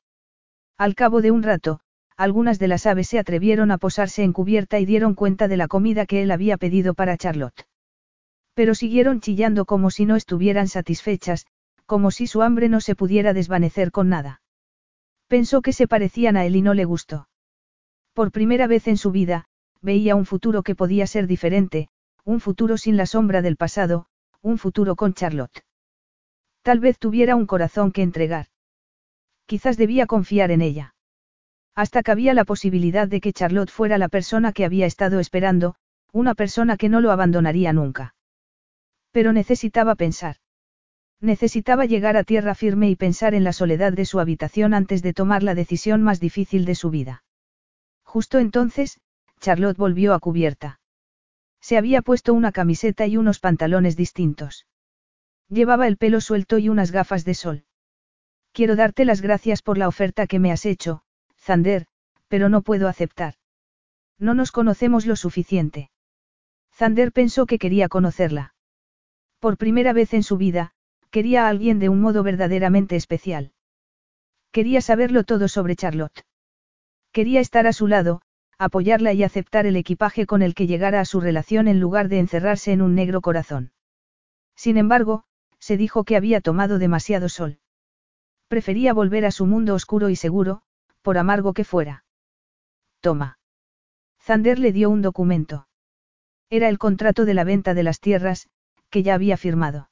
Al 0.77 0.97
cabo 0.97 1.23
de 1.23 1.31
un 1.31 1.45
rato, 1.45 1.79
algunas 2.17 2.59
de 2.59 2.67
las 2.67 2.87
aves 2.87 3.07
se 3.07 3.21
atrevieron 3.21 3.71
a 3.71 3.79
posarse 3.79 4.25
en 4.25 4.33
cubierta 4.33 4.81
y 4.81 4.87
dieron 4.87 5.15
cuenta 5.15 5.47
de 5.47 5.57
la 5.57 5.69
comida 5.69 6.05
que 6.05 6.23
él 6.23 6.33
había 6.33 6.57
pedido 6.57 6.95
para 6.95 7.17
Charlotte. 7.17 7.69
Pero 8.55 8.75
siguieron 8.75 9.21
chillando 9.21 9.67
como 9.67 9.91
si 9.91 10.05
no 10.05 10.17
estuvieran 10.17 10.67
satisfechas, 10.67 11.47
como 11.85 12.11
si 12.11 12.27
su 12.27 12.43
hambre 12.43 12.69
no 12.69 12.81
se 12.81 12.97
pudiera 12.97 13.35
desvanecer 13.35 13.93
con 13.93 14.09
nada. 14.09 14.41
Pensó 15.29 15.63
que 15.63 15.73
se 15.73 15.87
parecían 15.87 16.37
a 16.37 16.45
él 16.45 16.57
y 16.57 16.63
no 16.63 16.75
le 16.75 16.87
gustó. 16.87 17.29
Por 18.17 18.33
primera 18.33 18.67
vez 18.67 18.89
en 18.89 18.97
su 18.97 19.11
vida, 19.11 19.45
veía 19.83 20.17
un 20.17 20.25
futuro 20.25 20.63
que 20.63 20.75
podía 20.75 21.07
ser 21.07 21.27
diferente, 21.27 21.91
un 22.25 22.41
futuro 22.41 22.79
sin 22.79 22.97
la 22.97 23.05
sombra 23.05 23.43
del 23.43 23.59
pasado, 23.59 24.07
un 24.41 24.57
futuro 24.57 24.97
con 24.97 25.13
Charlotte. 25.13 25.67
Tal 26.63 26.81
vez 26.81 26.99
tuviera 26.99 27.37
un 27.37 27.45
corazón 27.45 27.93
que 27.93 28.01
entregar. 28.01 28.47
Quizás 29.45 29.77
debía 29.77 30.07
confiar 30.07 30.51
en 30.51 30.63
ella. 30.63 30.95
Hasta 31.75 32.03
cabía 32.03 32.33
la 32.33 32.47
posibilidad 32.47 33.07
de 33.07 33.21
que 33.21 33.35
Charlotte 33.35 33.71
fuera 33.71 33.99
la 33.99 34.09
persona 34.09 34.55
que 34.55 34.65
había 34.65 34.87
estado 34.87 35.21
esperando, 35.21 35.75
una 36.11 36.35
persona 36.35 36.79
que 36.79 36.89
no 36.89 37.03
lo 37.03 37.11
abandonaría 37.11 37.75
nunca. 37.75 38.15
Pero 39.11 39.35
necesitaba 39.35 39.95
pensar. 39.95 40.37
Necesitaba 41.21 41.85
llegar 41.85 42.17
a 42.17 42.25
tierra 42.25 42.55
firme 42.55 42.89
y 42.89 42.97
pensar 42.97 43.35
en 43.35 43.45
la 43.45 43.53
soledad 43.53 43.93
de 43.93 44.07
su 44.07 44.21
habitación 44.21 44.73
antes 44.73 45.03
de 45.03 45.13
tomar 45.13 45.43
la 45.43 45.55
decisión 45.55 46.01
más 46.01 46.19
difícil 46.19 46.65
de 46.65 46.77
su 46.77 46.89
vida. 46.89 47.25
Justo 48.17 48.39
entonces, 48.39 48.99
Charlotte 49.41 49.77
volvió 49.77 50.15
a 50.15 50.21
cubierta. 50.21 50.81
Se 51.61 51.77
había 51.77 52.01
puesto 52.01 52.33
una 52.33 52.51
camiseta 52.51 53.07
y 53.07 53.19
unos 53.19 53.41
pantalones 53.41 53.95
distintos. 53.95 54.67
Llevaba 55.51 55.87
el 55.87 55.99
pelo 55.99 56.23
suelto 56.23 56.57
y 56.57 56.71
unas 56.71 56.93
gafas 56.93 57.27
de 57.27 57.35
sol. 57.35 57.67
Quiero 58.53 58.75
darte 58.75 59.05
las 59.05 59.21
gracias 59.21 59.61
por 59.61 59.77
la 59.77 59.87
oferta 59.87 60.27
que 60.27 60.39
me 60.39 60.51
has 60.51 60.65
hecho, 60.65 61.03
Zander, 61.39 61.89
pero 62.27 62.49
no 62.49 62.63
puedo 62.63 62.89
aceptar. 62.89 63.35
No 64.19 64.33
nos 64.33 64.51
conocemos 64.51 65.05
lo 65.05 65.17
suficiente. 65.17 65.91
Zander 66.73 67.13
pensó 67.13 67.45
que 67.45 67.59
quería 67.59 67.91
conocerla. 67.91 68.55
Por 69.41 69.59
primera 69.59 69.93
vez 69.93 70.15
en 70.15 70.23
su 70.23 70.39
vida, 70.39 70.73
quería 71.11 71.45
a 71.45 71.49
alguien 71.51 71.79
de 71.81 71.91
un 71.91 72.01
modo 72.01 72.23
verdaderamente 72.23 72.97
especial. 72.97 73.53
Quería 74.53 74.81
saberlo 74.81 75.25
todo 75.25 75.49
sobre 75.49 75.77
Charlotte. 75.77 76.26
Quería 77.17 77.41
estar 77.41 77.67
a 77.67 77.73
su 77.73 77.87
lado, 77.87 78.21
apoyarla 78.59 79.15
y 79.15 79.23
aceptar 79.23 79.65
el 79.65 79.77
equipaje 79.77 80.27
con 80.27 80.43
el 80.43 80.55
que 80.55 80.67
llegara 80.67 81.01
a 81.01 81.07
su 81.07 81.19
relación 81.19 81.67
en 81.67 81.81
lugar 81.81 82.11
de 82.11 82.19
encerrarse 82.19 82.73
en 82.73 82.83
un 82.83 82.95
negro 82.95 83.23
corazón. 83.23 83.73
Sin 84.55 84.77
embargo, 84.77 85.25
se 85.59 85.79
dijo 85.79 86.05
que 86.05 86.17
había 86.17 86.43
tomado 86.43 86.79
demasiado 86.79 87.31
sol. 87.31 87.59
Prefería 88.49 88.93
volver 88.93 89.25
a 89.25 89.31
su 89.31 89.47
mundo 89.47 89.73
oscuro 89.73 90.11
y 90.11 90.17
seguro, 90.17 90.61
por 91.01 91.17
amargo 91.17 91.55
que 91.55 91.65
fuera. 91.65 92.05
Toma. 93.01 93.39
Zander 94.21 94.59
le 94.59 94.73
dio 94.73 94.91
un 94.91 95.01
documento. 95.01 95.69
Era 96.51 96.69
el 96.69 96.77
contrato 96.77 97.25
de 97.25 97.33
la 97.33 97.45
venta 97.45 97.73
de 97.73 97.83
las 97.83 97.99
tierras, 97.99 98.51
que 98.91 99.03
ya 99.03 99.15
había 99.15 99.39
firmado. 99.39 99.89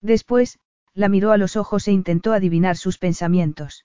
Después, 0.00 0.60
la 0.94 1.08
miró 1.08 1.32
a 1.32 1.38
los 1.38 1.56
ojos 1.56 1.88
e 1.88 1.90
intentó 1.90 2.32
adivinar 2.32 2.76
sus 2.76 2.98
pensamientos. 2.98 3.84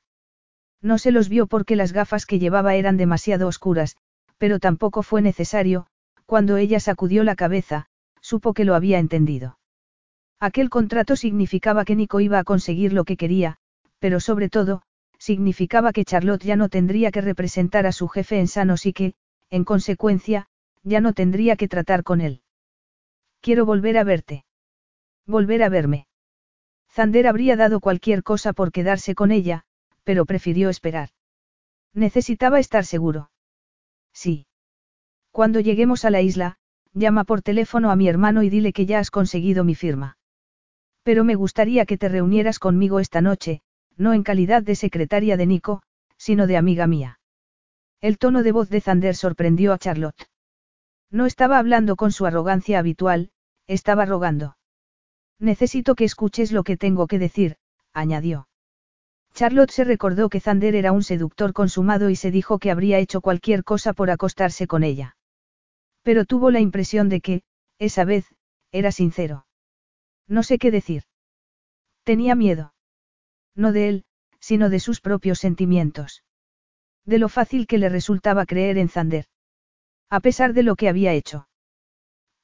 No 0.82 0.98
se 0.98 1.12
los 1.12 1.30
vio 1.30 1.48
porque 1.48 1.76
las 1.76 1.94
gafas 1.94 2.26
que 2.26 2.40
llevaba 2.40 2.76
eran 2.76 2.98
demasiado 2.98 3.48
oscuras, 3.48 3.98
pero 4.38 4.60
tampoco 4.60 5.04
fue 5.04 5.22
necesario, 5.22 5.86
cuando 6.26 6.58
ella 6.58 6.80
sacudió 6.80 7.24
la 7.24 7.36
cabeza, 7.36 7.86
supo 8.22 8.54
que 8.54 8.66
lo 8.66 8.74
había 8.74 9.00
entendido. 9.00 9.60
Aquel 10.40 10.70
contrato 10.70 11.16
significaba 11.16 11.86
que 11.86 11.96
Nico 11.96 12.20
iba 12.20 12.40
a 12.40 12.44
conseguir 12.44 12.94
lo 12.94 13.04
que 13.04 13.18
quería, 13.18 13.58
pero 14.00 14.20
sobre 14.20 14.50
todo, 14.50 14.82
significaba 15.20 15.94
que 15.94 16.04
Charlotte 16.04 16.44
ya 16.44 16.56
no 16.56 16.68
tendría 16.68 17.12
que 17.12 17.22
representar 17.22 17.86
a 17.86 17.92
su 17.92 18.08
jefe 18.08 18.40
en 18.40 18.48
sanos 18.48 18.88
y 18.88 18.94
que, 18.94 19.14
en 19.52 19.64
consecuencia, 19.64 20.48
ya 20.84 21.00
no 21.00 21.14
tendría 21.14 21.56
que 21.56 21.68
tratar 21.68 22.04
con 22.04 22.22
él. 22.22 22.42
Quiero 23.40 23.66
volver 23.66 24.00
a 24.00 24.04
verte. 24.04 24.46
Volver 25.28 25.62
a 25.62 25.70
verme. 25.70 26.08
Zander 26.90 27.28
habría 27.28 27.56
dado 27.56 27.80
cualquier 27.80 28.24
cosa 28.24 28.54
por 28.54 28.72
quedarse 28.72 29.14
con 29.14 29.32
ella, 29.32 29.64
pero 30.12 30.26
prefirió 30.26 30.70
esperar. 30.70 31.12
Necesitaba 31.94 32.60
estar 32.60 32.84
seguro. 32.84 33.32
Sí. 34.12 34.46
Cuando 35.32 35.62
lleguemos 35.62 36.04
a 36.04 36.10
la 36.10 36.20
isla, 36.20 36.58
llama 36.92 37.24
por 37.24 37.42
teléfono 37.42 37.92
a 37.92 37.96
mi 37.96 38.10
hermano 38.10 38.44
y 38.44 38.50
dile 38.50 38.74
que 38.74 38.86
ya 38.86 39.00
has 39.00 39.10
conseguido 39.10 39.64
mi 39.64 39.74
firma. 39.74 40.18
Pero 41.04 41.24
me 41.24 41.36
gustaría 41.36 41.86
que 41.86 41.98
te 41.98 42.10
reunieras 42.10 42.60
conmigo 42.60 43.00
esta 43.00 43.22
noche, 43.22 43.62
no 43.96 44.12
en 44.14 44.24
calidad 44.24 44.64
de 44.64 44.76
secretaria 44.76 45.38
de 45.38 45.46
Nico, 45.46 45.82
sino 46.18 46.46
de 46.46 46.58
amiga 46.58 46.88
mía. 46.88 47.22
El 48.02 48.18
tono 48.18 48.44
de 48.44 48.52
voz 48.52 48.70
de 48.70 48.82
Zander 48.82 49.16
sorprendió 49.16 49.72
a 49.72 49.78
Charlotte. 49.78 50.28
No 51.10 51.26
estaba 51.26 51.58
hablando 51.58 51.96
con 51.96 52.12
su 52.12 52.26
arrogancia 52.26 52.80
habitual, 52.80 53.32
estaba 53.66 54.06
rogando. 54.06 54.58
Necesito 55.40 55.96
que 55.96 56.04
escuches 56.04 56.52
lo 56.52 56.66
que 56.66 56.76
tengo 56.76 57.08
que 57.08 57.18
decir, 57.18 57.56
añadió. 57.94 58.50
Charlotte 59.34 59.72
se 59.72 59.84
recordó 59.84 60.30
que 60.30 60.40
Zander 60.40 60.76
era 60.76 60.92
un 60.92 61.04
seductor 61.04 61.54
consumado 61.54 62.10
y 62.10 62.16
se 62.16 62.32
dijo 62.32 62.60
que 62.60 62.72
habría 62.72 63.00
hecho 63.00 63.22
cualquier 63.22 63.64
cosa 63.64 63.94
por 63.94 64.12
acostarse 64.12 64.68
con 64.68 64.84
ella. 64.84 65.16
Pero 66.04 66.26
tuvo 66.26 66.52
la 66.52 66.60
impresión 66.60 67.10
de 67.10 67.22
que, 67.22 67.44
esa 67.80 68.04
vez, 68.04 68.26
era 68.72 68.92
sincero. 68.92 69.46
No 70.28 70.44
sé 70.44 70.58
qué 70.58 70.72
decir. 70.72 71.04
Tenía 72.04 72.36
miedo. 72.36 72.74
No 73.56 73.72
de 73.72 73.90
él, 73.90 74.06
sino 74.40 74.70
de 74.70 74.80
sus 74.80 75.02
propios 75.02 75.40
sentimientos. 75.40 76.24
De 77.06 77.20
lo 77.20 77.30
fácil 77.30 77.68
que 77.68 77.78
le 77.78 77.90
resultaba 77.90 78.46
creer 78.46 78.78
en 78.78 78.90
Zander. 78.90 79.26
A 80.10 80.20
pesar 80.20 80.54
de 80.54 80.64
lo 80.64 80.76
que 80.76 80.90
había 80.90 81.14
hecho. 81.14 81.48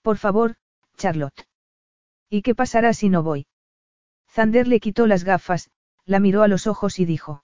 Por 0.02 0.18
favor, 0.18 0.56
Charlotte. 0.96 1.48
¿Y 2.30 2.42
qué 2.42 2.56
pasará 2.56 2.94
si 2.94 3.10
no 3.10 3.24
voy? 3.24 3.48
Zander 4.30 4.68
le 4.68 4.80
quitó 4.80 5.08
las 5.08 5.24
gafas, 5.24 5.70
la 6.08 6.20
miró 6.20 6.42
a 6.42 6.48
los 6.48 6.66
ojos 6.66 7.00
y 7.00 7.06
dijo. 7.06 7.44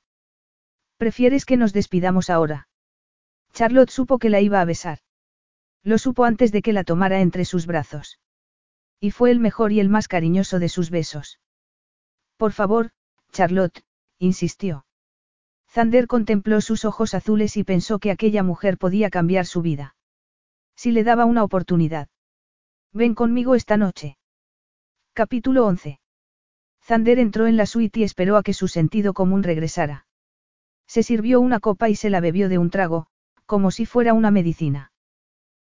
¿Prefieres 0.98 1.46
que 1.46 1.58
nos 1.58 1.74
despidamos 1.74 2.30
ahora? 2.30 2.70
Charlotte 3.52 3.92
supo 3.92 4.18
que 4.18 4.30
la 4.30 4.40
iba 4.40 4.62
a 4.62 4.66
besar. 4.66 5.00
Lo 5.84 5.98
supo 5.98 6.24
antes 6.24 6.52
de 6.54 6.62
que 6.62 6.72
la 6.72 6.86
tomara 6.86 7.20
entre 7.20 7.44
sus 7.44 7.68
brazos. 7.68 8.20
Y 9.02 9.12
fue 9.12 9.32
el 9.32 9.40
mejor 9.40 9.74
y 9.74 9.82
el 9.82 9.90
más 9.90 10.08
cariñoso 10.08 10.60
de 10.60 10.70
sus 10.70 10.90
besos. 10.90 11.40
Por 12.38 12.54
favor, 12.54 12.92
Charlotte, 13.32 13.84
insistió. 14.18 14.86
Zander 15.70 16.08
contempló 16.08 16.62
sus 16.62 16.86
ojos 16.86 17.14
azules 17.14 17.58
y 17.58 17.66
pensó 17.66 18.00
que 18.00 18.12
aquella 18.12 18.44
mujer 18.44 18.78
podía 18.78 19.10
cambiar 19.10 19.46
su 19.46 19.62
vida. 19.62 19.96
Si 20.76 20.92
le 20.92 21.04
daba 21.04 21.26
una 21.26 21.44
oportunidad. 21.44 22.08
Ven 22.94 23.14
conmigo 23.14 23.56
esta 23.56 23.76
noche. 23.76 24.18
Capítulo 25.14 25.66
11. 25.66 26.00
Zander 26.86 27.18
entró 27.20 27.48
en 27.48 27.56
la 27.56 27.66
suite 27.66 28.02
y 28.02 28.04
esperó 28.04 28.36
a 28.36 28.44
que 28.44 28.54
su 28.54 28.68
sentido 28.68 29.14
común 29.14 29.44
regresara. 29.44 30.06
Se 30.86 31.02
sirvió 31.02 31.40
una 31.40 31.60
copa 31.60 31.90
y 31.90 31.96
se 31.96 32.10
la 32.10 32.20
bebió 32.20 32.50
de 32.50 32.58
un 32.58 32.70
trago, 32.70 33.08
como 33.46 33.72
si 33.72 33.86
fuera 33.86 34.14
una 34.14 34.32
medicina. 34.32 34.92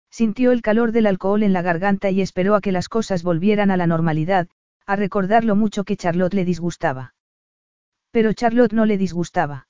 Sintió 0.09 0.51
el 0.51 0.61
calor 0.61 0.91
del 0.91 1.06
alcohol 1.06 1.43
en 1.43 1.53
la 1.53 1.61
garganta 1.61 2.09
y 2.09 2.22
esperó 2.22 2.56
a 2.56 2.61
que 2.61 2.72
las 2.72 2.90
cosas 2.90 3.24
volvieran 3.24 3.72
a 3.72 3.77
la 3.77 3.88
normalidad, 3.88 4.50
a 4.85 4.95
recordar 4.95 5.45
lo 5.45 5.56
mucho 5.56 5.83
que 5.83 5.95
Charlotte 5.95 6.33
le 6.33 6.43
disgustaba. 6.43 7.14
Pero 8.09 8.33
Charlotte 8.33 8.74
no 8.74 8.85
le 8.85 8.98
disgustaba. 8.98 9.67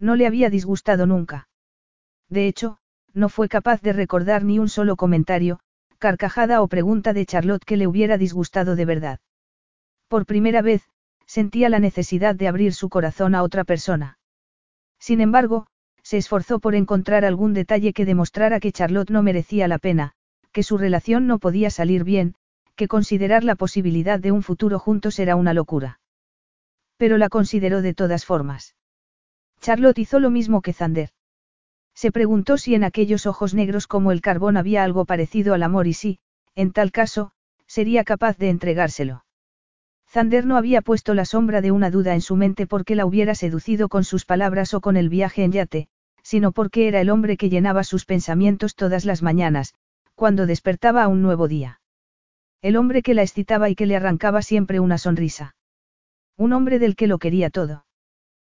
No 0.00 0.16
le 0.16 0.26
había 0.26 0.50
disgustado 0.50 1.06
nunca. 1.06 1.48
De 2.28 2.48
hecho, 2.48 2.78
no 3.12 3.28
fue 3.28 3.48
capaz 3.48 3.82
de 3.82 3.92
recordar 3.92 4.42
ni 4.42 4.58
un 4.58 4.68
solo 4.68 4.96
comentario, 4.96 5.60
carcajada 5.98 6.62
o 6.62 6.66
pregunta 6.66 7.12
de 7.12 7.26
Charlotte 7.26 7.64
que 7.64 7.76
le 7.76 7.86
hubiera 7.86 8.16
disgustado 8.16 8.74
de 8.74 8.84
verdad. 8.86 9.20
Por 10.12 10.26
primera 10.26 10.60
vez, 10.60 10.82
sentía 11.24 11.70
la 11.70 11.78
necesidad 11.78 12.34
de 12.34 12.46
abrir 12.46 12.74
su 12.74 12.90
corazón 12.90 13.34
a 13.34 13.42
otra 13.42 13.64
persona. 13.64 14.18
Sin 14.98 15.22
embargo, 15.22 15.66
se 16.02 16.18
esforzó 16.18 16.58
por 16.58 16.74
encontrar 16.74 17.24
algún 17.24 17.54
detalle 17.54 17.94
que 17.94 18.04
demostrara 18.04 18.60
que 18.60 18.72
Charlotte 18.72 19.08
no 19.08 19.22
merecía 19.22 19.68
la 19.68 19.78
pena, 19.78 20.12
que 20.52 20.62
su 20.62 20.76
relación 20.76 21.26
no 21.26 21.38
podía 21.38 21.70
salir 21.70 22.04
bien, 22.04 22.34
que 22.76 22.88
considerar 22.88 23.42
la 23.42 23.54
posibilidad 23.54 24.20
de 24.20 24.32
un 24.32 24.42
futuro 24.42 24.78
juntos 24.78 25.18
era 25.18 25.34
una 25.34 25.54
locura. 25.54 25.98
Pero 26.98 27.16
la 27.16 27.30
consideró 27.30 27.80
de 27.80 27.94
todas 27.94 28.26
formas. 28.26 28.76
Charlotte 29.62 29.98
hizo 29.98 30.20
lo 30.20 30.28
mismo 30.28 30.60
que 30.60 30.74
Zander. 30.74 31.08
Se 31.94 32.12
preguntó 32.12 32.58
si 32.58 32.74
en 32.74 32.84
aquellos 32.84 33.24
ojos 33.24 33.54
negros 33.54 33.86
como 33.86 34.12
el 34.12 34.20
carbón 34.20 34.58
había 34.58 34.84
algo 34.84 35.06
parecido 35.06 35.54
al 35.54 35.62
amor 35.62 35.86
y 35.86 35.94
si, 35.94 36.18
en 36.54 36.70
tal 36.70 36.92
caso, 36.92 37.32
sería 37.66 38.04
capaz 38.04 38.36
de 38.36 38.50
entregárselo. 38.50 39.24
Zander 40.12 40.44
no 40.44 40.58
había 40.58 40.82
puesto 40.82 41.14
la 41.14 41.24
sombra 41.24 41.62
de 41.62 41.70
una 41.70 41.90
duda 41.90 42.12
en 42.12 42.20
su 42.20 42.36
mente 42.36 42.66
porque 42.66 42.96
la 42.96 43.06
hubiera 43.06 43.34
seducido 43.34 43.88
con 43.88 44.04
sus 44.04 44.26
palabras 44.26 44.74
o 44.74 44.82
con 44.82 44.98
el 44.98 45.08
viaje 45.08 45.42
en 45.42 45.52
yate, 45.52 45.88
sino 46.22 46.52
porque 46.52 46.86
era 46.86 47.00
el 47.00 47.08
hombre 47.08 47.38
que 47.38 47.48
llenaba 47.48 47.82
sus 47.82 48.04
pensamientos 48.04 48.74
todas 48.74 49.06
las 49.06 49.22
mañanas, 49.22 49.72
cuando 50.14 50.44
despertaba 50.44 51.02
a 51.02 51.08
un 51.08 51.22
nuevo 51.22 51.48
día. 51.48 51.80
El 52.60 52.76
hombre 52.76 53.00
que 53.00 53.14
la 53.14 53.22
excitaba 53.22 53.70
y 53.70 53.74
que 53.74 53.86
le 53.86 53.96
arrancaba 53.96 54.42
siempre 54.42 54.80
una 54.80 54.98
sonrisa. 54.98 55.56
Un 56.36 56.52
hombre 56.52 56.78
del 56.78 56.94
que 56.94 57.06
lo 57.06 57.18
quería 57.18 57.48
todo. 57.48 57.86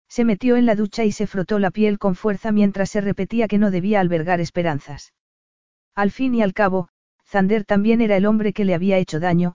Se 0.09 0.25
metió 0.25 0.57
en 0.57 0.65
la 0.65 0.73
ducha 0.73 1.03
y 1.03 1.11
se 1.11 1.27
frotó 1.27 1.59
la 1.59 1.69
piel 1.69 1.99
con 1.99 2.15
fuerza 2.15 2.51
mientras 2.51 2.89
se 2.89 2.99
repetía 2.99 3.47
que 3.47 3.59
no 3.59 3.69
debía 3.69 3.99
albergar 3.99 4.41
esperanzas. 4.41 5.13
Al 5.93 6.09
fin 6.09 6.33
y 6.33 6.41
al 6.41 6.53
cabo, 6.53 6.89
Zander 7.27 7.63
también 7.63 8.01
era 8.01 8.17
el 8.17 8.25
hombre 8.25 8.53
que 8.53 8.65
le 8.65 8.73
había 8.73 8.97
hecho 8.97 9.19
daño, 9.19 9.53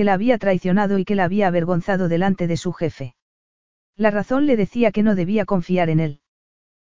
que 0.00 0.04
la 0.04 0.14
había 0.14 0.38
traicionado 0.38 0.98
y 0.98 1.04
que 1.04 1.14
la 1.14 1.24
había 1.24 1.48
avergonzado 1.48 2.08
delante 2.08 2.46
de 2.46 2.56
su 2.56 2.72
jefe. 2.72 3.14
La 3.98 4.10
razón 4.10 4.46
le 4.46 4.56
decía 4.56 4.92
que 4.92 5.02
no 5.02 5.14
debía 5.14 5.44
confiar 5.44 5.90
en 5.90 6.00
él. 6.00 6.20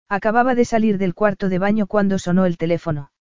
Acababa 0.10 0.56
de 0.56 0.66
salir 0.66 0.98
del 0.98 1.14
cuarto 1.14 1.48
de 1.48 1.60
baño 1.60 1.86
cuando 1.86 2.18
sonó 2.18 2.48
el 2.48 2.58
teléfono. 2.58 3.12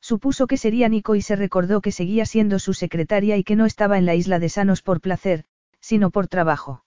Supuso 0.00 0.46
que 0.46 0.56
sería 0.56 0.88
Nico 0.88 1.14
y 1.14 1.20
se 1.20 1.36
recordó 1.36 1.82
que 1.82 1.92
seguía 1.92 2.24
siendo 2.24 2.58
su 2.58 2.72
secretaria 2.72 3.36
y 3.36 3.44
que 3.44 3.54
no 3.54 3.66
estaba 3.66 3.98
en 3.98 4.06
la 4.06 4.14
isla 4.14 4.38
de 4.38 4.48
Sanos 4.48 4.80
por 4.80 5.02
placer, 5.02 5.44
sino 5.78 6.10
por 6.10 6.26
trabajo. 6.26 6.86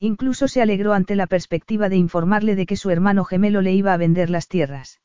Incluso 0.00 0.48
se 0.48 0.62
alegró 0.62 0.94
ante 0.94 1.14
la 1.14 1.28
perspectiva 1.28 1.88
de 1.88 1.94
informarle 1.94 2.56
de 2.56 2.66
que 2.66 2.74
su 2.74 2.90
hermano 2.90 3.24
gemelo 3.24 3.62
le 3.62 3.72
iba 3.72 3.92
a 3.92 3.98
vender 3.98 4.30
las 4.30 4.48
tierras. 4.48 5.00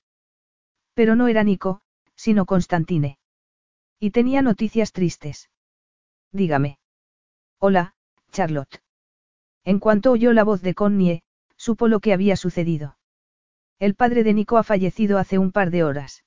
Pero 0.95 1.15
no 1.15 1.27
era 1.27 1.43
Nico, 1.43 1.81
sino 2.15 2.47
Constantine. 2.47 3.19
Y 3.99 4.09
tenía 4.09 4.41
noticias 4.41 4.91
tristes. 4.91 5.51
Dígame. 6.31 6.77
Hola, 7.59 7.93
Charlotte. 8.31 8.81
En 9.63 9.79
cuanto 9.79 10.11
oyó 10.11 10.33
la 10.33 10.43
voz 10.43 10.61
de 10.61 10.73
Connie, 10.73 11.23
supo 11.55 11.87
lo 11.87 11.99
que 11.99 12.13
había 12.13 12.35
sucedido. 12.35 12.97
El 13.79 13.95
padre 13.95 14.23
de 14.23 14.33
Nico 14.33 14.57
ha 14.57 14.63
fallecido 14.63 15.17
hace 15.17 15.37
un 15.37 15.51
par 15.51 15.71
de 15.71 15.83
horas. 15.83 16.23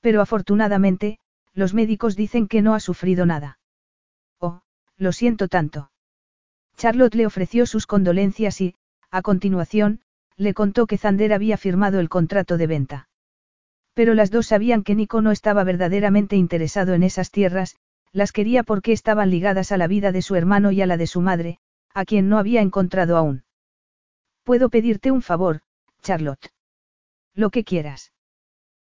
Pero 0.00 0.20
afortunadamente, 0.20 1.18
los 1.52 1.74
médicos 1.74 2.16
dicen 2.16 2.48
que 2.48 2.62
no 2.62 2.74
ha 2.74 2.80
sufrido 2.80 3.26
nada. 3.26 3.58
Lo 4.96 5.12
siento 5.12 5.48
tanto. 5.48 5.90
Charlotte 6.76 7.14
le 7.14 7.24
ofreció 7.24 7.64
sus 7.64 7.86
condolencias 7.86 8.60
y, 8.60 8.74
a 9.10 9.22
continuación, 9.22 10.02
le 10.36 10.52
contó 10.52 10.86
que 10.86 10.98
Zander 10.98 11.32
había 11.32 11.56
firmado 11.56 12.00
el 12.00 12.10
contrato 12.10 12.58
de 12.58 12.66
venta. 12.66 13.08
Pero 13.94 14.12
las 14.12 14.30
dos 14.30 14.48
sabían 14.48 14.82
que 14.82 14.94
Nico 14.94 15.22
no 15.22 15.30
estaba 15.30 15.64
verdaderamente 15.64 16.36
interesado 16.36 16.92
en 16.92 17.02
esas 17.02 17.30
tierras, 17.30 17.76
las 18.12 18.32
quería 18.32 18.62
porque 18.62 18.92
estaban 18.92 19.30
ligadas 19.30 19.72
a 19.72 19.76
la 19.76 19.86
vida 19.86 20.12
de 20.12 20.22
su 20.22 20.34
hermano 20.34 20.72
y 20.72 20.82
a 20.82 20.86
la 20.86 20.96
de 20.96 21.06
su 21.06 21.20
madre, 21.20 21.58
a 21.94 22.04
quien 22.04 22.28
no 22.28 22.38
había 22.38 22.60
encontrado 22.60 23.16
aún. 23.16 23.44
Puedo 24.44 24.68
pedirte 24.68 25.10
un 25.10 25.22
favor, 25.22 25.60
Charlotte. 26.02 26.52
Lo 27.34 27.50
que 27.50 27.64
quieras. 27.64 28.12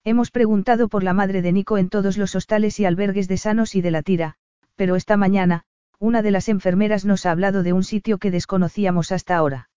Hemos 0.04 0.30
preguntado 0.30 0.88
por 0.88 1.02
la 1.02 1.12
madre 1.12 1.42
de 1.42 1.52
Nico 1.52 1.76
en 1.76 1.90
todos 1.90 2.16
los 2.16 2.34
hostales 2.34 2.80
y 2.80 2.86
albergues 2.86 3.28
de 3.28 3.36
Sanos 3.36 3.74
y 3.74 3.82
de 3.82 3.90
la 3.90 4.02
Tira, 4.02 4.36
pero 4.74 4.96
esta 4.96 5.18
mañana, 5.18 5.64
una 5.98 6.22
de 6.22 6.30
las 6.30 6.48
enfermeras 6.48 7.04
nos 7.04 7.26
ha 7.26 7.32
hablado 7.32 7.62
de 7.62 7.74
un 7.74 7.84
sitio 7.84 8.16
que 8.16 8.30
desconocíamos 8.30 9.12
hasta 9.12 9.36
ahora. 9.36 9.68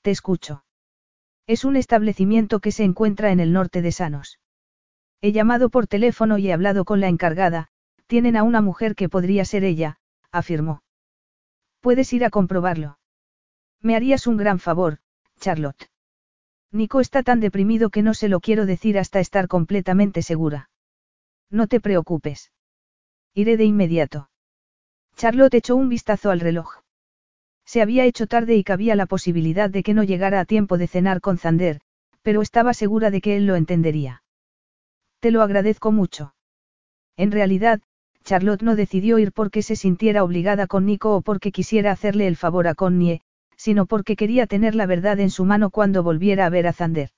Te 0.00 0.10
escucho. 0.10 0.64
Es 1.46 1.64
un 1.64 1.76
establecimiento 1.76 2.60
que 2.60 2.72
se 2.72 2.84
encuentra 2.84 3.30
en 3.30 3.40
el 3.40 3.52
norte 3.52 3.82
de 3.82 3.92
Sanos. 3.92 4.40
He 5.20 5.32
llamado 5.32 5.68
por 5.68 5.86
teléfono 5.86 6.38
y 6.38 6.48
he 6.48 6.52
hablado 6.54 6.86
con 6.86 7.00
la 7.00 7.08
encargada, 7.08 7.68
tienen 8.06 8.36
a 8.36 8.42
una 8.42 8.60
mujer 8.60 8.94
que 8.94 9.08
podría 9.08 9.44
ser 9.44 9.64
ella, 9.64 9.98
afirmó. 10.30 10.82
Puedes 11.80 12.12
ir 12.12 12.24
a 12.24 12.30
comprobarlo. 12.30 12.98
Me 13.80 13.96
harías 13.96 14.26
un 14.26 14.36
gran 14.36 14.58
favor, 14.58 14.98
Charlotte. 15.38 15.90
Nico 16.72 17.00
está 17.00 17.22
tan 17.22 17.40
deprimido 17.40 17.90
que 17.90 18.02
no 18.02 18.14
se 18.14 18.28
lo 18.28 18.40
quiero 18.40 18.66
decir 18.66 18.98
hasta 18.98 19.20
estar 19.20 19.48
completamente 19.48 20.22
segura. 20.22 20.70
No 21.50 21.68
te 21.68 21.80
preocupes. 21.80 22.52
Iré 23.34 23.56
de 23.56 23.64
inmediato. 23.64 24.30
Charlotte 25.16 25.54
echó 25.54 25.76
un 25.76 25.88
vistazo 25.88 26.30
al 26.30 26.40
reloj. 26.40 26.80
Se 27.64 27.82
había 27.82 28.04
hecho 28.04 28.26
tarde 28.26 28.54
y 28.56 28.64
cabía 28.64 28.94
la 28.94 29.06
posibilidad 29.06 29.70
de 29.70 29.82
que 29.82 29.94
no 29.94 30.04
llegara 30.04 30.40
a 30.40 30.44
tiempo 30.44 30.78
de 30.78 30.86
cenar 30.86 31.20
con 31.20 31.38
Zander, 31.38 31.80
pero 32.22 32.42
estaba 32.42 32.74
segura 32.74 33.10
de 33.10 33.20
que 33.20 33.36
él 33.36 33.46
lo 33.46 33.56
entendería. 33.56 34.22
Te 35.20 35.30
lo 35.30 35.42
agradezco 35.42 35.92
mucho. 35.92 36.34
En 37.16 37.32
realidad, 37.32 37.80
Charlotte 38.26 38.62
no 38.62 38.74
decidió 38.74 39.20
ir 39.20 39.30
porque 39.30 39.62
se 39.62 39.76
sintiera 39.76 40.24
obligada 40.24 40.66
con 40.66 40.84
Nico 40.84 41.14
o 41.14 41.20
porque 41.22 41.52
quisiera 41.52 41.92
hacerle 41.92 42.26
el 42.26 42.36
favor 42.36 42.66
a 42.66 42.74
Connie, 42.74 43.20
sino 43.56 43.86
porque 43.86 44.16
quería 44.16 44.48
tener 44.48 44.74
la 44.74 44.86
verdad 44.86 45.20
en 45.20 45.30
su 45.30 45.44
mano 45.44 45.70
cuando 45.70 46.02
volviera 46.02 46.44
a 46.44 46.50
ver 46.50 46.66
a 46.66 46.72
Zander. 46.72 47.10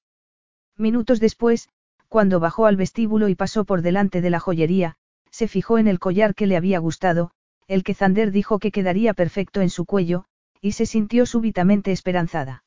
Minutos 0.76 1.18
después, 1.18 1.70
cuando 2.08 2.40
bajó 2.40 2.66
al 2.66 2.76
vestíbulo 2.76 3.30
y 3.30 3.34
pasó 3.34 3.64
por 3.64 3.80
delante 3.80 4.20
de 4.20 4.28
la 4.28 4.38
joyería, 4.38 4.96
se 5.30 5.48
fijó 5.48 5.78
en 5.78 5.88
el 5.88 5.98
collar 5.98 6.34
que 6.34 6.46
le 6.46 6.58
había 6.58 6.78
gustado, 6.78 7.30
el 7.68 7.84
que 7.84 7.94
Zander 7.94 8.30
dijo 8.30 8.58
que 8.58 8.70
quedaría 8.70 9.14
perfecto 9.14 9.62
en 9.62 9.70
su 9.70 9.86
cuello, 9.86 10.26
y 10.60 10.72
se 10.72 10.84
sintió 10.84 11.24
súbitamente 11.24 11.90
esperanzada. 11.90 12.64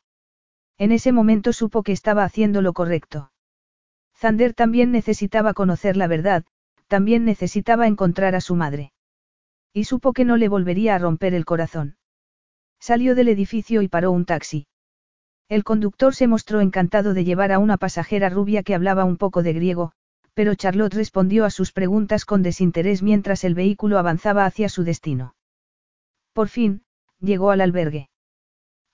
En 0.79 0.91
ese 0.91 1.11
momento 1.11 1.53
supo 1.53 1.83
que 1.83 1.91
estaba 1.91 2.23
haciendo 2.23 2.63
lo 2.63 2.73
correcto. 2.73 3.31
Zander 4.17 4.55
también 4.55 4.91
necesitaba 4.91 5.53
conocer 5.53 5.95
la 5.95 6.07
verdad, 6.07 6.43
también 6.91 7.23
necesitaba 7.23 7.87
encontrar 7.87 8.35
a 8.35 8.41
su 8.41 8.53
madre. 8.53 8.91
Y 9.71 9.85
supo 9.85 10.11
que 10.11 10.25
no 10.25 10.35
le 10.35 10.49
volvería 10.49 10.93
a 10.93 10.99
romper 10.99 11.33
el 11.33 11.45
corazón. 11.45 11.95
Salió 12.81 13.15
del 13.15 13.29
edificio 13.29 13.81
y 13.81 13.87
paró 13.87 14.11
un 14.11 14.25
taxi. 14.25 14.67
El 15.47 15.63
conductor 15.63 16.13
se 16.13 16.27
mostró 16.27 16.59
encantado 16.59 17.13
de 17.13 17.23
llevar 17.23 17.53
a 17.53 17.59
una 17.59 17.77
pasajera 17.77 18.27
rubia 18.27 18.61
que 18.61 18.75
hablaba 18.75 19.05
un 19.05 19.15
poco 19.15 19.41
de 19.41 19.53
griego, 19.53 19.93
pero 20.33 20.53
Charlotte 20.53 20.93
respondió 20.93 21.45
a 21.45 21.49
sus 21.49 21.71
preguntas 21.71 22.25
con 22.25 22.43
desinterés 22.43 23.01
mientras 23.01 23.45
el 23.45 23.55
vehículo 23.55 23.97
avanzaba 23.97 24.45
hacia 24.45 24.67
su 24.67 24.83
destino. 24.83 25.33
Por 26.33 26.49
fin, 26.49 26.83
llegó 27.21 27.51
al 27.51 27.61
albergue. 27.61 28.09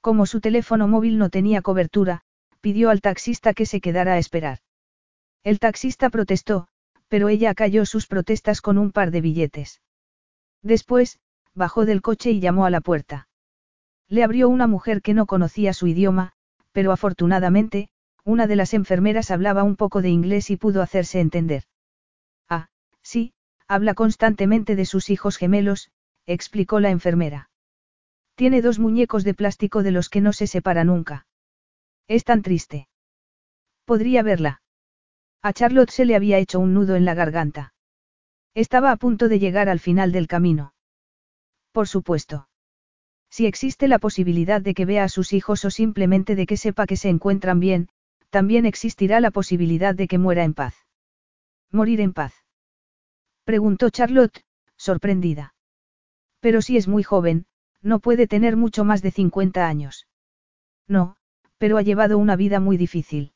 Como 0.01 0.27
su 0.27 0.39
teléfono 0.39 0.87
móvil 0.87 1.17
no 1.17 1.31
tenía 1.31 1.63
cobertura, 1.63 2.21
pidió 2.61 2.91
al 2.91 3.01
taxista 3.01 3.55
que 3.55 3.65
se 3.65 3.81
quedara 3.81 4.13
a 4.13 4.17
esperar. 4.19 4.59
El 5.43 5.57
taxista 5.57 6.11
protestó, 6.11 6.67
pero 7.07 7.29
ella 7.29 7.51
acalló 7.51 7.85
sus 7.85 8.07
protestas 8.07 8.61
con 8.61 8.77
un 8.77 8.91
par 8.91 9.11
de 9.11 9.21
billetes. 9.21 9.81
Después, 10.61 11.19
bajó 11.53 11.85
del 11.85 12.01
coche 12.01 12.31
y 12.31 12.39
llamó 12.39 12.65
a 12.65 12.69
la 12.69 12.81
puerta. 12.81 13.27
Le 14.07 14.23
abrió 14.23 14.49
una 14.49 14.67
mujer 14.67 15.01
que 15.01 15.13
no 15.13 15.25
conocía 15.25 15.73
su 15.73 15.87
idioma, 15.87 16.33
pero 16.71 16.91
afortunadamente, 16.91 17.89
una 18.23 18.47
de 18.47 18.55
las 18.55 18.73
enfermeras 18.73 19.31
hablaba 19.31 19.63
un 19.63 19.75
poco 19.75 20.01
de 20.01 20.09
inglés 20.09 20.49
y 20.49 20.57
pudo 20.57 20.81
hacerse 20.81 21.19
entender. 21.19 21.63
Ah, 22.49 22.67
sí, 23.01 23.33
habla 23.67 23.93
constantemente 23.93 24.75
de 24.75 24.85
sus 24.85 25.09
hijos 25.09 25.37
gemelos, 25.37 25.91
explicó 26.25 26.79
la 26.79 26.89
enfermera. 26.89 27.49
Tiene 28.35 28.61
dos 28.61 28.79
muñecos 28.79 29.23
de 29.23 29.33
plástico 29.33 29.81
de 29.81 29.91
los 29.91 30.09
que 30.09 30.21
no 30.21 30.33
se 30.33 30.45
separa 30.45 30.83
nunca. 30.83 31.25
Es 32.07 32.23
tan 32.23 32.41
triste. 32.41 32.87
Podría 33.85 34.21
verla. 34.23 34.61
A 35.41 35.53
Charlotte 35.53 35.91
se 35.91 36.05
le 36.05 36.15
había 36.15 36.39
hecho 36.39 36.59
un 36.59 36.73
nudo 36.73 36.95
en 36.95 37.05
la 37.05 37.13
garganta. 37.13 37.73
Estaba 38.53 38.91
a 38.91 38.95
punto 38.97 39.29
de 39.29 39.39
llegar 39.39 39.69
al 39.69 39.79
final 39.79 40.11
del 40.11 40.27
camino. 40.27 40.73
Por 41.71 41.87
supuesto. 41.87 42.49
Si 43.29 43.45
existe 43.45 43.87
la 43.87 43.99
posibilidad 43.99 44.61
de 44.61 44.73
que 44.73 44.85
vea 44.85 45.03
a 45.03 45.09
sus 45.09 45.33
hijos 45.33 45.63
o 45.65 45.69
simplemente 45.69 46.35
de 46.35 46.45
que 46.45 46.57
sepa 46.57 46.87
que 46.87 46.97
se 46.97 47.09
encuentran 47.09 47.59
bien, 47.59 47.89
también 48.29 48.65
existirá 48.65 49.19
la 49.19 49.31
posibilidad 49.31 49.93
de 49.93 50.07
que 50.07 50.17
muera 50.17 50.43
en 50.43 50.53
paz. 50.53 50.75
¿Morir 51.71 52.01
en 52.01 52.13
paz? 52.13 52.33
Preguntó 53.43 53.89
Charlotte, 53.89 54.43
sorprendida. 54.75 55.53
Pero 56.39 56.61
si 56.61 56.77
es 56.77 56.87
muy 56.87 57.03
joven, 57.03 57.45
no 57.81 57.99
puede 57.99 58.27
tener 58.27 58.57
mucho 58.57 58.83
más 58.83 59.01
de 59.01 59.11
50 59.11 59.67
años. 59.67 60.07
No, 60.87 61.15
pero 61.57 61.77
ha 61.77 61.81
llevado 61.81 62.17
una 62.17 62.35
vida 62.35 62.59
muy 62.59 62.77
difícil. 62.77 63.33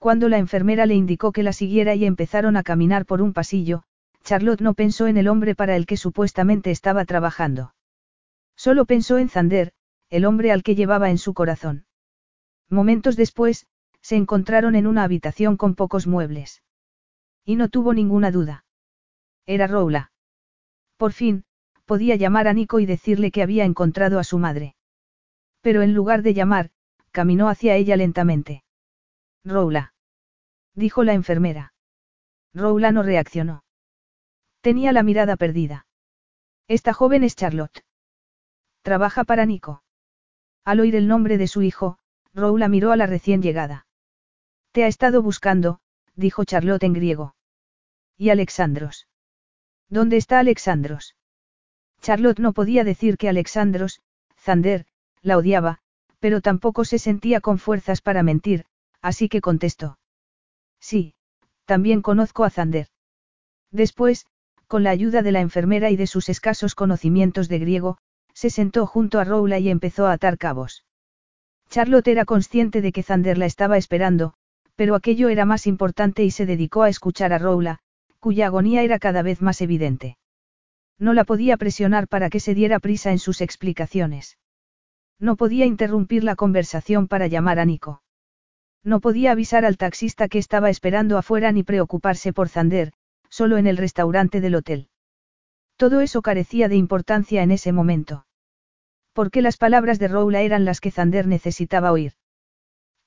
Cuando 0.00 0.30
la 0.30 0.38
enfermera 0.38 0.86
le 0.86 0.94
indicó 0.94 1.30
que 1.30 1.42
la 1.42 1.52
siguiera 1.52 1.94
y 1.94 2.06
empezaron 2.06 2.56
a 2.56 2.62
caminar 2.62 3.04
por 3.04 3.20
un 3.20 3.34
pasillo, 3.34 3.82
Charlotte 4.24 4.62
no 4.62 4.72
pensó 4.72 5.06
en 5.08 5.18
el 5.18 5.28
hombre 5.28 5.54
para 5.54 5.76
el 5.76 5.84
que 5.84 5.98
supuestamente 5.98 6.70
estaba 6.70 7.04
trabajando. 7.04 7.74
Solo 8.56 8.86
pensó 8.86 9.18
en 9.18 9.28
Zander, 9.28 9.74
el 10.08 10.24
hombre 10.24 10.52
al 10.52 10.62
que 10.62 10.74
llevaba 10.74 11.10
en 11.10 11.18
su 11.18 11.34
corazón. 11.34 11.84
Momentos 12.70 13.14
después, 13.14 13.66
se 14.00 14.16
encontraron 14.16 14.74
en 14.74 14.86
una 14.86 15.04
habitación 15.04 15.58
con 15.58 15.74
pocos 15.74 16.06
muebles. 16.06 16.62
Y 17.44 17.56
no 17.56 17.68
tuvo 17.68 17.92
ninguna 17.92 18.30
duda. 18.30 18.64
Era 19.44 19.66
Roula. 19.66 20.12
Por 20.96 21.12
fin, 21.12 21.44
podía 21.84 22.16
llamar 22.16 22.48
a 22.48 22.54
Nico 22.54 22.80
y 22.80 22.86
decirle 22.86 23.30
que 23.30 23.42
había 23.42 23.66
encontrado 23.66 24.18
a 24.18 24.24
su 24.24 24.38
madre. 24.38 24.76
Pero 25.60 25.82
en 25.82 25.92
lugar 25.92 26.22
de 26.22 26.32
llamar, 26.32 26.70
caminó 27.10 27.50
hacia 27.50 27.76
ella 27.76 27.98
lentamente. 27.98 28.64
Roula. 29.44 29.94
Dijo 30.74 31.02
la 31.04 31.14
enfermera. 31.14 31.72
Roula 32.52 32.92
no 32.92 33.02
reaccionó. 33.02 33.64
Tenía 34.60 34.92
la 34.92 35.02
mirada 35.02 35.36
perdida. 35.36 35.86
Esta 36.68 36.92
joven 36.92 37.24
es 37.24 37.36
Charlotte. 37.36 37.84
Trabaja 38.82 39.24
para 39.24 39.46
Nico. 39.46 39.82
Al 40.64 40.80
oír 40.80 40.94
el 40.94 41.08
nombre 41.08 41.38
de 41.38 41.48
su 41.48 41.62
hijo, 41.62 41.98
Roula 42.34 42.68
miró 42.68 42.92
a 42.92 42.96
la 42.96 43.06
recién 43.06 43.42
llegada. 43.42 43.86
Te 44.72 44.84
ha 44.84 44.86
estado 44.86 45.22
buscando, 45.22 45.80
dijo 46.14 46.44
Charlotte 46.44 46.84
en 46.84 46.92
griego. 46.92 47.34
¿Y 48.16 48.30
Alexandros? 48.30 49.08
¿Dónde 49.88 50.16
está 50.16 50.38
Alexandros? 50.38 51.16
Charlotte 52.00 52.38
no 52.38 52.52
podía 52.52 52.84
decir 52.84 53.16
que 53.16 53.28
Alexandros, 53.28 54.00
Zander, 54.38 54.86
la 55.22 55.36
odiaba, 55.36 55.78
pero 56.18 56.40
tampoco 56.40 56.84
se 56.84 56.98
sentía 56.98 57.40
con 57.40 57.58
fuerzas 57.58 58.00
para 58.00 58.22
mentir, 58.22 58.66
así 59.02 59.28
que 59.28 59.40
contestó. 59.40 59.98
Sí, 60.80 61.14
también 61.64 62.02
conozco 62.02 62.44
a 62.44 62.50
Zander. 62.50 62.88
Después, 63.70 64.26
con 64.66 64.82
la 64.82 64.90
ayuda 64.90 65.22
de 65.22 65.32
la 65.32 65.40
enfermera 65.40 65.90
y 65.90 65.96
de 65.96 66.06
sus 66.06 66.28
escasos 66.28 66.74
conocimientos 66.74 67.48
de 67.48 67.58
griego, 67.58 67.98
se 68.34 68.50
sentó 68.50 68.86
junto 68.86 69.18
a 69.18 69.24
Roula 69.24 69.58
y 69.58 69.68
empezó 69.68 70.06
a 70.06 70.12
atar 70.12 70.38
cabos. 70.38 70.84
Charlotte 71.68 72.08
era 72.08 72.24
consciente 72.24 72.80
de 72.80 72.92
que 72.92 73.02
Zander 73.02 73.38
la 73.38 73.46
estaba 73.46 73.76
esperando, 73.76 74.34
pero 74.74 74.94
aquello 74.94 75.28
era 75.28 75.44
más 75.44 75.66
importante 75.66 76.24
y 76.24 76.30
se 76.30 76.46
dedicó 76.46 76.82
a 76.82 76.88
escuchar 76.88 77.32
a 77.32 77.38
Roula, 77.38 77.78
cuya 78.18 78.46
agonía 78.46 78.82
era 78.82 78.98
cada 78.98 79.22
vez 79.22 79.40
más 79.42 79.60
evidente. 79.60 80.16
No 80.98 81.14
la 81.14 81.24
podía 81.24 81.56
presionar 81.56 82.08
para 82.08 82.30
que 82.30 82.40
se 82.40 82.54
diera 82.54 82.78
prisa 82.78 83.10
en 83.10 83.18
sus 83.18 83.40
explicaciones. 83.40 84.38
No 85.18 85.36
podía 85.36 85.66
interrumpir 85.66 86.24
la 86.24 86.36
conversación 86.36 87.08
para 87.08 87.26
llamar 87.26 87.58
a 87.58 87.64
Nico. 87.64 88.02
No 88.82 89.00
podía 89.00 89.32
avisar 89.32 89.64
al 89.64 89.76
taxista 89.76 90.28
que 90.28 90.38
estaba 90.38 90.70
esperando 90.70 91.18
afuera 91.18 91.52
ni 91.52 91.62
preocuparse 91.62 92.32
por 92.32 92.48
Zander, 92.48 92.92
solo 93.28 93.58
en 93.58 93.66
el 93.66 93.76
restaurante 93.76 94.40
del 94.40 94.54
hotel. 94.54 94.88
Todo 95.76 96.00
eso 96.00 96.22
carecía 96.22 96.68
de 96.68 96.76
importancia 96.76 97.42
en 97.42 97.50
ese 97.50 97.72
momento. 97.72 98.26
Porque 99.12 99.42
las 99.42 99.56
palabras 99.56 99.98
de 99.98 100.08
Roula 100.08 100.40
eran 100.42 100.64
las 100.64 100.80
que 100.80 100.90
Zander 100.90 101.26
necesitaba 101.26 101.92
oír. 101.92 102.14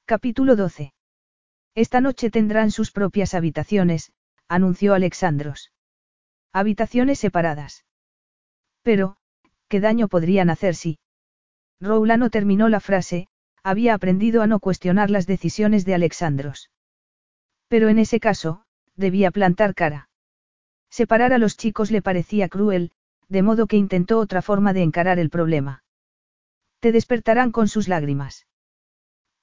Capítulo 0.05 0.55
12. 0.55 0.93
Esta 1.75 2.01
noche 2.01 2.29
tendrán 2.29 2.71
sus 2.71 2.91
propias 2.91 3.33
habitaciones, 3.33 4.11
anunció 4.47 4.93
Alexandros. 4.93 5.71
Habitaciones 6.51 7.19
separadas. 7.19 7.85
Pero, 8.83 9.17
¿qué 9.69 9.79
daño 9.79 10.07
podrían 10.07 10.49
hacer 10.49 10.75
si? 10.75 10.99
Roula 11.79 12.17
no 12.17 12.29
terminó 12.29 12.69
la 12.69 12.79
frase, 12.79 13.27
había 13.63 13.93
aprendido 13.93 14.41
a 14.41 14.47
no 14.47 14.59
cuestionar 14.59 15.09
las 15.09 15.25
decisiones 15.25 15.85
de 15.85 15.95
Alexandros. 15.95 16.69
Pero 17.69 17.89
en 17.89 17.97
ese 17.97 18.19
caso, 18.19 18.65
debía 18.95 19.31
plantar 19.31 19.73
cara. 19.73 20.09
Separar 20.89 21.33
a 21.33 21.37
los 21.37 21.57
chicos 21.57 21.89
le 21.89 22.01
parecía 22.01 22.49
cruel, 22.49 22.91
de 23.29 23.41
modo 23.41 23.65
que 23.65 23.77
intentó 23.77 24.19
otra 24.19 24.41
forma 24.41 24.73
de 24.73 24.83
encarar 24.83 25.17
el 25.17 25.29
problema. 25.29 25.83
Te 26.79 26.91
despertarán 26.91 27.51
con 27.51 27.67
sus 27.67 27.87
lágrimas. 27.87 28.45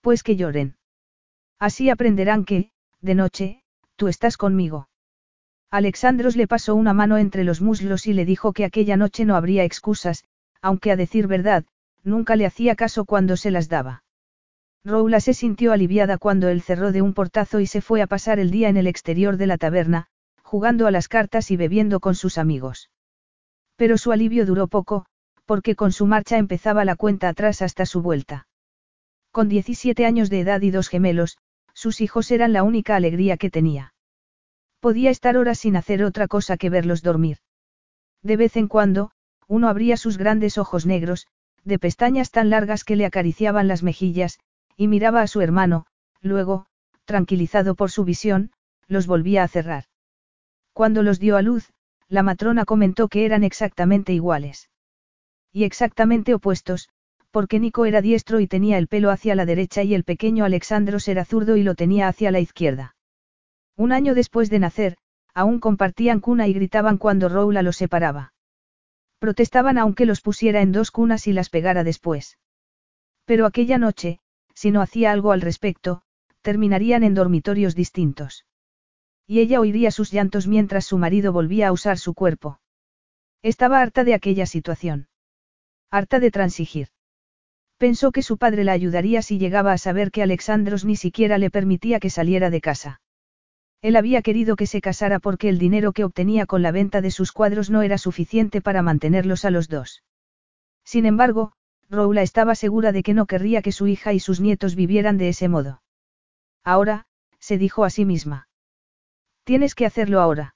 Pues 0.02 0.22
que 0.22 0.36
lloren. 0.36 0.76
Así 1.58 1.90
aprenderán 1.90 2.44
que, 2.44 2.70
de 3.00 3.14
noche, 3.14 3.62
tú 3.96 4.08
estás 4.08 4.36
conmigo. 4.36 4.88
Alexandros 5.70 6.36
le 6.36 6.46
pasó 6.46 6.74
una 6.74 6.92
mano 6.92 7.16
entre 7.16 7.44
los 7.44 7.60
muslos 7.60 8.06
y 8.06 8.12
le 8.12 8.24
dijo 8.24 8.52
que 8.52 8.64
aquella 8.64 8.96
noche 8.96 9.24
no 9.24 9.34
habría 9.34 9.64
excusas, 9.64 10.24
aunque 10.60 10.90
a 10.90 10.96
decir 10.96 11.26
verdad, 11.26 11.64
nunca 12.02 12.36
le 12.36 12.46
hacía 12.46 12.76
caso 12.76 13.04
cuando 13.04 13.36
se 13.36 13.50
las 13.50 13.68
daba. 13.68 14.02
Roula 14.84 15.20
se 15.20 15.34
sintió 15.34 15.72
aliviada 15.72 16.16
cuando 16.16 16.48
él 16.48 16.62
cerró 16.62 16.90
de 16.90 17.02
un 17.02 17.12
portazo 17.12 17.60
y 17.60 17.66
se 17.66 17.82
fue 17.82 18.00
a 18.00 18.06
pasar 18.06 18.38
el 18.38 18.50
día 18.50 18.68
en 18.68 18.78
el 18.78 18.86
exterior 18.86 19.36
de 19.36 19.46
la 19.46 19.58
taberna, 19.58 20.06
jugando 20.42 20.86
a 20.86 20.90
las 20.90 21.08
cartas 21.08 21.50
y 21.50 21.56
bebiendo 21.56 22.00
con 22.00 22.14
sus 22.14 22.38
amigos. 22.38 22.90
Pero 23.76 23.98
su 23.98 24.10
alivio 24.10 24.46
duró 24.46 24.68
poco, 24.68 25.04
porque 25.44 25.76
con 25.76 25.92
su 25.92 26.06
marcha 26.06 26.38
empezaba 26.38 26.84
la 26.84 26.96
cuenta 26.96 27.28
atrás 27.28 27.60
hasta 27.60 27.84
su 27.84 28.00
vuelta. 28.02 28.46
Con 29.32 29.48
17 29.48 30.06
años 30.06 30.30
de 30.30 30.40
edad 30.40 30.60
y 30.62 30.70
dos 30.70 30.88
gemelos, 30.88 31.38
sus 31.74 32.00
hijos 32.00 32.30
eran 32.30 32.52
la 32.52 32.62
única 32.62 32.96
alegría 32.96 33.36
que 33.36 33.50
tenía. 33.50 33.94
Podía 34.80 35.10
estar 35.10 35.36
horas 35.36 35.58
sin 35.58 35.76
hacer 35.76 36.02
otra 36.02 36.26
cosa 36.26 36.56
que 36.56 36.70
verlos 36.70 37.02
dormir. 37.02 37.38
De 38.22 38.36
vez 38.36 38.56
en 38.56 38.66
cuando, 38.66 39.12
uno 39.46 39.68
abría 39.68 39.96
sus 39.96 40.16
grandes 40.16 40.56
ojos 40.56 40.86
negros, 40.86 41.26
de 41.64 41.78
pestañas 41.78 42.30
tan 42.30 42.50
largas 42.50 42.84
que 42.84 42.96
le 42.96 43.04
acariciaban 43.04 43.68
las 43.68 43.82
mejillas, 43.82 44.40
y 44.80 44.88
miraba 44.88 45.20
a 45.20 45.26
su 45.26 45.42
hermano, 45.42 45.84
luego, 46.22 46.64
tranquilizado 47.04 47.74
por 47.74 47.90
su 47.90 48.02
visión, 48.02 48.50
los 48.88 49.06
volvía 49.06 49.42
a 49.42 49.48
cerrar. 49.48 49.84
Cuando 50.72 51.02
los 51.02 51.20
dio 51.20 51.36
a 51.36 51.42
luz, 51.42 51.70
la 52.08 52.22
matrona 52.22 52.64
comentó 52.64 53.08
que 53.08 53.26
eran 53.26 53.44
exactamente 53.44 54.14
iguales. 54.14 54.70
Y 55.52 55.64
exactamente 55.64 56.32
opuestos, 56.32 56.88
porque 57.30 57.60
Nico 57.60 57.84
era 57.84 58.00
diestro 58.00 58.40
y 58.40 58.46
tenía 58.46 58.78
el 58.78 58.88
pelo 58.88 59.10
hacia 59.10 59.34
la 59.34 59.44
derecha 59.44 59.82
y 59.82 59.92
el 59.92 60.02
pequeño 60.02 60.46
Alexandros 60.46 61.08
era 61.08 61.26
zurdo 61.26 61.58
y 61.58 61.62
lo 61.62 61.74
tenía 61.74 62.08
hacia 62.08 62.30
la 62.30 62.40
izquierda. 62.40 62.96
Un 63.76 63.92
año 63.92 64.14
después 64.14 64.48
de 64.48 64.60
nacer, 64.60 64.96
aún 65.34 65.60
compartían 65.60 66.20
cuna 66.20 66.48
y 66.48 66.54
gritaban 66.54 66.96
cuando 66.96 67.28
Roula 67.28 67.60
los 67.60 67.76
separaba. 67.76 68.32
Protestaban 69.18 69.76
aunque 69.76 70.06
los 70.06 70.22
pusiera 70.22 70.62
en 70.62 70.72
dos 70.72 70.90
cunas 70.90 71.26
y 71.26 71.34
las 71.34 71.50
pegara 71.50 71.84
después. 71.84 72.38
Pero 73.26 73.44
aquella 73.44 73.76
noche, 73.76 74.20
si 74.60 74.70
no 74.70 74.82
hacía 74.82 75.10
algo 75.10 75.32
al 75.32 75.40
respecto, 75.40 76.02
terminarían 76.42 77.02
en 77.02 77.14
dormitorios 77.14 77.74
distintos. 77.74 78.44
Y 79.26 79.40
ella 79.40 79.58
oiría 79.58 79.90
sus 79.90 80.12
llantos 80.12 80.46
mientras 80.46 80.84
su 80.84 80.98
marido 80.98 81.32
volvía 81.32 81.68
a 81.68 81.72
usar 81.72 81.96
su 81.96 82.12
cuerpo. 82.12 82.60
Estaba 83.40 83.80
harta 83.80 84.04
de 84.04 84.12
aquella 84.12 84.44
situación. 84.44 85.08
Harta 85.90 86.20
de 86.20 86.30
transigir. 86.30 86.88
Pensó 87.78 88.12
que 88.12 88.20
su 88.20 88.36
padre 88.36 88.64
la 88.64 88.72
ayudaría 88.72 89.22
si 89.22 89.38
llegaba 89.38 89.72
a 89.72 89.78
saber 89.78 90.10
que 90.10 90.22
Alexandros 90.22 90.84
ni 90.84 90.96
siquiera 90.96 91.38
le 91.38 91.48
permitía 91.48 91.98
que 91.98 92.10
saliera 92.10 92.50
de 92.50 92.60
casa. 92.60 93.00
Él 93.80 93.96
había 93.96 94.20
querido 94.20 94.56
que 94.56 94.66
se 94.66 94.82
casara 94.82 95.20
porque 95.20 95.48
el 95.48 95.58
dinero 95.58 95.92
que 95.92 96.04
obtenía 96.04 96.44
con 96.44 96.60
la 96.60 96.70
venta 96.70 97.00
de 97.00 97.10
sus 97.10 97.32
cuadros 97.32 97.70
no 97.70 97.80
era 97.80 97.96
suficiente 97.96 98.60
para 98.60 98.82
mantenerlos 98.82 99.46
a 99.46 99.50
los 99.50 99.70
dos. 99.70 100.04
Sin 100.84 101.06
embargo, 101.06 101.54
Roula 101.90 102.22
estaba 102.22 102.54
segura 102.54 102.92
de 102.92 103.02
que 103.02 103.14
no 103.14 103.26
querría 103.26 103.62
que 103.62 103.72
su 103.72 103.88
hija 103.88 104.12
y 104.12 104.20
sus 104.20 104.40
nietos 104.40 104.76
vivieran 104.76 105.18
de 105.18 105.28
ese 105.28 105.48
modo. 105.48 105.82
Ahora, 106.62 107.06
se 107.40 107.58
dijo 107.58 107.84
a 107.84 107.90
sí 107.90 108.04
misma. 108.04 108.48
Tienes 109.42 109.74
que 109.74 109.86
hacerlo 109.86 110.20
ahora. 110.20 110.54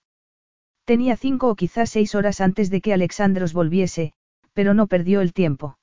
Tenía 0.85 1.17
cinco 1.17 1.49
o 1.49 1.57
quizás 1.57 1.91
seis 1.91 2.15
horas 2.15 2.41
antes 2.41 2.71
de 2.71 2.81
que 2.81 2.95
Alexandros 2.95 3.53
volviese, 3.53 4.13
pero 4.53 4.75
no 4.75 4.87
perdió 4.87 5.23
el 5.23 5.33
tiempo. 5.33 5.77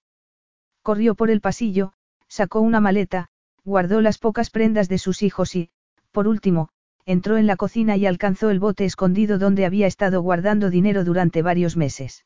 Corrió 0.83 1.15
por 1.15 1.29
el 1.29 1.41
pasillo, 1.41 1.93
sacó 2.29 2.61
una 2.61 2.79
maleta, 2.79 3.27
guardó 3.65 3.99
las 3.99 4.19
pocas 4.19 4.51
prendas 4.51 4.87
de 4.87 4.99
sus 4.99 5.21
hijos 5.21 5.55
y, 5.55 5.69
por 6.11 6.29
último, 6.29 6.69
entró 7.05 7.35
en 7.37 7.45
la 7.45 7.57
cocina 7.57 7.97
y 7.97 8.05
alcanzó 8.05 8.51
el 8.51 8.59
bote 8.59 8.85
escondido 8.85 9.37
donde 9.37 9.65
había 9.65 9.87
estado 9.87 10.21
guardando 10.21 10.69
dinero 10.69 11.03
durante 11.03 11.41
varios 11.41 11.75
meses. 11.75 12.25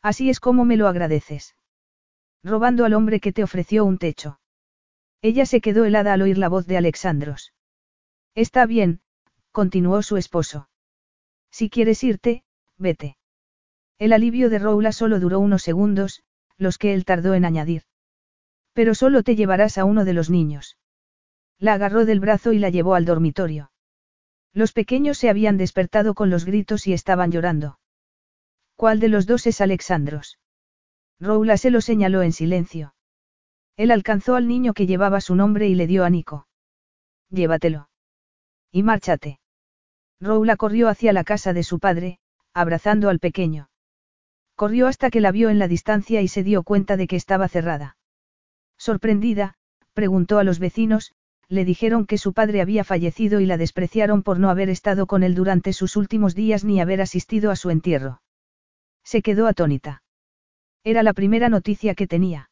Así 0.00 0.30
es 0.30 0.38
como 0.38 0.64
me 0.64 0.76
lo 0.76 0.86
agradeces. 0.86 1.55
Robando 2.42 2.84
al 2.84 2.94
hombre 2.94 3.20
que 3.20 3.32
te 3.32 3.42
ofreció 3.42 3.84
un 3.84 3.98
techo. 3.98 4.40
Ella 5.22 5.46
se 5.46 5.60
quedó 5.60 5.84
helada 5.84 6.12
al 6.12 6.22
oír 6.22 6.38
la 6.38 6.48
voz 6.48 6.66
de 6.66 6.76
Alexandros. 6.76 7.52
Está 8.34 8.66
bien, 8.66 9.00
continuó 9.50 10.02
su 10.02 10.16
esposo. 10.16 10.68
Si 11.50 11.70
quieres 11.70 12.04
irte, 12.04 12.44
vete. 12.76 13.16
El 13.98 14.12
alivio 14.12 14.50
de 14.50 14.58
Roula 14.58 14.92
solo 14.92 15.18
duró 15.20 15.40
unos 15.40 15.62
segundos, 15.62 16.22
los 16.58 16.76
que 16.76 16.92
él 16.92 17.04
tardó 17.04 17.34
en 17.34 17.44
añadir. 17.44 17.84
Pero 18.74 18.94
solo 18.94 19.22
te 19.22 19.36
llevarás 19.36 19.78
a 19.78 19.84
uno 19.84 20.04
de 20.04 20.12
los 20.12 20.28
niños. 20.28 20.76
La 21.58 21.72
agarró 21.74 22.04
del 22.04 22.20
brazo 22.20 22.52
y 22.52 22.58
la 22.58 22.68
llevó 22.68 22.94
al 22.94 23.06
dormitorio. 23.06 23.72
Los 24.52 24.72
pequeños 24.72 25.16
se 25.16 25.30
habían 25.30 25.56
despertado 25.56 26.14
con 26.14 26.28
los 26.28 26.44
gritos 26.44 26.86
y 26.86 26.92
estaban 26.92 27.32
llorando. 27.32 27.78
¿Cuál 28.74 29.00
de 29.00 29.08
los 29.08 29.26
dos 29.26 29.46
es 29.46 29.62
Alexandros? 29.62 30.38
Roula 31.20 31.56
se 31.56 31.70
lo 31.70 31.80
señaló 31.80 32.22
en 32.22 32.32
silencio. 32.32 32.94
Él 33.76 33.90
alcanzó 33.90 34.36
al 34.36 34.48
niño 34.48 34.74
que 34.74 34.86
llevaba 34.86 35.20
su 35.20 35.34
nombre 35.34 35.68
y 35.68 35.74
le 35.74 35.86
dio 35.86 36.04
a 36.04 36.10
Nico. 36.10 36.46
Llévatelo. 37.30 37.88
Y 38.72 38.82
márchate. 38.82 39.40
Roula 40.20 40.56
corrió 40.56 40.88
hacia 40.88 41.12
la 41.12 41.24
casa 41.24 41.52
de 41.52 41.62
su 41.62 41.78
padre, 41.78 42.18
abrazando 42.54 43.08
al 43.08 43.18
pequeño. 43.18 43.68
Corrió 44.54 44.86
hasta 44.86 45.10
que 45.10 45.20
la 45.20 45.32
vio 45.32 45.50
en 45.50 45.58
la 45.58 45.68
distancia 45.68 46.22
y 46.22 46.28
se 46.28 46.42
dio 46.42 46.62
cuenta 46.62 46.96
de 46.96 47.06
que 47.06 47.16
estaba 47.16 47.48
cerrada. 47.48 47.96
Sorprendida, 48.78 49.54
preguntó 49.92 50.38
a 50.38 50.44
los 50.44 50.58
vecinos, 50.58 51.12
le 51.48 51.64
dijeron 51.64 52.06
que 52.06 52.18
su 52.18 52.32
padre 52.32 52.60
había 52.60 52.82
fallecido 52.82 53.40
y 53.40 53.46
la 53.46 53.56
despreciaron 53.56 54.22
por 54.22 54.38
no 54.38 54.50
haber 54.50 54.68
estado 54.70 55.06
con 55.06 55.22
él 55.22 55.34
durante 55.34 55.72
sus 55.72 55.96
últimos 55.96 56.34
días 56.34 56.64
ni 56.64 56.80
haber 56.80 57.00
asistido 57.00 57.50
a 57.50 57.56
su 57.56 57.70
entierro. 57.70 58.22
Se 59.04 59.22
quedó 59.22 59.46
atónita. 59.46 60.02
Era 60.86 61.02
la 61.02 61.14
primera 61.14 61.48
noticia 61.48 61.96
que 61.96 62.06
tenía. 62.06 62.48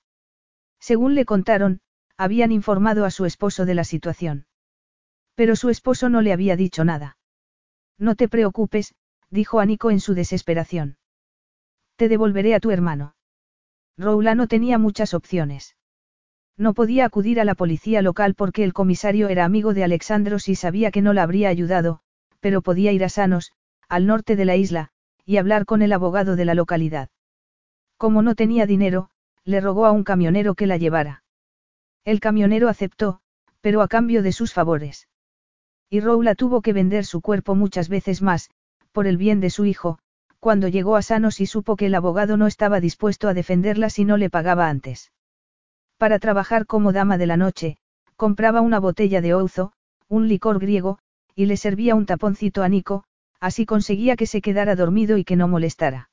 Según 0.80 1.14
le 1.14 1.24
contaron, 1.24 1.80
habían 2.16 2.50
informado 2.50 3.04
a 3.04 3.12
su 3.12 3.26
esposo 3.26 3.64
de 3.64 3.76
la 3.76 3.84
situación. 3.84 4.46
Pero 5.36 5.54
su 5.54 5.70
esposo 5.70 6.08
no 6.08 6.20
le 6.20 6.32
había 6.32 6.56
dicho 6.56 6.84
nada. 6.84 7.16
No 7.96 8.16
te 8.16 8.28
preocupes, 8.28 8.96
dijo 9.30 9.60
a 9.60 9.66
Nico 9.66 9.92
en 9.92 10.00
su 10.00 10.14
desesperación. 10.14 10.98
Te 11.94 12.08
devolveré 12.08 12.56
a 12.56 12.58
tu 12.58 12.72
hermano. 12.72 13.14
Roula 13.96 14.34
no 14.34 14.48
tenía 14.48 14.78
muchas 14.78 15.14
opciones. 15.14 15.76
No 16.56 16.74
podía 16.74 17.04
acudir 17.04 17.38
a 17.38 17.44
la 17.44 17.54
policía 17.54 18.02
local 18.02 18.34
porque 18.34 18.64
el 18.64 18.72
comisario 18.72 19.28
era 19.28 19.44
amigo 19.44 19.74
de 19.74 19.84
Alexandros 19.84 20.48
y 20.48 20.56
sabía 20.56 20.90
que 20.90 21.02
no 21.02 21.12
la 21.12 21.22
habría 21.22 21.50
ayudado, 21.50 22.00
pero 22.40 22.62
podía 22.62 22.90
ir 22.90 23.04
a 23.04 23.08
Sanos, 23.08 23.52
al 23.88 24.06
norte 24.08 24.34
de 24.34 24.44
la 24.44 24.56
isla, 24.56 24.90
y 25.24 25.36
hablar 25.36 25.66
con 25.66 25.82
el 25.82 25.92
abogado 25.92 26.34
de 26.34 26.44
la 26.44 26.54
localidad. 26.54 27.10
Como 27.96 28.22
no 28.22 28.34
tenía 28.34 28.66
dinero, 28.66 29.10
le 29.44 29.60
rogó 29.60 29.86
a 29.86 29.92
un 29.92 30.04
camionero 30.04 30.54
que 30.54 30.66
la 30.66 30.76
llevara. 30.76 31.22
El 32.04 32.20
camionero 32.20 32.68
aceptó, 32.68 33.20
pero 33.60 33.82
a 33.82 33.88
cambio 33.88 34.22
de 34.22 34.32
sus 34.32 34.52
favores. 34.52 35.08
Y 35.88 36.00
Roula 36.00 36.34
tuvo 36.34 36.60
que 36.60 36.72
vender 36.72 37.04
su 37.04 37.20
cuerpo 37.20 37.54
muchas 37.54 37.88
veces 37.88 38.20
más, 38.20 38.50
por 38.92 39.06
el 39.06 39.16
bien 39.16 39.40
de 39.40 39.50
su 39.50 39.64
hijo, 39.64 39.98
cuando 40.40 40.68
llegó 40.68 40.96
a 40.96 41.02
Sanos 41.02 41.40
y 41.40 41.46
supo 41.46 41.76
que 41.76 41.86
el 41.86 41.94
abogado 41.94 42.36
no 42.36 42.46
estaba 42.46 42.80
dispuesto 42.80 43.28
a 43.28 43.34
defenderla 43.34 43.88
si 43.90 44.04
no 44.04 44.16
le 44.16 44.28
pagaba 44.28 44.68
antes. 44.68 45.12
Para 45.96 46.18
trabajar 46.18 46.66
como 46.66 46.92
dama 46.92 47.16
de 47.16 47.26
la 47.26 47.36
noche, 47.36 47.78
compraba 48.16 48.60
una 48.60 48.80
botella 48.80 49.20
de 49.20 49.32
ouzo, 49.32 49.72
un 50.08 50.28
licor 50.28 50.58
griego, 50.58 50.98
y 51.34 51.46
le 51.46 51.56
servía 51.56 51.94
un 51.94 52.06
taponcito 52.06 52.62
a 52.62 52.68
Nico, 52.68 53.04
así 53.40 53.64
conseguía 53.66 54.16
que 54.16 54.26
se 54.26 54.42
quedara 54.42 54.76
dormido 54.76 55.16
y 55.16 55.24
que 55.24 55.36
no 55.36 55.48
molestara. 55.48 56.10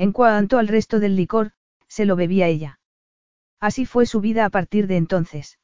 En 0.00 0.12
cuanto 0.12 0.56
al 0.56 0.66
resto 0.66 0.98
del 0.98 1.14
licor, 1.14 1.52
se 1.86 2.06
lo 2.06 2.16
bebía 2.16 2.46
ella. 2.46 2.80
Así 3.60 3.84
fue 3.84 4.06
su 4.06 4.22
vida 4.22 4.46
a 4.46 4.48
partir 4.48 4.86
de 4.86 4.96
entonces. 4.96 5.58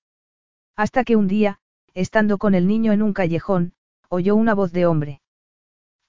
Hasta 0.76 1.04
que 1.04 1.16
un 1.16 1.26
día, 1.26 1.58
estando 1.94 2.36
con 2.36 2.54
el 2.54 2.66
niño 2.66 2.92
en 2.92 3.00
un 3.00 3.14
callejón, 3.14 3.72
oyó 4.10 4.36
una 4.36 4.52
voz 4.52 4.72
de 4.72 4.84
hombre. 4.84 5.22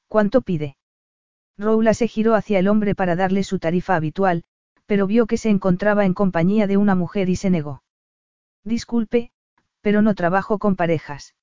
¿Cuánto 0.09 0.41
pide? 0.41 0.75
Roula 1.57 1.93
se 1.93 2.09
giró 2.09 2.35
hacia 2.35 2.59
el 2.59 2.67
hombre 2.67 2.95
para 2.95 3.15
darle 3.15 3.45
su 3.45 3.59
tarifa 3.59 3.95
habitual, 3.95 4.43
pero 4.87 5.07
vio 5.07 5.25
que 5.25 5.37
se 5.37 5.49
encontraba 5.49 6.03
en 6.03 6.13
compañía 6.13 6.67
de 6.67 6.75
una 6.75 6.95
mujer 6.95 7.29
y 7.29 7.37
se 7.37 7.49
negó. 7.49 7.81
Disculpe, 8.65 9.31
pero 9.79 10.01
no 10.01 10.15
trabajo 10.15 10.59
con 10.59 10.75
parejas. 10.75 11.33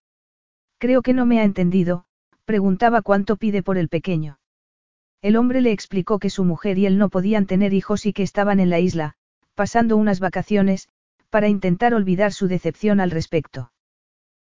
Creo 0.76 1.00
que 1.00 1.14
no 1.14 1.24
me 1.24 1.40
ha 1.40 1.44
entendido, 1.44 2.04
preguntaba 2.44 3.00
cuánto 3.00 3.36
pide 3.36 3.62
por 3.62 3.78
el 3.78 3.88
pequeño. 3.88 4.38
El 5.24 5.36
hombre 5.36 5.62
le 5.62 5.72
explicó 5.72 6.18
que 6.18 6.28
su 6.28 6.44
mujer 6.44 6.76
y 6.76 6.84
él 6.84 6.98
no 6.98 7.08
podían 7.08 7.46
tener 7.46 7.72
hijos 7.72 8.04
y 8.04 8.12
que 8.12 8.22
estaban 8.22 8.60
en 8.60 8.68
la 8.68 8.78
isla, 8.78 9.14
pasando 9.54 9.96
unas 9.96 10.20
vacaciones, 10.20 10.90
para 11.30 11.48
intentar 11.48 11.94
olvidar 11.94 12.34
su 12.34 12.46
decepción 12.46 13.00
al 13.00 13.10
respecto. 13.10 13.72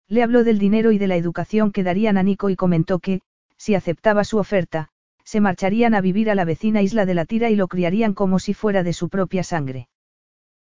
Le 0.06 0.22
habló 0.22 0.44
del 0.44 0.60
dinero 0.60 0.92
y 0.92 0.98
de 0.98 1.08
la 1.08 1.16
educación 1.16 1.72
que 1.72 1.82
darían 1.82 2.16
a 2.16 2.22
Nico 2.22 2.48
y 2.48 2.54
comentó 2.54 3.00
que, 3.00 3.22
si 3.56 3.74
aceptaba 3.74 4.22
su 4.22 4.38
oferta, 4.38 4.90
se 5.24 5.40
marcharían 5.40 5.94
a 5.94 6.00
vivir 6.00 6.30
a 6.30 6.36
la 6.36 6.44
vecina 6.44 6.80
isla 6.80 7.06
de 7.06 7.14
la 7.14 7.24
Tira 7.24 7.50
y 7.50 7.56
lo 7.56 7.66
criarían 7.66 8.14
como 8.14 8.38
si 8.38 8.54
fuera 8.54 8.84
de 8.84 8.92
su 8.92 9.08
propia 9.08 9.42
sangre. 9.42 9.88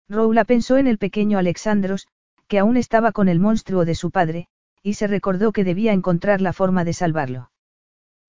Roula 0.09 0.45
pensó 0.45 0.77
en 0.77 0.87
el 0.87 0.97
pequeño 0.97 1.37
Alexandros, 1.37 2.07
que 2.47 2.57
aún 2.57 2.75
estaba 2.75 3.11
con 3.11 3.29
el 3.29 3.39
monstruo 3.39 3.85
de 3.85 3.93
su 3.93 4.09
padre, 4.09 4.47
y 4.81 4.95
se 4.95 5.05
recordó 5.05 5.51
que 5.51 5.63
debía 5.63 5.93
encontrar 5.93 6.41
la 6.41 6.53
forma 6.53 6.83
de 6.85 6.93
salvarlo. 6.93 7.51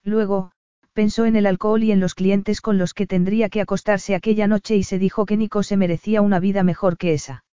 Luego, 0.05 0.53
pensó 0.99 1.27
en 1.27 1.37
el 1.37 1.47
alcohol 1.47 1.85
y 1.85 1.93
en 1.93 2.01
los 2.01 2.17
clientes 2.17 2.61
con 2.61 2.77
los 2.77 2.93
que 2.93 3.07
tendría 3.07 3.49
que 3.51 3.61
acostarse 3.61 4.17
aquella 4.17 4.49
noche 4.49 4.75
y 4.75 4.83
se 4.83 4.99
dijo 4.99 5.27
que 5.27 5.37
Nico 5.37 5.63
se 5.63 5.77
merecía 5.77 6.23
una 6.23 6.41
vida 6.41 6.65
mejor 6.65 6.97
que 6.99 7.15
esa. 7.15 7.45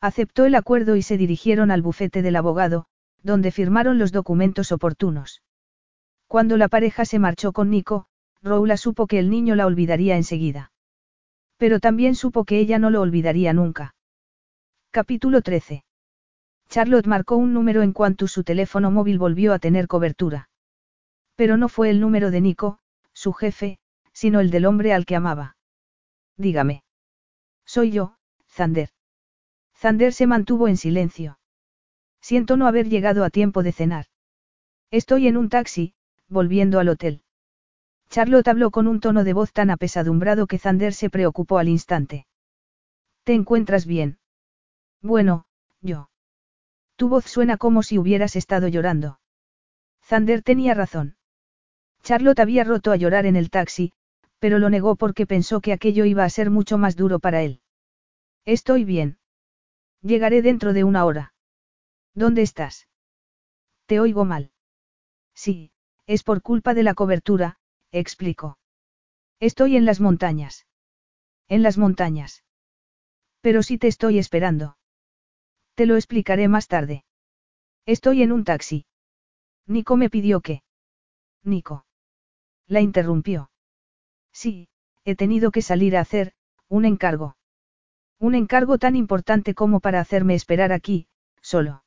Aceptó 0.00 0.44
el 0.44 0.56
acuerdo 0.56 0.96
y 0.96 1.02
se 1.02 1.16
dirigieron 1.16 1.70
al 1.70 1.82
bufete 1.82 2.20
del 2.20 2.34
abogado, 2.34 2.86
donde 3.22 3.52
firmaron 3.52 4.00
los 4.00 4.10
documentos 4.10 4.72
oportunos. 4.72 5.40
Cuando 6.26 6.56
la 6.56 6.66
pareja 6.66 7.04
se 7.04 7.20
marchó 7.20 7.52
con 7.52 7.70
Nico, 7.70 8.06
Roula 8.42 8.76
supo 8.76 9.06
que 9.06 9.20
el 9.20 9.30
niño 9.30 9.54
la 9.54 9.66
olvidaría 9.66 10.16
enseguida. 10.16 10.72
Pero 11.58 11.78
también 11.78 12.16
supo 12.16 12.44
que 12.44 12.58
ella 12.58 12.80
no 12.80 12.90
lo 12.90 13.02
olvidaría 13.02 13.52
nunca. 13.52 13.94
Capítulo 14.90 15.42
13. 15.42 15.84
Charlotte 16.68 17.06
marcó 17.06 17.36
un 17.36 17.54
número 17.54 17.82
en 17.82 17.92
cuanto 17.92 18.26
su 18.26 18.42
teléfono 18.42 18.90
móvil 18.90 19.20
volvió 19.20 19.52
a 19.52 19.60
tener 19.60 19.86
cobertura. 19.86 20.48
Pero 21.36 21.56
no 21.56 21.68
fue 21.68 21.90
el 21.90 22.00
número 22.00 22.30
de 22.30 22.40
Nico, 22.40 22.78
su 23.12 23.32
jefe, 23.32 23.78
sino 24.12 24.40
el 24.40 24.50
del 24.50 24.66
hombre 24.66 24.92
al 24.92 25.06
que 25.06 25.16
amaba. 25.16 25.56
Dígame. 26.36 26.84
Soy 27.64 27.90
yo, 27.90 28.16
Zander. 28.48 28.90
Zander 29.76 30.12
se 30.12 30.26
mantuvo 30.26 30.68
en 30.68 30.76
silencio. 30.76 31.38
Siento 32.20 32.56
no 32.56 32.66
haber 32.66 32.88
llegado 32.88 33.24
a 33.24 33.30
tiempo 33.30 33.62
de 33.62 33.72
cenar. 33.72 34.06
Estoy 34.90 35.26
en 35.26 35.36
un 35.36 35.48
taxi, 35.48 35.94
volviendo 36.28 36.78
al 36.78 36.88
hotel. 36.88 37.22
Charlotte 38.08 38.48
habló 38.48 38.70
con 38.70 38.86
un 38.86 39.00
tono 39.00 39.24
de 39.24 39.32
voz 39.32 39.52
tan 39.52 39.70
apesadumbrado 39.70 40.46
que 40.46 40.58
Zander 40.58 40.94
se 40.94 41.10
preocupó 41.10 41.58
al 41.58 41.68
instante. 41.68 42.26
¿Te 43.24 43.34
encuentras 43.34 43.86
bien? 43.86 44.18
Bueno, 45.02 45.46
yo. 45.80 46.10
Tu 46.96 47.08
voz 47.08 47.24
suena 47.24 47.56
como 47.56 47.82
si 47.82 47.98
hubieras 47.98 48.36
estado 48.36 48.68
llorando. 48.68 49.18
Zander 50.02 50.42
tenía 50.42 50.74
razón. 50.74 51.16
Charlotte 52.04 52.40
había 52.40 52.64
roto 52.64 52.92
a 52.92 52.96
llorar 52.96 53.24
en 53.24 53.34
el 53.34 53.48
taxi, 53.48 53.92
pero 54.38 54.58
lo 54.58 54.68
negó 54.68 54.94
porque 54.94 55.26
pensó 55.26 55.62
que 55.62 55.72
aquello 55.72 56.04
iba 56.04 56.22
a 56.22 56.28
ser 56.28 56.50
mucho 56.50 56.76
más 56.76 56.96
duro 56.96 57.18
para 57.18 57.42
él. 57.42 57.62
Estoy 58.44 58.84
bien. 58.84 59.18
Llegaré 60.02 60.42
dentro 60.42 60.74
de 60.74 60.84
una 60.84 61.06
hora. 61.06 61.32
¿Dónde 62.14 62.42
estás? 62.42 62.88
Te 63.86 64.00
oigo 64.00 64.26
mal. 64.26 64.52
Sí, 65.34 65.72
es 66.06 66.22
por 66.22 66.42
culpa 66.42 66.74
de 66.74 66.82
la 66.82 66.92
cobertura, 66.92 67.58
explicó. 67.90 68.58
Estoy 69.40 69.76
en 69.78 69.86
las 69.86 69.98
montañas. 69.98 70.66
En 71.48 71.62
las 71.62 71.78
montañas. 71.78 72.44
Pero 73.40 73.62
sí 73.62 73.78
te 73.78 73.88
estoy 73.88 74.18
esperando. 74.18 74.76
Te 75.74 75.86
lo 75.86 75.96
explicaré 75.96 76.48
más 76.48 76.68
tarde. 76.68 77.04
Estoy 77.86 78.22
en 78.22 78.30
un 78.32 78.44
taxi. 78.44 78.84
Nico 79.66 79.96
me 79.96 80.10
pidió 80.10 80.42
que. 80.42 80.62
Nico. 81.42 81.86
La 82.66 82.80
interrumpió. 82.80 83.50
Sí, 84.32 84.68
he 85.04 85.14
tenido 85.14 85.50
que 85.50 85.62
salir 85.62 85.96
a 85.96 86.00
hacer, 86.00 86.32
un 86.68 86.84
encargo. 86.84 87.36
Un 88.18 88.34
encargo 88.34 88.78
tan 88.78 88.96
importante 88.96 89.54
como 89.54 89.80
para 89.80 90.00
hacerme 90.00 90.34
esperar 90.34 90.72
aquí, 90.72 91.06
solo. 91.40 91.84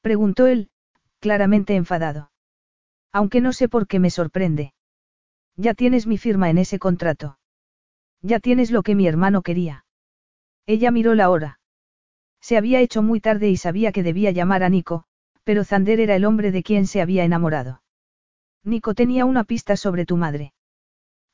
Preguntó 0.00 0.46
él, 0.46 0.70
claramente 1.20 1.76
enfadado. 1.76 2.30
Aunque 3.12 3.40
no 3.40 3.52
sé 3.52 3.68
por 3.68 3.86
qué 3.86 4.00
me 4.00 4.10
sorprende. 4.10 4.74
Ya 5.56 5.74
tienes 5.74 6.06
mi 6.06 6.18
firma 6.18 6.50
en 6.50 6.58
ese 6.58 6.78
contrato. 6.78 7.38
Ya 8.22 8.40
tienes 8.40 8.70
lo 8.70 8.82
que 8.82 8.94
mi 8.94 9.06
hermano 9.06 9.42
quería. 9.42 9.84
Ella 10.66 10.90
miró 10.90 11.14
la 11.14 11.30
hora. 11.30 11.60
Se 12.40 12.56
había 12.56 12.80
hecho 12.80 13.02
muy 13.02 13.20
tarde 13.20 13.50
y 13.50 13.56
sabía 13.56 13.92
que 13.92 14.02
debía 14.02 14.30
llamar 14.30 14.64
a 14.64 14.68
Nico, 14.68 15.04
pero 15.44 15.62
Zander 15.62 16.00
era 16.00 16.16
el 16.16 16.24
hombre 16.24 16.50
de 16.50 16.62
quien 16.62 16.86
se 16.86 17.00
había 17.00 17.24
enamorado. 17.24 17.83
Nico 18.64 18.94
tenía 18.94 19.26
una 19.26 19.44
pista 19.44 19.76
sobre 19.76 20.06
tu 20.06 20.16
madre. 20.16 20.54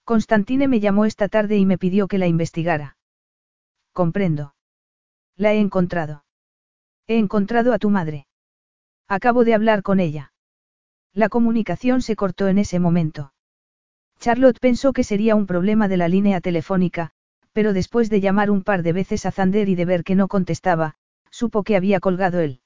Constantine 0.05 0.67
me 0.67 0.81
llamó 0.81 1.05
esta 1.05 1.29
tarde 1.29 1.57
y 1.57 1.65
me 1.65 1.79
pidió 1.79 2.09
que 2.09 2.19
la 2.19 2.27
investigara. 2.27 2.97
Comprendo. 3.93 4.55
La 5.37 5.53
he 5.55 5.61
encontrado. 5.61 6.25
He 7.07 7.19
encontrado 7.19 7.73
a 7.73 7.79
tu 7.79 7.91
madre. 7.91 8.27
Acabo 9.09 9.45
de 9.45 9.55
hablar 9.55 9.83
con 9.83 10.01
ella. 10.01 10.33
La 11.13 11.29
comunicación 11.29 12.03
se 12.03 12.17
cortó 12.17 12.49
en 12.49 12.59
ese 12.59 12.79
momento. 12.79 13.33
Charlotte 14.19 14.59
pensó 14.61 14.93
que 14.93 15.05
sería 15.05 15.35
un 15.35 15.47
problema 15.47 15.89
de 15.89 15.97
la 15.97 16.09
línea 16.09 16.41
telefónica, 16.41 17.13
pero 17.53 17.73
después 17.73 18.11
de 18.11 18.21
llamar 18.21 18.51
un 18.51 18.63
par 18.63 18.83
de 18.83 18.93
veces 18.93 19.27
a 19.27 19.33
Zander 19.33 19.69
y 19.69 19.75
de 19.75 19.85
ver 19.85 20.05
que 20.05 20.15
no 20.15 20.29
contestaba, 20.29 20.95
supo 21.31 21.63
que 21.63 21.77
había 21.77 22.01
colgado 22.01 22.41
él. 22.41 22.61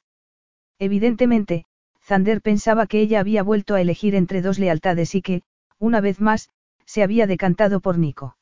Evidentemente, 0.78 1.66
Zander 2.04 2.42
pensaba 2.42 2.86
que 2.86 3.00
ella 3.00 3.20
había 3.20 3.42
vuelto 3.42 3.74
a 3.74 3.80
elegir 3.80 4.14
entre 4.14 4.42
dos 4.42 4.58
lealtades 4.58 5.14
y 5.14 5.22
que, 5.22 5.42
una 5.78 6.00
vez 6.00 6.20
más, 6.20 6.50
se 6.84 7.02
había 7.02 7.26
decantado 7.26 7.80
por 7.80 7.98
Nico. 7.98 8.36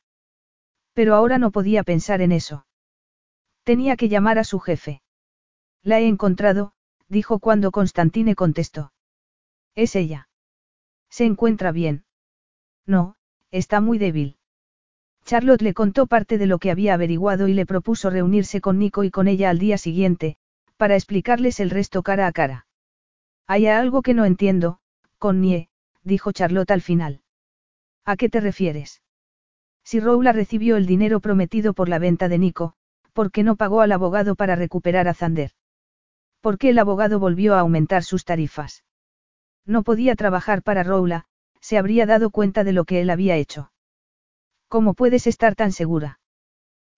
Pero 0.93 1.15
ahora 1.15 1.37
no 1.37 1.51
podía 1.51 1.83
pensar 1.83 2.21
en 2.21 2.33
eso. 2.33 2.65
Tenía 3.63 3.95
que 3.95 4.09
llamar 4.09 4.37
a 4.37 4.43
su 4.43 4.59
jefe. 4.59 5.01
La 5.81 5.99
he 6.01 6.07
encontrado, 6.07 6.73
dijo 7.07 7.39
cuando 7.39 7.71
Constantine 7.71 8.35
contestó. 8.35 8.91
Es 9.75 9.95
ella. 9.95 10.27
¿Se 11.09 11.23
encuentra 11.23 11.71
bien? 11.71 12.03
No, 12.85 13.15
está 13.49 13.79
muy 13.79 13.97
débil. 13.97 14.37
Charlotte 15.23 15.61
le 15.61 15.73
contó 15.73 16.05
parte 16.05 16.37
de 16.37 16.47
lo 16.47 16.59
que 16.59 16.69
había 16.69 16.95
averiguado 16.95 17.47
y 17.47 17.53
le 17.53 17.65
propuso 17.65 18.09
reunirse 18.09 18.59
con 18.59 18.77
Nico 18.77 19.05
y 19.05 19.09
con 19.09 19.29
ella 19.29 19.49
al 19.49 19.57
día 19.57 19.77
siguiente, 19.77 20.35
para 20.75 20.95
explicarles 20.95 21.61
el 21.61 21.69
resto 21.69 22.03
cara 22.03 22.27
a 22.27 22.33
cara. 22.33 22.67
Hay 23.47 23.67
algo 23.67 24.01
que 24.01 24.13
no 24.13 24.25
entiendo, 24.25 24.79
Connie, 25.17 25.69
dijo 26.03 26.31
Charlotte 26.31 26.71
al 26.71 26.81
final. 26.81 27.21
¿A 28.05 28.15
qué 28.15 28.29
te 28.29 28.39
refieres? 28.39 29.01
Si 29.83 29.99
Roula 29.99 30.31
recibió 30.31 30.77
el 30.77 30.85
dinero 30.85 31.19
prometido 31.19 31.73
por 31.73 31.89
la 31.89 31.99
venta 31.99 32.29
de 32.29 32.37
Nico, 32.37 32.75
¿por 33.11 33.31
qué 33.31 33.43
no 33.43 33.55
pagó 33.55 33.81
al 33.81 33.91
abogado 33.91 34.35
para 34.35 34.55
recuperar 34.55 35.07
a 35.07 35.13
Zander? 35.13 35.51
¿Por 36.41 36.57
qué 36.57 36.69
el 36.69 36.79
abogado 36.79 37.19
volvió 37.19 37.55
a 37.55 37.59
aumentar 37.59 38.03
sus 38.03 38.25
tarifas? 38.25 38.83
No 39.65 39.83
podía 39.83 40.15
trabajar 40.15 40.61
para 40.61 40.83
Roula, 40.83 41.25
se 41.61 41.77
habría 41.77 42.05
dado 42.05 42.29
cuenta 42.29 42.63
de 42.63 42.73
lo 42.73 42.83
que 42.83 43.01
él 43.01 43.09
había 43.09 43.37
hecho. 43.37 43.71
¿Cómo 44.67 44.93
puedes 44.93 45.27
estar 45.27 45.55
tan 45.55 45.71
segura? 45.71 46.19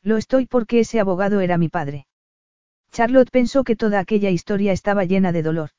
Lo 0.01 0.17
estoy 0.17 0.45
porque 0.45 0.79
ese 0.79 0.99
abogado 0.99 1.41
era 1.41 1.57
mi 1.57 1.69
padre. 1.69 2.07
Charlotte 2.91 3.29
pensó 3.29 3.63
que 3.63 3.75
toda 3.75 3.99
aquella 3.99 4.29
historia 4.29 4.71
estaba 4.71 5.03
llena 5.03 5.31
de 5.31 5.43
dolor. 5.43 5.71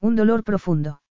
Un 0.00 0.16
dolor 0.16 0.44
profundo. 0.44 1.02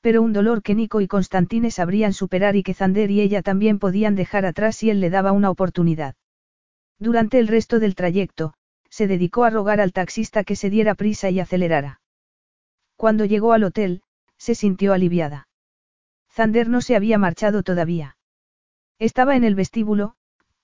Pero 0.00 0.22
un 0.22 0.32
dolor 0.32 0.62
que 0.62 0.74
Nico 0.74 1.00
y 1.00 1.08
Constantine 1.08 1.70
sabrían 1.72 2.12
superar 2.12 2.54
y 2.54 2.62
que 2.62 2.74
Zander 2.74 3.10
y 3.10 3.20
ella 3.20 3.42
también 3.42 3.80
podían 3.80 4.14
dejar 4.14 4.46
atrás 4.46 4.76
si 4.76 4.90
él 4.90 5.00
le 5.00 5.10
daba 5.10 5.32
una 5.32 5.50
oportunidad. 5.50 6.14
Durante 6.98 7.40
el 7.40 7.48
resto 7.48 7.80
del 7.80 7.96
trayecto, 7.96 8.54
se 8.88 9.08
dedicó 9.08 9.44
a 9.44 9.50
rogar 9.50 9.80
al 9.80 9.92
taxista 9.92 10.44
que 10.44 10.54
se 10.54 10.70
diera 10.70 10.94
prisa 10.94 11.30
y 11.30 11.40
acelerara. 11.40 12.00
Cuando 12.94 13.24
llegó 13.24 13.52
al 13.52 13.64
hotel, 13.64 14.02
se 14.38 14.54
sintió 14.54 14.92
aliviada. 14.92 15.48
Zander 16.30 16.68
no 16.68 16.80
se 16.80 16.94
había 16.94 17.18
marchado 17.18 17.62
todavía. 17.62 18.16
Estaba 18.98 19.36
en 19.36 19.44
el 19.44 19.54
vestíbulo, 19.54 20.14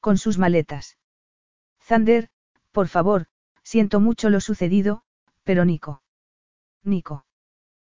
con 0.01 0.17
sus 0.17 0.39
maletas. 0.39 0.97
Zander, 1.81 2.29
por 2.71 2.89
favor, 2.89 3.27
siento 3.63 3.99
mucho 4.01 4.31
lo 4.31 4.41
sucedido, 4.41 5.03
pero 5.45 5.65
Nico. 5.65 6.03
Nico. 6.85 7.27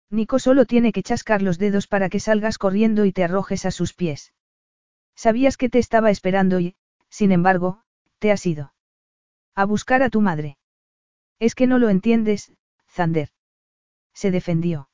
Nico 0.09 0.39
solo 0.39 0.65
tiene 0.65 0.91
que 0.91 1.03
chascar 1.03 1.41
los 1.41 1.57
dedos 1.57 1.87
para 1.87 2.09
que 2.09 2.19
salgas 2.19 2.57
corriendo 2.57 3.05
y 3.05 3.11
te 3.11 3.23
arrojes 3.23 3.65
a 3.65 3.71
sus 3.71 3.93
pies. 3.93 4.33
Sabías 5.15 5.57
que 5.57 5.69
te 5.69 5.79
estaba 5.79 6.11
esperando 6.11 6.59
y, 6.59 6.75
sin 7.09 7.31
embargo, 7.31 7.81
te 8.19 8.31
has 8.31 8.45
ido. 8.45 8.73
A 9.55 9.65
buscar 9.65 10.03
a 10.03 10.09
tu 10.09 10.21
madre. 10.21 10.57
Es 11.39 11.55
que 11.55 11.67
no 11.67 11.79
lo 11.79 11.89
entiendes, 11.89 12.51
Zander. 12.89 13.29
Se 14.13 14.31
defendió. 14.31 14.89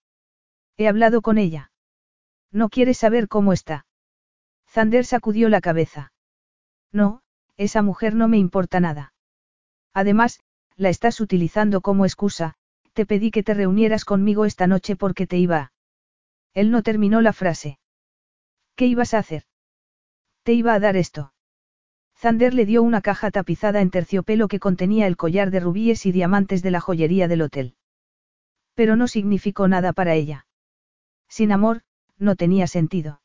He 0.77 0.88
hablado 0.88 1.22
con 1.22 1.38
ella. 1.38 1.72
No 2.51 2.69
quieres 2.69 2.98
saber 2.98 3.27
cómo 3.27 3.53
está. 3.53 3.85
Zander 4.67 5.06
sacudió 5.06 5.49
la 5.49 5.61
cabeza. 5.61 6.14
No, 6.91 7.22
esa 7.57 7.81
mujer 7.81 8.15
no 8.15 8.27
me 8.27 8.38
importa 8.38 8.80
nada. 8.80 9.14
Además, 9.93 10.40
la 10.75 10.90
estás 10.90 11.19
utilizando 11.19 11.81
como 11.81 12.06
excusa, 12.06 12.56
te 12.94 13.06
pedí 13.06 13.32
que 13.32 13.44
te 13.44 13.53
reunieras 13.53 14.06
conmigo 14.06 14.45
esta 14.45 14.68
noche 14.68 14.95
porque 14.95 15.28
te 15.28 15.38
iba 15.38 15.72
Él 16.53 16.72
no 16.72 16.84
terminó 16.84 17.22
la 17.22 17.34
frase. 17.34 17.80
¿Qué 18.76 18.86
ibas 18.86 19.14
a 19.14 19.20
hacer? 19.20 19.44
Te 20.44 20.53
iba 20.53 20.74
a 20.74 20.80
dar 20.80 20.98
esto. 20.98 21.34
Zander 22.18 22.53
le 22.53 22.66
dio 22.66 22.84
una 22.84 23.02
caja 23.02 23.32
tapizada 23.32 23.82
en 23.82 23.90
terciopelo 23.90 24.48
que 24.48 24.60
contenía 24.60 25.08
el 25.08 25.18
collar 25.18 25.50
de 25.52 25.60
rubíes 25.60 26.06
y 26.06 26.11
diamantes 26.11 26.61
de 26.61 26.72
la 26.72 26.82
joyería 26.82 27.28
del 27.28 27.42
hotel. 27.42 27.76
Pero 28.76 28.95
no 28.95 29.08
significó 29.08 29.68
nada 29.68 29.94
para 29.94 30.14
ella. 30.14 30.45
Sin 31.28 31.52
amor, 31.52 31.82
no 32.18 32.36
tenía 32.36 32.68
sentido. 32.68 33.22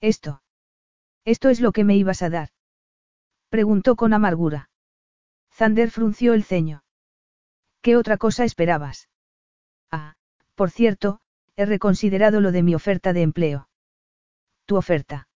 Esto. 0.00 0.42
Esto 1.24 1.48
es 1.48 1.60
lo 1.60 1.72
que 1.72 1.84
me 1.84 1.96
ibas 1.96 2.22
a 2.22 2.30
dar. 2.30 2.48
Preguntó 3.50 3.96
con 3.96 4.12
amargura. 4.14 4.70
Zander 5.52 5.90
frunció 5.90 6.34
el 6.34 6.44
ceño. 6.44 6.82
¿Qué 7.80 7.96
otra 7.96 8.16
cosa 8.16 8.44
esperabas? 8.44 9.08
Ah, 9.90 10.14
por 10.54 10.70
cierto, 10.70 11.20
he 11.56 11.64
reconsiderado 11.66 12.40
lo 12.40 12.52
de 12.52 12.62
mi 12.62 12.74
oferta 12.74 13.12
de 13.12 13.22
empleo. 13.22 13.68
¿Tu 14.66 14.76
oferta? 14.76 15.28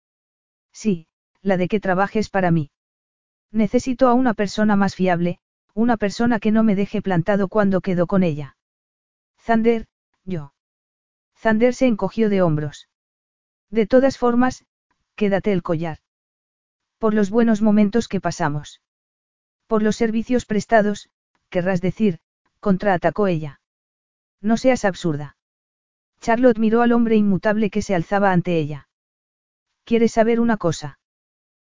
Sí, 0.72 1.06
la 1.40 1.56
de 1.56 1.68
que 1.68 1.80
trabajes 1.80 2.28
para 2.28 2.50
mí. 2.50 2.70
Necesito 3.50 4.08
a 4.08 4.14
una 4.14 4.34
persona 4.34 4.76
más 4.76 4.94
fiable, 4.94 5.38
una 5.74 5.96
persona 5.96 6.38
que 6.38 6.52
no 6.52 6.62
me 6.62 6.74
deje 6.74 7.02
plantado 7.02 7.48
cuando 7.48 7.80
quedo 7.80 8.06
con 8.06 8.22
ella. 8.22 8.56
Zander, 9.40 9.86
yo. 10.24 10.54
Zander 11.36 11.74
se 11.74 11.86
encogió 11.86 12.28
de 12.28 12.42
hombros. 12.42 12.88
De 13.70 13.86
todas 13.86 14.18
formas, 14.18 14.64
quédate 15.16 15.52
el 15.52 15.62
collar. 15.62 15.98
Por 16.98 17.14
los 17.14 17.30
buenos 17.30 17.62
momentos 17.62 18.06
que 18.06 18.20
pasamos. 18.20 18.80
Por 19.66 19.82
los 19.82 19.96
servicios 19.96 20.44
prestados, 20.44 21.10
querrás 21.48 21.80
decir, 21.80 22.20
contraatacó 22.62 23.26
ella. 23.26 23.60
No 24.40 24.56
seas 24.56 24.84
absurda. 24.84 25.36
Charlotte 26.20 26.58
miró 26.58 26.82
al 26.82 26.92
hombre 26.92 27.16
inmutable 27.16 27.70
que 27.70 27.82
se 27.82 27.96
alzaba 27.96 28.30
ante 28.30 28.56
ella. 28.56 28.88
¿Quieres 29.84 30.12
saber 30.12 30.38
una 30.38 30.56
cosa? 30.56 31.00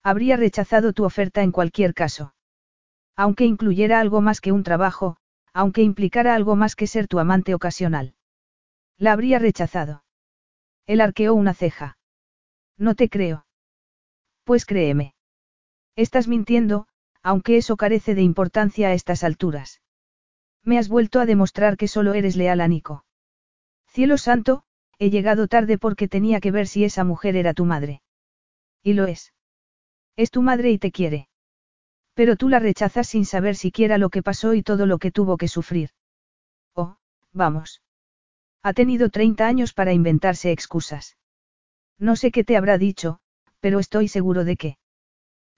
Habría 0.05 0.37
rechazado 0.37 0.93
tu 0.93 1.05
oferta 1.05 1.43
en 1.43 1.51
cualquier 1.51 1.93
caso. 1.93 2.35
Aunque 3.17 3.45
incluyera 3.45 3.99
algo 3.99 4.21
más 4.21 4.41
que 4.41 4.53
un 4.53 4.63
trabajo, 4.63 5.17
aunque 5.53 5.83
implicara 5.83 6.37
algo 6.37 6.55
más 6.55 6.77
que 6.77 6.87
ser 6.87 7.09
tu 7.09 7.19
amante 7.19 7.53
ocasional. 7.53 8.15
La 8.97 9.13
habría 9.13 9.41
rechazado. 9.41 10.05
Él 10.87 11.01
arqueó 11.01 11.35
una 11.35 11.53
ceja. 11.53 11.99
No 12.79 12.95
te 12.95 13.09
creo. 13.09 13.45
Pues 14.45 14.65
créeme. 14.65 15.15
Estás 15.97 16.29
mintiendo, 16.29 16.87
aunque 17.25 17.57
eso 17.57 17.77
carece 17.77 18.15
de 18.15 18.23
importancia 18.23 18.89
a 18.89 18.93
estas 18.93 19.25
alturas. 19.25 19.81
Me 20.67 20.79
has 20.79 20.89
vuelto 20.89 21.21
a 21.21 21.27
demostrar 21.27 21.77
que 21.77 21.87
solo 21.87 22.13
eres 22.13 22.35
leal 22.35 22.61
a 22.61 22.67
Nico. 22.67 23.05
Cielo 23.87 24.19
santo, 24.19 24.65
he 24.99 25.11
llegado 25.11 25.47
tarde 25.47 25.79
porque 25.79 26.09
tenía 26.09 26.41
que 26.41 26.51
ver 26.51 26.67
si 26.67 26.83
esa 26.83 27.05
mujer 27.05 27.37
era 27.37 27.55
tu 27.55 27.65
madre. 27.65 28.03
Y 28.83 28.95
lo 28.95 29.07
es. 29.07 29.33
Es 30.17 30.33
tu 30.33 30.43
madre 30.43 30.73
y 30.73 30.79
te 30.79 30.91
quiere. 30.91 31.29
Pero 32.15 32.35
tú 32.35 32.49
la 32.49 32.59
rechazas 32.59 33.07
sin 33.07 33.25
saber 33.25 33.55
siquiera 33.55 33.97
lo 33.97 34.11
que 34.11 34.25
pasó 34.25 34.55
y 34.55 34.63
todo 34.65 34.87
lo 34.87 34.99
que 34.99 35.13
tuvo 35.13 35.37
que 35.37 35.47
sufrir. 35.47 35.91
Oh, 36.75 36.97
vamos. 37.33 37.81
Ha 38.65 38.73
tenido 38.73 39.09
30 39.09 39.47
años 39.47 39.73
para 39.73 39.93
inventarse 39.93 40.51
excusas. 40.51 41.17
No 41.97 42.17
sé 42.17 42.33
qué 42.33 42.43
te 42.43 42.57
habrá 42.57 42.77
dicho, 42.77 43.21
pero 43.61 43.79
estoy 43.79 44.09
seguro 44.09 44.45
de 44.45 44.57
que. 44.57 44.79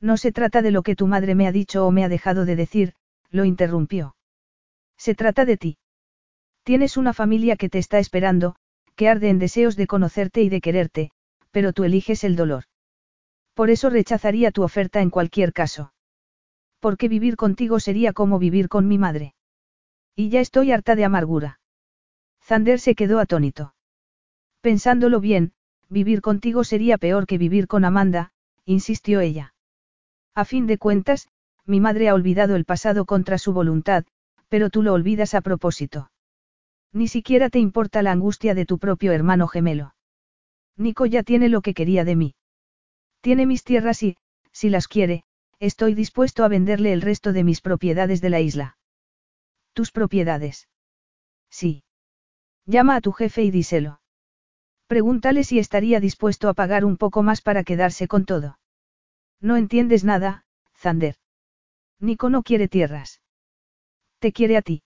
No 0.00 0.18
se 0.18 0.32
trata 0.32 0.60
de 0.60 0.70
lo 0.70 0.82
que 0.82 0.96
tu 0.96 1.06
madre 1.06 1.34
me 1.34 1.46
ha 1.46 1.52
dicho 1.52 1.86
o 1.86 1.90
me 1.92 2.04
ha 2.04 2.10
dejado 2.10 2.44
de 2.44 2.56
decir, 2.56 2.92
lo 3.30 3.46
interrumpió. 3.46 4.16
Se 4.98 5.14
trata 5.14 5.44
de 5.44 5.56
ti. 5.56 5.78
Tienes 6.64 6.96
una 6.96 7.14
familia 7.14 7.56
que 7.56 7.70
te 7.70 7.78
está 7.78 7.98
esperando, 7.98 8.56
que 8.94 9.08
arde 9.08 9.30
en 9.30 9.38
deseos 9.38 9.76
de 9.76 9.86
conocerte 9.86 10.42
y 10.42 10.48
de 10.48 10.60
quererte, 10.60 11.10
pero 11.50 11.72
tú 11.72 11.84
eliges 11.84 12.24
el 12.24 12.36
dolor. 12.36 12.64
Por 13.54 13.70
eso 13.70 13.90
rechazaría 13.90 14.50
tu 14.50 14.62
oferta 14.62 15.00
en 15.00 15.10
cualquier 15.10 15.52
caso. 15.52 15.92
Porque 16.80 17.08
vivir 17.08 17.36
contigo 17.36 17.80
sería 17.80 18.12
como 18.12 18.38
vivir 18.38 18.68
con 18.68 18.86
mi 18.86 18.98
madre. 18.98 19.34
Y 20.14 20.28
ya 20.28 20.40
estoy 20.40 20.72
harta 20.72 20.94
de 20.94 21.04
amargura. 21.04 21.60
Zander 22.42 22.80
se 22.80 22.94
quedó 22.94 23.20
atónito. 23.20 23.74
Pensándolo 24.60 25.20
bien, 25.20 25.52
vivir 25.88 26.20
contigo 26.20 26.64
sería 26.64 26.98
peor 26.98 27.26
que 27.26 27.38
vivir 27.38 27.66
con 27.68 27.84
Amanda, 27.84 28.32
insistió 28.64 29.20
ella. 29.20 29.54
A 30.34 30.44
fin 30.44 30.66
de 30.66 30.78
cuentas, 30.78 31.28
mi 31.64 31.80
madre 31.80 32.08
ha 32.08 32.14
olvidado 32.14 32.56
el 32.56 32.64
pasado 32.64 33.04
contra 33.06 33.38
su 33.38 33.52
voluntad, 33.52 34.04
pero 34.48 34.70
tú 34.70 34.82
lo 34.82 34.92
olvidas 34.92 35.34
a 35.34 35.40
propósito. 35.40 36.10
Ni 36.92 37.08
siquiera 37.08 37.50
te 37.50 37.58
importa 37.58 38.02
la 38.02 38.12
angustia 38.12 38.54
de 38.54 38.66
tu 38.66 38.78
propio 38.78 39.12
hermano 39.12 39.46
gemelo. 39.46 39.94
Nico 40.76 41.06
ya 41.06 41.22
tiene 41.22 41.48
lo 41.48 41.60
que 41.60 41.74
quería 41.74 42.04
de 42.04 42.16
mí. 42.16 42.34
Tiene 43.20 43.46
mis 43.46 43.64
tierras 43.64 44.02
y, 44.02 44.16
si 44.52 44.70
las 44.70 44.88
quiere, 44.88 45.24
estoy 45.58 45.94
dispuesto 45.94 46.44
a 46.44 46.48
venderle 46.48 46.92
el 46.92 47.02
resto 47.02 47.32
de 47.32 47.44
mis 47.44 47.60
propiedades 47.60 48.20
de 48.20 48.30
la 48.30 48.40
isla. 48.40 48.78
¿Tus 49.72 49.90
propiedades? 49.90 50.68
Sí. 51.50 51.82
Llama 52.64 52.96
a 52.96 53.00
tu 53.00 53.12
jefe 53.12 53.42
y 53.42 53.50
díselo. 53.50 54.00
Pregúntale 54.86 55.44
si 55.44 55.58
estaría 55.58 56.00
dispuesto 56.00 56.48
a 56.48 56.54
pagar 56.54 56.84
un 56.84 56.96
poco 56.96 57.22
más 57.22 57.42
para 57.42 57.64
quedarse 57.64 58.08
con 58.08 58.24
todo. 58.24 58.58
No 59.40 59.56
entiendes 59.56 60.04
nada, 60.04 60.44
Zander. 60.74 61.16
Nico 62.00 62.30
no 62.30 62.42
quiere 62.42 62.68
tierras. 62.68 63.20
Te 64.18 64.32
quiere 64.32 64.56
a 64.56 64.62
ti. 64.62 64.82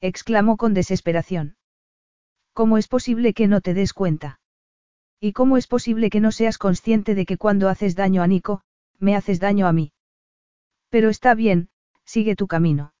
exclamó 0.00 0.56
con 0.56 0.74
desesperación. 0.74 1.56
¿Cómo 2.52 2.78
es 2.78 2.86
posible 2.86 3.34
que 3.34 3.48
no 3.48 3.60
te 3.60 3.74
des 3.74 3.92
cuenta? 3.92 4.40
¿Y 5.18 5.32
cómo 5.32 5.56
es 5.56 5.66
posible 5.66 6.10
que 6.10 6.20
no 6.20 6.30
seas 6.30 6.58
consciente 6.58 7.14
de 7.14 7.26
que 7.26 7.36
cuando 7.36 7.68
haces 7.68 7.96
daño 7.96 8.22
a 8.22 8.26
Nico, 8.26 8.62
me 8.98 9.16
haces 9.16 9.40
daño 9.40 9.66
a 9.66 9.72
mí? 9.72 9.92
Pero 10.88 11.08
está 11.08 11.34
bien, 11.34 11.68
sigue 12.04 12.36
tu 12.36 12.46
camino. 12.46 12.94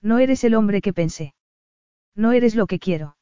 No 0.00 0.18
eres 0.18 0.44
el 0.44 0.54
hombre 0.54 0.80
que 0.80 0.94
pensé. 0.94 1.34
No 2.14 2.32
eres 2.32 2.54
lo 2.54 2.66
que 2.66 2.78
quiero. 2.78 3.16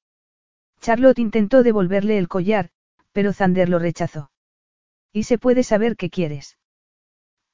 Charlotte 0.80 1.18
intentó 1.18 1.62
devolverle 1.62 2.18
el 2.18 2.28
collar, 2.28 2.70
pero 3.12 3.32
Zander 3.32 3.68
lo 3.68 3.80
rechazó. 3.80 4.30
¿Y 5.12 5.24
se 5.24 5.38
puede 5.38 5.64
saber 5.64 5.96
qué 5.96 6.10
quieres? 6.10 6.56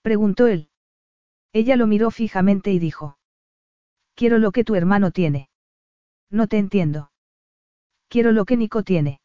Preguntó 0.03 0.47
él. 0.47 0.69
Ella 1.53 1.77
lo 1.77 1.87
miró 1.87 2.11
fijamente 2.11 2.71
y 2.71 2.79
dijo. 2.79 3.17
Quiero 4.15 4.39
lo 4.39 4.53
que 4.53 4.65
tu 4.65 4.75
hermano 4.75 5.11
tiene. 5.11 5.49
No 6.31 6.47
te 6.47 6.59
entiendo. 6.59 7.11
Quiero 8.09 8.33
lo 8.33 8.45
que 8.45 8.57
Nico 8.57 8.83
tiene. 8.83 9.21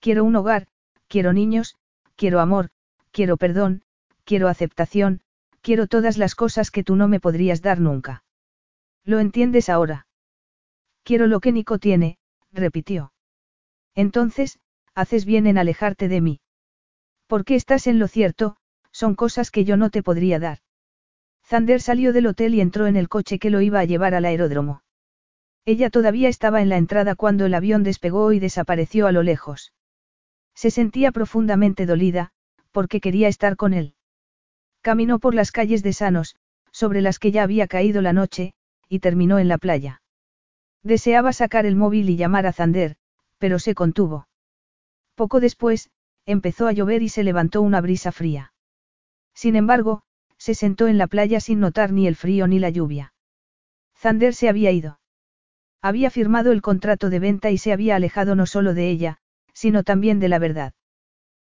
Quiero 0.00 0.24
un 0.24 0.36
hogar, 0.36 0.68
quiero 1.08 1.32
niños, 1.32 1.76
quiero 2.16 2.40
amor, 2.40 2.70
quiero 3.10 3.36
perdón, 3.36 3.82
quiero 4.24 4.48
aceptación, 4.48 5.20
quiero 5.60 5.86
todas 5.86 6.18
las 6.18 6.34
cosas 6.34 6.70
que 6.70 6.84
tú 6.84 6.96
no 6.96 7.08
me 7.08 7.20
podrías 7.20 7.62
dar 7.62 7.80
nunca. 7.80 8.24
¿Lo 9.04 9.18
entiendes 9.18 9.68
ahora? 9.68 10.06
Quiero 11.02 11.26
lo 11.26 11.40
que 11.40 11.52
Nico 11.52 11.78
tiene, 11.78 12.18
repitió. 12.52 13.12
Entonces, 13.94 14.58
haces 14.94 15.24
bien 15.24 15.46
en 15.46 15.58
alejarte 15.58 16.08
de 16.08 16.20
mí. 16.20 16.40
Porque 17.26 17.54
estás 17.54 17.86
en 17.86 17.98
lo 17.98 18.08
cierto, 18.08 18.56
son 18.92 19.14
cosas 19.14 19.50
que 19.50 19.64
yo 19.64 19.76
no 19.76 19.90
te 19.90 20.02
podría 20.02 20.38
dar. 20.38 20.58
Zander 21.48 21.80
salió 21.80 22.12
del 22.12 22.26
hotel 22.26 22.54
y 22.54 22.60
entró 22.60 22.86
en 22.86 22.96
el 22.96 23.08
coche 23.08 23.38
que 23.38 23.48
lo 23.48 23.62
iba 23.62 23.80
a 23.80 23.84
llevar 23.86 24.14
al 24.14 24.26
aeródromo. 24.26 24.82
Ella 25.64 25.88
todavía 25.88 26.28
estaba 26.28 26.60
en 26.60 26.68
la 26.68 26.76
entrada 26.76 27.14
cuando 27.14 27.46
el 27.46 27.54
avión 27.54 27.82
despegó 27.82 28.32
y 28.32 28.38
desapareció 28.38 29.06
a 29.06 29.12
lo 29.12 29.22
lejos. 29.22 29.72
Se 30.54 30.70
sentía 30.70 31.10
profundamente 31.10 31.86
dolida, 31.86 32.32
porque 32.70 33.00
quería 33.00 33.28
estar 33.28 33.56
con 33.56 33.72
él. 33.72 33.94
Caminó 34.82 35.20
por 35.20 35.34
las 35.34 35.50
calles 35.50 35.82
de 35.82 35.94
Sanos, 35.94 36.36
sobre 36.70 37.00
las 37.00 37.18
que 37.18 37.30
ya 37.30 37.44
había 37.44 37.66
caído 37.66 38.02
la 38.02 38.12
noche, 38.12 38.52
y 38.86 38.98
terminó 38.98 39.38
en 39.38 39.48
la 39.48 39.56
playa. 39.56 40.02
Deseaba 40.82 41.32
sacar 41.32 41.64
el 41.64 41.76
móvil 41.76 42.10
y 42.10 42.16
llamar 42.16 42.46
a 42.46 42.52
Zander, 42.52 42.96
pero 43.38 43.58
se 43.58 43.74
contuvo. 43.74 44.28
Poco 45.14 45.40
después, 45.40 45.88
empezó 46.26 46.66
a 46.66 46.72
llover 46.72 47.02
y 47.02 47.08
se 47.08 47.24
levantó 47.24 47.62
una 47.62 47.80
brisa 47.80 48.12
fría. 48.12 48.52
Sin 49.32 49.56
embargo, 49.56 50.02
se 50.38 50.54
sentó 50.54 50.88
en 50.88 50.98
la 50.98 51.06
playa 51.06 51.40
sin 51.40 51.60
notar 51.60 51.92
ni 51.92 52.06
el 52.06 52.16
frío 52.16 52.46
ni 52.46 52.58
la 52.58 52.70
lluvia. 52.70 53.12
Zander 53.96 54.34
se 54.34 54.48
había 54.48 54.70
ido. 54.70 55.00
Había 55.82 56.10
firmado 56.10 56.52
el 56.52 56.62
contrato 56.62 57.10
de 57.10 57.18
venta 57.18 57.50
y 57.50 57.58
se 57.58 57.72
había 57.72 57.96
alejado 57.96 58.34
no 58.34 58.46
solo 58.46 58.74
de 58.74 58.88
ella, 58.88 59.18
sino 59.52 59.82
también 59.82 60.20
de 60.20 60.28
la 60.28 60.38
verdad. 60.38 60.72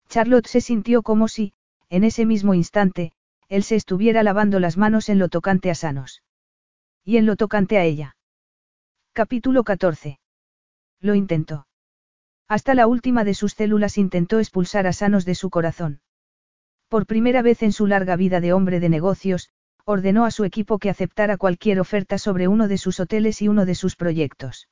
Charlotte 0.08 0.46
se 0.46 0.60
sintió 0.60 1.02
como 1.02 1.28
si, 1.28 1.52
en 1.88 2.04
ese 2.04 2.24
mismo 2.24 2.54
instante, 2.54 3.12
él 3.48 3.62
se 3.62 3.76
estuviera 3.76 4.22
lavando 4.22 4.60
las 4.60 4.76
manos 4.76 5.08
en 5.08 5.18
lo 5.18 5.28
tocante 5.28 5.70
a 5.70 5.74
Sanos. 5.74 6.22
Y 7.04 7.16
en 7.16 7.26
lo 7.26 7.36
tocante 7.36 7.78
a 7.78 7.84
ella. 7.84 8.16
Capítulo 9.12 9.64
14. 9.64 10.18
Lo 11.00 11.14
intentó. 11.14 11.66
Hasta 12.48 12.74
la 12.74 12.86
última 12.86 13.24
de 13.24 13.34
sus 13.34 13.52
células 13.52 13.98
intentó 13.98 14.38
expulsar 14.38 14.86
a 14.86 14.92
Sanos 14.92 15.24
de 15.24 15.34
su 15.34 15.50
corazón. 15.50 16.00
Por 16.88 17.06
primera 17.06 17.42
vez 17.42 17.62
en 17.62 17.72
su 17.72 17.86
larga 17.86 18.16
vida 18.16 18.40
de 18.40 18.52
hombre 18.52 18.80
de 18.80 18.88
negocios, 18.88 19.50
ordenó 19.84 20.24
a 20.24 20.30
su 20.30 20.44
equipo 20.44 20.78
que 20.78 20.90
aceptara 20.90 21.36
cualquier 21.36 21.80
oferta 21.80 22.18
sobre 22.18 22.48
uno 22.48 22.68
de 22.68 22.78
sus 22.78 23.00
hoteles 23.00 23.42
y 23.42 23.48
uno 23.48 23.66
de 23.66 23.74
sus 23.74 23.96
proyectos. 23.96 24.68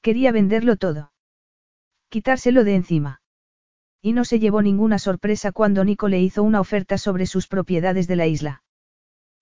Quería 0.00 0.32
venderlo 0.32 0.76
todo. 0.76 1.12
Quitárselo 2.08 2.64
de 2.64 2.74
encima. 2.74 3.20
Y 4.00 4.12
no 4.12 4.24
se 4.24 4.40
llevó 4.40 4.62
ninguna 4.62 4.98
sorpresa 4.98 5.52
cuando 5.52 5.84
Nico 5.84 6.08
le 6.08 6.20
hizo 6.20 6.42
una 6.42 6.60
oferta 6.60 6.98
sobre 6.98 7.26
sus 7.26 7.46
propiedades 7.46 8.08
de 8.08 8.16
la 8.16 8.26
isla. 8.26 8.62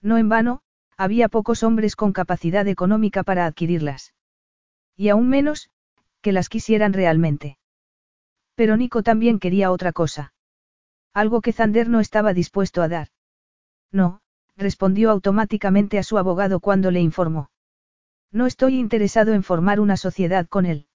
No 0.02 0.18
en 0.18 0.28
vano, 0.28 0.60
había 0.98 1.28
pocos 1.28 1.62
hombres 1.62 1.96
con 1.96 2.12
capacidad 2.12 2.68
económica 2.68 3.22
para 3.22 3.46
adquirirlas. 3.46 4.12
Y 4.96 5.08
aún 5.08 5.30
menos, 5.30 5.70
que 6.20 6.32
las 6.32 6.50
quisieran 6.50 6.92
realmente. 6.92 7.56
Pero 8.54 8.76
Nico 8.76 9.02
también 9.02 9.38
quería 9.38 9.72
otra 9.72 9.92
cosa. 9.92 10.34
Algo 11.12 11.40
que 11.40 11.52
Zander 11.52 11.88
no 11.88 12.00
estaba 12.00 12.32
dispuesto 12.34 12.82
a 12.82 12.88
dar. 12.88 13.08
No, 13.90 14.20
respondió 14.56 15.10
automáticamente 15.10 15.98
a 15.98 16.02
su 16.02 16.18
abogado 16.18 16.60
cuando 16.60 16.90
le 16.90 17.00
informó. 17.00 17.50
No 18.30 18.46
estoy 18.46 18.78
interesado 18.78 19.32
en 19.32 19.42
formar 19.42 19.80
una 19.80 19.96
sociedad 19.96 20.46
con 20.46 20.66
él. 20.66 20.86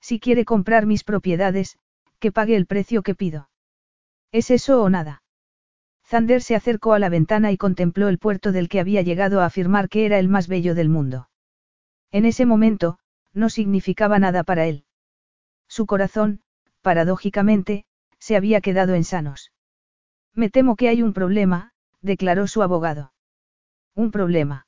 Si 0.00 0.20
quiere 0.20 0.44
comprar 0.44 0.86
mis 0.86 1.04
propiedades, 1.04 1.78
que 2.18 2.32
pague 2.32 2.56
el 2.56 2.66
precio 2.66 3.02
que 3.02 3.14
pido. 3.14 3.48
¿Es 4.32 4.50
eso 4.50 4.82
o 4.82 4.90
nada? 4.90 5.22
Zander 6.04 6.42
se 6.42 6.56
acercó 6.56 6.92
a 6.92 6.98
la 6.98 7.08
ventana 7.08 7.52
y 7.52 7.56
contempló 7.56 8.08
el 8.08 8.18
puerto 8.18 8.52
del 8.52 8.68
que 8.68 8.80
había 8.80 9.02
llegado 9.02 9.40
a 9.40 9.46
afirmar 9.46 9.88
que 9.88 10.04
era 10.04 10.18
el 10.18 10.28
más 10.28 10.48
bello 10.48 10.74
del 10.74 10.88
mundo. 10.88 11.30
En 12.10 12.24
ese 12.24 12.44
momento, 12.44 12.98
no 13.32 13.48
significaba 13.48 14.18
nada 14.18 14.42
para 14.42 14.66
él. 14.66 14.84
Su 15.68 15.86
corazón, 15.86 16.40
paradójicamente, 16.82 17.84
se 18.20 18.36
había 18.36 18.60
quedado 18.60 18.94
en 18.94 19.02
sanos. 19.04 19.52
Me 20.34 20.50
temo 20.50 20.76
que 20.76 20.88
hay 20.88 21.02
un 21.02 21.12
problema, 21.12 21.72
declaró 22.00 22.46
su 22.46 22.62
abogado. 22.62 23.12
Un 23.94 24.12
problema. 24.12 24.66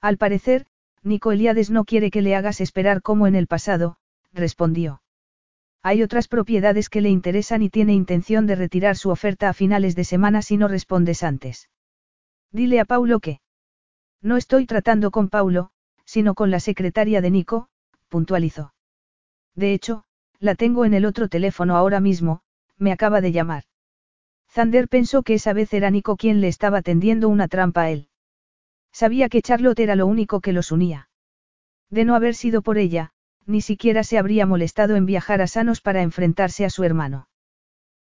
Al 0.00 0.18
parecer, 0.18 0.66
Nico 1.02 1.32
Eliades 1.32 1.70
no 1.70 1.84
quiere 1.84 2.10
que 2.10 2.22
le 2.22 2.36
hagas 2.36 2.60
esperar 2.60 3.00
como 3.00 3.26
en 3.26 3.34
el 3.34 3.46
pasado, 3.46 3.96
respondió. 4.32 5.02
Hay 5.82 6.02
otras 6.02 6.28
propiedades 6.28 6.88
que 6.88 7.00
le 7.00 7.10
interesan 7.10 7.62
y 7.62 7.70
tiene 7.70 7.92
intención 7.92 8.46
de 8.46 8.54
retirar 8.54 8.96
su 8.96 9.10
oferta 9.10 9.48
a 9.48 9.52
finales 9.52 9.94
de 9.94 10.04
semana 10.04 10.40
si 10.42 10.56
no 10.56 10.66
respondes 10.66 11.22
antes. 11.22 11.68
Dile 12.50 12.80
a 12.80 12.84
Paulo 12.84 13.20
que. 13.20 13.40
No 14.22 14.38
estoy 14.38 14.64
tratando 14.64 15.10
con 15.10 15.28
Paulo, 15.28 15.70
sino 16.06 16.34
con 16.34 16.50
la 16.50 16.60
secretaria 16.60 17.20
de 17.20 17.30
Nico, 17.30 17.68
puntualizó. 18.08 18.72
De 19.54 19.74
hecho, 19.74 20.04
la 20.40 20.54
tengo 20.54 20.84
en 20.84 20.94
el 20.94 21.04
otro 21.04 21.28
teléfono 21.28 21.76
ahora 21.76 22.00
mismo, 22.00 22.40
me 22.78 22.92
acaba 22.92 23.20
de 23.20 23.32
llamar. 23.32 23.64
Zander 24.50 24.88
pensó 24.88 25.22
que 25.22 25.34
esa 25.34 25.52
vez 25.52 25.72
era 25.74 25.90
Nico 25.90 26.16
quien 26.16 26.40
le 26.40 26.48
estaba 26.48 26.82
tendiendo 26.82 27.28
una 27.28 27.48
trampa 27.48 27.82
a 27.82 27.90
él. 27.90 28.08
Sabía 28.92 29.28
que 29.28 29.42
Charlotte 29.42 29.80
era 29.80 29.96
lo 29.96 30.06
único 30.06 30.40
que 30.40 30.52
los 30.52 30.70
unía. 30.70 31.08
De 31.90 32.04
no 32.04 32.14
haber 32.14 32.34
sido 32.34 32.62
por 32.62 32.78
ella, 32.78 33.10
ni 33.46 33.60
siquiera 33.60 34.04
se 34.04 34.18
habría 34.18 34.46
molestado 34.46 34.96
en 34.96 35.06
viajar 35.06 35.42
a 35.42 35.46
Sanos 35.46 35.80
para 35.80 36.02
enfrentarse 36.02 36.64
a 36.64 36.70
su 36.70 36.84
hermano. 36.84 37.28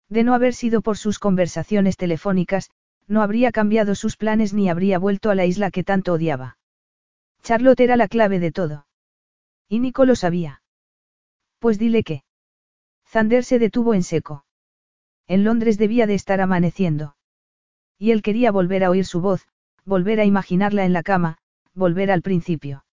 De 0.09 0.23
no 0.23 0.33
haber 0.33 0.53
sido 0.53 0.81
por 0.81 0.97
sus 0.97 1.19
conversaciones 1.19 1.97
telefónicas, 1.97 2.69
no 3.07 3.21
habría 3.21 3.51
cambiado 3.51 3.95
sus 3.95 4.15
planes 4.15 4.53
ni 4.53 4.69
habría 4.69 4.99
vuelto 4.99 5.29
a 5.29 5.35
la 5.35 5.45
isla 5.45 5.71
que 5.71 5.83
tanto 5.83 6.13
odiaba. 6.13 6.57
Charlotte 7.41 7.81
era 7.81 7.97
la 7.97 8.07
clave 8.07 8.39
de 8.39 8.51
todo. 8.51 8.85
Y 9.67 9.79
Nico 9.79 10.05
lo 10.05 10.15
sabía. 10.15 10.61
Pues 11.59 11.79
dile 11.79 12.03
que. 12.03 12.23
Zander 13.07 13.43
se 13.43 13.59
detuvo 13.59 13.93
en 13.93 14.03
seco. 14.03 14.45
En 15.27 15.43
Londres 15.43 15.77
debía 15.77 16.07
de 16.07 16.15
estar 16.15 16.41
amaneciendo. 16.41 17.15
Y 17.97 18.11
él 18.11 18.21
quería 18.21 18.51
volver 18.51 18.83
a 18.83 18.89
oír 18.89 19.05
su 19.05 19.21
voz, 19.21 19.47
volver 19.85 20.19
a 20.19 20.25
imaginarla 20.25 20.85
en 20.85 20.93
la 20.93 21.03
cama, 21.03 21.37
volver 21.73 22.11
al 22.11 22.21
principio. 22.21 22.85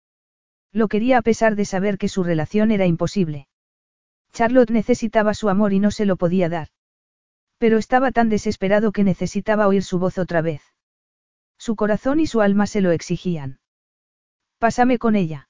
Lo 0.72 0.88
quería 0.88 1.18
a 1.18 1.22
pesar 1.22 1.56
de 1.56 1.66
saber 1.66 1.98
que 1.98 2.10
su 2.10 2.24
relación 2.24 2.72
era 2.72 2.86
imposible. 2.86 3.48
Charlotte 4.32 4.70
necesitaba 4.70 5.34
su 5.34 5.50
amor 5.50 5.74
y 5.74 5.80
no 5.80 5.92
se 5.92 6.06
lo 6.06 6.16
podía 6.16 6.50
dar. 6.50 6.68
Pero 7.58 7.78
estaba 7.78 8.12
tan 8.12 8.30
desesperado 8.30 8.92
que 8.92 9.04
necesitaba 9.04 9.68
oír 9.68 9.84
su 9.84 10.00
voz 10.00 10.18
otra 10.18 10.42
vez. 10.42 10.62
Su 11.58 11.76
corazón 11.76 12.20
y 12.20 12.28
su 12.28 12.42
alma 12.42 12.68
se 12.68 12.82
lo 12.82 12.92
exigían. 12.92 13.60
Pásame 14.60 14.98
con 14.98 15.16
ella. 15.16 15.50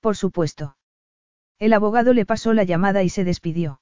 Por 0.00 0.16
supuesto. 0.16 0.76
El 1.58 1.72
abogado 1.72 2.14
le 2.14 2.26
pasó 2.26 2.52
la 2.52 2.64
llamada 2.64 3.02
y 3.02 3.10
se 3.10 3.24
despidió. 3.24 3.80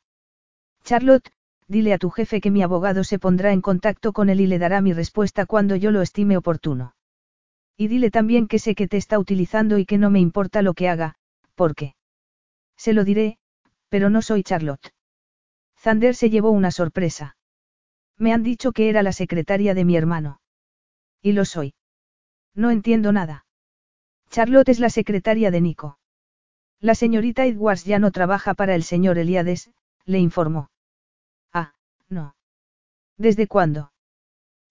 Charlotte, 0.85 1.33
dile 1.73 1.94
a 1.94 1.99
tu 1.99 2.10
jefe 2.10 2.41
que 2.41 2.51
mi 2.51 2.62
abogado 2.62 3.02
se 3.02 3.18
pondrá 3.18 3.52
en 3.52 3.62
contacto 3.62 4.12
con 4.12 4.28
él 4.28 4.41
y 4.41 4.47
le 4.47 4.59
dará 4.59 4.81
mi 4.81 4.92
respuesta 4.92 5.47
cuando 5.47 5.75
yo 5.75 5.91
lo 5.91 6.02
estime 6.02 6.36
oportuno. 6.36 6.94
Y 7.76 7.89
dile 7.89 8.10
también 8.10 8.47
que 8.47 8.59
sé 8.59 8.75
que 8.75 8.86
te 8.86 8.99
está 8.99 9.18
utilizando 9.18 9.78
y 9.78 9.86
que 9.86 9.99
no 9.99 10.10
me 10.10 10.20
importa 10.20 10.60
lo 10.62 10.75
que 10.75 10.89
haga, 10.89 11.17
porque. 11.55 11.94
Se 12.76 12.92
lo 12.92 13.05
diré, 13.05 13.39
pero 13.89 14.10
no 14.10 14.20
soy 14.23 14.42
Charlotte. 14.42 14.92
Zander 15.78 16.15
se 16.15 16.31
llevó 16.31 16.51
una 16.51 16.70
sorpresa. 16.70 17.36
Me 18.18 18.33
han 18.33 18.42
dicho 18.42 18.73
que 18.73 18.89
era 18.89 19.02
la 19.02 19.12
secretaria 19.12 19.75
de 19.75 19.84
mi 19.84 19.97
hermano. 19.97 20.41
Y 21.23 21.33
lo 21.33 21.44
soy. 21.44 21.75
No 22.55 22.70
entiendo 22.70 23.12
nada. 23.12 23.47
Charlotte 24.28 24.68
es 24.68 24.78
la 24.78 24.91
secretaria 24.91 25.51
de 25.51 25.60
Nico. 25.60 25.99
La 26.81 26.94
señorita 26.94 27.47
Edwards 27.47 27.84
ya 27.84 27.99
no 27.99 28.10
trabaja 28.10 28.55
para 28.55 28.75
el 28.75 28.83
señor 28.83 29.17
Eliades, 29.17 29.70
le 30.05 30.18
informó. 30.18 30.72
No. 32.13 32.37
¿Desde 33.17 33.47
cuándo? 33.47 33.93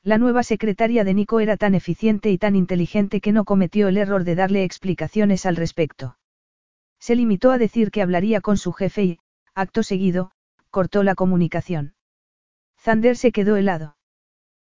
La 0.04 0.20
nueva 0.20 0.44
secretaria 0.44 1.04
de 1.04 1.14
Nico 1.16 1.40
era 1.40 1.58
tan 1.58 1.74
eficiente 1.74 2.30
y 2.30 2.38
tan 2.38 2.56
inteligente 2.56 3.20
que 3.20 3.32
no 3.32 3.46
cometió 3.46 3.88
el 3.88 3.98
error 3.98 4.24
de 4.24 4.36
darle 4.36 4.64
explicaciones 4.64 5.46
al 5.48 5.56
respecto. 5.56 6.18
Se 7.00 7.16
limitó 7.16 7.52
a 7.52 7.58
decir 7.58 7.90
que 7.90 8.04
hablaría 8.04 8.42
con 8.42 8.58
su 8.58 8.74
jefe 8.74 9.04
y, 9.04 9.20
acto 9.56 9.82
seguido, 9.82 10.32
cortó 10.70 11.02
la 11.02 11.16
comunicación. 11.16 11.96
Zander 12.80 13.18
se 13.18 13.32
quedó 13.32 13.56
helado. 13.56 13.98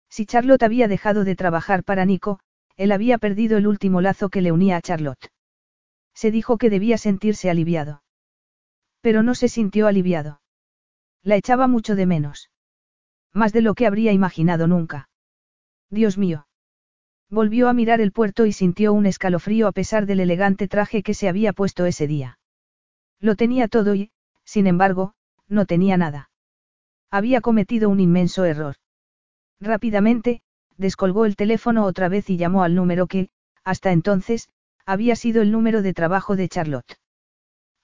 Si 0.08 0.24
Charlotte 0.24 0.62
había 0.62 0.88
dejado 0.88 1.24
de 1.24 1.36
trabajar 1.36 1.84
para 1.84 2.06
Nico, 2.06 2.40
él 2.76 2.92
había 2.92 3.18
perdido 3.18 3.58
el 3.58 3.66
último 3.66 4.00
lazo 4.00 4.30
que 4.30 4.40
le 4.40 4.52
unía 4.52 4.78
a 4.78 4.82
Charlotte. 4.82 5.30
Se 6.14 6.30
dijo 6.30 6.56
que 6.56 6.70
debía 6.70 6.96
sentirse 6.96 7.50
aliviado. 7.50 8.02
Pero 9.02 9.22
no 9.22 9.34
se 9.34 9.48
sintió 9.48 9.86
aliviado. 9.86 10.40
La 11.22 11.36
echaba 11.36 11.66
mucho 11.68 11.96
de 11.96 12.06
menos. 12.06 12.51
Más 13.32 13.52
de 13.52 13.62
lo 13.62 13.74
que 13.74 13.86
habría 13.86 14.12
imaginado 14.12 14.66
nunca. 14.66 15.08
Dios 15.90 16.18
mío. 16.18 16.46
Volvió 17.30 17.68
a 17.68 17.72
mirar 17.72 18.00
el 18.00 18.12
puerto 18.12 18.44
y 18.44 18.52
sintió 18.52 18.92
un 18.92 19.06
escalofrío 19.06 19.66
a 19.66 19.72
pesar 19.72 20.04
del 20.06 20.20
elegante 20.20 20.68
traje 20.68 21.02
que 21.02 21.14
se 21.14 21.28
había 21.28 21.52
puesto 21.52 21.86
ese 21.86 22.06
día. 22.06 22.38
Lo 23.20 23.36
tenía 23.36 23.68
todo 23.68 23.94
y, 23.94 24.10
sin 24.44 24.66
embargo, 24.66 25.14
no 25.48 25.64
tenía 25.64 25.96
nada. 25.96 26.30
Había 27.10 27.40
cometido 27.40 27.88
un 27.88 28.00
inmenso 28.00 28.44
error. 28.44 28.76
Rápidamente, 29.60 30.42
descolgó 30.76 31.24
el 31.24 31.36
teléfono 31.36 31.84
otra 31.84 32.08
vez 32.08 32.28
y 32.28 32.36
llamó 32.36 32.64
al 32.64 32.74
número 32.74 33.06
que, 33.06 33.30
hasta 33.64 33.92
entonces, 33.92 34.48
había 34.84 35.16
sido 35.16 35.42
el 35.42 35.52
número 35.52 35.82
de 35.82 35.94
trabajo 35.94 36.36
de 36.36 36.48
Charlotte. 36.48 36.98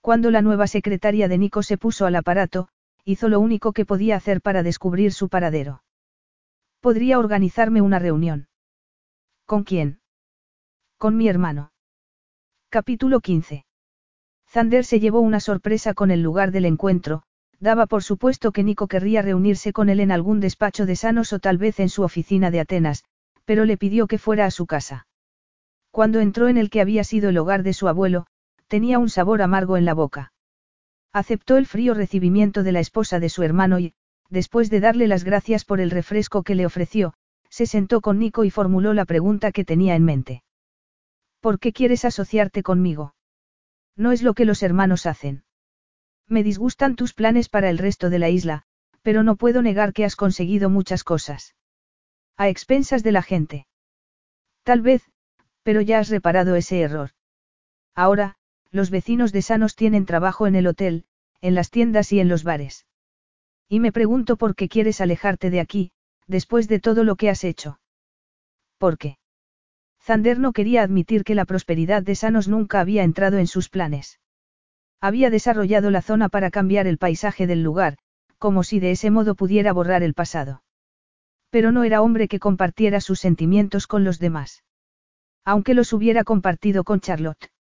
Cuando 0.01 0.31
la 0.31 0.43
nueva 0.43 0.67
secretaria 0.67 1.29
de 1.29 1.39
Nico 1.39 1.63
se 1.63 1.79
puso 1.79 2.07
al 2.07 2.17
aparato, 2.17 2.69
hizo 3.09 3.31
lo 3.31 3.41
único 3.41 3.73
que 3.73 3.87
podía 3.87 4.17
hacer 4.17 4.43
para 4.43 4.63
descubrir 4.63 5.15
su 5.15 5.31
paradero. 5.31 5.83
Podría 6.81 7.19
organizarme 7.19 7.81
una 7.81 7.99
reunión. 7.99 8.49
¿Con 9.47 9.65
quién? 9.65 10.01
Con 10.99 11.17
mi 11.17 11.27
hermano. 11.27 11.73
Capítulo 12.69 13.21
15. 13.21 13.65
Zander 14.47 14.85
se 14.85 15.01
llevó 15.01 15.21
una 15.21 15.41
sorpresa 15.41 15.95
con 15.95 16.11
el 16.11 16.21
lugar 16.21 16.51
del 16.51 16.67
encuentro, 16.67 17.23
daba 17.59 17.87
por 17.87 18.03
supuesto 18.03 18.53
que 18.53 18.63
Nico 18.63 18.89
querría 18.89 19.23
reunirse 19.23 19.73
con 19.73 19.89
él 19.89 20.01
en 20.01 20.13
algún 20.13 20.39
despacho 20.39 20.85
de 20.85 20.95
Sanos 20.95 21.33
o 21.33 21.39
tal 21.39 21.57
vez 21.57 21.81
en 21.81 21.89
su 21.89 22.03
oficina 22.03 22.51
de 22.51 22.61
Atenas, 22.61 23.05
pero 23.47 23.65
le 23.65 23.79
pidió 23.79 24.07
que 24.07 24.19
fuera 24.19 24.45
a 24.45 24.51
su 24.51 24.67
casa. 24.67 25.07
Cuando 25.91 26.21
entró 26.21 26.49
en 26.49 26.59
el 26.59 26.69
que 26.69 26.83
había 26.83 27.05
sido 27.05 27.31
el 27.31 27.39
hogar 27.39 27.63
de 27.63 27.73
su 27.73 27.89
abuelo, 27.89 28.27
tenía 28.67 28.99
un 28.99 29.09
sabor 29.09 29.41
amargo 29.41 29.79
en 29.79 29.87
la 29.87 29.95
boca. 29.95 30.31
Aceptó 31.13 31.57
el 31.57 31.67
frío 31.67 31.95
recibimiento 31.95 32.63
de 32.63 32.73
la 32.73 32.81
esposa 32.81 33.19
de 33.19 33.29
su 33.29 33.43
hermano 33.43 33.79
y, 33.79 33.95
después 34.29 34.71
de 34.71 34.81
darle 34.81 35.09
las 35.09 35.25
gracias 35.25 35.65
por 35.65 35.81
el 35.81 35.91
refresco 35.91 36.43
que 36.43 36.55
le 36.55 36.67
ofreció, 36.67 37.15
se 37.49 37.67
sentó 37.67 38.01
con 38.01 38.19
Nico 38.19 38.45
y 38.45 38.51
formuló 38.51 38.93
la 38.93 39.05
pregunta 39.05 39.53
que 39.53 39.65
tenía 39.65 39.95
en 39.97 40.05
mente. 40.05 40.43
¿Por 41.41 41.59
qué 41.59 41.73
quieres 41.73 42.05
asociarte 42.05 42.63
conmigo? 42.63 43.15
No 43.97 44.13
es 44.13 44.23
lo 44.23 44.35
que 44.35 44.45
los 44.45 44.63
hermanos 44.63 45.07
hacen. 45.07 45.45
Me 46.27 46.43
disgustan 46.43 46.95
tus 46.95 47.15
planes 47.15 47.49
para 47.49 47.71
el 47.71 47.79
resto 47.79 48.11
de 48.11 48.19
la 48.19 48.29
isla, 48.29 48.65
pero 49.03 49.23
no 49.23 49.37
puedo 49.37 49.63
negar 49.63 49.93
que 49.93 50.05
has 50.05 50.15
conseguido 50.15 50.69
muchas 50.69 51.05
cosas. 51.05 51.55
A 52.37 52.49
expensas 52.49 53.03
de 53.03 53.13
la 53.13 53.23
gente. 53.23 53.67
Tal 54.63 54.83
vez, 54.83 55.03
pero 55.63 55.81
ya 55.81 55.99
has 55.99 56.11
reparado 56.11 56.55
ese 56.55 56.81
error. 56.81 57.11
Ahora, 57.95 58.38
los 58.71 58.91
vecinos 58.91 59.33
de 59.33 59.43
Sanos 59.43 59.77
tienen 59.77 60.07
trabajo 60.07 60.47
en 60.47 60.55
el 60.55 60.67
hotel, 60.67 61.05
en 61.41 61.55
las 61.55 61.71
tiendas 61.71 62.13
y 62.13 62.21
en 62.21 62.29
los 62.29 62.45
bares. 62.45 62.87
Y 63.69 63.81
me 63.81 63.93
pregunto 63.93 64.37
por 64.37 64.55
qué 64.55 64.69
quieres 64.69 65.01
alejarte 65.01 65.51
de 65.51 65.61
aquí, 65.61 65.93
después 66.27 66.69
de 66.69 66.81
todo 66.81 67.05
lo 67.05 67.17
que 67.17 67.31
has 67.31 67.45
hecho. 67.45 67.81
¿Por 68.79 68.99
qué? 68.99 69.19
Zander 70.01 70.39
no 70.39 70.53
quería 70.53 70.83
admitir 70.83 71.25
que 71.25 71.35
la 71.35 71.45
prosperidad 71.45 72.03
de 72.03 72.15
Sanos 72.15 72.49
nunca 72.49 72.81
había 72.81 73.03
entrado 73.03 73.39
en 73.39 73.47
sus 73.47 73.69
planes. 73.69 74.21
Había 75.01 75.31
desarrollado 75.31 75.91
la 75.91 76.03
zona 76.03 76.29
para 76.29 76.51
cambiar 76.51 76.87
el 76.87 76.99
paisaje 76.99 77.47
del 77.47 77.63
lugar, 77.63 77.99
como 78.39 78.63
si 78.63 78.81
de 78.81 78.93
ese 78.93 79.11
modo 79.11 79.35
pudiera 79.35 79.73
borrar 79.73 80.03
el 80.03 80.15
pasado. 80.15 80.63
Pero 81.51 81.73
no 81.73 81.85
era 81.85 82.03
hombre 82.03 82.29
que 82.29 82.39
compartiera 82.39 83.01
sus 83.01 83.21
sentimientos 83.21 83.87
con 83.87 84.05
los 84.05 84.19
demás. 84.19 84.65
Aunque 85.45 85.75
los 85.75 85.93
hubiera 85.93 86.25
compartido 86.25 86.85
con 86.85 87.01
Charlotte. 87.01 87.51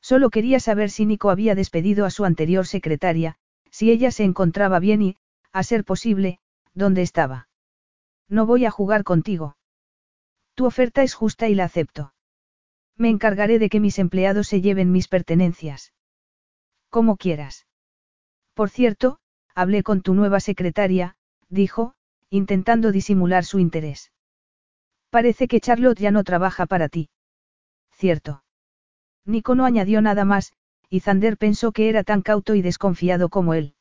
Solo 0.00 0.30
quería 0.30 0.60
saber 0.60 0.90
si 0.90 1.06
Nico 1.06 1.30
había 1.30 1.54
despedido 1.54 2.04
a 2.04 2.10
su 2.10 2.24
anterior 2.24 2.66
secretaria, 2.66 3.36
si 3.70 3.90
ella 3.90 4.10
se 4.10 4.24
encontraba 4.24 4.78
bien 4.78 5.02
y, 5.02 5.16
a 5.52 5.62
ser 5.62 5.84
posible, 5.84 6.38
dónde 6.74 7.02
estaba. 7.02 7.48
No 8.28 8.46
voy 8.46 8.64
a 8.64 8.70
jugar 8.70 9.04
contigo. 9.04 9.56
Tu 10.54 10.64
oferta 10.64 11.02
es 11.02 11.14
justa 11.14 11.48
y 11.48 11.54
la 11.54 11.64
acepto. 11.64 12.14
Me 12.96 13.10
encargaré 13.10 13.58
de 13.58 13.68
que 13.68 13.80
mis 13.80 13.98
empleados 13.98 14.48
se 14.48 14.60
lleven 14.60 14.92
mis 14.92 15.08
pertenencias. 15.08 15.92
Como 16.88 17.16
quieras. 17.16 17.66
Por 18.54 18.70
cierto, 18.70 19.18
hablé 19.54 19.82
con 19.82 20.00
tu 20.00 20.14
nueva 20.14 20.40
secretaria, 20.40 21.16
dijo, 21.48 21.94
intentando 22.30 22.92
disimular 22.92 23.44
su 23.44 23.58
interés. 23.58 24.12
Parece 25.10 25.46
que 25.46 25.60
Charlotte 25.60 25.98
ya 25.98 26.10
no 26.10 26.24
trabaja 26.24 26.66
para 26.66 26.88
ti. 26.88 27.10
Cierto. 27.92 28.42
Nico 29.26 29.54
no 29.54 29.64
añadió 29.64 30.00
nada 30.00 30.24
más, 30.24 30.52
y 30.88 31.00
Zander 31.00 31.36
pensó 31.36 31.72
que 31.72 31.88
era 31.88 32.04
tan 32.04 32.22
cauto 32.22 32.54
y 32.54 32.62
desconfiado 32.62 33.28
como 33.28 33.54
él. 33.54 33.74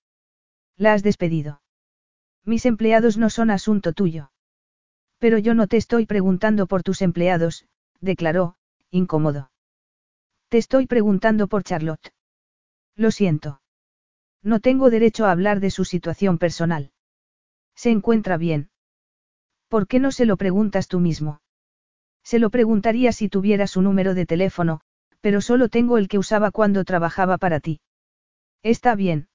La 0.76 0.94
has 0.94 1.04
despedido. 1.04 1.62
Mis 2.44 2.66
empleados 2.66 3.18
no 3.18 3.30
son 3.30 3.52
asunto 3.52 3.94
tuyo. 3.94 4.32
Pero 5.20 5.38
yo 5.38 5.54
no 5.54 5.68
te 5.68 5.78
estoy 5.78 6.06
preguntando 6.06 6.68
por 6.68 6.84
tus 6.84 7.02
empleados, 7.02 7.66
declaró, 8.02 8.56
incómodo. 8.92 9.52
Te 10.50 10.58
estoy 10.58 10.88
preguntando 10.88 11.48
por 11.48 11.64
Charlotte. 11.64 12.14
Lo 12.96 13.12
siento. 13.12 13.62
No 14.42 14.60
tengo 14.60 14.90
derecho 14.90 15.26
a 15.26 15.32
hablar 15.32 15.60
de 15.60 15.72
su 15.72 15.86
situación 15.86 16.38
personal. 16.38 16.92
Se 17.76 17.92
encuentra 17.92 18.38
bien. 18.38 18.70
¿Por 19.68 19.88
qué 19.88 20.00
no 20.00 20.12
se 20.12 20.26
lo 20.26 20.38
preguntas 20.38 20.88
tú 20.88 21.00
mismo? 21.00 21.42
Se 22.24 22.40
lo 22.40 22.50
preguntaría 22.50 23.12
si 23.12 23.28
tuviera 23.30 23.68
su 23.68 23.82
número 23.82 24.14
de 24.14 24.26
teléfono, 24.26 24.82
pero 25.26 25.42
solo 25.42 25.70
tengo 25.70 25.98
el 25.98 26.08
que 26.08 26.20
usaba 26.20 26.52
cuando 26.52 26.84
trabajaba 26.84 27.40
para 27.40 27.60
ti. 27.60 27.82
Está 28.62 28.94
bien. 28.94 29.28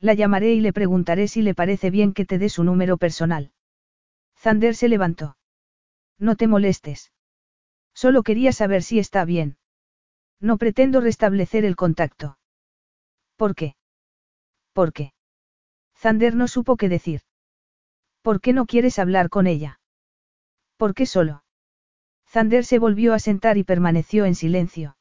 La 0.00 0.12
llamaré 0.12 0.54
y 0.54 0.60
le 0.60 0.72
preguntaré 0.72 1.28
si 1.28 1.40
le 1.40 1.54
parece 1.54 1.90
bien 1.92 2.14
que 2.14 2.24
te 2.24 2.36
dé 2.36 2.48
su 2.48 2.64
número 2.64 2.96
personal. 2.96 3.52
Zander 4.36 4.74
se 4.74 4.88
levantó. 4.88 5.36
No 6.18 6.34
te 6.34 6.48
molestes. 6.48 7.12
Solo 7.94 8.24
quería 8.24 8.50
saber 8.50 8.82
si 8.82 8.98
está 8.98 9.24
bien. 9.24 9.56
No 10.40 10.58
pretendo 10.58 11.00
restablecer 11.00 11.64
el 11.64 11.76
contacto. 11.76 12.36
¿Por 13.36 13.54
qué? 13.54 13.76
¿Por 14.72 14.92
qué? 14.92 15.12
Zander 15.96 16.34
no 16.34 16.48
supo 16.48 16.76
qué 16.76 16.88
decir. 16.88 17.20
¿Por 18.20 18.40
qué 18.40 18.52
no 18.52 18.66
quieres 18.66 18.98
hablar 18.98 19.28
con 19.28 19.46
ella? 19.46 19.78
¿Por 20.76 20.92
qué 20.92 21.06
solo? 21.06 21.44
Zander 22.26 22.64
se 22.64 22.80
volvió 22.80 23.14
a 23.14 23.20
sentar 23.20 23.58
y 23.58 23.62
permaneció 23.62 24.24
en 24.24 24.34
silencio. 24.34 24.96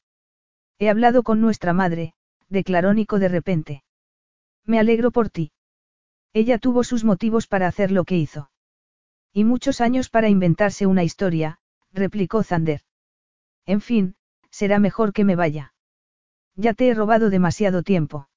He 0.80 0.90
hablado 0.90 1.24
con 1.24 1.42
nuestra 1.42 1.74
madre, 1.74 2.14
declaró 2.50 2.94
Nico 2.94 3.20
de 3.20 3.28
repente. 3.30 3.84
Me 4.66 4.80
alegro 4.80 5.12
por 5.12 5.30
ti. 5.30 5.52
Ella 6.34 6.58
tuvo 6.58 6.84
sus 6.84 7.04
motivos 7.04 7.48
para 7.48 7.68
hacer 7.68 7.92
lo 7.92 8.06
que 8.06 8.18
hizo. 8.18 8.50
Y 9.32 9.44
muchos 9.44 9.82
años 9.82 10.10
para 10.10 10.30
inventarse 10.30 10.86
una 10.86 11.04
historia, 11.04 11.60
replicó 11.92 12.44
Zander. 12.44 12.82
En 13.66 13.82
fin, 13.82 14.16
será 14.50 14.80
mejor 14.80 15.14
que 15.14 15.24
me 15.24 15.36
vaya. 15.36 15.74
Ya 16.56 16.74
te 16.74 16.88
he 16.88 16.94
robado 16.94 17.30
demasiado 17.30 17.84
tiempo. 17.84 18.30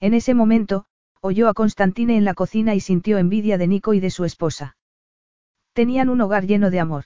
En 0.00 0.14
ese 0.14 0.34
momento, 0.34 0.86
oyó 1.20 1.48
a 1.48 1.54
Constantine 1.54 2.16
en 2.16 2.24
la 2.24 2.34
cocina 2.34 2.74
y 2.74 2.80
sintió 2.80 3.18
envidia 3.18 3.58
de 3.58 3.68
Nico 3.68 3.94
y 3.94 4.00
de 4.00 4.10
su 4.10 4.24
esposa. 4.24 4.76
Tenían 5.72 6.08
un 6.08 6.20
hogar 6.20 6.46
lleno 6.46 6.70
de 6.70 6.80
amor. 6.80 7.04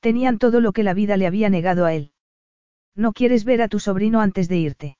Tenían 0.00 0.38
todo 0.38 0.60
lo 0.60 0.72
que 0.72 0.82
la 0.82 0.94
vida 0.94 1.16
le 1.16 1.26
había 1.26 1.50
negado 1.50 1.84
a 1.84 1.94
él. 1.94 2.12
No 2.98 3.12
quieres 3.12 3.44
ver 3.44 3.62
a 3.62 3.68
tu 3.68 3.78
sobrino 3.78 4.20
antes 4.20 4.48
de 4.48 4.56
irte. 4.56 4.98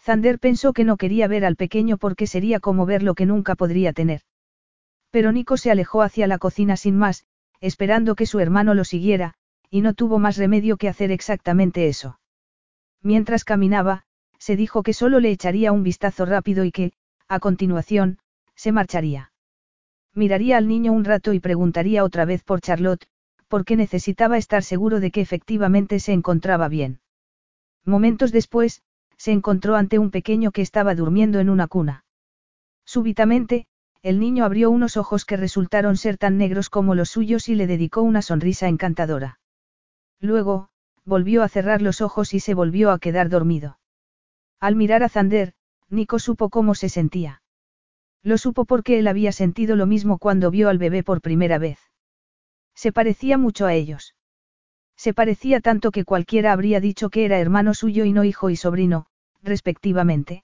Zander 0.00 0.38
pensó 0.38 0.72
que 0.72 0.84
no 0.84 0.96
quería 0.96 1.26
ver 1.26 1.44
al 1.44 1.56
pequeño 1.56 1.98
porque 1.98 2.28
sería 2.28 2.60
como 2.60 2.86
ver 2.86 3.02
lo 3.02 3.16
que 3.16 3.26
nunca 3.26 3.56
podría 3.56 3.92
tener. 3.92 4.20
Pero 5.10 5.32
Nico 5.32 5.56
se 5.56 5.72
alejó 5.72 6.02
hacia 6.02 6.28
la 6.28 6.38
cocina 6.38 6.76
sin 6.76 6.96
más, 6.96 7.24
esperando 7.60 8.14
que 8.14 8.24
su 8.24 8.38
hermano 8.38 8.72
lo 8.72 8.84
siguiera, 8.84 9.34
y 9.68 9.80
no 9.80 9.94
tuvo 9.94 10.20
más 10.20 10.36
remedio 10.36 10.76
que 10.76 10.88
hacer 10.88 11.10
exactamente 11.10 11.88
eso. 11.88 12.20
Mientras 13.02 13.42
caminaba, 13.42 14.04
se 14.38 14.54
dijo 14.54 14.84
que 14.84 14.92
solo 14.92 15.18
le 15.18 15.32
echaría 15.32 15.72
un 15.72 15.82
vistazo 15.82 16.24
rápido 16.24 16.64
y 16.64 16.70
que, 16.70 16.92
a 17.26 17.40
continuación, 17.40 18.18
se 18.54 18.70
marcharía. 18.70 19.32
Miraría 20.14 20.56
al 20.56 20.68
niño 20.68 20.92
un 20.92 21.04
rato 21.04 21.32
y 21.32 21.40
preguntaría 21.40 22.04
otra 22.04 22.24
vez 22.24 22.44
por 22.44 22.60
Charlotte, 22.60 23.08
porque 23.48 23.74
necesitaba 23.74 24.38
estar 24.38 24.62
seguro 24.62 25.00
de 25.00 25.10
que 25.10 25.20
efectivamente 25.20 25.98
se 25.98 26.12
encontraba 26.12 26.68
bien. 26.68 27.00
Momentos 27.84 28.32
después, 28.32 28.82
se 29.16 29.32
encontró 29.32 29.76
ante 29.76 29.98
un 29.98 30.10
pequeño 30.10 30.52
que 30.52 30.62
estaba 30.62 30.94
durmiendo 30.94 31.40
en 31.40 31.50
una 31.50 31.66
cuna. 31.66 32.04
Súbitamente, 32.84 33.66
el 34.02 34.20
niño 34.20 34.44
abrió 34.44 34.70
unos 34.70 34.96
ojos 34.96 35.24
que 35.24 35.36
resultaron 35.36 35.96
ser 35.96 36.16
tan 36.18 36.38
negros 36.38 36.70
como 36.70 36.94
los 36.94 37.10
suyos 37.10 37.48
y 37.48 37.54
le 37.54 37.66
dedicó 37.66 38.02
una 38.02 38.22
sonrisa 38.22 38.68
encantadora. 38.68 39.40
Luego, 40.20 40.70
volvió 41.04 41.42
a 41.42 41.48
cerrar 41.48 41.82
los 41.82 42.00
ojos 42.00 42.34
y 42.34 42.40
se 42.40 42.54
volvió 42.54 42.90
a 42.90 42.98
quedar 42.98 43.28
dormido. 43.28 43.78
Al 44.60 44.76
mirar 44.76 45.02
a 45.02 45.08
Zander, 45.08 45.54
Nico 45.88 46.18
supo 46.18 46.50
cómo 46.50 46.74
se 46.74 46.88
sentía. 46.88 47.42
Lo 48.22 48.36
supo 48.38 48.64
porque 48.64 48.98
él 48.98 49.08
había 49.08 49.32
sentido 49.32 49.76
lo 49.76 49.86
mismo 49.86 50.18
cuando 50.18 50.50
vio 50.50 50.68
al 50.68 50.78
bebé 50.78 51.02
por 51.02 51.20
primera 51.20 51.58
vez. 51.58 51.78
Se 52.74 52.92
parecía 52.92 53.38
mucho 53.38 53.66
a 53.66 53.74
ellos. 53.74 54.14
Se 54.98 55.14
parecía 55.14 55.60
tanto 55.60 55.92
que 55.92 56.04
cualquiera 56.04 56.52
habría 56.52 56.80
dicho 56.80 57.08
que 57.08 57.24
era 57.24 57.38
hermano 57.38 57.72
suyo 57.72 58.04
y 58.04 58.12
no 58.12 58.24
hijo 58.24 58.50
y 58.50 58.56
sobrino, 58.56 59.06
respectivamente. 59.42 60.42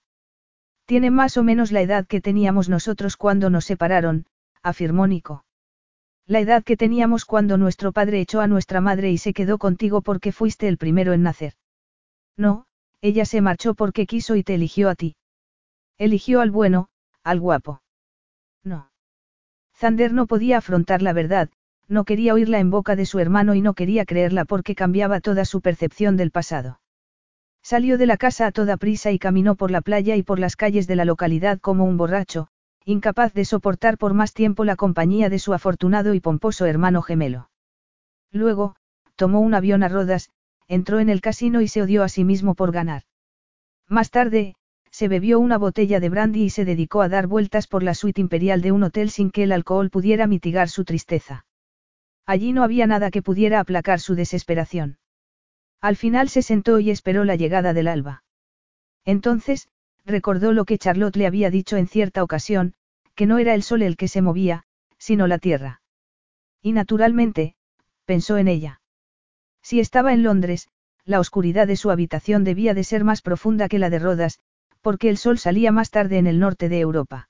Tiene 0.87 1.11
más 1.11 1.37
o 1.37 1.43
menos 1.43 1.73
la 1.73 1.83
edad 1.83 2.07
que 2.07 2.21
teníamos 2.21 2.69
nosotros 2.69 3.17
cuando 3.17 3.51
nos 3.51 3.65
separaron, 3.65 4.27
afirmó 4.63 5.09
Nico. 5.09 5.45
La 6.27 6.39
edad 6.39 6.63
que 6.63 6.77
teníamos 6.77 7.25
cuando 7.25 7.59
nuestro 7.59 7.91
padre 7.91 8.21
echó 8.21 8.41
a 8.41 8.47
nuestra 8.47 8.81
madre 8.81 9.11
y 9.11 9.19
se 9.19 9.35
quedó 9.35 9.59
contigo 9.59 10.03
porque 10.03 10.31
fuiste 10.31 10.69
el 10.69 10.79
primero 10.79 11.13
en 11.13 11.25
nacer. 11.25 11.55
No, 12.37 12.67
ella 13.01 13.25
se 13.25 13.41
marchó 13.41 13.75
porque 13.75 14.07
quiso 14.07 14.37
y 14.37 14.45
te 14.45 14.55
eligió 14.55 14.89
a 14.89 14.95
ti. 14.95 15.17
Eligió 15.99 16.41
al 16.41 16.53
bueno, 16.53 16.89
al 17.25 17.41
guapo. 17.41 17.83
No. 18.63 18.91
Zander 19.75 20.13
no 20.13 20.27
podía 20.27 20.59
afrontar 20.59 21.03
la 21.03 21.13
verdad, 21.13 21.51
no 21.89 22.05
quería 22.05 22.35
oírla 22.35 22.59
en 22.59 22.71
boca 22.71 22.97
de 22.97 23.07
su 23.07 23.19
hermano 23.19 23.55
y 23.55 23.61
no 23.61 23.75
quería 23.75 24.05
creerla 24.05 24.45
porque 24.45 24.75
cambiaba 24.75 25.21
toda 25.21 25.45
su 25.45 25.61
percepción 25.61 26.17
del 26.17 26.31
pasado. 26.31 26.81
Salió 27.63 27.97
de 27.99 28.07
la 28.07 28.17
casa 28.17 28.47
a 28.47 28.53
toda 28.53 28.77
prisa 28.77 29.11
y 29.11 29.19
caminó 29.19 29.55
por 29.55 29.71
la 29.71 29.81
playa 29.81 30.17
y 30.17 30.23
por 30.23 30.39
las 30.39 30.57
calles 30.57 30.87
de 30.87 30.97
la 30.97 31.05
localidad 31.05 31.59
como 31.61 31.85
un 31.85 31.97
borracho, 31.97 32.49
incapaz 32.85 33.33
de 33.33 33.45
soportar 33.45 33.97
por 33.97 34.13
más 34.13 34.35
tiempo 34.35 34.65
la 34.65 34.77
compañía 34.77 35.31
de 35.31 35.39
su 35.39 35.55
afortunado 35.55 36.13
y 36.13 36.21
pomposo 36.21 36.67
hermano 36.67 37.01
gemelo. 37.01 37.49
Luego, 38.31 38.77
tomó 39.17 39.41
un 39.41 39.55
avión 39.55 39.83
a 39.83 39.89
Rodas, 39.89 40.29
entró 40.69 41.01
en 41.01 41.09
el 41.09 41.21
casino 41.21 41.61
y 41.61 41.69
se 41.69 41.83
odió 41.83 42.03
a 42.03 42.09
sí 42.09 42.25
mismo 42.25 42.55
por 42.55 42.73
ganar. 42.73 43.05
Más 43.89 44.11
tarde, 44.11 44.55
se 44.91 45.09
bebió 45.09 45.41
una 45.41 45.59
botella 45.59 46.01
de 46.01 46.09
brandy 46.09 46.45
y 46.45 46.51
se 46.51 46.65
dedicó 46.65 47.03
a 47.03 47.09
dar 47.09 47.27
vueltas 47.27 47.67
por 47.67 47.83
la 47.83 47.95
suite 47.95 48.21
imperial 48.21 48.61
de 48.61 48.73
un 48.73 48.83
hotel 48.83 49.11
sin 49.11 49.31
que 49.31 49.45
el 49.45 49.53
alcohol 49.53 49.91
pudiera 49.91 50.27
mitigar 50.27 50.69
su 50.69 50.85
tristeza. 50.85 51.47
Allí 52.27 52.53
no 52.53 52.63
había 52.63 52.87
nada 52.87 53.11
que 53.11 53.23
pudiera 53.23 53.61
aplacar 53.61 54.01
su 54.01 54.15
desesperación. 54.15 54.99
Al 55.81 55.97
final 55.97 56.29
se 56.29 56.43
sentó 56.43 56.79
y 56.79 56.91
esperó 56.91 57.25
la 57.25 57.37
llegada 57.37 57.75
del 57.75 57.89
alba. 57.89 58.25
Entonces, 59.05 59.69
recordó 60.07 60.53
lo 60.53 60.65
que 60.65 60.79
Charlotte 60.79 61.17
le 61.17 61.27
había 61.27 61.51
dicho 61.51 61.77
en 61.77 61.87
cierta 61.87 62.23
ocasión, 62.23 62.75
que 63.15 63.27
no 63.27 63.39
era 63.39 63.55
el 63.55 63.63
sol 63.63 63.83
el 63.83 63.97
que 63.97 64.09
se 64.09 64.23
movía, 64.23 64.65
sino 64.99 65.27
la 65.27 65.39
tierra. 65.39 65.83
Y 66.63 66.73
naturalmente, 66.73 67.55
pensó 68.07 68.39
en 68.39 68.49
ella. 68.49 68.81
Si 69.63 69.81
estaba 69.81 70.13
en 70.13 70.23
Londres, 70.23 70.69
la 71.05 71.21
oscuridad 71.21 71.67
de 71.67 71.77
su 71.77 71.91
habitación 71.91 72.45
debía 72.45 72.73
de 72.73 72.85
ser 72.85 73.05
más 73.05 73.21
profunda 73.21 73.69
que 73.69 73.79
la 73.79 73.91
de 73.91 73.99
Rodas, 73.99 74.41
porque 74.81 75.11
el 75.11 75.19
sol 75.19 75.39
salía 75.39 75.73
más 75.73 75.91
tarde 75.91 76.19
en 76.19 76.27
el 76.27 76.39
norte 76.39 76.69
de 76.69 76.81
Europa. 76.81 77.29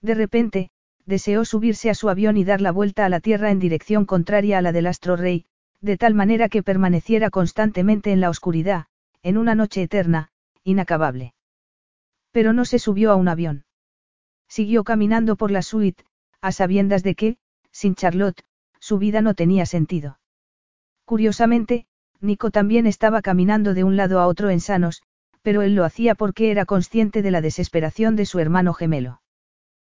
De 0.00 0.14
repente, 0.14 0.70
deseó 1.06 1.44
subirse 1.44 1.88
a 1.88 1.94
su 1.94 2.08
avión 2.08 2.36
y 2.36 2.44
dar 2.44 2.60
la 2.60 2.72
vuelta 2.72 3.06
a 3.06 3.08
la 3.08 3.20
Tierra 3.20 3.50
en 3.50 3.60
dirección 3.60 4.04
contraria 4.04 4.58
a 4.58 4.62
la 4.62 4.72
del 4.72 4.86
astro 4.86 5.16
rey, 5.16 5.46
de 5.80 5.96
tal 5.96 6.14
manera 6.14 6.48
que 6.48 6.62
permaneciera 6.62 7.30
constantemente 7.30 8.12
en 8.12 8.20
la 8.20 8.28
oscuridad, 8.28 8.86
en 9.22 9.38
una 9.38 9.54
noche 9.54 9.82
eterna, 9.82 10.30
inacabable. 10.64 11.34
Pero 12.32 12.52
no 12.52 12.64
se 12.64 12.78
subió 12.78 13.12
a 13.12 13.16
un 13.16 13.28
avión. 13.28 13.64
Siguió 14.48 14.84
caminando 14.84 15.36
por 15.36 15.50
la 15.50 15.62
suite, 15.62 16.04
a 16.40 16.52
sabiendas 16.52 17.02
de 17.02 17.14
que, 17.14 17.36
sin 17.70 17.94
Charlotte, 17.94 18.44
su 18.80 18.98
vida 18.98 19.20
no 19.20 19.34
tenía 19.34 19.66
sentido. 19.66 20.18
Curiosamente, 21.04 21.86
Nico 22.20 22.50
también 22.50 22.86
estaba 22.86 23.22
caminando 23.22 23.74
de 23.74 23.84
un 23.84 23.96
lado 23.96 24.20
a 24.20 24.26
otro 24.26 24.50
en 24.50 24.60
sanos, 24.60 25.02
pero 25.42 25.62
él 25.62 25.74
lo 25.74 25.84
hacía 25.84 26.14
porque 26.14 26.50
era 26.50 26.64
consciente 26.64 27.22
de 27.22 27.30
la 27.30 27.40
desesperación 27.40 28.16
de 28.16 28.26
su 28.26 28.40
hermano 28.40 28.74
gemelo. 28.74 29.20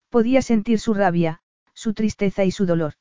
Podía 0.09 0.41
sentir 0.41 0.79
su 0.79 0.93
rabia, 0.93 1.41
su 1.73 1.93
tristeza 1.93 2.45
y 2.45 2.51
su 2.51 2.65
dolor. 2.65 2.93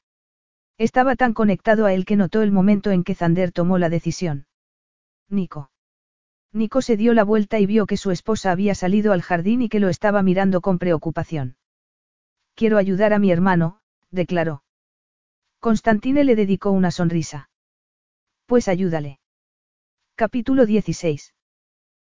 Estaba 0.79 1.17
tan 1.17 1.33
conectado 1.33 1.87
a 1.87 1.95
él 1.95 2.05
que 2.05 2.17
notó 2.17 2.43
el 2.43 2.53
momento 2.53 2.91
en 2.91 3.05
que 3.05 3.15
Zander 3.15 3.53
tomó 3.53 3.79
la 3.79 3.89
decisión. 3.89 4.47
Nico. 5.29 5.71
Nico 6.53 6.83
se 6.83 6.97
dio 6.97 7.15
la 7.15 7.25
vuelta 7.25 7.59
y 7.59 7.67
vio 7.67 7.87
que 7.87 7.97
su 7.97 8.11
esposa 8.11 8.51
había 8.51 8.75
salido 8.75 9.13
al 9.13 9.23
jardín 9.23 9.63
y 9.63 9.69
que 9.69 9.81
lo 9.81 9.89
estaba 9.89 10.23
mirando 10.23 10.61
con 10.61 10.79
preocupación. 10.79 11.57
Quiero 12.55 12.79
ayudar 12.79 13.13
a 13.13 13.19
mi 13.19 13.31
hermano, 13.31 13.81
declaró. 14.11 14.63
Constantine 15.61 16.25
le 16.25 16.37
dedicó 16.37 16.71
una 16.71 16.91
sonrisa. 16.91 17.51
Pues 18.47 18.69
ayúdale. 18.69 19.21
Capítulo 20.15 20.65
16. 20.65 21.35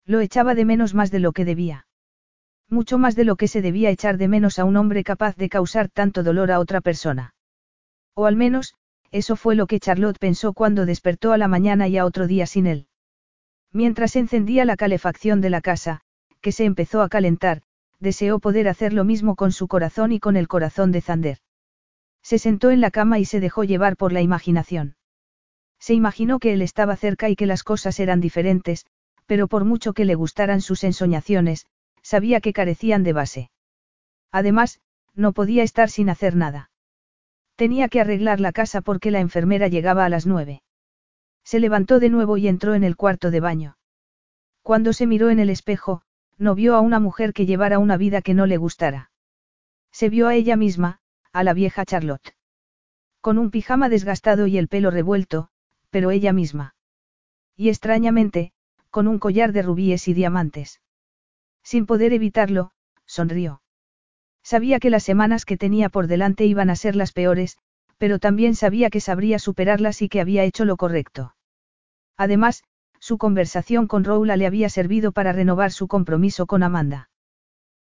Lo 0.05 0.21
echaba 0.21 0.55
de 0.55 0.65
menos 0.65 0.95
más 0.95 1.11
de 1.11 1.21
lo 1.21 1.33
que 1.33 1.45
debía. 1.45 1.87
Mucho 2.71 2.99
más 2.99 3.15
de 3.15 3.25
lo 3.25 3.37
que 3.37 3.49
se 3.49 3.63
debía 3.63 3.91
echar 3.91 4.19
de 4.19 4.29
menos 4.29 4.59
a 4.59 4.65
un 4.65 4.77
hombre 4.77 5.05
capaz 5.05 5.37
de 5.37 5.49
causar 5.49 5.89
tanto 5.89 6.23
dolor 6.23 6.51
a 6.51 6.61
otra 6.61 6.81
persona. 6.81 7.35
O 8.15 8.27
al 8.27 8.37
menos, 8.37 8.75
eso 9.11 9.37
fue 9.37 9.55
lo 9.55 9.67
que 9.67 9.81
Charlotte 9.81 10.19
pensó 10.19 10.53
cuando 10.53 10.87
despertó 10.87 11.33
a 11.33 11.39
la 11.39 11.49
mañana 11.49 11.89
y 11.89 11.99
a 11.99 12.05
otro 12.05 12.27
día 12.27 12.47
sin 12.47 12.67
él. 12.67 12.89
Mientras 13.73 14.17
encendía 14.17 14.65
la 14.65 14.77
calefacción 14.77 15.41
de 15.41 15.51
la 15.51 15.61
casa, 15.61 16.01
que 16.41 16.53
se 16.53 16.65
empezó 16.65 17.03
a 17.03 17.09
calentar, 17.09 17.63
deseó 18.01 18.39
poder 18.39 18.69
hacer 18.69 18.93
lo 18.93 19.05
mismo 19.05 19.35
con 19.35 19.53
su 19.53 19.69
corazón 19.69 20.13
y 20.13 20.21
con 20.21 20.37
el 20.37 20.49
corazón 20.49 20.93
de 20.93 21.01
Zander. 21.01 21.39
Se 22.23 22.39
sentó 22.39 22.71
en 22.71 22.81
la 22.81 22.91
cama 22.91 23.19
y 23.19 23.25
se 23.25 23.41
dejó 23.41 23.65
llevar 23.65 23.97
por 23.97 24.13
la 24.13 24.23
imaginación. 24.23 24.97
Se 25.79 25.95
imaginó 25.95 26.39
que 26.39 26.53
él 26.53 26.63
estaba 26.63 26.97
cerca 26.97 27.29
y 27.29 27.37
que 27.37 27.47
las 27.47 27.63
cosas 27.63 28.01
eran 28.01 28.21
diferentes, 28.21 28.87
pero 29.27 29.49
por 29.49 29.65
mucho 29.65 29.93
que 29.93 30.05
le 30.05 30.15
gustaran 30.15 30.61
sus 30.61 30.85
ensoñaciones, 30.85 31.67
sabía 32.05 32.41
que 32.41 32.53
carecían 32.53 33.03
de 33.03 33.15
base. 33.15 33.51
Además, 34.31 34.81
no 35.15 35.33
podía 35.33 35.63
estar 35.65 35.89
sin 35.91 36.11
hacer 36.11 36.37
nada. 36.37 36.71
Tenía 37.57 37.89
que 37.89 38.01
arreglar 38.01 38.41
la 38.41 38.53
casa 38.53 38.83
porque 38.83 39.11
la 39.11 39.21
enfermera 39.21 39.69
llegaba 39.69 40.05
a 40.05 40.09
las 40.09 40.27
nueve. 40.27 40.63
Se 41.45 41.59
levantó 41.61 42.01
de 42.01 42.11
nuevo 42.11 42.37
y 42.37 42.47
entró 42.47 42.75
en 42.75 42.85
el 42.85 42.97
cuarto 42.97 43.31
de 43.31 43.41
baño. 43.41 43.79
Cuando 44.63 44.93
se 44.93 45.07
miró 45.07 45.31
en 45.31 45.39
el 45.39 45.51
espejo, 45.51 46.03
no 46.37 46.55
vio 46.55 46.75
a 46.75 46.81
una 46.81 47.01
mujer 47.01 47.33
que 47.33 47.47
llevara 47.47 47.79
una 47.79 47.97
vida 47.97 48.23
que 48.23 48.35
no 48.35 48.47
le 48.47 48.57
gustara. 48.57 49.11
Se 49.93 50.09
vio 50.09 50.29
a 50.29 50.35
ella 50.35 50.57
misma, 50.57 51.01
a 51.33 51.45
la 51.45 51.55
vieja 51.55 51.85
Charlotte. 51.85 52.35
Con 53.21 53.39
un 53.39 53.51
pijama 53.51 53.89
desgastado 53.89 54.47
y 54.47 54.59
el 54.59 54.69
pelo 54.69 54.91
revuelto, 54.91 55.49
pero 55.91 56.11
ella 56.11 56.33
misma. 56.33 56.75
Y 57.57 57.69
extrañamente, 57.69 58.53
con 58.91 59.07
un 59.07 59.19
collar 59.19 59.53
de 59.53 59.63
rubíes 59.63 60.09
y 60.09 60.15
diamantes. 60.15 60.81
Sin 61.65 61.87
poder 61.87 62.13
evitarlo, 62.13 62.71
sonrió. 63.07 63.63
Sabía 64.45 64.79
que 64.79 64.91
las 64.91 65.03
semanas 65.03 65.47
que 65.47 65.57
tenía 65.57 65.89
por 65.89 66.07
delante 66.07 66.45
iban 66.45 66.71
a 66.71 66.77
ser 66.77 66.95
las 66.95 67.13
peores, 67.13 67.57
pero 67.97 68.19
también 68.19 68.55
sabía 68.55 68.91
que 68.91 69.01
sabría 69.01 69.39
superarlas 69.39 70.03
y 70.03 70.09
que 70.11 70.21
había 70.21 70.45
hecho 70.45 70.67
lo 70.67 70.77
correcto. 70.77 71.35
Además, 72.17 72.63
su 73.01 73.17
conversación 73.17 73.87
con 73.87 74.05
Roula 74.05 74.37
le 74.37 74.47
había 74.47 74.69
servido 74.69 75.13
para 75.13 75.33
renovar 75.33 75.73
su 75.73 75.89
compromiso 75.89 76.47
con 76.47 76.63
Amanda. 76.63 77.09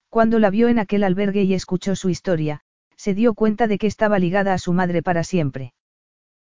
Cuando 0.09 0.39
la 0.39 0.49
vio 0.49 0.67
en 0.67 0.79
aquel 0.79 1.03
albergue 1.05 1.43
y 1.43 1.53
escuchó 1.53 1.95
su 1.95 2.09
historia, 2.09 2.61
se 2.97 3.13
dio 3.13 3.33
cuenta 3.33 3.67
de 3.67 3.77
que 3.77 3.87
estaba 3.87 4.19
ligada 4.19 4.53
a 4.53 4.57
su 4.57 4.73
madre 4.73 5.01
para 5.01 5.23
siempre. 5.23 5.73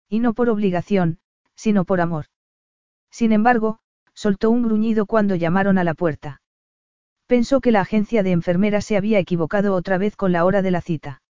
Y 0.07 0.19
no 0.19 0.33
por 0.33 0.49
obligación, 0.49 1.17
sino 1.55 1.83
por 1.83 1.99
amor. 1.99 2.25
Sin 3.09 3.31
embargo, 3.31 3.79
soltó 4.13 4.51
un 4.51 4.61
gruñido 4.61 5.07
cuando 5.07 5.33
llamaron 5.33 5.79
a 5.79 5.83
la 5.83 5.95
puerta. 5.95 6.42
Pensó 7.33 7.61
que 7.61 7.71
la 7.71 7.81
agencia 7.81 8.21
de 8.21 8.29
enfermeras 8.29 8.85
se 8.85 8.95
había 8.95 9.17
equivocado 9.17 9.73
otra 9.73 9.97
vez 9.97 10.15
con 10.15 10.31
la 10.31 10.45
hora 10.45 10.61
de 10.61 10.69
la 10.69 10.81
cita. 10.81 11.23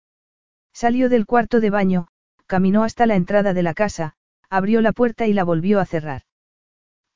Salió 0.74 1.08
del 1.08 1.26
cuarto 1.26 1.62
de 1.62 1.70
baño, 1.70 2.10
caminó 2.46 2.84
hasta 2.84 3.06
la 3.06 3.16
entrada 3.16 3.54
de 3.54 3.64
la 3.64 3.74
casa, 3.74 4.18
abrió 4.50 4.82
la 4.82 4.92
puerta 4.92 5.28
y 5.28 5.32
la 5.32 5.46
volvió 5.46 5.80
a 5.80 5.86
cerrar. 5.86 6.24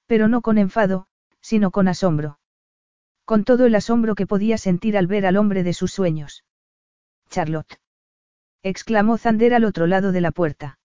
Pero 0.05 0.29
no 0.29 0.41
con 0.41 0.57
enfado, 0.57 1.07
sino 1.41 1.69
con 1.69 1.89
asombro. 1.89 2.39
Con 3.25 3.43
todo 3.43 3.65
el 3.65 3.75
asombro 3.75 4.15
que 4.15 4.25
podía 4.25 4.57
sentir 4.57 4.97
al 4.97 5.07
ver 5.07 5.25
al 5.25 5.35
hombre 5.35 5.63
de 5.63 5.73
sus 5.73 5.91
sueños. 5.91 6.45
Charlotte. 7.29 7.81
exclamó 8.63 9.17
Zander 9.17 9.53
al 9.53 9.65
otro 9.65 9.85
lado 9.85 10.13
de 10.13 10.21
la 10.21 10.31
puerta. 10.31 10.79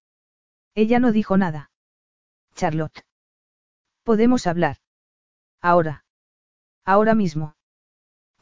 Ella 0.75 0.99
no 0.99 1.13
dijo 1.13 1.37
nada. 1.37 1.71
Charlotte. 2.57 3.07
Podemos 4.03 4.49
hablar. 4.49 4.79
Ahora. 5.61 6.05
Ahora 6.85 7.15
mismo. 7.15 7.55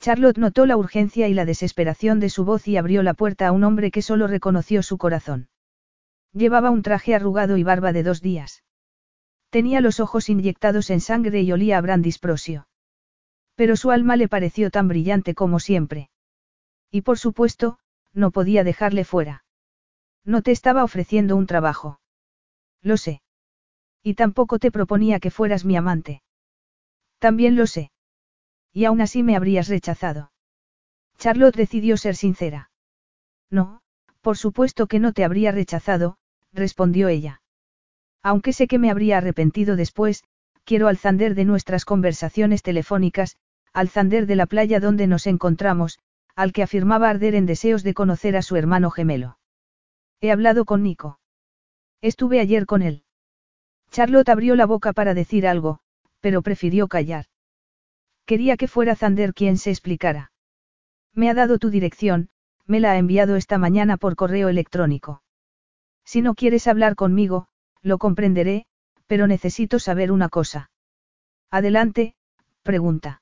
Charlotte 0.00 0.38
notó 0.38 0.64
la 0.64 0.78
urgencia 0.78 1.28
y 1.28 1.34
la 1.34 1.44
desesperación 1.44 2.20
de 2.20 2.30
su 2.30 2.44
voz 2.46 2.66
y 2.66 2.78
abrió 2.78 3.02
la 3.02 3.12
puerta 3.12 3.46
a 3.46 3.52
un 3.52 3.64
hombre 3.64 3.90
que 3.90 4.00
solo 4.00 4.26
reconoció 4.26 4.82
su 4.82 4.96
corazón. 4.96 5.50
Llevaba 6.32 6.70
un 6.70 6.82
traje 6.82 7.14
arrugado 7.14 7.58
y 7.58 7.64
barba 7.64 7.92
de 7.92 8.02
dos 8.02 8.22
días. 8.22 8.64
Tenía 9.50 9.82
los 9.82 10.00
ojos 10.00 10.30
inyectados 10.30 10.88
en 10.88 11.00
sangre 11.00 11.42
y 11.42 11.52
olía 11.52 11.76
a 11.76 11.80
brandisprosio. 11.82 12.66
Pero 13.56 13.76
su 13.76 13.90
alma 13.90 14.16
le 14.16 14.26
pareció 14.26 14.70
tan 14.70 14.88
brillante 14.88 15.34
como 15.34 15.60
siempre. 15.60 16.08
Y 16.90 17.02
por 17.02 17.18
supuesto, 17.18 17.78
no 18.14 18.30
podía 18.30 18.64
dejarle 18.64 19.04
fuera. 19.04 19.44
No 20.24 20.40
te 20.40 20.50
estaba 20.50 20.82
ofreciendo 20.82 21.36
un 21.36 21.46
trabajo. 21.46 22.00
Lo 22.80 22.96
sé. 22.96 23.20
Y 24.02 24.14
tampoco 24.14 24.58
te 24.58 24.70
proponía 24.70 25.20
que 25.20 25.30
fueras 25.30 25.66
mi 25.66 25.76
amante. 25.76 26.22
También 27.18 27.54
lo 27.54 27.66
sé. 27.66 27.90
Y 28.72 28.84
aún 28.84 29.00
así 29.00 29.22
me 29.22 29.36
habrías 29.36 29.68
rechazado. 29.68 30.32
Charlotte 31.18 31.56
decidió 31.56 31.96
ser 31.96 32.16
sincera. 32.16 32.70
No, 33.50 33.82
por 34.20 34.36
supuesto 34.36 34.86
que 34.86 35.00
no 35.00 35.12
te 35.12 35.24
habría 35.24 35.52
rechazado, 35.52 36.16
respondió 36.52 37.08
ella. 37.08 37.42
Aunque 38.22 38.52
sé 38.52 38.66
que 38.68 38.78
me 38.78 38.90
habría 38.90 39.18
arrepentido 39.18 39.76
después, 39.76 40.24
quiero 40.64 40.88
al 40.88 40.98
Zander 40.98 41.34
de 41.34 41.44
nuestras 41.44 41.84
conversaciones 41.84 42.62
telefónicas, 42.62 43.36
al 43.72 43.88
Zander 43.88 44.26
de 44.26 44.36
la 44.36 44.46
playa 44.46 44.80
donde 44.80 45.06
nos 45.06 45.26
encontramos, 45.26 45.98
al 46.36 46.52
que 46.52 46.62
afirmaba 46.62 47.08
arder 47.08 47.34
en 47.34 47.46
deseos 47.46 47.82
de 47.82 47.94
conocer 47.94 48.36
a 48.36 48.42
su 48.42 48.56
hermano 48.56 48.90
gemelo. 48.90 49.38
He 50.20 50.30
hablado 50.30 50.64
con 50.64 50.82
Nico. 50.82 51.18
Estuve 52.00 52.40
ayer 52.40 52.66
con 52.66 52.82
él. 52.82 53.04
Charlotte 53.90 54.28
abrió 54.28 54.54
la 54.54 54.66
boca 54.66 54.92
para 54.92 55.14
decir 55.14 55.46
algo, 55.46 55.80
pero 56.20 56.42
prefirió 56.42 56.88
callar. 56.88 57.26
Quería 58.30 58.56
que 58.56 58.68
fuera 58.68 58.94
Zander 58.94 59.34
quien 59.34 59.58
se 59.58 59.70
explicara. 59.70 60.30
Me 61.12 61.28
ha 61.28 61.34
dado 61.34 61.58
tu 61.58 61.68
dirección, 61.68 62.28
me 62.64 62.78
la 62.78 62.92
ha 62.92 62.96
enviado 62.96 63.34
esta 63.34 63.58
mañana 63.58 63.96
por 63.96 64.14
correo 64.14 64.48
electrónico. 64.48 65.24
Si 66.04 66.22
no 66.22 66.36
quieres 66.36 66.68
hablar 66.68 66.94
conmigo, 66.94 67.48
lo 67.82 67.98
comprenderé, 67.98 68.66
pero 69.08 69.26
necesito 69.26 69.80
saber 69.80 70.12
una 70.12 70.28
cosa. 70.28 70.70
Adelante, 71.50 72.14
pregunta. 72.62 73.20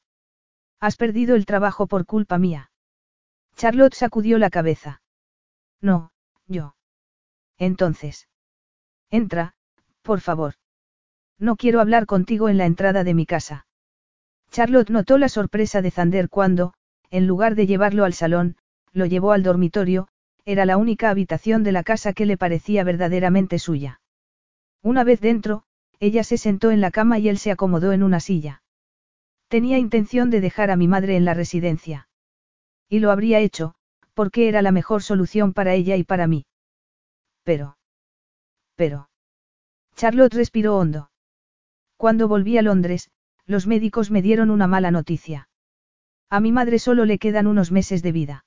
¿Has 0.78 0.98
perdido 0.98 1.36
el 1.36 1.46
trabajo 1.46 1.86
por 1.86 2.04
culpa 2.04 2.36
mía? 2.36 2.70
Charlotte 3.56 3.94
sacudió 3.94 4.36
la 4.36 4.50
cabeza. 4.50 5.00
No, 5.80 6.12
yo. 6.48 6.74
Entonces. 7.56 8.28
Entra, 9.08 9.54
por 10.02 10.20
favor. 10.20 10.56
No 11.38 11.56
quiero 11.56 11.80
hablar 11.80 12.04
contigo 12.04 12.50
en 12.50 12.58
la 12.58 12.66
entrada 12.66 13.04
de 13.04 13.14
mi 13.14 13.24
casa. 13.24 13.64
Charlotte 14.50 14.90
notó 14.90 15.18
la 15.18 15.28
sorpresa 15.28 15.82
de 15.82 15.90
Zander 15.90 16.28
cuando, 16.28 16.74
en 17.10 17.26
lugar 17.26 17.54
de 17.54 17.66
llevarlo 17.66 18.04
al 18.04 18.14
salón, 18.14 18.56
lo 18.92 19.06
llevó 19.06 19.32
al 19.32 19.42
dormitorio, 19.42 20.08
era 20.44 20.64
la 20.64 20.76
única 20.76 21.10
habitación 21.10 21.62
de 21.62 21.72
la 21.72 21.82
casa 21.82 22.12
que 22.12 22.26
le 22.26 22.36
parecía 22.36 22.84
verdaderamente 22.84 23.58
suya. 23.58 24.00
Una 24.82 25.04
vez 25.04 25.20
dentro, 25.20 25.64
ella 26.00 26.24
se 26.24 26.38
sentó 26.38 26.70
en 26.70 26.80
la 26.80 26.90
cama 26.90 27.18
y 27.18 27.28
él 27.28 27.38
se 27.38 27.50
acomodó 27.50 27.92
en 27.92 28.02
una 28.02 28.20
silla. 28.20 28.62
Tenía 29.48 29.78
intención 29.78 30.30
de 30.30 30.40
dejar 30.40 30.70
a 30.70 30.76
mi 30.76 30.88
madre 30.88 31.16
en 31.16 31.24
la 31.24 31.34
residencia. 31.34 32.08
Y 32.88 33.00
lo 33.00 33.10
habría 33.10 33.40
hecho, 33.40 33.74
porque 34.14 34.48
era 34.48 34.62
la 34.62 34.72
mejor 34.72 35.02
solución 35.02 35.52
para 35.52 35.74
ella 35.74 35.96
y 35.96 36.04
para 36.04 36.26
mí. 36.26 36.46
Pero. 37.44 37.76
Pero. 38.76 39.10
Charlotte 39.96 40.34
respiró 40.34 40.76
hondo. 40.76 41.10
Cuando 41.96 42.28
volví 42.28 42.56
a 42.58 42.62
Londres, 42.62 43.10
los 43.48 43.66
médicos 43.66 44.10
me 44.10 44.22
dieron 44.22 44.50
una 44.50 44.66
mala 44.66 44.90
noticia. 44.90 45.48
A 46.28 46.38
mi 46.38 46.52
madre 46.52 46.78
solo 46.78 47.06
le 47.06 47.18
quedan 47.18 47.46
unos 47.46 47.72
meses 47.72 48.02
de 48.02 48.12
vida. 48.12 48.44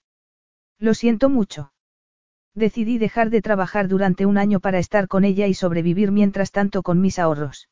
Lo 0.78 0.94
siento 0.94 1.28
mucho. 1.28 1.74
Decidí 2.54 3.00
dejar 3.00 3.32
de 3.32 3.42
trabajar 3.42 3.88
durante 3.88 4.28
un 4.28 4.38
año 4.38 4.60
para 4.60 4.78
estar 4.78 5.08
con 5.08 5.24
ella 5.26 5.48
y 5.48 5.56
sobrevivir 5.56 6.12
mientras 6.12 6.52
tanto 6.52 6.84
con 6.84 7.02
mis 7.02 7.18
ahorros. 7.18 7.68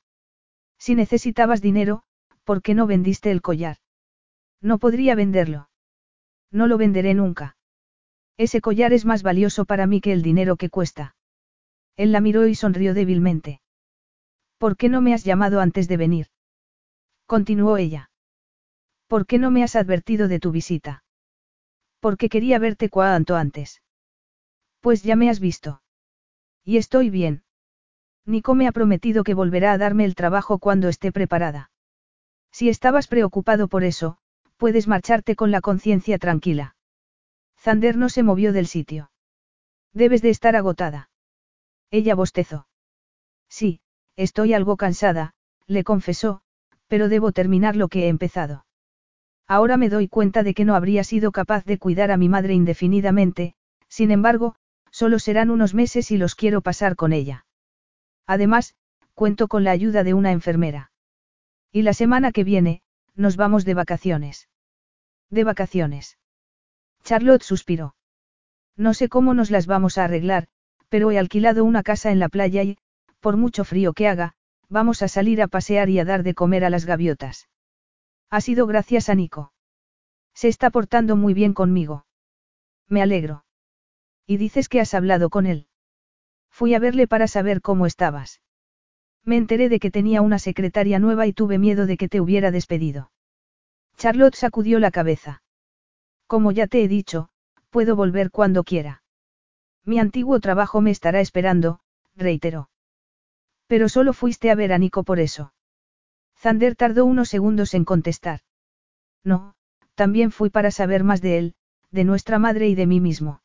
Si 0.80 0.96
necesitabas 0.96 1.62
dinero, 1.62 2.02
¿por 2.44 2.64
qué 2.64 2.74
no 2.74 2.88
vendiste 2.88 3.30
el 3.30 3.42
collar? 3.42 3.78
No 4.60 4.80
podría 4.80 5.14
venderlo. 5.14 5.70
No 6.52 6.66
lo 6.66 6.78
venderé 6.78 7.14
nunca. 7.14 7.58
Ese 8.38 8.60
collar 8.60 8.92
es 8.92 9.06
más 9.06 9.22
valioso 9.22 9.66
para 9.66 9.86
mí 9.86 10.02
que 10.02 10.14
el 10.14 10.24
dinero 10.24 10.56
que 10.56 10.70
cuesta. 10.72 11.16
Él 11.96 12.12
la 12.12 12.22
miró 12.22 12.48
y 12.48 12.56
sonrió 12.56 12.96
débilmente. 12.96 13.62
¿Por 14.58 14.78
qué 14.78 14.90
no 14.90 15.02
me 15.02 15.14
has 15.14 15.24
llamado 15.24 15.62
antes 15.62 15.88
de 15.88 15.98
venir? 15.98 16.28
Continuó 17.30 17.78
ella. 17.78 18.10
¿Por 19.06 19.28
qué 19.28 19.38
no 19.38 19.52
me 19.52 19.62
has 19.64 19.76
advertido 19.76 20.28
de 20.28 20.40
tu 20.40 20.50
visita? 20.50 21.04
Porque 22.00 22.28
quería 22.28 22.58
verte 22.58 22.90
cuanto 22.90 23.36
antes. 23.36 23.84
Pues 24.80 25.04
ya 25.04 25.16
me 25.16 25.30
has 25.30 25.40
visto. 25.40 25.84
Y 26.64 26.78
estoy 26.78 27.12
bien. 27.12 27.44
Nico 28.26 28.56
me 28.56 28.68
ha 28.68 28.72
prometido 28.72 29.24
que 29.24 29.36
volverá 29.36 29.74
a 29.74 29.78
darme 29.78 30.06
el 30.06 30.16
trabajo 30.16 30.58
cuando 30.58 30.90
esté 30.90 31.12
preparada. 31.12 31.70
Si 32.52 32.68
estabas 32.68 33.06
preocupado 33.06 33.68
por 33.68 33.84
eso, 33.84 34.18
puedes 34.58 34.88
marcharte 34.88 35.36
con 35.36 35.52
la 35.52 35.62
conciencia 35.62 36.18
tranquila. 36.18 36.76
Zander 37.60 37.96
no 37.96 38.10
se 38.10 38.24
movió 38.24 38.54
del 38.54 38.66
sitio. 38.66 39.12
Debes 39.94 40.24
de 40.24 40.32
estar 40.32 40.56
agotada. 40.56 41.12
Ella 41.92 42.16
bostezó. 42.16 42.68
Sí, 43.50 43.82
estoy 44.16 44.56
algo 44.56 44.78
cansada, 44.78 45.36
le 45.68 45.84
confesó, 45.84 46.42
pero 46.90 47.08
debo 47.08 47.32
terminar 47.32 47.78
lo 47.78 47.88
que 47.88 48.04
he 48.04 48.08
empezado. 48.10 48.66
Ahora 49.48 49.78
me 49.78 49.90
doy 49.90 50.10
cuenta 50.10 50.44
de 50.44 50.54
que 50.54 50.66
no 50.66 50.76
habría 50.76 51.04
sido 51.06 51.32
capaz 51.32 51.64
de 51.64 51.78
cuidar 51.78 52.12
a 52.12 52.18
mi 52.18 52.28
madre 52.28 52.54
indefinidamente, 52.54 53.56
sin 53.88 54.12
embargo, 54.12 54.56
solo 54.92 55.18
serán 55.20 55.50
unos 55.50 55.74
meses 55.74 56.12
y 56.12 56.18
los 56.18 56.36
quiero 56.36 56.62
pasar 56.62 56.96
con 56.96 57.14
ella. 57.14 57.46
Además, 58.28 58.76
cuento 59.14 59.48
con 59.48 59.64
la 59.64 59.72
ayuda 59.72 60.04
de 60.04 60.14
una 60.14 60.32
enfermera. 60.32 60.92
Y 61.72 61.84
la 61.84 61.94
semana 61.94 62.32
que 62.32 62.44
viene, 62.44 62.82
nos 63.16 63.38
vamos 63.38 63.66
de 63.66 63.76
vacaciones. 63.76 64.50
De 65.30 65.44
vacaciones. 65.44 66.18
Charlotte 67.04 67.44
suspiró. 67.44 67.96
No 68.76 68.94
sé 68.94 69.10
cómo 69.10 69.34
nos 69.34 69.52
las 69.52 69.68
vamos 69.68 69.98
a 69.98 70.06
arreglar, 70.06 70.48
pero 70.90 71.12
he 71.12 71.20
alquilado 71.20 71.64
una 71.64 71.84
casa 71.84 72.12
en 72.12 72.20
la 72.20 72.30
playa 72.30 72.64
y, 72.64 72.78
por 73.20 73.38
mucho 73.38 73.64
frío 73.64 73.94
que 73.94 74.08
haga, 74.08 74.36
vamos 74.70 75.02
a 75.02 75.08
salir 75.08 75.42
a 75.42 75.48
pasear 75.48 75.90
y 75.90 76.00
a 76.00 76.06
dar 76.06 76.24
de 76.24 76.34
comer 76.34 76.64
a 76.64 76.70
las 76.70 76.86
gaviotas. 76.86 77.50
Ha 78.30 78.42
sido 78.42 78.68
gracias 78.68 79.10
a 79.10 79.16
Nico. 79.16 79.52
Se 80.34 80.48
está 80.48 80.70
portando 80.70 81.16
muy 81.16 81.34
bien 81.34 81.54
conmigo. 81.54 82.06
Me 82.88 83.02
alegro. 83.02 83.46
Y 84.26 84.38
dices 84.38 84.70
que 84.70 84.80
has 84.80 84.94
hablado 84.94 85.30
con 85.30 85.48
él. 85.48 85.68
Fui 86.52 86.74
a 86.76 86.80
verle 86.80 87.08
para 87.08 87.28
saber 87.28 87.62
cómo 87.62 87.86
estabas. 87.86 88.42
Me 89.26 89.38
enteré 89.38 89.70
de 89.70 89.80
que 89.80 89.92
tenía 89.92 90.22
una 90.22 90.40
secretaria 90.40 91.00
nueva 91.00 91.28
y 91.28 91.34
tuve 91.34 91.58
miedo 91.58 91.86
de 91.86 91.98
que 91.98 92.08
te 92.08 92.22
hubiera 92.22 92.52
despedido. 92.52 93.12
Charlotte 93.98 94.36
sacudió 94.36 94.80
la 94.80 94.92
cabeza. 94.92 95.44
Como 96.28 96.52
ya 96.52 96.68
te 96.68 96.84
he 96.84 96.88
dicho, 96.88 97.30
puedo 97.70 97.96
volver 97.96 98.32
cuando 98.32 98.64
quiera. 98.64 99.04
Mi 99.84 100.00
antiguo 100.00 100.40
trabajo 100.40 100.80
me 100.82 100.92
estará 100.92 101.20
esperando, 101.22 101.80
reiteró. 102.16 102.69
Pero 103.70 103.88
solo 103.88 104.14
fuiste 104.14 104.50
a 104.50 104.56
ver 104.56 104.74
a 104.74 104.80
Nico 104.80 105.04
por 105.04 105.20
eso. 105.20 105.54
Zander 106.36 106.76
tardó 106.76 107.06
unos 107.06 107.30
segundos 107.30 107.76
en 107.76 107.86
contestar. 107.86 108.40
No, 109.24 109.54
también 109.94 110.32
fui 110.32 110.50
para 110.50 110.72
saber 110.72 111.04
más 111.04 111.22
de 111.22 111.38
él, 111.38 111.54
de 111.92 112.04
nuestra 112.04 112.40
madre 112.40 112.68
y 112.68 112.74
de 112.74 112.88
mí 112.88 113.00
mismo. 113.00 113.44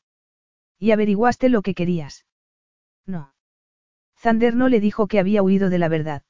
¿Y 0.78 0.92
averiguaste 0.92 1.50
lo 1.50 1.60
que 1.60 1.74
querías? 1.74 2.24
No. 3.04 3.34
Zander 4.16 4.56
no 4.56 4.70
le 4.70 4.80
dijo 4.80 5.08
que 5.08 5.18
había 5.18 5.42
huido 5.42 5.68
de 5.68 5.78
la 5.78 5.90
verdad. 5.90 6.22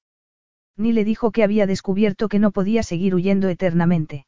Ni 0.77 0.91
le 0.91 1.05
dijo 1.05 1.31
que 1.31 1.45
había 1.45 1.69
descubierto 1.69 2.29
que 2.29 2.41
no 2.41 2.51
podía 2.51 2.83
seguir 2.83 3.15
huyendo 3.15 3.49
eternamente. 3.49 4.27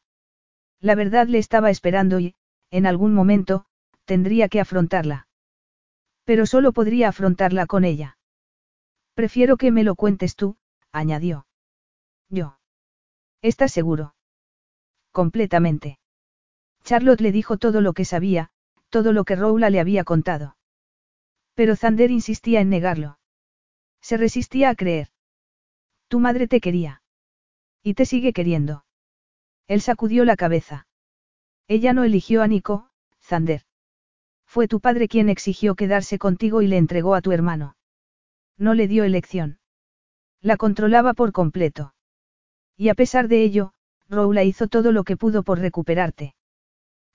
La 0.79 0.95
verdad 0.95 1.27
le 1.27 1.39
estaba 1.39 1.71
esperando 1.71 2.21
y, 2.21 2.35
en 2.71 2.85
algún 2.85 3.13
momento, 3.13 3.65
tendría 4.05 4.47
que 4.47 4.61
afrontarla. 4.61 5.27
Pero 6.23 6.45
solo 6.45 6.71
podría 6.71 7.09
afrontarla 7.09 7.65
con 7.65 7.83
ella. 7.83 8.16
Prefiero 9.17 9.57
que 9.57 9.71
me 9.71 9.83
lo 9.83 9.95
cuentes 9.95 10.35
tú, 10.35 10.57
añadió. 10.91 11.47
Yo. 12.29 12.59
¿Estás 13.41 13.71
seguro? 13.71 14.13
Completamente. 15.11 15.97
Charlotte 16.83 17.21
le 17.21 17.31
dijo 17.31 17.57
todo 17.57 17.81
lo 17.81 17.93
que 17.93 18.05
sabía, 18.05 18.51
todo 18.89 19.13
lo 19.13 19.23
que 19.23 19.35
Roula 19.35 19.71
le 19.71 19.79
había 19.79 20.03
contado. 20.03 20.55
Pero 21.55 21.75
Zander 21.75 22.11
insistía 22.11 22.61
en 22.61 22.69
negarlo. 22.69 23.17
Se 24.01 24.17
resistía 24.17 24.69
a 24.69 24.75
creer. 24.75 25.07
Tu 26.09 26.19
madre 26.19 26.47
te 26.47 26.61
quería. 26.61 27.01
Y 27.81 27.95
te 27.95 28.05
sigue 28.05 28.33
queriendo. 28.33 28.85
Él 29.65 29.81
sacudió 29.81 30.25
la 30.25 30.35
cabeza. 30.35 30.85
Ella 31.67 31.91
no 31.91 32.03
eligió 32.03 32.43
a 32.43 32.47
Nico, 32.47 32.91
Zander. 33.19 33.63
Fue 34.45 34.67
tu 34.67 34.79
padre 34.79 35.07
quien 35.07 35.27
exigió 35.29 35.73
quedarse 35.73 36.19
contigo 36.19 36.61
y 36.61 36.67
le 36.67 36.77
entregó 36.77 37.15
a 37.15 37.21
tu 37.21 37.31
hermano. 37.31 37.77
No 38.57 38.73
le 38.73 38.87
dio 38.87 39.03
elección. 39.03 39.59
La 40.41 40.57
controlaba 40.57 41.13
por 41.13 41.31
completo. 41.31 41.93
Y 42.75 42.89
a 42.89 42.95
pesar 42.95 43.27
de 43.27 43.43
ello, 43.43 43.73
Roula 44.09 44.43
hizo 44.43 44.67
todo 44.67 44.91
lo 44.91 45.03
que 45.03 45.17
pudo 45.17 45.43
por 45.43 45.59
recuperarte. 45.59 46.35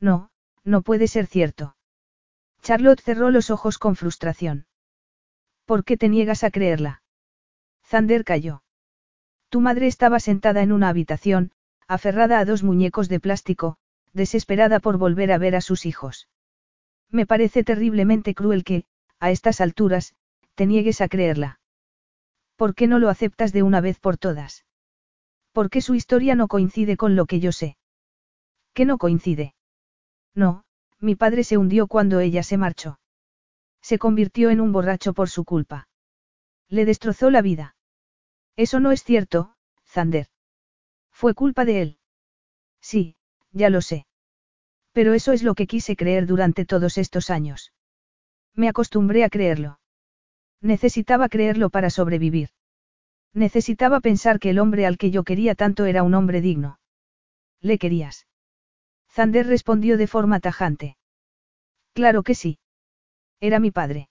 No, 0.00 0.30
no 0.64 0.82
puede 0.82 1.08
ser 1.08 1.26
cierto. 1.26 1.76
Charlotte 2.62 3.00
cerró 3.00 3.30
los 3.30 3.50
ojos 3.50 3.78
con 3.78 3.96
frustración. 3.96 4.66
¿Por 5.64 5.84
qué 5.84 5.96
te 5.96 6.08
niegas 6.08 6.44
a 6.44 6.50
creerla? 6.50 7.02
Zander 7.84 8.24
cayó. 8.24 8.62
Tu 9.48 9.60
madre 9.60 9.86
estaba 9.86 10.20
sentada 10.20 10.62
en 10.62 10.72
una 10.72 10.88
habitación, 10.88 11.52
aferrada 11.88 12.38
a 12.38 12.44
dos 12.44 12.62
muñecos 12.62 13.08
de 13.08 13.20
plástico, 13.20 13.76
desesperada 14.12 14.80
por 14.80 14.98
volver 14.98 15.32
a 15.32 15.38
ver 15.38 15.56
a 15.56 15.60
sus 15.60 15.86
hijos. 15.86 16.28
Me 17.10 17.26
parece 17.26 17.64
terriblemente 17.64 18.34
cruel 18.34 18.64
que, 18.64 18.84
a 19.18 19.30
estas 19.30 19.60
alturas, 19.60 20.14
te 20.54 20.66
niegues 20.66 21.00
a 21.00 21.08
creerla. 21.08 21.60
¿Por 22.56 22.74
qué 22.74 22.86
no 22.86 22.98
lo 22.98 23.08
aceptas 23.08 23.52
de 23.52 23.62
una 23.62 23.80
vez 23.80 23.98
por 23.98 24.18
todas? 24.18 24.64
Porque 25.52 25.80
su 25.80 25.94
historia 25.94 26.34
no 26.34 26.48
coincide 26.48 26.96
con 26.96 27.16
lo 27.16 27.26
que 27.26 27.40
yo 27.40 27.52
sé. 27.52 27.76
¿Qué 28.72 28.84
no 28.84 28.98
coincide? 28.98 29.54
No, 30.34 30.64
mi 30.98 31.14
padre 31.14 31.44
se 31.44 31.58
hundió 31.58 31.86
cuando 31.86 32.20
ella 32.20 32.42
se 32.42 32.56
marchó. 32.56 32.98
Se 33.82 33.98
convirtió 33.98 34.50
en 34.50 34.60
un 34.60 34.72
borracho 34.72 35.12
por 35.12 35.28
su 35.28 35.44
culpa. 35.44 35.88
Le 36.68 36.84
destrozó 36.84 37.30
la 37.30 37.42
vida. 37.42 37.76
Eso 38.56 38.80
no 38.80 38.92
es 38.92 39.02
cierto, 39.02 39.56
Zander. 39.84 40.28
Fue 41.10 41.34
culpa 41.34 41.64
de 41.64 41.82
él. 41.82 41.98
Sí, 42.80 43.16
ya 43.50 43.68
lo 43.68 43.82
sé. 43.82 44.06
Pero 44.92 45.14
eso 45.14 45.32
es 45.32 45.42
lo 45.42 45.54
que 45.54 45.66
quise 45.66 45.96
creer 45.96 46.26
durante 46.26 46.64
todos 46.64 46.96
estos 46.96 47.30
años. 47.30 47.72
Me 48.54 48.68
acostumbré 48.68 49.24
a 49.24 49.30
creerlo. 49.30 49.80
Necesitaba 50.62 51.28
creerlo 51.28 51.70
para 51.70 51.90
sobrevivir. 51.90 52.50
Necesitaba 53.34 54.00
pensar 54.00 54.38
que 54.38 54.50
el 54.50 54.58
hombre 54.60 54.86
al 54.86 54.96
que 54.96 55.10
yo 55.10 55.24
quería 55.24 55.54
tanto 55.54 55.84
era 55.86 56.04
un 56.04 56.14
hombre 56.14 56.40
digno. 56.40 56.78
¿Le 57.60 57.78
querías? 57.78 58.26
Zander 59.10 59.46
respondió 59.46 59.96
de 59.96 60.06
forma 60.06 60.40
tajante. 60.40 60.96
Claro 61.92 62.22
que 62.22 62.34
sí. 62.34 62.58
Era 63.40 63.58
mi 63.58 63.70
padre. 63.70 64.08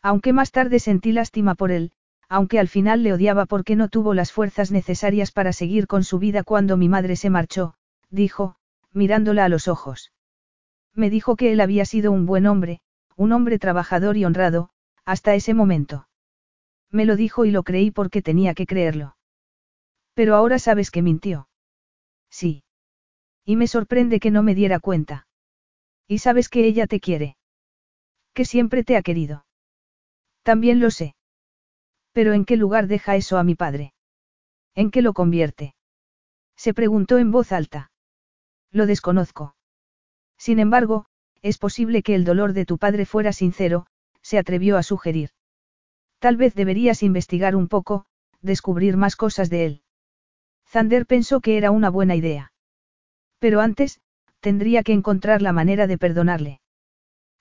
Aunque 0.00 0.32
más 0.32 0.52
tarde 0.52 0.78
sentí 0.78 1.12
lástima 1.12 1.54
por 1.54 1.72
él, 1.72 1.92
aunque 2.28 2.58
al 2.58 2.68
final 2.68 3.02
le 3.02 3.12
odiaba 3.12 3.46
porque 3.46 3.76
no 3.76 3.88
tuvo 3.88 4.14
las 4.14 4.32
fuerzas 4.32 4.70
necesarias 4.70 5.32
para 5.32 5.52
seguir 5.52 5.86
con 5.86 6.04
su 6.04 6.18
vida 6.18 6.44
cuando 6.44 6.76
mi 6.76 6.88
madre 6.88 7.16
se 7.16 7.30
marchó, 7.30 7.74
dijo, 8.10 8.56
mirándola 8.92 9.44
a 9.44 9.48
los 9.48 9.66
ojos. 9.66 10.12
Me 10.94 11.10
dijo 11.10 11.36
que 11.36 11.52
él 11.52 11.60
había 11.60 11.84
sido 11.84 12.12
un 12.12 12.26
buen 12.26 12.46
hombre, 12.46 12.80
un 13.16 13.32
hombre 13.32 13.58
trabajador 13.58 14.16
y 14.16 14.24
honrado, 14.24 14.70
hasta 15.04 15.34
ese 15.34 15.54
momento. 15.54 16.08
Me 16.90 17.04
lo 17.04 17.16
dijo 17.16 17.44
y 17.44 17.50
lo 17.50 17.62
creí 17.62 17.90
porque 17.90 18.22
tenía 18.22 18.54
que 18.54 18.66
creerlo. 18.66 19.16
Pero 20.14 20.34
ahora 20.36 20.58
sabes 20.58 20.90
que 20.90 21.02
mintió. 21.02 21.48
Sí. 22.30 22.62
Y 23.44 23.56
me 23.56 23.66
sorprende 23.66 24.20
que 24.20 24.30
no 24.30 24.42
me 24.42 24.54
diera 24.54 24.80
cuenta. 24.80 25.26
Y 26.06 26.18
sabes 26.18 26.48
que 26.48 26.66
ella 26.66 26.86
te 26.86 27.00
quiere. 27.00 27.36
Que 28.32 28.44
siempre 28.44 28.84
te 28.84 28.96
ha 28.96 29.02
querido. 29.02 29.44
También 30.42 30.80
lo 30.80 30.90
sé. 30.90 31.14
Pero 32.12 32.32
¿en 32.32 32.44
qué 32.44 32.56
lugar 32.56 32.86
deja 32.86 33.16
eso 33.16 33.38
a 33.38 33.44
mi 33.44 33.54
padre? 33.54 33.92
¿En 34.74 34.90
qué 34.90 35.02
lo 35.02 35.12
convierte? 35.12 35.74
Se 36.56 36.74
preguntó 36.74 37.18
en 37.18 37.30
voz 37.30 37.52
alta. 37.52 37.90
Lo 38.70 38.86
desconozco. 38.86 39.56
Sin 40.38 40.58
embargo, 40.58 41.06
es 41.42 41.58
posible 41.58 42.02
que 42.02 42.14
el 42.14 42.24
dolor 42.24 42.52
de 42.52 42.66
tu 42.66 42.78
padre 42.78 43.06
fuera 43.06 43.32
sincero, 43.32 43.86
se 44.24 44.38
atrevió 44.38 44.78
a 44.78 44.82
sugerir. 44.82 45.30
Tal 46.18 46.36
vez 46.36 46.54
deberías 46.54 47.02
investigar 47.02 47.54
un 47.54 47.68
poco, 47.68 48.06
descubrir 48.40 48.96
más 48.96 49.14
cosas 49.14 49.50
de 49.50 49.66
él. 49.66 49.82
Zander 50.66 51.06
pensó 51.06 51.40
que 51.40 51.58
era 51.58 51.70
una 51.70 51.90
buena 51.90 52.16
idea. 52.16 52.52
Pero 53.38 53.60
antes, 53.60 54.00
tendría 54.40 54.82
que 54.82 54.94
encontrar 54.94 55.42
la 55.42 55.52
manera 55.52 55.86
de 55.86 55.98
perdonarle. 55.98 56.60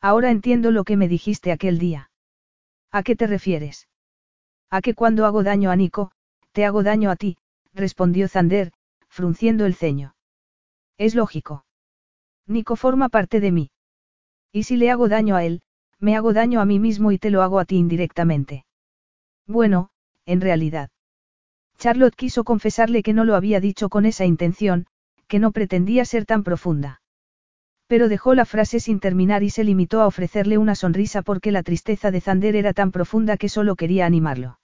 Ahora 0.01 0.29
entiendo 0.29 0.71
lo 0.71 0.83
que 0.83 0.97
me 0.97 1.07
dijiste 1.07 1.53
aquel 1.53 1.79
día. 1.79 2.11
¿A 2.91 3.01
qué 3.03 3.15
te 3.15 3.27
refieres? 3.27 3.87
A 4.69 4.81
que 4.81 4.93
cuando 4.93 5.25
hago 5.25 5.43
daño 5.43 5.71
a 5.71 5.77
Nico, 5.77 6.11
te 6.51 6.65
hago 6.65 6.83
daño 6.83 7.09
a 7.09 7.15
ti, 7.15 7.37
respondió 7.73 8.27
Zander, 8.27 8.73
frunciendo 9.07 9.65
el 9.65 9.75
ceño. 9.75 10.15
Es 10.97 11.15
lógico. 11.15 11.65
Nico 12.45 12.75
forma 12.75 13.07
parte 13.07 13.39
de 13.39 13.51
mí. 13.51 13.71
Y 14.51 14.63
si 14.63 14.75
le 14.75 14.91
hago 14.91 15.07
daño 15.07 15.37
a 15.37 15.45
él, 15.45 15.61
me 16.03 16.17
hago 16.17 16.33
daño 16.33 16.59
a 16.59 16.65
mí 16.65 16.79
mismo 16.79 17.13
y 17.13 17.17
te 17.17 17.29
lo 17.29 17.43
hago 17.43 17.59
a 17.59 17.65
ti 17.65 17.77
indirectamente. 17.77 18.65
Bueno, 19.47 19.89
en 20.25 20.41
realidad. 20.41 20.89
Charlotte 21.77 22.15
quiso 22.15 22.43
confesarle 22.43 23.03
que 23.03 23.13
no 23.13 23.23
lo 23.23 23.35
había 23.35 23.61
dicho 23.61 23.87
con 23.87 24.05
esa 24.05 24.25
intención, 24.25 24.85
que 25.29 25.39
no 25.39 25.53
pretendía 25.53 26.03
ser 26.03 26.25
tan 26.25 26.43
profunda. 26.43 27.01
Pero 27.87 28.09
dejó 28.09 28.35
la 28.35 28.43
frase 28.43 28.81
sin 28.81 28.99
terminar 28.99 29.43
y 29.43 29.49
se 29.49 29.63
limitó 29.63 30.01
a 30.01 30.07
ofrecerle 30.07 30.57
una 30.57 30.75
sonrisa 30.75 31.21
porque 31.21 31.53
la 31.53 31.63
tristeza 31.63 32.11
de 32.11 32.19
Zander 32.19 32.57
era 32.57 32.73
tan 32.73 32.91
profunda 32.91 33.37
que 33.37 33.47
solo 33.47 33.77
quería 33.77 34.05
animarlo. 34.05 34.59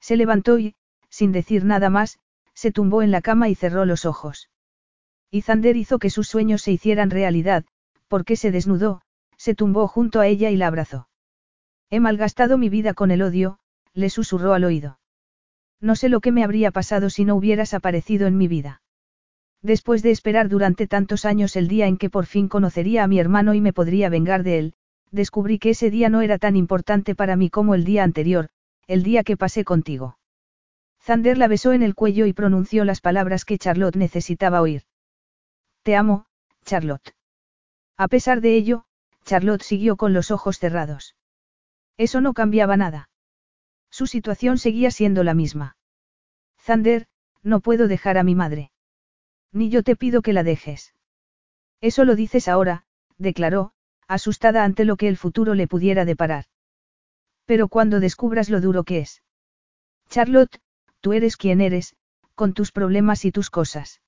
Se 0.00 0.16
levantó 0.16 0.60
y, 0.60 0.76
sin 1.08 1.32
decir 1.32 1.64
nada 1.64 1.90
más, 1.90 2.20
se 2.54 2.70
tumbó 2.70 3.02
en 3.02 3.10
la 3.10 3.20
cama 3.20 3.48
y 3.48 3.56
cerró 3.56 3.84
los 3.84 4.04
ojos. 4.04 4.48
Y 5.28 5.42
Zander 5.42 5.76
hizo 5.76 5.98
que 5.98 6.10
sus 6.10 6.28
sueños 6.28 6.62
se 6.62 6.70
hicieran 6.70 7.10
realidad, 7.10 7.64
porque 8.06 8.36
se 8.36 8.52
desnudó, 8.52 9.02
se 9.42 9.56
tumbó 9.56 9.88
junto 9.88 10.20
a 10.20 10.28
ella 10.28 10.50
y 10.50 10.56
la 10.56 10.68
abrazó. 10.68 11.08
He 11.90 11.98
malgastado 11.98 12.58
mi 12.58 12.68
vida 12.68 12.94
con 12.94 13.10
el 13.10 13.22
odio, 13.22 13.58
le 13.92 14.08
susurró 14.08 14.54
al 14.54 14.62
oído. 14.62 15.00
No 15.80 15.96
sé 15.96 16.08
lo 16.08 16.20
que 16.20 16.30
me 16.30 16.44
habría 16.44 16.70
pasado 16.70 17.10
si 17.10 17.24
no 17.24 17.34
hubieras 17.34 17.74
aparecido 17.74 18.28
en 18.28 18.36
mi 18.36 18.46
vida. 18.46 18.82
Después 19.60 20.04
de 20.04 20.12
esperar 20.12 20.48
durante 20.48 20.86
tantos 20.86 21.24
años 21.24 21.56
el 21.56 21.66
día 21.66 21.88
en 21.88 21.96
que 21.96 22.08
por 22.08 22.26
fin 22.26 22.46
conocería 22.46 23.02
a 23.02 23.08
mi 23.08 23.18
hermano 23.18 23.52
y 23.52 23.60
me 23.60 23.72
podría 23.72 24.08
vengar 24.08 24.44
de 24.44 24.58
él, 24.60 24.74
descubrí 25.10 25.58
que 25.58 25.70
ese 25.70 25.90
día 25.90 26.08
no 26.08 26.20
era 26.20 26.38
tan 26.38 26.54
importante 26.54 27.16
para 27.16 27.34
mí 27.34 27.50
como 27.50 27.74
el 27.74 27.82
día 27.82 28.04
anterior, 28.04 28.48
el 28.86 29.02
día 29.02 29.24
que 29.24 29.36
pasé 29.36 29.64
contigo. 29.64 30.18
Zander 31.00 31.36
la 31.36 31.48
besó 31.48 31.72
en 31.72 31.82
el 31.82 31.96
cuello 31.96 32.26
y 32.26 32.32
pronunció 32.32 32.84
las 32.84 33.00
palabras 33.00 33.44
que 33.44 33.58
Charlotte 33.58 33.96
necesitaba 33.96 34.62
oír. 34.62 34.82
Te 35.82 35.96
amo, 35.96 36.26
Charlotte. 36.64 37.16
A 37.96 38.06
pesar 38.06 38.40
de 38.40 38.54
ello, 38.54 38.84
Charlotte 39.24 39.62
siguió 39.62 39.96
con 39.96 40.12
los 40.12 40.30
ojos 40.30 40.58
cerrados. 40.58 41.16
Eso 41.96 42.20
no 42.20 42.34
cambiaba 42.34 42.76
nada. 42.76 43.10
Su 43.90 44.06
situación 44.06 44.58
seguía 44.58 44.90
siendo 44.90 45.22
la 45.24 45.34
misma. 45.34 45.76
Zander, 46.58 47.06
no 47.42 47.60
puedo 47.60 47.88
dejar 47.88 48.18
a 48.18 48.22
mi 48.22 48.34
madre. 48.34 48.70
Ni 49.52 49.68
yo 49.68 49.82
te 49.82 49.96
pido 49.96 50.22
que 50.22 50.32
la 50.32 50.42
dejes. 50.42 50.94
Eso 51.80 52.04
lo 52.04 52.16
dices 52.16 52.48
ahora, 52.48 52.84
declaró, 53.18 53.72
asustada 54.08 54.64
ante 54.64 54.84
lo 54.84 54.96
que 54.96 55.08
el 55.08 55.16
futuro 55.16 55.54
le 55.54 55.68
pudiera 55.68 56.04
deparar. 56.04 56.46
Pero 57.44 57.68
cuando 57.68 58.00
descubras 58.00 58.48
lo 58.50 58.60
duro 58.60 58.84
que 58.84 59.00
es. 59.00 59.22
Charlotte, 60.08 60.60
tú 61.00 61.12
eres 61.12 61.36
quien 61.36 61.60
eres, 61.60 61.96
con 62.34 62.54
tus 62.54 62.72
problemas 62.72 63.24
y 63.24 63.32
tus 63.32 63.50
cosas. 63.50 64.00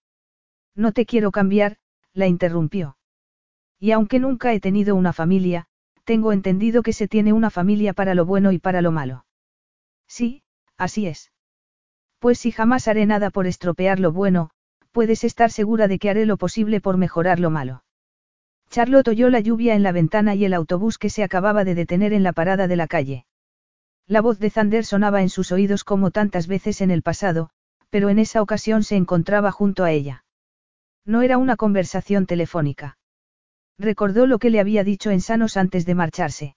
No 0.74 0.92
te 0.92 1.06
quiero 1.06 1.30
cambiar, 1.30 1.78
la 2.12 2.26
interrumpió. 2.26 2.96
Y 3.84 3.92
aunque 3.92 4.18
nunca 4.18 4.54
he 4.54 4.60
tenido 4.60 4.96
una 4.96 5.12
familia, 5.12 5.66
tengo 6.04 6.32
entendido 6.32 6.82
que 6.82 6.94
se 6.94 7.06
tiene 7.06 7.34
una 7.34 7.50
familia 7.50 7.92
para 7.92 8.14
lo 8.14 8.24
bueno 8.24 8.50
y 8.50 8.58
para 8.58 8.80
lo 8.80 8.92
malo. 8.92 9.26
Sí, 10.08 10.42
así 10.78 11.06
es. 11.06 11.32
Pues 12.18 12.38
si 12.38 12.50
jamás 12.50 12.88
haré 12.88 13.04
nada 13.04 13.28
por 13.28 13.46
estropear 13.46 14.00
lo 14.00 14.10
bueno, 14.10 14.48
puedes 14.90 15.22
estar 15.22 15.50
segura 15.50 15.86
de 15.86 15.98
que 15.98 16.08
haré 16.08 16.24
lo 16.24 16.38
posible 16.38 16.80
por 16.80 16.96
mejorar 16.96 17.40
lo 17.40 17.50
malo. 17.50 17.84
Charlotte 18.70 19.08
oyó 19.08 19.28
la 19.28 19.40
lluvia 19.40 19.74
en 19.74 19.82
la 19.82 19.92
ventana 19.92 20.34
y 20.34 20.46
el 20.46 20.54
autobús 20.54 20.96
que 20.96 21.10
se 21.10 21.22
acababa 21.22 21.64
de 21.64 21.74
detener 21.74 22.14
en 22.14 22.22
la 22.22 22.32
parada 22.32 22.66
de 22.66 22.76
la 22.76 22.86
calle. 22.86 23.26
La 24.06 24.22
voz 24.22 24.38
de 24.38 24.48
Zander 24.48 24.86
sonaba 24.86 25.20
en 25.20 25.28
sus 25.28 25.52
oídos 25.52 25.84
como 25.84 26.10
tantas 26.10 26.46
veces 26.46 26.80
en 26.80 26.90
el 26.90 27.02
pasado, 27.02 27.50
pero 27.90 28.08
en 28.08 28.18
esa 28.18 28.40
ocasión 28.40 28.82
se 28.82 28.96
encontraba 28.96 29.52
junto 29.52 29.84
a 29.84 29.90
ella. 29.90 30.24
No 31.04 31.20
era 31.20 31.36
una 31.36 31.56
conversación 31.56 32.24
telefónica. 32.24 32.96
Recordó 33.78 34.26
lo 34.26 34.38
que 34.38 34.50
le 34.50 34.60
había 34.60 34.84
dicho 34.84 35.10
en 35.10 35.20
sanos 35.20 35.56
antes 35.56 35.84
de 35.86 35.94
marcharse. 35.94 36.56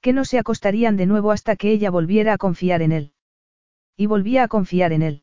Que 0.00 0.12
no 0.12 0.24
se 0.24 0.38
acostarían 0.38 0.96
de 0.96 1.06
nuevo 1.06 1.30
hasta 1.30 1.56
que 1.56 1.70
ella 1.70 1.90
volviera 1.90 2.34
a 2.34 2.38
confiar 2.38 2.82
en 2.82 2.92
él. 2.92 3.12
Y 3.96 4.06
volvía 4.06 4.42
a 4.42 4.48
confiar 4.48 4.92
en 4.92 5.02
él. 5.02 5.22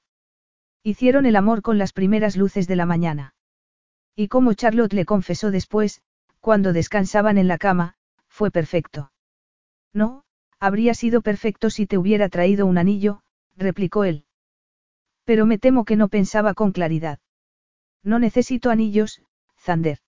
Hicieron 0.83 1.25
el 1.25 1.35
amor 1.35 1.61
con 1.61 1.77
las 1.77 1.93
primeras 1.93 2.35
luces 2.37 2.67
de 2.67 2.75
la 2.75 2.85
mañana. 2.85 3.35
Y 4.15 4.27
como 4.29 4.53
Charlotte 4.53 4.93
le 4.93 5.05
confesó 5.05 5.51
después, 5.51 6.01
cuando 6.39 6.73
descansaban 6.73 7.37
en 7.37 7.47
la 7.47 7.57
cama, 7.57 7.95
fue 8.27 8.49
perfecto. 8.49 9.11
No, 9.93 10.23
habría 10.59 10.93
sido 10.93 11.21
perfecto 11.21 11.69
si 11.69 11.85
te 11.85 11.97
hubiera 11.97 12.29
traído 12.29 12.65
un 12.65 12.77
anillo, 12.77 13.21
replicó 13.55 14.05
él. 14.05 14.25
Pero 15.25 15.45
me 15.45 15.59
temo 15.59 15.85
que 15.85 15.95
no 15.95 16.07
pensaba 16.07 16.53
con 16.53 16.71
claridad. 16.71 17.19
No 18.03 18.17
necesito 18.17 18.69
anillos, 18.69 19.21
Zander. 19.59 19.99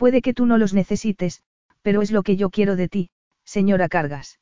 Puede 0.00 0.22
que 0.22 0.32
tú 0.32 0.46
no 0.46 0.56
los 0.56 0.72
necesites, 0.72 1.42
pero 1.82 2.00
es 2.00 2.10
lo 2.10 2.22
que 2.22 2.38
yo 2.38 2.48
quiero 2.48 2.74
de 2.74 2.88
ti, 2.88 3.10
señora 3.44 3.86
Cargas. 3.86 4.40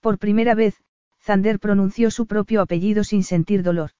Por 0.00 0.18
primera 0.18 0.56
vez, 0.56 0.82
Zander 1.22 1.60
pronunció 1.60 2.10
su 2.10 2.26
propio 2.26 2.60
apellido 2.60 3.04
sin 3.04 3.22
sentir 3.22 3.62
dolor. 3.62 3.92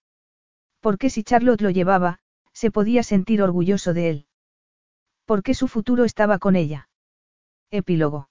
Porque 0.81 1.11
si 1.11 1.23
Charlotte 1.23 1.61
lo 1.61 1.71
llevaba, 1.71 2.19
se 2.53 2.73
podía 2.73 3.05
sentir 3.05 3.41
orgulloso 3.41 3.95
de 3.95 4.11
él. 4.11 4.27
Porque 5.27 5.55
su 5.55 5.69
futuro 5.69 6.03
estaba 6.03 6.41
con 6.41 6.57
ella. 6.57 6.89
Epílogo. 7.71 8.29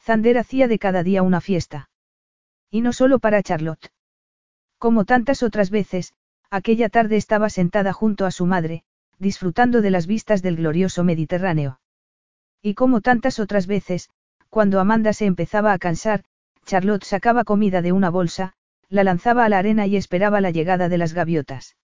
Zander 0.00 0.38
hacía 0.38 0.66
de 0.66 0.80
cada 0.80 1.04
día 1.04 1.22
una 1.22 1.40
fiesta. 1.40 1.90
Y 2.72 2.80
no 2.80 2.92
solo 2.92 3.20
para 3.20 3.40
Charlotte. 3.40 3.92
Como 4.78 5.04
tantas 5.04 5.44
otras 5.44 5.70
veces, 5.70 6.12
aquella 6.50 6.88
tarde 6.88 7.18
estaba 7.18 7.50
sentada 7.50 7.92
junto 7.92 8.26
a 8.26 8.32
su 8.32 8.46
madre, 8.46 8.82
disfrutando 9.22 9.82
de 9.82 9.90
las 9.90 10.08
vistas 10.08 10.42
del 10.42 10.56
glorioso 10.56 11.04
Mediterráneo. 11.04 11.80
Y 12.60 12.74
como 12.74 13.00
tantas 13.00 13.38
otras 13.38 13.68
veces, 13.68 14.10
cuando 14.50 14.80
Amanda 14.80 15.12
se 15.12 15.26
empezaba 15.26 15.72
a 15.72 15.78
cansar, 15.78 16.24
Charlotte 16.66 17.04
sacaba 17.04 17.44
comida 17.44 17.82
de 17.82 17.92
una 17.92 18.10
bolsa, 18.10 18.54
la 18.88 19.04
lanzaba 19.04 19.44
a 19.44 19.48
la 19.48 19.58
arena 19.58 19.86
y 19.86 19.96
esperaba 19.96 20.40
la 20.40 20.50
llegada 20.50 20.88
de 20.88 20.98
las 20.98 21.14
gaviotas. 21.14 21.76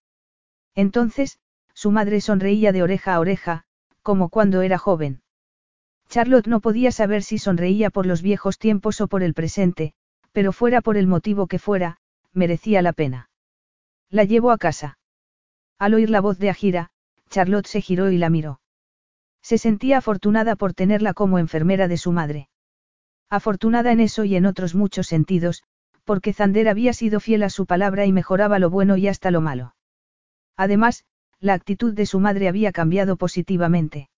Entonces, 0.75 1.39
su 1.75 1.93
madre 1.93 2.21
sonreía 2.21 2.73
de 2.73 2.83
oreja 2.83 3.15
a 3.15 3.21
oreja, 3.21 3.65
como 4.03 4.31
cuando 4.31 4.63
era 4.63 4.77
joven. 4.77 5.23
Charlotte 6.09 6.49
no 6.49 6.61
podía 6.61 6.91
saber 6.91 7.23
si 7.23 7.39
sonreía 7.39 7.91
por 7.91 8.05
los 8.05 8.21
viejos 8.21 8.59
tiempos 8.59 9.01
o 9.01 9.07
por 9.07 9.23
el 9.23 9.35
presente, 9.35 9.95
pero 10.33 10.53
fuera 10.53 10.81
por 10.81 10.97
el 10.97 11.07
motivo 11.07 11.47
que 11.47 11.61
fuera, 11.61 11.99
merecía 12.33 12.83
la 12.83 12.93
pena. 12.93 13.31
La 14.11 14.25
llevó 14.25 14.51
a 14.51 14.59
casa. 14.59 14.99
Al 15.79 15.95
oír 15.95 16.11
la 16.11 16.21
voz 16.21 16.39
de 16.39 16.51
Agira, 16.51 16.91
Charlotte 17.29 17.67
se 17.67 17.81
giró 17.81 18.11
y 18.11 18.19
la 18.19 18.31
miró. 18.31 18.61
Se 19.43 19.59
sentía 19.59 19.99
afortunada 19.99 20.57
por 20.57 20.75
tenerla 20.75 21.15
como 21.15 21.39
enfermera 21.39 21.89
de 21.89 21.97
su 21.97 22.13
madre. 22.13 22.49
Afortunada 23.31 23.93
en 23.93 24.01
eso 24.01 24.25
y 24.25 24.37
en 24.37 24.47
otros 24.47 24.75
muchos 24.75 25.07
sentidos, 25.07 25.63
porque 26.05 26.33
Zander 26.33 26.69
había 26.69 26.93
sido 26.93 27.21
fiel 27.21 27.43
a 27.43 27.51
su 27.51 27.67
palabra 27.67 28.07
y 28.07 28.13
mejoraba 28.13 28.59
lo 28.59 28.71
bueno 28.71 28.97
y 28.97 29.09
hasta 29.09 29.31
lo 29.31 29.41
malo. 29.41 29.75
Además, 30.57 31.05
la 31.41 31.55
actitud 31.55 31.95
de 31.95 32.07
su 32.07 32.19
madre 32.19 32.49
había 32.49 32.73
cambiado 32.73 33.17
positivamente. 33.17 34.09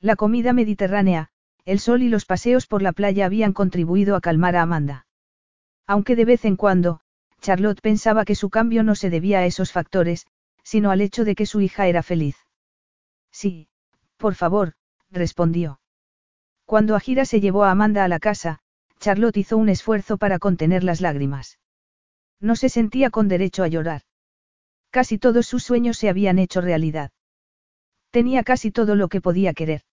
La 0.00 0.16
comida 0.16 0.52
mediterránea, 0.52 1.30
el 1.64 1.80
sol 1.80 2.02
y 2.02 2.08
los 2.08 2.24
paseos 2.24 2.66
por 2.66 2.82
la 2.82 2.92
playa 2.92 3.26
habían 3.26 3.52
contribuido 3.52 4.16
a 4.16 4.20
calmar 4.20 4.56
a 4.56 4.62
Amanda. 4.62 5.06
Aunque 5.86 6.16
de 6.16 6.24
vez 6.24 6.44
en 6.44 6.56
cuando, 6.56 7.00
Charlotte 7.40 7.80
pensaba 7.80 8.24
que 8.24 8.34
su 8.34 8.48
cambio 8.48 8.82
no 8.82 8.94
se 8.94 9.10
debía 9.10 9.40
a 9.40 9.46
esos 9.46 9.72
factores, 9.72 10.26
sino 10.68 10.90
al 10.90 11.00
hecho 11.00 11.24
de 11.24 11.34
que 11.34 11.46
su 11.46 11.62
hija 11.62 11.86
era 11.86 12.02
feliz. 12.02 12.36
Sí, 13.32 13.68
por 14.18 14.34
favor, 14.34 14.74
respondió. 15.10 15.80
Cuando 16.66 16.94
Agira 16.94 17.24
se 17.24 17.40
llevó 17.40 17.64
a 17.64 17.70
Amanda 17.70 18.04
a 18.04 18.08
la 18.08 18.18
casa, 18.18 18.58
Charlotte 19.00 19.38
hizo 19.38 19.56
un 19.56 19.70
esfuerzo 19.70 20.18
para 20.18 20.38
contener 20.38 20.84
las 20.84 21.00
lágrimas. 21.00 21.58
No 22.38 22.54
se 22.54 22.68
sentía 22.68 23.08
con 23.08 23.28
derecho 23.28 23.62
a 23.62 23.68
llorar. 23.68 24.02
Casi 24.90 25.16
todos 25.16 25.46
sus 25.46 25.64
sueños 25.64 25.96
se 25.96 26.10
habían 26.10 26.38
hecho 26.38 26.60
realidad. 26.60 27.12
Tenía 28.10 28.42
casi 28.42 28.70
todo 28.70 28.94
lo 28.94 29.08
que 29.08 29.22
podía 29.22 29.54
querer. 29.54 29.84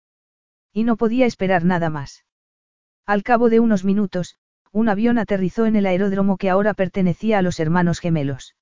Y 0.74 0.84
no 0.84 0.98
podía 0.98 1.26
esperar 1.26 1.64
nada 1.64 1.90
más. 1.90 2.26
Al 3.06 3.24
cabo 3.24 3.48
de 3.48 3.62
unos 3.62 3.86
minutos, 3.86 4.36
un 4.74 4.90
avión 4.90 5.20
aterrizó 5.20 5.68
en 5.68 5.78
el 5.78 5.86
aeródromo 5.86 6.36
que 6.36 6.50
ahora 6.50 6.74
pertenecía 6.74 7.40
a 7.40 7.42
los 7.42 7.62
hermanos 7.62 8.02
gemelos. 8.02 8.56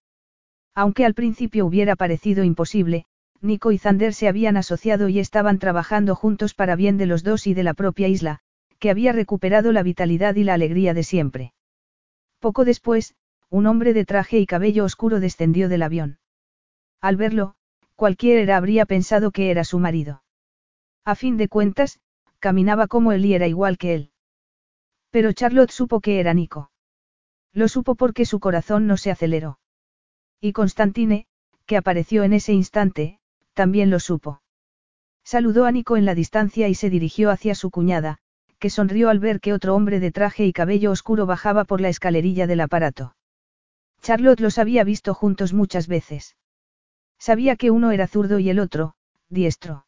Aunque 0.75 1.05
al 1.05 1.13
principio 1.13 1.65
hubiera 1.65 1.95
parecido 1.95 2.43
imposible, 2.43 3.05
Nico 3.41 3.71
y 3.71 3.77
Zander 3.77 4.13
se 4.13 4.27
habían 4.27 4.57
asociado 4.57 5.09
y 5.09 5.19
estaban 5.19 5.59
trabajando 5.59 6.15
juntos 6.15 6.53
para 6.53 6.75
bien 6.75 6.97
de 6.97 7.05
los 7.05 7.23
dos 7.23 7.45
y 7.45 7.53
de 7.53 7.63
la 7.63 7.73
propia 7.73 8.07
isla, 8.07 8.39
que 8.79 8.89
había 8.89 9.11
recuperado 9.11 9.71
la 9.71 9.83
vitalidad 9.83 10.35
y 10.35 10.43
la 10.43 10.53
alegría 10.53 10.93
de 10.93 11.03
siempre. 11.03 11.53
Poco 12.39 12.65
después, 12.65 13.15
un 13.49 13.67
hombre 13.67 13.93
de 13.93 14.05
traje 14.05 14.39
y 14.39 14.45
cabello 14.45 14.83
oscuro 14.83 15.19
descendió 15.19 15.69
del 15.69 15.83
avión. 15.83 16.19
Al 17.01 17.17
verlo, 17.17 17.55
cualquiera 17.95 18.57
habría 18.57 18.85
pensado 18.85 19.31
que 19.31 19.51
era 19.51 19.63
su 19.63 19.79
marido. 19.79 20.23
A 21.05 21.15
fin 21.15 21.37
de 21.37 21.49
cuentas, 21.49 21.99
caminaba 22.39 22.87
como 22.87 23.11
él 23.11 23.25
y 23.25 23.33
era 23.33 23.47
igual 23.47 23.77
que 23.77 23.93
él. 23.93 24.11
Pero 25.11 25.33
Charlotte 25.33 25.71
supo 25.71 25.99
que 26.01 26.19
era 26.19 26.33
Nico. 26.33 26.71
Lo 27.53 27.67
supo 27.67 27.95
porque 27.95 28.25
su 28.25 28.39
corazón 28.39 28.87
no 28.87 28.97
se 28.97 29.11
aceleró. 29.11 29.59
Y 30.45 30.51
Constantine, 30.51 31.25
que 31.65 31.77
apareció 31.77 32.25
en 32.25 32.33
ese 32.33 32.51
instante, 32.51 33.17
también 33.53 33.89
lo 33.89 34.01
supo. 34.01 34.41
Saludó 35.23 35.63
a 35.63 35.71
Nico 35.71 35.95
en 35.95 36.03
la 36.03 36.15
distancia 36.15 36.67
y 36.67 36.75
se 36.75 36.89
dirigió 36.89 37.31
hacia 37.31 37.55
su 37.55 37.71
cuñada, 37.71 38.17
que 38.59 38.69
sonrió 38.69 39.07
al 39.07 39.19
ver 39.19 39.39
que 39.39 39.53
otro 39.53 39.73
hombre 39.73 40.01
de 40.01 40.11
traje 40.11 40.45
y 40.45 40.51
cabello 40.51 40.91
oscuro 40.91 41.25
bajaba 41.25 41.63
por 41.63 41.79
la 41.79 41.87
escalerilla 41.87 42.45
del 42.45 42.59
aparato. 42.59 43.15
Charlotte 44.01 44.41
los 44.41 44.57
había 44.57 44.83
visto 44.83 45.13
juntos 45.13 45.53
muchas 45.53 45.87
veces. 45.87 46.35
Sabía 47.17 47.55
que 47.55 47.71
uno 47.71 47.91
era 47.91 48.05
zurdo 48.07 48.37
y 48.39 48.49
el 48.49 48.59
otro, 48.59 48.95
diestro. 49.29 49.85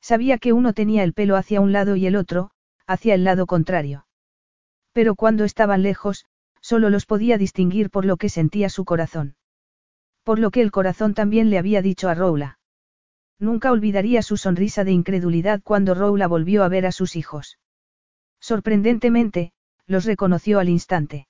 Sabía 0.00 0.38
que 0.38 0.54
uno 0.54 0.72
tenía 0.72 1.02
el 1.02 1.12
pelo 1.12 1.36
hacia 1.36 1.60
un 1.60 1.72
lado 1.72 1.96
y 1.96 2.06
el 2.06 2.16
otro, 2.16 2.50
hacia 2.86 3.12
el 3.12 3.24
lado 3.24 3.44
contrario. 3.44 4.06
Pero 4.94 5.16
cuando 5.16 5.44
estaban 5.44 5.82
lejos, 5.82 6.24
solo 6.62 6.88
los 6.88 7.04
podía 7.04 7.36
distinguir 7.36 7.90
por 7.90 8.06
lo 8.06 8.16
que 8.16 8.30
sentía 8.30 8.70
su 8.70 8.86
corazón. 8.86 9.36
Por 10.26 10.40
lo 10.40 10.50
que 10.50 10.60
el 10.60 10.72
corazón 10.72 11.14
también 11.14 11.50
le 11.50 11.58
había 11.58 11.82
dicho 11.82 12.08
a 12.08 12.14
Roula. 12.14 12.58
Nunca 13.38 13.70
olvidaría 13.70 14.22
su 14.22 14.36
sonrisa 14.36 14.82
de 14.82 14.90
incredulidad 14.90 15.60
cuando 15.62 15.94
Roula 15.94 16.26
volvió 16.26 16.64
a 16.64 16.68
ver 16.68 16.84
a 16.84 16.90
sus 16.90 17.14
hijos. 17.14 17.60
Sorprendentemente, 18.40 19.52
los 19.86 20.04
reconoció 20.04 20.58
al 20.58 20.68
instante. 20.68 21.28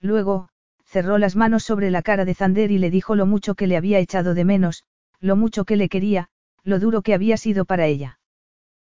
Luego, 0.00 0.48
cerró 0.84 1.18
las 1.18 1.36
manos 1.36 1.62
sobre 1.62 1.92
la 1.92 2.02
cara 2.02 2.24
de 2.24 2.34
Zander 2.34 2.72
y 2.72 2.78
le 2.78 2.90
dijo 2.90 3.14
lo 3.14 3.24
mucho 3.24 3.54
que 3.54 3.68
le 3.68 3.76
había 3.76 4.00
echado 4.00 4.34
de 4.34 4.44
menos, 4.44 4.82
lo 5.20 5.36
mucho 5.36 5.64
que 5.64 5.76
le 5.76 5.88
quería, 5.88 6.28
lo 6.64 6.80
duro 6.80 7.02
que 7.02 7.14
había 7.14 7.36
sido 7.36 7.66
para 7.66 7.86
ella. 7.86 8.18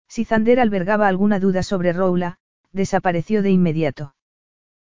Si 0.07 0.25
Zander 0.25 0.61
albergaba 0.61 1.09
alguna 1.09 1.41
duda 1.41 1.65
sobre 1.65 1.93
Roula, 1.93 2.39
desapareció 2.71 3.43
de 3.43 3.51
inmediato. 3.51 4.15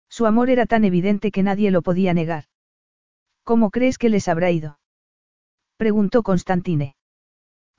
Su 0.08 0.26
amor 0.26 0.49
era 0.49 0.67
tan 0.67 0.84
evidente 0.84 1.33
que 1.33 1.42
nadie 1.42 1.73
lo 1.73 1.83
podía 1.83 2.15
negar. 2.15 2.44
¿Cómo 3.49 3.70
crees 3.70 3.97
que 3.97 4.10
les 4.10 4.28
habrá 4.28 4.51
ido? 4.51 4.78
preguntó 5.78 6.23
Constantine. 6.23 6.97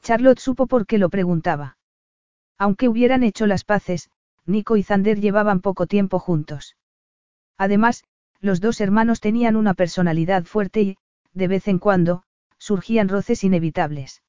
Charlotte 0.01 0.39
supo 0.39 0.65
por 0.65 0.87
qué 0.87 0.97
lo 0.97 1.09
preguntaba. 1.09 1.77
Aunque 2.57 2.89
hubieran 2.89 3.21
hecho 3.21 3.45
las 3.45 3.65
paces, 3.65 4.09
Nico 4.47 4.77
y 4.77 4.81
Zander 4.81 5.19
llevaban 5.19 5.61
poco 5.61 5.85
tiempo 5.85 6.17
juntos. 6.17 6.75
Además, 7.55 8.03
los 8.39 8.61
dos 8.61 8.81
hermanos 8.81 9.19
tenían 9.19 9.55
una 9.55 9.75
personalidad 9.75 10.45
fuerte 10.45 10.81
y, 10.81 10.97
de 11.33 11.47
vez 11.47 11.67
en 11.67 11.77
cuando, 11.77 12.23
surgían 12.57 13.07
roces 13.07 13.43
inevitables. 13.43 14.23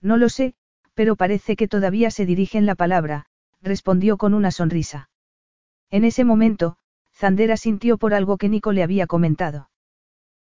No 0.00 0.16
lo 0.16 0.28
sé, 0.28 0.56
pero 0.94 1.14
parece 1.14 1.54
que 1.54 1.68
todavía 1.68 2.10
se 2.10 2.26
dirigen 2.26 2.66
la 2.66 2.74
palabra, 2.74 3.26
respondió 3.62 4.16
con 4.16 4.34
una 4.34 4.50
sonrisa. 4.50 5.10
En 5.92 6.04
ese 6.04 6.24
momento, 6.24 6.76
Zander 7.14 7.52
asintió 7.52 7.98
por 7.98 8.14
algo 8.14 8.36
que 8.36 8.48
Nico 8.48 8.72
le 8.72 8.82
había 8.82 9.06
comentado. 9.06 9.68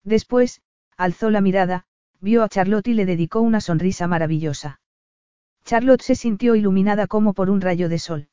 Después, 0.04 0.62
alzó 0.98 1.30
la 1.30 1.42
mirada, 1.42 1.86
vio 2.22 2.44
a 2.44 2.50
Charlotte 2.50 2.88
y 2.88 2.94
le 2.94 3.06
dedicó 3.06 3.42
una 3.42 3.62
sonrisa 3.62 4.08
maravillosa. 4.08 4.82
Charlotte 5.66 6.02
se 6.02 6.16
sintió 6.16 6.56
iluminada 6.56 7.08
como 7.08 7.34
por 7.34 7.50
un 7.50 7.62
rayo 7.62 7.90
de 7.90 8.00
sol. 8.00 8.30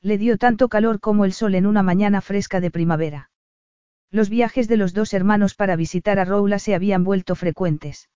Le 0.00 0.18
dio 0.18 0.38
tanto 0.38 0.68
calor 0.68 1.00
como 1.00 1.24
el 1.24 1.32
sol 1.32 1.54
en 1.54 1.66
una 1.66 1.82
mañana 1.82 2.20
fresca 2.20 2.60
de 2.60 2.70
primavera. 2.70 3.30
Los 4.10 4.30
viajes 4.30 4.68
de 4.68 4.76
los 4.76 4.94
dos 4.94 5.12
hermanos 5.12 5.54
para 5.54 5.76
visitar 5.76 6.18
a 6.18 6.24
Roula 6.24 6.58
se 6.58 6.74
habían 6.74 7.04
vuelto 7.04 7.34
frecuentes. 7.34 8.08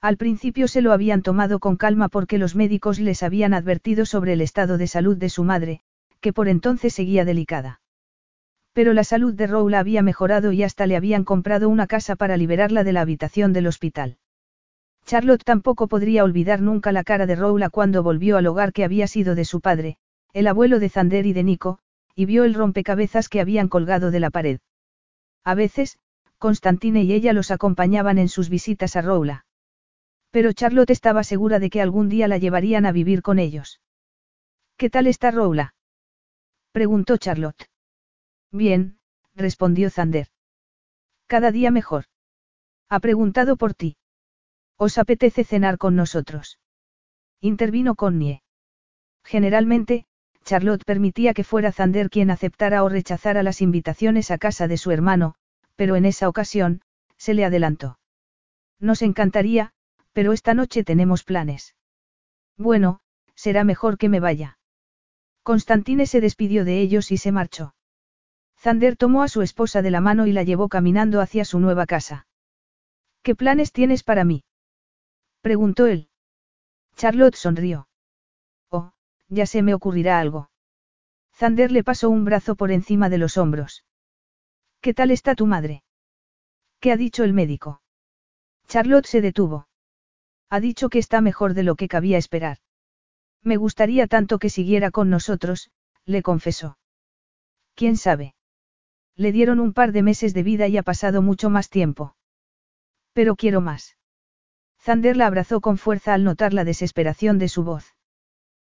Al 0.00 0.16
principio 0.16 0.68
se 0.68 0.80
lo 0.80 0.92
habían 0.92 1.22
tomado 1.22 1.58
con 1.58 1.76
calma 1.76 2.08
porque 2.08 2.38
los 2.38 2.54
médicos 2.54 3.00
les 3.00 3.22
habían 3.22 3.52
advertido 3.52 4.06
sobre 4.06 4.34
el 4.34 4.40
estado 4.40 4.78
de 4.78 4.86
salud 4.86 5.16
de 5.16 5.28
su 5.28 5.42
madre, 5.42 5.80
que 6.20 6.32
por 6.32 6.48
entonces 6.48 6.94
seguía 6.94 7.24
delicada. 7.24 7.80
Pero 8.78 8.92
la 8.92 9.02
salud 9.02 9.34
de 9.34 9.48
Roula 9.48 9.80
había 9.80 10.02
mejorado 10.02 10.52
y 10.52 10.62
hasta 10.62 10.86
le 10.86 10.94
habían 10.94 11.24
comprado 11.24 11.68
una 11.68 11.88
casa 11.88 12.14
para 12.14 12.36
liberarla 12.36 12.84
de 12.84 12.92
la 12.92 13.00
habitación 13.00 13.52
del 13.52 13.66
hospital. 13.66 14.18
Charlotte 15.04 15.42
tampoco 15.42 15.88
podría 15.88 16.22
olvidar 16.22 16.62
nunca 16.62 16.92
la 16.92 17.02
cara 17.02 17.26
de 17.26 17.34
Roula 17.34 17.70
cuando 17.70 18.04
volvió 18.04 18.36
al 18.36 18.46
hogar 18.46 18.72
que 18.72 18.84
había 18.84 19.08
sido 19.08 19.34
de 19.34 19.44
su 19.44 19.60
padre, 19.60 19.96
el 20.32 20.46
abuelo 20.46 20.78
de 20.78 20.90
Zander 20.90 21.26
y 21.26 21.32
de 21.32 21.42
Nico, 21.42 21.80
y 22.14 22.26
vio 22.26 22.44
el 22.44 22.54
rompecabezas 22.54 23.28
que 23.28 23.40
habían 23.40 23.66
colgado 23.66 24.12
de 24.12 24.20
la 24.20 24.30
pared. 24.30 24.60
A 25.42 25.56
veces, 25.56 25.98
Constantine 26.38 27.02
y 27.02 27.12
ella 27.14 27.32
los 27.32 27.50
acompañaban 27.50 28.16
en 28.16 28.28
sus 28.28 28.48
visitas 28.48 28.94
a 28.94 29.02
Roula. 29.02 29.44
Pero 30.30 30.52
Charlotte 30.52 30.90
estaba 30.90 31.24
segura 31.24 31.58
de 31.58 31.68
que 31.68 31.82
algún 31.82 32.08
día 32.08 32.28
la 32.28 32.38
llevarían 32.38 32.86
a 32.86 32.92
vivir 32.92 33.22
con 33.22 33.40
ellos. 33.40 33.80
¿Qué 34.76 34.88
tal 34.88 35.08
está 35.08 35.32
Roula? 35.32 35.74
preguntó 36.70 37.16
Charlotte. 37.16 37.68
Bien, 38.50 38.98
respondió 39.34 39.90
Zander. 39.90 40.28
Cada 41.26 41.52
día 41.52 41.70
mejor. 41.70 42.04
Ha 42.88 43.00
preguntado 43.00 43.56
por 43.56 43.74
ti. 43.74 43.96
¿Os 44.76 44.96
apetece 44.96 45.44
cenar 45.44 45.76
con 45.76 45.96
nosotros? 45.96 46.58
Intervino 47.40 47.94
Connie. 47.94 48.42
Generalmente, 49.24 50.06
Charlotte 50.44 50.84
permitía 50.84 51.34
que 51.34 51.44
fuera 51.44 51.72
Zander 51.72 52.08
quien 52.08 52.30
aceptara 52.30 52.82
o 52.82 52.88
rechazara 52.88 53.42
las 53.42 53.60
invitaciones 53.60 54.30
a 54.30 54.38
casa 54.38 54.66
de 54.66 54.78
su 54.78 54.90
hermano, 54.90 55.34
pero 55.76 55.96
en 55.96 56.06
esa 56.06 56.28
ocasión, 56.28 56.80
se 57.18 57.34
le 57.34 57.44
adelantó. 57.44 57.98
Nos 58.80 59.02
encantaría, 59.02 59.72
pero 60.12 60.32
esta 60.32 60.54
noche 60.54 60.84
tenemos 60.84 61.24
planes. 61.24 61.76
Bueno, 62.56 63.00
será 63.34 63.62
mejor 63.64 63.98
que 63.98 64.08
me 64.08 64.20
vaya. 64.20 64.58
Constantine 65.42 66.06
se 66.06 66.20
despidió 66.20 66.64
de 66.64 66.80
ellos 66.80 67.12
y 67.12 67.18
se 67.18 67.30
marchó. 67.30 67.74
Zander 68.60 68.96
tomó 68.96 69.22
a 69.22 69.28
su 69.28 69.42
esposa 69.42 69.82
de 69.82 69.90
la 69.90 70.00
mano 70.00 70.26
y 70.26 70.32
la 70.32 70.42
llevó 70.42 70.68
caminando 70.68 71.20
hacia 71.20 71.44
su 71.44 71.60
nueva 71.60 71.86
casa. 71.86 72.26
¿Qué 73.22 73.36
planes 73.36 73.72
tienes 73.72 74.02
para 74.02 74.24
mí? 74.24 74.44
preguntó 75.42 75.86
él. 75.86 76.08
Charlotte 76.96 77.36
sonrió. 77.36 77.88
Oh, 78.70 78.92
ya 79.28 79.46
se 79.46 79.62
me 79.62 79.74
ocurrirá 79.74 80.18
algo. 80.18 80.50
Zander 81.36 81.70
le 81.70 81.84
pasó 81.84 82.10
un 82.10 82.24
brazo 82.24 82.56
por 82.56 82.72
encima 82.72 83.08
de 83.08 83.18
los 83.18 83.36
hombros. 83.36 83.84
¿Qué 84.80 84.92
tal 84.92 85.12
está 85.12 85.36
tu 85.36 85.46
madre? 85.46 85.84
¿Qué 86.80 86.90
ha 86.90 86.96
dicho 86.96 87.22
el 87.22 87.32
médico? 87.32 87.80
Charlotte 88.66 89.06
se 89.06 89.20
detuvo. 89.20 89.68
Ha 90.50 90.58
dicho 90.58 90.88
que 90.88 90.98
está 90.98 91.20
mejor 91.20 91.54
de 91.54 91.62
lo 91.62 91.76
que 91.76 91.88
cabía 91.88 92.18
esperar. 92.18 92.58
Me 93.42 93.56
gustaría 93.56 94.08
tanto 94.08 94.38
que 94.38 94.50
siguiera 94.50 94.90
con 94.90 95.10
nosotros, 95.10 95.70
le 96.04 96.22
confesó. 96.22 96.78
¿Quién 97.74 97.96
sabe? 97.96 98.34
Le 99.18 99.32
dieron 99.32 99.58
un 99.58 99.72
par 99.72 99.90
de 99.90 100.04
meses 100.04 100.32
de 100.32 100.44
vida 100.44 100.68
y 100.68 100.76
ha 100.76 100.84
pasado 100.84 101.22
mucho 101.22 101.50
más 101.50 101.70
tiempo. 101.70 102.14
Pero 103.12 103.34
quiero 103.34 103.60
más. 103.60 103.96
Zander 104.80 105.16
la 105.16 105.26
abrazó 105.26 105.60
con 105.60 105.76
fuerza 105.76 106.14
al 106.14 106.22
notar 106.22 106.54
la 106.54 106.62
desesperación 106.62 107.40
de 107.40 107.48
su 107.48 107.64
voz. 107.64 107.96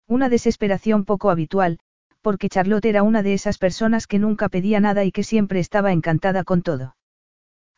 Una 0.08 0.30
desesperación 0.30 1.04
poco 1.04 1.32
habitual, 1.32 1.80
porque 2.22 2.48
Charlotte 2.48 2.86
era 2.86 3.02
una 3.02 3.24
de 3.24 3.34
esas 3.34 3.58
personas 3.58 4.06
que 4.06 4.20
nunca 4.20 4.48
pedía 4.48 4.80
nada 4.80 5.04
y 5.04 5.12
que 5.12 5.24
siempre 5.24 5.60
estaba 5.60 5.92
encantada 5.92 6.44
con 6.44 6.62
todo. 6.62 6.96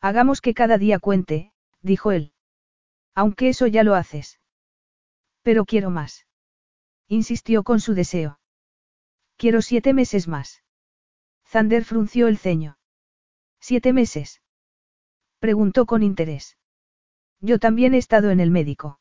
Hagamos 0.02 0.42
que 0.42 0.52
cada 0.52 0.76
día 0.76 0.98
cuente, 0.98 1.52
dijo 1.80 2.12
él. 2.12 2.32
Aunque 3.14 3.48
eso 3.48 3.66
ya 3.66 3.82
lo 3.82 3.94
haces. 3.94 4.40
Pero 5.40 5.64
quiero 5.64 5.88
más. 5.88 6.26
Insistió 7.08 7.62
con 7.62 7.80
su 7.80 7.94
deseo. 7.94 8.40
Quiero 9.38 9.62
siete 9.62 9.94
meses 9.94 10.28
más. 10.28 10.62
Zander 11.50 11.84
frunció 11.84 12.28
el 12.28 12.36
ceño. 12.36 12.76
¿Siete 13.58 13.94
meses? 13.94 14.42
Preguntó 15.38 15.86
con 15.86 16.02
interés. 16.02 16.58
Yo 17.40 17.58
también 17.58 17.94
he 17.94 17.98
estado 17.98 18.30
en 18.30 18.40
el 18.40 18.50
médico. 18.50 19.00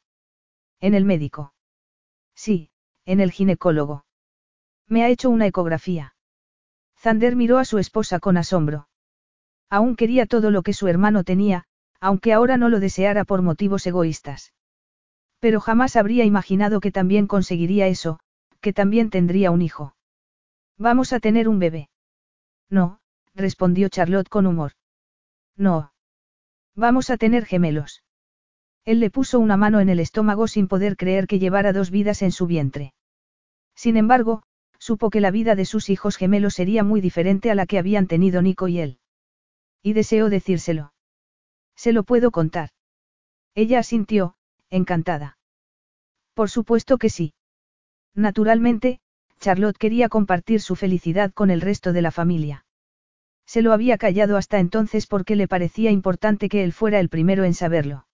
¿En 0.80 0.94
el 0.94 1.04
médico? 1.04 1.54
Sí, 2.36 2.70
en 3.04 3.20
el 3.20 3.32
ginecólogo. 3.32 4.06
Me 4.88 5.04
ha 5.04 5.10
hecho 5.10 5.30
una 5.30 5.46
ecografía. 5.46 6.16
Zander 6.98 7.36
miró 7.36 7.58
a 7.58 7.66
su 7.66 7.80
esposa 7.80 8.20
con 8.20 8.38
asombro. 8.38 8.88
Aún 9.70 9.98
quería 9.98 10.26
todo 10.26 10.50
lo 10.50 10.62
que 10.62 10.72
su 10.72 10.88
hermano 10.88 11.26
tenía, 11.26 11.66
aunque 12.00 12.32
ahora 12.32 12.56
no 12.56 12.70
lo 12.70 12.80
deseara 12.80 13.26
por 13.26 13.42
motivos 13.42 13.86
egoístas. 13.86 14.54
Pero 15.40 15.60
jamás 15.60 15.98
habría 15.98 16.24
imaginado 16.24 16.80
que 16.80 16.94
también 16.94 17.28
conseguiría 17.28 17.88
eso, 17.88 18.20
que 18.62 18.72
también 18.72 19.10
tendría 19.10 19.52
un 19.52 19.62
hijo. 19.62 19.96
Vamos 20.78 21.12
a 21.12 21.20
tener 21.20 21.50
un 21.50 21.60
bebé. 21.60 21.90
No, 22.70 23.00
respondió 23.36 23.90
Charlotte 23.90 24.30
con 24.30 24.46
humor. 24.48 24.74
No. 25.56 25.94
Vamos 26.76 27.10
a 27.10 27.18
tener 27.18 27.46
gemelos. 27.46 28.04
Él 28.86 29.00
le 29.00 29.10
puso 29.10 29.40
una 29.40 29.58
mano 29.58 29.80
en 29.80 29.90
el 29.90 30.00
estómago 30.00 30.48
sin 30.48 30.68
poder 30.68 30.96
creer 30.96 31.28
que 31.28 31.40
llevara 31.40 31.74
dos 31.74 31.92
vidas 31.92 32.22
en 32.22 32.32
su 32.32 32.48
vientre. 32.48 32.94
Sin 33.76 33.98
embargo, 33.98 34.44
supo 34.80 35.10
que 35.10 35.22
la 35.22 35.32
vida 35.32 35.56
de 35.56 35.66
sus 35.66 35.90
hijos 35.90 36.18
gemelos 36.18 36.54
sería 36.54 36.84
muy 36.84 37.02
diferente 37.02 37.52
a 37.52 37.56
la 37.56 37.66
que 37.66 37.80
habían 37.80 38.08
tenido 38.08 38.42
Nico 38.42 38.68
y 38.68 38.80
él. 38.80 39.00
Y 39.84 39.94
deseó 39.94 40.30
decírselo. 40.30 40.94
Se 41.76 41.94
lo 41.94 42.04
puedo 42.04 42.32
contar. 42.32 42.70
Ella 43.56 43.80
asintió, 43.80 44.36
encantada. 44.70 45.38
Por 46.34 46.50
supuesto 46.50 46.98
que 46.98 47.10
sí. 47.10 47.34
Naturalmente, 48.14 49.00
Charlotte 49.40 49.78
quería 49.78 50.10
compartir 50.10 50.62
su 50.62 50.76
felicidad 50.76 51.32
con 51.34 51.50
el 51.50 51.62
resto 51.62 51.94
de 51.94 52.02
la 52.02 52.12
familia. 52.12 52.66
Se 53.46 53.62
lo 53.62 53.72
había 53.72 53.98
callado 53.98 54.36
hasta 54.36 54.60
entonces 54.60 55.08
porque 55.08 55.36
le 55.36 55.48
parecía 55.48 55.92
importante 55.92 56.50
que 56.50 56.64
él 56.64 56.74
fuera 56.74 57.00
el 57.00 57.10
primero 57.10 57.46
en 57.46 57.54
saberlo. 57.54 58.08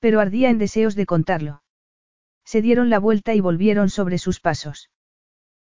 Pero 0.00 0.20
ardía 0.20 0.50
en 0.50 0.58
deseos 0.58 0.96
de 0.96 1.06
contarlo. 1.06 1.62
Se 2.44 2.60
dieron 2.60 2.90
la 2.90 2.98
vuelta 2.98 3.34
y 3.34 3.40
volvieron 3.40 3.88
sobre 3.88 4.18
sus 4.18 4.40
pasos. 4.40 4.90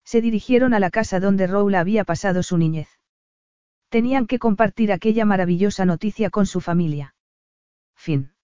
Se 0.03 0.21
dirigieron 0.21 0.73
a 0.73 0.79
la 0.79 0.89
casa 0.89 1.19
donde 1.19 1.47
Roula 1.47 1.79
había 1.79 2.03
pasado 2.03 2.43
su 2.43 2.57
niñez. 2.57 2.89
Tenían 3.89 4.27
que 4.27 4.39
compartir 4.39 4.91
aquella 4.91 5.25
maravillosa 5.25 5.85
noticia 5.85 6.29
con 6.29 6.45
su 6.45 6.59
familia. 6.59 7.15
Fin. 7.95 8.34